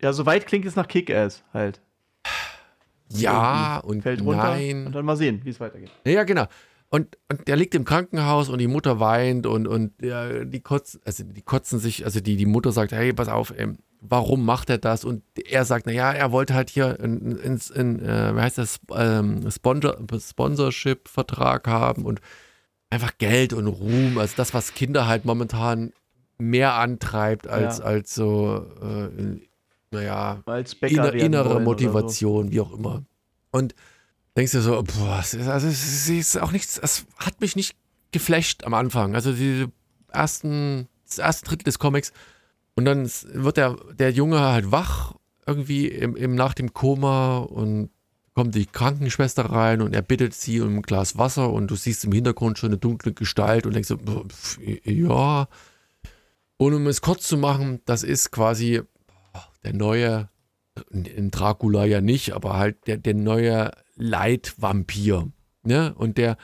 Ja, 0.00 0.12
soweit 0.12 0.46
klingt 0.46 0.64
es 0.66 0.76
nach 0.76 0.88
Kick-Ass 0.88 1.42
halt. 1.52 1.80
ja 3.10 3.78
und 3.78 4.02
Fällt 4.02 4.20
runter 4.22 4.42
nein. 4.56 4.86
und 4.86 4.92
dann 4.94 5.04
mal 5.04 5.16
sehen, 5.16 5.40
wie 5.44 5.50
es 5.50 5.60
weitergeht. 5.60 5.90
Ja, 6.04 6.24
genau. 6.24 6.46
Und, 6.88 7.18
und 7.28 7.48
der 7.48 7.56
liegt 7.56 7.74
im 7.74 7.84
Krankenhaus 7.84 8.48
und 8.48 8.58
die 8.58 8.68
Mutter 8.68 9.00
weint 9.00 9.46
und, 9.46 9.66
und 9.66 9.92
ja, 10.00 10.44
die 10.44 10.60
kotzen, 10.60 11.00
also 11.04 11.24
die 11.24 11.42
kotzen 11.42 11.78
sich, 11.78 12.04
also 12.04 12.20
die, 12.20 12.36
die 12.36 12.46
Mutter 12.46 12.72
sagt, 12.72 12.92
hey, 12.92 13.12
pass 13.12 13.28
auf, 13.28 13.52
ähm, 13.58 13.78
warum 14.00 14.44
macht 14.44 14.70
er 14.70 14.78
das? 14.78 15.04
Und 15.04 15.22
er 15.50 15.64
sagt, 15.64 15.86
naja, 15.86 16.12
er 16.12 16.30
wollte 16.30 16.54
halt 16.54 16.70
hier 16.70 16.98
ein, 17.00 17.38
ein, 17.42 17.60
ein 17.74 18.00
äh, 18.04 18.36
wie 18.36 18.40
heißt 18.40 18.58
das, 18.58 18.78
ähm, 18.94 19.50
Sponsor, 19.50 19.96
Sponsorship-Vertrag 20.18 21.66
haben 21.66 22.04
und 22.04 22.20
einfach 22.88 23.18
Geld 23.18 23.52
und 23.52 23.66
Ruhm, 23.66 24.18
also 24.18 24.34
das, 24.36 24.54
was 24.54 24.74
Kinder 24.74 25.08
halt 25.08 25.24
momentan 25.24 25.92
mehr 26.38 26.74
antreibt 26.74 27.46
als, 27.46 27.78
Ja. 27.78 27.84
als 27.84 28.14
so, 28.14 28.66
äh, 28.82 29.40
naja, 29.90 30.42
Als 30.46 30.74
inner, 30.74 31.12
innere 31.14 31.60
Motivation, 31.60 32.50
wie 32.50 32.60
auch 32.60 32.72
immer. 32.72 33.04
Und 33.50 33.74
denkst 34.36 34.52
du 34.52 34.60
so, 34.60 34.82
boah, 34.82 35.18
es 35.20 35.34
ist, 35.34 35.48
also 35.48 35.66
es 35.68 36.08
ist 36.08 36.40
auch 36.40 36.52
nichts, 36.52 36.78
es 36.78 37.06
hat 37.16 37.40
mich 37.40 37.56
nicht 37.56 37.76
geflasht 38.12 38.64
am 38.64 38.74
Anfang. 38.74 39.14
Also 39.14 39.32
die 39.32 39.66
ersten, 40.12 40.88
das 41.06 41.18
erste 41.18 41.46
Drittel 41.46 41.64
des 41.64 41.78
Comics. 41.78 42.12
Und 42.74 42.84
dann 42.84 43.10
wird 43.32 43.56
der, 43.56 43.76
der 43.98 44.10
Junge 44.12 44.40
halt 44.40 44.70
wach, 44.70 45.14
irgendwie 45.46 45.88
im, 45.88 46.16
im, 46.16 46.34
nach 46.34 46.52
dem 46.54 46.74
Koma 46.74 47.38
und 47.38 47.90
kommt 48.34 48.54
die 48.54 48.66
Krankenschwester 48.66 49.46
rein 49.46 49.80
und 49.80 49.94
er 49.94 50.02
bittet 50.02 50.34
sie 50.34 50.60
um 50.60 50.76
ein 50.76 50.82
Glas 50.82 51.16
Wasser 51.16 51.50
und 51.50 51.70
du 51.70 51.76
siehst 51.76 52.04
im 52.04 52.12
Hintergrund 52.12 52.58
schon 52.58 52.68
eine 52.70 52.76
dunkle 52.76 53.14
Gestalt 53.14 53.64
und 53.64 53.72
denkst 53.74 53.88
so, 53.88 53.96
pff, 53.96 54.58
ja. 54.84 55.48
Und 56.58 56.74
um 56.74 56.86
es 56.86 57.00
kurz 57.00 57.28
zu 57.28 57.36
machen, 57.36 57.80
das 57.84 58.02
ist 58.02 58.30
quasi 58.30 58.82
der 59.64 59.74
neue, 59.74 60.28
in 60.90 61.30
Dracula 61.30 61.84
ja 61.84 62.00
nicht, 62.00 62.32
aber 62.32 62.56
halt 62.56 62.86
der, 62.86 62.96
der 62.96 63.14
neue 63.14 63.72
Leitvampir. 63.96 65.30
Ne? 65.62 65.94
Und 65.94 66.18
der 66.18 66.36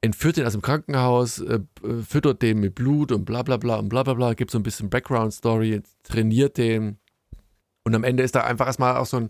entführt 0.00 0.36
den 0.36 0.46
aus 0.46 0.52
dem 0.52 0.62
Krankenhaus, 0.62 1.38
äh, 1.38 1.60
äh, 1.84 2.02
füttert 2.02 2.42
den 2.42 2.58
mit 2.58 2.74
Blut 2.74 3.12
und 3.12 3.24
bla 3.24 3.42
bla 3.42 3.56
bla 3.56 3.76
und 3.76 3.88
bla 3.88 4.02
bla 4.02 4.14
bla, 4.14 4.34
gibt 4.34 4.50
so 4.50 4.58
ein 4.58 4.64
bisschen 4.64 4.90
Background-Story, 4.90 5.82
trainiert 6.02 6.58
den. 6.58 6.98
Und 7.84 7.94
am 7.94 8.04
Ende 8.04 8.22
ist 8.22 8.34
da 8.34 8.42
einfach 8.42 8.66
erstmal 8.66 8.96
auch 8.96 9.06
so 9.06 9.18
ein, 9.18 9.28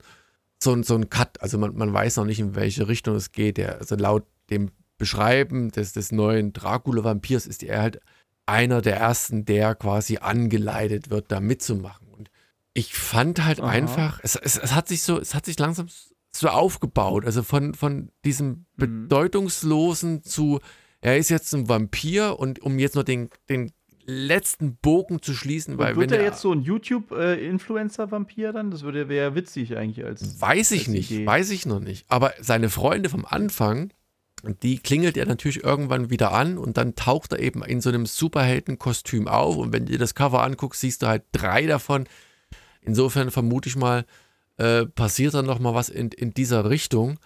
so 0.63 0.73
ein, 0.73 0.83
so 0.83 0.95
ein 0.95 1.11
Cut. 1.11 1.43
Also 1.43 1.59
man, 1.59 1.77
man 1.77 1.93
weiß 1.93 2.17
noch 2.17 2.25
nicht, 2.25 2.41
in 2.41 2.55
welche 2.55 2.89
Richtung 2.89 3.17
es 3.17 3.33
geht. 3.33 3.59
Der, 3.59 3.79
also 3.79 3.97
laut 3.97 4.25
dem 4.51 4.71
Beschreiben 4.97 5.71
des, 5.71 5.93
des 5.93 6.13
neuen 6.13 6.53
Dracula-Vampirs 6.53 7.47
ist 7.47 7.63
er 7.63 7.83
halt 7.83 8.01
einer 8.47 8.83
der 8.83 8.97
ersten, 8.97 9.45
der 9.45 9.75
quasi 9.75 10.19
angeleitet 10.19 11.11
wird, 11.11 11.31
da 11.31 11.41
mitzumachen. 11.41 12.09
Und 12.09 12.31
ich 12.75 12.95
fand 12.95 13.45
halt 13.45 13.61
Aha. 13.61 13.69
einfach, 13.69 14.21
es, 14.23 14.37
es, 14.37 14.59
es 14.59 14.75
hat 14.75 14.89
sich 14.89 15.03
so, 15.03 15.19
es 15.21 15.35
hat 15.35 15.47
sich 15.47 15.59
langsam 15.59 15.87
so 16.35 16.49
aufgebaut. 16.49 17.25
Also 17.25 17.43
von, 17.43 17.75
von 17.75 18.11
diesem 18.25 18.49
Mhm. 18.49 19.09
bedeutungslosen 19.09 20.23
zu, 20.25 20.61
er 21.01 21.19
ist 21.19 21.29
jetzt 21.29 21.53
ein 21.55 21.69
Vampir 21.69 22.39
und 22.39 22.61
um 22.61 22.79
jetzt 22.79 22.95
noch 22.97 23.03
den, 23.05 23.29
den 23.49 23.73
letzten 24.05 24.77
Bogen 24.77 25.23
zu 25.23 25.33
schließen, 25.35 25.79
weil 25.79 25.93
Und 25.95 26.01
wird 26.01 26.11
wenn 26.11 26.21
er 26.21 26.25
jetzt 26.27 26.41
so 26.41 26.53
ein 26.53 26.63
YouTube-Influencer-Vampir 26.63 28.53
dann? 28.53 28.71
Das 28.71 28.83
würde 28.83 29.09
wäre 29.09 29.35
witzig 29.35 29.77
eigentlich 29.77 30.05
als. 30.05 30.41
Weiß 30.41 30.71
ich 30.73 30.83
als 30.83 30.89
nicht, 30.89 31.11
Idee. 31.11 31.27
weiß 31.27 31.51
ich 31.51 31.67
noch 31.67 31.81
nicht. 31.81 32.07
Aber 32.11 32.33
seine 32.41 32.69
Freunde 32.71 33.09
vom 33.09 33.25
Anfang, 33.25 33.93
die 34.43 34.79
klingelt 34.79 35.17
er 35.17 35.27
natürlich 35.27 35.63
irgendwann 35.63 36.11
wieder 36.11 36.33
an 36.33 36.59
und 36.59 36.77
dann 36.77 36.97
taucht 36.97 37.33
er 37.33 37.39
eben 37.39 37.63
in 37.63 37.81
so 37.81 37.91
einem 37.91 38.07
Superheldenkostüm 38.07 39.29
auf. 39.29 39.57
Und 39.57 39.73
wenn 39.73 39.87
du 39.87 39.93
dir 39.93 39.99
das 39.99 40.15
Cover 40.15 40.43
anguckst, 40.43 40.81
siehst 40.81 41.03
du 41.03 41.07
halt 41.07 41.23
drei 41.33 41.67
davon. 41.67 42.09
Insofern 42.81 43.31
vermute 43.31 43.69
ich 43.69 43.77
mal, 43.77 44.05
äh, 44.57 44.87
passiert 44.87 45.35
dann 45.35 45.47
noch 45.47 45.61
mal 45.61 45.75
was 45.75 45.89
in, 45.89 46.09
in 46.09 46.35
dieser 46.35 46.69
Richtung. 46.69 47.21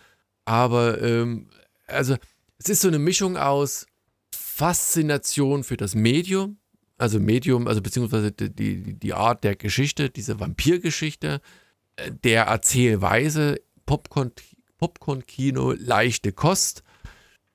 Aber 0.44 1.01
ähm, 1.01 1.48
also 1.86 2.16
es 2.59 2.68
ist 2.68 2.82
so 2.82 2.88
eine 2.88 2.98
Mischung 2.98 3.36
aus 3.36 3.86
Faszination 4.34 5.64
für 5.64 5.76
das 5.76 5.94
Medium, 5.94 6.59
also 6.98 7.20
Medium, 7.20 7.66
also 7.66 7.82
beziehungsweise 7.82 8.32
die, 8.32 8.98
die, 8.98 9.14
Art 9.14 9.44
der 9.44 9.56
Geschichte, 9.56 10.09
diese 10.09 10.40
Vampirgeschichte, 10.40 11.40
äh, 11.97 12.10
der 12.12 12.44
Erzählweise, 12.44 13.60
Popcorn, 13.84 14.32
Popcorn-Kino, 14.78 15.72
leichte 15.72 16.32
Kost 16.32 16.82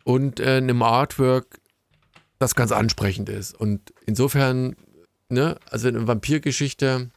und 0.03 0.39
äh, 0.39 0.57
einem 0.57 0.81
Artwork, 0.81 1.59
das 2.39 2.55
ganz 2.55 2.71
ansprechend 2.71 3.29
ist. 3.29 3.53
Und 3.59 3.93
insofern, 4.05 4.75
ne, 5.29 5.57
also 5.69 5.87
eine 5.87 6.07
Vampirgeschichte 6.07 7.11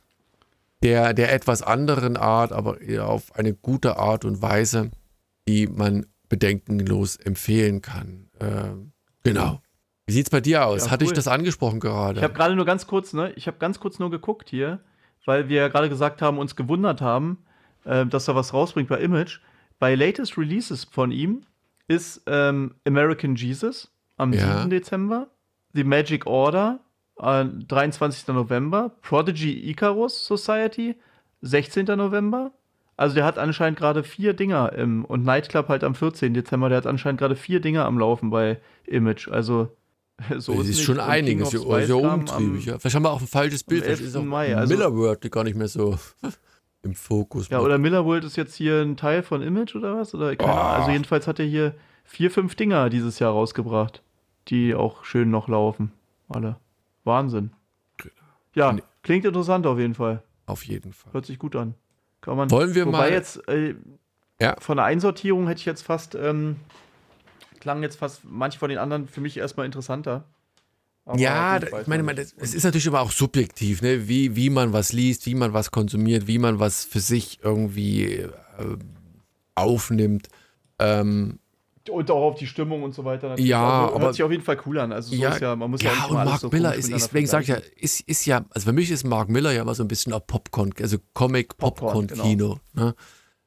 der, 0.82 1.14
der 1.14 1.32
etwas 1.32 1.62
anderen 1.62 2.16
Art, 2.16 2.52
aber 2.52 2.76
auf 3.00 3.34
eine 3.34 3.54
gute 3.54 3.96
Art 3.96 4.26
und 4.26 4.42
Weise, 4.42 4.90
die 5.48 5.66
man 5.66 6.06
bedenkenlos 6.28 7.16
empfehlen 7.16 7.80
kann. 7.80 8.28
Ähm, 8.38 8.92
genau. 9.22 9.62
Wie 10.06 10.12
sieht's 10.12 10.28
bei 10.28 10.42
dir 10.42 10.66
aus? 10.66 10.86
Ja, 10.86 10.90
Hatte 10.90 11.04
ich 11.04 11.12
das 11.12 11.26
angesprochen 11.26 11.80
gerade? 11.80 12.18
Ich 12.18 12.24
habe 12.24 12.34
gerade 12.34 12.54
nur 12.54 12.66
ganz 12.66 12.86
kurz, 12.86 13.14
ne? 13.14 13.32
Ich 13.36 13.46
habe 13.46 13.56
ganz 13.56 13.80
kurz 13.80 13.98
nur 13.98 14.10
geguckt 14.10 14.50
hier, 14.50 14.80
weil 15.24 15.48
wir 15.48 15.70
gerade 15.70 15.88
gesagt 15.88 16.20
haben, 16.20 16.38
uns 16.38 16.54
gewundert 16.56 17.00
haben, 17.00 17.38
äh, 17.84 18.04
dass 18.04 18.28
er 18.28 18.34
was 18.34 18.52
rausbringt 18.52 18.90
bei 18.90 19.00
Image. 19.00 19.40
Bei 19.78 19.94
latest 19.94 20.36
Releases 20.36 20.84
von 20.84 21.10
ihm 21.10 21.46
ist 21.88 22.22
ähm, 22.26 22.74
American 22.86 23.34
Jesus 23.36 23.90
am 24.16 24.32
Ja. 24.32 24.58
7. 24.58 24.70
Dezember, 24.70 25.28
The 25.72 25.84
Magic 25.84 26.26
Order 26.26 26.80
äh, 27.18 27.44
23. 27.44 28.28
November, 28.28 28.90
Prodigy 29.02 29.68
Icarus 29.70 30.24
Society 30.26 30.96
16. 31.42 31.86
November. 31.86 32.52
Also 32.96 33.16
der 33.16 33.24
hat 33.24 33.38
anscheinend 33.38 33.78
gerade 33.78 34.04
vier 34.04 34.34
Dinger 34.34 34.72
im, 34.72 35.04
und 35.04 35.24
Nightclub 35.24 35.68
halt 35.68 35.82
am 35.82 35.94
14. 35.96 36.32
Dezember, 36.32 36.68
der 36.68 36.78
hat 36.78 36.86
anscheinend 36.86 37.18
gerade 37.20 37.34
vier 37.36 37.60
Dinger 37.60 37.84
am 37.86 37.98
Laufen 37.98 38.30
bei 38.30 38.60
Image. 38.86 39.28
Also 39.28 39.76
so 40.38 40.54
das 40.54 40.62
ist 40.68 40.76
nicht. 40.76 40.84
schon 40.84 41.00
einiges, 41.00 41.50
sehr 41.50 41.60
kam 42.00 42.20
umtriebig. 42.20 42.68
am- 42.68 42.72
Ja. 42.74 42.78
Vielleicht 42.78 42.94
haben 42.94 43.02
wir 43.02 43.10
auch 43.10 43.20
ein 43.20 43.26
falsches 43.26 43.64
Bild. 43.64 43.82
am 43.82 43.86
Vielleicht 43.86 44.02
ist 44.02 44.14
11. 44.14 44.24
auch 44.24 44.28
Mai, 44.28 44.56
also- 44.56 44.72
Miller 44.72 44.94
World 44.94 45.30
gar 45.32 45.42
nicht 45.44 45.56
mehr 45.56 45.66
so 45.68 45.98
im 46.84 46.94
Fokus. 46.94 47.48
Ja, 47.48 47.60
oder 47.60 47.78
Millerworld 47.78 48.24
ist 48.24 48.36
jetzt 48.36 48.54
hier 48.54 48.82
ein 48.82 48.96
Teil 48.96 49.22
von 49.22 49.42
Image 49.42 49.74
oder 49.74 49.96
was? 49.96 50.14
Oder 50.14 50.34
Oh. 50.38 50.44
Also 50.44 50.90
jedenfalls 50.90 51.26
hat 51.26 51.38
er 51.38 51.46
hier 51.46 51.74
vier, 52.04 52.30
fünf 52.30 52.54
Dinger 52.54 52.90
dieses 52.90 53.18
Jahr 53.18 53.32
rausgebracht, 53.32 54.02
die 54.48 54.74
auch 54.74 55.04
schön 55.04 55.30
noch 55.30 55.48
laufen. 55.48 55.92
Alle. 56.28 56.56
Wahnsinn. 57.04 57.50
Ja, 58.54 58.72
Nee. 58.72 58.82
klingt 59.02 59.24
interessant 59.24 59.66
auf 59.66 59.78
jeden 59.78 59.94
Fall. 59.94 60.22
Auf 60.46 60.64
jeden 60.64 60.92
Fall. 60.92 61.12
Hört 61.12 61.26
sich 61.26 61.38
gut 61.38 61.56
an. 61.56 61.74
Kann 62.20 62.36
man. 62.36 62.50
Wollen 62.50 62.74
wir 62.74 62.86
Wobei 62.86 62.98
mal- 62.98 63.10
jetzt 63.12 63.46
äh, 63.48 63.74
Ja. 64.40 64.56
von 64.60 64.76
der 64.76 64.86
Einsortierung 64.86 65.46
hätte 65.48 65.58
ich 65.60 65.66
jetzt 65.66 65.82
fast 65.82 66.14
ähm, 66.14 66.56
klang 67.60 67.82
jetzt 67.82 67.96
fast 67.96 68.22
manche 68.24 68.58
von 68.58 68.68
den 68.68 68.78
anderen 68.78 69.08
für 69.08 69.20
mich 69.20 69.36
erstmal 69.38 69.66
interessanter. 69.66 70.24
Aber 71.06 71.18
Ja, 71.18 71.58
ich 71.62 71.86
meine, 71.86 72.02
man 72.02 72.16
das, 72.16 72.34
es 72.38 72.54
ist 72.54 72.64
natürlich 72.64 72.86
immer 72.86 73.00
auch 73.00 73.10
subjektiv, 73.10 73.82
ne? 73.82 74.08
wie, 74.08 74.36
wie 74.36 74.48
man 74.48 74.72
was 74.72 74.92
liest, 74.92 75.26
wie 75.26 75.34
man 75.34 75.52
was 75.52 75.70
konsumiert, 75.70 76.26
wie 76.26 76.38
man 76.38 76.58
was 76.60 76.84
für 76.84 77.00
sich 77.00 77.40
irgendwie 77.42 78.04
äh, 78.14 78.30
aufnimmt. 79.54 80.28
Ähm, 80.78 81.38
Und 81.90 82.10
auch 82.10 82.22
auf 82.22 82.34
die 82.36 82.46
Stimmung 82.46 82.82
und 82.82 82.94
so 82.94 83.04
weiter. 83.04 83.28
natürlich. 83.28 83.50
Ja, 83.50 83.82
also, 83.84 83.94
aber- 83.96 84.04
hört 84.06 84.14
sich 84.14 84.22
auf 84.22 84.30
jeden 84.30 84.42
Fall 84.42 84.58
cool 84.66 84.78
an. 84.78 84.92
Also 84.92 85.14
so 85.14 85.22
ja, 85.22 85.30
ist 85.34 85.40
ja, 85.42 85.54
man 85.54 85.70
muss 85.70 85.82
ja, 85.82 85.92
ja, 85.92 86.04
und 86.06 86.14
Mark 86.24 86.40
so 86.40 86.48
Miller 86.48 86.74
ist, 86.74 86.88
ist 86.88 87.04
deswegen 87.06 87.26
sage 87.26 87.42
ich 87.42 87.48
ja, 87.50 87.56
ist, 87.76 88.00
ist 88.00 88.24
ja, 88.26 88.44
also 88.50 88.66
für 88.66 88.72
mich 88.72 88.90
ist 88.90 89.04
Mark 89.04 89.28
Miller 89.28 89.52
ja 89.52 89.62
immer 89.62 89.74
so 89.74 89.84
ein 89.84 89.88
bisschen 89.88 90.12
auch 90.14 90.26
Popcorn, 90.26 90.72
also 90.80 90.96
Comic 91.12 91.58
Popcorn, 91.58 92.06
Popcorn-Kino. 92.06 92.58
Ne? 92.72 92.94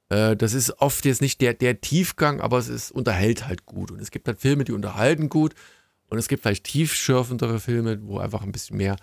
Äh, 0.10 0.38
das 0.38 0.54
ist 0.54 0.80
oft 0.80 1.04
jetzt 1.06 1.22
nicht 1.22 1.42
der, 1.42 1.56
der 1.56 1.82
Tiefgang, 1.82 2.40
aber 2.40 2.60
es 2.60 2.70
ist, 2.70 2.92
unterhält 2.92 3.48
halt 3.48 3.66
gut. 3.66 3.92
Und 3.92 4.00
es 4.00 4.12
gibt 4.12 4.28
halt 4.28 4.40
Filme, 4.40 4.64
die 4.64 4.74
unterhalten 4.74 5.28
gut. 5.30 5.56
Und 6.10 6.18
es 6.18 6.28
gibt 6.28 6.44
vielleicht 6.44 6.64
tiefschürfendere 6.66 7.60
Filme, 7.60 8.00
wo 8.04 8.20
einfach 8.20 8.42
ein 8.44 8.52
bisschen 8.52 8.78
mehr 8.78 8.96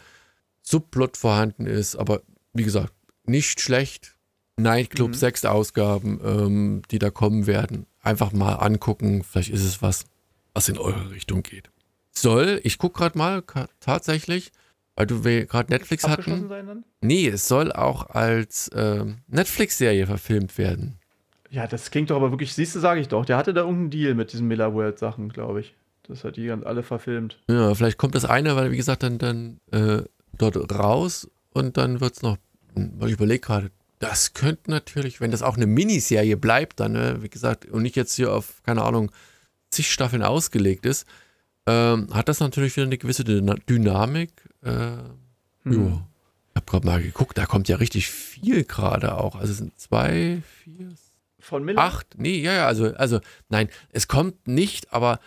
Subplot 0.63 1.17
vorhanden 1.17 1.67
ist. 1.67 1.97
Aber 1.97 2.23
wie 2.53 2.65
gesagt, 2.65 2.93
nicht 3.25 3.61
schlecht. 3.61 4.17
Nightclub, 4.57 5.09
Mhm. 5.09 5.15
sechs 5.15 5.45
Ausgaben, 5.45 6.21
ähm, 6.25 6.83
die 6.91 7.01
da 7.01 7.11
kommen 7.11 7.47
werden. 7.49 7.87
Einfach 8.01 8.33
mal 8.33 8.53
angucken. 8.55 9.25
Vielleicht 9.25 9.51
ist 9.51 9.65
es 9.65 9.83
was, 9.83 10.05
was 10.55 10.69
in 10.69 10.79
eure 10.79 11.11
Richtung 11.11 11.43
geht. 11.43 11.71
Soll, 12.13 12.61
ich 12.63 12.79
gucke 12.79 12.99
gerade 12.99 13.19
mal, 13.19 13.43
tatsächlich, 13.81 14.53
weil 14.95 15.07
du 15.09 15.21
gerade 15.23 15.73
Netflix 15.73 16.07
hatten. 16.07 16.49
sein 16.49 16.67
dann? 16.69 16.85
Nee, 17.01 17.27
es 17.27 17.49
soll 17.49 17.73
auch 17.73 18.11
als 18.11 18.71
ähm, 18.75 19.19
Netflix-Serie 19.27 20.07
verfilmt 20.07 20.57
werden. 20.57 20.99
Ja, 21.51 21.67
das 21.67 21.91
klingt 21.91 22.11
doch 22.11 22.17
aber 22.17 22.31
wirklich, 22.31 22.53
siehst 22.55 22.77
du, 22.77 22.81
sage 22.81 23.01
ich 23.01 23.09
doch. 23.09 23.25
Der 23.25 23.37
hatte 23.37 23.53
da 23.55 23.63
irgendeinen 23.63 23.91
Deal 23.91 24.15
mit 24.15 24.33
diesen 24.33 24.47
Miller 24.47 24.73
World 24.75 25.01
Sachen, 25.01 25.31
glaube 25.31 25.61
ich. 25.63 25.75
Das 26.07 26.25
hat 26.25 26.37
die 26.37 26.47
ganz 26.47 26.65
alle 26.65 26.83
verfilmt. 26.83 27.39
Ja, 27.49 27.75
vielleicht 27.75 27.99
kommt 27.99 28.15
das 28.15 28.25
eine, 28.25 28.57
weil 28.57 28.71
wie 28.71 28.77
gesagt, 28.77 29.03
dann, 29.03 29.19
dann 29.19 29.61
äh, 29.73 30.03
dort 30.37 30.57
raus 30.73 31.29
und 31.53 31.77
dann 31.77 32.01
wird 32.01 32.15
es 32.15 32.23
noch, 32.23 32.37
weil 32.75 33.09
ich 33.09 33.15
überlege 33.15 33.41
gerade, 33.41 33.71
Das 34.01 34.35
könnte 34.35 34.71
natürlich, 34.71 35.21
wenn 35.21 35.31
das 35.31 35.43
auch 35.43 35.57
eine 35.57 35.67
Miniserie 35.67 36.37
bleibt, 36.37 36.81
dann, 36.81 36.93
ne, 36.93 37.23
wie 37.23 37.31
gesagt, 37.31 37.67
und 37.67 37.83
nicht 37.83 37.97
jetzt 37.97 38.15
hier 38.15 38.35
auf, 38.35 38.63
keine 38.63 38.83
Ahnung, 38.83 39.11
zig 39.71 39.91
Staffeln 39.91 40.23
ausgelegt 40.23 40.85
ist, 40.85 41.07
ähm, 41.67 42.09
hat 42.13 42.29
das 42.29 42.41
natürlich 42.41 42.77
wieder 42.77 42.87
eine 42.87 42.99
gewisse 42.99 43.25
Dynamik. 43.25 44.31
Äh, 44.63 44.71
hm. 45.63 45.73
Ja. 45.73 46.07
Ich 46.51 46.57
habe 46.57 46.67
gerade 46.67 46.87
mal 46.87 47.03
geguckt, 47.03 47.39
da 47.39 47.47
kommt 47.47 47.69
ja 47.69 47.77
richtig 47.77 48.09
viel 48.09 48.65
gerade 48.65 49.17
auch. 49.17 49.37
Also 49.37 49.53
es 49.53 49.59
sind 49.59 49.79
zwei, 49.81 50.43
vier, 50.63 50.93
von 51.41 51.65
Miller? 51.65 51.81
acht. 51.81 52.19
Nee, 52.19 52.41
ja, 52.41 52.53
ja, 52.53 52.67
also, 52.67 52.95
also 52.95 53.21
nein, 53.49 53.69
es 53.91 54.07
kommt 54.07 54.47
nicht, 54.47 54.93
aber 54.93 55.19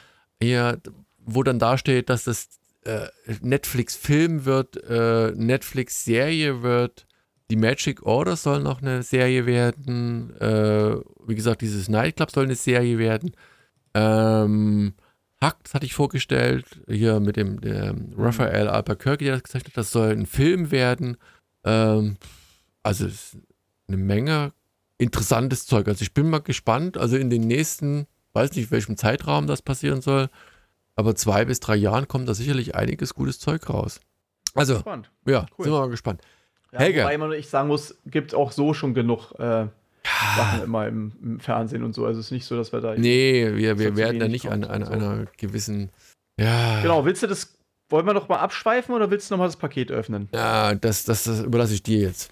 hier, 0.42 0.82
wo 1.20 1.44
dann 1.44 1.60
da 1.60 1.78
steht, 1.78 2.10
dass 2.10 2.24
das 2.24 2.48
äh, 2.84 3.08
Netflix-Film 3.42 4.46
wird, 4.46 4.78
äh, 4.90 5.32
Netflix-Serie 5.36 6.62
wird, 6.62 7.06
die 7.50 7.56
Magic 7.56 8.04
Order 8.04 8.36
soll 8.36 8.62
noch 8.62 8.82
eine 8.82 9.04
Serie 9.04 9.46
werden. 9.46 10.36
Äh, 10.40 10.98
wie 11.26 11.36
gesagt, 11.36 11.62
dieses 11.62 11.88
Nightclub 11.88 12.32
soll 12.32 12.46
eine 12.46 12.56
Serie 12.56 12.98
werden. 12.98 13.32
Ähm, 13.94 14.94
Hackt 15.40 15.74
hatte 15.74 15.86
ich 15.86 15.94
vorgestellt, 15.94 16.66
hier 16.88 17.20
mit 17.20 17.36
dem 17.36 17.60
Raphael 18.18 18.68
Albuquerque, 18.68 19.26
der 19.26 19.34
das 19.34 19.44
gezeichnet 19.44 19.74
hat. 19.74 19.78
Das 19.78 19.92
soll 19.92 20.10
ein 20.10 20.26
Film 20.26 20.72
werden. 20.72 21.18
Ähm, 21.64 22.18
also 22.84 23.08
eine 23.88 23.98
Menge 23.98 24.52
interessantes 24.98 25.68
Zeug. 25.68 25.88
Also 25.88 26.02
ich 26.02 26.14
bin 26.14 26.30
mal 26.30 26.40
gespannt. 26.40 26.98
Also 26.98 27.18
in 27.18 27.30
den 27.30 27.44
nächsten, 27.44 28.08
weiß 28.38 28.56
nicht, 28.56 28.72
welchem 28.72 28.98
Zeitraum 28.98 29.48
das 29.48 29.62
passieren 29.62 30.02
soll, 30.02 30.30
aber 30.96 31.16
zwei 31.16 31.46
bis 31.46 31.60
drei 31.60 31.76
Jahren 31.76 32.08
kommt 32.08 32.30
da 32.30 32.34
sicherlich 32.34 32.76
einiges 32.76 33.14
gutes 33.14 33.40
Zeug 33.40 33.70
raus. 33.70 34.00
Also, 34.54 34.80
Spannend. 34.80 35.12
ja, 35.26 35.46
cool. 35.58 35.64
sind 35.64 35.74
wir 35.74 35.80
mal 35.80 35.90
gespannt. 35.90 36.22
Ja, 36.72 36.80
Helge. 36.80 37.04
Wobei 37.04 37.18
man, 37.18 37.32
ich 37.34 37.50
sagen 37.50 37.68
muss, 37.68 37.96
gibt 38.06 38.34
auch 38.36 38.52
so 38.52 38.74
schon 38.74 38.94
genug 38.94 39.32
äh, 39.40 39.68
Sachen 40.36 40.64
immer 40.64 40.88
im, 40.88 41.12
im, 41.22 41.40
Fernsehen 41.40 41.84
und 41.84 41.94
so. 41.94 42.06
Also 42.06 42.20
es 42.20 42.28
ist 42.28 42.32
nicht 42.32 42.46
so, 42.46 42.56
dass 42.56 42.72
wir 42.72 42.82
da. 42.82 42.96
Nee, 42.96 43.56
wir, 43.56 43.80
wir 43.80 43.96
werden 43.96 44.20
da 44.20 44.28
nicht 44.28 44.50
an, 44.50 44.64
an 44.64 44.86
so. 44.86 44.92
einer 44.92 45.26
gewissen. 45.38 45.90
Ja. 46.40 46.82
Genau, 46.82 47.06
willst 47.06 47.24
du 47.24 47.28
das. 47.28 47.54
Wollen 47.90 48.06
wir 48.06 48.14
noch 48.14 48.28
mal 48.28 48.40
abschweifen 48.40 48.94
oder 48.94 49.10
willst 49.12 49.30
du 49.30 49.36
noch 49.36 49.40
mal 49.40 49.46
das 49.46 49.56
Paket 49.56 49.92
öffnen? 49.92 50.28
Ja, 50.34 50.76
das, 50.76 51.06
das, 51.06 51.24
das 51.24 51.42
überlasse 51.42 51.74
ich 51.74 51.84
dir 51.84 52.00
jetzt. 52.00 52.32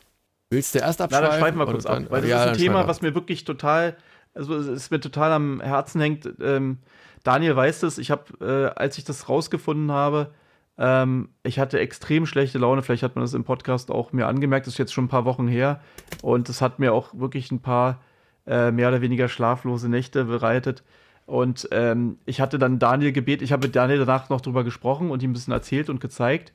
Willst 0.50 0.76
du 0.76 0.80
erst 0.80 1.00
abschweifen? 1.00 1.24
Na, 1.24 1.32
dann 1.32 1.40
schweifen 1.40 1.60
wir 1.60 1.66
kurz 1.66 1.86
ab. 1.86 2.04
Weil 2.10 2.22
das 2.22 2.30
ja, 2.30 2.44
ist 2.44 2.50
ein 2.50 2.58
Thema, 2.58 2.88
was 2.88 3.02
mir 3.02 3.16
wirklich 3.16 3.46
total. 3.46 3.96
Also 4.36 4.56
es 4.56 4.92
mir 4.92 5.00
total 5.00 5.32
am 5.32 5.62
Herzen 5.62 6.02
hängt. 6.02 6.30
Ähm, 6.42 6.78
Daniel 7.24 7.56
weiß 7.56 7.80
das. 7.80 7.98
Ich 7.98 8.12
habe, 8.12 8.24
äh, 8.42 8.80
als 8.80 8.98
ich 8.98 9.04
das 9.06 9.30
rausgefunden 9.30 9.92
habe, 9.92 10.32
ähm, 10.78 11.30
ich 11.44 11.58
hatte 11.58 11.80
extrem 11.80 12.26
schlechte 12.26 12.58
Laune. 12.58 12.84
Vielleicht 12.84 13.04
hat 13.04 13.16
man 13.16 13.24
das 13.24 13.34
im 13.34 13.46
Podcast 13.46 13.90
auch 13.90 14.12
mir 14.12 14.28
angemerkt. 14.28 14.68
Das 14.68 14.76
ist 14.76 14.78
jetzt 14.78 14.94
schon 14.94 15.06
ein 15.06 15.10
paar 15.10 15.26
Wochen 15.26 15.48
her. 15.48 15.82
Und 16.22 16.50
es 16.50 16.62
hat 16.62 16.80
mir 16.80 16.94
auch 16.94 17.14
wirklich 17.14 17.50
ein 17.52 17.62
paar 17.62 18.02
äh, 18.46 18.72
mehr 18.72 18.90
oder 18.90 19.02
weniger 19.02 19.30
schlaflose 19.30 19.90
Nächte 19.90 20.26
bereitet. 20.26 20.84
Und 21.26 21.68
ähm, 21.72 22.20
ich 22.26 22.42
hatte 22.42 22.60
dann 22.60 22.78
Daniel 22.78 23.12
gebeten, 23.12 23.44
ich 23.44 23.52
habe 23.52 23.66
mit 23.66 23.76
Daniel 23.76 24.00
danach 24.00 24.30
noch 24.30 24.42
drüber 24.42 24.64
gesprochen 24.64 25.10
und 25.10 25.24
ihm 25.24 25.32
ein 25.32 25.34
bisschen 25.34 25.54
erzählt 25.54 25.90
und 25.90 26.00
gezeigt 26.00 26.54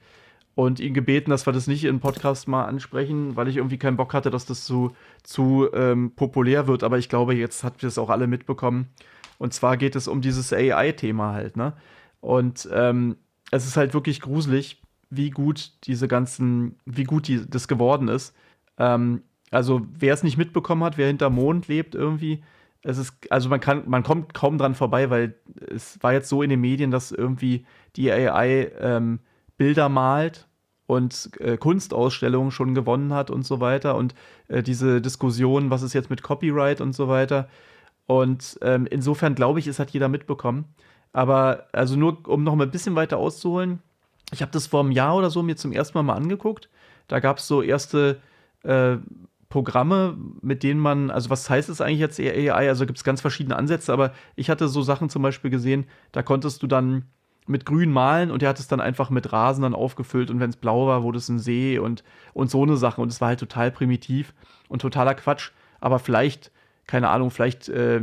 und 0.55 0.81
ihn 0.81 0.95
gebeten, 0.95 1.31
dass 1.31 1.47
wir 1.47 1.53
das 1.53 1.67
nicht 1.67 1.85
im 1.85 2.01
Podcast 2.01 2.49
mal 2.49 2.65
ansprechen, 2.65 3.37
weil 3.37 3.49
ich 3.49 3.57
irgendwie 3.57 3.79
keinen 3.79 3.97
Bock 3.97 4.13
hatte, 4.15 4.31
dass 4.31 4.47
das 4.47 4.65
zu, 4.65 4.93
zu 5.23 5.69
ähm, 5.73 6.13
populär 6.17 6.67
wird. 6.67 6.83
Aber 6.83 6.99
ich 6.99 7.09
glaube, 7.09 7.35
jetzt 7.35 7.65
habt 7.65 7.83
ihr 7.83 7.89
es 7.89 7.99
auch 7.99 8.11
alle 8.11 8.27
mitbekommen. 8.27 8.89
Und 9.39 9.55
zwar 9.55 9.77
geht 9.77 9.97
es 9.97 10.09
um 10.09 10.21
dieses 10.21 10.53
AI-Thema 10.53 11.33
halt, 11.33 11.57
ne? 11.57 11.73
Und 12.21 12.69
ähm, 12.73 13.17
es 13.51 13.67
ist 13.67 13.77
halt 13.77 13.95
wirklich 13.95 14.21
gruselig, 14.21 14.83
wie 15.09 15.31
gut 15.31 15.73
diese 15.85 16.09
ganzen, 16.09 16.77
wie 16.85 17.05
gut 17.05 17.29
die, 17.29 17.49
das 17.49 17.67
geworden 17.67 18.09
ist. 18.09 18.35
Ähm, 18.77 19.23
also 19.51 19.87
wer 19.99 20.15
es 20.15 20.23
nicht 20.23 20.37
mitbekommen 20.37 20.85
hat, 20.85 20.99
wer 20.99 21.07
hinter 21.07 21.31
Mond 21.31 21.69
lebt 21.69 21.95
irgendwie, 21.95 22.43
es 22.83 22.99
ist, 22.99 23.31
also 23.31 23.49
man 23.49 23.61
kann, 23.61 23.83
man 23.89 24.03
kommt 24.03 24.33
kaum 24.33 24.57
dran 24.57 24.75
vorbei, 24.75 25.11
weil 25.11 25.35
es 25.69 26.03
war 26.03 26.13
jetzt 26.13 26.29
so 26.29 26.43
in 26.43 26.51
den 26.51 26.61
Medien, 26.61 26.91
dass 26.91 27.13
irgendwie 27.13 27.67
die 27.97 28.11
AI 28.11 28.71
ähm, 28.81 29.21
Bilder 29.61 29.91
malt 29.91 30.49
und 30.87 31.33
äh, 31.39 31.59
Kunstausstellungen 31.59 32.51
schon 32.51 32.75
gewonnen 32.75 33.13
hat 33.13 33.31
und 33.31 33.45
so 33.45 33.61
weiter 33.61 33.95
und 33.95 34.15
äh, 34.49 34.63
diese 34.63 35.03
Diskussion, 35.03 35.69
was 35.69 35.83
ist 35.83 35.93
jetzt 35.93 36.09
mit 36.09 36.23
Copyright 36.23 36.81
und 36.81 36.95
so 36.95 37.09
weiter. 37.09 37.47
Und 38.07 38.59
ähm, 38.63 38.87
insofern 38.91 39.35
glaube 39.35 39.59
ich, 39.59 39.67
es 39.67 39.79
hat 39.79 39.91
jeder 39.91 40.09
mitbekommen. 40.09 40.65
Aber 41.13 41.67
also 41.73 41.95
nur, 41.95 42.27
um 42.27 42.43
noch 42.43 42.55
mal 42.55 42.65
ein 42.65 42.71
bisschen 42.71 42.95
weiter 42.95 43.19
auszuholen, 43.19 43.81
ich 44.33 44.41
habe 44.41 44.51
das 44.51 44.69
vor 44.69 44.81
einem 44.81 44.93
Jahr 44.93 45.15
oder 45.15 45.29
so 45.29 45.43
mir 45.43 45.57
zum 45.57 45.73
ersten 45.73 45.99
Mal 45.99 46.05
mal 46.05 46.15
angeguckt. 46.15 46.71
Da 47.07 47.21
gab 47.21 47.37
es 47.37 47.47
so 47.47 47.61
erste 47.61 48.19
äh, 48.63 48.97
Programme, 49.51 50.17
mit 50.41 50.63
denen 50.63 50.81
man, 50.81 51.11
also 51.11 51.29
was 51.29 51.51
heißt 51.51 51.69
es 51.69 51.83
eigentlich 51.83 52.01
jetzt 52.01 52.19
AI? 52.19 52.67
Also 52.67 52.87
gibt 52.87 52.97
es 52.97 53.05
ganz 53.05 53.21
verschiedene 53.21 53.57
Ansätze, 53.57 53.93
aber 53.93 54.15
ich 54.37 54.49
hatte 54.49 54.69
so 54.69 54.81
Sachen 54.81 55.11
zum 55.11 55.21
Beispiel 55.21 55.51
gesehen, 55.51 55.85
da 56.13 56.23
konntest 56.23 56.63
du 56.63 56.67
dann 56.67 57.05
mit 57.47 57.67
Grün 57.67 57.91
malen 57.91 58.31
und 58.31 58.43
der 58.43 58.49
hat 58.49 58.61
es 58.61 58.69
dann 58.69 58.81
einfach 58.81 59.11
mit 59.11 59.33
Rasen 59.33 59.63
dann 59.63 59.75
aufgefüllt 59.75 60.31
und 60.31 60.41
wenn 60.41 60.51
es 60.51 60.57
blau 60.57 60.87
war, 60.87 61.03
wurde 61.03 61.19
es 61.19 61.29
ein 61.29 61.39
See 61.39 61.79
und, 61.79 62.05
und 62.33 62.51
so 62.51 62.63
eine 62.63 62.77
Sache. 62.77 63.01
Und 63.01 63.11
es 63.11 63.21
war 63.21 63.29
halt 63.29 63.41
total 63.41 63.71
primitiv 63.71 64.35
und 64.69 64.83
totaler 64.83 65.15
Quatsch. 65.15 65.51
Aber 65.81 65.99
vielleicht, 65.99 66.53
keine 66.87 67.09
Ahnung, 67.09 67.31
vielleicht 67.31 67.69
äh, 67.69 68.03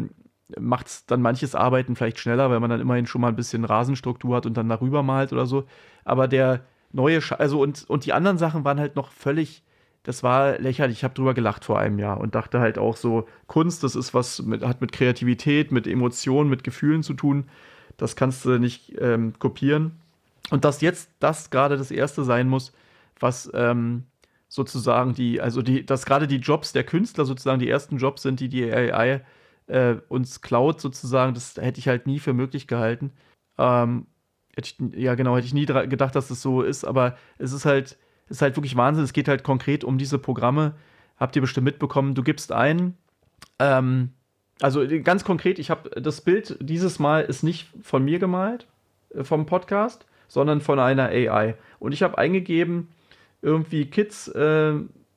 macht 0.59 0.87
es 0.87 1.05
dann 1.05 1.21
manches 1.21 1.55
Arbeiten 1.55 1.95
vielleicht 1.95 2.19
schneller, 2.19 2.49
weil 2.49 2.59
man 2.59 2.69
dann 2.69 2.81
immerhin 2.81 3.05
schon 3.05 3.21
mal 3.21 3.29
ein 3.29 3.35
bisschen 3.35 3.65
Rasenstruktur 3.65 4.35
hat 4.35 4.45
und 4.45 4.55
dann 4.55 4.69
darüber 4.69 5.03
malt 5.03 5.33
oder 5.33 5.45
so. 5.45 5.65
Aber 6.03 6.27
der 6.27 6.61
neue, 6.91 7.21
Sch 7.21 7.33
also 7.33 7.61
und, 7.61 7.85
und 7.89 8.05
die 8.05 8.13
anderen 8.13 8.37
Sachen 8.37 8.63
waren 8.63 8.79
halt 8.79 8.95
noch 8.95 9.11
völlig, 9.11 9.63
das 10.03 10.23
war 10.23 10.57
lächerlich. 10.59 10.99
Ich 10.99 11.03
habe 11.03 11.13
drüber 11.13 11.33
gelacht 11.33 11.65
vor 11.65 11.79
einem 11.79 11.99
Jahr 11.99 12.19
und 12.19 12.35
dachte 12.35 12.59
halt 12.59 12.77
auch 12.77 12.95
so, 12.95 13.27
Kunst, 13.47 13.83
das 13.83 13.95
ist 13.95 14.13
was, 14.13 14.41
mit, 14.41 14.63
hat 14.63 14.81
mit 14.81 14.91
Kreativität, 14.91 15.71
mit 15.71 15.85
Emotionen, 15.85 16.49
mit 16.49 16.63
Gefühlen 16.63 17.03
zu 17.03 17.13
tun. 17.13 17.49
Das 17.97 18.15
kannst 18.15 18.45
du 18.45 18.59
nicht 18.59 18.95
ähm, 18.99 19.33
kopieren. 19.39 19.99
Und 20.49 20.63
dass 20.63 20.81
jetzt 20.81 21.09
das 21.19 21.49
gerade 21.49 21.77
das 21.77 21.91
erste 21.91 22.23
sein 22.23 22.47
muss, 22.47 22.71
was 23.19 23.49
ähm, 23.53 24.05
sozusagen 24.47 25.13
die, 25.13 25.41
also 25.41 25.61
die, 25.61 25.85
dass 25.85 26.05
gerade 26.05 26.27
die 26.27 26.37
Jobs 26.37 26.71
der 26.71 26.83
Künstler 26.83 27.25
sozusagen 27.25 27.59
die 27.59 27.69
ersten 27.69 27.97
Jobs 27.97 28.21
sind, 28.21 28.39
die 28.39 28.49
die 28.49 28.71
AI 28.71 29.25
äh, 29.67 29.95
uns 30.07 30.41
klaut 30.41 30.79
sozusagen, 30.79 31.33
das 31.33 31.57
hätte 31.57 31.79
ich 31.79 31.87
halt 31.87 32.07
nie 32.07 32.19
für 32.19 32.33
möglich 32.33 32.67
gehalten. 32.67 33.11
Ähm, 33.57 34.07
ich, 34.55 34.77
ja, 34.95 35.15
genau, 35.15 35.35
hätte 35.35 35.47
ich 35.47 35.53
nie 35.53 35.65
gedacht, 35.65 36.15
dass 36.15 36.29
das 36.29 36.41
so 36.41 36.61
ist, 36.61 36.85
aber 36.85 37.17
es 37.37 37.51
ist 37.51 37.65
halt, 37.65 37.97
es 38.25 38.37
ist 38.37 38.41
halt 38.41 38.55
wirklich 38.55 38.75
Wahnsinn. 38.75 39.03
Es 39.03 39.13
geht 39.13 39.27
halt 39.27 39.43
konkret 39.43 39.83
um 39.83 39.97
diese 39.97 40.17
Programme. 40.19 40.75
Habt 41.17 41.35
ihr 41.35 41.41
bestimmt 41.41 41.65
mitbekommen, 41.65 42.15
du 42.15 42.23
gibst 42.23 42.51
ein, 42.51 42.97
ähm, 43.59 44.13
also 44.61 44.85
ganz 45.03 45.23
konkret, 45.23 45.59
ich 45.59 45.69
habe 45.69 45.89
das 46.01 46.21
Bild 46.21 46.57
dieses 46.59 46.99
Mal 46.99 47.21
ist 47.21 47.43
nicht 47.43 47.67
von 47.81 48.03
mir 48.03 48.19
gemalt, 48.19 48.67
äh, 49.13 49.23
vom 49.23 49.45
Podcast, 49.45 50.05
sondern 50.27 50.61
von 50.61 50.79
einer 50.79 51.07
AI. 51.07 51.55
Und 51.79 51.93
ich 51.93 52.03
habe 52.03 52.17
eingegeben, 52.17 52.89
irgendwie 53.41 53.85
Kids 53.85 54.27
äh, 54.29 54.73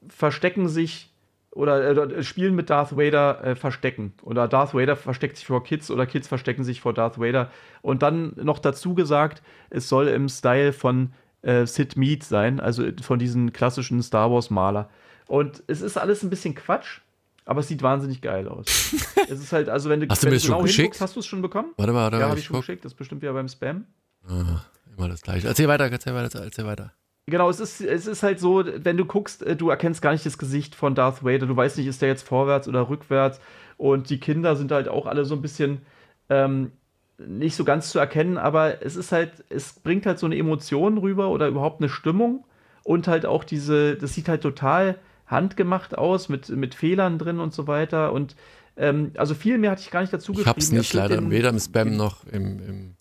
verstecken 0.09 0.69
sich 0.69 1.11
oder 1.53 2.13
äh, 2.13 2.23
spielen 2.23 2.55
mit 2.55 2.71
Darth 2.71 2.97
Vader 2.97 3.45
äh, 3.45 3.55
verstecken. 3.57 4.13
Oder 4.23 4.47
Darth 4.47 4.75
Vader 4.75 4.97
versteckt 4.97 5.37
sich 5.37 5.47
vor 5.47 5.65
Kids 5.65 5.91
oder 5.91 6.07
Kids 6.07 6.29
verstecken 6.29 6.65
sich 6.65 6.81
vor 6.81 6.95
Darth 6.95 7.19
Vader. 7.19 7.51
Und 7.83 8.03
dann 8.03 8.33
noch 8.37 8.59
dazu 8.59 8.95
gesagt, 8.95 9.43
es 9.69 9.89
soll 9.89 10.09
im 10.09 10.29
Style 10.29 10.73
von 10.73 11.13
äh, 11.43 11.67
Sid 11.67 11.97
Mead 11.97 12.23
sein, 12.23 12.61
also 12.61 12.85
von 13.03 13.19
diesen 13.19 13.53
klassischen 13.53 14.03
Star 14.03 14.31
Wars-Maler. 14.31 14.89
Und 15.27 15.63
es 15.67 15.81
ist 15.81 15.97
alles 15.97 16.23
ein 16.23 16.31
bisschen 16.31 16.55
Quatsch, 16.55 17.01
aber 17.45 17.61
es 17.61 17.69
sieht 17.69 17.83
wahnsinnig 17.83 18.21
geil 18.21 18.49
aus. 18.49 18.67
es 19.29 19.41
ist 19.41 19.53
halt, 19.53 19.69
also 19.69 19.89
wenn 19.89 20.01
du, 20.01 20.09
hast 20.09 20.23
du 20.23 20.29
mir 20.29 20.35
das 20.35 20.43
genau 20.45 20.59
schon 20.59 20.67
geschickt? 20.67 21.01
hast 21.01 21.17
du 21.17 21.21
es 21.21 21.27
schon 21.27 21.43
bekommen? 21.43 21.73
Warte 21.77 21.93
mal, 21.93 22.03
warte 22.03 22.17
mal. 22.17 22.23
Ja, 22.23 22.29
habe 22.29 22.39
ich 22.39 22.45
schon 22.45 22.61
geschickt, 22.61 22.85
das 22.85 22.93
ist 22.93 22.99
bestimmt 22.99 23.23
wieder 23.23 23.33
beim 23.33 23.49
Spam. 23.49 23.87
Ah, 24.29 24.63
immer 24.97 25.09
das 25.09 25.23
gleiche. 25.23 25.49
Erzähl 25.49 25.69
weiter, 25.69 25.91
erzähl 25.91 26.15
weiter, 26.15 26.43
erzähl 26.43 26.67
weiter. 26.67 26.93
Genau, 27.27 27.49
es 27.49 27.61
ist, 27.61 27.81
es 27.81 28.07
ist 28.07 28.23
halt 28.23 28.41
so, 28.41 28.65
wenn 28.65 28.97
du 28.97 29.05
guckst, 29.05 29.43
äh, 29.43 29.57
du 29.57 29.71
erkennst 29.71 30.03
gar 30.03 30.13
nicht 30.13 30.27
das 30.27 30.39
Gesicht 30.39 30.75
von 30.75 30.95
Darth 30.95 31.25
Vader. 31.25 31.47
Du 31.47 31.57
weißt 31.57 31.79
nicht, 31.79 31.87
ist 31.87 32.03
der 32.03 32.09
jetzt 32.09 32.27
vorwärts 32.27 32.69
oder 32.69 32.89
rückwärts. 32.89 33.41
Und 33.77 34.11
die 34.11 34.19
Kinder 34.19 34.57
sind 34.57 34.73
halt 34.73 34.89
auch 34.89 35.07
alle 35.07 35.25
so 35.25 35.35
ein 35.35 35.43
bisschen 35.43 35.83
ähm, 36.29 36.73
nicht 37.19 37.55
so 37.55 37.65
ganz 37.65 37.91
zu 37.91 37.99
erkennen, 37.99 38.39
aber 38.39 38.83
es 38.83 38.97
ist 38.97 39.13
halt, 39.13 39.45
es 39.49 39.75
bringt 39.75 40.07
halt 40.07 40.19
so 40.19 40.27
eine 40.27 40.37
Emotion 40.37 40.99
rüber 40.99 41.29
oder 41.29 41.49
überhaupt 41.49 41.81
eine 41.81 41.89
Stimmung. 41.89 42.45
Und 42.83 43.09
halt 43.09 43.27
auch 43.27 43.45
diese, 43.45 43.97
das 43.97 44.15
sieht 44.15 44.29
halt 44.29 44.43
total 44.43 44.99
handgemacht 45.31 45.97
aus, 45.97 46.29
mit, 46.29 46.49
mit 46.49 46.75
Fehlern 46.75 47.19
drin 47.19 47.39
und 47.39 47.55
so 47.55 47.67
weiter. 47.67 48.13
Und 48.13 48.37
ähm, 48.77 49.13
also 49.17 49.35
viel 49.35 49.59
mehr 49.59 49.71
hatte 49.71 49.83
ich 49.83 49.91
gar 49.91 50.01
nicht 50.01 50.13
dazu 50.13 50.33
geschrieben. 50.33 50.43
Ich 50.43 50.49
hab's 50.49 50.73
nicht 50.73 50.93
leider, 50.93 51.31
weder 51.31 51.51
im 51.51 51.59
Spam 51.59 51.97
noch 51.97 52.25
im, 52.27 52.59
im 52.61 52.97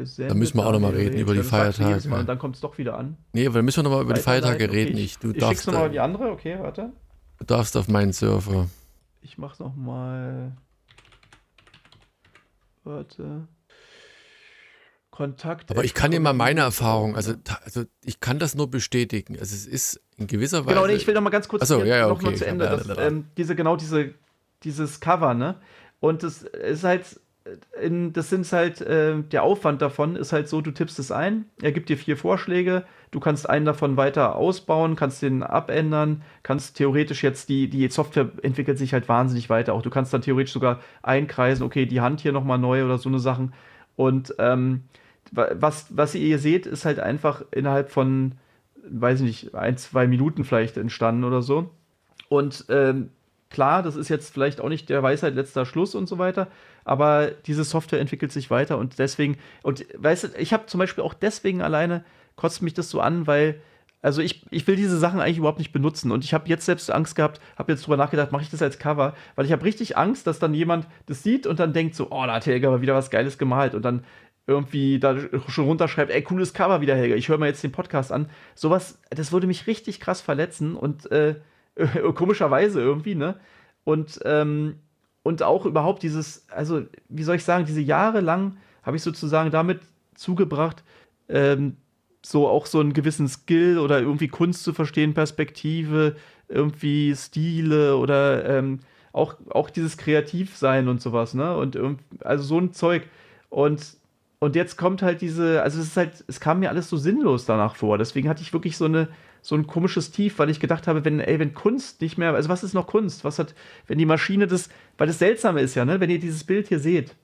gesendet. 0.00 0.30
Da 0.30 0.34
müssen 0.34 0.56
wir 0.56 0.66
auch 0.66 0.72
nochmal 0.72 0.92
reden 0.92 1.18
über 1.18 1.34
die 1.34 1.42
Feiertage. 1.42 2.08
Mal, 2.08 2.20
und 2.20 2.28
dann 2.28 2.38
kommt 2.38 2.56
es 2.56 2.60
doch 2.60 2.78
wieder 2.78 2.96
an. 2.96 3.16
Nee, 3.32 3.46
aber 3.46 3.56
da 3.56 3.62
müssen 3.62 3.78
wir 3.78 3.82
nochmal 3.84 4.02
über 4.02 4.14
die 4.14 4.20
Feiertage 4.20 4.64
okay, 4.64 4.74
reden. 4.74 4.98
Ich, 4.98 5.18
du 5.18 5.30
ich 5.30 5.38
darfst, 5.38 5.62
schick's 5.62 5.66
nochmal 5.66 5.90
die 5.90 6.00
andere, 6.00 6.30
okay, 6.30 6.58
warte. 6.58 6.92
Du 7.38 7.44
darfst 7.44 7.76
auf 7.76 7.88
meinen 7.88 8.12
Surfer. 8.12 8.68
Ich 9.22 9.38
mach's 9.38 9.58
nochmal. 9.58 10.56
Warte. 12.84 13.46
Kontakt. 15.10 15.70
Aber 15.70 15.84
ich 15.84 15.92
kann 15.92 16.12
dir 16.12 16.20
mal 16.20 16.32
meine 16.32 16.60
Erfahrung, 16.60 17.14
also, 17.14 17.34
also 17.64 17.84
ich 18.02 18.20
kann 18.20 18.38
das 18.38 18.54
nur 18.54 18.70
bestätigen. 18.70 19.38
Also 19.38 19.54
es 19.54 19.66
ist 19.66 20.00
in 20.20 20.26
gewisser 20.26 20.64
Weise. 20.64 20.74
Genau, 20.74 20.86
nee, 20.86 20.94
ich 20.94 21.06
will 21.06 21.14
noch 21.14 21.22
mal 21.22 21.30
ganz 21.30 21.48
kurz 21.48 21.62
Achso, 21.62 21.80
ja, 21.80 21.96
ja, 21.96 22.08
noch 22.08 22.16
okay. 22.16 22.26
mal 22.26 22.34
zu 22.36 22.46
Ende. 22.46 22.64
Ja, 22.66 22.76
Das, 22.76 22.86
ja, 22.86 22.94
ja. 22.94 23.06
ähm, 23.08 23.24
diese, 23.36 23.56
genau 23.56 23.76
diese, 23.76 24.14
dieses 24.62 25.00
Cover, 25.00 25.34
ne? 25.34 25.56
Und 25.98 26.22
das 26.22 26.42
ist 26.42 26.84
halt, 26.84 27.20
in, 27.82 28.12
das 28.12 28.30
sind 28.30 28.50
halt, 28.52 28.80
äh, 28.80 29.20
der 29.22 29.42
Aufwand 29.42 29.82
davon 29.82 30.14
ist 30.16 30.32
halt 30.32 30.48
so, 30.48 30.60
du 30.60 30.70
tippst 30.70 30.98
es 30.98 31.10
ein, 31.10 31.46
er 31.60 31.72
gibt 31.72 31.88
dir 31.88 31.96
vier 31.98 32.16
Vorschläge, 32.16 32.84
du 33.10 33.18
kannst 33.20 33.48
einen 33.48 33.64
davon 33.64 33.96
weiter 33.96 34.36
ausbauen, 34.36 34.94
kannst 34.94 35.22
den 35.22 35.42
abändern, 35.42 36.22
kannst 36.42 36.76
theoretisch 36.76 37.22
jetzt, 37.22 37.48
die, 37.48 37.68
die 37.68 37.88
Software 37.88 38.30
entwickelt 38.42 38.78
sich 38.78 38.92
halt 38.92 39.08
wahnsinnig 39.08 39.50
weiter 39.50 39.72
auch. 39.74 39.82
Du 39.82 39.90
kannst 39.90 40.12
dann 40.14 40.22
theoretisch 40.22 40.52
sogar 40.52 40.80
einkreisen, 41.02 41.64
okay, 41.64 41.86
die 41.86 42.00
Hand 42.00 42.20
hier 42.20 42.32
nochmal 42.32 42.58
neu 42.58 42.84
oder 42.84 42.98
so 42.98 43.08
eine 43.08 43.18
Sachen. 43.18 43.52
Und 43.96 44.34
ähm, 44.38 44.84
wa- 45.32 45.50
was, 45.54 45.86
was 45.90 46.14
ihr 46.14 46.26
hier 46.26 46.38
seht, 46.38 46.66
ist 46.66 46.84
halt 46.84 47.00
einfach 47.00 47.42
innerhalb 47.50 47.90
von, 47.90 48.32
weiß 48.90 49.20
ich 49.20 49.26
nicht, 49.26 49.54
ein, 49.54 49.76
zwei 49.76 50.06
Minuten 50.06 50.44
vielleicht 50.44 50.76
entstanden 50.76 51.24
oder 51.24 51.42
so. 51.42 51.70
Und 52.28 52.66
ähm, 52.68 53.10
klar, 53.50 53.82
das 53.82 53.96
ist 53.96 54.08
jetzt 54.08 54.32
vielleicht 54.32 54.60
auch 54.60 54.68
nicht 54.68 54.88
der 54.88 55.02
Weisheit 55.02 55.34
letzter 55.34 55.66
Schluss 55.66 55.94
und 55.94 56.08
so 56.08 56.18
weiter, 56.18 56.48
aber 56.84 57.30
diese 57.46 57.64
Software 57.64 58.00
entwickelt 58.00 58.32
sich 58.32 58.50
weiter 58.50 58.78
und 58.78 58.98
deswegen, 58.98 59.36
und 59.62 59.84
weißt 59.96 60.24
du, 60.24 60.28
ich 60.38 60.52
habe 60.52 60.66
zum 60.66 60.78
Beispiel 60.78 61.04
auch 61.04 61.14
deswegen 61.14 61.60
alleine, 61.60 62.04
kotzt 62.36 62.62
mich 62.62 62.74
das 62.74 62.90
so 62.90 63.00
an, 63.00 63.26
weil, 63.26 63.60
also 64.02 64.22
ich, 64.22 64.46
ich 64.50 64.66
will 64.66 64.76
diese 64.76 64.98
Sachen 64.98 65.20
eigentlich 65.20 65.38
überhaupt 65.38 65.58
nicht 65.58 65.72
benutzen. 65.72 66.10
Und 66.10 66.24
ich 66.24 66.32
habe 66.32 66.48
jetzt 66.48 66.64
selbst 66.64 66.90
Angst 66.90 67.14
gehabt, 67.16 67.38
habe 67.58 67.72
jetzt 67.72 67.86
drüber 67.86 67.98
nachgedacht, 67.98 68.32
mache 68.32 68.42
ich 68.42 68.50
das 68.50 68.62
als 68.62 68.78
Cover, 68.78 69.14
weil 69.36 69.44
ich 69.44 69.52
habe 69.52 69.64
richtig 69.64 69.98
Angst, 69.98 70.26
dass 70.26 70.38
dann 70.38 70.54
jemand 70.54 70.86
das 71.06 71.22
sieht 71.22 71.46
und 71.46 71.60
dann 71.60 71.74
denkt 71.74 71.94
so, 71.94 72.06
oh, 72.10 72.24
da 72.24 72.34
hat 72.34 72.46
Helga 72.46 72.68
aber 72.68 72.80
wieder 72.80 72.94
was 72.94 73.10
Geiles 73.10 73.36
gemalt. 73.36 73.74
Und 73.74 73.84
dann 73.84 74.04
irgendwie 74.46 74.98
da 74.98 75.16
schon 75.48 75.66
runterschreibt, 75.66 76.10
ey, 76.10 76.22
cooles 76.22 76.54
Cover 76.54 76.80
wieder, 76.80 76.96
Helga, 76.96 77.14
ich 77.14 77.28
höre 77.28 77.38
mir 77.38 77.46
jetzt 77.46 77.62
den 77.62 77.72
Podcast 77.72 78.10
an. 78.12 78.28
Sowas, 78.54 78.98
das 79.10 79.32
würde 79.32 79.46
mich 79.46 79.66
richtig 79.66 80.00
krass 80.00 80.20
verletzen 80.20 80.74
und 80.74 81.10
äh, 81.10 81.36
komischerweise 82.14 82.80
irgendwie, 82.80 83.14
ne? 83.14 83.36
Und, 83.84 84.20
ähm, 84.24 84.76
und 85.22 85.42
auch 85.42 85.66
überhaupt 85.66 86.02
dieses, 86.02 86.48
also, 86.50 86.82
wie 87.08 87.22
soll 87.22 87.36
ich 87.36 87.44
sagen, 87.44 87.66
diese 87.66 87.80
Jahre 87.80 88.20
lang 88.20 88.56
habe 88.82 88.96
ich 88.96 89.02
sozusagen 89.02 89.50
damit 89.50 89.80
zugebracht, 90.14 90.82
ähm, 91.28 91.76
so 92.24 92.48
auch 92.48 92.66
so 92.66 92.80
einen 92.80 92.92
gewissen 92.92 93.28
Skill 93.28 93.78
oder 93.78 94.00
irgendwie 94.00 94.28
Kunst 94.28 94.64
zu 94.64 94.72
verstehen, 94.72 95.14
Perspektive, 95.14 96.16
irgendwie 96.48 97.14
Stile 97.16 97.96
oder 97.96 98.58
ähm, 98.58 98.80
auch, 99.12 99.36
auch 99.48 99.70
dieses 99.70 99.96
Kreativsein 99.96 100.88
und 100.88 101.00
sowas, 101.00 101.34
ne? 101.34 101.56
Und 101.56 101.78
also 102.20 102.44
so 102.44 102.58
ein 102.58 102.72
Zeug. 102.72 103.04
Und, 103.48 103.96
und 104.40 104.56
jetzt 104.56 104.78
kommt 104.78 105.02
halt 105.02 105.20
diese, 105.20 105.62
also 105.62 105.78
es 105.80 105.88
ist 105.88 105.96
halt, 105.98 106.24
es 106.26 106.40
kam 106.40 106.60
mir 106.60 106.70
alles 106.70 106.88
so 106.88 106.96
sinnlos 106.96 107.44
danach 107.44 107.76
vor. 107.76 107.98
Deswegen 107.98 108.26
hatte 108.26 108.40
ich 108.40 108.54
wirklich 108.54 108.78
so 108.78 108.86
eine, 108.86 109.08
so 109.42 109.54
ein 109.54 109.66
komisches 109.66 110.12
Tief, 110.12 110.38
weil 110.38 110.48
ich 110.48 110.60
gedacht 110.60 110.86
habe, 110.86 111.04
wenn, 111.04 111.20
ey, 111.20 111.38
wenn 111.38 111.52
Kunst 111.52 112.00
nicht 112.00 112.16
mehr, 112.16 112.32
also 112.32 112.48
was 112.48 112.64
ist 112.64 112.72
noch 112.72 112.86
Kunst? 112.86 113.22
Was 113.22 113.38
hat, 113.38 113.54
wenn 113.86 113.98
die 113.98 114.06
Maschine 114.06 114.46
das, 114.46 114.70
weil 114.96 115.06
das 115.06 115.18
Seltsame 115.18 115.60
ist 115.60 115.74
ja, 115.74 115.84
ne, 115.84 116.00
wenn 116.00 116.08
ihr 116.08 116.18
dieses 116.18 116.44
Bild 116.44 116.68
hier 116.68 116.78
seht, 116.78 117.14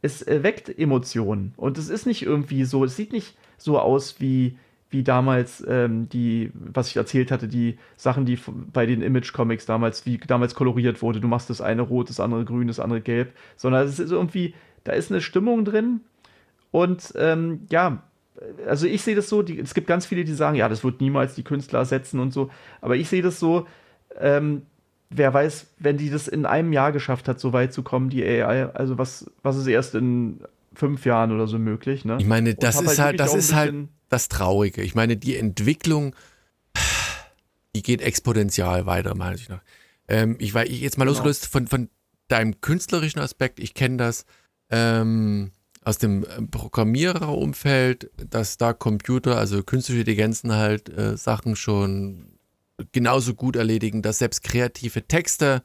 es 0.00 0.22
äh, 0.22 0.44
weckt 0.44 0.68
Emotionen 0.78 1.54
und 1.56 1.76
es 1.76 1.88
ist 1.88 2.06
nicht 2.06 2.22
irgendwie 2.22 2.64
so, 2.64 2.84
es 2.84 2.94
sieht 2.94 3.12
nicht 3.12 3.36
so 3.58 3.80
aus 3.80 4.20
wie, 4.20 4.56
wie 4.90 5.02
damals 5.02 5.64
ähm, 5.66 6.08
die, 6.08 6.52
was 6.54 6.88
ich 6.88 6.96
erzählt 6.96 7.32
hatte, 7.32 7.48
die 7.48 7.78
Sachen, 7.96 8.26
die 8.26 8.38
bei 8.72 8.86
den 8.86 9.02
Image-Comics 9.02 9.66
damals, 9.66 10.06
wie 10.06 10.18
damals 10.18 10.54
koloriert 10.54 11.02
wurde. 11.02 11.18
Du 11.18 11.26
machst 11.26 11.50
das 11.50 11.60
eine 11.60 11.82
rot, 11.82 12.10
das 12.10 12.20
andere 12.20 12.44
grün, 12.44 12.68
das 12.68 12.78
andere 12.78 13.00
gelb, 13.00 13.32
sondern 13.56 13.88
es 13.88 13.98
ist 13.98 14.12
irgendwie, 14.12 14.54
da 14.84 14.92
ist 14.92 15.10
eine 15.10 15.20
Stimmung 15.20 15.64
drin 15.64 16.02
und 16.74 17.12
ähm, 17.16 17.60
ja, 17.70 18.02
also 18.66 18.88
ich 18.88 19.02
sehe 19.02 19.14
das 19.14 19.28
so, 19.28 19.42
die, 19.42 19.60
es 19.60 19.74
gibt 19.74 19.86
ganz 19.86 20.06
viele, 20.06 20.24
die 20.24 20.34
sagen, 20.34 20.56
ja, 20.56 20.68
das 20.68 20.82
wird 20.82 21.00
niemals 21.00 21.36
die 21.36 21.44
Künstler 21.44 21.78
ersetzen 21.78 22.18
und 22.18 22.32
so, 22.32 22.50
aber 22.80 22.96
ich 22.96 23.08
sehe 23.08 23.22
das 23.22 23.38
so, 23.38 23.68
ähm, 24.18 24.62
wer 25.08 25.32
weiß, 25.32 25.68
wenn 25.78 25.98
die 25.98 26.10
das 26.10 26.26
in 26.26 26.46
einem 26.46 26.72
Jahr 26.72 26.90
geschafft 26.90 27.28
hat, 27.28 27.38
so 27.38 27.52
weit 27.52 27.72
zu 27.72 27.84
kommen, 27.84 28.10
die 28.10 28.24
AI, 28.24 28.64
also 28.74 28.98
was, 28.98 29.30
was 29.44 29.56
ist 29.56 29.68
erst 29.68 29.94
in 29.94 30.40
fünf 30.74 31.06
Jahren 31.06 31.30
oder 31.30 31.46
so 31.46 31.60
möglich, 31.60 32.04
ne? 32.04 32.16
Ich 32.18 32.26
meine, 32.26 32.56
das 32.56 32.74
hab 32.74 32.82
ist 32.82 32.98
halt, 32.98 33.20
wirklich 33.20 33.30
das 33.30 33.34
ist 33.36 33.54
halt 33.54 33.74
das 34.08 34.28
Traurige. 34.28 34.82
Ich 34.82 34.96
meine, 34.96 35.16
die 35.16 35.36
Entwicklung, 35.36 36.16
die 37.76 37.84
geht 37.84 38.02
exponentiell 38.02 38.84
weiter, 38.84 39.14
meine 39.14 39.36
ich 39.36 39.48
noch. 39.48 39.60
Ähm, 40.08 40.34
ich 40.40 40.54
war 40.54 40.66
ich 40.66 40.80
jetzt 40.80 40.98
mal 40.98 41.04
Genau. 41.04 41.12
losgelöst 41.12 41.46
von, 41.46 41.68
von 41.68 41.88
deinem 42.26 42.60
künstlerischen 42.60 43.20
Aspekt. 43.20 43.60
Ich 43.60 43.74
kenne 43.74 43.96
das 43.98 44.26
ähm, 44.70 45.52
aus 45.84 45.98
dem 45.98 46.24
ähm, 46.36 46.50
Programmiererumfeld, 46.50 48.10
dass 48.30 48.56
da 48.56 48.72
Computer, 48.72 49.36
also 49.36 49.62
künstliche 49.62 50.00
Intelligenzen 50.00 50.52
halt 50.52 50.88
äh, 50.88 51.16
Sachen 51.16 51.56
schon 51.56 52.38
genauso 52.92 53.34
gut 53.34 53.56
erledigen, 53.56 54.02
dass 54.02 54.18
selbst 54.18 54.42
kreative 54.42 55.02
Texte 55.02 55.62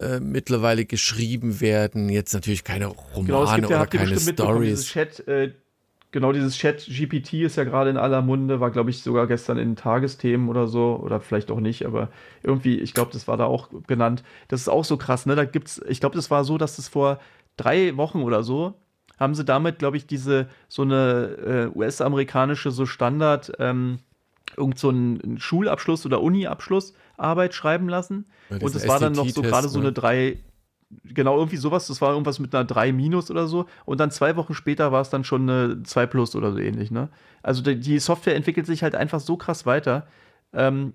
äh, 0.00 0.18
mittlerweile 0.18 0.84
geschrieben 0.84 1.60
werden. 1.60 2.08
Jetzt 2.08 2.32
natürlich 2.32 2.64
keine 2.64 2.86
Romane 2.86 3.26
Genau, 3.26 3.44
es 3.44 3.54
gibt 3.54 3.70
ja, 3.70 3.76
oder 3.76 3.86
keine 3.86 4.18
Stories. 4.18 4.86
Chat, 4.86 5.28
äh, 5.28 5.52
genau, 6.10 6.32
dieses 6.32 6.56
Chat 6.56 6.86
GPT 6.86 7.34
ist 7.34 7.56
ja 7.56 7.64
gerade 7.64 7.90
in 7.90 7.98
aller 7.98 8.22
Munde, 8.22 8.60
war, 8.60 8.70
glaube 8.70 8.90
ich, 8.90 9.02
sogar 9.02 9.26
gestern 9.26 9.58
in 9.58 9.76
Tagesthemen 9.76 10.48
oder 10.48 10.66
so, 10.66 10.98
oder 11.02 11.20
vielleicht 11.20 11.50
auch 11.50 11.60
nicht, 11.60 11.84
aber 11.84 12.08
irgendwie, 12.42 12.80
ich 12.80 12.94
glaube, 12.94 13.12
das 13.12 13.28
war 13.28 13.36
da 13.36 13.44
auch 13.44 13.68
genannt. 13.86 14.24
Das 14.48 14.62
ist 14.62 14.68
auch 14.68 14.84
so 14.84 14.96
krass, 14.96 15.26
ne? 15.26 15.36
Da 15.36 15.44
gibt's, 15.44 15.80
ich 15.86 16.00
glaube, 16.00 16.16
das 16.16 16.30
war 16.30 16.44
so, 16.44 16.56
dass 16.58 16.76
das 16.76 16.88
vor 16.88 17.20
drei 17.56 17.96
Wochen 17.96 18.22
oder 18.22 18.42
so, 18.42 18.74
haben 19.20 19.34
sie 19.34 19.44
damit, 19.44 19.78
glaube 19.78 19.98
ich, 19.98 20.06
diese, 20.06 20.48
so 20.68 20.82
eine 20.82 21.70
äh, 21.74 21.78
US-amerikanische, 21.78 22.70
so 22.70 22.86
Standard, 22.86 23.52
ähm, 23.58 23.98
irgend 24.56 24.78
so 24.78 24.88
einen 24.88 25.38
Schulabschluss 25.38 26.06
oder 26.06 26.22
Uni-Abschluss 26.22 26.94
Arbeit 27.16 27.54
schreiben 27.54 27.88
lassen. 27.88 28.24
Ja, 28.48 28.56
Und 28.56 28.74
es 28.74 28.88
war 28.88 28.98
dann 28.98 29.12
noch 29.12 29.28
so 29.28 29.42
gerade 29.42 29.68
so 29.68 29.78
ne? 29.78 29.86
eine 29.86 29.92
drei, 29.92 30.38
genau 31.04 31.36
irgendwie 31.36 31.58
sowas, 31.58 31.86
das 31.86 32.00
war 32.00 32.12
irgendwas 32.12 32.38
mit 32.38 32.54
einer 32.54 32.64
3 32.64 32.92
minus 32.92 33.30
oder 33.30 33.46
so. 33.46 33.66
Und 33.84 34.00
dann 34.00 34.10
zwei 34.10 34.36
Wochen 34.36 34.54
später 34.54 34.90
war 34.90 35.02
es 35.02 35.10
dann 35.10 35.22
schon 35.22 35.48
eine 35.48 35.82
2 35.82 36.06
plus 36.06 36.34
oder 36.34 36.50
so 36.52 36.58
ähnlich, 36.58 36.90
ne? 36.90 37.10
Also 37.42 37.62
die, 37.62 37.78
die 37.78 37.98
Software 37.98 38.34
entwickelt 38.34 38.66
sich 38.66 38.82
halt 38.82 38.94
einfach 38.94 39.20
so 39.20 39.36
krass 39.36 39.66
weiter. 39.66 40.06
Ähm, 40.52 40.94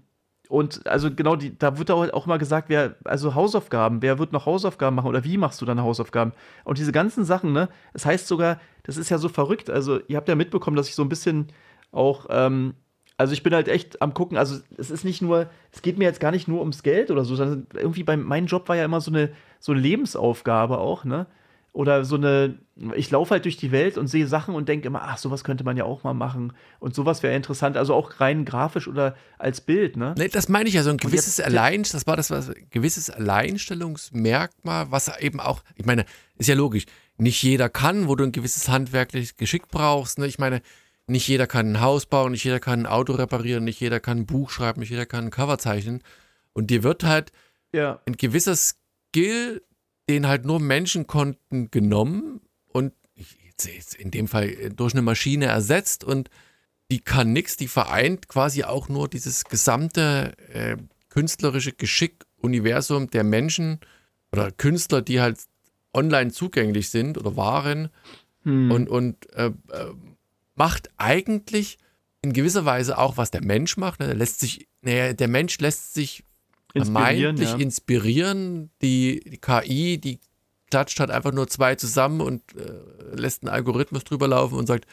und 0.49 0.85
also 0.88 1.13
genau, 1.13 1.35
die, 1.35 1.57
da 1.57 1.77
wird 1.77 1.91
auch, 1.91 2.26
mal 2.26 2.38
gesagt, 2.38 2.69
wer, 2.69 2.95
also 3.03 3.35
Hausaufgaben, 3.35 4.01
wer 4.01 4.19
wird 4.19 4.34
noch 4.34 4.45
Hausaufgaben 4.45 4.95
machen 4.95 5.07
oder 5.07 5.23
wie 5.23 5.38
machst 5.38 5.61
du 5.61 5.65
deine 5.65 5.84
Hausaufgaben? 5.84 6.34
Und 6.63 6.77
diese 6.77 6.91
ganzen 6.91 7.26
Sachen, 7.26 7.53
ne? 7.53 7.69
Das 7.93 8.05
heißt 8.05 8.27
sogar, 8.27 8.59
das 8.84 8.97
ist 8.97 9.09
ja 9.09 9.17
so 9.17 9.30
verrückt. 9.30 9.69
Also, 9.69 9.99
ihr 10.07 10.17
habt 10.17 10.30
ja 10.30 10.35
mitbekommen, 10.35 10.77
dass 10.77 10.89
ich 10.89 10.95
so 10.95 11.03
ein 11.03 11.09
bisschen 11.09 11.47
auch, 11.91 12.27
ähm, 12.30 12.76
also 13.17 13.34
ich 13.34 13.43
bin 13.43 13.53
halt 13.53 13.67
echt 13.67 14.01
am 14.01 14.13
gucken, 14.13 14.38
also 14.38 14.59
es 14.77 14.91
ist 14.91 15.05
nicht 15.05 15.22
nur, 15.22 15.49
es 15.72 15.81
geht 15.81 15.97
mir 15.97 16.03
jetzt 16.05 16.19
gar 16.19 16.31
nicht 16.31 16.47
nur 16.47 16.59
ums 16.59 16.84
Geld 16.84 17.11
oder 17.11 17.23
so, 17.23 17.35
sondern 17.35 17.67
irgendwie 17.73 18.03
bei 18.03 18.17
mein 18.17 18.47
Job 18.47 18.67
war 18.67 18.76
ja 18.76 18.85
immer 18.85 19.01
so 19.01 19.11
eine, 19.11 19.31
so 19.59 19.72
eine 19.72 19.81
Lebensaufgabe 19.81 20.77
auch, 20.77 21.05
ne? 21.05 21.27
Oder 21.76 22.06
so 22.06 22.15
eine, 22.15 22.57
ich 22.95 23.11
laufe 23.11 23.31
halt 23.31 23.43
durch 23.43 23.57
die 23.57 23.73
Welt 23.73 23.97
und 23.97 24.07
sehe 24.07 24.27
Sachen 24.27 24.56
und 24.56 24.69
denke 24.69 24.88
immer, 24.88 25.02
ach, 25.02 25.18
sowas 25.18 25.43
könnte 25.43 25.65
man 25.65 25.76
ja 25.76 25.84
auch 25.84 26.06
mal 26.06 26.14
machen. 26.14 26.53
Und 26.80 26.95
sowas 26.95 27.22
wäre 27.22 27.35
interessant, 27.35 27.76
also 27.76 27.93
auch 27.93 28.22
rein 28.22 28.45
grafisch 28.45 28.88
oder 28.88 29.18
als 29.38 29.60
Bild, 29.60 29.97
ne? 29.97 30.15
Nee, 30.18 30.30
das 30.30 30.47
meine 30.47 30.69
ich 30.69 30.76
ja, 30.76 30.84
so 30.84 30.89
ein 30.89 30.95
gewisses 30.95 31.41
Allein, 31.41 31.84
das 31.84 32.07
war 32.07 32.15
das 32.15 32.31
was, 32.31 32.49
ein 32.49 32.68
gewisses 32.69 33.10
Alleinstellungsmerkmal, 33.10 34.89
was 34.89 35.19
eben 35.19 35.41
auch, 35.41 35.64
ich 35.76 35.85
meine, 35.85 36.06
ist 36.38 36.47
ja 36.47 36.56
logisch, 36.56 36.85
nicht 37.18 37.43
jeder 37.43 37.68
kann, 37.68 38.07
wo 38.07 38.15
du 38.15 38.23
ein 38.23 38.31
gewisses 38.31 38.69
handwerkliches 38.69 39.35
Geschick 39.35 39.68
brauchst. 39.68 40.18
Ne? 40.18 40.27
Ich 40.27 40.39
meine, 40.39 40.61
nicht 41.07 41.27
jeder 41.27 41.45
kann 41.45 41.73
ein 41.73 41.81
Haus 41.81 42.06
bauen, 42.06 42.31
nicht 42.31 42.45
jeder 42.45 42.61
kann 42.61 42.81
ein 42.81 42.85
Auto 42.88 43.14
reparieren, 43.14 43.65
nicht 43.65 43.81
jeder 43.81 43.99
kann 43.99 44.19
ein 44.19 44.26
Buch 44.26 44.49
schreiben, 44.49 44.80
nicht 44.80 44.91
jeder 44.91 45.06
kann 45.06 45.26
ein 45.26 45.31
Cover 45.31 45.57
zeichnen. 45.57 46.02
Und 46.53 46.69
dir 46.72 46.84
wird 46.84 47.03
halt 47.03 47.34
Ja. 47.73 47.99
ein 48.06 48.15
gewisser 48.15 48.56
Skill, 48.56 49.61
den 50.10 50.27
halt 50.27 50.45
nur 50.45 50.60
Menschen 50.60 51.07
konnten, 51.07 51.72
genommen 51.72 52.41
und 52.68 52.94
in 53.98 54.11
dem 54.11 54.27
Fall 54.27 54.49
äh, 54.49 54.69
durch 54.69 54.94
eine 54.94 55.02
Maschine 55.02 55.45
ersetzt 55.45 56.03
und 56.03 56.30
die 56.91 56.99
kann 56.99 57.34
nichts, 57.34 57.57
die 57.57 57.68
vereint 57.68 58.27
quasi 58.27 58.64
auch 58.64 58.90
nur 58.90 59.07
dieses 59.07 59.45
gesamte 59.45 60.38
äh, 60.53 60.77
künstlerische 61.10 61.72
Geschick-Universum 61.72 63.10
der 63.10 63.23
Menschen 63.23 63.80
oder 64.32 64.52
Künstler, 64.52 65.02
die 65.02 65.19
halt 65.19 65.40
online 65.94 66.32
zugänglich 66.32 66.90
sind 66.90 67.18
oder 67.18 67.38
waren 67.38 67.90
Hm. 68.45 68.72
und, 68.72 68.90
und 68.90 69.34
äh, 69.34 69.48
äh, 69.48 69.52
macht 70.56 70.90
eigentlich 70.98 71.77
in 72.22 72.32
gewisser 72.32 72.64
Weise 72.64 72.98
auch, 72.98 73.18
was 73.18 73.32
der 73.32 73.44
Mensch 73.44 73.76
macht. 73.76 73.99
Ne? 73.99 74.07
Der 74.07 74.15
lässt 74.15 74.40
sich, 74.40 74.68
naja, 74.82 75.14
der 75.14 75.27
Mensch 75.27 75.60
lässt 75.60 75.94
sich 75.94 76.23
Inspirieren, 76.76 77.38
ja. 77.38 77.56
inspirieren. 77.56 78.69
Die, 78.81 79.22
die 79.22 79.38
KI, 79.38 79.97
die 79.97 80.19
klatscht 80.69 80.99
halt 80.99 81.11
einfach 81.11 81.31
nur 81.31 81.47
zwei 81.47 81.76
zusammen 81.76 82.22
und 82.22 82.41
äh, 82.56 83.15
lässt 83.15 83.43
einen 83.43 83.53
Algorithmus 83.53 84.03
drüber 84.03 84.27
laufen 84.27 84.57
und 84.57 84.68
sagt, 84.68 84.85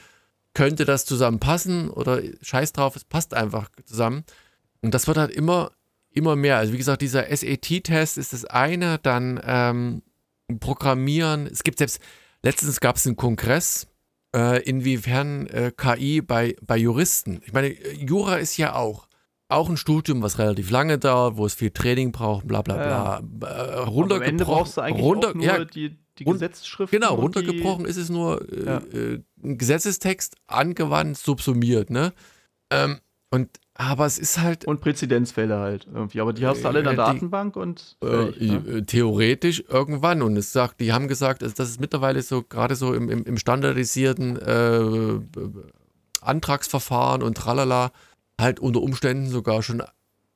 könnte 0.54 0.84
das 0.84 1.06
zusammenpassen 1.06 1.90
oder 1.90 2.22
scheiß 2.42 2.72
drauf, 2.72 2.94
es 2.96 3.04
passt 3.04 3.34
einfach 3.34 3.70
zusammen. 3.84 4.24
Und 4.82 4.94
das 4.94 5.06
wird 5.06 5.16
halt 5.16 5.30
immer, 5.30 5.72
immer 6.10 6.36
mehr. 6.36 6.59
Also 6.59 6.72
wie 6.72 6.78
gesagt, 6.78 7.02
dieser 7.02 7.24
SAT-Test 7.34 8.18
ist 8.18 8.32
das 8.32 8.44
eine, 8.44 8.98
dann 8.98 9.40
ähm, 9.44 10.02
Programmieren. 10.60 11.46
Es 11.46 11.62
gibt 11.62 11.78
selbst, 11.78 12.00
letztens 12.42 12.80
gab 12.80 12.96
es 12.96 13.06
einen 13.06 13.16
Kongress 13.16 13.86
äh, 14.34 14.62
inwiefern 14.62 15.46
äh, 15.46 15.72
KI 15.76 16.20
bei, 16.20 16.56
bei 16.62 16.76
Juristen, 16.76 17.40
ich 17.44 17.52
meine, 17.52 17.68
Jura 17.94 18.36
ist 18.36 18.56
ja 18.56 18.74
auch, 18.74 19.06
auch 19.52 19.68
ein 19.68 19.76
Studium, 19.76 20.22
was 20.22 20.38
relativ 20.38 20.70
lange 20.70 20.98
dauert, 20.98 21.36
wo 21.36 21.46
es 21.46 21.54
viel 21.54 21.70
Training 21.70 22.12
braucht, 22.12 22.46
bla 22.46 22.62
bla 22.62 22.74
bla. 22.74 22.86
Ja. 22.86 23.48
Äh, 23.48 23.78
runtergebrochen. 23.80 24.12
Am 24.12 24.22
Ende 24.22 24.44
brauchst 24.44 24.76
du 24.76 24.80
eigentlich 24.80 25.04
runter, 25.04 25.34
nur 25.34 25.44
ja, 25.44 25.64
die, 25.64 25.96
die 26.18 26.24
Gesetzesschrift. 26.24 26.92
Genau, 26.92 27.14
runtergebrochen 27.14 27.84
die, 27.84 27.90
ist 27.90 27.96
es 27.96 28.10
nur 28.10 28.42
äh, 28.52 28.64
ja. 28.64 28.78
äh, 28.78 29.20
ein 29.42 29.58
Gesetzestext 29.58 30.36
angewandt, 30.46 31.18
subsumiert, 31.18 31.90
ne? 31.90 32.12
Ähm, 32.70 32.98
und 33.30 33.48
aber 33.74 34.04
es 34.04 34.18
ist 34.18 34.38
halt. 34.38 34.66
Und 34.66 34.80
Präzedenzfälle 34.80 35.58
halt 35.58 35.86
irgendwie. 35.92 36.20
Aber 36.20 36.32
die 36.34 36.46
hast 36.46 36.62
du 36.62 36.68
alle 36.68 36.80
in 36.80 36.84
der 36.84 36.92
äh, 36.92 36.96
Datenbank 36.96 37.56
und. 37.56 37.96
Äh, 38.02 38.46
ne? 38.46 38.84
Theoretisch 38.86 39.64
irgendwann. 39.68 40.20
Und 40.20 40.36
es 40.36 40.52
sagt, 40.52 40.80
die 40.80 40.92
haben 40.92 41.08
gesagt, 41.08 41.42
also 41.42 41.54
das 41.56 41.70
ist 41.70 41.80
mittlerweile 41.80 42.20
so, 42.20 42.42
gerade 42.42 42.74
so 42.74 42.92
im, 42.92 43.08
im, 43.08 43.24
im 43.24 43.38
standardisierten 43.38 44.38
Antragsverfahren 46.22 47.22
und 47.22 47.36
tralala, 47.36 47.90
halt 48.43 48.60
unter 48.60 48.82
Umständen 48.82 49.27
sogar 49.27 49.62
schon 49.62 49.82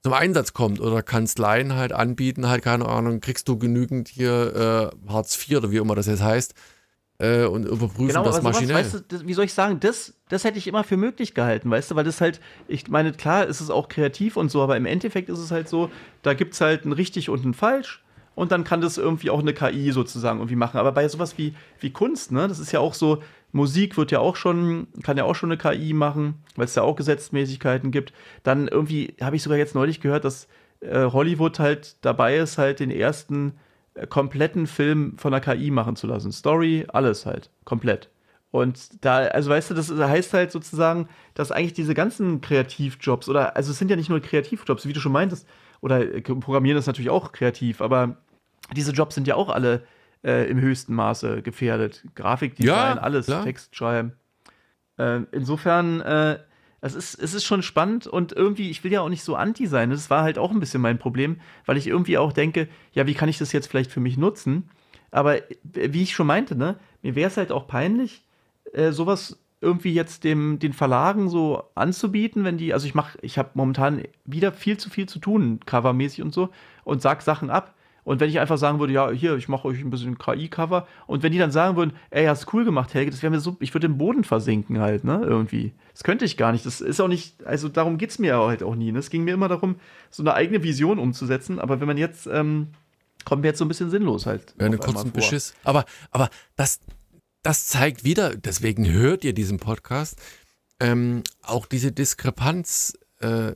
zum 0.03 0.13
Einsatz 0.13 0.53
kommt 0.53 0.81
oder 0.81 1.03
Kanzleien 1.03 1.75
halt 1.75 1.93
anbieten, 1.93 2.49
halt, 2.49 2.63
keine 2.63 2.87
Ahnung, 2.87 3.21
kriegst 3.21 3.49
du 3.49 3.59
genügend 3.59 4.09
hier 4.09 4.93
äh, 5.07 5.13
Hartz 5.13 5.37
IV 5.37 5.59
oder 5.59 5.73
wie 5.73 5.79
immer 5.79 5.97
das 5.97 6.07
jetzt 6.07 6.23
heißt, 6.23 6.55
äh, 7.19 7.45
und 7.45 7.65
überprüfen 7.65 8.09
genau, 8.09 8.25
das 8.25 8.43
maschinell. 8.43 8.77
Weißt 8.77 8.95
du, 8.95 9.01
das, 9.01 9.27
wie 9.27 9.35
soll 9.35 9.47
ich 9.47 9.53
sagen, 9.53 9.81
das, 9.81 10.15
das 10.29 10.45
hätte 10.45 10.59
ich 10.59 10.67
immer 10.67 10.85
für 10.85 10.97
möglich 10.97 11.35
gehalten, 11.35 11.71
weißt 11.71 11.91
du, 11.91 11.97
weil 11.97 12.05
das 12.05 12.21
halt, 12.21 12.41
ich 12.69 12.89
meine, 12.89 13.13
klar 13.13 13.47
ist 13.47 13.61
es 13.61 13.71
auch 13.71 13.89
kreativ 13.89 14.37
und 14.37 14.51
so, 14.51 14.63
aber 14.63 14.77
im 14.77 14.87
Endeffekt 14.87 15.29
ist 15.29 15.39
es 15.39 15.51
halt 15.51 15.69
so, 15.69 15.91
da 16.23 16.35
gibt 16.35 16.55
es 16.55 16.61
halt 16.61 16.85
ein 16.85 16.93
richtig 16.93 17.29
und 17.29 17.45
ein 17.45 17.55
falsch 17.55 18.05
und 18.37 18.53
dann 18.53 18.65
kann 18.65 18.81
das 18.81 18.99
irgendwie 18.99 19.31
auch 19.31 19.41
eine 19.41 19.55
KI 19.55 19.91
sozusagen 19.91 20.39
irgendwie 20.39 20.57
machen. 20.57 20.79
Aber 20.79 20.93
bei 20.93 21.09
sowas 21.09 21.39
wie, 21.39 21.55
wie 21.81 21.91
Kunst, 21.91 22.33
ne, 22.33 22.47
das 22.47 22.59
ist 22.59 22.71
ja 22.71 22.81
auch 22.81 22.95
so, 22.95 23.23
Musik 23.53 23.97
wird 23.97 24.11
ja 24.11 24.19
auch 24.19 24.37
schon, 24.37 24.89
kann 25.03 25.17
ja 25.17 25.25
auch 25.25 25.35
schon 25.35 25.51
eine 25.51 25.59
KI 25.59 25.93
machen, 25.93 26.43
weil 26.57 26.67
es 26.67 26.75
ja 26.75 26.83
auch 26.83 26.97
Gesetzmäßigkeiten 26.97 27.91
gibt. 27.91 28.13
Dann 28.43 28.69
irgendwie 28.69 29.15
habe 29.21 29.37
ich 29.37 29.43
sogar 29.43 29.59
jetzt 29.59 29.75
neulich 29.75 30.01
gehört, 30.01 30.25
dass 30.25 30.49
äh, 30.81 31.07
Hollywood 31.07 31.59
halt 31.59 31.97
dabei 32.05 32.37
ist, 32.37 32.59
halt 32.59 32.81
den 32.81 32.91
ersten 32.91 33.55
äh, 33.95 34.07
kompletten 34.07 34.67
Film 34.67 35.17
von 35.19 35.33
der 35.33 35.41
KI 35.41 35.71
machen 35.71 35.97
zu 35.97 36.07
lassen. 36.07 36.33
Story, 36.33 36.87
alles 36.89 37.27
halt, 37.27 37.51
komplett. 37.65 38.11
Und 38.51 39.05
da, 39.05 39.19
also 39.19 39.51
weißt 39.51 39.71
du, 39.71 39.75
das 39.75 39.91
heißt 39.91 40.33
halt 40.33 40.51
sozusagen, 40.51 41.09
dass 41.35 41.53
eigentlich 41.53 41.75
diese 41.75 41.95
ganzen 41.95 42.41
Kreativjobs 42.41 43.29
oder, 43.29 43.57
also 43.57 43.73
es 43.73 43.79
sind 43.79 43.91
ja 43.91 43.97
nicht 43.97 44.09
nur 44.09 44.21
Kreativjobs, 44.21 44.87
wie 44.87 44.93
du 44.93 45.01
schon 45.01 45.13
meintest, 45.13 45.47
oder 45.81 46.01
äh, 46.01 46.21
Programmieren 46.21 46.79
ist 46.79 46.87
natürlich 46.87 47.11
auch 47.11 47.33
kreativ, 47.33 47.81
aber 47.81 48.17
diese 48.75 48.93
Jobs 48.93 49.15
sind 49.15 49.27
ja 49.27 49.35
auch 49.35 49.49
alle 49.51 49.83
äh, 50.27 50.51
im 50.51 50.61
höchsten 50.61 50.95
Maße 50.95 51.43
gefährdet. 51.43 52.05
Grafikdesign, 52.17 52.97
ja, 52.97 52.99
alles, 52.99 53.27
klar. 53.27 53.45
Text 53.45 53.77
schreiben. 53.77 54.13
Äh, 54.99 55.21
insofern, 55.31 56.01
äh, 56.01 56.39
es 56.81 56.95
ist, 56.95 57.15
es 57.15 57.33
ist 57.33 57.45
schon 57.45 57.63
spannend 57.63 58.07
und 58.07 58.33
irgendwie, 58.33 58.71
ich 58.71 58.85
will 58.85 58.93
ja 58.93 59.01
auch 59.01 59.09
nicht 59.09 59.23
so 59.23 59.37
anti 59.37 59.67
sein. 59.67 59.91
Das 59.91 60.11
war 60.11 60.23
halt 60.23 60.39
auch 60.39 60.51
ein 60.51 60.61
bisschen 60.61 60.83
mein 60.83 60.99
Problem, 60.99 61.41
weil 61.65 61.77
ich 61.77 61.87
irgendwie 61.87 62.19
auch 62.19 62.33
denke, 62.33 62.69
ja, 62.93 63.07
wie 63.07 63.15
kann 63.15 63.29
ich 63.29 63.39
das 63.39 63.53
jetzt 63.53 63.69
vielleicht 63.69 63.91
für 63.91 64.01
mich 64.01 64.19
nutzen? 64.19 64.69
Aber 65.11 65.37
wie 65.63 66.03
ich 66.03 66.15
schon 66.15 66.27
meinte, 66.27 66.57
ne, 66.57 66.77
mir 67.03 67.15
wäre 67.15 67.29
es 67.29 67.37
halt 67.37 67.53
auch 67.53 67.69
peinlich, 67.69 68.25
äh, 68.73 68.91
sowas 68.91 69.39
irgendwie 69.61 69.95
jetzt 69.95 70.25
dem, 70.25 70.59
den 70.59 70.73
Verlagen 70.73 71.31
so 71.31 71.63
anzubieten, 71.75 72.45
wenn 72.45 72.59
die, 72.59 72.75
also 72.75 72.87
ich 72.87 72.95
mache, 72.95 73.19
ich 73.23 73.39
habe 73.39 73.51
momentan 73.55 74.03
wieder 74.25 74.53
viel 74.53 74.77
zu 74.77 74.91
viel 74.91 75.09
zu 75.09 75.19
tun, 75.19 75.61
covermäßig 75.65 76.23
und 76.23 76.35
so, 76.35 76.51
und 76.85 77.01
sag 77.01 77.23
Sachen 77.23 77.49
ab. 77.49 77.75
Und 78.07 78.21
wenn 78.21 78.31
ich 78.31 78.39
einfach 78.39 78.57
sagen 78.57 78.79
würde, 78.79 78.93
ja, 78.93 79.11
hier, 79.11 79.35
ich 79.35 79.49
mache 79.49 79.67
euch 79.67 79.81
ein 79.81 79.91
bisschen 79.91 80.17
KI-Cover, 80.17 80.87
und 81.09 81.25
wenn 81.25 81.33
die 81.33 81.39
dann 81.39 81.51
sagen 81.51 81.77
würden, 81.77 81.93
ey, 82.11 82.27
hast 82.27 82.55
cool 82.55 82.65
gemacht, 82.65 82.95
Helge, 82.95 83.11
das 83.11 83.21
wäre 83.21 83.33
mir 83.33 83.41
so, 83.41 83.57
ich 83.59 83.75
würde 83.75 83.87
im 83.89 83.99
Boden 83.99 84.23
versinken 84.23 84.79
halt, 84.79 85.03
ne, 85.03 85.23
irgendwie. 85.25 85.73
Das 85.93 86.05
könnte 86.05 86.25
ich 86.25 86.37
gar 86.37 86.53
nicht. 86.53 86.65
Das 86.65 86.81
ist 86.81 87.01
auch 87.01 87.09
nicht, 87.09 87.45
also 87.45 87.69
darum 87.69 87.99
geht 87.99 88.11
es 88.11 88.21
mir 88.21 88.39
halt 88.39 88.63
auch 88.63 88.77
nie. 88.77 88.93
Ne? 88.93 89.01
Es 89.01 89.11
ging 89.11 89.25
mir 89.25 89.35
immer 89.35 89.49
darum, 89.49 89.75
so 90.11 90.23
eine 90.23 90.35
eigene 90.35 90.63
Vision 90.63 91.01
umzusetzen, 91.01 91.59
aber 91.59 91.81
wenn 91.81 91.89
man 91.89 91.99
jetzt, 91.99 92.29
ähm, 92.29 92.69
kommt 93.25 93.43
mir 93.43 93.49
jetzt 93.49 93.59
so 93.59 93.65
ein 93.65 93.69
bisschen 93.69 93.91
sinnlos 93.91 94.25
halt. 94.25 94.55
Ja, 94.61 94.67
einen 94.67 94.79
kurzen 94.79 95.11
Beschiss. 95.11 95.55
Aber, 95.65 95.85
aber 96.13 96.31
das, 96.55 96.79
das 97.43 97.67
zeigt 97.67 98.05
wieder, 98.05 98.37
deswegen 98.37 98.89
hört 98.89 99.25
ihr 99.25 99.33
diesen 99.33 99.59
Podcast, 99.59 100.17
ähm, 100.79 101.25
auch 101.43 101.67
diese 101.67 101.91
Diskrepanz 101.91 102.97
äh, 103.19 103.53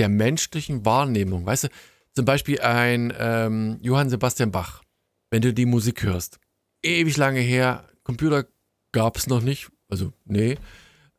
der 0.00 0.08
menschlichen 0.08 0.84
Wahrnehmung. 0.84 1.46
Weißt 1.46 1.64
du, 1.64 1.68
zum 2.14 2.24
Beispiel 2.24 2.60
ein 2.60 3.12
ähm, 3.18 3.78
Johann 3.82 4.10
Sebastian 4.10 4.50
Bach, 4.50 4.82
wenn 5.30 5.42
du 5.42 5.52
die 5.52 5.66
Musik 5.66 6.02
hörst. 6.02 6.38
Ewig 6.82 7.16
lange 7.16 7.40
her, 7.40 7.88
Computer 8.04 8.46
gab 8.92 9.16
es 9.16 9.26
noch 9.26 9.40
nicht, 9.40 9.70
also 9.88 10.12
nee. 10.24 10.58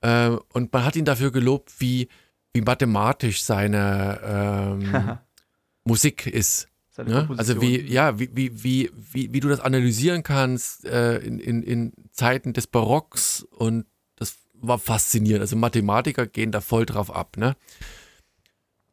Äh, 0.01 0.29
und 0.53 0.71
man 0.71 0.85
hat 0.85 0.95
ihn 0.95 1.05
dafür 1.05 1.31
gelobt, 1.31 1.79
wie, 1.79 2.09
wie 2.53 2.61
mathematisch 2.61 3.43
seine 3.43 4.19
ähm, 4.23 5.17
Musik 5.85 6.27
ist. 6.27 6.67
Ne? 6.97 7.27
Also 7.37 7.59
wie, 7.59 7.81
ja, 7.81 8.19
wie, 8.19 8.29
wie, 8.33 8.63
wie, 8.63 8.91
wie, 9.11 9.33
wie 9.33 9.39
du 9.39 9.49
das 9.49 9.59
analysieren 9.59 10.21
kannst 10.21 10.85
äh, 10.85 11.17
in, 11.17 11.39
in, 11.39 11.63
in 11.63 11.93
Zeiten 12.11 12.53
des 12.53 12.67
Barocks 12.67 13.41
und 13.49 13.87
das 14.15 14.35
war 14.53 14.77
faszinierend. 14.77 15.41
Also 15.41 15.55
Mathematiker 15.55 16.27
gehen 16.27 16.51
da 16.51 16.61
voll 16.61 16.85
drauf 16.85 17.13
ab, 17.13 17.37
ne? 17.37 17.55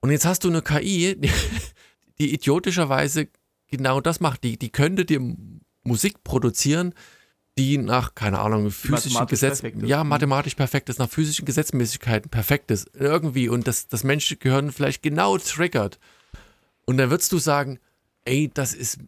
Und 0.01 0.11
jetzt 0.11 0.25
hast 0.25 0.45
du 0.45 0.49
eine 0.49 0.63
KI, 0.63 1.21
die, 2.21 2.33
idiotischerweise 2.33 3.29
genau 3.69 4.01
das 4.01 4.21
macht. 4.21 4.45
Die, 4.45 4.59
die 4.59 4.71
könnte 4.71 5.05
dir 5.05 5.21
Musik 5.83 6.23
produzieren, 6.23 6.95
die 7.59 7.79
nach, 7.79 8.15
keine 8.15 8.39
Ahnung, 8.39 8.71
physischen 8.71 9.27
Gesetzen, 9.27 9.87
ja, 9.87 10.05
mhm. 10.05 10.11
mathematisch 10.11 10.55
perfekt 10.55 10.89
ist, 10.89 10.99
nach 10.99 11.11
physischen 11.11 11.45
Gesetzmäßigkeiten 11.45 12.31
perfekt 12.31 12.71
ist, 12.71 12.91
irgendwie 12.95 13.49
und 13.49 13.67
das, 13.67 13.89
das 13.89 14.05
menschliche 14.05 14.37
Gehirn 14.37 14.73
vielleicht 14.73 15.03
genau 15.03 15.37
triggert. 15.39 15.99
Und 16.87 16.97
dann 16.97 17.11
würdest 17.11 17.33
du 17.33 17.39
sagen, 17.39 17.79
ey, 18.25 18.51
das 18.53 18.73
ist 18.73 18.99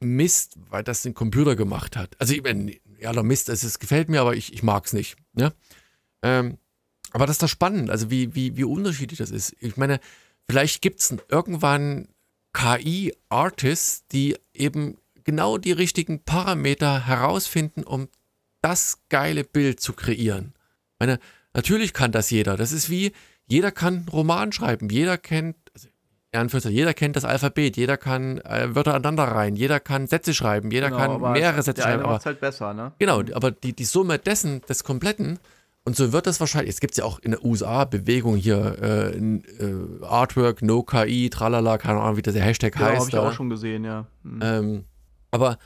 Mist, 0.00 0.56
weil 0.68 0.84
das 0.84 1.04
ein 1.04 1.14
Computer 1.14 1.56
gemacht 1.56 1.96
hat. 1.96 2.16
Also, 2.20 2.34
ich 2.34 2.42
meine, 2.42 2.76
ja, 3.00 3.12
der 3.12 3.22
Mist, 3.22 3.48
es, 3.48 3.62
es 3.62 3.78
gefällt 3.78 4.08
mir, 4.08 4.20
aber 4.20 4.36
ich, 4.36 4.52
ich 4.52 4.62
mag 4.62 4.84
es 4.84 4.92
nicht. 4.92 5.16
Ne? 5.32 5.52
Ähm, 6.22 6.58
aber 7.12 7.26
das 7.26 7.36
ist 7.36 7.42
doch 7.42 7.48
spannend, 7.48 7.90
also 7.90 8.10
wie, 8.10 8.34
wie, 8.34 8.56
wie 8.56 8.64
unterschiedlich 8.64 9.18
das 9.18 9.30
ist. 9.30 9.56
Ich 9.60 9.76
meine, 9.76 10.00
vielleicht 10.48 10.82
gibt 10.82 11.00
es 11.00 11.16
irgendwann 11.30 12.08
KI-Artists, 12.56 14.06
die 14.08 14.36
eben 14.54 14.96
genau 15.24 15.58
die 15.58 15.72
richtigen 15.72 16.24
Parameter 16.24 17.06
herausfinden, 17.06 17.82
um 17.82 18.08
das 18.62 19.02
geile 19.10 19.44
Bild 19.44 19.80
zu 19.80 19.92
kreieren. 19.92 20.54
Ich 20.94 21.00
meine, 21.00 21.18
natürlich 21.52 21.92
kann 21.92 22.12
das 22.12 22.30
jeder. 22.30 22.56
Das 22.56 22.72
ist 22.72 22.88
wie, 22.88 23.12
jeder 23.46 23.72
kann 23.72 23.94
einen 23.96 24.08
Roman 24.08 24.52
schreiben, 24.52 24.88
jeder 24.88 25.18
kennt, 25.18 25.56
also, 25.74 26.68
jeder 26.68 26.94
kennt 26.94 27.16
das 27.16 27.24
Alphabet, 27.24 27.76
jeder 27.76 27.96
kann 27.96 28.38
äh, 28.38 28.74
Wörter 28.74 28.94
aneinander 28.94 29.24
rein, 29.24 29.56
jeder 29.56 29.78
kann 29.78 30.06
Sätze 30.06 30.32
schreiben, 30.32 30.70
jeder 30.70 30.90
genau, 30.90 31.18
kann 31.18 31.32
mehrere 31.32 31.62
Sätze 31.62 31.82
schreiben. 31.82 32.04
Aber 32.04 32.18
halt 32.24 32.40
besser, 32.40 32.72
ne? 32.72 32.92
Genau, 32.98 33.22
aber 33.34 33.50
die, 33.50 33.74
die 33.74 33.84
Summe 33.84 34.18
dessen, 34.18 34.62
des 34.62 34.82
Kompletten, 34.82 35.38
und 35.86 35.94
so 35.94 36.12
wird 36.12 36.26
das 36.26 36.40
wahrscheinlich, 36.40 36.74
es 36.74 36.80
gibt 36.80 36.96
ja 36.96 37.04
auch 37.04 37.20
in 37.20 37.30
der 37.30 37.44
USA 37.44 37.84
Bewegung 37.84 38.34
hier, 38.34 38.76
äh, 38.82 39.16
äh, 39.16 40.02
Artwork, 40.02 40.60
No 40.60 40.82
KI, 40.82 41.30
tralala, 41.30 41.78
keine 41.78 42.00
Ahnung, 42.00 42.16
wie 42.16 42.22
der 42.22 42.34
Hashtag 42.42 42.74
ja, 42.74 42.86
heißt. 42.86 43.00
habe 43.00 43.08
ich 43.10 43.16
auch 43.16 43.32
schon 43.32 43.48
gesehen, 43.48 43.84
ja. 43.84 44.04
Mhm. 44.24 44.40
Ähm, 44.42 44.84
aber. 45.30 45.58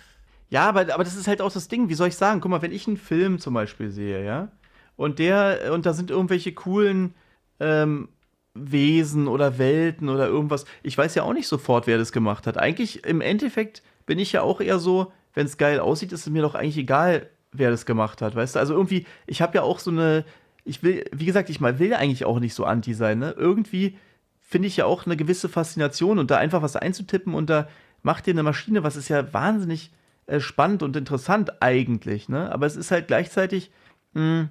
Ja, 0.51 0.69
aber, 0.69 0.93
aber 0.93 1.05
das 1.05 1.17
ist 1.17 1.27
halt 1.27 1.41
auch 1.41 1.51
das 1.51 1.69
Ding, 1.69 1.89
wie 1.89 1.95
soll 1.95 2.09
ich 2.09 2.17
sagen? 2.17 2.43
Guck 2.43 2.51
mal, 2.51 2.61
wenn 2.61 2.71
ich 2.71 2.87
einen 2.87 2.99
Film 2.99 3.39
zum 3.39 3.55
Beispiel 3.55 3.91
sehe, 3.91 4.23
ja, 4.23 4.49
und 4.97 5.19
der, 5.19 5.73
und 5.73 5.87
da 5.87 5.95
sind 5.95 6.11
irgendwelche 6.11 6.53
coolen 6.53 7.15
ähm, 7.59 8.11
Wesen 8.53 9.27
oder 9.27 9.57
Welten 9.57 10.11
oder 10.11 10.27
irgendwas, 10.27 10.67
ich 10.83 10.99
weiß 10.99 11.15
ja 11.15 11.23
auch 11.23 11.33
nicht 11.33 11.49
sofort, 11.49 11.87
wer 11.87 11.97
das 11.97 12.13
gemacht 12.13 12.47
hat. 12.47 12.59
Eigentlich, 12.59 13.07
im 13.07 13.23
Endeffekt 13.23 13.83
bin 14.05 14.19
ich 14.19 14.33
ja 14.33 14.43
auch 14.43 14.61
eher 14.61 14.81
so, 14.81 15.13
wenn 15.33 15.47
es 15.47 15.57
geil 15.57 15.81
aussieht, 15.81 16.13
ist 16.13 16.27
es 16.27 16.31
mir 16.31 16.43
doch 16.43 16.55
eigentlich 16.55 16.77
egal, 16.77 17.31
wer 17.53 17.71
das 17.71 17.87
gemacht 17.87 18.23
hat, 18.23 18.35
weißt 18.35 18.55
du? 18.55 18.59
Also 18.59 18.75
irgendwie, 18.75 19.07
ich 19.27 19.43
habe 19.43 19.57
ja 19.57 19.63
auch 19.63 19.79
so 19.79 19.91
eine, 19.91 20.25
ich 20.65 20.83
will, 20.83 21.05
wie 21.13 21.27
gesagt, 21.27 21.51
ich 21.51 21.61
mal 21.61 21.79
will 21.79 21.95
eigentlich 21.95 22.25
auch 22.25 22.41
nicht 22.41 22.55
so 22.55 22.65
anti 22.65 22.95
sein, 22.95 23.19
ne? 23.19 23.35
Irgendwie 23.37 23.97
finde 24.41 24.69
ich 24.69 24.77
ja 24.77 24.85
auch 24.85 25.07
eine 25.07 25.17
gewisse 25.17 25.49
Faszination 25.49 26.19
und 26.19 26.31
da 26.31 26.39
einfach 26.39 26.63
was 26.63 26.77
einzutippen 26.77 27.35
und 27.35 27.51
da 27.51 27.69
macht 28.03 28.27
dir 28.27 28.33
eine 28.33 28.43
Maschine, 28.43 28.83
was 28.83 28.97
ist 28.97 29.09
ja 29.09 29.33
wahnsinnig 29.33 29.93
äh, 30.27 30.41
spannend 30.41 30.83
und 30.83 30.97
interessant 30.97 31.63
eigentlich, 31.63 32.29
ne? 32.29 32.53
Aber 32.53 32.67
es 32.67 32.77
ist 32.77 32.91
halt 32.91 33.09
gleichzeitig, 33.09 33.71
mh, 34.15 34.23
hm, 34.23 34.49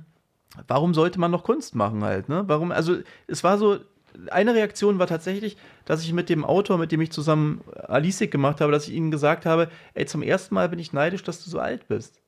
warum 0.67 0.93
sollte 0.93 1.19
man 1.19 1.31
noch 1.31 1.43
Kunst 1.43 1.75
machen 1.75 2.03
halt, 2.03 2.27
ne? 2.29 2.43
Warum, 2.47 2.71
also 2.71 2.97
es 3.27 3.43
war 3.43 3.57
so, 3.57 3.79
eine 4.31 4.55
Reaktion 4.55 4.99
war 4.99 5.07
tatsächlich, 5.07 5.55
dass 5.85 6.03
ich 6.03 6.11
mit 6.13 6.29
dem 6.29 6.43
Autor, 6.43 6.77
mit 6.77 6.91
dem 6.91 6.99
ich 6.99 7.11
zusammen 7.11 7.61
Alice 7.87 8.29
gemacht 8.29 8.59
habe, 8.59 8.71
dass 8.71 8.87
ich 8.87 8.93
ihnen 8.93 9.11
gesagt 9.11 9.45
habe, 9.45 9.69
ey, 9.93 10.05
zum 10.05 10.23
ersten 10.23 10.55
Mal 10.55 10.67
bin 10.67 10.79
ich 10.79 10.93
neidisch, 10.93 11.23
dass 11.23 11.43
du 11.43 11.49
so 11.49 11.59
alt 11.59 11.87
bist 11.87 12.19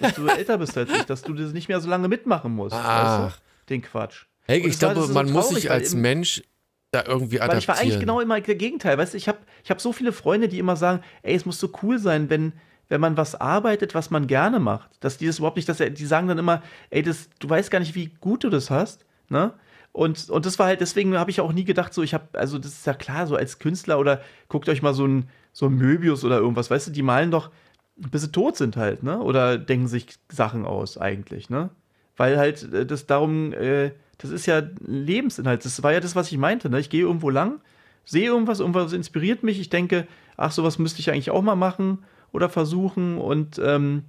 dass 0.00 0.14
du 0.14 0.26
älter 0.26 0.58
bist 0.58 0.76
als 0.76 0.90
ich, 0.90 1.04
dass 1.04 1.22
du 1.22 1.34
das 1.34 1.52
nicht 1.52 1.68
mehr 1.68 1.80
so 1.80 1.88
lange 1.88 2.08
mitmachen 2.08 2.52
musst. 2.54 2.74
Ah. 2.74 3.24
Weißt 3.24 3.36
du? 3.36 3.40
Den 3.68 3.82
Quatsch. 3.82 4.24
Hey, 4.46 4.66
ich 4.66 4.78
glaube, 4.78 5.02
so 5.02 5.12
man 5.12 5.26
traurig, 5.26 5.32
muss 5.32 5.48
sich 5.50 5.70
als 5.70 5.94
Mensch 5.94 6.42
da 6.90 7.04
irgendwie 7.06 7.40
adaptieren. 7.40 7.50
Weil 7.50 7.58
ich 7.58 7.68
war 7.68 7.78
eigentlich 7.78 8.00
genau 8.00 8.20
immer 8.20 8.40
der 8.40 8.54
Gegenteil. 8.54 8.98
Weißt 8.98 9.14
du, 9.14 9.16
ich 9.16 9.28
habe 9.28 9.38
ich 9.62 9.70
hab 9.70 9.80
so 9.80 9.92
viele 9.92 10.12
Freunde, 10.12 10.48
die 10.48 10.58
immer 10.58 10.76
sagen, 10.76 11.02
ey, 11.22 11.34
es 11.34 11.46
muss 11.46 11.60
so 11.60 11.70
cool 11.82 11.98
sein, 11.98 12.30
wenn, 12.30 12.52
wenn 12.88 13.00
man 13.00 13.16
was 13.16 13.34
arbeitet, 13.34 13.94
was 13.94 14.10
man 14.10 14.26
gerne 14.26 14.58
macht, 14.58 14.90
dass 15.00 15.18
die 15.18 15.26
das 15.26 15.38
überhaupt 15.38 15.56
nicht, 15.56 15.68
dass 15.68 15.78
die 15.78 16.06
sagen 16.06 16.28
dann 16.28 16.38
immer, 16.38 16.62
ey, 16.90 17.02
das, 17.02 17.28
du 17.38 17.48
weißt 17.48 17.70
gar 17.70 17.78
nicht, 17.78 17.94
wie 17.94 18.06
gut 18.20 18.44
du 18.44 18.50
das 18.50 18.70
hast, 18.70 19.04
ne? 19.28 19.52
Und, 19.92 20.30
und 20.30 20.46
das 20.46 20.58
war 20.60 20.66
halt, 20.66 20.80
deswegen 20.80 21.18
habe 21.18 21.32
ich 21.32 21.40
auch 21.40 21.52
nie 21.52 21.64
gedacht, 21.64 21.92
so, 21.92 22.02
ich 22.02 22.14
habe, 22.14 22.38
also 22.38 22.58
das 22.58 22.72
ist 22.72 22.86
ja 22.86 22.94
klar, 22.94 23.26
so 23.26 23.34
als 23.34 23.58
Künstler 23.58 23.98
oder 23.98 24.22
guckt 24.48 24.68
euch 24.68 24.82
mal 24.82 24.94
so 24.94 25.04
ein, 25.04 25.28
so 25.52 25.66
ein 25.66 25.74
Möbius 25.74 26.24
oder 26.24 26.38
irgendwas, 26.38 26.70
weißt 26.70 26.88
du, 26.88 26.90
die 26.92 27.02
malen 27.02 27.32
doch, 27.32 27.50
bis 28.10 28.22
sie 28.22 28.32
tot 28.32 28.56
sind 28.56 28.76
halt, 28.76 29.02
ne? 29.02 29.20
Oder 29.20 29.58
denken 29.58 29.88
sich 29.88 30.18
Sachen 30.30 30.64
aus 30.64 30.98
eigentlich, 30.98 31.50
ne? 31.50 31.70
Weil 32.16 32.38
halt 32.38 32.72
äh, 32.72 32.86
das 32.86 33.06
darum, 33.06 33.52
äh, 33.52 33.92
das 34.18 34.30
ist 34.30 34.46
ja 34.46 34.62
Lebensinhalt. 34.80 35.64
Das 35.64 35.82
war 35.82 35.92
ja 35.92 36.00
das, 36.00 36.16
was 36.16 36.30
ich 36.32 36.38
meinte, 36.38 36.70
ne? 36.70 36.80
Ich 36.80 36.90
gehe 36.90 37.02
irgendwo 37.02 37.30
lang, 37.30 37.60
sehe 38.04 38.26
irgendwas, 38.26 38.60
irgendwas 38.60 38.92
inspiriert 38.92 39.42
mich, 39.42 39.60
ich 39.60 39.70
denke, 39.70 40.06
ach, 40.36 40.52
sowas 40.52 40.78
müsste 40.78 41.00
ich 41.00 41.10
eigentlich 41.10 41.30
auch 41.30 41.42
mal 41.42 41.56
machen 41.56 42.04
oder 42.32 42.48
versuchen 42.48 43.18
und 43.18 43.60
ähm, 43.62 44.04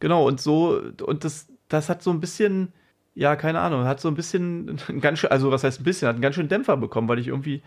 genau, 0.00 0.26
und 0.26 0.40
so, 0.40 0.80
und 1.04 1.24
das, 1.24 1.48
das 1.68 1.88
hat 1.88 2.02
so 2.02 2.10
ein 2.10 2.20
bisschen, 2.20 2.72
ja, 3.14 3.36
keine 3.36 3.60
Ahnung, 3.60 3.84
hat 3.84 4.00
so 4.00 4.08
ein 4.08 4.14
bisschen, 4.14 4.78
ganz 5.00 5.20
schön, 5.20 5.30
also 5.30 5.50
was 5.50 5.64
heißt 5.64 5.80
ein 5.80 5.84
bisschen, 5.84 6.08
hat 6.08 6.16
einen 6.16 6.22
ganz 6.22 6.34
schönen 6.34 6.48
Dämpfer 6.48 6.76
bekommen, 6.76 7.08
weil 7.08 7.18
ich 7.18 7.28
irgendwie 7.28 7.62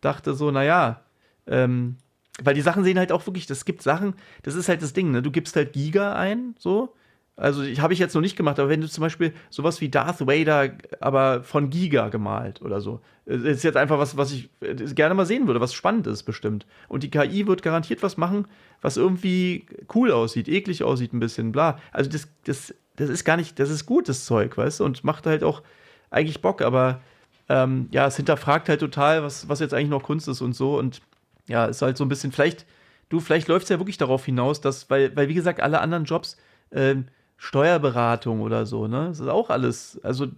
dachte 0.00 0.34
so, 0.34 0.50
naja, 0.50 1.02
ähm, 1.46 1.96
weil 2.42 2.54
die 2.54 2.60
Sachen 2.60 2.84
sehen 2.84 2.98
halt 2.98 3.12
auch 3.12 3.26
wirklich, 3.26 3.46
das 3.46 3.64
gibt 3.64 3.82
Sachen, 3.82 4.14
das 4.42 4.54
ist 4.54 4.68
halt 4.68 4.82
das 4.82 4.92
Ding, 4.92 5.10
ne? 5.10 5.22
Du 5.22 5.30
gibst 5.30 5.54
halt 5.56 5.72
Giga 5.72 6.14
ein, 6.14 6.54
so, 6.58 6.94
also 7.36 7.62
habe 7.64 7.92
ich 7.92 7.98
jetzt 7.98 8.14
noch 8.14 8.20
nicht 8.20 8.36
gemacht, 8.36 8.58
aber 8.58 8.68
wenn 8.68 8.80
du 8.80 8.88
zum 8.88 9.02
Beispiel 9.02 9.32
sowas 9.50 9.80
wie 9.80 9.88
Darth 9.88 10.26
Vader, 10.26 10.72
aber 11.00 11.42
von 11.42 11.70
Giga 11.70 12.08
gemalt 12.08 12.62
oder 12.62 12.80
so, 12.80 13.00
ist 13.26 13.64
jetzt 13.64 13.76
einfach 13.76 13.98
was, 13.98 14.16
was 14.16 14.32
ich 14.32 14.50
äh, 14.60 14.74
gerne 14.74 15.14
mal 15.14 15.26
sehen 15.26 15.46
würde, 15.46 15.60
was 15.60 15.74
spannend 15.74 16.06
ist 16.06 16.24
bestimmt. 16.24 16.66
Und 16.88 17.02
die 17.02 17.10
KI 17.10 17.46
wird 17.46 17.62
garantiert 17.62 18.02
was 18.02 18.16
machen, 18.16 18.46
was 18.82 18.96
irgendwie 18.96 19.66
cool 19.94 20.12
aussieht, 20.12 20.48
eklig 20.48 20.84
aussieht 20.84 21.12
ein 21.12 21.20
bisschen, 21.20 21.52
bla. 21.52 21.78
Also 21.90 22.10
das, 22.10 22.28
das, 22.44 22.74
das 22.96 23.10
ist 23.10 23.24
gar 23.24 23.36
nicht, 23.36 23.58
das 23.58 23.70
ist 23.70 23.86
gutes 23.86 24.24
Zeug, 24.26 24.56
weißt 24.56 24.80
du, 24.80 24.84
und 24.84 25.02
macht 25.04 25.26
halt 25.26 25.42
auch 25.42 25.62
eigentlich 26.10 26.42
Bock, 26.42 26.62
aber 26.62 27.00
ähm, 27.48 27.88
ja, 27.90 28.06
es 28.06 28.16
hinterfragt 28.16 28.68
halt 28.68 28.80
total, 28.80 29.22
was, 29.22 29.48
was 29.48 29.60
jetzt 29.60 29.74
eigentlich 29.74 29.90
noch 29.90 30.02
Kunst 30.02 30.28
ist 30.28 30.40
und 30.40 30.54
so. 30.54 30.78
Und 30.78 31.00
ja, 31.48 31.66
ist 31.66 31.82
halt 31.82 31.96
so 31.96 32.04
ein 32.04 32.08
bisschen, 32.08 32.32
vielleicht, 32.32 32.66
du, 33.08 33.20
vielleicht 33.20 33.48
läuft 33.48 33.64
es 33.64 33.70
ja 33.70 33.78
wirklich 33.78 33.98
darauf 33.98 34.24
hinaus, 34.24 34.60
dass, 34.60 34.90
weil, 34.90 35.14
weil 35.16 35.28
wie 35.28 35.34
gesagt, 35.34 35.60
alle 35.60 35.80
anderen 35.80 36.04
Jobs, 36.04 36.36
ähm, 36.72 37.06
Steuerberatung 37.36 38.40
oder 38.40 38.64
so, 38.64 38.86
ne? 38.86 39.08
Das 39.08 39.20
ist 39.20 39.28
auch 39.28 39.50
alles. 39.50 40.00
Also, 40.02 40.28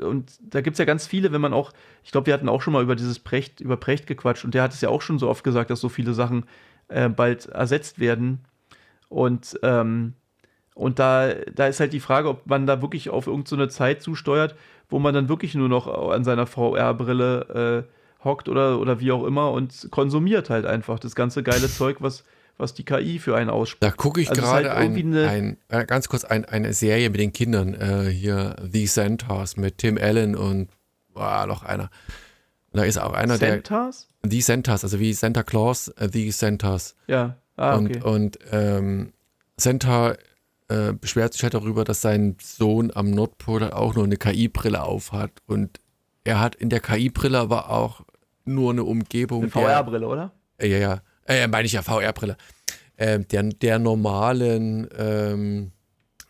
und 0.00 0.38
da 0.42 0.60
gibt 0.60 0.74
es 0.74 0.78
ja 0.78 0.84
ganz 0.84 1.06
viele, 1.06 1.32
wenn 1.32 1.40
man 1.40 1.52
auch, 1.52 1.72
ich 2.04 2.12
glaube, 2.12 2.26
wir 2.26 2.34
hatten 2.34 2.48
auch 2.48 2.62
schon 2.62 2.72
mal 2.72 2.82
über 2.82 2.94
dieses 2.94 3.18
Precht, 3.18 3.60
über 3.60 3.76
Precht 3.76 4.06
gequatscht 4.06 4.44
und 4.44 4.54
der 4.54 4.62
hat 4.62 4.72
es 4.72 4.80
ja 4.80 4.88
auch 4.88 5.02
schon 5.02 5.18
so 5.18 5.28
oft 5.28 5.44
gesagt, 5.44 5.70
dass 5.70 5.80
so 5.80 5.88
viele 5.88 6.14
Sachen 6.14 6.44
äh, 6.88 7.08
bald 7.08 7.46
ersetzt 7.46 7.98
werden. 7.98 8.44
Und, 9.08 9.58
ähm, 9.62 10.14
und 10.74 10.98
da, 10.98 11.34
da 11.54 11.66
ist 11.66 11.80
halt 11.80 11.92
die 11.92 12.00
Frage, 12.00 12.28
ob 12.28 12.46
man 12.46 12.66
da 12.66 12.80
wirklich 12.80 13.10
auf 13.10 13.26
irgendeine 13.26 13.64
so 13.64 13.76
Zeit 13.76 14.02
zusteuert, 14.02 14.54
wo 14.88 14.98
man 14.98 15.14
dann 15.14 15.28
wirklich 15.28 15.54
nur 15.54 15.68
noch 15.68 15.88
an 16.10 16.24
seiner 16.24 16.46
VR-Brille 16.46 17.86
äh, 17.88 17.92
hockt 18.24 18.48
oder, 18.48 18.78
oder 18.78 19.00
wie 19.00 19.12
auch 19.12 19.24
immer 19.24 19.52
und 19.52 19.88
konsumiert 19.90 20.50
halt 20.50 20.66
einfach 20.66 20.98
das 20.98 21.14
ganze 21.14 21.42
geile 21.42 21.68
Zeug, 21.68 21.96
was 22.00 22.24
was 22.58 22.74
die 22.74 22.84
KI 22.84 23.18
für 23.18 23.36
einen 23.36 23.50
ausspricht. 23.50 23.82
Da 23.82 23.90
gucke 23.90 24.20
ich 24.20 24.30
also 24.30 24.40
gerade 24.40 24.70
halt 24.70 24.94
ein, 24.94 25.16
ein, 25.16 25.56
äh, 25.68 25.84
ganz 25.84 26.08
kurz 26.08 26.24
ein, 26.24 26.44
eine 26.44 26.72
Serie 26.74 27.10
mit 27.10 27.20
den 27.20 27.32
Kindern, 27.32 27.74
äh, 27.74 28.10
hier 28.10 28.56
The 28.70 28.86
Centaurs 28.86 29.56
mit 29.56 29.78
Tim 29.78 29.98
Allen 29.98 30.36
und 30.36 30.68
boah, 31.12 31.46
noch 31.46 31.62
einer. 31.62 31.90
Da 32.72 32.84
ist 32.84 32.98
auch 32.98 33.12
einer 33.12 33.38
Centaurs? 33.38 34.08
der. 34.22 34.30
The 34.30 34.40
Centaurs, 34.40 34.84
also 34.84 35.00
wie 35.00 35.12
Santa 35.12 35.42
Claus, 35.42 35.88
äh, 35.88 36.08
The 36.10 36.30
Centaurs. 36.30 36.94
Ja. 37.06 37.36
Ah, 37.56 37.76
okay. 37.76 38.00
Und, 38.02 38.04
und 38.04 38.38
ähm, 38.50 39.12
Centaur 39.56 40.16
äh, 40.68 40.92
beschwert 40.92 41.34
sich 41.34 41.42
halt 41.42 41.54
darüber, 41.54 41.84
dass 41.84 42.00
sein 42.00 42.36
Sohn 42.40 42.90
am 42.94 43.10
Nordpol 43.10 43.70
auch 43.70 43.94
nur 43.94 44.04
eine 44.04 44.16
KI-Brille 44.16 44.82
aufhat. 44.82 45.30
Und 45.46 45.80
er 46.24 46.40
hat 46.40 46.54
in 46.54 46.70
der 46.70 46.80
KI-Brille 46.80 47.38
aber 47.38 47.70
auch 47.70 48.02
nur 48.44 48.72
eine 48.72 48.84
Umgebung. 48.84 49.42
Eine 49.42 49.50
VR-Brille, 49.50 50.06
oder? 50.06 50.32
Ja, 50.60 50.66
ja 50.66 51.02
äh, 51.26 51.46
meine 51.48 51.66
ich 51.66 51.72
ja 51.72 51.82
VR-Brille, 51.82 52.36
äh, 52.96 53.20
der, 53.20 53.42
der 53.44 53.78
normalen, 53.78 54.88
ähm, 54.96 55.72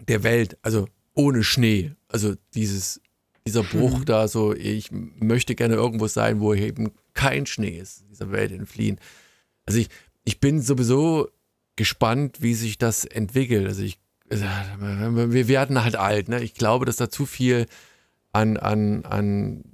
der 0.08 0.22
Welt, 0.22 0.58
also 0.62 0.88
ohne 1.14 1.44
Schnee. 1.44 1.92
Also 2.08 2.34
dieses, 2.54 3.00
dieser 3.46 3.62
Bruch 3.62 4.00
mhm. 4.00 4.04
da 4.04 4.28
so, 4.28 4.54
ich 4.54 4.90
möchte 4.90 5.54
gerne 5.54 5.74
irgendwo 5.74 6.06
sein, 6.06 6.40
wo 6.40 6.54
eben 6.54 6.92
kein 7.14 7.46
Schnee 7.46 7.78
ist, 7.78 8.04
dieser 8.10 8.32
Welt 8.32 8.52
entfliehen. 8.52 8.98
Also 9.66 9.78
ich, 9.80 9.88
ich 10.24 10.40
bin 10.40 10.60
sowieso 10.60 11.28
gespannt, 11.76 12.38
wie 12.40 12.54
sich 12.54 12.78
das 12.78 13.04
entwickelt. 13.04 13.66
Also 13.66 13.82
ich, 13.82 13.98
wir 14.28 15.48
werden 15.48 15.84
halt 15.84 15.96
alt, 15.96 16.28
ne? 16.28 16.42
Ich 16.42 16.54
glaube, 16.54 16.86
dass 16.86 16.96
da 16.96 17.10
zu 17.10 17.26
viel 17.26 17.66
an, 18.32 18.56
an, 18.56 19.04
an 19.04 19.64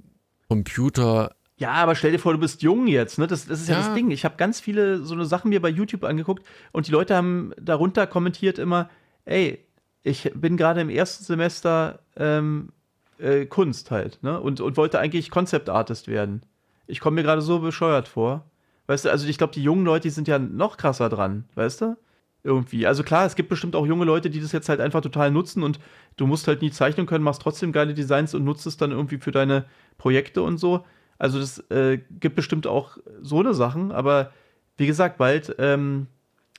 Computer 0.49 1.35
ja, 1.59 1.73
aber 1.73 1.93
stell 1.93 2.13
dir 2.13 2.19
vor, 2.19 2.31
du 2.31 2.39
bist 2.39 2.61
jung 2.61 2.87
jetzt, 2.87 3.19
ne? 3.19 3.27
Das, 3.27 3.45
das 3.45 3.59
ist 3.59 3.67
ja, 3.67 3.77
ja 3.77 3.85
das 3.85 3.93
Ding. 3.93 4.11
Ich 4.11 4.23
habe 4.23 4.37
ganz 4.37 4.61
viele 4.61 5.03
so 5.03 5.13
eine 5.13 5.25
Sachen 5.25 5.49
mir 5.49 5.61
bei 5.61 5.69
YouTube 5.69 6.05
angeguckt 6.05 6.45
und 6.71 6.87
die 6.87 6.91
Leute 6.91 7.15
haben 7.15 7.53
darunter 7.61 8.07
kommentiert 8.07 8.57
immer, 8.57 8.89
ey, 9.25 9.59
ich 10.01 10.31
bin 10.33 10.55
gerade 10.55 10.79
im 10.79 10.89
ersten 10.89 11.25
Semester 11.25 11.99
ähm, 12.15 12.69
äh, 13.17 13.45
Kunst 13.45 13.91
halt, 13.91 14.23
ne? 14.23 14.39
Und, 14.39 14.61
und 14.61 14.77
wollte 14.77 14.99
eigentlich 14.99 15.29
Concept 15.31 15.69
Artist 15.69 16.07
werden. 16.07 16.43
Ich 16.87 17.01
komme 17.01 17.15
mir 17.15 17.23
gerade 17.23 17.41
so 17.41 17.59
bescheuert 17.59 18.07
vor. 18.07 18.49
Weißt 18.87 19.05
du, 19.05 19.11
also 19.11 19.27
ich 19.27 19.37
glaube, 19.37 19.53
die 19.53 19.61
jungen 19.61 19.85
Leute, 19.85 20.03
die 20.03 20.13
sind 20.13 20.29
ja 20.29 20.39
noch 20.39 20.77
krasser 20.77 21.09
dran, 21.09 21.43
weißt 21.55 21.81
du? 21.81 21.97
Irgendwie. 22.41 22.87
Also 22.87 23.03
klar, 23.03 23.25
es 23.25 23.35
gibt 23.35 23.49
bestimmt 23.49 23.75
auch 23.75 23.85
junge 23.85 24.05
Leute, 24.05 24.29
die 24.29 24.39
das 24.39 24.53
jetzt 24.53 24.69
halt 24.69 24.79
einfach 24.79 25.01
total 25.01 25.29
nutzen 25.29 25.61
und 25.61 25.77
du 26.15 26.25
musst 26.25 26.47
halt 26.47 26.61
nie 26.61 26.71
zeichnen 26.71 27.05
können, 27.05 27.25
machst 27.25 27.41
trotzdem 27.41 27.73
geile 27.73 27.93
Designs 27.93 28.33
und 28.33 28.45
nutzt 28.45 28.65
es 28.65 28.77
dann 28.77 28.91
irgendwie 28.91 29.17
für 29.17 29.31
deine 29.31 29.65
Projekte 29.97 30.41
und 30.41 30.57
so. 30.57 30.85
Also 31.19 31.37
das 31.37 31.59
äh, 31.69 31.99
gibt 32.19 32.37
bestimmt 32.37 32.65
auch 32.65 32.97
so 33.21 33.41
eine 33.41 33.53
Sachen, 33.53 33.91
aber 33.91 34.31
wie 34.77 34.87
gesagt, 34.87 35.17
bald, 35.17 35.53
ähm, 35.59 36.07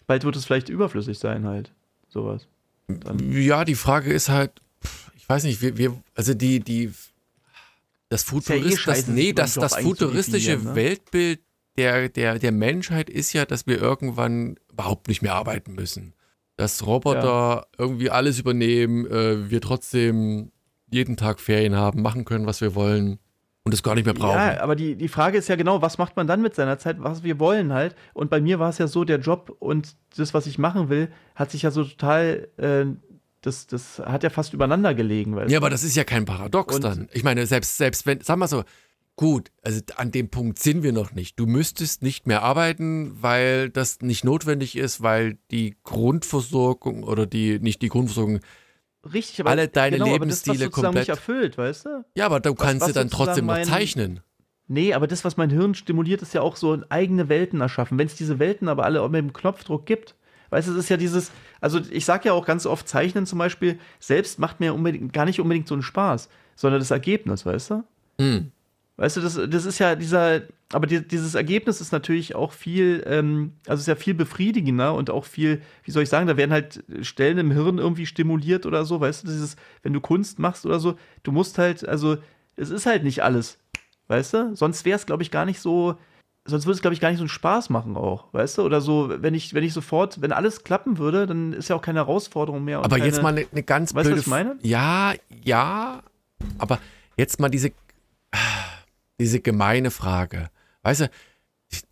bald 0.07 0.24
wird 0.24 0.37
es 0.37 0.45
vielleicht 0.45 0.69
überflüssig 0.69 1.19
sein 1.19 1.47
halt. 1.47 1.73
Sowas. 2.11 2.47
Dann. 2.87 3.32
Ja, 3.32 3.65
die 3.65 3.74
Frage 3.74 4.12
ist 4.12 4.28
halt, 4.28 4.53
ich 5.16 5.28
weiß 5.28 5.45
nicht, 5.45 5.62
wir, 5.62 5.78
wir 5.78 6.03
also 6.15 6.35
die, 6.35 6.61
die, 6.61 6.93
das, 8.11 8.24
Futurist, 8.24 8.87
ja 8.87 8.93
eh 8.93 8.97
das, 8.97 9.07
nee, 9.09 9.32
das, 9.32 9.55
das 9.55 9.77
futuristische 9.77 10.59
ne? 10.59 10.74
Weltbild 10.74 11.41
der, 11.78 12.11
der, 12.11 12.39
der 12.39 12.53
Menschheit 12.53 13.09
ist 13.09 13.32
ja, 13.32 13.47
dass 13.47 13.66
wir 13.66 13.81
irgendwann 13.81 14.57
überhaupt 14.70 15.09
nicht 15.09 15.23
mehr 15.23 15.35
arbeiten 15.35 15.74
müssen. 15.74 16.12
Dass 16.57 16.87
Roboter 16.87 17.23
ja. 17.23 17.66
irgendwie 17.78 18.11
alles 18.11 18.39
übernehmen, 18.39 19.07
äh, 19.07 19.51
wir 19.51 19.62
trotzdem 19.62 20.53
jeden 20.91 21.16
Tag 21.16 21.41
Ferien 21.41 21.77
haben, 21.77 22.03
machen 22.03 22.27
können, 22.27 22.45
was 22.45 22.61
wir 22.61 22.74
wollen 22.74 23.19
und 23.65 23.74
es 23.74 23.82
gar 23.82 23.95
nicht 23.95 24.05
mehr 24.05 24.15
brauchen. 24.15 24.37
Ja, 24.37 24.61
aber 24.61 24.74
die, 24.74 24.97
die 24.97 25.09
Frage 25.09 25.39
ist 25.39 25.49
ja 25.49 25.57
genau, 25.57 25.82
was 25.82 25.99
macht 25.99 26.16
man 26.16 26.27
dann 26.27 26.41
mit 26.41 26.55
seiner 26.55 26.78
Zeit, 26.78 26.97
was 26.99 27.23
wir 27.23 27.39
wollen 27.39 27.73
halt. 27.73 27.95
Und 28.15 28.31
bei 28.31 28.41
mir 28.41 28.59
war 28.59 28.70
es 28.70 28.78
ja 28.78 28.87
so, 28.87 29.05
der 29.05 29.20
Job 29.20 29.55
und 29.59 29.97
das, 30.16 30.32
was 30.32 30.47
ich 30.47 30.59
machen 30.59 30.89
will, 30.89 31.09
hat 31.35 31.51
sich 31.51 31.62
ja 31.62 31.70
so 31.70 31.85
total, 31.85 32.49
äh, 32.57 32.87
das, 33.43 33.66
das 33.66 33.99
hat 33.99 34.23
ja 34.23 34.31
fast 34.31 34.55
übereinander 34.55 34.95
gelegen. 34.95 35.37
ja, 35.37 35.45
du? 35.45 35.57
aber 35.57 35.70
das 35.70 35.85
ist 35.85 35.97
ja 35.97 36.05
kein 36.05 36.24
Paradox 36.24 36.74
und 36.74 36.85
dann. 36.85 37.09
Ich 37.12 37.23
meine, 37.23 37.47
selbst, 37.47 37.77
selbst 37.77 38.07
wenn, 38.07 38.20
sag 38.23 38.39
mal 38.39 38.49
so, 38.49 38.65
gut, 39.16 39.51
also 39.62 39.81
an 39.97 40.11
dem 40.11 40.31
Punkt 40.31 40.59
sind 40.59 40.82
wir 40.82 40.93
noch 40.93 41.12
nicht. 41.12 41.39
Du 41.39 41.47
müsstest 41.47 42.03
nicht 42.03 42.27
mehr 42.27 42.43
arbeiten, 42.43 43.12
weil 43.20 43.69
das 43.69 44.01
nicht 44.01 44.24
notwendig 44.24 44.77
ist, 44.77 45.03
weil 45.03 45.37
die 45.51 45.77
Grundversorgung 45.85 47.05
oder 47.05 47.27
die, 47.27 47.59
nicht 47.59 47.82
die 47.82 47.89
Grundversorgung, 47.89 48.41
Richtig, 49.05 49.40
aber 49.40 49.51
alle 49.51 49.68
deine 49.68 49.97
genau, 49.98 50.12
Lebensstile 50.12 50.56
aber 50.56 50.64
das, 50.64 50.77
was 50.77 50.82
komplett 50.82 50.94
nicht 50.94 51.09
erfüllt, 51.09 51.59
weißt 51.59 51.86
du? 51.86 52.05
Ja, 52.14 52.27
aber 52.27 52.40
du 52.40 52.55
kannst 52.55 52.82
was, 52.82 52.89
du 52.89 52.94
dann 52.94 53.09
trotzdem 53.09 53.47
noch 53.47 53.62
zeichnen. 53.62 54.20
Nee, 54.68 54.94
aber 54.94 55.06
das, 55.06 55.24
was 55.24 55.36
mein 55.36 55.51
Hirn 55.51 55.74
stimuliert, 55.74 56.22
ist 56.22 56.35
ja 56.35 56.43
auch 56.43 56.55
so 56.56 56.78
eigene 56.90 57.28
Welten 57.28 57.60
erschaffen. 57.60 57.98
Wenn 57.98 58.06
es 58.06 58.14
diese 58.14 58.39
Welten 58.39 58.68
aber 58.68 58.85
alle 58.85 59.06
mit 59.09 59.18
dem 59.18 59.32
Knopfdruck 59.32 59.86
gibt, 59.86 60.14
weißt 60.51 60.68
du, 60.68 60.72
es 60.72 60.78
ist 60.78 60.89
ja 60.90 60.97
dieses, 60.97 61.32
also 61.60 61.81
ich 61.90 62.05
sag 62.05 62.24
ja 62.24 62.35
auch 62.35 62.47
ganz 62.47 62.66
oft, 62.66 62.86
Zeichnen 62.86 63.27
zum 63.27 63.39
Beispiel, 63.39 63.78
selbst 63.98 64.39
macht 64.39 64.60
mir 64.60 64.74
unbedingt, 64.74 65.12
gar 65.12 65.24
nicht 65.24 65.40
unbedingt 65.40 65.66
so 65.66 65.74
einen 65.74 65.82
Spaß, 65.82 66.28
sondern 66.55 66.81
das 66.81 66.90
Ergebnis, 66.90 67.47
weißt 67.47 67.70
du? 67.70 67.85
Hm. 68.20 68.52
Weißt 69.01 69.16
du, 69.16 69.22
das, 69.22 69.40
das 69.48 69.64
ist 69.64 69.78
ja 69.78 69.94
dieser, 69.94 70.43
aber 70.74 70.86
die, 70.86 71.01
dieses 71.01 71.35
Ergebnis 71.35 71.81
ist 71.81 71.90
natürlich 71.90 72.35
auch 72.35 72.52
viel, 72.52 73.02
ähm, 73.06 73.55
also 73.66 73.81
ist 73.81 73.86
ja 73.86 73.94
viel 73.94 74.12
befriedigender 74.12 74.93
und 74.93 75.09
auch 75.09 75.24
viel, 75.24 75.62
wie 75.85 75.90
soll 75.90 76.02
ich 76.02 76.10
sagen, 76.10 76.27
da 76.27 76.36
werden 76.36 76.52
halt 76.52 76.85
Stellen 77.01 77.39
im 77.39 77.51
Hirn 77.51 77.78
irgendwie 77.78 78.05
stimuliert 78.05 78.66
oder 78.66 78.85
so, 78.85 79.01
weißt 79.01 79.22
du, 79.22 79.28
dieses, 79.28 79.56
wenn 79.82 79.94
du 79.94 80.02
Kunst 80.02 80.39
machst 80.39 80.66
oder 80.66 80.78
so, 80.81 80.97
du 81.22 81.32
musst 81.32 81.56
halt, 81.56 81.89
also 81.89 82.18
es 82.56 82.68
ist 82.68 82.85
halt 82.85 83.02
nicht 83.02 83.22
alles, 83.22 83.59
weißt 84.09 84.35
du? 84.35 84.55
Sonst 84.55 84.85
wäre 84.85 84.97
es, 84.97 85.06
glaube 85.06 85.22
ich, 85.22 85.31
gar 85.31 85.47
nicht 85.47 85.60
so, 85.60 85.97
sonst 86.44 86.66
würde 86.66 86.74
es, 86.74 86.82
glaube 86.82 86.93
ich, 86.93 87.01
gar 87.01 87.09
nicht 87.09 87.20
so 87.20 87.24
einen 87.24 87.31
Spaß 87.31 87.70
machen 87.70 87.97
auch, 87.97 88.31
weißt 88.35 88.59
du? 88.59 88.64
Oder 88.64 88.82
so, 88.82 89.10
wenn 89.22 89.32
ich, 89.32 89.55
wenn 89.55 89.64
ich 89.64 89.72
sofort, 89.72 90.20
wenn 90.20 90.32
alles 90.32 90.62
klappen 90.62 90.98
würde, 90.98 91.27
dann 91.27 91.55
ist 91.55 91.70
ja 91.70 91.77
auch 91.77 91.82
keine 91.82 92.01
Herausforderung 92.01 92.64
mehr. 92.64 92.81
aber 92.81 92.98
keine, 92.98 93.06
jetzt 93.06 93.22
mal 93.22 93.31
eine, 93.31 93.47
eine 93.51 93.62
ganz 93.62 93.94
weißt 93.94 94.10
blöde... 94.10 94.18
Weißt 94.18 94.27
du, 94.27 94.31
was 94.31 94.40
ich 94.40 94.44
meine? 94.44 94.59
Ja, 94.60 95.14
ja, 95.43 96.02
aber 96.59 96.78
jetzt 97.16 97.40
mal 97.40 97.48
diese 97.48 97.72
diese 99.20 99.40
gemeine 99.40 99.90
Frage. 99.92 100.51
Weißt 100.82 101.02
du, 101.02 101.10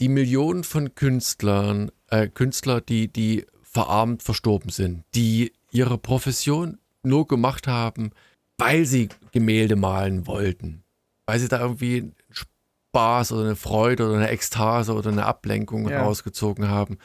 die 0.01 0.09
Millionen 0.09 0.65
von 0.65 0.95
Künstlern, 0.97 1.93
äh, 2.09 2.27
Künstler, 2.29 2.81
die, 2.81 3.07
die 3.07 3.47
verarmt 3.63 4.23
verstorben 4.25 4.71
sind, 4.71 5.05
die 5.15 5.53
ihre 5.71 5.99
Profession 5.99 6.79
nur 7.03 7.29
gemacht 7.29 7.69
haben, 7.69 8.11
weil 8.57 8.85
sie 8.87 9.09
Gemälde 9.31 9.77
malen 9.77 10.27
wollten. 10.27 10.83
Weil 11.27 11.39
sie 11.39 11.49
da 11.49 11.61
irgendwie 11.61 11.99
einen 11.99 12.15
Spaß 12.31 13.33
oder 13.33 13.45
eine 13.45 13.57
Freude 13.57 14.07
oder 14.09 14.17
eine 14.17 14.31
Ekstase 14.31 14.95
oder 14.95 15.11
eine 15.11 15.27
Ablenkung 15.27 15.89
Ja. 15.89 16.03
rausgezogen 16.03 16.69
haben. 16.69 16.99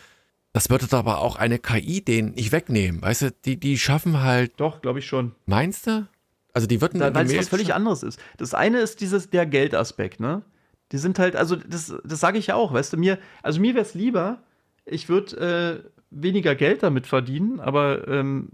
Das 0.53 0.69
würde 0.69 0.87
aber 0.97 1.19
auch 1.19 1.35
eine 1.35 1.59
KI 1.59 2.01
denen 2.03 2.31
nicht 2.31 2.51
wegnehmen. 2.51 3.01
Weißt 3.01 3.23
du, 3.23 3.31
die, 3.45 3.59
die 3.59 3.77
schaffen 3.77 4.21
halt, 4.21 4.53
Doch, 4.57 4.81
glaube 4.81 4.99
ich 4.99 5.05
schon. 5.05 5.33
meinst 5.45 5.87
du? 5.87 6.07
Also 6.53 6.67
die 6.67 6.81
würden 6.81 6.99
Da- 6.99 7.13
Weil 7.15 7.25
es 7.25 7.35
was 7.37 7.49
völlig 7.49 7.73
anderes 7.73 8.03
ist. 8.03 8.19
Das 8.37 8.53
eine 8.53 8.79
ist 8.79 9.01
dieses, 9.01 9.29
der 9.29 9.45
Geldaspekt, 9.45 10.19
ne? 10.19 10.43
Die 10.91 10.97
sind 10.97 11.17
halt, 11.17 11.35
also 11.35 11.55
das, 11.55 11.93
das 12.03 12.19
sage 12.19 12.37
ich 12.37 12.47
ja 12.47 12.55
auch, 12.55 12.71
weißt 12.73 12.93
du, 12.93 12.97
mir, 12.97 13.17
also 13.41 13.59
mir 13.59 13.73
wäre 13.73 13.83
es 13.85 13.95
lieber, 13.95 14.43
ich 14.85 15.09
würde 15.09 15.83
äh, 15.83 15.89
weniger 16.11 16.53
Geld 16.53 16.83
damit 16.83 17.07
verdienen, 17.07 17.59
aber 17.59 18.07
ähm, 18.07 18.49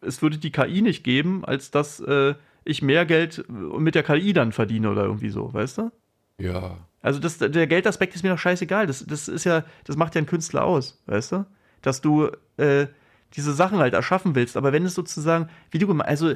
es 0.00 0.22
würde 0.22 0.38
die 0.38 0.52
KI 0.52 0.80
nicht 0.80 1.04
geben, 1.04 1.44
als 1.44 1.70
dass 1.70 2.00
äh, 2.00 2.34
ich 2.64 2.80
mehr 2.80 3.04
Geld 3.04 3.44
mit 3.50 3.94
der 3.94 4.02
KI 4.02 4.32
dann 4.32 4.52
verdiene 4.52 4.90
oder 4.90 5.04
irgendwie 5.04 5.28
so, 5.28 5.52
weißt 5.52 5.78
du? 5.78 5.90
Ja. 6.38 6.78
Also 7.02 7.20
das, 7.20 7.36
der 7.38 7.66
Geldaspekt 7.66 8.14
ist 8.14 8.22
mir 8.22 8.30
doch 8.30 8.38
scheißegal. 8.38 8.86
Das, 8.86 9.04
das 9.06 9.28
ist 9.28 9.44
ja, 9.44 9.64
das 9.84 9.96
macht 9.96 10.14
ja 10.14 10.22
ein 10.22 10.26
Künstler 10.26 10.64
aus, 10.64 11.02
weißt 11.06 11.32
du? 11.32 11.46
Dass 11.82 12.00
du 12.00 12.30
äh, 12.56 12.86
diese 13.34 13.52
Sachen 13.52 13.78
halt 13.78 13.92
erschaffen 13.94 14.34
willst. 14.34 14.56
Aber 14.56 14.72
wenn 14.72 14.84
es 14.86 14.94
sozusagen, 14.94 15.48
wie 15.70 15.78
du 15.78 15.86
gemacht, 15.86 16.08
also 16.08 16.34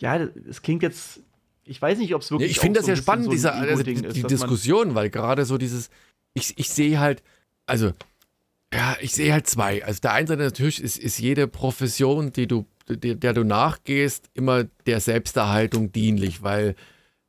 ja, 0.00 0.16
es 0.48 0.62
klingt 0.62 0.82
jetzt, 0.82 1.20
ich 1.64 1.80
weiß 1.80 1.98
nicht, 1.98 2.14
ob 2.14 2.22
es 2.22 2.30
Ja, 2.30 2.34
wirklich. 2.34 2.50
ich 2.52 2.60
finde 2.60 2.78
das 2.80 2.86
so 2.86 2.92
ja 2.92 2.96
spannend, 2.96 3.26
so 3.26 3.30
ein 3.30 3.34
diese, 3.36 3.52
also 3.52 3.82
die, 3.82 3.92
ist, 3.92 4.16
die 4.16 4.22
Diskussion, 4.22 4.94
weil 4.94 5.10
gerade 5.10 5.44
so 5.44 5.58
dieses, 5.58 5.90
ich, 6.34 6.58
ich 6.58 6.70
sehe 6.70 6.98
halt, 6.98 7.22
also, 7.66 7.92
ja, 8.72 8.96
ich 9.00 9.12
sehe 9.12 9.32
halt 9.32 9.46
zwei. 9.46 9.84
Also 9.84 10.00
der 10.00 10.12
eine 10.12 10.26
Seite 10.26 10.42
natürlich 10.42 10.82
ist, 10.82 10.98
ist 10.98 11.18
jede 11.18 11.48
Profession, 11.48 12.32
die 12.32 12.46
du, 12.46 12.66
der, 12.88 13.14
der 13.16 13.32
du 13.32 13.44
nachgehst, 13.44 14.30
immer 14.34 14.64
der 14.86 15.00
Selbsterhaltung 15.00 15.92
dienlich, 15.92 16.42
weil 16.42 16.76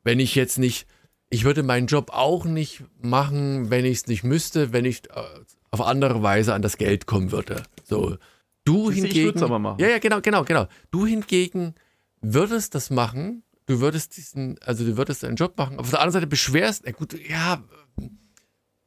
wenn 0.03 0.19
ich 0.19 0.35
jetzt 0.35 0.59
nicht, 0.59 0.87
ich 1.29 1.43
würde 1.43 1.63
meinen 1.63 1.87
Job 1.87 2.11
auch 2.13 2.45
nicht 2.45 2.83
machen, 3.01 3.69
wenn 3.69 3.85
ich 3.85 3.99
es 3.99 4.07
nicht 4.07 4.23
müsste, 4.23 4.71
wenn 4.73 4.85
ich 4.85 5.09
äh, 5.09 5.23
auf 5.71 5.81
andere 5.81 6.21
Weise 6.21 6.53
an 6.53 6.61
das 6.61 6.77
Geld 6.77 7.05
kommen 7.05 7.31
würde. 7.31 7.63
So, 7.83 8.17
du 8.65 8.89
ich 8.89 8.97
hingegen, 8.97 9.25
würd's 9.25 9.41
aber 9.41 9.59
machen. 9.59 9.79
ja, 9.79 9.87
ja, 9.89 9.99
genau, 9.99 10.21
genau, 10.21 10.43
genau. 10.43 10.67
Du 10.91 11.05
hingegen 11.05 11.73
würdest 12.21 12.75
das 12.75 12.89
machen, 12.89 13.43
du 13.65 13.79
würdest 13.81 14.17
diesen, 14.17 14.57
also 14.65 14.83
du 14.85 14.97
würdest 14.97 15.23
deinen 15.23 15.35
Job 15.35 15.57
machen, 15.57 15.79
auf 15.79 15.89
der 15.89 15.99
anderen 15.99 16.13
Seite 16.13 16.27
beschwerst, 16.27 16.83
na 16.85 16.91
gut, 16.91 17.15
ja, 17.29 17.61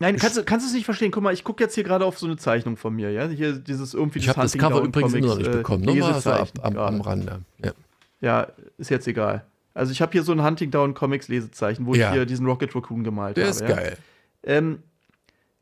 Nein, 0.01 0.17
kannst, 0.17 0.37
du- 0.37 0.43
kannst 0.45 0.67
du 0.67 0.69
es 0.69 0.75
nicht 0.75 0.85
verstehen? 0.85 1.13
Guck 1.13 1.23
mal, 1.23 1.33
ich 1.33 1.45
gucke 1.45 1.63
jetzt 1.63 1.75
hier 1.77 1.85
gerade 1.85 2.05
auf 2.05 2.19
so 2.19 2.27
eine 2.27 2.37
Zeichnung 2.37 2.77
von 2.77 2.95
mir, 2.95 3.11
ja? 3.13 3.29
Hier 3.29 3.53
dieses 3.53 3.95
irgendwie 3.95 4.19
ich 4.19 4.29
habe 4.29 4.41
das 4.43 4.53
Cover 4.59 4.83
übrigens 4.83 5.15
immer 5.15 5.29
noch 5.29 5.39
nicht 5.39 5.51
bekommen. 5.53 5.85
Nur 5.85 5.95
mal 5.97 6.21
so 6.21 6.31
ab, 6.33 6.49
am, 6.63 6.77
am. 6.77 7.01
Rande. 7.01 7.41
Ja. 7.65 7.73
Ja, 8.21 8.49
ist 8.77 8.91
jetzt 8.91 9.07
egal. 9.07 9.47
Also 9.73 9.93
ich 9.93 10.03
habe 10.03 10.13
hier 10.13 10.25
so 10.25 10.33
ein 10.33 10.43
Hunting 10.45 10.71
Down 10.73 10.95
Comics 10.95 11.29
Lesezeichen, 11.29 11.87
wo 11.87 11.95
Ja. 11.95 12.09
ich 12.09 12.15
hier 12.15 12.27
diesen 12.27 12.45
Rocket 12.45 12.75
Raccoon 12.75 13.05
gemalt 13.05 13.37
Der 13.37 13.45
habe. 13.45 13.51
ist 13.53 13.61
ja? 13.61 13.69
geil. 13.69 13.97
Ähm, 14.43 14.83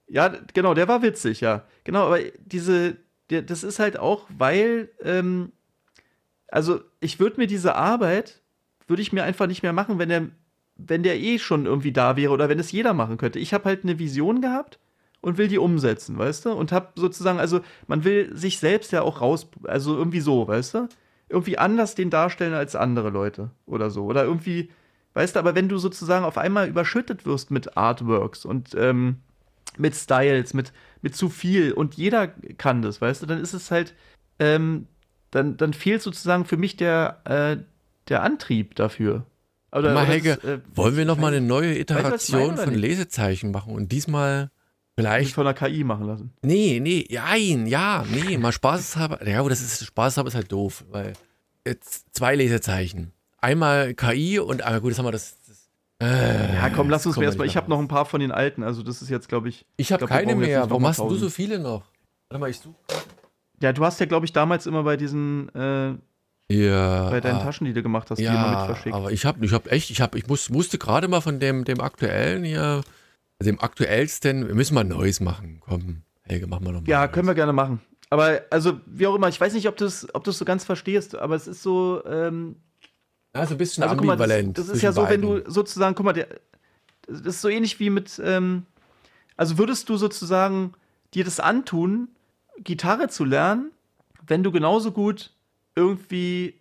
ja, 0.09 0.28
genau, 0.55 0.73
der 0.74 0.89
war 0.89 1.03
witzig, 1.03 1.40
ja. 1.43 1.65
Genau, 1.85 2.07
aber 2.07 2.19
diese, 2.44 2.97
der, 3.31 3.43
das 3.43 3.62
ist 3.62 3.78
halt 3.78 3.99
auch, 3.99 4.27
weil, 4.36 4.89
ähm, 5.05 5.53
also 6.53 6.81
ich 7.01 7.19
würde 7.19 7.41
mir 7.41 7.47
diese 7.47 7.74
Arbeit, 7.77 8.43
würde 8.87 9.01
ich 9.01 9.12
mir 9.12 9.24
einfach 9.24 9.47
nicht 9.47 9.62
mehr 9.62 9.73
machen, 9.73 9.99
wenn 9.99 10.11
der, 10.11 10.29
wenn 10.77 11.03
der 11.03 11.19
eh 11.19 11.39
schon 11.39 11.65
irgendwie 11.65 11.93
da 11.93 12.16
wäre 12.16 12.33
oder 12.33 12.51
wenn 12.51 12.59
es 12.59 12.73
jeder 12.73 12.93
machen 12.93 13.16
könnte. 13.16 13.39
Ich 13.39 13.55
habe 13.55 13.65
halt 13.65 13.85
eine 13.85 13.99
Vision 13.99 14.43
gehabt 14.43 14.79
und 15.23 15.39
will 15.39 15.49
die 15.49 15.59
umsetzen, 15.59 16.19
weißt 16.19 16.45
du? 16.45 16.53
Und 16.53 16.70
habe 16.70 16.89
sozusagen, 16.95 17.39
also 17.39 17.61
man 17.87 18.05
will 18.05 18.37
sich 18.37 18.59
selbst 18.59 18.93
ja 18.93 19.01
auch 19.01 19.23
raus, 19.23 19.49
also 19.65 19.97
irgendwie 19.97 20.20
so, 20.20 20.47
weißt 20.47 20.74
du? 20.74 20.89
Irgendwie 21.31 21.57
anders 21.57 21.95
den 21.95 22.11
darstellen 22.11 22.53
als 22.53 22.77
andere 22.77 23.09
Leute 23.09 23.51
oder 23.65 23.89
so. 23.89 24.05
Oder 24.05 24.24
irgendwie, 24.24 24.70
weißt 25.15 25.35
du, 25.37 25.41
aber 25.41 25.55
wenn 25.55 25.70
du 25.70 25.79
sozusagen 25.79 26.27
auf 26.27 26.37
einmal 26.37 26.69
überschüttet 26.69 27.24
wirst 27.24 27.51
mit 27.51 27.79
Artworks 27.79 28.45
und 28.45 28.74
ähm, 28.77 29.16
mit 29.79 29.95
Styles, 29.95 30.53
mit, 30.53 30.74
mit 31.01 31.16
zu 31.16 31.31
viel 31.31 31.73
und 31.73 31.95
jeder 31.95 32.29
kann 32.29 32.83
das, 32.83 33.01
weißt 33.01 33.23
du, 33.23 33.27
dann 33.27 33.41
ist 33.41 33.55
es 33.55 33.70
halt, 33.70 33.95
ähm, 34.39 34.87
dann, 35.33 35.57
dann 35.57 35.73
fehlt 35.73 36.03
sozusagen 36.03 36.45
für 36.45 36.57
mich 36.57 36.77
der, 36.77 37.19
äh, 37.25 37.57
der 38.09 38.23
Antrieb 38.23 38.77
dafür. 38.77 39.27
Oder, 39.73 39.95
Mal, 39.95 40.07
Helge, 40.07 40.39
das, 40.41 40.45
äh, 40.45 40.59
wollen 40.75 40.97
wir 40.97 41.05
noch 41.05 41.17
mal 41.17 41.29
eine 41.29 41.41
neue 41.41 41.79
Iteration 41.79 42.57
von 42.57 42.71
nicht? 42.71 42.81
Lesezeichen 42.81 43.51
machen 43.51 43.75
und 43.75 43.91
diesmal 43.91 44.51
vielleicht, 44.95 45.35
von 45.35 45.47
der 45.47 45.55
KI 45.55 45.83
machen 45.83 46.07
lassen? 46.07 46.33
nee, 46.43 46.79
nee, 46.81 47.07
jein, 47.09 47.67
ja, 47.67 48.05
nee, 48.11 48.37
mal 48.37 48.53
spaßeshalber, 48.53 49.27
ja, 49.27 49.41
aber 49.41 49.49
das 49.49 49.63
ist, 49.63 49.85
spaßeshalber 49.87 50.29
ist 50.29 50.35
halt 50.35 50.53
doof, 50.53 50.85
weil 50.91 51.15
jetzt 51.67 52.15
zwei 52.15 52.37
Lesezeichen. 52.37 53.13
Einmal 53.39 53.95
KI 53.95 54.39
und, 54.39 54.63
aber 54.63 54.81
gut, 54.81 54.91
das 54.91 54.99
haben 54.99 55.07
wir 55.07 55.13
das, 55.13 55.39
das 55.49 55.71
äh, 56.07 56.55
Ja, 56.57 56.69
komm, 56.69 56.91
lass 56.91 57.07
uns 57.07 57.17
erstmal. 57.17 57.47
nicht 57.47 57.55
Ich 57.55 57.57
habe 57.57 57.71
noch 57.71 57.79
ein 57.79 57.89
paar 57.89 58.05
von 58.05 58.21
den 58.21 58.31
alten, 58.31 58.63
also 58.63 58.83
das 58.83 59.01
ist 59.01 59.09
jetzt, 59.09 59.29
glaube 59.31 59.49
ich. 59.49 59.65
Ich 59.79 59.91
habe 59.91 60.07
keine 60.07 60.33
jetzt 60.33 60.39
mehr. 60.39 60.61
nicht 60.61 60.71
Warum 60.71 60.87
hast 60.87 60.99
du 61.01 61.15
so 61.15 61.31
viele 61.31 61.59
noch? 61.59 61.85
Warte 62.29 62.41
mal, 62.41 62.51
ich 62.51 62.59
suche. 62.59 62.77
Ja, 63.62 63.72
du 63.72 63.84
hast 63.84 64.01
ja, 64.01 64.06
glaube 64.06 64.26
ich, 64.26 64.32
damals 64.32 64.66
immer 64.66 64.82
bei 64.82 64.97
diesen, 64.97 65.48
äh, 65.55 65.94
Ja. 66.55 67.10
bei 67.10 67.20
deinen 67.20 67.36
ah, 67.39 67.44
Taschen, 67.44 67.64
die 67.64 67.72
du 67.72 67.82
gemacht 67.82 68.10
hast, 68.10 68.18
die 68.18 68.24
immer 68.24 68.51
mit 68.51 68.59
Ja, 68.59 68.66
verschickt. 68.66 68.94
aber 68.94 69.10
ich 69.12 69.24
habe 69.24 69.44
ich 69.44 69.52
hab 69.52 69.70
echt, 69.70 69.90
ich, 69.90 70.01
hab, 70.01 70.14
ich 70.14 70.26
muss, 70.26 70.51
musste 70.51 70.78
gerade 70.78 71.09
mal 71.09 71.20
von 71.20 71.40
dem, 71.40 71.64
dem 71.64 71.80
aktuellen 71.80 72.44
hier, 72.44 72.82
dem 73.43 73.60
aktuellsten, 73.60 74.47
wir 74.48 74.55
müssen 74.55 74.74
mal 74.74 74.84
Neues 74.84 75.20
machen. 75.20 75.60
Komm, 75.60 76.02
Helge, 76.22 76.47
machen 76.47 76.64
wir 76.66 76.72
noch 76.72 76.80
mal. 76.80 76.89
Ja, 76.89 77.09
können 77.09 77.26
wir 77.26 77.34
gerne 77.34 77.52
machen. 77.52 77.80
Aber, 78.10 78.43
also, 78.51 78.78
wie 78.86 79.06
auch 79.06 79.14
immer, 79.14 79.28
ich 79.28 79.40
weiß 79.40 79.55
nicht, 79.55 79.68
ob 79.68 79.76
du 79.76 79.86
es 79.86 80.06
ob 80.14 80.22
du's 80.24 80.36
so 80.39 80.44
ganz 80.44 80.64
verstehst, 80.64 81.16
aber 81.16 81.34
es 81.34 81.47
ist 81.47 81.62
so, 81.62 82.02
ähm, 82.05 82.56
Ja, 83.34 83.47
so 83.47 83.55
ein 83.55 83.59
bisschen 83.59 83.82
also 83.84 83.97
guck 83.97 84.05
mal, 84.06 84.16
das, 84.16 84.24
ambivalent. 84.30 84.59
das 84.59 84.68
ist 84.68 84.82
ja 84.82 84.93
so, 84.93 85.02
wenn 85.09 85.22
beiden. 85.22 85.44
du 85.44 85.51
sozusagen, 85.51 85.94
guck 85.94 86.05
mal, 86.05 86.12
der, 86.12 86.28
das 87.06 87.20
ist 87.36 87.40
so 87.40 87.48
ähnlich 87.48 87.80
wie 87.80 87.89
mit, 87.90 88.20
ähm, 88.24 88.64
also 89.36 89.56
würdest 89.56 89.89
du 89.89 89.97
sozusagen 89.97 90.74
dir 91.14 91.24
das 91.24 91.40
antun, 91.40 92.09
Gitarre 92.59 93.09
zu 93.09 93.24
lernen, 93.24 93.70
wenn 94.27 94.43
du 94.43 94.53
genauso 94.53 94.93
gut 94.93 95.31
irgendwie, 95.74 96.55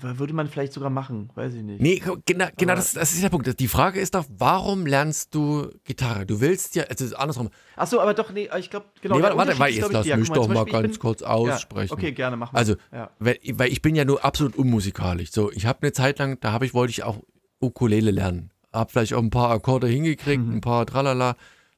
würde 0.00 0.32
man 0.32 0.48
vielleicht 0.48 0.72
sogar 0.72 0.90
machen, 0.90 1.30
weiß 1.34 1.54
ich 1.54 1.62
nicht. 1.62 1.80
Nee, 1.80 2.02
genau, 2.26 2.46
genau 2.56 2.74
das, 2.74 2.92
das 2.94 3.12
ist 3.12 3.22
der 3.22 3.28
Punkt. 3.28 3.60
Die 3.60 3.68
Frage 3.68 4.00
ist 4.00 4.14
doch, 4.14 4.24
warum 4.38 4.86
lernst 4.86 5.34
du 5.34 5.70
Gitarre? 5.84 6.26
Du 6.26 6.40
willst 6.40 6.74
ja, 6.74 6.84
also 6.84 7.14
andersrum. 7.16 7.50
Ach 7.76 7.86
so, 7.86 8.00
aber 8.00 8.14
doch, 8.14 8.32
nee, 8.32 8.48
ich 8.58 8.70
glaube, 8.70 8.86
genau. 9.00 9.16
nee, 9.16 9.22
warte, 9.22 9.36
warte, 9.36 9.58
weil 9.58 9.70
ist, 9.72 9.78
jetzt 9.78 9.92
lass 9.92 10.06
mich 10.06 10.30
doch 10.30 10.48
mal 10.48 10.64
ganz 10.64 10.92
bin- 10.92 10.98
kurz 10.98 11.22
aussprechen. 11.22 11.88
Ja, 11.90 11.94
okay, 11.96 12.12
gerne, 12.12 12.36
mach 12.36 12.52
mal. 12.52 12.58
Also, 12.58 12.74
ja. 12.92 13.10
weil, 13.18 13.38
weil 13.52 13.70
ich 13.70 13.82
bin 13.82 13.94
ja 13.94 14.04
nur 14.04 14.24
absolut 14.24 14.56
unmusikalisch. 14.56 15.30
So, 15.30 15.52
ich 15.52 15.66
habe 15.66 15.80
eine 15.82 15.92
Zeit 15.92 16.18
lang, 16.18 16.38
da 16.40 16.52
habe 16.52 16.66
ich, 16.66 16.74
wollte 16.74 16.90
ich 16.90 17.02
auch 17.04 17.18
Ukulele 17.60 18.10
lernen. 18.10 18.50
Hab 18.72 18.90
vielleicht 18.90 19.14
auch 19.14 19.22
ein 19.22 19.30
paar 19.30 19.50
Akkorde 19.50 19.86
hingekriegt, 19.86 20.42
Mhm. 20.44 20.54
ein 20.56 20.60
paar 20.60 20.86
Tralala, 20.86 21.36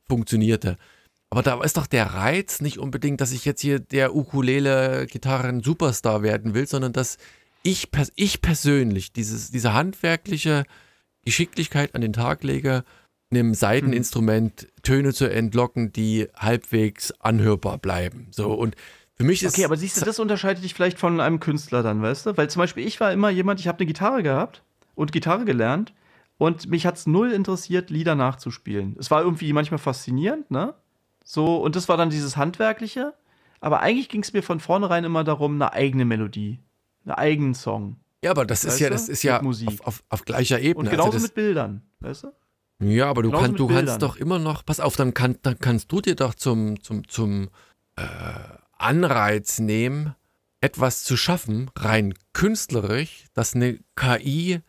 funktionierte. 0.09 0.77
Aber 1.37 1.43
da 1.43 1.63
ist 1.63 1.77
doch 1.77 1.87
der 1.87 2.15
Reiz 2.15 2.63
nicht 2.63 2.79
unbedingt, 2.79 3.21
dass 3.21 3.31
ich 3.31 3.45
jetzt 3.45 3.61
hier 3.61 3.79
der 3.79 4.17
Ukulele-Gitarren-Superstar 4.17 6.23
werden 6.23 6.55
will, 6.55 6.67
sondern 6.67 6.95
dass 6.95 7.19
ich, 7.63 7.91
ich 8.15 8.41
persönlich 8.41 9.13
dieses, 9.13 9.51
diese 9.51 9.75
handwerkliche 9.75 10.65
Geschicklichkeit 11.27 11.95
an 11.95 12.01
den 12.01 12.15
Tag 12.15 12.43
lege, 12.43 12.85
einem 13.31 13.53
Seiteninstrument 13.53 14.69
Töne 14.83 15.13
zu 15.13 15.31
entlocken, 15.31 15.93
die 15.93 16.27
halbwegs 16.35 17.13
anhörbar 17.21 17.77
bleiben. 17.77 18.29
So 18.31 18.55
und 18.55 18.75
für 19.13 19.25
mich 19.25 19.43
ist 19.43 19.53
Okay, 19.53 19.67
aber 19.67 19.77
siehst 19.77 20.01
du, 20.01 20.07
das 20.07 20.19
unterscheidet 20.19 20.65
dich 20.65 20.73
vielleicht 20.73 20.99
von 20.99 21.21
einem 21.21 21.39
Künstler 21.39 21.83
dann, 21.83 22.01
weißt 22.01 22.25
du? 22.25 22.37
Weil 22.39 22.49
zum 22.49 22.61
Beispiel 22.61 22.87
ich 22.87 22.99
war 22.99 23.13
immer 23.13 23.29
jemand, 23.29 23.61
ich 23.61 23.69
habe 23.69 23.81
eine 23.81 23.87
Gitarre 23.87 24.23
gehabt 24.23 24.63
und 24.95 25.13
Gitarre 25.13 25.45
gelernt 25.45 25.93
und 26.39 26.71
mich 26.71 26.87
hat's 26.87 27.07
null 27.07 27.31
interessiert, 27.31 27.91
Lieder 27.91 28.15
nachzuspielen. 28.15 28.97
Es 28.99 29.11
war 29.11 29.21
irgendwie 29.21 29.53
manchmal 29.53 29.77
faszinierend, 29.77 30.51
ne? 30.51 30.73
So, 31.29 31.57
und 31.57 31.75
das 31.75 31.89
war 31.89 31.97
dann 31.97 32.09
dieses 32.09 32.37
Handwerkliche. 32.37 33.13
Aber 33.61 33.81
eigentlich 33.81 34.09
ging 34.09 34.23
es 34.23 34.33
mir 34.33 34.43
von 34.43 34.61
vornherein 34.61 35.03
immer 35.03 35.25
darum, 35.25 35.55
eine 35.57 35.73
eigene 35.73 36.05
Melodie, 36.05 36.61
einen 37.05 37.15
eigenen 37.15 37.55
Song. 37.55 37.97
Ja, 38.23 38.31
aber 38.31 38.47
das 38.47 38.65
ist 38.65 38.75
Weißt 38.75 38.81
ja, 38.81 38.89
du? 38.89 38.95
das 38.95 39.09
ist 39.09 39.23
ja 39.25 39.41
auf, 39.41 39.81
auf, 39.81 40.05
auf 40.09 40.25
gleicher 40.25 40.57
Und 40.59 40.65
Ebene. 40.65 40.91
genauso 40.91 41.09
also 41.09 41.19
das, 41.19 41.23
mit 41.25 41.35
Bildern, 41.35 41.83
weißt 42.01 42.25
du? 42.25 42.33
ja, 42.85 43.09
aber 43.09 43.23
du, 43.23 43.31
genauso 43.31 43.43
kann, 43.43 43.53
mit 43.53 43.61
du 43.61 43.67
kannst 43.67 44.03
doch 44.03 44.17
immer 44.17 44.39
noch, 44.39 44.65
pass 44.65 44.79
auf, 44.79 44.95
dann, 44.95 45.15
kann, 45.15 45.37
dann 45.43 45.59
kannst 45.59 45.91
du 45.91 46.01
dir 46.01 46.15
doch 46.15 46.35
zum, 46.35 46.81
zum, 46.81 47.09
zum 47.09 47.49
äh, 47.97 48.05
Anreiz 48.79 49.59
nehmen, 49.59 50.15
etwas 50.61 51.03
zu 51.03 51.17
schaffen, 51.17 51.71
rein 51.77 52.15
künstlerisch, 52.35 53.25
das 53.35 53.55
eine 53.55 53.79
KI 53.97 54.61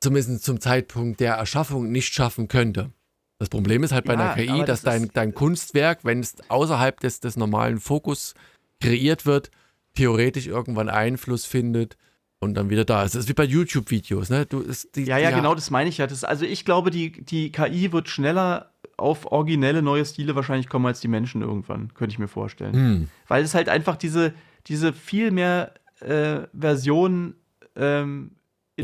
zumindest 0.00 0.44
zum 0.44 0.60
Zeitpunkt 0.60 1.20
der 1.20 1.34
Erschaffung 1.34 1.90
nicht 1.90 2.14
schaffen 2.14 2.48
könnte. 2.48 2.92
Das 3.38 3.48
Problem 3.48 3.84
ist 3.84 3.92
halt 3.92 4.04
bei 4.04 4.14
Ja, 4.14 4.32
einer 4.32 4.34
KI, 4.34 4.64
dass 4.64 4.82
das 4.82 5.00
dein, 5.00 5.10
dein 5.14 5.34
Kunstwerk, 5.34 6.00
wenn 6.04 6.20
es 6.20 6.36
außerhalb 6.48 6.98
des, 7.00 7.20
des 7.20 7.36
normalen 7.36 7.78
Fokus 7.78 8.34
kreiert 8.80 9.26
wird, 9.26 9.50
theoretisch 9.94 10.46
irgendwann 10.48 10.88
Einfluss 10.88 11.44
findet 11.44 11.96
und 12.40 12.54
dann 12.54 12.68
wieder 12.70 12.84
da 12.84 13.04
ist. 13.04 13.14
Das 13.14 13.24
ist 13.24 13.28
wie 13.28 13.34
bei 13.34 13.44
YouTube-Videos, 13.44 14.30
ne? 14.30 14.46
Du 14.46 14.60
ist 14.60 14.94
die, 14.96 15.04
Ja, 15.04 15.18
ja, 15.18 15.30
die- 15.30 15.36
genau, 15.36 15.54
das 15.54 15.70
meine 15.70 15.88
ich 15.88 15.98
ja. 15.98 16.06
Das, 16.06 16.24
also 16.24 16.44
ich 16.44 16.64
glaube, 16.64 16.90
die, 16.90 17.12
die 17.24 17.50
KI 17.52 17.92
wird 17.92 18.08
schneller 18.08 18.72
auf 18.96 19.26
originelle 19.30 19.82
neue 19.82 20.04
Stile 20.04 20.34
wahrscheinlich 20.34 20.68
kommen 20.68 20.86
als 20.86 20.98
die 21.00 21.08
Menschen 21.08 21.42
irgendwann, 21.42 21.94
könnte 21.94 22.12
ich 22.12 22.18
mir 22.18 22.28
vorstellen. 22.28 22.74
Hm. 22.74 23.08
Weil 23.28 23.44
es 23.44 23.54
halt 23.54 23.68
einfach 23.68 23.96
diese, 23.96 24.34
diese 24.66 24.92
viel 24.92 25.30
mehr 25.30 25.72
äh, 26.00 26.46
Versionen 26.58 27.34
ähm, 27.76 28.32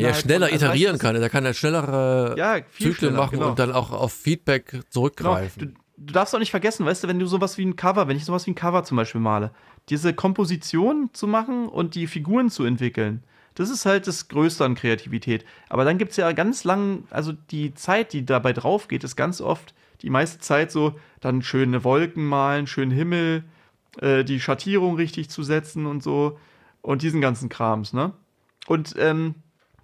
Ja, 0.03 0.15
schneller 0.15 0.47
also 0.47 0.67
iterieren 0.67 0.99
kann. 0.99 1.15
Der 1.15 1.31
kann 1.31 1.45
ja 1.45 1.55
schnellere 1.55 2.35
Ja, 2.37 2.57
Zyklen 2.73 2.95
schneller, 2.95 3.17
machen 3.17 3.39
genau. 3.39 3.51
und 3.51 3.59
dann 3.59 3.73
auch 3.73 3.91
auf 3.93 4.13
Feedback 4.13 4.71
Genau. 4.71 4.85
zurückgreifen. 4.91 5.75
Du, 5.97 6.07
du 6.07 6.13
darfst 6.13 6.35
auch 6.35 6.39
nicht 6.41 6.51
vergessen, 6.51 6.85
weißt 6.85 7.05
du, 7.05 7.09
wenn 7.09 7.19
du 7.19 7.27
sowas 7.27 7.59
wie 7.59 7.65
ein 7.65 7.77
Cover, 7.77 8.09
wenn 8.09 8.17
ich 8.17 8.25
sowas 8.25 8.47
wie 8.47 8.51
ein 8.53 8.55
Cover 8.57 8.85
zum 8.85 8.97
Beispiel 8.97 9.21
male, 9.21 9.53
diese 9.89 10.15
Komposition 10.15 11.11
zu 11.13 11.27
machen 11.27 11.69
und 11.69 11.95
die 11.95 12.07
Figuren 12.07 12.51
zu 12.51 12.65
entwickeln, 12.65 13.23
das 13.55 13.71
ist 13.71 13.87
halt 13.87 14.09
das 14.09 14.27
Größte 14.29 14.65
an 14.65 14.75
Kreativität. 14.75 15.45
Aber 15.69 15.85
dann 15.85 15.97
gibt 15.99 16.11
es 16.11 16.17
ja 16.17 16.33
ganz 16.33 16.65
lang, 16.65 17.05
also 17.11 17.33
die 17.33 17.73
Zeit, 17.75 18.13
die 18.13 18.27
dabei 18.27 18.53
drauf 18.53 18.89
geht, 18.89 19.05
ist 19.05 19.15
ganz 19.17 19.41
oft 19.41 19.75
die 20.03 20.11
meiste 20.11 20.41
Zeit 20.41 20.73
so, 20.73 20.95
dann 21.21 21.41
schöne 21.43 21.85
Wolken 21.85 22.27
malen, 22.27 22.67
schönen 22.67 22.91
Himmel, 22.91 23.45
äh, 24.01 24.25
die 24.25 24.41
Schattierung 24.41 24.97
richtig 24.97 25.31
zu 25.31 25.45
setzen 25.45 25.87
und 25.87 26.03
so 26.03 26.37
und 26.83 27.03
diesen 27.03 27.21
ganzen 27.21 27.49
Krams, 27.49 27.93
ne? 27.93 28.13
Und 28.67 28.95
ähm, 28.99 29.37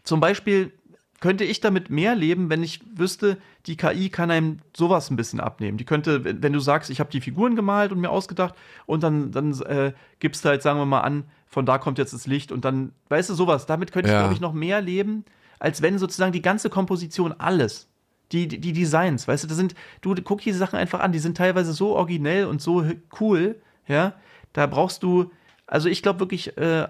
zum 0.05 0.21
Beispiel 0.21 0.73
könnte 1.21 1.45
ich 1.45 1.61
damit 1.61 1.91
mehr 1.91 2.15
leben, 2.15 2.49
wenn 2.49 2.63
ich 2.63 2.81
wüsste, 2.97 3.37
die 3.67 3.77
KI 3.77 4.09
kann 4.09 4.31
einem 4.31 4.59
sowas 4.75 5.11
ein 5.11 5.17
bisschen 5.17 5.39
abnehmen. 5.39 5.77
Die 5.77 5.85
könnte, 5.85 6.25
wenn 6.43 6.53
du 6.53 6.61
sagst, 6.61 6.89
ich 6.89 6.99
habe 6.99 7.11
die 7.11 7.21
Figuren 7.21 7.57
gemalt 7.57 7.93
und 7.93 8.01
mir 8.01 8.09
ausgedacht 8.11 8.55
und 8.87 9.03
dann, 9.03 9.31
dann 9.31 9.53
äh, 9.63 9.93
gibst 10.19 10.45
du 10.45 10.49
halt, 10.49 10.63
sagen 10.63 10.79
wir 10.79 10.87
mal, 10.87 11.01
an, 11.03 11.25
von 11.47 11.67
da 11.67 11.77
kommt 11.77 11.99
jetzt 11.99 12.15
das 12.15 12.27
Licht 12.27 12.53
und 12.53 12.65
dann, 12.65 12.93
weißt 13.11 13.29
du, 13.29 13.35
sowas. 13.35 13.67
Damit 13.67 13.93
könnte 13.93 14.09
ich, 14.09 14.15
Ja. 14.15 14.21
glaube 14.21 14.33
ich, 14.33 14.41
noch 14.41 14.55
mehr 14.55 14.81
leben, 14.81 15.25
als 15.59 15.83
wenn 15.83 15.99
sozusagen 15.99 16.33
die 16.33 16.41
ganze 16.41 16.71
Komposition, 16.71 17.35
alles, 17.37 17.89
die, 18.33 18.49
die, 18.49 18.59
die 18.59 18.73
Designs, 18.73 19.29
weißt 19.29 19.45
du, 19.45 19.49
das 19.49 19.59
sind, 19.59 19.75
du 20.01 20.15
guck 20.23 20.41
diese 20.41 20.59
Sachen 20.59 20.79
einfach 20.79 21.01
an, 21.01 21.13
die 21.13 21.19
sind 21.19 21.37
teilweise 21.37 21.75
so 21.75 21.97
originell 21.97 22.47
und 22.47 22.63
so 22.63 22.85
cool, 23.21 23.61
ja, 23.87 24.15
da 24.55 24.67
brauchst 24.67 25.03
du, 25.03 25.31
also 25.67 25.89
ich 25.91 26.03
glaube 26.03 26.21
wirklich, 26.21 26.57
äh, 26.57 26.89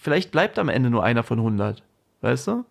vielleicht 0.00 0.30
bleibt 0.30 0.58
am 0.58 0.68
Ende 0.70 0.88
nur 0.88 1.04
einer 1.04 1.24
von 1.24 1.38
100, 1.38 1.82
weißt 2.26 2.48
du? 2.48 2.64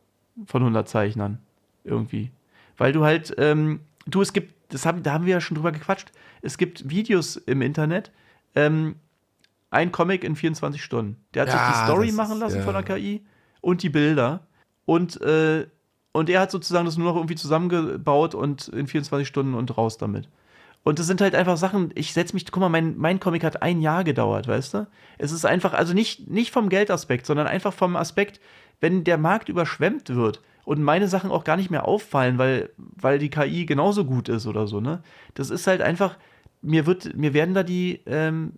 Von 0.48 0.62
100 0.64 0.88
Zeichnern, 0.90 1.40
irgendwie. 1.86 2.32
Weil 2.78 2.92
du 2.92 3.06
halt, 3.06 3.34
ähm, 3.38 3.80
du, 4.06 4.22
es 4.22 4.34
gibt, 4.34 4.54
das 4.74 4.86
haben, 4.86 5.02
da 5.02 5.14
haben 5.14 5.26
wir 5.26 5.34
ja 5.36 5.42
schon 5.42 5.56
drüber 5.56 5.72
gequatscht, 5.72 6.12
es 6.42 6.58
gibt 6.58 6.90
Videos 6.90 7.38
im 7.38 7.62
Internet, 7.62 8.12
ähm, 8.54 8.96
ein 9.72 9.92
Comic 9.92 10.24
in 10.24 10.36
24 10.36 10.84
Stunden. 10.84 11.16
Der 11.34 11.44
hat 11.44 11.52
sich 11.52 11.60
Ja, 11.60 11.70
die 11.86 11.92
Story 11.92 12.12
machen 12.12 12.34
ist- 12.36 12.40
lassen 12.40 12.58
ja. 12.58 12.64
von 12.64 12.74
der 12.74 12.84
KI 12.84 13.22
und 13.62 13.82
die 13.82 13.90
Bilder. 13.90 14.42
Und, 14.86 15.20
äh, 15.22 15.68
und 16.12 16.30
er 16.30 16.42
hat 16.42 16.52
sozusagen 16.52 16.86
das 16.86 16.98
nur 16.98 17.08
noch 17.08 17.16
irgendwie 17.16 17.36
zusammengebaut 17.36 18.36
und 18.36 18.68
in 18.70 18.88
24 18.88 19.28
Stunden 19.28 19.54
und 19.54 19.78
raus 19.78 19.98
damit. 19.98 20.28
Und 20.84 21.00
das 21.00 21.08
sind 21.08 21.20
halt 21.20 21.34
einfach 21.34 21.58
Sachen, 21.58 21.92
ich 21.96 22.14
setze 22.14 22.36
mich, 22.36 22.46
guck 22.52 22.62
mal, 22.62 22.70
mein, 22.70 22.96
mein 22.98 23.20
Comic 23.20 23.44
hat 23.44 23.64
ein 23.64 23.82
Jahr 23.82 24.04
gedauert, 24.04 24.48
weißt 24.48 24.74
du? 24.76 24.88
Es 25.18 25.32
ist 25.32 25.44
einfach, 25.46 25.74
also 25.74 25.94
nicht, 25.94 26.30
nicht 26.30 26.52
vom 26.52 26.70
Geldaspekt, 26.70 27.26
sondern 27.26 27.48
einfach 27.48 27.74
vom 27.74 27.96
Aspekt, 27.96 28.40
wenn 28.82 29.04
der 29.04 29.18
Markt 29.18 29.50
überschwemmt 29.50 30.10
wird 30.16 30.42
und 30.66 30.82
meine 30.82 31.08
Sachen 31.08 31.32
auch 31.32 31.44
gar 31.44 31.58
nicht 31.58 31.72
mehr 31.72 31.88
auffallen, 31.88 32.38
weil, 32.38 32.70
weil 32.78 33.20
die 33.20 33.30
KI 33.30 33.66
genauso 33.66 34.06
gut 34.06 34.30
ist 34.30 34.48
oder 34.48 34.68
so, 34.68 34.82
ne? 34.82 35.02
Das 35.34 35.50
ist 35.50 35.68
halt 35.68 35.82
einfach, 35.82 36.18
mir 36.62 36.86
wird, 36.86 37.16
mir 37.16 37.34
werden 37.34 37.54
da 37.54 37.64
die, 37.64 38.02
ähm, 38.06 38.54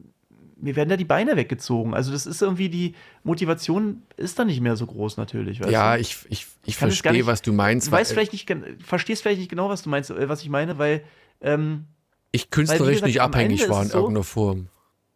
mir 0.59 0.75
werden 0.75 0.89
da 0.89 0.97
die 0.97 1.05
Beine 1.05 1.35
weggezogen. 1.35 1.93
Also 1.93 2.11
das 2.11 2.25
ist 2.25 2.41
irgendwie, 2.41 2.69
die 2.69 2.95
Motivation 3.23 4.01
ist 4.15 4.39
da 4.39 4.45
nicht 4.45 4.59
mehr 4.61 4.75
so 4.75 4.87
groß 4.87 5.17
natürlich, 5.17 5.59
weißt 5.59 5.71
ja, 5.71 5.95
du? 5.95 6.01
ich, 6.01 6.17
ich, 6.29 6.47
ich 6.65 6.75
verstehe, 6.77 7.11
nicht- 7.11 7.27
was 7.27 7.41
du 7.43 7.53
meinst. 7.53 7.87
Du 7.87 7.91
weil- 7.91 7.99
weißt 7.99 8.13
vielleicht 8.13 8.33
nicht, 8.33 8.51
verstehst 8.83 9.21
vielleicht 9.21 9.39
nicht 9.39 9.49
genau, 9.49 9.69
was 9.69 9.83
du 9.83 9.89
meinst, 9.89 10.09
äh, 10.09 10.29
was 10.29 10.41
ich 10.41 10.49
meine, 10.49 10.77
weil, 10.79 11.03
ähm, 11.41 11.85
ich 12.31 12.49
künstlerisch 12.49 12.87
gesagt, 12.95 13.05
nicht 13.07 13.21
abhängig 13.21 13.69
war 13.69 13.83
in 13.83 13.89
so- 13.89 13.97
irgendeiner 13.99 14.23
Form. 14.23 14.67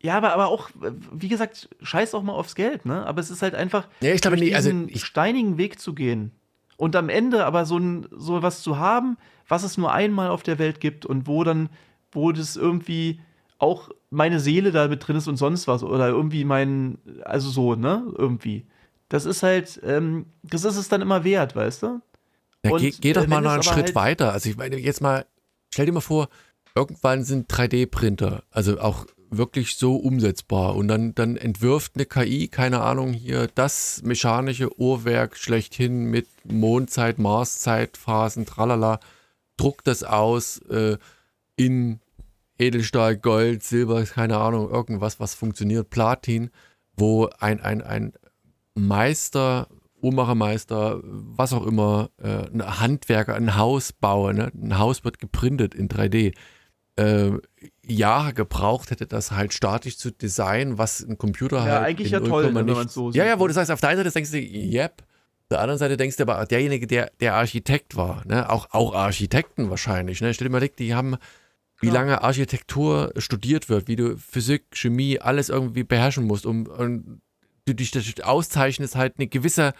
Ja, 0.01 0.17
aber, 0.17 0.33
aber 0.33 0.47
auch, 0.47 0.69
wie 1.11 1.27
gesagt, 1.27 1.69
scheiß 1.81 2.13
auch 2.15 2.23
mal 2.23 2.33
aufs 2.33 2.55
Geld, 2.55 2.85
ne? 2.85 3.05
Aber 3.05 3.21
es 3.21 3.29
ist 3.29 3.41
halt 3.41 3.53
einfach, 3.55 3.87
Ja, 4.01 4.13
ich 4.13 4.21
glaube 4.21 4.37
nicht, 4.37 4.55
also 4.55 4.69
diesen 4.69 4.89
ich- 4.89 5.03
steinigen 5.05 5.57
Weg 5.57 5.79
zu 5.79 5.93
gehen 5.93 6.31
und 6.77 6.95
am 6.95 7.09
Ende 7.09 7.45
aber 7.45 7.65
so, 7.65 7.77
ein, 7.77 8.07
so 8.11 8.41
was 8.41 8.63
zu 8.63 8.79
haben, 8.79 9.17
was 9.47 9.63
es 9.63 9.77
nur 9.77 9.91
einmal 9.93 10.29
auf 10.29 10.41
der 10.43 10.57
Welt 10.59 10.79
gibt 10.79 11.05
und 11.05 11.27
wo 11.27 11.43
dann, 11.43 11.69
wo 12.11 12.31
das 12.31 12.55
irgendwie 12.55 13.19
auch 13.59 13.89
meine 14.09 14.39
Seele 14.39 14.71
da 14.71 14.87
mit 14.87 15.07
drin 15.07 15.17
ist 15.17 15.27
und 15.27 15.37
sonst 15.37 15.67
was 15.67 15.83
oder 15.83 16.07
irgendwie 16.07 16.45
mein, 16.45 16.97
also 17.23 17.49
so, 17.49 17.75
ne? 17.75 18.03
Irgendwie. 18.17 18.65
Das 19.09 19.25
ist 19.25 19.43
halt, 19.43 19.79
ähm, 19.83 20.25
das 20.41 20.63
ist 20.63 20.77
es 20.77 20.89
dann 20.89 21.01
immer 21.01 21.23
wert, 21.23 21.55
weißt 21.55 21.83
du? 21.83 22.01
Ja, 22.65 22.71
Und, 22.71 22.79
geh, 22.79 22.91
geh 22.99 23.13
doch 23.13 23.25
äh, 23.25 23.27
mal 23.27 23.41
noch 23.41 23.51
einen 23.51 23.61
Schritt 23.63 23.85
halt- 23.87 23.95
weiter. 23.95 24.33
Also 24.33 24.49
ich 24.49 24.57
meine, 24.57 24.77
jetzt 24.77 25.01
mal, 25.01 25.25
stell 25.71 25.85
dir 25.85 25.91
mal 25.91 25.99
vor, 26.01 26.27
irgendwann 26.75 27.23
sind 27.23 27.51
3D-Printer, 27.51 28.43
also 28.49 28.79
auch 28.79 29.05
wirklich 29.31 29.77
so 29.77 29.95
umsetzbar 29.95 30.75
und 30.75 30.89
dann, 30.89 31.15
dann 31.15 31.37
entwirft 31.37 31.93
eine 31.95 32.05
KI, 32.05 32.49
keine 32.49 32.81
Ahnung, 32.81 33.13
hier 33.13 33.47
das 33.55 34.01
mechanische 34.03 34.77
Uhrwerk 34.79 35.37
schlechthin 35.37 36.05
mit 36.05 36.27
Mondzeit, 36.43 37.17
Marszeit, 37.17 37.95
Phasen, 37.97 38.45
tralala, 38.45 38.99
druckt 39.55 39.87
das 39.87 40.03
aus 40.03 40.59
äh, 40.69 40.97
in 41.55 42.01
Edelstahl, 42.59 43.15
Gold, 43.15 43.63
Silber, 43.63 44.03
keine 44.03 44.37
Ahnung, 44.37 44.69
irgendwas, 44.69 45.19
was 45.19 45.33
funktioniert, 45.33 45.89
Platin, 45.89 46.51
wo 46.95 47.29
ein, 47.39 47.61
ein, 47.61 47.81
ein 47.81 48.13
Meister, 48.75 49.67
Uhrmachermeister, 50.01 50.99
was 51.03 51.53
auch 51.53 51.65
immer, 51.65 52.09
äh, 52.17 52.47
ein 52.51 52.79
Handwerker, 52.79 53.35
ein 53.35 53.55
Haus 53.55 53.93
baue, 53.93 54.33
ne? 54.33 54.51
ein 54.53 54.77
Haus 54.77 55.03
wird 55.05 55.19
geprintet 55.19 55.73
in 55.73 55.87
3D, 55.87 56.33
äh, 56.97 57.31
Jahre 57.95 58.33
gebraucht 58.33 58.91
hätte, 58.91 59.07
das 59.07 59.31
halt 59.31 59.53
statisch 59.53 59.97
zu 59.97 60.11
designen, 60.11 60.77
was 60.77 61.01
ein 61.01 61.17
Computer 61.17 61.57
Ja, 61.57 61.63
halt 61.63 61.85
eigentlich 61.87 62.07
in 62.07 62.13
ja 62.13 62.19
toll, 62.19 62.51
0, 62.51 62.55
wenn 62.55 62.73
man's 62.75 62.93
so 62.93 63.11
Ja, 63.11 63.23
sieht, 63.23 63.31
ja, 63.31 63.39
wo 63.39 63.43
ne? 63.43 63.47
du 63.49 63.53
sagst, 63.53 63.71
auf 63.71 63.79
der 63.79 63.89
einen 63.89 63.97
Seite 63.99 64.11
denkst 64.11 64.31
du, 64.31 64.37
yep, 64.37 65.01
auf 65.01 65.47
der 65.49 65.59
anderen 65.59 65.77
Seite 65.79 65.97
denkst 65.97 66.17
du 66.17 66.23
aber, 66.23 66.45
derjenige, 66.45 66.87
der, 66.87 67.11
der 67.19 67.35
Architekt 67.35 67.95
war, 67.95 68.25
ne? 68.25 68.49
auch, 68.49 68.67
auch 68.71 68.93
Architekten 68.93 69.69
wahrscheinlich, 69.69 70.21
ne? 70.21 70.33
stell 70.33 70.47
dir 70.47 70.51
mal 70.51 70.61
weg, 70.61 70.77
die 70.77 70.95
haben 70.95 71.17
wie 71.81 71.87
Klar. 71.87 72.01
lange 72.01 72.21
Architektur 72.23 73.11
studiert 73.17 73.67
wird, 73.67 73.87
wie 73.87 73.95
du 73.95 74.15
Physik, 74.15 74.65
Chemie, 74.73 75.19
alles 75.19 75.49
irgendwie 75.49 75.83
beherrschen 75.83 76.25
musst, 76.25 76.45
um, 76.45 76.67
um 76.67 77.21
du 77.65 77.73
dich 77.73 78.23
auszeichnest, 78.23 78.95
halt 78.95 79.15
eine 79.17 79.27
gewisse, 79.27 79.73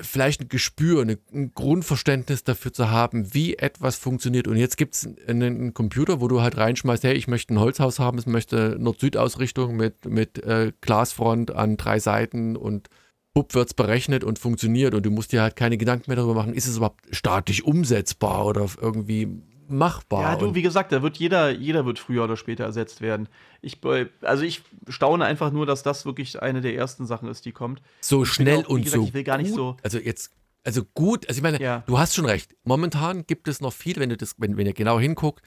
vielleicht 0.00 0.40
ein 0.42 0.48
Gespür, 0.48 1.02
ein 1.02 1.52
Grundverständnis 1.54 2.44
dafür 2.44 2.72
zu 2.72 2.90
haben, 2.90 3.34
wie 3.34 3.56
etwas 3.56 3.96
funktioniert. 3.96 4.48
Und 4.48 4.56
jetzt 4.56 4.76
gibt 4.76 4.94
es 4.94 5.08
einen, 5.26 5.74
Computer, 5.74 6.20
wo 6.20 6.28
du 6.28 6.40
halt 6.40 6.56
reinschmeißt, 6.56 7.04
hey, 7.04 7.14
ich 7.14 7.28
möchte 7.28 7.54
ein 7.54 7.60
Holzhaus 7.60 7.98
haben, 7.98 8.18
ich 8.18 8.26
möchte 8.26 8.76
Nord-Süd-Ausrichtung 8.78 9.76
mit, 9.76 10.04
mit 10.04 10.38
äh, 10.44 10.72
Glasfront 10.80 11.50
an 11.50 11.76
drei 11.76 11.98
Seiten 11.98 12.56
und 12.56 12.88
bupp 13.34 13.54
wird's 13.54 13.74
berechnet 13.74 14.24
und 14.24 14.38
funktioniert 14.38 14.94
und 14.94 15.04
du 15.04 15.10
musst 15.10 15.32
dir 15.32 15.42
halt 15.42 15.56
keine 15.56 15.78
Gedanken 15.78 16.10
mehr 16.10 16.16
darüber 16.16 16.34
machen, 16.34 16.54
ist 16.54 16.66
es 16.66 16.78
überhaupt 16.78 17.04
statisch 17.10 17.62
umsetzbar 17.62 18.46
oder 18.46 18.68
irgendwie 18.80 19.28
machbar. 19.70 20.22
Ja, 20.22 20.36
du, 20.36 20.54
wie 20.54 20.62
gesagt, 20.62 20.92
da 20.92 21.02
wird 21.02 21.16
jeder, 21.18 21.50
jeder 21.50 21.84
wird 21.86 21.98
früher 21.98 22.24
oder 22.24 22.36
später 22.36 22.64
ersetzt 22.64 23.00
werden. 23.00 23.28
Ich, 23.60 23.80
be- 23.80 24.10
also 24.22 24.42
ich 24.44 24.62
staune 24.88 25.24
einfach 25.24 25.50
nur, 25.50 25.66
dass 25.66 25.82
das 25.82 26.04
wirklich 26.06 26.40
eine 26.42 26.60
der 26.60 26.74
ersten 26.74 27.06
Sachen 27.06 27.28
ist, 27.28 27.44
die 27.44 27.52
kommt. 27.52 27.80
so 28.00 28.24
schnell 28.24 28.64
auch, 28.64 28.68
und 28.70 28.82
gesagt, 28.82 29.02
so 29.02 29.08
ich 29.08 29.14
will 29.14 29.24
gar 29.24 29.38
nicht 29.38 29.48
gut, 29.50 29.56
so- 29.56 29.76
Also 29.82 29.98
jetzt, 29.98 30.32
also 30.64 30.82
gut, 30.94 31.28
also 31.28 31.38
ich 31.38 31.42
meine, 31.42 31.60
Ja. 31.60 31.82
du 31.86 31.98
hast 31.98 32.14
schon 32.14 32.24
recht. 32.26 32.54
Momentan 32.64 33.26
gibt 33.26 33.48
es 33.48 33.60
noch 33.60 33.72
viel, 33.72 33.96
wenn 33.96 34.08
du 34.10 34.16
das, 34.16 34.34
wenn, 34.38 34.56
wenn 34.56 34.66
ihr 34.66 34.74
genau 34.74 34.98
hinguckt, 35.00 35.42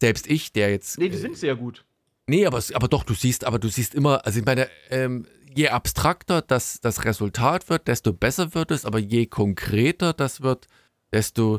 selbst 0.00 0.26
ich, 0.28 0.52
der 0.52 0.70
jetzt. 0.70 0.98
Nee, 0.98 1.08
die 1.08 1.16
äh, 1.16 1.20
sind 1.20 1.36
sehr 1.36 1.56
gut. 1.56 1.84
Nee, 2.26 2.46
aber, 2.46 2.62
aber 2.74 2.88
doch, 2.88 3.04
du 3.04 3.14
siehst, 3.14 3.44
aber 3.44 3.58
du 3.58 3.68
siehst 3.68 3.94
immer, 3.94 4.24
also 4.26 4.38
ich 4.40 4.44
meine, 4.44 4.68
ähm, 4.90 5.26
je 5.54 5.68
abstrakter 5.70 6.42
das, 6.42 6.78
das 6.80 7.04
Resultat 7.04 7.68
wird, 7.70 7.88
desto 7.88 8.12
besser 8.12 8.54
wird 8.54 8.70
es, 8.70 8.84
aber 8.84 8.98
je 8.98 9.26
konkreter 9.26 10.12
das 10.12 10.42
wird, 10.42 10.66
desto 11.12 11.58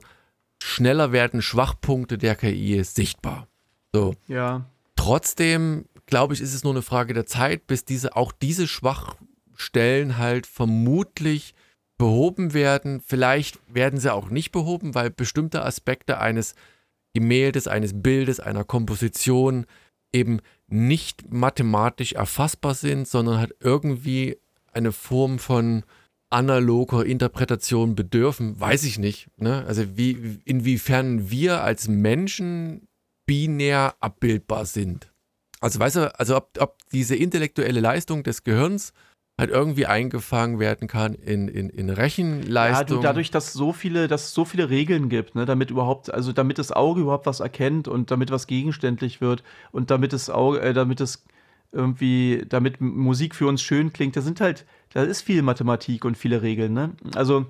schneller 0.61 1.11
werden 1.11 1.41
Schwachpunkte 1.41 2.18
der 2.18 2.36
KI 2.36 2.84
sichtbar. 2.84 3.48
So. 3.94 4.15
Ja. 4.27 4.65
Trotzdem, 4.95 5.86
glaube 6.06 6.34
ich, 6.34 6.41
ist 6.41 6.53
es 6.53 6.64
nur 6.64 6.73
eine 6.73 6.81
Frage 6.81 7.14
der 7.14 7.26
Zeit, 7.26 7.68
bis 7.68 7.86
diese, 7.86 8.15
auch 8.15 8.31
diese 8.31 8.68
Schwachstellen 8.68 10.18
halt 10.18 10.45
vermutlich 10.45 11.53
behoben 11.98 12.53
werden. 12.53 13.02
Vielleicht 13.02 13.60
werden 13.73 13.99
sie 13.99 14.14
auch 14.14 14.30
nicht 14.30 14.52
behoben, 14.52 14.95
weil 14.95 15.10
bestimmte 15.10 15.64
Aspekte 15.64 16.19
eines 16.19 16.56
Gemäldes, 17.14 17.68
eines 17.68 18.02
Bildes, 18.02 18.40
einer 18.40 18.64
Komposition 18.64 19.65
eben 20.11 20.40
nicht 20.68 21.31
mathematisch 21.31 22.14
erfassbar 22.14 22.73
sind, 22.73 23.07
sondern 23.07 23.38
halt 23.38 23.56
irgendwie 23.60 24.38
eine 24.72 24.91
Form 24.91 25.40
von 25.40 25.84
analoger 26.30 27.06
Interpretation 27.06 27.95
bedürfen, 27.95 28.60
weiß 28.60 28.84
ich 28.84 28.99
nicht. 28.99 29.30
Ne? 29.38 29.65
Also 29.68 29.97
wie, 29.97 30.39
inwiefern 30.45 31.30
wir 31.30 31.61
als 31.64 31.88
Menschen 31.88 32.88
binär 33.26 33.95
abbildbar 33.99 34.65
sind. 34.65 35.11
Also 35.60 35.80
weißt 35.80 35.95
du, 35.97 36.19
also 36.19 36.38
ob, 36.38 36.49
ob 36.60 36.77
diese 36.91 37.15
intellektuelle 37.15 37.80
Leistung 37.80 38.23
des 38.23 38.43
Gehirns 38.43 38.93
halt 39.39 39.51
irgendwie 39.51 39.85
eingefangen 39.85 40.60
werden 40.60 40.88
kann 40.88 41.14
in, 41.14 41.47
in, 41.47 41.69
in 41.69 41.89
Rechenleistung. 41.89 42.97
Ja, 42.97 43.01
du, 43.01 43.01
dadurch, 43.01 43.31
dass 43.31 43.53
so 43.53 43.72
viele, 43.72 44.07
dass 44.07 44.26
es 44.26 44.34
so 44.34 44.45
viele 44.45 44.69
Regeln 44.69 45.10
gibt, 45.10 45.34
ne, 45.34 45.45
damit 45.45 45.72
überhaupt, 45.72 46.14
also 46.14 46.34
damit 46.34 46.60
das 46.60 46.72
Auge 46.72 47.01
überhaupt 47.01 47.26
was 47.26 47.39
erkennt 47.39 47.88
und 47.88 48.11
damit 48.11 48.31
was 48.31 48.47
gegenständlich 48.47 49.22
wird 49.22 49.43
und 49.72 49.91
damit 49.91 50.11
das 50.11 50.30
Auge, 50.30 50.61
äh, 50.61 50.73
damit 50.73 50.99
es 50.99 51.23
irgendwie, 51.71 52.45
damit 52.47 52.81
Musik 52.81 53.35
für 53.35 53.47
uns 53.47 53.61
schön 53.61 53.93
klingt, 53.93 54.15
da 54.15 54.21
sind 54.21 54.41
halt, 54.41 54.65
da 54.93 55.03
ist 55.03 55.21
viel 55.21 55.41
Mathematik 55.41 56.05
und 56.05 56.17
viele 56.17 56.41
Regeln, 56.41 56.73
ne? 56.73 56.91
Also 57.15 57.45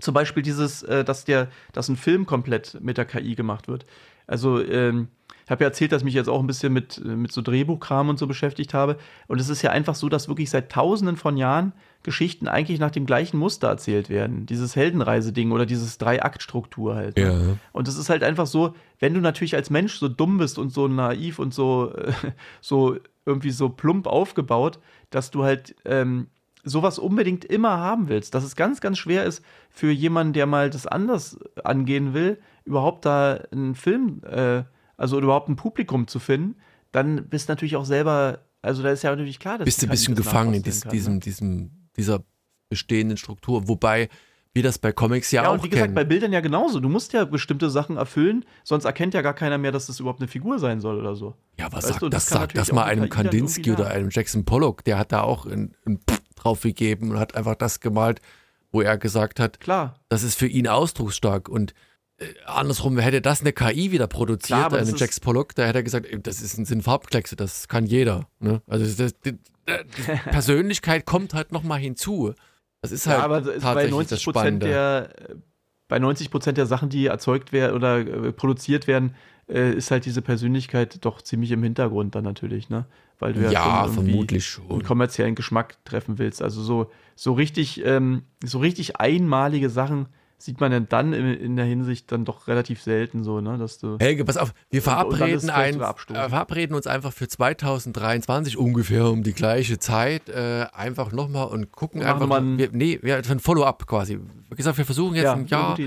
zum 0.00 0.14
Beispiel 0.14 0.42
dieses, 0.42 0.82
äh, 0.82 1.04
dass 1.04 1.24
der, 1.24 1.48
dass 1.72 1.88
ein 1.88 1.96
Film 1.96 2.26
komplett 2.26 2.78
mit 2.80 2.98
der 2.98 3.04
KI 3.04 3.34
gemacht 3.34 3.68
wird. 3.68 3.86
Also 4.26 4.62
ähm, 4.62 5.08
ich 5.44 5.50
habe 5.50 5.62
ja 5.64 5.68
erzählt, 5.68 5.92
dass 5.92 6.00
ich 6.00 6.06
mich 6.06 6.14
jetzt 6.14 6.28
auch 6.28 6.40
ein 6.40 6.46
bisschen 6.46 6.72
mit, 6.72 7.04
mit 7.04 7.30
so 7.30 7.42
Drehbuchkram 7.42 8.08
und 8.08 8.18
so 8.18 8.26
beschäftigt 8.26 8.72
habe. 8.72 8.96
Und 9.26 9.40
es 9.40 9.50
ist 9.50 9.60
ja 9.60 9.70
einfach 9.70 9.94
so, 9.94 10.08
dass 10.08 10.26
wirklich 10.26 10.48
seit 10.48 10.72
tausenden 10.72 11.16
von 11.16 11.36
Jahren 11.36 11.74
Geschichten 12.02 12.48
eigentlich 12.48 12.80
nach 12.80 12.90
dem 12.90 13.04
gleichen 13.04 13.36
Muster 13.36 13.68
erzählt 13.68 14.08
werden. 14.08 14.46
Dieses 14.46 14.74
Heldenreise-Ding 14.74 15.52
oder 15.52 15.66
dieses 15.66 15.98
Drei-Akt-Struktur 15.98 16.94
halt. 16.94 17.18
Ja. 17.18 17.34
Und 17.72 17.88
es 17.88 17.98
ist 17.98 18.08
halt 18.08 18.22
einfach 18.22 18.46
so, 18.46 18.74
wenn 19.00 19.12
du 19.12 19.20
natürlich 19.20 19.54
als 19.54 19.68
Mensch 19.68 19.98
so 19.98 20.08
dumm 20.08 20.38
bist 20.38 20.58
und 20.58 20.70
so 20.70 20.88
naiv 20.88 21.38
und 21.38 21.52
so, 21.52 21.92
äh, 21.92 22.12
so 22.62 22.96
irgendwie 23.26 23.50
so 23.50 23.68
plump 23.68 24.06
aufgebaut, 24.06 24.78
dass 25.10 25.30
du 25.30 25.44
halt 25.44 25.76
ähm, 25.84 26.28
sowas 26.62 26.98
unbedingt 26.98 27.44
immer 27.44 27.78
haben 27.78 28.08
willst. 28.08 28.34
Dass 28.34 28.44
es 28.44 28.56
ganz, 28.56 28.80
ganz 28.80 28.98
schwer 28.98 29.24
ist 29.24 29.44
für 29.70 29.90
jemanden, 29.90 30.32
der 30.32 30.46
mal 30.46 30.70
das 30.70 30.86
anders 30.86 31.38
angehen 31.62 32.14
will, 32.14 32.38
überhaupt 32.64 33.04
da 33.04 33.40
einen 33.50 33.74
Film 33.74 34.22
äh, 34.24 34.64
also 34.96 35.20
überhaupt 35.20 35.48
ein 35.48 35.56
Publikum 35.56 36.06
zu 36.06 36.18
finden, 36.18 36.56
dann 36.92 37.28
bist 37.28 37.48
du 37.48 37.52
natürlich 37.52 37.76
auch 37.76 37.84
selber, 37.84 38.40
also 38.62 38.82
da 38.82 38.90
ist 38.90 39.02
ja 39.02 39.10
natürlich 39.10 39.38
klar, 39.38 39.58
dass 39.58 39.64
bist 39.64 39.82
du 39.82 39.86
ein 39.86 39.90
bisschen 39.90 40.14
gefangen 40.14 40.54
in 40.54 40.62
dies, 40.62 40.82
kann, 40.82 40.92
diesem, 40.92 41.14
ne? 41.14 41.20
diesem, 41.20 41.70
dieser 41.96 42.24
bestehenden 42.68 43.16
Struktur, 43.16 43.68
wobei 43.68 44.08
wir 44.54 44.62
das 44.62 44.78
bei 44.78 44.92
Comics 44.92 45.32
ja, 45.32 45.42
ja 45.42 45.48
auch 45.48 45.54
und 45.54 45.64
wie 45.64 45.68
kennen. 45.68 45.80
gesagt, 45.82 45.94
bei 45.94 46.04
Bildern 46.04 46.32
ja 46.32 46.40
genauso. 46.40 46.80
Du 46.80 46.88
musst 46.88 47.12
ja 47.12 47.24
bestimmte 47.24 47.70
Sachen 47.70 47.96
erfüllen, 47.96 48.44
sonst 48.62 48.84
erkennt 48.84 49.12
ja 49.12 49.20
gar 49.20 49.34
keiner 49.34 49.58
mehr, 49.58 49.72
dass 49.72 49.86
das 49.86 49.98
überhaupt 50.00 50.20
eine 50.20 50.28
Figur 50.28 50.58
sein 50.58 50.80
soll 50.80 50.98
oder 50.98 51.16
so. 51.16 51.34
Ja, 51.58 51.72
was 51.72 51.88
sagt 51.88 52.02
du, 52.02 52.08
das? 52.08 52.26
Das 52.26 52.38
sagt 52.38 52.56
das 52.56 52.72
mal 52.72 52.84
einem 52.84 53.08
Kandinsky 53.08 53.72
oder 53.72 53.88
einem 53.88 54.10
Jackson 54.10 54.44
Pollock, 54.44 54.84
der 54.84 54.98
hat 54.98 55.12
da 55.12 55.22
auch 55.22 55.44
einen, 55.44 55.74
einen 55.84 56.00
drauf 56.36 56.62
gegeben 56.62 57.10
und 57.10 57.18
hat 57.18 57.34
einfach 57.34 57.56
das 57.56 57.80
gemalt, 57.80 58.20
wo 58.70 58.80
er 58.80 58.96
gesagt 58.96 59.40
hat, 59.40 59.60
Klar. 59.60 60.00
das 60.08 60.22
ist 60.22 60.38
für 60.38 60.46
ihn 60.46 60.68
ausdrucksstark 60.68 61.48
und 61.48 61.74
äh, 62.18 62.26
andersrum, 62.46 62.96
hätte 62.98 63.20
das 63.20 63.40
eine 63.40 63.52
KI 63.52 63.90
wieder 63.90 64.06
produziert, 64.06 64.68
Klar, 64.68 64.72
eine 64.72 64.96
Jax 64.96 65.18
Pollock, 65.18 65.56
da 65.56 65.64
hätte 65.64 65.80
er 65.80 65.82
gesagt, 65.82 66.06
das 66.22 66.40
ist, 66.40 66.54
sind 66.64 66.82
Farbkleckse, 66.82 67.34
das 67.34 67.66
kann 67.66 67.86
jeder. 67.86 68.28
Ne? 68.38 68.62
Also 68.68 68.84
das, 68.84 69.18
die, 69.20 69.32
die 69.32 70.12
Persönlichkeit 70.30 71.06
kommt 71.06 71.34
halt 71.34 71.50
nochmal 71.50 71.80
hinzu. 71.80 72.34
Das 72.84 72.92
ist 72.92 73.06
halt 73.06 73.18
ja, 73.18 73.24
aber 73.24 73.42
tatsächlich 73.42 73.64
bei 73.64 73.86
90 73.88 74.10
das 74.10 74.22
Spannende. 74.22 74.66
Der, 74.66 75.08
bei 75.88 75.98
90 75.98 76.30
Prozent 76.30 76.58
der 76.58 76.66
Sachen, 76.66 76.90
die 76.90 77.06
erzeugt 77.06 77.50
werden 77.50 77.74
oder 77.74 78.00
äh, 78.00 78.30
produziert 78.30 78.86
werden, 78.86 79.14
äh, 79.48 79.72
ist 79.72 79.90
halt 79.90 80.04
diese 80.04 80.20
Persönlichkeit 80.20 81.02
doch 81.02 81.22
ziemlich 81.22 81.50
im 81.52 81.62
Hintergrund 81.62 82.14
dann 82.14 82.24
natürlich, 82.24 82.68
ne? 82.68 82.84
Weil 83.18 83.32
du 83.32 83.40
ja, 83.40 83.52
ja 83.52 83.88
vermutlich 83.88 84.44
schon. 84.44 84.70
einen 84.70 84.82
kommerziellen 84.82 85.34
Geschmack 85.34 85.82
treffen 85.86 86.18
willst. 86.18 86.42
Also 86.42 86.62
so, 86.62 86.90
so 87.14 87.32
richtig, 87.32 87.82
ähm, 87.86 88.24
so 88.44 88.58
richtig 88.58 88.96
einmalige 88.96 89.70
Sachen 89.70 90.08
sieht 90.38 90.60
man 90.60 90.70
denn 90.70 90.86
dann 90.88 91.12
in, 91.12 91.26
in, 91.34 91.56
der 91.56 91.64
Hinsicht 91.64 92.10
dann 92.12 92.24
doch 92.24 92.48
relativ 92.48 92.82
selten 92.82 93.24
so, 93.24 93.40
ne, 93.40 93.56
dass 93.58 93.78
du. 93.78 93.96
Helge, 93.98 94.24
pass 94.24 94.36
auf, 94.36 94.52
wir 94.70 94.82
verabreden, 94.82 95.50
ein, 95.50 95.80
äh, 95.80 96.28
verabreden 96.28 96.76
uns 96.76 96.86
einfach 96.86 97.12
für 97.12 97.28
2023 97.28 98.56
ungefähr 98.56 99.06
um 99.06 99.22
die 99.22 99.32
gleiche 99.32 99.78
Zeit 99.78 100.28
äh, 100.28 100.66
einfach 100.72 101.12
nochmal 101.12 101.46
und 101.48 101.72
gucken 101.72 102.02
einfach. 102.02 102.26
Man, 102.26 102.58
wir, 102.58 102.70
nee, 102.72 102.98
wir 103.02 103.16
ein 103.16 103.40
Follow-up 103.40 103.86
quasi. 103.86 104.18
Wie 104.50 104.56
gesagt, 104.56 104.78
wir 104.78 104.84
versuchen 104.84 105.14
jetzt 105.14 105.24
ja, 105.24 105.34
ein 105.34 105.46
Jahr. 105.46 105.78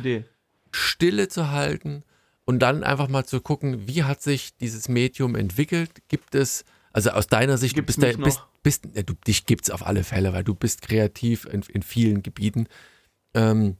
Stille 0.71 1.27
zu 1.27 1.51
halten 1.51 2.03
und 2.45 2.59
dann 2.59 2.83
einfach 2.83 3.09
mal 3.09 3.25
zu 3.25 3.41
gucken, 3.41 3.87
wie 3.87 4.03
hat 4.03 4.21
sich 4.21 4.55
dieses 4.57 4.89
Medium 4.89 5.35
entwickelt? 5.35 5.91
Gibt 6.07 6.33
es, 6.33 6.63
also 6.93 7.11
aus 7.11 7.27
deiner 7.27 7.57
Sicht, 7.57 7.75
Gibt's 7.75 7.95
du 7.95 8.01
bist, 8.01 8.17
der, 8.17 8.23
bist, 8.23 8.41
bist 8.63 8.87
ja, 8.93 9.03
du, 9.03 9.13
dich 9.25 9.45
gibt 9.45 9.65
es 9.65 9.69
auf 9.69 9.85
alle 9.85 10.03
Fälle, 10.03 10.33
weil 10.33 10.43
du 10.43 10.55
bist 10.55 10.81
kreativ 10.81 11.45
in, 11.45 11.61
in 11.61 11.83
vielen 11.83 12.23
Gebieten. 12.23 12.67
Ähm, 13.33 13.75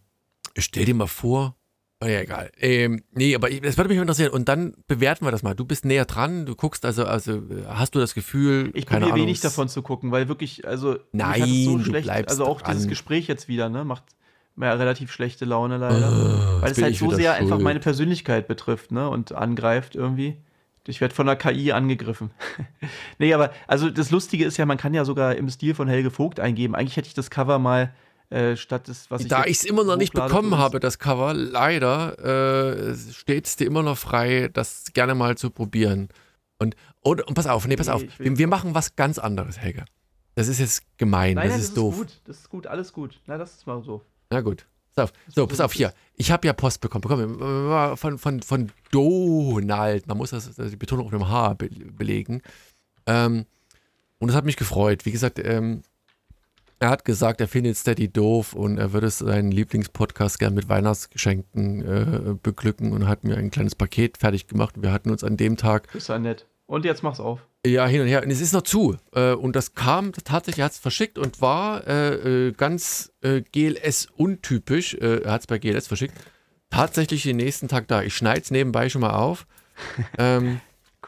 stell 0.57 0.85
dir 0.85 0.95
mal 0.95 1.07
vor, 1.07 1.55
oh 2.01 2.07
ja, 2.07 2.21
egal. 2.21 2.51
Ähm, 2.57 3.03
nee, 3.11 3.35
aber 3.35 3.49
das 3.49 3.77
würde 3.77 3.89
mich 3.89 3.97
interessieren. 3.97 4.31
Und 4.31 4.47
dann 4.49 4.73
bewerten 4.87 5.25
wir 5.25 5.31
das 5.31 5.43
mal. 5.43 5.55
Du 5.55 5.65
bist 5.65 5.85
näher 5.85 6.05
dran, 6.05 6.45
du 6.45 6.55
guckst 6.55 6.85
also, 6.85 7.05
also 7.05 7.41
hast 7.67 7.95
du 7.95 7.99
das 7.99 8.13
Gefühl, 8.13 8.71
ich 8.73 8.85
probiere 8.85 9.15
wenig 9.15 9.39
davon 9.39 9.69
zu 9.69 9.81
gucken, 9.81 10.11
weil 10.11 10.27
wirklich, 10.27 10.67
also 10.67 10.97
Nein, 11.11 11.43
so 11.65 11.77
du 11.77 11.83
schlecht, 11.85 12.09
also 12.09 12.45
auch 12.45 12.61
dran. 12.61 12.73
dieses 12.73 12.87
Gespräch 12.87 13.27
jetzt 13.27 13.47
wieder, 13.47 13.69
ne, 13.69 13.83
macht 13.83 14.03
mir 14.55 14.77
relativ 14.77 15.11
schlechte 15.11 15.45
Laune 15.45 15.77
leider. 15.77 16.11
Oh, 16.11 16.61
weil 16.61 16.71
es 16.71 16.81
halt 16.81 16.95
so 16.95 17.11
sehr 17.11 17.33
schuld. 17.33 17.41
einfach 17.43 17.59
meine 17.59 17.79
Persönlichkeit 17.79 18.47
betrifft, 18.47 18.91
ne, 18.91 19.09
und 19.09 19.33
angreift 19.33 19.95
irgendwie. 19.95 20.37
Ich 20.89 21.01
werde 21.01 21.13
von 21.13 21.27
der 21.27 21.35
KI 21.35 21.73
angegriffen. 21.73 22.31
nee, 23.19 23.33
aber 23.33 23.51
also 23.67 23.89
das 23.89 24.09
Lustige 24.09 24.45
ist 24.45 24.55
ja, 24.55 24.65
man 24.65 24.77
kann 24.77 24.93
ja 24.93 25.03
sogar 25.03 25.35
im 25.35 25.49
Stil 25.49 25.75
von 25.75 25.89
Helge 25.89 26.11
Vogt 26.11 26.39
eingeben. 26.39 26.75
Eigentlich 26.75 26.95
hätte 26.95 27.09
ich 27.09 27.13
das 27.13 27.29
Cover 27.29 27.59
mal 27.59 27.93
äh, 28.29 28.57
statt 28.57 28.87
des, 28.87 29.09
was 29.09 29.21
ich 29.21 29.27
Da 29.29 29.45
ich 29.45 29.57
es 29.57 29.63
immer 29.63 29.83
noch 29.83 29.95
nicht 29.95 30.13
bekommen 30.13 30.57
habe, 30.57 30.79
das 30.79 30.99
Cover, 30.99 31.33
leider 31.33 32.89
äh, 32.89 32.95
steht 32.95 33.47
es 33.47 33.55
dir 33.55 33.67
immer 33.67 33.83
noch 33.83 33.97
frei, 33.97 34.49
das 34.51 34.85
gerne 34.93 35.15
mal 35.15 35.37
zu 35.37 35.49
probieren. 35.49 36.09
Und, 36.59 36.75
und, 37.01 37.25
und 37.25 37.33
pass 37.35 37.47
auf, 37.47 37.67
nee, 37.67 37.75
pass 37.75 37.87
nee, 37.87 37.93
auf. 37.93 38.03
Wir, 38.17 38.37
wir, 38.37 38.47
machen 38.47 38.75
was 38.75 38.95
ganz 38.95 39.17
anderes, 39.17 39.59
Helge. 39.59 39.85
Das 40.35 40.47
ist 40.47 40.59
jetzt 40.59 40.83
gemein, 40.97 41.35
nein, 41.35 41.47
das, 41.47 41.51
nein, 41.51 41.59
ist 41.59 41.63
das 41.63 41.69
ist 41.69 41.77
doof. 41.77 41.97
Gut. 41.97 42.21
Das 42.25 42.37
ist 42.37 42.49
gut, 42.49 42.67
alles 42.67 42.93
gut. 42.93 43.21
Na, 43.27 43.37
das 43.37 43.53
ist 43.53 43.65
mal 43.65 43.81
so. 43.81 44.01
Na 44.29 44.41
gut. 44.41 44.65
Pass 44.93 45.05
auf. 45.05 45.13
So, 45.33 45.47
pass 45.47 45.61
auf, 45.61 45.73
hier. 45.73 45.93
Ich 46.15 46.31
habe 46.31 46.47
ja 46.47 46.53
Post 46.53 46.81
bekommen. 46.81 47.01
bekommen 47.01 47.97
von, 47.97 48.17
von, 48.17 48.41
von 48.41 48.71
Donald. 48.91 50.07
Man 50.07 50.17
muss 50.17 50.31
das, 50.31 50.53
die 50.55 50.75
Betonung 50.75 51.05
auf 51.05 51.11
dem 51.11 51.29
H 51.29 51.53
be 51.53 51.69
belegen. 51.69 52.41
Ähm, 53.05 53.45
und 54.19 54.27
das 54.27 54.35
hat 54.35 54.45
mich 54.45 54.57
gefreut. 54.57 55.05
Wie 55.05 55.11
gesagt, 55.11 55.39
ähm, 55.39 55.83
er 56.79 56.89
hat 56.89 57.05
gesagt, 57.05 57.41
er 57.41 57.47
findet 57.47 57.77
Steady 57.77 58.07
doof 58.07 58.53
und 58.53 58.77
er 58.77 58.93
würde 58.93 59.09
seinen 59.09 59.51
Lieblingspodcast 59.51 60.39
gern 60.39 60.53
mit 60.53 60.69
Weihnachtsgeschenken 60.69 61.81
äh, 61.81 62.35
beglücken 62.41 62.93
und 62.93 63.07
hat 63.07 63.23
mir 63.23 63.37
ein 63.37 63.51
kleines 63.51 63.75
Paket 63.75 64.17
fertig 64.17 64.47
gemacht. 64.47 64.75
Wir 64.77 64.91
hatten 64.91 65.09
uns 65.09 65.23
an 65.23 65.37
dem 65.37 65.57
Tag. 65.57 65.93
Ist 65.95 66.09
ja 66.09 66.19
nett. 66.19 66.45
Und 66.67 66.85
jetzt 66.85 67.01
mach's 67.01 67.19
auf. 67.19 67.39
Ja, 67.65 67.87
hin 67.87 68.01
und 68.01 68.07
her. 68.07 68.23
Und 68.23 68.29
es 68.29 68.41
ist 68.41 68.53
noch 68.53 68.61
zu. 68.61 68.97
Äh, 69.13 69.33
und 69.33 69.55
das 69.55 69.73
kam 69.73 70.11
tatsächlich, 70.11 70.59
er 70.59 70.65
hat 70.65 70.73
es 70.73 70.79
verschickt 70.79 71.17
und 71.17 71.41
war 71.41 71.87
äh, 71.87 72.47
äh 72.47 72.51
ganz 72.51 73.11
äh, 73.21 73.41
GLS 73.41 74.07
untypisch. 74.15 74.93
Äh, 74.93 75.23
er 75.23 75.31
hat 75.31 75.41
es 75.41 75.47
bei 75.47 75.57
GLS 75.57 75.87
verschickt. 75.87 76.13
Tatsächlich 76.69 77.23
den 77.23 77.37
nächsten 77.37 77.67
Tag 77.67 77.87
da. 77.87 78.03
Ich 78.03 78.15
schneide 78.15 78.41
es 78.41 78.51
nebenbei 78.51 78.89
schon 78.89 79.01
mal 79.01 79.15
auf. 79.15 79.47
ähm, 80.17 80.59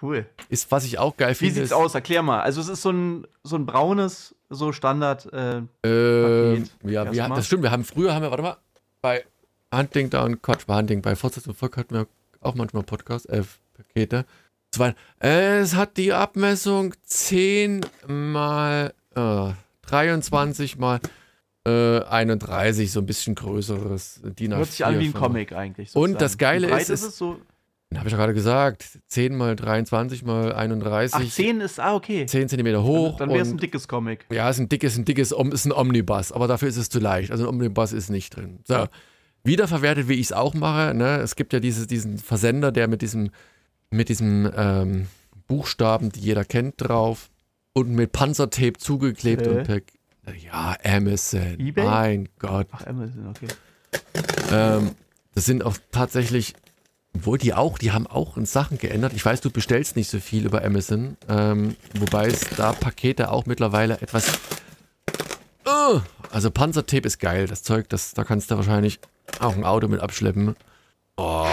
cool. 0.01 0.25
Ist, 0.49 0.71
was 0.71 0.85
ich 0.85 0.99
auch 0.99 1.17
geil 1.17 1.35
finde. 1.35 1.55
Wie 1.55 1.59
sieht's 1.59 1.73
aus? 1.73 1.95
Erklär 1.95 2.21
mal. 2.21 2.41
Also 2.41 2.61
es 2.61 2.67
ist 2.67 2.81
so 2.81 2.91
ein, 2.91 3.27
so 3.43 3.55
ein 3.55 3.65
braunes 3.65 4.35
so 4.49 4.71
Standard. 4.71 5.31
Äh, 5.31 5.61
äh, 5.85 6.63
ja, 6.83 7.11
wir, 7.11 7.29
das 7.29 7.45
stimmt. 7.45 7.63
Wir 7.63 7.71
haben 7.71 7.83
früher 7.83 8.13
haben 8.13 8.23
wir, 8.23 8.31
warte 8.31 8.43
mal, 8.43 8.57
bei 9.01 9.23
Huntington, 9.73 10.41
Quatsch, 10.41 10.65
bei 10.65 10.75
Hunting, 10.75 11.01
bei 11.01 11.15
Forza 11.15 11.41
Volk 11.53 11.77
hatten 11.77 11.95
wir 11.95 12.07
auch 12.41 12.55
manchmal 12.55 12.83
Podcast, 12.83 13.29
äh, 13.29 13.43
Pakete. 13.75 14.25
Es 15.19 15.75
hat 15.75 15.97
die 15.97 16.13
Abmessung 16.13 16.93
10 17.03 17.85
mal 18.07 18.93
äh, 19.15 19.51
23 19.87 20.77
mal 20.77 20.99
äh, 21.65 22.01
31, 22.01 22.91
so 22.91 22.99
ein 22.99 23.05
bisschen 23.05 23.35
größeres 23.35 24.21
DIN 24.23 24.55
Hört 24.55 24.67
sich 24.67 24.85
an 24.85 24.99
wie 24.99 25.07
ein 25.07 25.13
Comic 25.13 25.53
eigentlich. 25.53 25.91
Sozusagen. 25.91 26.13
Und 26.13 26.21
das 26.21 26.37
Geile 26.37 26.79
ist, 26.79 26.89
ist 26.89 27.03
es 27.03 27.17
so 27.17 27.39
habe 27.97 28.07
ich 28.07 28.11
ja 28.11 28.17
gerade 28.17 28.35
gesagt, 28.35 28.99
10 29.07 29.35
mal 29.35 29.55
23 29.55 30.23
mal 30.23 30.53
31. 30.53 31.15
Ach, 31.15 31.27
10 31.27 31.61
ist, 31.61 31.79
ah, 31.79 31.95
okay. 31.95 32.25
10 32.25 32.49
Zentimeter 32.49 32.83
hoch. 32.83 33.17
Dann, 33.17 33.29
dann 33.29 33.35
wäre 33.35 33.45
es 33.45 33.51
ein 33.51 33.57
dickes 33.57 33.87
Comic. 33.87 34.25
Ja, 34.31 34.47
ist 34.49 34.59
ein 34.59 34.69
dickes, 34.69 34.95
ein 34.97 35.05
dickes, 35.05 35.31
ist 35.31 35.65
ein 35.65 35.71
Omnibus, 35.71 36.31
aber 36.31 36.47
dafür 36.47 36.69
ist 36.69 36.77
es 36.77 36.89
zu 36.89 36.99
leicht. 36.99 37.31
Also 37.31 37.45
ein 37.45 37.49
Omnibus 37.49 37.91
ist 37.91 38.09
nicht 38.09 38.35
drin. 38.35 38.59
So, 38.67 38.85
wiederverwertet, 39.43 40.07
wie 40.07 40.13
ich 40.13 40.27
es 40.27 40.33
auch 40.33 40.53
mache. 40.53 40.93
Ne? 40.93 41.17
Es 41.17 41.35
gibt 41.35 41.51
ja 41.51 41.59
dieses, 41.59 41.87
diesen 41.87 42.19
Versender, 42.19 42.71
der 42.71 42.87
mit 42.87 43.01
diesem, 43.01 43.31
mit 43.89 44.09
diesem 44.09 44.51
ähm, 44.55 45.07
Buchstaben, 45.47 46.11
die 46.11 46.19
jeder 46.19 46.45
kennt, 46.45 46.75
drauf 46.77 47.31
und 47.73 47.89
mit 47.89 48.11
Panzertape 48.11 48.73
zugeklebt 48.77 49.47
äh. 49.47 49.49
und 49.49 49.63
per, 49.63 49.81
ja, 50.35 50.75
Amazon. 50.83 51.59
eBay? 51.59 51.85
Mein 51.85 52.29
Gott. 52.37 52.67
Ach, 52.71 52.85
Amazon, 52.85 53.27
okay. 53.29 53.47
Ähm, 54.51 54.91
das 55.33 55.45
sind 55.45 55.63
auch 55.63 55.75
tatsächlich 55.91 56.53
obwohl 57.15 57.37
die 57.37 57.53
auch, 57.53 57.77
die 57.77 57.91
haben 57.91 58.07
auch 58.07 58.37
Sachen 58.43 58.77
geändert. 58.77 59.13
Ich 59.13 59.25
weiß, 59.25 59.41
du 59.41 59.49
bestellst 59.49 59.95
nicht 59.95 60.09
so 60.09 60.19
viel 60.19 60.45
über 60.45 60.63
Amazon, 60.63 61.17
ähm, 61.27 61.75
wobei 61.95 62.27
es 62.27 62.41
da 62.55 62.73
Pakete 62.73 63.31
auch 63.31 63.45
mittlerweile 63.45 64.01
etwas. 64.01 64.39
Uh, 65.67 66.01
also 66.31 66.51
Panzertape 66.51 67.07
ist 67.07 67.19
geil, 67.19 67.47
das 67.47 67.63
Zeug, 67.63 67.89
das, 67.89 68.13
da 68.13 68.23
kannst 68.23 68.51
du 68.51 68.55
wahrscheinlich 68.57 68.99
auch 69.39 69.55
ein 69.55 69.63
Auto 69.63 69.87
mit 69.87 70.01
abschleppen. 70.01 70.55
Oh, 71.17 71.47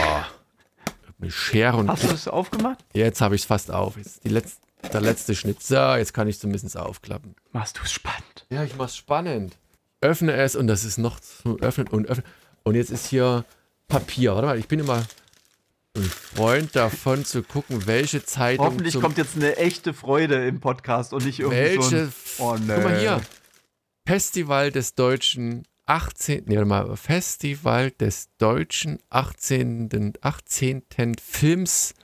mit 1.19 1.33
Schere 1.33 1.77
und. 1.77 1.89
Hast 1.89 2.05
du 2.05 2.09
das 2.09 2.29
aufgemacht? 2.29 2.85
Jetzt 2.93 3.21
habe 3.21 3.35
ich 3.35 3.43
es 3.43 3.47
fast 3.47 3.71
auf. 3.71 3.97
Jetzt 3.97 4.25
die 4.25 4.29
letzten. 4.29 4.63
der 4.93 5.01
letzte 5.01 5.35
Schnitt. 5.35 5.63
So, 5.63 5.95
jetzt 5.95 6.15
kann 6.15 6.29
ich 6.29 6.39
zumindest 6.39 6.77
aufklappen. 6.77 7.35
Machst 7.53 7.79
du 7.79 7.83
es 7.83 7.93
spannend? 7.93 8.47
Ja, 8.51 8.63
ich 8.65 8.77
mach's 8.77 8.97
spannend. 8.97 9.57
Öffne 10.01 10.35
es 10.35 10.55
und 10.55 10.67
das 10.67 10.85
ist 10.85 10.99
noch 10.99 11.19
zu 11.21 11.59
öffnen 11.61 11.89
und 11.89 12.07
öffnen. 12.07 12.27
Und 12.63 12.75
jetzt 12.75 12.91
ist 12.91 13.07
hier 13.07 13.45
Papier. 13.89 14.35
Warte 14.35 14.47
mal, 14.47 14.59
ich 14.59 14.69
bin 14.69 14.79
immer 14.79 15.05
ein 15.97 16.05
Freund 16.05 16.77
davon 16.77 17.25
zu 17.25 17.43
gucken, 17.43 17.87
welche 17.87 18.25
Zeitung. 18.25 18.67
Hoffentlich 18.67 19.01
kommt 19.01 19.19
jetzt 19.19 19.37
eine 19.37 19.57
echte 19.57 19.95
Freude 19.95 20.47
im 20.47 20.61
Podcast 20.61 21.13
und 21.13 21.25
nicht 21.25 21.41
irgendwie 21.41 21.79
welche, 21.79 22.09
so 22.37 22.51
ein, 22.51 22.63
oh, 22.63 22.65
nee. 22.67 22.75
Guck 22.75 22.85
mal 22.85 22.99
hier. 22.99 23.21
Festival 24.07 24.71
des 24.71 24.95
deutschen 24.95 25.67
18. 25.87 26.45
Nee, 26.47 26.57
warte 26.57 26.69
mal, 26.69 26.97
Festival 26.97 27.91
des 27.93 28.29
deutschen 28.39 28.99
18. 29.11 30.15
18. 30.21 30.83
Films 31.21 31.95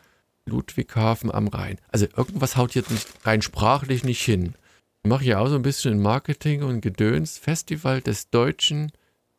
Ludwigshafen 0.47 1.31
am 1.31 1.49
Rhein. 1.49 1.79
Also 1.89 2.07
irgendwas 2.17 2.57
haut 2.57 2.75
jetzt 2.75 2.91
nicht 2.91 3.09
rein 3.25 3.43
sprachlich 3.43 4.05
nicht 4.05 4.23
hin. 4.23 4.55
Ich 5.05 5.09
mache 5.09 5.25
hier 5.25 5.41
auch 5.41 5.49
so 5.49 5.57
ein 5.57 5.63
bisschen 5.63 6.01
Marketing 6.01 6.63
und 6.63 6.81
Gedöns. 6.81 7.39
Festival 7.39 8.01
des 8.01 8.31
deutschen. 8.31 8.93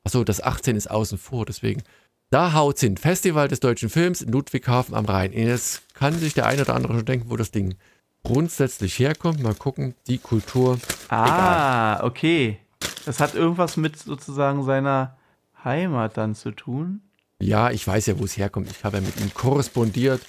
Achso, 0.03 0.23
das 0.23 0.41
18 0.41 0.75
ist 0.75 0.91
außen 0.91 1.17
vor, 1.17 1.45
deswegen. 1.45 1.83
Da 2.33 2.53
haut 2.53 2.79
hin. 2.79 2.97
Festival 2.97 3.47
des 3.47 3.59
deutschen 3.59 3.89
Films 3.89 4.23
in 4.23 4.31
Ludwigshafen 4.31 4.95
am 4.95 5.05
Rhein. 5.05 5.33
Jetzt 5.33 5.83
kann 5.93 6.17
sich 6.17 6.33
der 6.33 6.47
eine 6.47 6.63
oder 6.63 6.73
andere 6.73 6.95
schon 6.95 7.05
denken, 7.05 7.29
wo 7.29 7.37
das 7.37 7.51
Ding 7.51 7.75
grundsätzlich 8.23 8.97
herkommt. 8.97 9.39
Mal 9.43 9.53
gucken, 9.53 9.93
die 10.07 10.17
Kultur. 10.17 10.79
Ah, 11.09 11.97
Egal. 11.97 12.07
okay. 12.07 12.57
Das 13.05 13.19
hat 13.19 13.35
irgendwas 13.35 13.77
mit 13.77 13.99
sozusagen 13.99 14.63
seiner 14.63 15.15
Heimat 15.63 16.17
dann 16.17 16.33
zu 16.33 16.49
tun. 16.49 17.01
Ja, 17.39 17.69
ich 17.69 17.85
weiß 17.85 18.07
ja, 18.07 18.17
wo 18.17 18.23
es 18.23 18.35
herkommt. 18.35 18.67
Ich 18.71 18.83
habe 18.83 18.97
ja 18.97 19.03
mit 19.03 19.21
ihm 19.21 19.31
korrespondiert. 19.35 20.21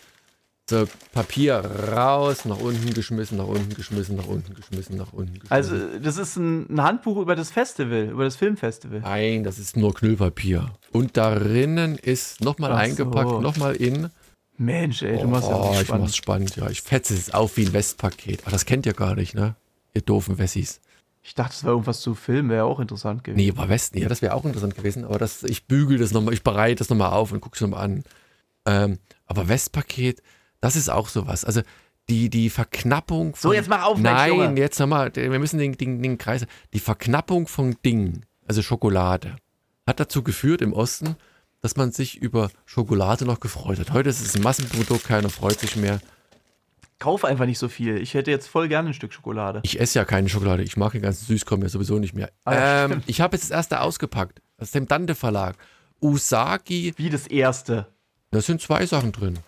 So, 0.71 0.89
Papier 1.13 1.57
raus, 1.57 2.47
nach 2.47 2.59
unten 2.59 2.95
geschmissen, 2.95 3.37
nach 3.37 3.47
unten 3.47 3.75
geschmissen, 3.75 4.17
nach 4.17 4.27
unten 4.27 4.55
geschmissen, 4.55 4.97
nach 4.97 5.13
unten 5.13 5.35
geschmissen. 5.35 5.53
Also, 5.53 5.99
das 5.99 6.17
ist 6.17 6.37
ein, 6.37 6.75
ein 6.75 6.83
Handbuch 6.83 7.19
über 7.19 7.37
das 7.37 7.51
Festival, 7.51 8.09
über 8.09 8.25
das 8.25 8.37
Filmfestival. 8.37 9.01
Nein, 9.01 9.45
das 9.45 9.59
ist 9.59 9.77
nur 9.77 9.93
Knüllpapier. 9.93 10.71
Und 10.91 11.19
darinnen 11.19 11.99
ist 11.99 12.41
nochmal 12.41 12.73
eingepackt, 12.73 13.29
so. 13.29 13.41
nochmal 13.43 13.77
in. 13.77 14.09
Mensch, 14.57 15.03
ey, 15.03 15.21
du 15.21 15.29
machst 15.29 15.49
oh, 15.49 15.73
ja 15.75 15.83
ich 15.83 15.89
mach's 15.89 16.17
spannend, 16.17 16.57
ja. 16.57 16.71
Ich 16.71 16.81
fetze 16.81 17.13
es 17.13 17.35
auf 17.35 17.59
wie 17.59 17.67
ein 17.67 17.73
Westpaket. 17.75 18.43
Aber 18.43 18.53
das 18.53 18.65
kennt 18.65 18.87
ihr 18.87 18.95
gar 18.95 19.17
nicht, 19.17 19.35
ne? 19.35 19.57
Ihr 19.93 20.01
doofen 20.01 20.39
Wessis. 20.39 20.81
Ich 21.23 21.35
dachte, 21.35 21.53
es 21.55 21.65
wäre 21.65 21.73
irgendwas 21.73 22.01
zu 22.01 22.15
filmen, 22.15 22.49
wäre 22.49 22.65
auch 22.65 22.81
interessant 22.81 23.23
gewesen. 23.23 23.45
Nee, 23.45 23.57
war 23.57 23.69
Westen, 23.69 23.99
ja, 23.99 24.09
das 24.09 24.23
wäre 24.23 24.33
auch 24.33 24.45
interessant 24.45 24.77
gewesen. 24.77 25.05
Aber 25.05 25.19
das, 25.19 25.43
ich 25.43 25.67
bügel 25.67 25.99
das 25.99 26.13
nochmal, 26.13 26.33
ich 26.33 26.43
bereite 26.43 26.77
das 26.77 26.89
nochmal 26.89 27.13
auf 27.13 27.33
und 27.33 27.41
gucke 27.41 27.55
es 27.55 27.61
nochmal 27.61 27.85
an. 27.85 28.05
Ähm, 28.67 28.99
aber 29.27 29.49
Westpaket, 29.49 30.23
das 30.65 30.77
ist 30.77 30.89
auch 30.89 31.09
sowas. 31.09 31.45
Also 31.45 31.61
die, 32.09 32.31
die 32.31 32.49
Verknappung 32.49 33.35
von. 33.35 33.51
So, 33.51 33.53
jetzt 33.53 33.69
mach 33.69 33.85
auf, 33.85 33.99
Nein, 33.99 34.37
Mensch, 34.39 34.59
jetzt 34.59 34.81
nochmal, 34.81 35.15
wir 35.15 35.39
müssen 35.39 35.59
den, 35.59 35.73
den, 35.77 36.03
den 36.03 36.17
Kreis. 36.17 36.47
Die 36.73 36.79
Verknappung 36.79 37.47
von 37.49 37.77
Dingen, 37.85 38.25
also 38.47 38.63
Schokolade, 38.63 39.37
hat 39.87 40.01
dazu 40.01 40.23
geführt 40.23 40.63
im 40.63 40.73
Osten, 40.73 41.17
dass 41.61 41.77
man 41.77 41.93
sich 41.93 42.17
über 42.17 42.51
Schokolade 42.65 43.27
noch 43.27 43.41
gefreut 43.41 43.79
hat. 43.79 43.93
Heute 43.93 44.09
ist 44.09 44.23
es 44.23 44.35
ein 44.35 44.43
Massenprodukt, 44.43 45.05
keiner 45.05 45.29
freut 45.29 45.61
sich 45.61 45.77
mehr. 45.77 46.01
Kauf 46.99 47.27
einfach 47.27 47.45
nicht 47.45 47.59
so 47.59 47.69
viel. 47.69 47.99
Ich 47.99 48.15
hätte 48.15 48.31
jetzt 48.31 48.47
voll 48.47 48.69
gerne 48.69 48.89
ein 48.91 48.95
Stück 48.95 49.13
Schokolade. 49.13 49.61
Ich 49.65 49.79
esse 49.79 49.99
ja 49.99 50.07
keine 50.07 50.31
Schokolade. 50.31 50.63
Ich 50.63 50.79
mag 50.79 50.93
den 50.93 51.03
ganzen 51.03 51.27
Süßkram 51.27 51.61
ja 51.61 51.69
sowieso 51.69 51.99
nicht 51.99 52.15
mehr. 52.15 52.31
Ah, 52.45 52.55
ja, 52.55 52.85
ähm, 52.87 53.03
ich 53.07 53.21
habe 53.21 53.37
jetzt 53.37 53.51
das 53.51 53.51
erste 53.51 53.81
ausgepackt. 53.83 54.41
Aus 54.57 54.71
dem 54.71 54.89
Dante 54.89 55.15
Verlag. 55.15 55.57
Usagi. 56.01 56.95
Wie 56.97 57.11
das 57.11 57.27
erste? 57.27 57.89
Da 58.31 58.41
sind 58.41 58.63
zwei 58.63 58.87
Sachen 58.87 59.13
drin. 59.13 59.39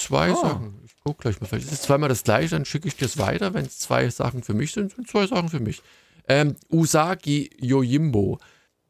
Zwei 0.00 0.32
oh. 0.32 0.40
Sachen. 0.40 0.80
Ich 0.84 0.96
gucke 1.02 1.22
gleich 1.22 1.40
mal. 1.40 1.46
Vielleicht 1.46 1.66
ist 1.66 1.72
es 1.72 1.82
zweimal 1.82 2.08
das 2.08 2.24
gleiche, 2.24 2.50
dann 2.50 2.64
schicke 2.64 2.88
ich 2.88 2.96
dir 2.96 3.04
es 3.04 3.18
weiter. 3.18 3.52
Wenn 3.54 3.66
es 3.66 3.78
zwei 3.78 4.08
Sachen 4.08 4.42
für 4.42 4.54
mich 4.54 4.72
sind, 4.72 4.94
sind 4.94 5.08
zwei 5.08 5.26
Sachen 5.26 5.48
für 5.50 5.60
mich. 5.60 5.82
Ähm, 6.26 6.56
Usagi 6.70 7.50
Yojimbo. 7.60 8.38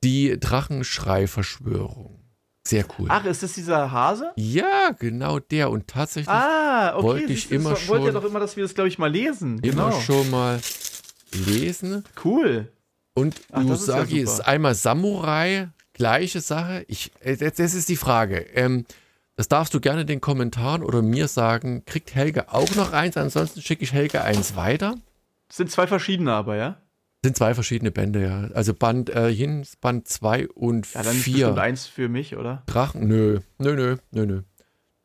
Die 0.03 0.39
Drachenschrei-Verschwörung. 0.39 2.21
Sehr 2.67 2.85
cool. 2.99 3.09
Ach, 3.11 3.25
ist 3.25 3.43
das 3.43 3.55
dieser 3.55 3.91
Hase? 3.91 4.33
Ja, 4.37 4.91
genau 4.99 5.41
der. 5.41 5.71
Und 5.71 5.89
tatsächlich 5.89 6.29
ah, 6.29 6.95
okay. 6.95 7.03
wollte 7.03 7.33
ich 7.33 7.51
immer 7.51 7.77
schon. 7.77 7.89
Wollt 7.89 8.05
ihr 8.05 8.13
doch 8.13 8.25
immer, 8.25 8.39
dass 8.39 8.57
wir 8.57 8.63
das, 8.63 8.75
glaube 8.75 8.89
ich, 8.89 8.99
mal 8.99 9.11
lesen. 9.11 9.59
Immer 9.61 9.91
genau. 9.91 10.01
schon 10.01 10.31
mal 10.31 10.61
lesen. 11.47 12.05
Cool. 12.25 12.73
Und 13.15 13.41
Ach, 13.51 13.65
Usagi 13.65 14.21
ist, 14.21 14.29
ja 14.29 14.35
ist, 14.35 14.41
einmal 14.47 14.75
Samurai, 14.75 15.69
gleiche 15.93 16.41
Sache. 16.41 16.85
Ich, 16.87 17.11
äh, 17.21 17.37
das 17.37 17.75
ist 17.75 17.89
die 17.89 17.97
Frage. 17.97 18.47
Ähm, 18.55 18.87
das 19.41 19.49
darfst 19.49 19.73
du 19.73 19.81
gerne 19.81 20.03
in 20.03 20.07
den 20.07 20.21
Kommentaren 20.21 20.83
oder 20.83 21.01
mir 21.01 21.27
sagen. 21.27 21.83
Kriegt 21.87 22.15
Helge 22.15 22.53
auch 22.53 22.75
noch 22.75 22.93
eins? 22.93 23.17
Ansonsten 23.17 23.63
schicke 23.63 23.83
ich 23.83 23.95
Helge 23.95 24.23
eins 24.23 24.55
weiter. 24.55 24.97
Das 25.49 25.57
sind 25.57 25.71
zwei 25.71 25.87
verschiedene 25.87 26.31
aber, 26.31 26.57
ja? 26.57 26.77
Sind 27.25 27.39
zwei 27.39 27.55
verschiedene 27.55 27.91
Bände, 27.91 28.21
ja. 28.21 28.55
Also 28.55 28.75
Band 28.75 29.09
äh, 29.09 29.35
hin, 29.35 29.67
Band 29.81 30.07
2 30.07 30.49
und 30.49 30.87
4. 30.87 31.01
Ja, 31.01 31.05
dann 31.07 31.17
vier. 31.17 31.33
bestimmt 31.33 31.59
eins 31.59 31.87
für 31.87 32.11
mich, 32.11 32.37
oder? 32.37 32.65
Drachen, 32.67 33.09
nö, 33.09 33.41
nö, 33.57 33.77
nö, 33.77 33.97
nö, 34.11 34.27
nö. 34.27 34.43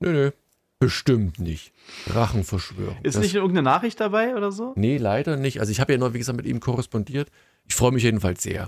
Nö, 0.01 0.11
nö. 0.11 0.31
Bestimmt 0.79 1.39
nicht. 1.39 1.71
Drachenverschwörung. 2.07 2.97
Ist 3.03 3.15
das, 3.15 3.23
nicht 3.23 3.35
irgendeine 3.35 3.63
Nachricht 3.63 4.01
dabei 4.01 4.35
oder 4.35 4.51
so? 4.51 4.73
Nee, 4.75 4.97
leider 4.97 5.37
nicht. 5.37 5.61
Also 5.61 5.71
ich 5.71 5.79
habe 5.79 5.93
ja 5.93 5.97
noch, 5.97 6.13
wie 6.13 6.17
gesagt, 6.17 6.35
mit 6.35 6.45
ihm 6.45 6.59
korrespondiert. 6.59 7.31
Ich 7.69 7.75
freue 7.75 7.93
mich 7.93 8.03
jedenfalls 8.03 8.43
sehr. 8.43 8.67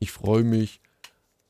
Ich 0.00 0.10
freue 0.10 0.42
mich 0.42 0.80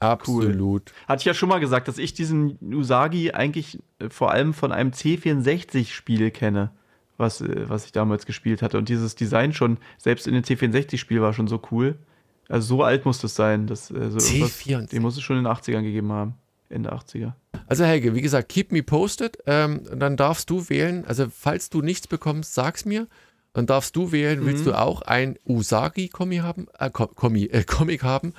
Absolut. 0.01 0.91
Cool. 0.91 1.09
Hatte 1.09 1.21
ich 1.21 1.25
ja 1.25 1.35
schon 1.35 1.49
mal 1.49 1.61
gesagt, 1.61 1.89
dass 1.89 1.99
ich 1.99 2.15
diesen 2.15 2.59
Usagi 2.61 3.33
eigentlich 3.33 3.79
äh, 3.99 4.11
vor 4.11 4.31
allem 4.31 4.55
von 4.55 4.73
einem 4.73 4.91
C64-Spiel 4.91 6.31
kenne, 6.31 6.71
was, 7.17 7.41
äh, 7.41 7.69
was 7.69 7.87
ich 7.87 7.93
damals 7.93 8.27
gespielt 8.27 8.63
hatte. 8.63 8.79
Und 8.79 8.89
dieses 8.89 9.15
Design 9.15 9.53
schon, 9.53 9.79
selbst 9.99 10.27
in 10.27 10.35
dem 10.35 10.43
C64-Spiel 10.43 11.21
war 11.21 11.33
schon 11.33 11.49
so 11.49 11.61
cool. 11.71 11.97
Also 12.49 12.77
so 12.77 12.83
alt 12.83 13.05
muss 13.05 13.21
das 13.21 13.35
sein. 13.35 13.67
Das, 13.67 13.91
äh, 13.91 14.11
so 14.11 14.19
C64. 14.19 14.91
Den 14.91 15.03
muss 15.03 15.17
es 15.17 15.23
schon 15.23 15.39
in 15.39 15.45
den 15.45 15.53
80ern 15.53 15.83
gegeben 15.83 16.13
haben. 16.13 16.35
Ende 16.69 16.93
80er. 16.93 17.35
Also 17.67 17.85
Helge, 17.85 18.15
wie 18.15 18.21
gesagt, 18.21 18.49
keep 18.49 18.73
me 18.73 18.83
posted. 18.83 19.39
Ähm, 19.47 19.83
dann 19.95 20.17
darfst 20.17 20.51
du 20.51 20.69
wählen, 20.69 21.05
also 21.07 21.27
falls 21.31 21.71
du 21.71 21.83
nichts 21.83 22.09
bekommst, 22.09 22.55
sag's 22.55 22.85
mir. 22.85 23.07
Dann 23.53 23.67
darfst 23.67 23.95
du 23.95 24.11
wählen, 24.11 24.41
mhm. 24.41 24.47
willst 24.47 24.67
du 24.67 24.75
auch 24.75 25.03
ein 25.03 25.39
Usagi-Comic 25.47 26.43
haben, 26.43 26.67
äh, 26.79 26.91
Comic, 26.91 27.55
äh, 27.55 27.63
Comic 27.63 28.03
haben 28.03 28.35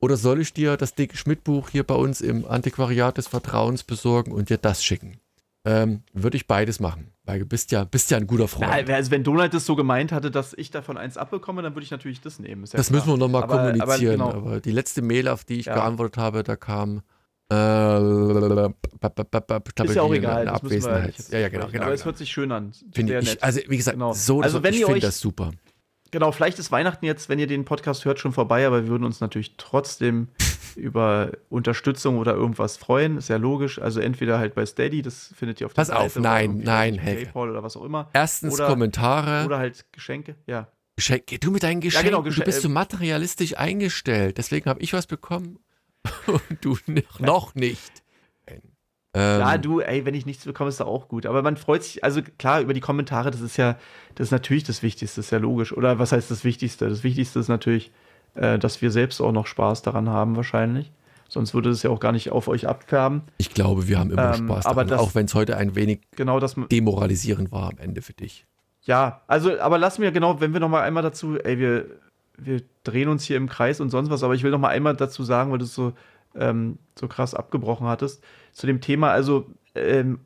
oder 0.00 0.16
soll 0.16 0.40
ich 0.40 0.52
dir 0.52 0.76
das 0.76 0.94
dicke 0.94 1.16
Schmidt-Buch 1.16 1.68
hier 1.68 1.84
bei 1.84 1.94
uns 1.94 2.20
im 2.20 2.46
Antiquariat 2.46 3.16
des 3.16 3.28
Vertrauens 3.28 3.84
besorgen 3.84 4.32
und 4.32 4.48
dir 4.48 4.58
das 4.58 4.82
schicken? 4.82 5.20
Ähm, 5.66 6.02
Würde 6.14 6.38
ich 6.38 6.46
beides 6.46 6.80
machen, 6.80 7.12
weil 7.24 7.40
du 7.40 7.44
bist 7.44 7.70
ja, 7.70 7.84
bist 7.84 8.10
ja 8.10 8.16
ein 8.16 8.26
guter 8.26 8.48
Freund. 8.48 8.70
Na, 8.70 8.94
also 8.94 9.10
wenn 9.10 9.22
Donald 9.22 9.52
das 9.52 9.66
so 9.66 9.76
gemeint 9.76 10.10
hatte, 10.10 10.30
dass 10.30 10.54
ich 10.54 10.70
davon 10.70 10.96
eins 10.96 11.18
abbekomme, 11.18 11.60
dann 11.60 11.74
würde 11.74 11.84
ich 11.84 11.90
natürlich 11.90 12.22
das 12.22 12.38
nehmen. 12.38 12.64
Ja 12.64 12.78
das 12.78 12.86
klar. 12.86 12.98
müssen 12.98 13.12
wir 13.12 13.18
nochmal 13.18 13.46
kommunizieren. 13.46 14.22
Aber, 14.22 14.30
genau. 14.32 14.48
aber, 14.48 14.60
die 14.60 14.72
letzte 14.72 15.02
Mail, 15.02 15.28
auf 15.28 15.44
die 15.44 15.60
ich 15.60 15.66
ja. 15.66 15.74
geantwortet 15.74 16.16
habe, 16.16 16.42
da 16.44 16.56
kam 16.56 17.02
äh, 17.52 17.98
ist 19.84 19.94
ja 19.96 20.02
auch 20.02 20.14
egal. 20.14 20.48
Abwesenheit. 20.48 21.14
ja, 21.30 21.40
ja, 21.40 21.48
genau, 21.48 21.66
genau. 21.66 21.84
Aber 21.84 21.94
es 21.94 22.00
genau. 22.00 22.06
hört 22.06 22.18
sich 22.18 22.30
schön 22.30 22.52
an. 22.52 22.72
Finde 22.92 23.18
ich, 23.18 23.42
also 23.42 23.60
wie 23.66 23.76
gesagt, 23.76 23.96
genau. 23.96 24.12
so, 24.12 24.40
also, 24.40 24.62
wenn 24.62 24.72
ich 24.72 24.84
finde 24.84 25.00
das 25.00 25.18
super. 25.18 25.50
Genau, 26.10 26.32
vielleicht 26.32 26.58
ist 26.58 26.72
Weihnachten 26.72 27.04
jetzt, 27.04 27.28
wenn 27.28 27.38
ihr 27.38 27.46
den 27.46 27.64
Podcast 27.64 28.04
hört, 28.04 28.18
schon 28.18 28.32
vorbei, 28.32 28.66
aber 28.66 28.82
wir 28.82 28.88
würden 28.88 29.04
uns 29.04 29.20
natürlich 29.20 29.56
trotzdem 29.56 30.28
über 30.76 31.30
Unterstützung 31.48 32.18
oder 32.18 32.34
irgendwas 32.34 32.76
freuen. 32.76 33.16
Ist 33.16 33.28
ja 33.28 33.36
logisch. 33.36 33.80
Also 33.80 34.00
entweder 34.00 34.38
halt 34.38 34.54
bei 34.54 34.66
Steady, 34.66 35.02
das 35.02 35.32
findet 35.36 35.60
ihr 35.60 35.66
auf 35.66 35.74
der 35.74 35.82
Pass 35.82 35.88
Seite. 35.88 36.00
Pass 36.00 36.16
auf, 36.16 36.22
nein, 36.22 36.58
nein, 36.64 36.98
Helge. 36.98 37.26
PayPal 37.26 37.50
oder 37.50 37.62
was 37.62 37.76
auch 37.76 37.84
immer. 37.84 38.10
Erstens 38.12 38.54
oder, 38.54 38.66
Kommentare. 38.66 39.44
Oder 39.46 39.58
halt 39.58 39.86
Geschenke, 39.92 40.36
ja. 40.46 40.68
Geschenke. 40.96 41.38
Du 41.38 41.50
mit 41.50 41.62
deinen 41.62 41.80
Geschenken, 41.80 42.06
ja, 42.06 42.10
genau, 42.10 42.22
Geschenk 42.22 42.44
du 42.44 42.50
bist 42.50 42.62
so 42.62 42.68
materialistisch 42.68 43.56
eingestellt. 43.56 44.38
Deswegen 44.38 44.68
habe 44.68 44.80
ich 44.80 44.92
was 44.92 45.06
bekommen 45.06 45.58
und 46.26 46.58
du 46.60 46.76
noch 47.18 47.54
nicht. 47.54 47.99
Ähm, 49.12 49.38
klar, 49.38 49.58
du, 49.58 49.80
ey, 49.80 50.04
wenn 50.04 50.14
ich 50.14 50.24
nichts 50.24 50.44
bekomme, 50.44 50.68
ist 50.68 50.80
doch 50.80 50.86
auch 50.86 51.08
gut. 51.08 51.26
Aber 51.26 51.42
man 51.42 51.56
freut 51.56 51.82
sich, 51.82 52.04
also 52.04 52.20
klar, 52.38 52.60
über 52.60 52.74
die 52.74 52.80
Kommentare, 52.80 53.30
das 53.30 53.40
ist 53.40 53.56
ja, 53.56 53.76
das 54.14 54.28
ist 54.28 54.30
natürlich 54.30 54.62
das 54.62 54.82
Wichtigste, 54.82 55.16
das 55.16 55.26
ist 55.26 55.32
ja 55.32 55.38
logisch. 55.38 55.72
Oder 55.72 55.98
was 55.98 56.12
heißt 56.12 56.30
das 56.30 56.44
Wichtigste? 56.44 56.88
Das 56.88 57.02
Wichtigste 57.02 57.40
ist 57.40 57.48
natürlich, 57.48 57.90
äh, 58.34 58.58
dass 58.58 58.80
wir 58.82 58.90
selbst 58.92 59.20
auch 59.20 59.32
noch 59.32 59.48
Spaß 59.48 59.82
daran 59.82 60.08
haben, 60.08 60.36
wahrscheinlich. 60.36 60.92
Sonst 61.28 61.54
würde 61.54 61.70
es 61.70 61.82
ja 61.82 61.90
auch 61.90 62.00
gar 62.00 62.12
nicht 62.12 62.30
auf 62.30 62.48
euch 62.48 62.68
abfärben. 62.68 63.22
Ich 63.38 63.54
glaube, 63.54 63.88
wir 63.88 63.98
haben 63.98 64.10
immer 64.10 64.34
ähm, 64.36 64.46
Spaß 64.46 64.64
daran, 64.64 64.88
das, 64.88 65.00
auch 65.00 65.14
wenn 65.14 65.26
es 65.26 65.34
heute 65.34 65.56
ein 65.56 65.74
wenig 65.74 66.00
genau 66.16 66.38
das, 66.38 66.56
demoralisierend 66.70 67.50
war 67.50 67.70
am 67.70 67.78
Ende 67.78 68.02
für 68.02 68.12
dich. 68.12 68.46
Ja, 68.82 69.22
also, 69.26 69.58
aber 69.60 69.78
lass 69.78 69.98
mir 69.98 70.12
genau, 70.12 70.40
wenn 70.40 70.52
wir 70.52 70.60
noch 70.60 70.68
mal 70.68 70.82
einmal 70.82 71.02
dazu, 71.02 71.36
ey, 71.36 71.58
wir, 71.58 71.86
wir 72.36 72.62
drehen 72.84 73.08
uns 73.08 73.24
hier 73.24 73.36
im 73.36 73.48
Kreis 73.48 73.80
und 73.80 73.90
sonst 73.90 74.10
was, 74.10 74.22
aber 74.22 74.34
ich 74.34 74.42
will 74.42 74.50
noch 74.50 74.58
mal 74.58 74.68
einmal 74.68 74.96
dazu 74.96 75.22
sagen, 75.22 75.52
weil 75.52 75.58
du 75.58 75.64
es 75.64 75.74
so, 75.74 75.92
ähm, 76.34 76.78
so 76.98 77.06
krass 77.06 77.34
abgebrochen 77.34 77.86
hattest 77.86 78.22
zu 78.52 78.66
dem 78.66 78.80
Thema, 78.80 79.10
also 79.10 79.46
ähm, 79.74 80.20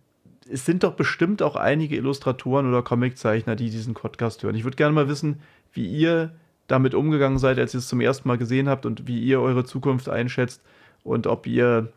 es 0.50 0.64
sind 0.66 0.82
doch 0.82 0.92
bestimmt 0.92 1.42
auch 1.42 1.56
einige 1.56 1.96
Illustratoren 1.96 2.68
oder 2.68 2.82
Comiczeichner, 2.82 3.56
die 3.56 3.70
diesen 3.70 3.94
Podcast 3.94 4.42
hören. 4.42 4.54
Ich 4.54 4.64
würde 4.64 4.76
gerne 4.76 4.94
mal 4.94 5.08
wissen, 5.08 5.40
wie 5.72 5.86
ihr 5.86 6.32
damit 6.66 6.94
umgegangen 6.94 7.38
seid, 7.38 7.58
als 7.58 7.74
ihr 7.74 7.78
es 7.78 7.88
zum 7.88 8.00
ersten 8.00 8.28
Mal 8.28 8.38
gesehen 8.38 8.68
habt 8.68 8.86
und 8.86 9.06
wie 9.06 9.20
ihr 9.20 9.40
eure 9.40 9.64
Zukunft 9.64 10.08
einschätzt 10.08 10.62
und 11.02 11.26
ob 11.26 11.46
ihr 11.46 11.88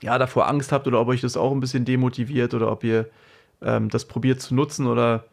ja 0.00 0.18
davor 0.18 0.48
Angst 0.48 0.72
habt 0.72 0.86
oder 0.86 1.00
ob 1.00 1.08
euch 1.08 1.20
das 1.20 1.36
auch 1.36 1.52
ein 1.52 1.60
bisschen 1.60 1.84
demotiviert 1.84 2.54
oder 2.54 2.70
ob 2.70 2.84
ihr 2.84 3.06
ähm, 3.62 3.88
das 3.88 4.04
probiert 4.04 4.40
zu 4.40 4.54
nutzen 4.54 4.86
oder 4.86 5.24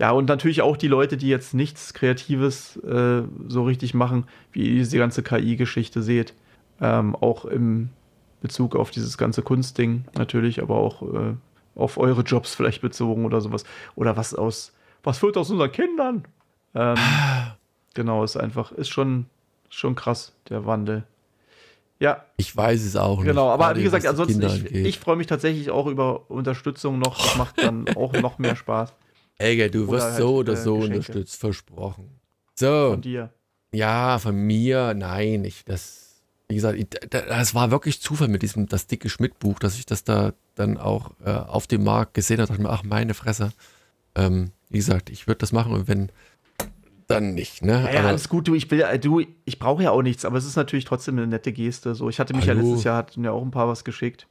ja, 0.00 0.10
und 0.10 0.28
natürlich 0.28 0.60
auch 0.60 0.76
die 0.76 0.88
Leute, 0.88 1.16
die 1.16 1.28
jetzt 1.28 1.54
nichts 1.54 1.94
Kreatives 1.94 2.76
äh, 2.78 3.22
so 3.46 3.62
richtig 3.62 3.94
machen, 3.94 4.24
wie 4.52 4.68
ihr 4.68 4.74
diese 4.78 4.98
ganze 4.98 5.22
KI-Geschichte 5.22 6.02
seht. 6.02 6.34
Ähm, 6.80 7.14
auch 7.14 7.44
im 7.44 7.90
Bezug 8.44 8.76
auf 8.76 8.90
dieses 8.90 9.16
ganze 9.16 9.40
Kunstding 9.40 10.04
natürlich, 10.18 10.60
aber 10.60 10.76
auch 10.76 11.00
äh, 11.00 11.34
auf 11.74 11.96
eure 11.96 12.20
Jobs 12.20 12.54
vielleicht 12.54 12.82
bezogen 12.82 13.24
oder 13.24 13.40
sowas. 13.40 13.64
Oder 13.96 14.18
was 14.18 14.34
aus, 14.34 14.74
was 15.02 15.22
wird 15.22 15.38
aus 15.38 15.48
unseren 15.48 15.72
Kindern? 15.72 16.24
Ähm, 16.74 16.96
genau, 17.94 18.22
ist 18.22 18.36
einfach, 18.36 18.70
ist 18.72 18.90
schon, 18.90 19.24
schon 19.70 19.94
krass, 19.94 20.34
der 20.50 20.66
Wandel. 20.66 21.04
Ja. 21.98 22.26
Ich 22.36 22.54
weiß 22.54 22.84
es 22.84 22.96
auch 22.96 23.16
nicht. 23.16 23.28
Genau, 23.28 23.48
aber 23.48 23.76
wie 23.76 23.82
gesagt, 23.82 24.06
ansonsten, 24.06 24.42
ich, 24.42 24.74
ich 24.74 24.98
freue 24.98 25.16
mich 25.16 25.26
tatsächlich 25.26 25.70
auch 25.70 25.86
über 25.86 26.30
Unterstützung 26.30 26.98
noch. 26.98 27.16
Das 27.16 27.36
macht 27.36 27.62
dann 27.62 27.86
auch 27.96 28.12
noch 28.12 28.36
mehr 28.36 28.56
Spaß. 28.56 28.92
Ey, 29.38 29.70
du 29.70 29.88
wirst 29.88 30.04
halt, 30.04 30.16
so 30.18 30.34
oder 30.34 30.52
äh, 30.52 30.56
so 30.56 30.74
Geschenke. 30.74 30.96
unterstützt, 30.98 31.40
versprochen. 31.40 32.20
So. 32.56 32.90
Von 32.90 33.00
dir. 33.00 33.30
Ja, 33.72 34.18
von 34.18 34.36
mir, 34.36 34.92
nein, 34.92 35.46
ich, 35.46 35.64
das, 35.64 36.03
wie 36.54 36.56
gesagt, 36.56 37.08
das 37.10 37.54
war 37.54 37.72
wirklich 37.72 38.00
Zufall 38.00 38.28
mit 38.28 38.42
diesem, 38.42 38.68
das 38.68 38.86
dicke 38.86 39.08
Schmidt-Buch, 39.08 39.58
dass 39.58 39.76
ich 39.76 39.86
das 39.86 40.04
da 40.04 40.34
dann 40.54 40.78
auch 40.78 41.10
äh, 41.24 41.30
auf 41.30 41.66
dem 41.66 41.82
Markt 41.82 42.14
gesehen 42.14 42.38
habe, 42.38 42.46
dachte 42.46 42.62
mir, 42.62 42.70
ach, 42.70 42.84
meine 42.84 43.14
Fresse. 43.14 43.52
Ähm, 44.14 44.52
wie 44.70 44.78
gesagt, 44.78 45.10
ich 45.10 45.26
würde 45.26 45.38
das 45.38 45.50
machen 45.50 45.72
und 45.72 45.88
wenn, 45.88 46.10
dann 47.08 47.34
nicht, 47.34 47.62
ne? 47.62 47.82
Ja, 47.84 47.92
ja 47.92 48.06
alles 48.06 48.28
gut, 48.28 48.46
du, 48.46 48.54
ich 48.54 48.70
will, 48.70 48.84
du, 49.00 49.22
ich 49.44 49.58
brauche 49.58 49.82
ja 49.82 49.90
auch 49.90 50.02
nichts, 50.02 50.24
aber 50.24 50.38
es 50.38 50.46
ist 50.46 50.54
natürlich 50.54 50.84
trotzdem 50.84 51.18
eine 51.18 51.26
nette 51.26 51.52
Geste. 51.52 51.96
So, 51.96 52.08
ich 52.08 52.20
hatte 52.20 52.34
mich 52.34 52.48
Hallo. 52.48 52.60
ja 52.60 52.66
letztes 52.66 52.84
Jahr, 52.84 52.96
hatten 52.98 53.24
ja 53.24 53.32
auch 53.32 53.42
ein 53.42 53.50
paar 53.50 53.66
was 53.66 53.84
geschickt. 53.84 54.28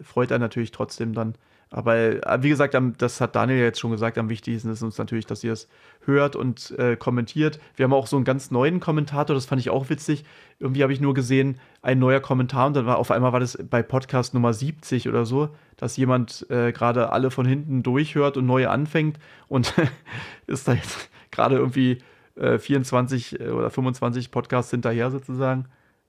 Freut 0.00 0.30
einen 0.32 0.42
natürlich 0.42 0.70
trotzdem 0.70 1.14
dann. 1.14 1.34
Aber 1.74 1.96
äh, 1.96 2.40
wie 2.40 2.50
gesagt, 2.50 2.76
das 2.98 3.20
hat 3.20 3.34
Daniel 3.34 3.58
ja 3.58 3.64
jetzt 3.64 3.80
schon 3.80 3.90
gesagt, 3.90 4.16
am 4.16 4.28
wichtigsten 4.28 4.70
ist 4.70 4.84
uns 4.84 4.96
natürlich, 4.96 5.26
dass 5.26 5.42
ihr 5.42 5.52
es 5.52 5.66
hört 6.04 6.36
und 6.36 6.70
äh, 6.78 6.94
kommentiert. 6.94 7.58
Wir 7.74 7.82
haben 7.82 7.92
auch 7.92 8.06
so 8.06 8.14
einen 8.14 8.24
ganz 8.24 8.52
neuen 8.52 8.78
Kommentator, 8.78 9.34
das 9.34 9.46
fand 9.46 9.60
ich 9.60 9.70
auch 9.70 9.88
witzig. 9.88 10.24
Irgendwie 10.60 10.84
habe 10.84 10.92
ich 10.92 11.00
nur 11.00 11.14
gesehen, 11.14 11.58
ein 11.82 11.98
neuer 11.98 12.20
Kommentar 12.20 12.68
und 12.68 12.76
dann 12.76 12.86
war 12.86 12.98
auf 12.98 13.10
einmal 13.10 13.32
war 13.32 13.40
das 13.40 13.58
bei 13.68 13.82
Podcast 13.82 14.34
Nummer 14.34 14.52
70 14.52 15.08
oder 15.08 15.26
so, 15.26 15.48
dass 15.76 15.96
jemand 15.96 16.48
äh, 16.48 16.70
gerade 16.70 17.10
alle 17.10 17.32
von 17.32 17.44
hinten 17.44 17.82
durchhört 17.82 18.36
und 18.36 18.46
neu 18.46 18.68
anfängt 18.68 19.18
und 19.48 19.74
ist 20.46 20.68
da 20.68 20.74
jetzt 20.74 21.10
gerade 21.32 21.56
irgendwie 21.56 21.98
äh, 22.36 22.58
24 22.58 23.40
äh, 23.40 23.48
oder 23.48 23.70
25 23.70 24.30
Podcasts 24.30 24.70
hinterher 24.70 25.10
sozusagen. 25.10 25.64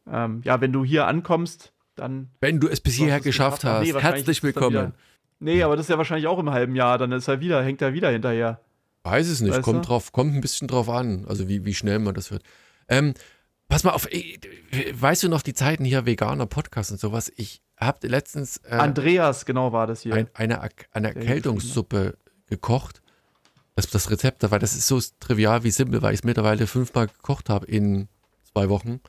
Ähm, 0.08 0.42
ja, 0.44 0.62
wenn 0.62 0.72
du 0.72 0.86
hier 0.86 1.08
ankommst, 1.08 1.74
dann. 1.96 2.30
Wenn 2.40 2.60
du 2.60 2.68
es 2.68 2.82
bis 2.82 2.94
hierher 2.94 3.20
geschafft 3.20 3.64
hast, 3.64 3.82
nee, 3.82 4.00
herzlich 4.00 4.44
willkommen. 4.44 4.94
Nee, 5.40 5.64
aber 5.64 5.76
das 5.76 5.86
ist 5.86 5.90
ja 5.90 5.98
wahrscheinlich 5.98 6.28
auch 6.28 6.40
im 6.40 6.50
halben 6.52 6.76
Jahr, 6.76 6.98
dann 6.98 7.12
ist 7.12 7.28
er 7.28 7.40
wieder, 7.40 7.64
hängt 7.64 7.82
er 7.82 7.94
wieder 7.94 8.10
hinterher. 8.10 8.62
Weiß 9.04 9.28
es 9.28 9.42
nicht, 9.42 9.52
weißt 9.52 9.62
kommt, 9.62 9.88
drauf, 9.88 10.12
kommt 10.12 10.34
ein 10.34 10.42
bisschen 10.42 10.68
drauf 10.68 10.90
an, 10.90 11.26
also 11.28 11.48
wie, 11.48 11.66
wie 11.66 11.74
schnell 11.74 12.00
man 12.00 12.16
das 12.16 12.32
hört. 12.32 12.44
Ähm, 12.88 13.14
pass 13.68 13.84
mal 13.84 13.92
auf, 13.92 14.08
weißt 14.08 15.24
du 15.24 15.30
noch 15.30 15.42
die 15.42 15.54
Zeiten 15.54 15.86
hier 15.86 16.06
veganer 16.06 16.46
Podcast 16.48 16.92
und 16.92 17.00
sowas? 17.00 17.32
Ich 17.36 17.62
habe 17.78 18.08
letztens. 18.08 18.58
Äh, 18.58 18.76
Andreas, 18.76 19.46
genau 19.46 19.74
war 19.74 19.88
das 19.88 20.02
hier. 20.02 20.16
Ein, 20.16 20.30
eine, 20.34 20.62
eine 20.92 21.16
Erkältungssuppe 21.16 22.18
gekocht. 22.48 23.02
Das, 23.76 23.88
das 23.88 24.10
Rezept, 24.10 24.50
weil 24.50 24.60
das 24.60 24.76
ist 24.76 24.88
so 24.88 25.00
trivial 25.20 25.64
wie 25.64 25.72
simpel, 25.72 26.02
weil 26.02 26.14
ich 26.14 26.22
es 26.22 26.24
mittlerweile 26.24 26.66
fünfmal 26.66 27.08
gekocht 27.08 27.50
habe 27.50 27.66
in 27.66 28.08
zwei 28.52 28.70
Wochen. 28.70 29.02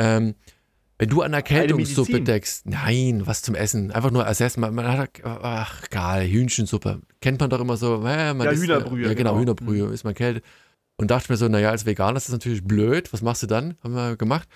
Ähm, 0.00 0.34
wenn 0.98 1.08
du 1.08 1.22
an 1.22 1.32
Erkältungssuppe 1.32 2.20
deckst, 2.20 2.66
nein, 2.66 3.22
was 3.24 3.42
zum 3.42 3.54
Essen, 3.54 3.92
einfach 3.92 4.10
nur 4.10 4.26
als 4.26 4.40
Essen. 4.40 4.60
Man, 4.60 4.74
man 4.74 4.86
hat, 4.88 5.10
ach, 5.22 5.88
geil, 5.90 6.28
Hühnchensuppe. 6.28 7.00
Kennt 7.20 7.40
man 7.40 7.50
doch 7.50 7.60
immer 7.60 7.76
so, 7.76 8.04
äh, 8.04 8.34
man 8.34 8.46
ja, 8.46 8.50
ist, 8.50 8.62
Hühnerbrühe. 8.62 9.06
Ja, 9.06 9.14
genau, 9.14 9.30
genau. 9.30 9.40
Hühnerbrühe, 9.40 9.86
mhm. 9.86 9.92
ist 9.92 10.04
man 10.04 10.14
kältet. 10.14 10.44
Und 10.96 11.12
dachte 11.12 11.30
mir 11.32 11.36
so, 11.36 11.46
naja, 11.46 11.70
als 11.70 11.86
Veganer 11.86 12.16
ist 12.16 12.26
das 12.26 12.32
natürlich 12.32 12.64
blöd. 12.64 13.12
Was 13.12 13.22
machst 13.22 13.44
du 13.44 13.46
dann? 13.46 13.76
Haben 13.84 13.94
wir 13.94 14.16
gemacht. 14.16 14.48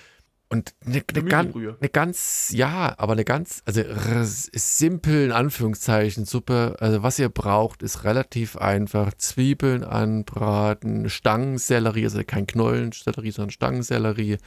Und 0.49 0.75
eine, 0.85 1.03
eine, 1.15 1.25
ganz, 1.25 1.55
eine 1.57 1.89
ganz, 1.89 2.51
ja, 2.53 2.95
aber 2.99 3.13
eine 3.13 3.25
ganz, 3.25 3.63
also 3.65 3.83
simpel 4.25 5.25
in 5.25 5.33
Anführungszeichen 5.33 6.27
Suppe. 6.27 6.77
Also 6.81 7.03
was 7.05 7.19
ihr 7.21 7.29
braucht, 7.29 7.83
ist 7.83 8.05
relativ 8.05 8.57
einfach. 8.57 9.15
Zwiebeln 9.15 9.85
anbraten, 9.85 11.09
Stangensellerie, 11.09 12.05
also 12.05 12.21
kein 12.27 12.47
Knollensellerie, 12.47 13.31
sondern 13.31 13.51
Stangensellerie. 13.51 14.39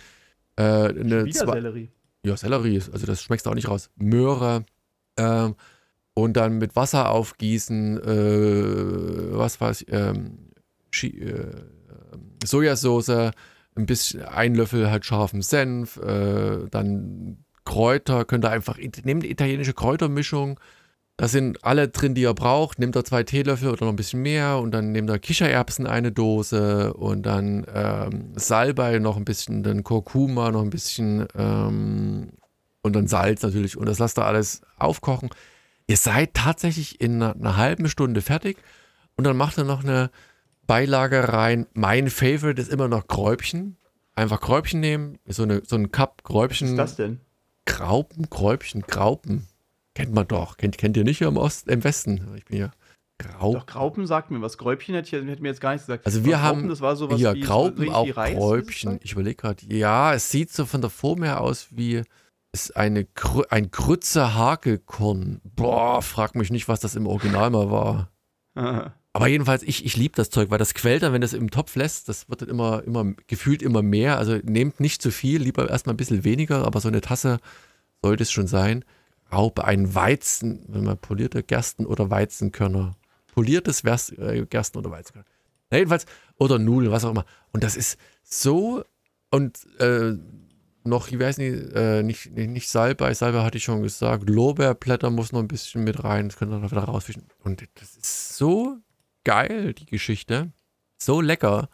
Äh, 0.57 0.63
eine 0.63 1.25
Wieder 1.25 1.45
Sellerie. 1.45 1.89
Ja, 2.25 2.37
Sellerie, 2.37 2.81
also 2.91 3.05
das 3.05 3.21
schmeckst 3.21 3.45
du 3.45 3.49
auch 3.51 3.55
nicht 3.55 3.69
raus. 3.69 3.89
Möhre. 3.95 4.65
Ähm, 5.17 5.55
und 6.13 6.37
dann 6.37 6.57
mit 6.57 6.75
Wasser 6.75 7.11
aufgießen, 7.11 8.01
äh, 8.01 9.37
was 9.37 9.59
weiß 9.59 9.81
ich, 9.81 9.91
ähm, 9.91 10.51
äh, 11.03 11.45
Sojasauce, 12.45 13.09
ein 13.09 13.85
bisschen, 13.85 14.23
ein 14.23 14.55
Löffel 14.55 14.89
halt 14.89 15.05
scharfen 15.05 15.41
Senf, 15.41 15.97
äh, 15.97 16.67
dann 16.71 17.43
Kräuter, 17.65 18.23
könnt 18.23 18.45
ihr 18.45 18.51
einfach, 18.51 18.77
nehmt 18.77 19.23
die 19.23 19.31
italienische 19.31 19.73
Kräutermischung, 19.73 20.59
da 21.17 21.29
sind 21.29 21.63
alle 21.63 21.87
drin, 21.87 22.13
die 22.13 22.23
ihr 22.23 22.33
braucht, 22.33 22.77
nehmt 22.77 22.95
ihr 22.97 23.05
zwei 23.05 23.23
Teelöffel 23.23 23.69
oder 23.69 23.85
noch 23.85 23.93
ein 23.93 23.95
bisschen 23.95 24.21
mehr 24.21 24.57
und 24.59 24.71
dann 24.71 24.91
nehmt 24.91 25.09
ihr 25.09 25.19
Kichererbsen 25.19 25.87
eine 25.87 26.11
Dose 26.11 26.93
und 26.93 27.23
dann 27.25 27.65
ähm, 27.73 28.33
Salbei 28.35 28.99
noch 28.99 29.15
ein 29.15 29.23
bisschen, 29.23 29.63
dann 29.63 29.83
Kurkuma 29.83 30.51
noch 30.51 30.61
ein 30.61 30.69
bisschen 30.69 31.25
ähm, 31.35 32.31
und 32.81 32.93
dann 32.93 33.07
Salz 33.07 33.43
natürlich 33.43 33.77
und 33.77 33.87
das 33.87 33.99
lasst 33.99 34.19
ihr 34.19 34.25
alles 34.25 34.61
aufkochen. 34.77 35.29
Ihr 35.87 35.97
seid 35.97 36.33
tatsächlich 36.33 36.99
in 36.99 37.21
einer, 37.21 37.35
einer 37.35 37.57
halben 37.57 37.87
Stunde 37.87 38.21
fertig 38.21 38.57
und 39.15 39.23
dann 39.23 39.37
macht 39.37 39.57
ihr 39.57 39.63
noch 39.63 39.83
eine 39.83 40.09
Beilage 40.67 41.31
rein. 41.31 41.67
Mein 41.73 42.09
Favorite 42.09 42.61
ist 42.61 42.71
immer 42.71 42.87
noch 42.87 43.07
Gräubchen. 43.07 43.77
Einfach 44.15 44.41
Gräubchen 44.41 44.79
nehmen, 44.79 45.19
so, 45.27 45.43
eine, 45.43 45.61
so 45.65 45.75
ein 45.75 45.91
Cup 45.91 46.23
Gräubchen. 46.23 46.67
Was 46.67 46.71
ist 46.71 46.77
das 46.77 46.95
denn? 46.95 47.19
Graupen, 47.65 48.29
Gräubchen, 48.29 48.81
Graupen. 48.81 49.47
Kennt 49.95 50.13
man 50.13 50.27
doch. 50.27 50.57
Kennt, 50.57 50.77
kennt 50.77 50.95
ihr 50.97 51.03
nicht 51.03 51.21
im 51.21 51.37
Osten, 51.37 51.69
im 51.71 51.83
Westen? 51.83 52.35
Ich 52.37 52.45
bin 52.45 52.59
ja. 52.59 52.71
Graupen. 53.17 53.59
Doch, 53.59 53.65
Graupen 53.65 54.05
sagt 54.05 54.29
mir 54.29 54.41
was. 54.41 54.57
Gräubchen 54.57 54.93
hätte, 54.93 55.25
hätte 55.25 55.41
mir 55.41 55.47
jetzt 55.47 55.61
gar 55.61 55.71
nichts 55.71 55.87
gesagt. 55.87 56.05
Also 56.05 56.25
wir 56.25 56.33
Graupen, 56.33 56.45
haben 56.45 56.69
das 56.69 56.81
war 56.81 56.95
sowas 56.97 57.19
ja, 57.19 57.33
wie, 57.33 57.39
Graupen, 57.39 57.89
auch 57.89 58.05
Gräubchen. 58.05 58.99
Ich 59.01 59.13
überlege 59.13 59.35
gerade. 59.35 59.65
Ja, 59.73 60.13
es 60.13 60.29
sieht 60.29 60.51
so 60.51 60.65
von 60.65 60.81
der 60.81 60.89
Form 60.89 61.23
her 61.23 61.41
aus 61.41 61.69
wie 61.71 62.03
ist 62.51 62.75
eine 62.75 63.07
ein 63.49 63.71
Grütze 63.71 64.33
Hagelkorn. 64.33 65.41
Boah, 65.43 66.01
frag 66.01 66.35
mich 66.35 66.51
nicht, 66.51 66.67
was 66.67 66.81
das 66.81 66.95
im 66.95 67.07
Original 67.07 67.49
mal 67.49 67.71
war. 67.71 68.11
Aber 69.13 69.27
jedenfalls, 69.27 69.63
ich, 69.63 69.85
ich 69.85 69.95
liebe 69.95 70.15
das 70.17 70.29
Zeug, 70.29 70.49
weil 70.49 70.57
das 70.57 70.73
quält 70.73 71.03
dann, 71.03 71.13
wenn 71.13 71.21
das 71.21 71.31
im 71.31 71.49
Topf 71.49 71.77
lässt, 71.77 72.09
das 72.09 72.27
wird 72.29 72.41
dann 72.41 72.49
immer, 72.49 72.83
immer, 72.83 73.13
gefühlt 73.27 73.61
immer 73.61 73.81
mehr. 73.81 74.17
Also 74.17 74.39
nehmt 74.43 74.81
nicht 74.81 75.01
zu 75.01 75.09
viel, 75.09 75.41
lieber 75.41 75.69
erstmal 75.69 75.93
ein 75.93 75.97
bisschen 75.97 76.25
weniger, 76.25 76.65
aber 76.65 76.81
so 76.81 76.89
eine 76.89 76.99
Tasse 76.99 77.39
sollte 78.01 78.23
es 78.23 78.31
schon 78.31 78.47
sein. 78.47 78.83
Raupe, 79.35 79.65
ein 79.65 79.93
Weizen, 79.93 80.65
wenn 80.67 80.83
man 80.83 80.97
polierte 80.97 81.43
Gersten 81.43 81.85
oder 81.85 82.09
Weizenkörner. 82.09 82.95
Poliertes 83.33 83.83
äh, 83.83 84.45
Gersten 84.49 84.77
oder 84.77 84.91
Weizenkörner. 84.91 85.27
Na, 85.69 85.77
jedenfalls, 85.77 86.05
oder 86.37 86.57
Nudeln, 86.57 86.91
was 86.91 87.05
auch 87.05 87.11
immer. 87.11 87.25
Und 87.51 87.63
das 87.63 87.75
ist 87.75 87.99
so, 88.23 88.83
und 89.29 89.59
äh, 89.79 90.13
noch, 90.85 91.07
ich 91.09 91.19
weiß 91.19 91.37
nicht, 91.39 91.73
äh, 91.73 92.03
nicht, 92.03 92.31
nicht, 92.31 92.49
nicht 92.49 92.69
Salbei, 92.69 93.13
Salbei 93.13 93.43
hatte 93.43 93.57
ich 93.57 93.63
schon 93.63 93.81
gesagt, 93.81 94.29
Lorbeerblätter 94.29 95.09
muss 95.09 95.31
noch 95.31 95.39
ein 95.39 95.47
bisschen 95.47 95.83
mit 95.83 96.03
rein, 96.03 96.29
das 96.29 96.39
ihr 96.39 96.47
noch 96.47 96.71
wieder 96.71 96.83
rausfischen. 96.83 97.23
Und 97.43 97.67
das 97.75 97.97
ist 97.97 98.37
so 98.37 98.77
geil, 99.23 99.73
die 99.73 99.87
Geschichte. 99.87 100.51
So 100.97 101.21
lecker. 101.21 101.69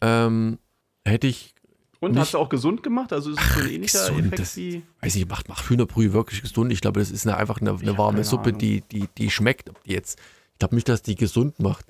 Ähm, 0.00 0.58
hätte 1.04 1.26
ich. 1.26 1.54
Und 2.00 2.12
nicht, 2.12 2.20
hast 2.20 2.34
du 2.34 2.38
auch 2.38 2.48
gesund 2.48 2.82
gemacht? 2.82 3.12
Also 3.12 3.30
ist 3.30 3.40
es 3.40 3.54
so 3.54 3.60
ein 3.60 3.68
ähnlicher 3.68 3.98
gesund, 4.00 4.18
Effekt 4.26 4.38
das, 4.38 4.56
wie. 4.56 4.82
Weiß 5.00 5.16
ich, 5.16 5.28
macht, 5.28 5.48
macht 5.48 5.68
Hühnerbrühe 5.68 6.12
wirklich 6.12 6.42
gesund. 6.42 6.72
Ich 6.72 6.80
glaube, 6.80 7.00
das 7.00 7.10
ist 7.10 7.26
eine, 7.26 7.36
einfach 7.36 7.60
eine, 7.60 7.70
eine 7.70 7.98
warme 7.98 8.24
Suppe, 8.24 8.52
die, 8.52 8.82
die, 8.82 9.08
die 9.16 9.30
schmeckt. 9.30 9.70
Jetzt, 9.84 10.18
ich 10.52 10.58
glaube 10.58 10.74
nicht, 10.74 10.88
dass 10.88 11.02
die 11.02 11.14
gesund 11.14 11.58
macht. 11.60 11.86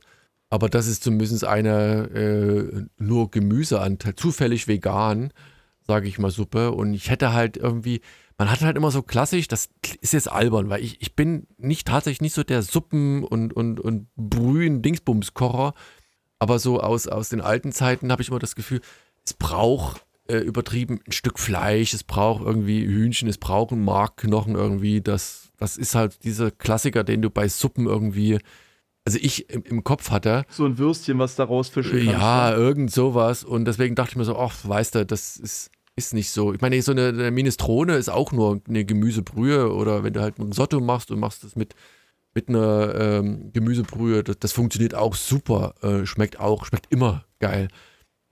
Aber 0.48 0.68
das 0.68 0.86
ist 0.86 1.02
zumindest 1.02 1.44
eine 1.44 2.08
äh, 2.14 2.84
nur 2.98 3.30
Gemüseanteil, 3.30 4.14
zufällig 4.14 4.68
vegan, 4.68 5.32
sage 5.86 6.08
ich 6.08 6.18
mal, 6.18 6.30
Suppe. 6.30 6.72
Und 6.72 6.94
ich 6.94 7.10
hätte 7.10 7.32
halt 7.32 7.56
irgendwie, 7.56 8.00
man 8.38 8.50
hat 8.50 8.60
halt 8.60 8.76
immer 8.76 8.92
so 8.92 9.02
klassisch, 9.02 9.48
das 9.48 9.68
ist 10.00 10.12
jetzt 10.12 10.30
albern, 10.30 10.68
weil 10.68 10.82
ich, 10.82 11.00
ich 11.00 11.16
bin 11.16 11.48
nicht 11.58 11.88
tatsächlich 11.88 12.20
nicht 12.20 12.34
so 12.34 12.44
der 12.44 12.62
Suppen- 12.62 13.24
und, 13.24 13.52
und, 13.52 13.80
und 13.80 14.06
Brühen-Dingsbums-Kocher, 14.16 15.74
aber 16.38 16.58
so 16.58 16.80
aus, 16.80 17.08
aus 17.08 17.28
den 17.28 17.40
alten 17.40 17.72
Zeiten 17.72 18.12
habe 18.12 18.22
ich 18.22 18.28
immer 18.28 18.38
das 18.38 18.54
Gefühl, 18.54 18.80
es 19.26 19.34
braucht 19.34 20.06
äh, 20.28 20.38
übertrieben 20.38 21.00
ein 21.06 21.12
Stück 21.12 21.38
Fleisch, 21.38 21.94
es 21.94 22.04
braucht 22.04 22.44
irgendwie 22.44 22.84
Hühnchen, 22.84 23.28
es 23.28 23.38
braucht 23.38 23.72
einen 23.72 23.84
Markknochen 23.84 24.54
irgendwie, 24.54 25.00
das, 25.00 25.50
das 25.58 25.76
ist 25.76 25.94
halt 25.94 26.24
dieser 26.24 26.50
Klassiker, 26.50 27.04
den 27.04 27.22
du 27.22 27.30
bei 27.30 27.48
Suppen 27.48 27.86
irgendwie, 27.86 28.38
also 29.04 29.18
ich 29.20 29.50
im, 29.50 29.62
im 29.62 29.84
Kopf 29.84 30.10
hatte. 30.10 30.44
So 30.48 30.64
ein 30.64 30.78
Würstchen, 30.78 31.18
was 31.18 31.36
da 31.36 31.44
rausfischen 31.44 32.04
Ja, 32.04 32.46
kannst, 32.48 32.58
irgend 32.58 32.92
sowas 32.92 33.44
und 33.44 33.66
deswegen 33.66 33.94
dachte 33.94 34.12
ich 34.12 34.16
mir 34.16 34.24
so, 34.24 34.36
ach, 34.36 34.56
weißt 34.64 34.96
du, 34.96 35.06
das 35.06 35.36
ist 35.36 35.70
ist 35.96 36.12
nicht 36.12 36.30
so. 36.30 36.52
Ich 36.52 36.60
meine, 36.60 36.80
so 36.82 36.92
eine, 36.92 37.08
eine 37.08 37.30
Minestrone 37.30 37.96
ist 37.96 38.10
auch 38.10 38.30
nur 38.30 38.60
eine 38.68 38.84
Gemüsebrühe 38.84 39.72
oder 39.72 40.04
wenn 40.04 40.12
du 40.12 40.20
halt 40.20 40.38
ein 40.38 40.48
Risotto 40.48 40.78
machst 40.78 41.10
und 41.10 41.18
machst 41.18 41.42
das 41.42 41.56
mit, 41.56 41.74
mit 42.34 42.50
einer 42.50 42.94
ähm, 42.94 43.50
Gemüsebrühe. 43.54 44.22
Das, 44.22 44.38
das, 44.38 44.52
funktioniert 44.52 44.94
auch 44.94 45.14
super. 45.14 45.74
Äh, 45.80 46.04
schmeckt 46.04 46.38
auch, 46.38 46.66
schmeckt 46.66 46.92
immer 46.92 47.24
geil. 47.40 47.68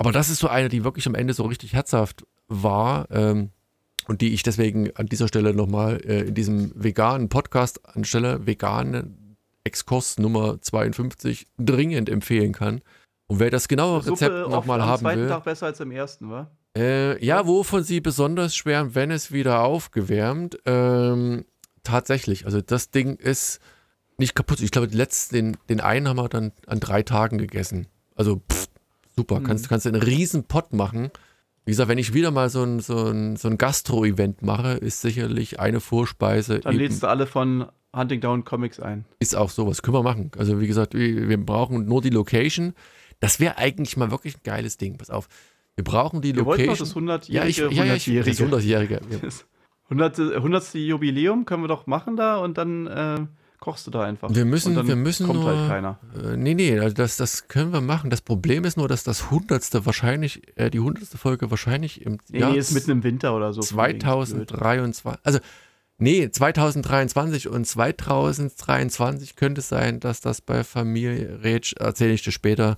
Aber 0.05 0.13
das 0.13 0.29
ist 0.29 0.41
so 0.41 0.49
eine, 0.49 0.69
die 0.69 0.85
wirklich 0.85 1.07
am 1.07 1.15
Ende 1.15 1.33
so 1.33 1.45
richtig 1.45 1.73
herzhaft 1.73 2.27
war 2.47 3.11
ähm, 3.11 3.49
und 4.07 4.21
die 4.21 4.35
ich 4.35 4.43
deswegen 4.43 4.95
an 4.97 5.07
dieser 5.07 5.29
Stelle 5.29 5.55
nochmal 5.55 5.99
äh, 6.05 6.25
in 6.25 6.35
diesem 6.35 6.73
veganen 6.75 7.31
Podcast 7.31 7.81
anstelle, 7.97 8.47
vegane 8.47 9.15
Exkurs 9.65 10.19
Nummer 10.19 10.61
52, 10.61 11.47
dringend 11.59 12.11
empfehlen 12.11 12.53
kann. 12.53 12.83
Und 13.29 13.41
wer 13.41 13.49
das 13.49 13.67
genaue 13.67 14.07
Rezept 14.07 14.51
nochmal 14.51 14.83
haben 14.85 15.05
will. 15.05 15.11
Am 15.11 15.17
zweiten 15.17 15.29
Tag 15.29 15.45
besser 15.45 15.67
als 15.67 15.81
im 15.81 15.91
ersten, 15.91 16.31
wa? 16.31 16.51
Äh, 16.77 17.25
ja, 17.25 17.47
wovon 17.47 17.83
sie 17.83 18.03
besonders 18.03 18.55
schwärmen, 18.55 18.95
wenn 18.95 19.11
es 19.11 19.33
wieder 19.33 19.63
aufgewärmt. 19.63 20.59
Ähm, 20.67 21.47
tatsächlich, 21.83 22.45
also 22.45 22.61
das 22.61 22.91
Ding 22.91 23.17
ist 23.17 23.59
nicht 24.19 24.35
kaputt. 24.35 24.61
Ich 24.61 24.71
glaube, 24.71 24.89
den, 24.89 25.57
den 25.71 25.81
einen 25.81 26.09
haben 26.09 26.17
wir 26.19 26.29
dann 26.29 26.53
an 26.67 26.81
drei 26.81 27.03
Tagen 27.03 27.39
gegessen. 27.39 27.87
Also 28.15 28.43
pff, 28.53 28.69
super, 29.17 29.41
mhm. 29.41 29.45
kannst, 29.45 29.69
kannst 29.69 29.87
du 29.87 29.91
einen 29.91 30.03
riesen 30.03 30.45
Pott 30.45 30.73
machen. 30.73 31.11
Wie 31.65 31.71
gesagt, 31.71 31.89
wenn 31.89 31.99
ich 31.99 32.13
wieder 32.13 32.31
mal 32.31 32.51
so 32.51 32.63
ein, 32.63 32.81
so 32.81 33.07
ein, 33.07 33.37
so 33.37 33.49
ein 33.49 33.57
Gastro-Event 33.57 34.43
mache, 34.43 34.73
ist 34.73 35.01
sicherlich 35.01 35.61
eine 35.61 35.81
Vorspeise. 35.81 36.61
Dann 36.61 36.77
lädst 36.77 37.03
du 37.03 37.07
alle 37.07 37.27
von 37.27 37.67
Hunting 37.95 38.21
Down 38.21 38.45
Comics 38.45 38.81
ein. 38.81 39.07
Ist 39.19 39.35
auch 39.35 39.51
sowas, 39.51 39.83
können 39.83 39.97
wir 39.97 40.03
machen. 40.03 40.31
Also 40.37 40.61
wie 40.61 40.67
gesagt, 40.67 40.95
wir, 40.95 41.29
wir 41.29 41.39
brauchen 41.39 41.87
nur 41.87 42.03
die 42.03 42.11
Location. 42.11 42.75
Das 43.21 43.41
wäre 43.41 43.57
eigentlich 43.57 43.97
mal 43.97 44.11
wirklich 44.11 44.37
ein 44.37 44.43
geiles 44.45 44.77
Ding. 44.77 44.99
Pass 44.99 45.09
auf. 45.11 45.29
Wir 45.77 45.85
brauchen 45.85 46.21
die 46.21 46.35
wir 46.35 46.43
Location. 46.43 46.67
Noch 46.67 46.79
das 46.79 46.95
100-jährige. 46.95 47.33
Ja, 47.33 47.45
ich, 47.47 47.77
ja, 47.77 47.85
ja, 47.85 47.95
ich, 47.95 48.05
das 48.05 48.41
100-jährige. 48.41 49.01
Das 49.23 49.47
100. 49.85 50.19
100. 50.19 50.75
Jubiläum 50.75 51.45
können 51.45 51.63
wir 51.63 51.69
doch 51.69 51.87
machen 51.87 52.17
da 52.17 52.37
und 52.39 52.59
dann 52.59 52.87
äh, 52.87 53.27
kochst 53.65 53.87
du 53.87 53.91
da 53.91 54.03
einfach. 54.03 54.29
Wir 54.31 54.45
müssen, 54.45 54.87
wir 54.87 54.97
müssen 54.97 55.27
kommt 55.27 55.41
nur, 55.41 55.57
halt 55.57 55.69
keiner. 55.69 55.99
Äh, 56.23 56.37
nee, 56.37 56.53
nee, 56.53 56.79
also 56.79 56.95
das, 56.95 57.17
das 57.17 57.49
können 57.49 57.73
wir 57.73 57.81
machen. 57.81 58.11
Das 58.11 58.21
Problem 58.21 58.65
ist 58.65 58.77
nur, 58.77 58.89
dass 58.89 59.05
das 59.05 59.25
100. 59.25 59.87
wahrscheinlich, 59.87 60.43
äh, 60.57 60.69
die 60.69 60.79
100. 60.79 61.09
Folge 61.19 61.51
wahrscheinlich 61.51 62.03
im 62.05 62.19
nee, 62.29 62.41
Jahr 62.41 62.53
nee, 62.53 62.59
ist 62.59 62.73
mitten 62.73 62.91
im 62.91 63.03
Winter 63.03 63.35
oder 63.35 63.55
so. 63.55 63.63
2023. 63.63 65.25
Also, 65.25 65.39
nee, 65.97 66.31
2023 66.31 67.49
und 67.49 67.67
2023 67.67 69.35
könnte 69.35 69.61
es 69.61 69.71
sein, 69.71 69.99
dass 69.99 70.21
das 70.21 70.43
bei 70.43 70.63
Familie 70.63 71.41
Rätsch, 71.43 71.73
erzähle 71.79 72.13
ich 72.13 72.23
dir 72.23 72.33
später, 72.33 72.77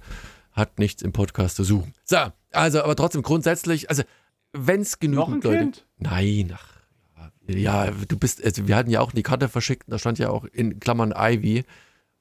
hat 0.53 0.79
nichts 0.79 1.03
im 1.03 1.13
Podcast 1.13 1.57
zu 1.57 1.65
suchen. 1.65 1.95
So, 2.05 2.19
also, 2.53 2.85
aber 2.85 2.95
trotzdem 2.95 3.23
grundsätzlich, 3.23 3.91
also, 3.91 4.05
wenn 4.53 4.83
es 4.83 5.01
genügend 5.01 5.29
Noch 5.29 5.35
ein 5.35 5.41
Leute. 5.41 5.59
Kind? 5.59 5.87
Nein, 5.99 6.53
ach, 6.55 6.76
ja, 7.49 7.91
du 7.91 8.19
bist, 8.19 8.45
also 8.45 8.67
wir 8.67 8.77
hatten 8.77 8.91
ja 8.91 9.01
auch 9.01 9.13
die 9.13 9.23
Karte 9.23 9.49
verschickt, 9.49 9.85
da 9.87 9.99
stand 9.99 10.19
ja 10.19 10.31
auch 10.31 10.45
in 10.45 10.81
Klammern 10.81 11.15
Ivy. 11.17 11.65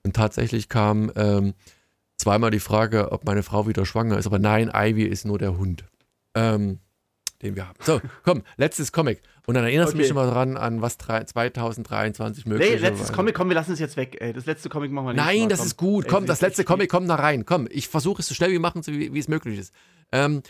Und 0.03 0.15
tatsächlich 0.15 0.69
kam 0.69 1.11
ähm, 1.15 1.53
zweimal 2.17 2.51
die 2.51 2.59
Frage, 2.59 3.11
ob 3.11 3.25
meine 3.25 3.43
Frau 3.43 3.67
wieder 3.67 3.85
schwanger 3.85 4.17
ist. 4.17 4.27
Aber 4.27 4.39
nein, 4.39 4.71
Ivy 4.73 5.03
ist 5.03 5.25
nur 5.25 5.39
der 5.39 5.57
Hund, 5.57 5.83
ähm, 6.35 6.79
den 7.41 7.55
wir 7.55 7.67
haben. 7.67 7.79
So, 7.81 8.01
komm, 8.23 8.43
letztes 8.57 8.91
Comic. 8.91 9.21
Und 9.47 9.55
dann 9.55 9.63
erinnerst 9.63 9.93
du 9.93 9.95
okay. 9.95 10.03
mich 10.03 10.11
immer 10.11 10.29
dran, 10.29 10.57
an 10.57 10.81
was 10.81 10.97
2023 10.97 12.45
möglich 12.45 12.67
ist. 12.67 12.75
Nee, 12.75 12.87
letztes 12.87 13.11
Comic, 13.11 13.35
komm, 13.35 13.49
wir 13.49 13.55
lassen 13.55 13.73
es 13.73 13.79
jetzt 13.79 13.97
weg. 13.97 14.17
Ey. 14.19 14.33
Das 14.33 14.45
letzte 14.45 14.69
Comic 14.69 14.91
machen 14.91 15.07
wir 15.07 15.13
nicht. 15.13 15.25
Nein, 15.25 15.41
mal. 15.41 15.47
das 15.49 15.59
komm. 15.59 15.67
ist 15.67 15.77
gut. 15.77 16.07
Komm, 16.07 16.23
ey, 16.23 16.27
das 16.27 16.41
letzte 16.41 16.63
Comic, 16.63 16.89
komm 16.89 17.07
da 17.07 17.15
rein. 17.15 17.45
Komm, 17.45 17.67
ich 17.71 17.87
versuche 17.87 18.21
es 18.21 18.27
so 18.27 18.35
schnell 18.35 18.51
wie 18.51 18.59
machen, 18.59 18.85
wie, 18.85 19.13
wie 19.13 19.19
es 19.19 19.27
möglich 19.27 19.59
ist. 19.59 19.73
Ähm, 20.11 20.43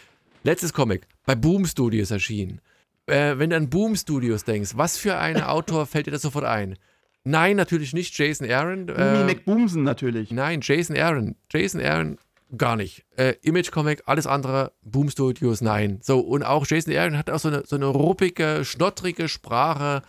letztes 0.43 0.73
Comic, 0.73 1.07
bei 1.25 1.35
Boom 1.35 1.65
Studios 1.65 2.11
erschienen 2.11 2.59
äh, 3.07 3.37
wenn 3.37 3.49
du 3.49 3.55
an 3.55 3.69
Boom 3.69 3.95
Studios 3.95 4.43
denkst, 4.43 4.71
was 4.75 4.97
für 4.97 5.17
ein 5.17 5.41
Autor 5.43 5.85
fällt 5.85 6.07
dir 6.07 6.11
das 6.11 6.21
sofort 6.21 6.45
ein? 6.45 6.77
Nein, 7.23 7.55
natürlich 7.55 7.93
nicht 7.93 8.17
Jason 8.17 8.49
Aaron. 8.49 8.87
Äh, 8.89 9.23
McBoomsen 9.25 9.83
natürlich. 9.83 10.31
Nein, 10.31 10.59
Jason 10.61 10.95
Aaron. 10.95 11.35
Jason 11.51 11.81
Aaron 11.81 12.17
gar 12.55 12.75
nicht. 12.75 13.03
Äh, 13.17 13.33
Image 13.41 13.71
Comic, 13.71 14.03
alles 14.05 14.27
andere, 14.27 14.71
Boom 14.83 15.09
Studios, 15.09 15.61
nein. 15.61 15.99
So, 16.01 16.19
und 16.19 16.43
auch 16.43 16.65
Jason 16.67 16.95
Aaron 16.95 17.17
hat 17.17 17.29
auch 17.29 17.39
so 17.39 17.47
eine, 17.47 17.63
so 17.65 17.75
eine 17.75 17.87
ruppige, 17.87 18.63
schnottrige 18.63 19.27
Sprache 19.27 20.03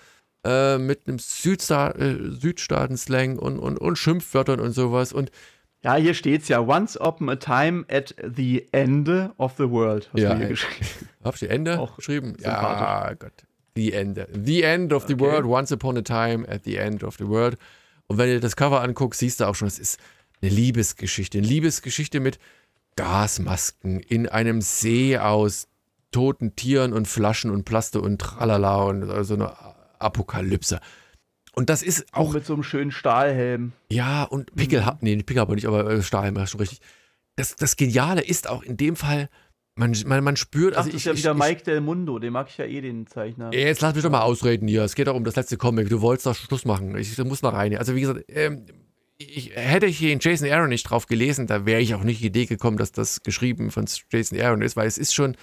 äh, 0.45 0.79
mit 0.79 1.09
einem 1.09 1.19
Südsta 1.19 1.91
äh, 1.93 2.17
Südstaaten-Slang 2.33 3.39
und, 3.39 3.59
und, 3.59 3.79
und 3.79 3.97
Schimpfwörtern 3.97 4.61
und 4.61 4.73
sowas. 4.73 5.13
Und 5.13 5.31
ja, 5.83 5.95
hier 5.97 6.15
steht's 6.15 6.49
ja. 6.49 6.61
Once 6.61 6.99
upon 6.99 7.29
a 7.29 7.37
time 7.37 7.85
at 7.89 8.15
the 8.23 8.67
end 8.73 9.09
of 9.37 9.55
the 9.57 9.71
world. 9.71 10.09
Hast 10.13 10.21
ja, 10.21 10.35
du 10.35 10.39
hier 10.39 10.49
geschrieben. 10.49 11.09
Hab 11.25 11.35
ich 11.37 11.49
Ende 11.49 11.79
Auch 11.79 11.97
geschrieben? 11.97 12.37
Ja, 12.41 13.15
Gott. 13.15 13.33
The 13.77 13.93
End. 13.93 14.19
The 14.45 14.63
End 14.63 14.93
of 14.93 15.07
the 15.07 15.15
okay. 15.15 15.23
World. 15.23 15.45
Once 15.45 15.71
upon 15.71 15.97
a 15.99 16.03
time 16.03 16.49
at 16.49 16.65
the 16.65 16.77
end 16.77 17.05
of 17.05 17.17
the 17.19 17.29
world. 17.29 17.59
Und 18.07 18.19
wenn 18.19 18.31
du 18.31 18.41
das 18.41 18.57
Cover 18.57 18.81
anguckst, 18.81 19.21
siehst 19.21 19.41
du 19.41 19.45
auch 19.45 19.55
schon, 19.55 19.69
es 19.69 19.79
ist 19.79 20.01
eine 20.41 20.51
Liebesgeschichte. 20.51 21.39
Eine 21.39 21.47
Liebesgeschichte 21.47 22.21
mit 22.21 22.39
Gasmasken 22.97 24.01
in 24.01 24.29
einem 24.29 24.63
See 24.63 25.19
aus 25.19 25.69
toten 26.11 26.57
Tieren 26.57 26.95
und 26.95 27.07
Flaschen 27.07 27.51
und 27.51 27.65
Plaste 27.65 28.01
und 28.01 28.19
Tralala 28.19 28.85
und 28.85 29.25
so 29.25 29.35
eine 29.35 29.53
Apokalypse. 29.99 30.81
Und 31.59 31.71
das 31.71 31.83
ist 31.83 32.05
auch. 32.13 32.33
mit 32.33 32.45
so 32.45 32.53
einem 32.53 32.63
schönen 32.63 32.91
Stahlhelm. 32.91 33.73
Ja, 33.91 34.25
und 34.25 34.55
Pickel, 34.55 34.83
mhm. 34.83 34.99
nee, 35.01 35.17
Pickel 35.17 35.41
aber 35.41 35.55
nicht, 35.55 35.67
aber 35.67 35.91
äh, 35.91 36.03
Stahlhelm, 36.03 36.39
hast 36.39 36.51
schon 36.51 36.61
richtig. 36.61 36.81
Das, 37.35 37.57
das 37.57 37.77
Geniale 37.77 38.23
ist 38.23 38.47
auch 38.49 38.63
in 38.63 38.77
dem 38.77 38.95
Fall, 38.95 39.31
man, 39.75 39.97
man, 40.07 40.23
man 40.23 40.37
spürt. 40.37 40.75
Ach, 40.75 40.81
also 40.81 40.91
das 40.91 41.01
ist 41.01 41.07
ja 41.07 41.17
wieder 41.17 41.33
ich, 41.33 41.39
Mike 41.39 41.63
Del 41.65 41.81
Mundo, 41.81 42.19
den 42.19 42.35
mag 42.35 42.49
ich 42.51 42.59
ja 42.59 42.67
eh, 42.67 42.83
den 42.83 43.07
Zeichner. 43.07 43.55
Jetzt 43.55 43.81
lass 43.81 43.95
mich 43.95 44.05
doch 44.05 44.11
mal 44.11 44.21
ausreden 44.21 44.69
hier. 44.69 44.85
Es 44.85 44.95
geht 44.95 45.09
auch 45.09 45.15
um 45.15 45.25
das 45.25 45.37
letzte 45.37 45.57
Comic. 45.57 45.89
Du 45.89 46.03
wolltest 46.03 46.27
doch 46.27 46.35
Schluss 46.35 46.67
machen. 46.67 46.95
Ich, 46.99 47.17
muss 47.19 47.41
mal 47.41 47.49
rein. 47.51 47.75
Also, 47.77 47.95
wie 47.95 48.03
gesagt, 48.03 48.27
ähm, 48.29 48.67
ich, 49.17 49.53
hätte 49.55 49.87
ich 49.87 49.97
hier 49.97 50.13
in 50.13 50.21
Jason 50.21 50.51
Aaron 50.51 50.69
nicht 50.69 50.85
drauf 50.85 51.07
gelesen, 51.07 51.47
da 51.47 51.65
wäre 51.65 51.81
ich 51.81 51.95
auch 51.95 52.05
nicht 52.05 52.21
die 52.21 52.27
Idee 52.27 52.45
gekommen, 52.45 52.77
dass 52.77 52.93
das 52.93 53.23
geschrieben 53.23 53.71
von 53.71 53.87
Jason 54.11 54.39
Aaron 54.39 54.61
ist, 54.61 54.77
weil 54.77 54.87
es 54.87 54.99
ist 54.99 55.15
schon 55.15 55.39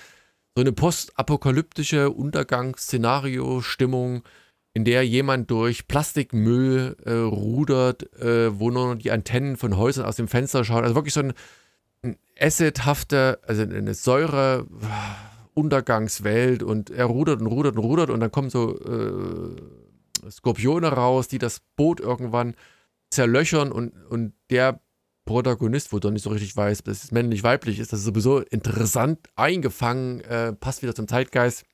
so 0.56 0.61
eine 0.61 0.73
postapokalyptische 0.73 2.11
Untergangsszenario-Stimmung 2.11 4.22
in 4.74 4.86
der 4.86 5.06
jemand 5.06 5.52
durch 5.52 5.88
Plastikmüll 5.88 6.98
äh, 7.06 7.12
rudert, 7.14 8.12
äh, 8.20 8.60
wo 8.60 8.72
nur 8.72 8.95
die 8.95 9.12
Antennen 9.12 9.56
von 9.56 9.78
Häusern 9.78 10.06
aus 10.06 10.16
dem 10.16 10.28
Fenster 10.28 10.64
schauen. 10.64 10.84
Also 10.84 10.95
wirklich 10.95 11.14
so 11.14 11.22
ein, 11.22 11.34
ein 12.02 12.18
acidhafte, 12.40 13.40
also 13.45 13.62
eine 13.62 13.94
Säure. 13.94 14.68
Untergangswelt 15.56 16.64
und 16.64 16.90
er 16.90 17.06
rudert 17.06 17.40
und 17.40 17.45
rudert 17.45 17.76
und 17.76 17.84
rudert 17.84 18.10
und 18.10 18.20
dann 18.20 18.32
kommen 18.32 18.50
so 18.50 18.76
äh, 18.76 20.32
Skorpione 20.32 20.88
raus, 20.88 21.28
die 21.28 21.38
das 21.38 21.62
Boot 21.76 22.00
irgendwann 22.00 22.56
zerlöchern 23.12 23.72
und, 23.72 23.94
und 24.10 24.34
der 24.50 24.82
Protagonist, 25.26 25.94
wo 25.94 26.00
du 26.00 26.10
nicht 26.10 26.24
so 26.24 26.32
richtig 26.32 26.56
weißt, 26.56 26.88
dass 26.88 27.04
es 27.04 27.12
männlich-weiblich 27.12 27.80
ist, 27.80 27.94
das 27.94 28.00
ist 28.00 28.06
sowieso 28.06 28.40
interessant 28.40 29.20
eingefangen, 29.36 30.22
äh, 30.22 30.54
passt 30.54 30.82
wieder 30.82 30.95
zum 30.95 31.08
Zeitgeist 31.08 31.66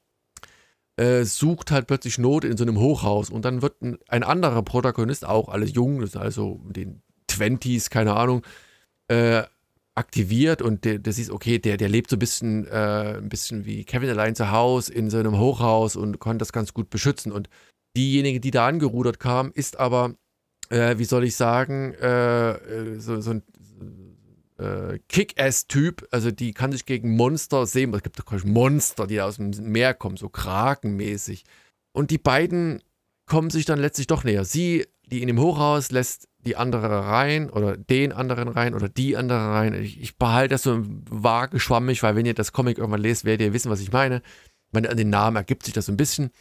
äh, 1.00 1.24
sucht 1.24 1.72
halt 1.72 1.88
plötzlich 1.88 2.18
Not 2.18 2.44
in 2.44 2.58
so 2.58 2.66
einem 2.66 2.78
Hochhaus 2.78 3.30
und 3.30 3.46
dann 3.46 3.62
wird 3.62 3.82
ein, 3.82 3.98
ein 4.10 4.24
anderer 4.24 4.64
Protagonist, 4.64 5.26
auch 5.26 5.48
alles 5.48 5.74
jung, 5.74 6.02
das 6.02 6.12
ist 6.12 6.18
also 6.18 6.60
den 6.68 7.02
20s, 7.30 7.90
keine 7.90 8.16
Ahnung, 8.16 8.46
äh, 9.08 9.44
aktiviert 9.96 10.62
und 10.62 10.84
der, 10.84 11.00
der 11.00 11.14
siehst, 11.14 11.32
okay, 11.32 11.58
der, 11.58 11.78
der 11.78 11.88
lebt 11.88 12.10
so 12.10 12.18
ein 12.18 12.20
bisschen, 12.20 12.68
äh, 12.68 13.18
ein 13.18 13.30
bisschen 13.30 13.66
wie 13.66 13.86
Kevin 13.86 14.10
allein 14.10 14.36
zu 14.36 14.52
Hause 14.52 14.94
in 14.94 15.10
so 15.10 15.18
einem 15.18 15.38
Hochhaus 15.38 15.96
und 15.96 16.20
konnte 16.20 16.40
das 16.40 16.54
ganz 16.54 16.74
gut 16.74 16.90
beschützen. 16.90 17.32
Und 17.32 17.50
diejenige, 17.96 18.40
die 18.40 18.52
da 18.52 18.68
angerudert 18.68 19.20
kam, 19.20 19.52
ist 19.54 19.80
aber, 19.80 20.16
äh, 20.70 20.98
wie 20.98 21.06
soll 21.06 21.24
ich 21.24 21.36
sagen, 21.36 21.94
äh, 21.96 22.52
äh, 22.52 23.00
so, 23.00 23.20
so 23.20 23.32
ein 23.32 23.44
äh, 24.60 25.00
Kick-Ass-Typ, 25.08 26.08
also 26.12 26.32
die 26.32 26.54
kann 26.54 26.72
sich 26.72 26.86
gegen 26.86 27.16
Monster 27.16 27.66
sehen. 27.66 27.94
Es 27.94 28.04
gibt 28.04 28.20
doch 28.20 28.44
Monster, 28.44 29.08
die 29.08 29.22
aus 29.22 29.38
dem 29.38 29.52
Meer 29.72 29.94
kommen, 29.94 30.18
so 30.18 30.30
krakenmäßig. 30.30 31.46
Und 31.92 32.12
die 32.12 32.18
beiden 32.18 32.84
kommen 33.26 33.50
sich 33.50 33.66
dann 33.66 33.80
letztlich 33.80 34.08
doch 34.08 34.24
näher. 34.24 34.44
Sie, 34.44 34.86
die 35.06 35.22
in 35.22 35.28
dem 35.28 35.40
Hochhaus, 35.40 35.92
lässt 35.92 36.28
die 36.46 36.56
andere 36.56 37.06
rein 37.06 37.50
oder 37.50 37.78
den 37.78 38.12
anderen 38.12 38.48
rein 38.48 38.74
oder 38.74 38.90
die 38.90 39.18
andere 39.18 39.40
rein. 39.40 39.74
Ich, 39.74 40.00
ich 40.02 40.18
behalte 40.18 40.54
das 40.56 40.64
so 40.64 40.82
vage 41.10 41.60
schwammig, 41.60 42.04
weil 42.04 42.16
wenn 42.16 42.26
ihr 42.26 42.34
das 42.34 42.52
Comic 42.52 42.78
irgendwann 42.78 43.02
lest, 43.02 43.26
werdet 43.26 43.48
ihr 43.48 43.54
wissen, 43.54 43.72
was 43.72 43.82
ich 43.82 43.92
meine. 43.92 44.22
meine, 44.72 44.90
an 44.90 44.98
den 44.98 45.10
Namen 45.10 45.38
ergibt 45.38 45.64
sich 45.64 45.74
das 45.74 45.86
so 45.86 45.92
ein 45.92 45.98
bisschen. 45.98 46.32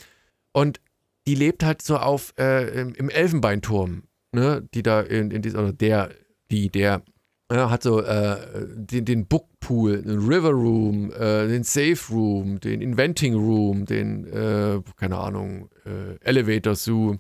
Und 0.53 0.81
die 1.27 1.35
lebt 1.35 1.63
halt 1.63 1.83
so 1.83 1.99
auf 1.99 2.33
äh, 2.39 2.81
im, 2.81 2.95
im 2.95 3.11
Elfenbeinturm, 3.11 4.05
ne, 4.33 4.67
die 4.75 4.83
da 4.83 5.01
in, 5.01 5.31
in 5.31 5.43
dieser, 5.43 5.59
oder 5.61 5.73
der, 5.73 6.11
die, 6.51 6.71
der 6.71 7.03
ja, 7.51 7.71
hat 7.71 7.83
so 7.83 8.03
äh, 8.03 8.67
den, 8.75 9.05
den 9.05 9.27
Bookpool, 9.27 10.03
den 10.03 10.19
River 10.19 10.51
Room, 10.51 11.13
äh, 11.13 11.49
den 11.49 11.65
Safe 11.65 11.99
Room, 12.11 12.61
den 12.61 12.83
Inventing 12.83 13.35
Room, 13.35 13.87
den, 13.87 14.27
äh, 14.27 14.83
keine 14.97 15.19
Ahnung, 15.19 15.71
äh, 15.87 16.17
Elevator 16.21 16.75
Zoo 16.75 17.17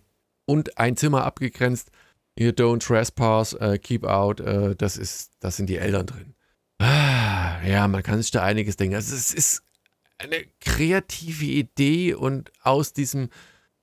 und 0.46 0.76
ein 0.78 0.96
Zimmer 0.96 1.24
abgegrenzt. 1.24 1.90
Hier 2.38 2.55
don't 2.55 2.86
trespass, 2.86 3.55
äh, 3.55 3.78
keep 3.78 4.05
out. 4.05 4.40
Äh, 4.40 4.76
das 4.76 4.96
ist, 4.96 5.32
das 5.40 5.56
sind 5.56 5.68
die 5.68 5.78
Eltern 5.78 6.06
drin. 6.06 6.34
Ah, 6.78 7.60
ja, 7.66 7.88
man 7.88 8.02
kann 8.02 8.20
sich 8.20 8.30
da 8.30 8.44
einiges 8.44 8.76
denken. 8.76 8.96
Also 8.96 9.14
es 9.14 9.32
ist 9.32 9.62
eine 10.18 10.44
kreative 10.60 11.46
Idee 11.46 12.14
und 12.14 12.52
aus 12.62 12.92
diesem 12.92 13.30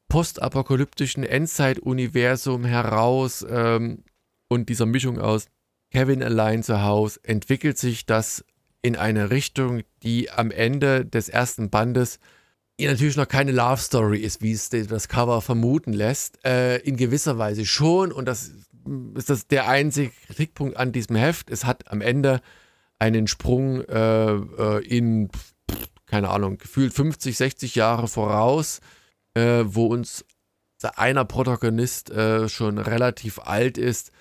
postapokalyptischen 0.10 1.24
Endzeit-Universum 1.24 2.66
heraus 2.66 3.46
ähm, 3.50 4.04
und 4.48 4.70
dieser 4.70 4.86
Mischung 4.86 5.20
aus 5.20 5.48
Kevin 5.92 6.24
allein 6.24 6.64
zu 6.64 6.82
Hause 6.84 7.20
entwickelt 7.24 7.78
sich 7.78 8.06
das 8.06 8.44
in 8.82 8.96
eine 8.96 9.30
Richtung, 9.32 9.82
die 10.04 10.30
am 10.30 10.52
Ende 10.52 11.06
des 11.06 11.30
ersten 11.30 11.70
Bandes 11.70 12.20
natürlich 12.80 13.16
noch 13.16 13.28
keine 13.28 13.52
Love 13.52 13.82
Story 13.82 14.20
ist, 14.20 14.42
wie 14.42 14.52
es 14.52 14.70
das 14.70 15.08
Cover 15.08 15.42
vermuten 15.42 15.94
lässt. 15.94 16.44
Äh, 16.46 16.78
in 16.80 16.98
gewisser 16.98 17.38
Weise 17.38 17.66
schon 17.66 18.12
und 18.12 18.26
das 18.26 18.52
ist 19.16 19.30
das 19.30 19.48
der 19.48 19.68
einzige 19.68 20.12
Kritikpunkt 20.28 20.78
an 20.78 20.92
diesem 20.92 21.16
Heft. 21.16 21.50
Es 21.50 21.66
hat 21.66 21.92
am 21.92 22.02
Ende 22.02 22.42
einen 23.00 23.28
Sprung 23.28 23.82
äh, 23.82 24.34
äh 24.34 24.86
in, 24.86 25.30
keine 26.06 26.30
Ahnung, 26.30 26.58
gefühlt 26.58 26.94
50, 26.94 27.36
60 27.36 27.76
Jahre 27.76 28.08
voraus, 28.08 28.82
äh, 29.34 29.64
wo 29.66 29.88
uns 29.88 30.26
einer 30.96 31.26
Protagonist 31.26 32.12
äh, 32.12 32.48
schon 32.48 32.78
relativ 32.78 33.40
alt 33.40 33.78
ist, 33.80 34.12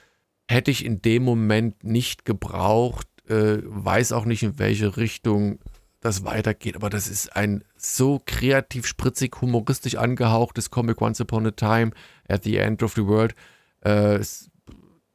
hätte 0.49 0.71
ich 0.71 0.85
in 0.85 1.03
dem 1.03 1.23
Moment 1.23 1.85
nicht 1.85 2.25
gebraucht. 2.25 3.09
Äh, 3.29 3.59
weiß 3.65 4.13
auch 4.13 4.25
nicht, 4.25 4.43
in 4.43 4.59
welche 4.59 4.97
Richtung 4.97 5.59
das 6.01 6.25
weitergeht, 6.25 6.77
aber 6.77 6.91
das 6.91 7.09
ist 7.09 7.35
ein 7.35 7.65
so 7.79 8.21
kreativ, 8.27 8.87
spritzig, 8.87 9.41
humoristisch 9.41 9.95
angehauchtes 9.95 10.71
Comic 10.71 11.01
Once 11.01 11.19
Upon 11.23 11.47
a 11.47 11.51
Time 11.51 11.93
at 12.29 12.45
the 12.45 12.59
End 12.59 12.83
of 12.83 12.93
the 12.93 13.07
World. 13.07 13.35
Äh, 13.81 14.19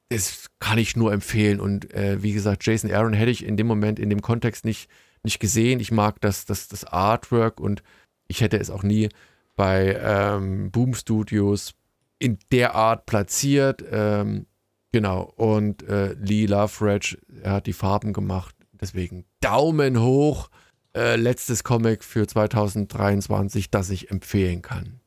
das 0.10 0.50
kann 0.60 0.80
ich 0.80 0.96
nur 0.96 1.14
empfehlen. 1.14 1.60
Und 1.60 1.94
äh, 1.94 2.24
wie 2.24 2.34
gesagt, 2.34 2.66
Jason 2.66 2.92
Aaron 2.92 3.14
hätte 3.14 3.30
ich 3.30 3.46
in 3.46 3.56
dem 3.56 3.68
Moment, 3.68 4.00
in 4.00 4.10
dem 4.10 4.22
Kontext 4.22 4.66
nicht, 4.66 4.90
nicht 5.24 5.40
gesehen. 5.40 5.80
Ich 5.80 5.92
mag 5.92 6.20
das, 6.22 6.46
das, 6.46 6.68
das 6.68 6.86
Artwork 6.86 7.60
und 7.60 7.84
ich 8.28 8.42
hätte 8.42 8.58
es 8.58 8.72
auch 8.72 8.84
nie 8.84 9.10
bei 9.56 10.00
ähm, 10.02 10.72
Boom 10.72 10.96
Studios 10.96 11.76
in 12.18 12.40
der 12.52 12.74
Art 12.74 13.06
platziert. 13.06 13.84
Ähm, 13.92 14.48
genau. 14.92 15.34
Und 15.36 15.84
äh, 15.88 16.14
Lee 16.14 16.46
Loveridge, 16.46 17.18
er 17.42 17.54
hat 17.54 17.68
die 17.68 17.74
Farben 17.74 18.14
gemacht. 18.14 18.56
Deswegen 18.80 19.26
Daumen 19.42 20.02
hoch. 20.02 20.50
Äh, 20.96 21.18
letztes 21.18 21.64
Comic 21.64 22.04
für 22.04 22.26
2023, 22.26 23.70
das 23.70 23.90
ich 23.92 24.10
empfehlen 24.10 24.62
kann. 24.62 25.00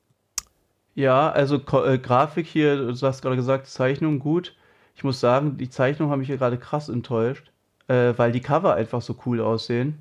Ja, 0.95 1.31
also 1.31 1.57
äh, 1.57 1.99
Grafik 1.99 2.47
hier, 2.47 2.77
du 2.77 3.07
hast 3.07 3.23
gerade 3.23 3.37
gesagt, 3.37 3.67
Zeichnung 3.67 4.19
gut. 4.19 4.55
Ich 4.95 5.05
muss 5.05 5.21
sagen, 5.21 5.57
die 5.57 5.71
Zeichnung 5.71 6.11
hat 6.11 6.19
mich 6.19 6.29
hier 6.29 6.37
gerade 6.37 6.59
krass 6.59 6.89
enttäuscht, 6.89 7.51
äh, 7.89 8.13
weil 8.17 8.31
die 8.31 8.41
Cover 8.41 8.75
einfach 8.75 9.03
so 9.03 9.19
cool 9.27 9.41
aussehen. 9.41 9.99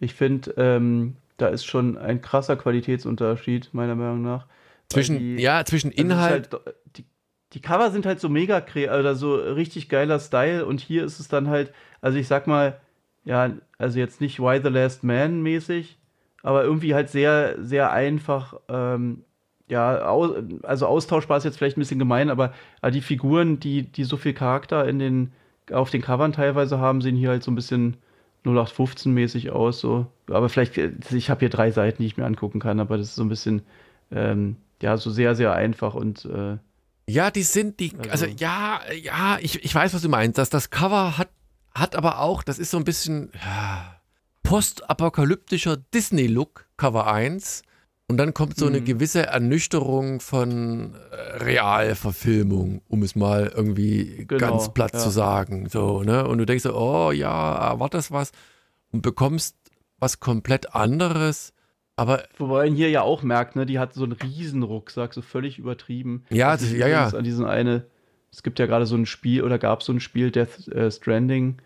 Ich 0.00 0.14
finde, 0.14 0.52
ähm, 0.56 1.16
da 1.38 1.48
ist 1.48 1.64
schon 1.64 1.96
ein 1.96 2.20
krasser 2.20 2.56
Qualitätsunterschied, 2.56 3.72
meiner 3.72 3.94
Meinung 3.94 4.22
nach. 4.22 4.46
Zwischen, 4.88 5.18
die, 5.18 5.36
ja, 5.36 5.64
zwischen 5.64 5.90
also 5.90 6.02
Inhalt. 6.02 6.52
Halt, 6.52 6.74
die, 6.96 7.04
die, 7.54 7.60
Cover 7.60 7.90
sind 7.90 8.06
halt 8.06 8.20
so 8.20 8.28
mega, 8.28 8.62
oder 8.74 9.14
so 9.14 9.34
richtig 9.34 9.88
geiler 9.88 10.18
Style 10.18 10.66
und 10.66 10.80
hier 10.80 11.04
ist 11.04 11.20
es 11.20 11.28
dann 11.28 11.48
halt, 11.48 11.72
also 12.00 12.18
ich 12.18 12.28
sag 12.28 12.46
mal, 12.46 12.80
ja, 13.24 13.52
also 13.78 13.98
jetzt 13.98 14.20
nicht 14.20 14.40
Why 14.40 14.60
the 14.62 14.68
Last 14.68 15.04
Man 15.04 15.42
mäßig, 15.42 15.98
aber 16.42 16.64
irgendwie 16.64 16.94
halt 16.94 17.08
sehr, 17.08 17.56
sehr 17.62 17.90
einfach 17.92 18.54
ähm, 18.68 19.24
ja, 19.68 20.06
au 20.06 20.34
also 20.62 20.86
austauschbar 20.86 21.38
ist 21.38 21.44
jetzt 21.44 21.56
vielleicht 21.56 21.76
ein 21.76 21.80
bisschen 21.80 21.98
gemein, 21.98 22.30
aber, 22.30 22.52
aber 22.80 22.90
die 22.90 23.00
Figuren, 23.00 23.60
die, 23.60 23.82
die 23.82 24.04
so 24.04 24.16
viel 24.16 24.34
Charakter 24.34 24.86
in 24.86 24.98
den, 24.98 25.32
auf 25.72 25.90
den 25.90 26.02
Covern 26.02 26.32
teilweise 26.32 26.78
haben, 26.78 27.00
sehen 27.00 27.16
hier 27.16 27.30
halt 27.30 27.42
so 27.42 27.50
ein 27.50 27.54
bisschen 27.54 27.96
0815-mäßig 28.44 29.50
aus. 29.50 29.80
So. 29.80 30.06
Aber 30.28 30.48
vielleicht, 30.48 30.76
ich 30.76 31.30
habe 31.30 31.40
hier 31.40 31.48
drei 31.48 31.70
Seiten, 31.70 32.02
die 32.02 32.06
ich 32.06 32.16
mir 32.16 32.26
angucken 32.26 32.60
kann, 32.60 32.80
aber 32.80 32.98
das 32.98 33.08
ist 33.08 33.14
so 33.16 33.22
ein 33.24 33.28
bisschen, 33.28 33.62
ähm, 34.10 34.56
ja, 34.82 34.96
so 34.96 35.10
sehr, 35.10 35.34
sehr 35.34 35.54
einfach 35.54 35.94
und 35.94 36.26
äh, 36.26 36.58
ja, 37.08 37.30
die 37.30 37.42
sind 37.42 37.80
die, 37.80 37.92
also, 38.10 38.24
also 38.24 38.26
ja, 38.26 38.80
ja, 38.92 39.38
ich, 39.40 39.62
ich 39.64 39.74
weiß, 39.74 39.94
was 39.94 40.02
du 40.02 40.08
meinst. 40.08 40.38
Das, 40.38 40.50
das 40.50 40.70
Cover 40.70 41.18
hat, 41.18 41.30
hat 41.74 41.96
aber 41.96 42.20
auch, 42.20 42.42
das 42.42 42.58
ist 42.58 42.70
so 42.70 42.78
ein 42.78 42.84
bisschen 42.84 43.30
ja, 43.44 43.96
postapokalyptischer 44.42 45.76
Disney-Look, 45.76 46.66
Cover 46.76 47.06
1. 47.06 47.62
Und 48.06 48.18
dann 48.18 48.34
kommt 48.34 48.58
so 48.58 48.66
eine 48.66 48.80
mhm. 48.80 48.84
gewisse 48.84 49.26
Ernüchterung 49.26 50.20
von 50.20 50.94
äh, 50.94 51.16
Realverfilmung, 51.38 52.82
um 52.86 53.02
es 53.02 53.16
mal 53.16 53.50
irgendwie 53.54 54.26
genau, 54.28 54.50
ganz 54.50 54.74
platt 54.74 54.92
ja. 54.92 54.98
zu 54.98 55.08
sagen. 55.08 55.68
So, 55.70 56.02
ne? 56.02 56.26
Und 56.28 56.38
du 56.38 56.44
denkst 56.44 56.64
so, 56.64 56.76
oh 56.76 57.12
ja, 57.12 57.70
erwartest 57.70 58.12
was 58.12 58.32
und 58.92 59.00
bekommst 59.00 59.56
was 59.98 60.20
komplett 60.20 60.74
anderes. 60.74 61.54
Aber 61.96 62.24
Wobei 62.38 62.66
man 62.66 62.74
hier 62.74 62.90
ja 62.90 63.02
auch 63.02 63.22
merkt, 63.22 63.54
ne, 63.56 63.66
die 63.66 63.78
hat 63.78 63.94
so 63.94 64.04
einen 64.04 64.12
Riesenrucksack, 64.12 65.14
so 65.14 65.22
völlig 65.22 65.58
übertrieben. 65.58 66.24
Ja, 66.30 66.52
das, 66.52 66.72
ja, 66.72 66.88
ja. 66.88 67.06
An 67.08 67.24
diesen 67.24 67.44
eine, 67.44 67.84
es 68.32 68.42
gibt 68.42 68.58
ja 68.58 68.66
gerade 68.66 68.86
so 68.86 68.96
ein 68.96 69.06
Spiel 69.06 69.42
oder 69.42 69.58
gab 69.58 69.82
so 69.82 69.92
ein 69.92 70.00
Spiel, 70.00 70.30
Death 70.32 70.66
äh, 70.68 70.90
Stranding, 70.90 71.56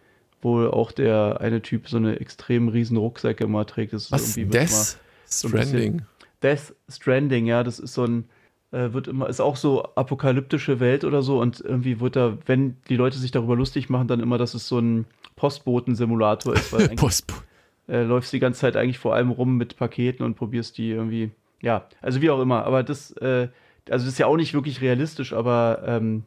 wo 0.42 0.66
auch 0.66 0.92
der 0.92 1.40
eine 1.40 1.62
Typ 1.62 1.88
so 1.88 1.96
eine 1.96 2.20
extrem 2.20 2.68
riesen 2.68 2.98
Rucksäcke 2.98 3.44
immer 3.44 3.64
trägt. 3.64 3.94
Das 3.94 4.12
was? 4.12 4.34
Death 4.34 4.98
Stranding? 5.26 6.02
Death 6.42 6.74
Stranding, 6.88 7.46
ja, 7.46 7.64
das 7.64 7.78
ist 7.78 7.94
so 7.94 8.05
ein, 8.05 8.28
äh, 8.70 8.92
wird 8.92 9.09
immer, 9.09 9.30
ist 9.30 9.40
auch 9.40 9.56
so 9.56 9.82
apokalyptische 9.94 10.78
Welt 10.78 11.05
oder 11.05 11.22
so 11.22 11.40
und 11.40 11.60
irgendwie 11.60 12.00
wird 12.00 12.16
da, 12.16 12.36
wenn 12.44 12.76
die 12.90 12.96
Leute 12.96 13.18
sich 13.18 13.30
darüber 13.30 13.56
lustig 13.56 13.88
machen, 13.88 14.09
dann 14.09 14.20
immer, 14.20 14.36
dass 14.36 14.52
es 14.52 14.68
so 14.68 14.78
ein 14.78 15.06
Postboten-Simulator 15.36 16.55
ist, 16.55 16.72
weil 16.72 16.88
Postboten. 16.96 17.48
Äh, 17.89 18.02
läufst 18.02 18.32
die 18.32 18.39
ganze 18.39 18.60
Zeit 18.60 18.77
eigentlich 18.77 18.98
vor 18.98 19.15
allem 19.15 19.31
rum 19.31 19.56
mit 19.56 19.77
Paketen 19.77 20.24
und 20.24 20.35
probierst 20.35 20.77
die 20.77 20.90
irgendwie, 20.90 21.31
ja, 21.62 21.86
also 22.02 22.20
wie 22.20 22.31
auch 22.31 22.40
immer, 22.40 22.65
aber 22.65 22.82
das, 22.82 23.12
äh, 23.12 23.48
also 23.89 24.05
das 24.05 24.12
ist 24.12 24.19
ja 24.19 24.27
auch 24.27 24.36
nicht 24.36 24.52
wirklich 24.52 24.82
realistisch, 24.82 25.32
aber 25.32 25.82
ähm, 25.86 26.24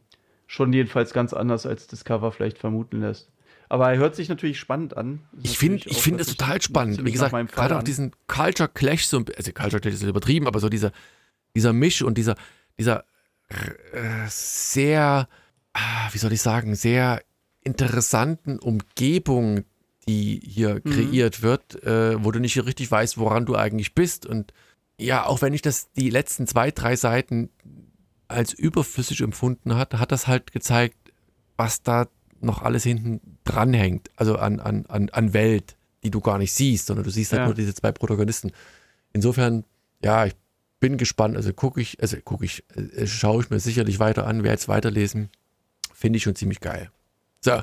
schon 0.47 0.73
jedenfalls 0.73 1.13
ganz 1.13 1.33
anders, 1.33 1.65
als 1.65 1.87
das 1.87 2.03
Cover 2.03 2.31
vielleicht 2.31 2.57
vermuten 2.57 3.01
lässt. 3.01 3.31
Aber 3.69 3.89
er 3.89 3.97
hört 3.99 4.15
sich 4.15 4.27
natürlich 4.27 4.59
spannend 4.59 4.97
an. 4.97 5.21
Ich 5.43 5.57
finde 5.57 5.77
ich 5.85 6.01
find 6.01 6.19
es 6.19 6.35
total 6.35 6.61
spannend. 6.61 7.05
Wie 7.05 7.11
gesagt, 7.11 7.33
gerade 7.53 7.77
auch 7.77 7.83
diesen 7.83 8.11
Culture 8.27 8.67
Clash, 8.67 9.05
so, 9.05 9.23
also 9.37 9.51
Culture 9.53 9.79
Clash 9.79 9.93
ist 9.93 10.03
übertrieben, 10.03 10.47
aber 10.47 10.59
so 10.59 10.67
dieser, 10.67 10.91
dieser 11.55 11.71
Misch 11.71 12.01
und 12.01 12.17
dieser, 12.17 12.35
dieser 12.77 13.05
äh, 13.47 14.27
sehr, 14.27 15.29
ah, 15.73 16.09
wie 16.11 16.17
soll 16.17 16.33
ich 16.33 16.41
sagen, 16.41 16.75
sehr 16.75 17.21
interessanten 17.61 18.59
Umgebung, 18.59 19.63
die 20.07 20.41
hier 20.43 20.81
mhm. 20.83 20.91
kreiert 20.91 21.41
wird, 21.41 21.83
äh, 21.83 22.23
wo 22.23 22.31
du 22.31 22.39
nicht 22.39 22.63
richtig 22.65 22.89
weißt, 22.89 23.17
woran 23.17 23.45
du 23.45 23.55
eigentlich 23.55 23.93
bist. 23.93 24.25
Und 24.25 24.53
ja, 24.99 25.25
auch 25.25 25.41
wenn 25.41 25.53
ich 25.53 25.61
das 25.61 25.91
die 25.93 26.09
letzten 26.09 26.47
zwei, 26.47 26.71
drei 26.71 26.95
Seiten 26.95 27.49
als 28.27 28.53
überflüssig 28.53 29.21
empfunden 29.21 29.75
hat, 29.75 29.93
hat 29.95 30.11
das 30.11 30.27
halt 30.27 30.51
gezeigt, 30.51 30.97
was 31.57 31.83
da 31.83 32.07
noch 32.39 32.61
alles 32.61 32.83
hinten 32.83 33.37
dranhängt, 33.43 34.09
also 34.15 34.37
an, 34.37 34.59
an, 34.59 34.85
an, 34.87 35.09
an 35.09 35.33
Welt, 35.33 35.75
die 36.03 36.09
du 36.09 36.21
gar 36.21 36.37
nicht 36.37 36.53
siehst, 36.53 36.87
sondern 36.87 37.03
du 37.03 37.11
siehst 37.11 37.31
halt 37.33 37.41
ja. 37.41 37.45
nur 37.45 37.53
diese 37.53 37.73
zwei 37.75 37.91
Protagonisten. 37.91 38.51
Insofern, 39.13 39.63
ja, 40.03 40.25
ich 40.25 40.33
bin 40.79 40.97
gespannt, 40.97 41.37
also 41.37 41.53
gucke 41.53 41.79
ich, 41.79 42.01
also 42.01 42.17
gucke 42.23 42.45
ich, 42.45 42.63
äh, 42.75 43.05
schaue 43.05 43.43
ich 43.43 43.49
mir 43.49 43.59
sicherlich 43.59 43.99
weiter 43.99 44.25
an, 44.25 44.37
werde 44.37 44.53
jetzt 44.53 44.67
weiterlesen. 44.67 45.29
Finde 45.93 46.17
ich 46.17 46.23
schon 46.23 46.35
ziemlich 46.35 46.59
geil. 46.59 46.89
So. 47.41 47.61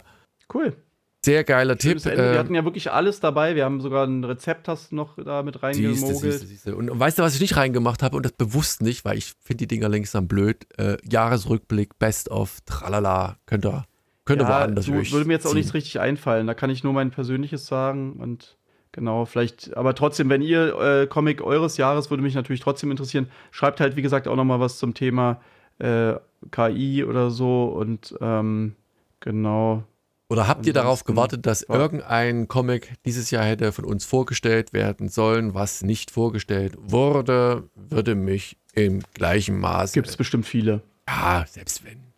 Cool. 0.52 0.77
Sehr 1.24 1.43
geiler 1.45 1.77
Schönes 1.81 2.05
Tipp. 2.05 2.12
Ende. 2.12 2.32
Wir 2.32 2.39
hatten 2.39 2.55
ja 2.55 2.65
wirklich 2.65 2.93
alles 2.93 3.20
dabei. 3.20 3.57
Wir 3.57 3.65
haben 3.65 3.81
sogar 3.81 4.07
ein 4.07 4.23
Rezept 4.23 4.69
hast 4.69 4.93
noch 4.93 5.16
da 5.23 5.43
mit 5.43 5.62
reingemogelt. 5.62 6.66
Und, 6.66 6.90
und 6.90 7.01
weißt 7.01 7.19
du, 7.19 7.23
was 7.23 7.35
ich 7.35 7.40
nicht 7.40 7.57
reingemacht 7.57 8.03
habe 8.03 8.16
und 8.16 8.24
das 8.24 8.32
bewusst 8.32 8.82
nicht, 8.82 9.05
weil 9.05 9.19
ich 9.19 9.35
finde 9.43 9.66
die 9.66 9.69
Dinger 9.69 9.89
langsam 9.89 10.28
blöd. 10.28 10.66
Äh, 10.77 10.97
Jahresrückblick, 11.09 11.99
Best 11.99 12.31
of, 12.31 12.59
tralala, 12.66 13.39
könnt 13.47 13.66
ihr 13.66 13.85
könnte 14.28 14.45
ja, 14.45 14.51
woanders 14.51 14.85
du, 14.85 14.93
Würde 14.93 15.27
mir 15.27 15.32
jetzt 15.32 15.47
auch 15.47 15.55
nichts 15.55 15.73
richtig 15.73 16.01
einfallen. 16.01 16.47
Da 16.47 16.53
kann 16.53 16.69
ich 16.69 16.85
nur 16.85 16.93
mein 16.93 17.11
persönliches 17.11 17.66
sagen 17.66 18.12
und 18.12 18.59
genau, 18.93 19.24
vielleicht, 19.24 19.74
aber 19.74 19.95
trotzdem, 19.95 20.28
wenn 20.28 20.43
ihr 20.43 20.78
äh, 20.78 21.07
Comic 21.07 21.40
eures 21.40 21.78
Jahres, 21.78 22.11
würde 22.11 22.23
mich 22.23 22.35
natürlich 22.35 22.61
trotzdem 22.61 22.90
interessieren. 22.90 23.31
Schreibt 23.53 23.81
halt, 23.81 23.97
wie 23.97 24.03
gesagt, 24.03 24.28
auch 24.28 24.36
noch 24.36 24.45
mal 24.45 24.61
was 24.61 24.77
zum 24.77 24.93
Thema 24.93 25.40
äh, 25.78 26.15
KI 26.51 27.05
oder 27.05 27.31
so 27.31 27.65
und 27.65 28.15
ähm, 28.20 28.77
genau. 29.20 29.85
Oder 30.31 30.47
habt 30.47 30.67
ihr 30.67 30.75
darauf 30.75 31.05
gewartet, 31.05 31.47
dass 31.47 31.63
irgendein 31.63 32.49
Comic 32.49 32.93
dieses 33.07 33.31
Jahr 33.31 33.45
hätte 33.45 33.73
von 33.73 33.87
uns 33.87 34.05
vorgestellt 34.05 34.75
werden 34.75 35.09
sollen, 35.09 35.55
was 35.55 35.83
nicht 35.83 36.11
vorgestellt 36.11 36.77
wurde, 36.79 37.71
würde 37.75 38.15
mich 38.15 38.59
im 38.75 39.01
gleichen 39.15 39.59
Maße. 39.59 39.95
Gibt 39.95 40.09
es 40.09 40.19
bestimmt 40.19 40.45
viele. 40.45 40.83
Ja, 41.09 41.47
selbst 41.49 41.83
wenn 41.85 42.09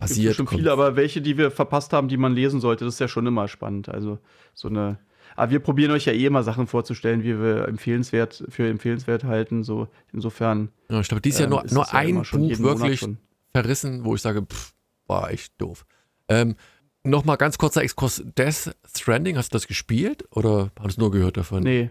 passiert. 0.00 0.34
schon 0.34 0.48
viele, 0.48 0.72
aber 0.72 0.96
welche, 0.96 1.20
die 1.20 1.38
wir 1.38 1.50
verpasst 1.50 1.92
haben, 1.92 2.08
die 2.08 2.16
man 2.16 2.32
lesen 2.34 2.60
sollte, 2.60 2.84
das 2.84 2.94
ist 2.94 3.00
ja 3.00 3.08
schon 3.08 3.26
immer 3.26 3.46
spannend. 3.46 3.88
Also 3.88 4.18
so 4.54 4.68
eine. 4.68 4.98
Aber 5.36 5.52
wir 5.52 5.60
probieren 5.60 5.92
euch 5.92 6.06
ja 6.06 6.12
eh 6.12 6.26
immer 6.26 6.42
Sachen 6.42 6.66
vorzustellen, 6.66 7.22
wie 7.22 7.38
wir 7.38 7.68
empfehlenswert 7.68 8.44
für 8.48 8.68
empfehlenswert 8.68 9.24
halten. 9.24 9.62
So 9.62 9.88
insofern. 10.12 10.70
Ja, 10.88 11.00
ich 11.00 11.08
glaube, 11.08 11.20
dieses 11.20 11.40
ähm, 11.40 11.52
Jahr 11.52 11.64
nur, 11.64 11.72
nur 11.72 11.94
ein 11.94 12.16
ja 12.16 12.22
Buch 12.22 12.58
wirklich 12.58 13.06
verrissen, 13.52 14.04
wo 14.04 14.14
ich 14.14 14.22
sage, 14.22 14.42
pff, 14.42 14.74
war 15.06 15.30
echt 15.30 15.60
doof. 15.60 15.86
Ähm, 16.28 16.56
Nochmal 17.02 17.36
ganz 17.36 17.56
kurzer 17.58 17.82
Exkurs. 17.82 18.22
Death 18.36 18.74
Stranding, 18.86 19.36
hast 19.36 19.52
du 19.52 19.56
das 19.56 19.66
gespielt 19.66 20.24
oder 20.32 20.70
hast 20.80 20.96
du 20.96 21.02
nur 21.02 21.10
gehört 21.10 21.36
davon? 21.36 21.62
Nee, 21.62 21.90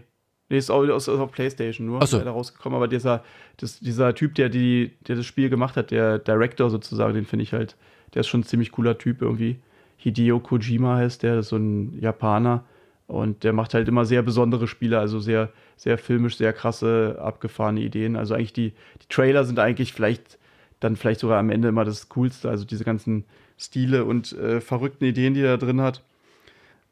Nee, 0.50 0.58
ist 0.58 0.68
auch 0.68 0.86
aus, 0.88 1.08
aus, 1.08 1.30
PlayStation 1.30 1.86
nur 1.86 2.04
so. 2.08 2.18
rausgekommen, 2.18 2.76
aber 2.76 2.88
dieser, 2.88 3.22
das, 3.56 3.78
dieser 3.78 4.16
Typ, 4.16 4.34
der, 4.34 4.48
die, 4.48 4.90
der 5.06 5.14
das 5.14 5.24
Spiel 5.24 5.48
gemacht 5.48 5.76
hat, 5.76 5.92
der 5.92 6.18
Director 6.18 6.68
sozusagen, 6.70 7.14
den 7.14 7.24
finde 7.24 7.44
ich 7.44 7.52
halt, 7.52 7.76
der 8.14 8.20
ist 8.20 8.26
schon 8.26 8.40
ein 8.40 8.44
ziemlich 8.44 8.72
cooler 8.72 8.98
Typ 8.98 9.22
irgendwie. 9.22 9.60
Hideo 9.96 10.40
Kojima 10.40 10.96
heißt 10.96 11.22
der, 11.22 11.36
das 11.36 11.46
ist 11.46 11.50
so 11.50 11.56
ein 11.56 11.96
Japaner. 12.00 12.64
Und 13.06 13.44
der 13.44 13.52
macht 13.52 13.74
halt 13.74 13.86
immer 13.86 14.04
sehr 14.04 14.22
besondere 14.22 14.66
Spiele, 14.66 14.98
also 14.98 15.20
sehr, 15.20 15.50
sehr 15.76 15.98
filmisch, 15.98 16.36
sehr 16.36 16.52
krasse, 16.52 17.18
abgefahrene 17.20 17.80
Ideen. 17.80 18.16
Also 18.16 18.34
eigentlich 18.34 18.52
die, 18.52 18.72
die 19.02 19.08
Trailer 19.08 19.44
sind 19.44 19.58
eigentlich 19.60 19.92
vielleicht 19.92 20.38
dann 20.80 20.96
vielleicht 20.96 21.20
sogar 21.20 21.38
am 21.38 21.50
Ende 21.50 21.68
immer 21.68 21.84
das 21.84 22.08
Coolste, 22.08 22.48
also 22.48 22.64
diese 22.64 22.84
ganzen 22.84 23.24
Stile 23.60 24.04
und 24.04 24.32
äh, 24.32 24.60
verrückten 24.60 25.04
Ideen, 25.04 25.34
die 25.34 25.40
er 25.42 25.56
da 25.58 25.66
drin 25.66 25.80
hat. 25.80 26.02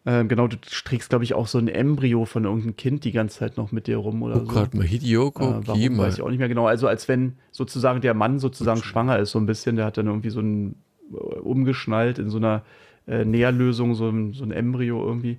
Ähm, 0.07 0.29
genau, 0.29 0.47
du 0.47 0.57
trägst, 0.61 1.11
glaube 1.11 1.25
ich, 1.25 1.35
auch 1.35 1.47
so 1.49 1.59
ein 1.59 1.69
Embryo 1.69 2.25
von 2.25 2.45
irgendeinem 2.45 2.77
Kind 2.77 3.05
die 3.05 3.13
ganze 3.13 3.41
Zeit 3.41 3.57
noch 3.57 3.73
mit 3.73 3.87
dir 3.89 3.97
rum 3.97 4.23
oder 4.23 4.37
oh 4.37 4.47
so. 4.47 4.53
Gott, 4.53 4.75
mal 4.75 4.87
Hideo 4.87 5.29
Äh, 5.29 5.33
warum, 5.41 5.65
Kojima. 5.65 6.05
weiß 6.05 6.15
ich 6.15 6.23
auch 6.23 6.29
nicht 6.31 6.39
mehr 6.39 6.49
genau. 6.49 6.67
Also 6.67 6.87
als 6.87 7.09
wenn 7.09 7.35
sozusagen 7.51 8.01
der 8.01 8.15
Mann 8.15 8.39
sozusagen 8.39 8.83
schwanger 8.83 9.19
ist, 9.19 9.33
so 9.33 9.39
ein 9.39 9.47
bisschen. 9.47 9.77
Der 9.77 9.85
hat 9.87 9.99
dann 9.99 10.07
irgendwie 10.07 10.31
so 10.31 10.41
ein 10.41 10.77
äh, 11.13 11.17
umgeschnallt 11.17 12.19
in 12.19 12.31
so 12.31 12.37
einer 12.39 12.63
äh, 13.07 13.25
Nährlösung, 13.25 13.95
so 13.95 14.09
ein, 14.09 14.33
so 14.35 14.45
ein 14.45 14.53
Embryo 14.53 15.05
irgendwie. 15.05 15.39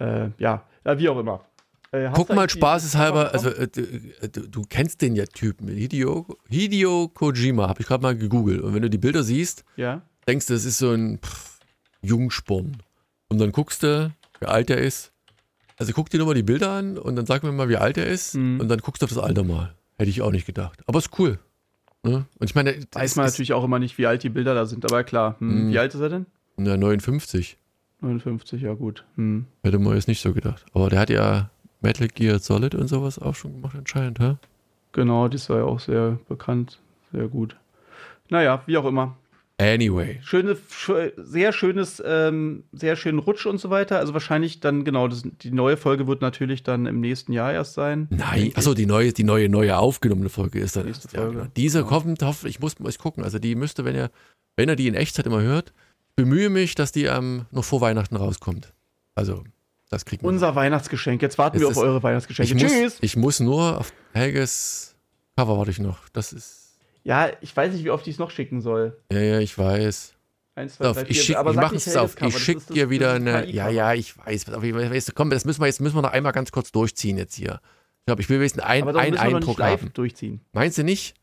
Äh, 0.00 0.30
ja. 0.38 0.62
ja, 0.84 0.98
wie 0.98 1.08
auch 1.08 1.18
immer. 1.18 1.44
Äh, 1.90 2.10
Guck 2.12 2.34
mal 2.34 2.48
spaßeshalber, 2.50 3.32
also 3.32 3.50
du, 3.50 3.80
äh, 4.20 4.28
du, 4.30 4.46
du 4.48 4.62
kennst 4.68 5.00
den 5.00 5.16
ja 5.16 5.24
Typen, 5.24 5.68
Hideo, 5.68 6.26
Hideo 6.48 7.08
Kojima, 7.08 7.68
habe 7.68 7.80
ich 7.80 7.86
gerade 7.86 8.02
mal 8.02 8.16
gegoogelt. 8.16 8.60
Und 8.62 8.74
wenn 8.74 8.82
du 8.82 8.90
die 8.90 8.98
Bilder 8.98 9.22
siehst, 9.22 9.64
Ja. 9.76 10.02
Denkst 10.28 10.46
du, 10.46 10.52
das 10.54 10.64
ist 10.64 10.78
so 10.78 10.92
ein 10.92 11.18
pff, 11.18 11.58
Jungsporn. 12.02 12.76
Und 13.28 13.38
dann 13.40 13.52
guckst 13.52 13.82
du, 13.82 14.12
wie 14.40 14.46
alt 14.46 14.70
er 14.70 14.78
ist. 14.78 15.12
Also 15.76 15.92
guck 15.92 16.10
dir 16.10 16.18
nur 16.18 16.26
mal 16.26 16.34
die 16.34 16.42
Bilder 16.42 16.70
an 16.72 16.98
und 16.98 17.16
dann 17.16 17.26
sag 17.26 17.42
mir 17.42 17.52
mal, 17.52 17.68
wie 17.68 17.76
alt 17.76 17.98
er 17.98 18.06
ist. 18.06 18.34
Mhm. 18.34 18.60
Und 18.60 18.68
dann 18.68 18.78
guckst 18.80 19.02
du 19.02 19.04
auf 19.06 19.10
das 19.10 19.18
Alter 19.18 19.44
mal. 19.44 19.74
Hätte 19.96 20.10
ich 20.10 20.22
auch 20.22 20.30
nicht 20.30 20.46
gedacht. 20.46 20.82
Aber 20.86 20.98
ist 20.98 21.18
cool. 21.18 21.38
Ne? 22.04 22.26
Und 22.38 22.48
ich 22.50 22.54
meine, 22.54 22.76
Weiß 22.92 23.16
man 23.16 23.26
natürlich 23.26 23.52
auch 23.52 23.64
immer 23.64 23.78
nicht, 23.78 23.98
wie 23.98 24.06
alt 24.06 24.22
die 24.22 24.28
Bilder 24.28 24.54
da 24.54 24.66
sind, 24.66 24.84
aber 24.84 25.02
klar. 25.04 25.36
Hm, 25.40 25.66
Mhm. 25.66 25.72
Wie 25.72 25.78
alt 25.78 25.94
ist 25.94 26.00
er 26.00 26.08
denn? 26.08 26.26
Na, 26.56 26.76
59. 26.76 27.56
59, 28.00 28.62
ja 28.62 28.74
gut. 28.74 29.04
Hm. 29.16 29.46
Hätte 29.64 29.78
man 29.80 29.94
jetzt 29.94 30.06
nicht 30.08 30.20
so 30.20 30.32
gedacht. 30.32 30.64
Aber 30.72 30.88
der 30.88 31.00
hat 31.00 31.10
ja 31.10 31.50
Metal 31.80 32.08
Gear 32.08 32.38
Solid 32.38 32.74
und 32.74 32.88
sowas 32.88 33.18
auch 33.18 33.34
schon 33.34 33.54
gemacht 33.54 33.76
anscheinend, 33.76 34.20
hä? 34.20 34.36
Genau, 34.92 35.28
das 35.28 35.48
war 35.50 35.58
ja 35.58 35.64
auch 35.64 35.80
sehr 35.80 36.18
bekannt. 36.28 36.78
Sehr 37.12 37.28
gut. 37.28 37.56
Naja, 38.30 38.62
wie 38.66 38.76
auch 38.76 38.84
immer. 38.84 39.16
Anyway. 39.60 40.20
Schöne, 40.22 40.56
sch 40.70 40.90
sehr 41.16 41.52
schönes, 41.52 42.00
ähm, 42.06 42.62
sehr 42.72 42.94
schönen 42.94 43.18
Rutsch 43.18 43.44
und 43.44 43.58
so 43.58 43.70
weiter. 43.70 43.98
Also 43.98 44.12
wahrscheinlich 44.12 44.60
dann, 44.60 44.84
genau, 44.84 45.08
das, 45.08 45.22
die 45.24 45.50
neue 45.50 45.76
Folge 45.76 46.06
wird 46.06 46.20
natürlich 46.22 46.62
dann 46.62 46.86
im 46.86 47.00
nächsten 47.00 47.32
Jahr 47.32 47.52
erst 47.52 47.74
sein. 47.74 48.06
Nein, 48.10 48.52
achso, 48.54 48.72
die 48.74 48.86
neue, 48.86 49.12
die 49.12 49.24
neue, 49.24 49.48
neue 49.48 49.76
aufgenommene 49.76 50.28
Folge 50.28 50.60
ist 50.60 50.76
dann. 50.76 50.86
Nächste 50.86 51.08
Ja, 51.16 51.22
Folge. 51.22 51.38
genau. 51.38 51.50
Diese 51.56 51.82
kommt, 51.84 52.22
hoff- 52.22 52.44
ich 52.44 52.60
muss 52.60 52.78
mal 52.78 52.92
gucken. 52.92 53.24
Also 53.24 53.40
die 53.40 53.56
müsste, 53.56 53.84
wenn 53.84 53.96
ihr, 53.96 54.10
wenn 54.56 54.68
ihr 54.68 54.76
die 54.76 54.86
in 54.86 54.94
Echtzeit 54.94 55.26
immer 55.26 55.42
hört, 55.42 55.72
bemühe 56.14 56.50
mich, 56.50 56.76
dass 56.76 56.92
die 56.92 57.04
ähm, 57.06 57.46
noch 57.50 57.64
vor 57.64 57.80
Weihnachten 57.80 58.14
rauskommt. 58.14 58.72
Also, 59.16 59.42
das 59.90 60.04
kriegt 60.04 60.22
man. 60.22 60.34
Unser 60.34 60.54
Weihnachtsgeschenk. 60.54 61.20
Jetzt 61.20 61.36
warten 61.36 61.56
Es 61.56 61.62
wir 61.62 61.66
auf 61.66 61.72
ist- 61.72 61.78
eure 61.78 61.96
ich 61.96 62.02
Weihnachtsgeschenke. 62.04 62.54
muss, 62.54 62.62
Tschüss! 62.72 62.98
ich 63.00 63.16
muss 63.16 63.40
nur 63.40 63.78
auf 63.78 63.92
Helges 64.12 64.94
Cover 65.36 65.58
warte 65.58 65.72
ich 65.72 65.80
noch. 65.80 66.08
Das 66.12 66.32
ist. 66.32 66.67
Ja, 67.04 67.30
ich 67.40 67.56
weiß 67.56 67.72
nicht, 67.72 67.84
wie 67.84 67.90
oft 67.90 68.06
ich 68.06 68.14
es 68.14 68.18
noch 68.18 68.30
schicken 68.30 68.60
soll. 68.60 68.96
Ja, 69.12 69.20
ja, 69.20 69.38
ich 69.40 69.56
weiß. 69.56 70.14
Eins, 70.54 70.74
zwei, 70.74 70.88
Auf, 70.88 70.96
drei, 70.96 71.02
ich 71.02 71.08
vier. 71.08 71.22
schick, 71.22 71.36
Aber 71.36 71.50
ich 71.52 71.56
mache 71.56 71.74
nicht 71.74 71.86
es 71.86 71.96
auf. 71.96 72.16
Ich 72.20 72.38
schicke 72.38 72.60
das- 72.66 72.74
dir 72.74 72.90
wieder 72.90 73.12
eine. 73.14 73.46
Ja, 73.48 73.68
ja, 73.68 73.94
ich 73.94 74.16
weiß. 74.18 74.52
Auf, 74.52 74.62
ich- 74.64 74.74
Weißt 74.74 75.08
du, 75.08 75.12
komm, 75.14 75.30
das 75.30 75.44
müssen 75.44 75.60
wir 75.62 75.66
jetzt 75.66 75.80
müssen 75.80 75.94
wir 75.96 76.02
noch 76.02 76.12
einmal 76.12 76.32
ganz 76.32 76.50
kurz 76.52 76.72
durchziehen 76.72 77.16
jetzt 77.16 77.34
hier. 77.34 77.60
Ich 78.00 78.06
glaube, 78.06 78.22
ich 78.22 78.28
will 78.28 78.38
wenigstens 78.40 78.62
ein, 78.64 78.88
einen 78.96 79.16
Eindruck 79.18 79.60
haben. 79.60 79.90
durchziehen. 79.94 80.40
Meinst 80.52 80.78
du 80.78 80.82
nicht? 80.82 81.14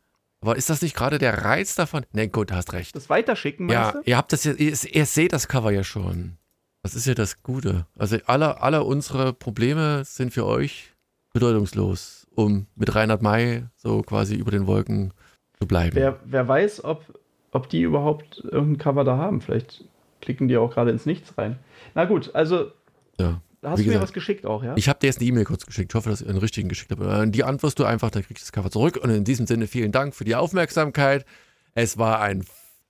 Aber 0.41 0.55
ist 0.55 0.69
das 0.69 0.81
nicht 0.81 0.95
gerade 0.95 1.17
der 1.17 1.43
Reiz 1.43 1.73
davon? 1.75 2.05
Ne, 2.13 2.29
gut, 2.29 2.51
hast 2.51 2.73
recht. 2.73 2.95
Das 2.95 3.09
weiterschicken, 3.09 3.67
Ja, 3.69 3.81
meinst 3.93 3.95
du? 3.95 4.09
ihr 4.09 4.17
habt 4.17 4.31
das 4.31 4.43
ja, 4.43 4.53
ihr, 4.53 4.73
ihr 4.91 5.05
seht 5.05 5.33
das 5.33 5.47
Cover 5.47 5.71
ja 5.71 5.83
schon. 5.83 6.37
Das 6.83 6.93
ist 6.93 7.07
ja 7.07 7.15
das 7.15 7.41
Gute. 7.41 7.87
Also 7.97 8.17
alle, 8.27 8.61
alle 8.61 8.83
unsere 8.83 9.33
Probleme 9.33 10.03
sind 10.05 10.31
für 10.33 10.45
euch 10.45 10.93
bedeutungslos, 11.33 12.27
um 12.35 12.67
mit 12.75 12.93
Reinhard 12.95 13.21
May 13.21 13.63
so 13.75 14.01
quasi 14.03 14.35
über 14.35 14.51
den 14.51 14.67
Wolken 14.67 15.13
zu 15.59 15.67
bleiben. 15.67 15.95
Wer, 15.95 16.19
wer 16.25 16.47
weiß, 16.47 16.83
ob, 16.83 17.19
ob 17.51 17.69
die 17.69 17.81
überhaupt 17.81 18.43
irgendein 18.43 18.77
Cover 18.77 19.03
da 19.03 19.17
haben. 19.17 19.41
Vielleicht 19.41 19.85
klicken 20.21 20.47
die 20.47 20.57
auch 20.57 20.73
gerade 20.73 20.91
ins 20.91 21.05
Nichts 21.05 21.37
rein. 21.37 21.59
Na 21.93 22.05
gut, 22.05 22.33
also 22.33 22.71
ja. 23.19 23.41
hast 23.63 23.79
Wie 23.79 23.83
du 23.83 23.89
mir 23.89 23.93
gesagt, 23.93 24.03
was 24.03 24.13
geschickt 24.13 24.45
auch, 24.45 24.63
ja? 24.63 24.73
Ich 24.75 24.89
habe 24.89 24.99
dir 24.99 25.07
jetzt 25.07 25.19
eine 25.19 25.27
E-Mail 25.29 25.45
kurz 25.45 25.65
geschickt. 25.65 25.91
Ich 25.91 25.95
hoffe, 25.95 26.09
dass 26.09 26.21
ich 26.21 26.27
einen 26.29 26.39
richtigen 26.39 26.67
geschickt 26.69 26.91
habe. 26.91 27.23
Äh, 27.23 27.29
Die 27.29 27.43
antwortest 27.43 27.79
du 27.79 27.85
einfach, 27.85 28.09
dann 28.11 28.23
kriegst 28.23 28.43
du 28.43 28.45
das 28.45 28.51
Cover 28.51 28.71
zurück. 28.71 28.99
Und 29.01 29.09
in 29.09 29.23
diesem 29.23 29.45
Sinne 29.47 29.67
vielen 29.67 29.91
Dank 29.91 30.15
für 30.15 30.25
die 30.25 30.35
Aufmerksamkeit. 30.35 31.25
Es 31.73 31.97
war 31.97 32.21
ein 32.21 32.43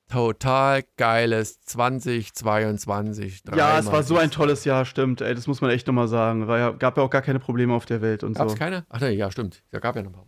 total 0.10 0.84
geiles 0.98 1.60
2022. 1.62 3.42
ja, 3.56 3.80
es 3.80 3.92
war 3.92 4.04
so 4.04 4.18
ein 4.18 4.32
tolles 4.32 4.64
Jahr, 4.66 4.86
stimmt. 4.86 5.22
Ey, 5.22 5.34
das 5.36 5.48
muss 5.48 5.62
man 5.62 5.72
echt 5.72 5.88
nochmal 5.88 6.08
sagen. 6.08 6.48
War 6.48 6.60
ja, 6.60 6.72
gab 6.72 6.98
ja 6.98 7.04
auch 7.04 7.10
gar 7.10 7.22
keine 7.22 7.40
Probleme 7.40 7.74
auf 7.74 7.86
der 7.86 8.02
Welt 8.02 8.24
und 8.24 8.38
Gab 8.38 8.48
es 8.48 8.54
so. 8.54 8.58
keine? 8.60 8.86
Ach 8.90 9.02
nee, 9.02 9.12
ja, 9.12 9.32
stimmt. 9.32 9.64
Da 9.72 9.80
gab 9.80 9.96
ja 9.96 10.04
noch 10.04 10.12
ein 10.12 10.14
paar. 10.14 10.26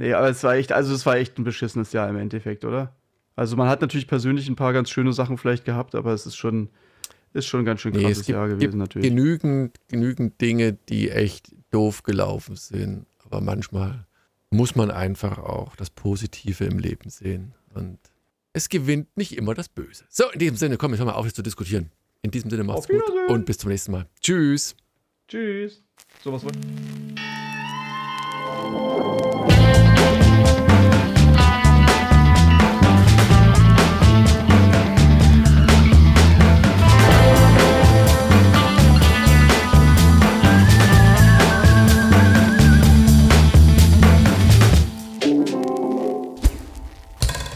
Nee, 0.00 0.14
aber 0.14 0.30
es 0.30 0.42
war 0.42 0.54
echt, 0.54 0.72
also 0.72 0.94
es 0.94 1.04
war 1.04 1.16
echt 1.16 1.38
ein 1.38 1.44
beschissenes 1.44 1.92
Jahr 1.92 2.08
im 2.08 2.16
Endeffekt, 2.16 2.64
oder? 2.64 2.96
Also 3.36 3.54
man 3.56 3.68
hat 3.68 3.82
natürlich 3.82 4.06
persönlich 4.06 4.48
ein 4.48 4.56
paar 4.56 4.72
ganz 4.72 4.88
schöne 4.88 5.12
Sachen 5.12 5.36
vielleicht 5.36 5.66
gehabt, 5.66 5.94
aber 5.94 6.14
es 6.14 6.24
ist 6.24 6.36
schon, 6.36 6.70
ist 7.34 7.46
schon 7.46 7.60
ein 7.60 7.64
ganz 7.66 7.82
schön 7.82 7.92
Nee, 7.92 8.00
krasses 8.00 8.20
es 8.20 8.26
gibt, 8.26 8.36
Jahr 8.36 8.48
gibt 8.48 8.60
gewesen 8.60 8.78
natürlich. 8.78 9.06
genügend, 9.08 9.76
genügend 9.88 10.40
Dinge, 10.40 10.72
die 10.88 11.10
echt 11.10 11.54
doof 11.70 12.02
gelaufen 12.02 12.56
sind. 12.56 13.04
Aber 13.26 13.42
manchmal 13.42 14.06
muss 14.48 14.74
man 14.74 14.90
einfach 14.90 15.36
auch 15.38 15.76
das 15.76 15.90
Positive 15.90 16.64
im 16.64 16.78
Leben 16.78 17.10
sehen. 17.10 17.52
Und 17.74 17.98
es 18.54 18.70
gewinnt 18.70 19.14
nicht 19.18 19.36
immer 19.36 19.54
das 19.54 19.68
Böse. 19.68 20.04
So, 20.08 20.30
in 20.30 20.38
diesem 20.38 20.56
Sinne, 20.56 20.78
komm, 20.78 20.92
jetzt 20.92 21.00
hör 21.00 21.06
mal 21.06 21.12
auf, 21.12 21.26
jetzt 21.26 21.36
zu 21.36 21.42
diskutieren. 21.42 21.90
In 22.22 22.30
diesem 22.30 22.48
Sinne, 22.48 22.64
macht's 22.64 22.88
gut 22.88 23.02
und 23.28 23.44
bis 23.44 23.58
zum 23.58 23.68
nächsten 23.70 23.92
Mal. 23.92 24.06
Tschüss. 24.20 24.74
Tschüss. 25.28 25.82
So 26.24 26.32
was 26.32 26.42
wollt- 26.42 26.56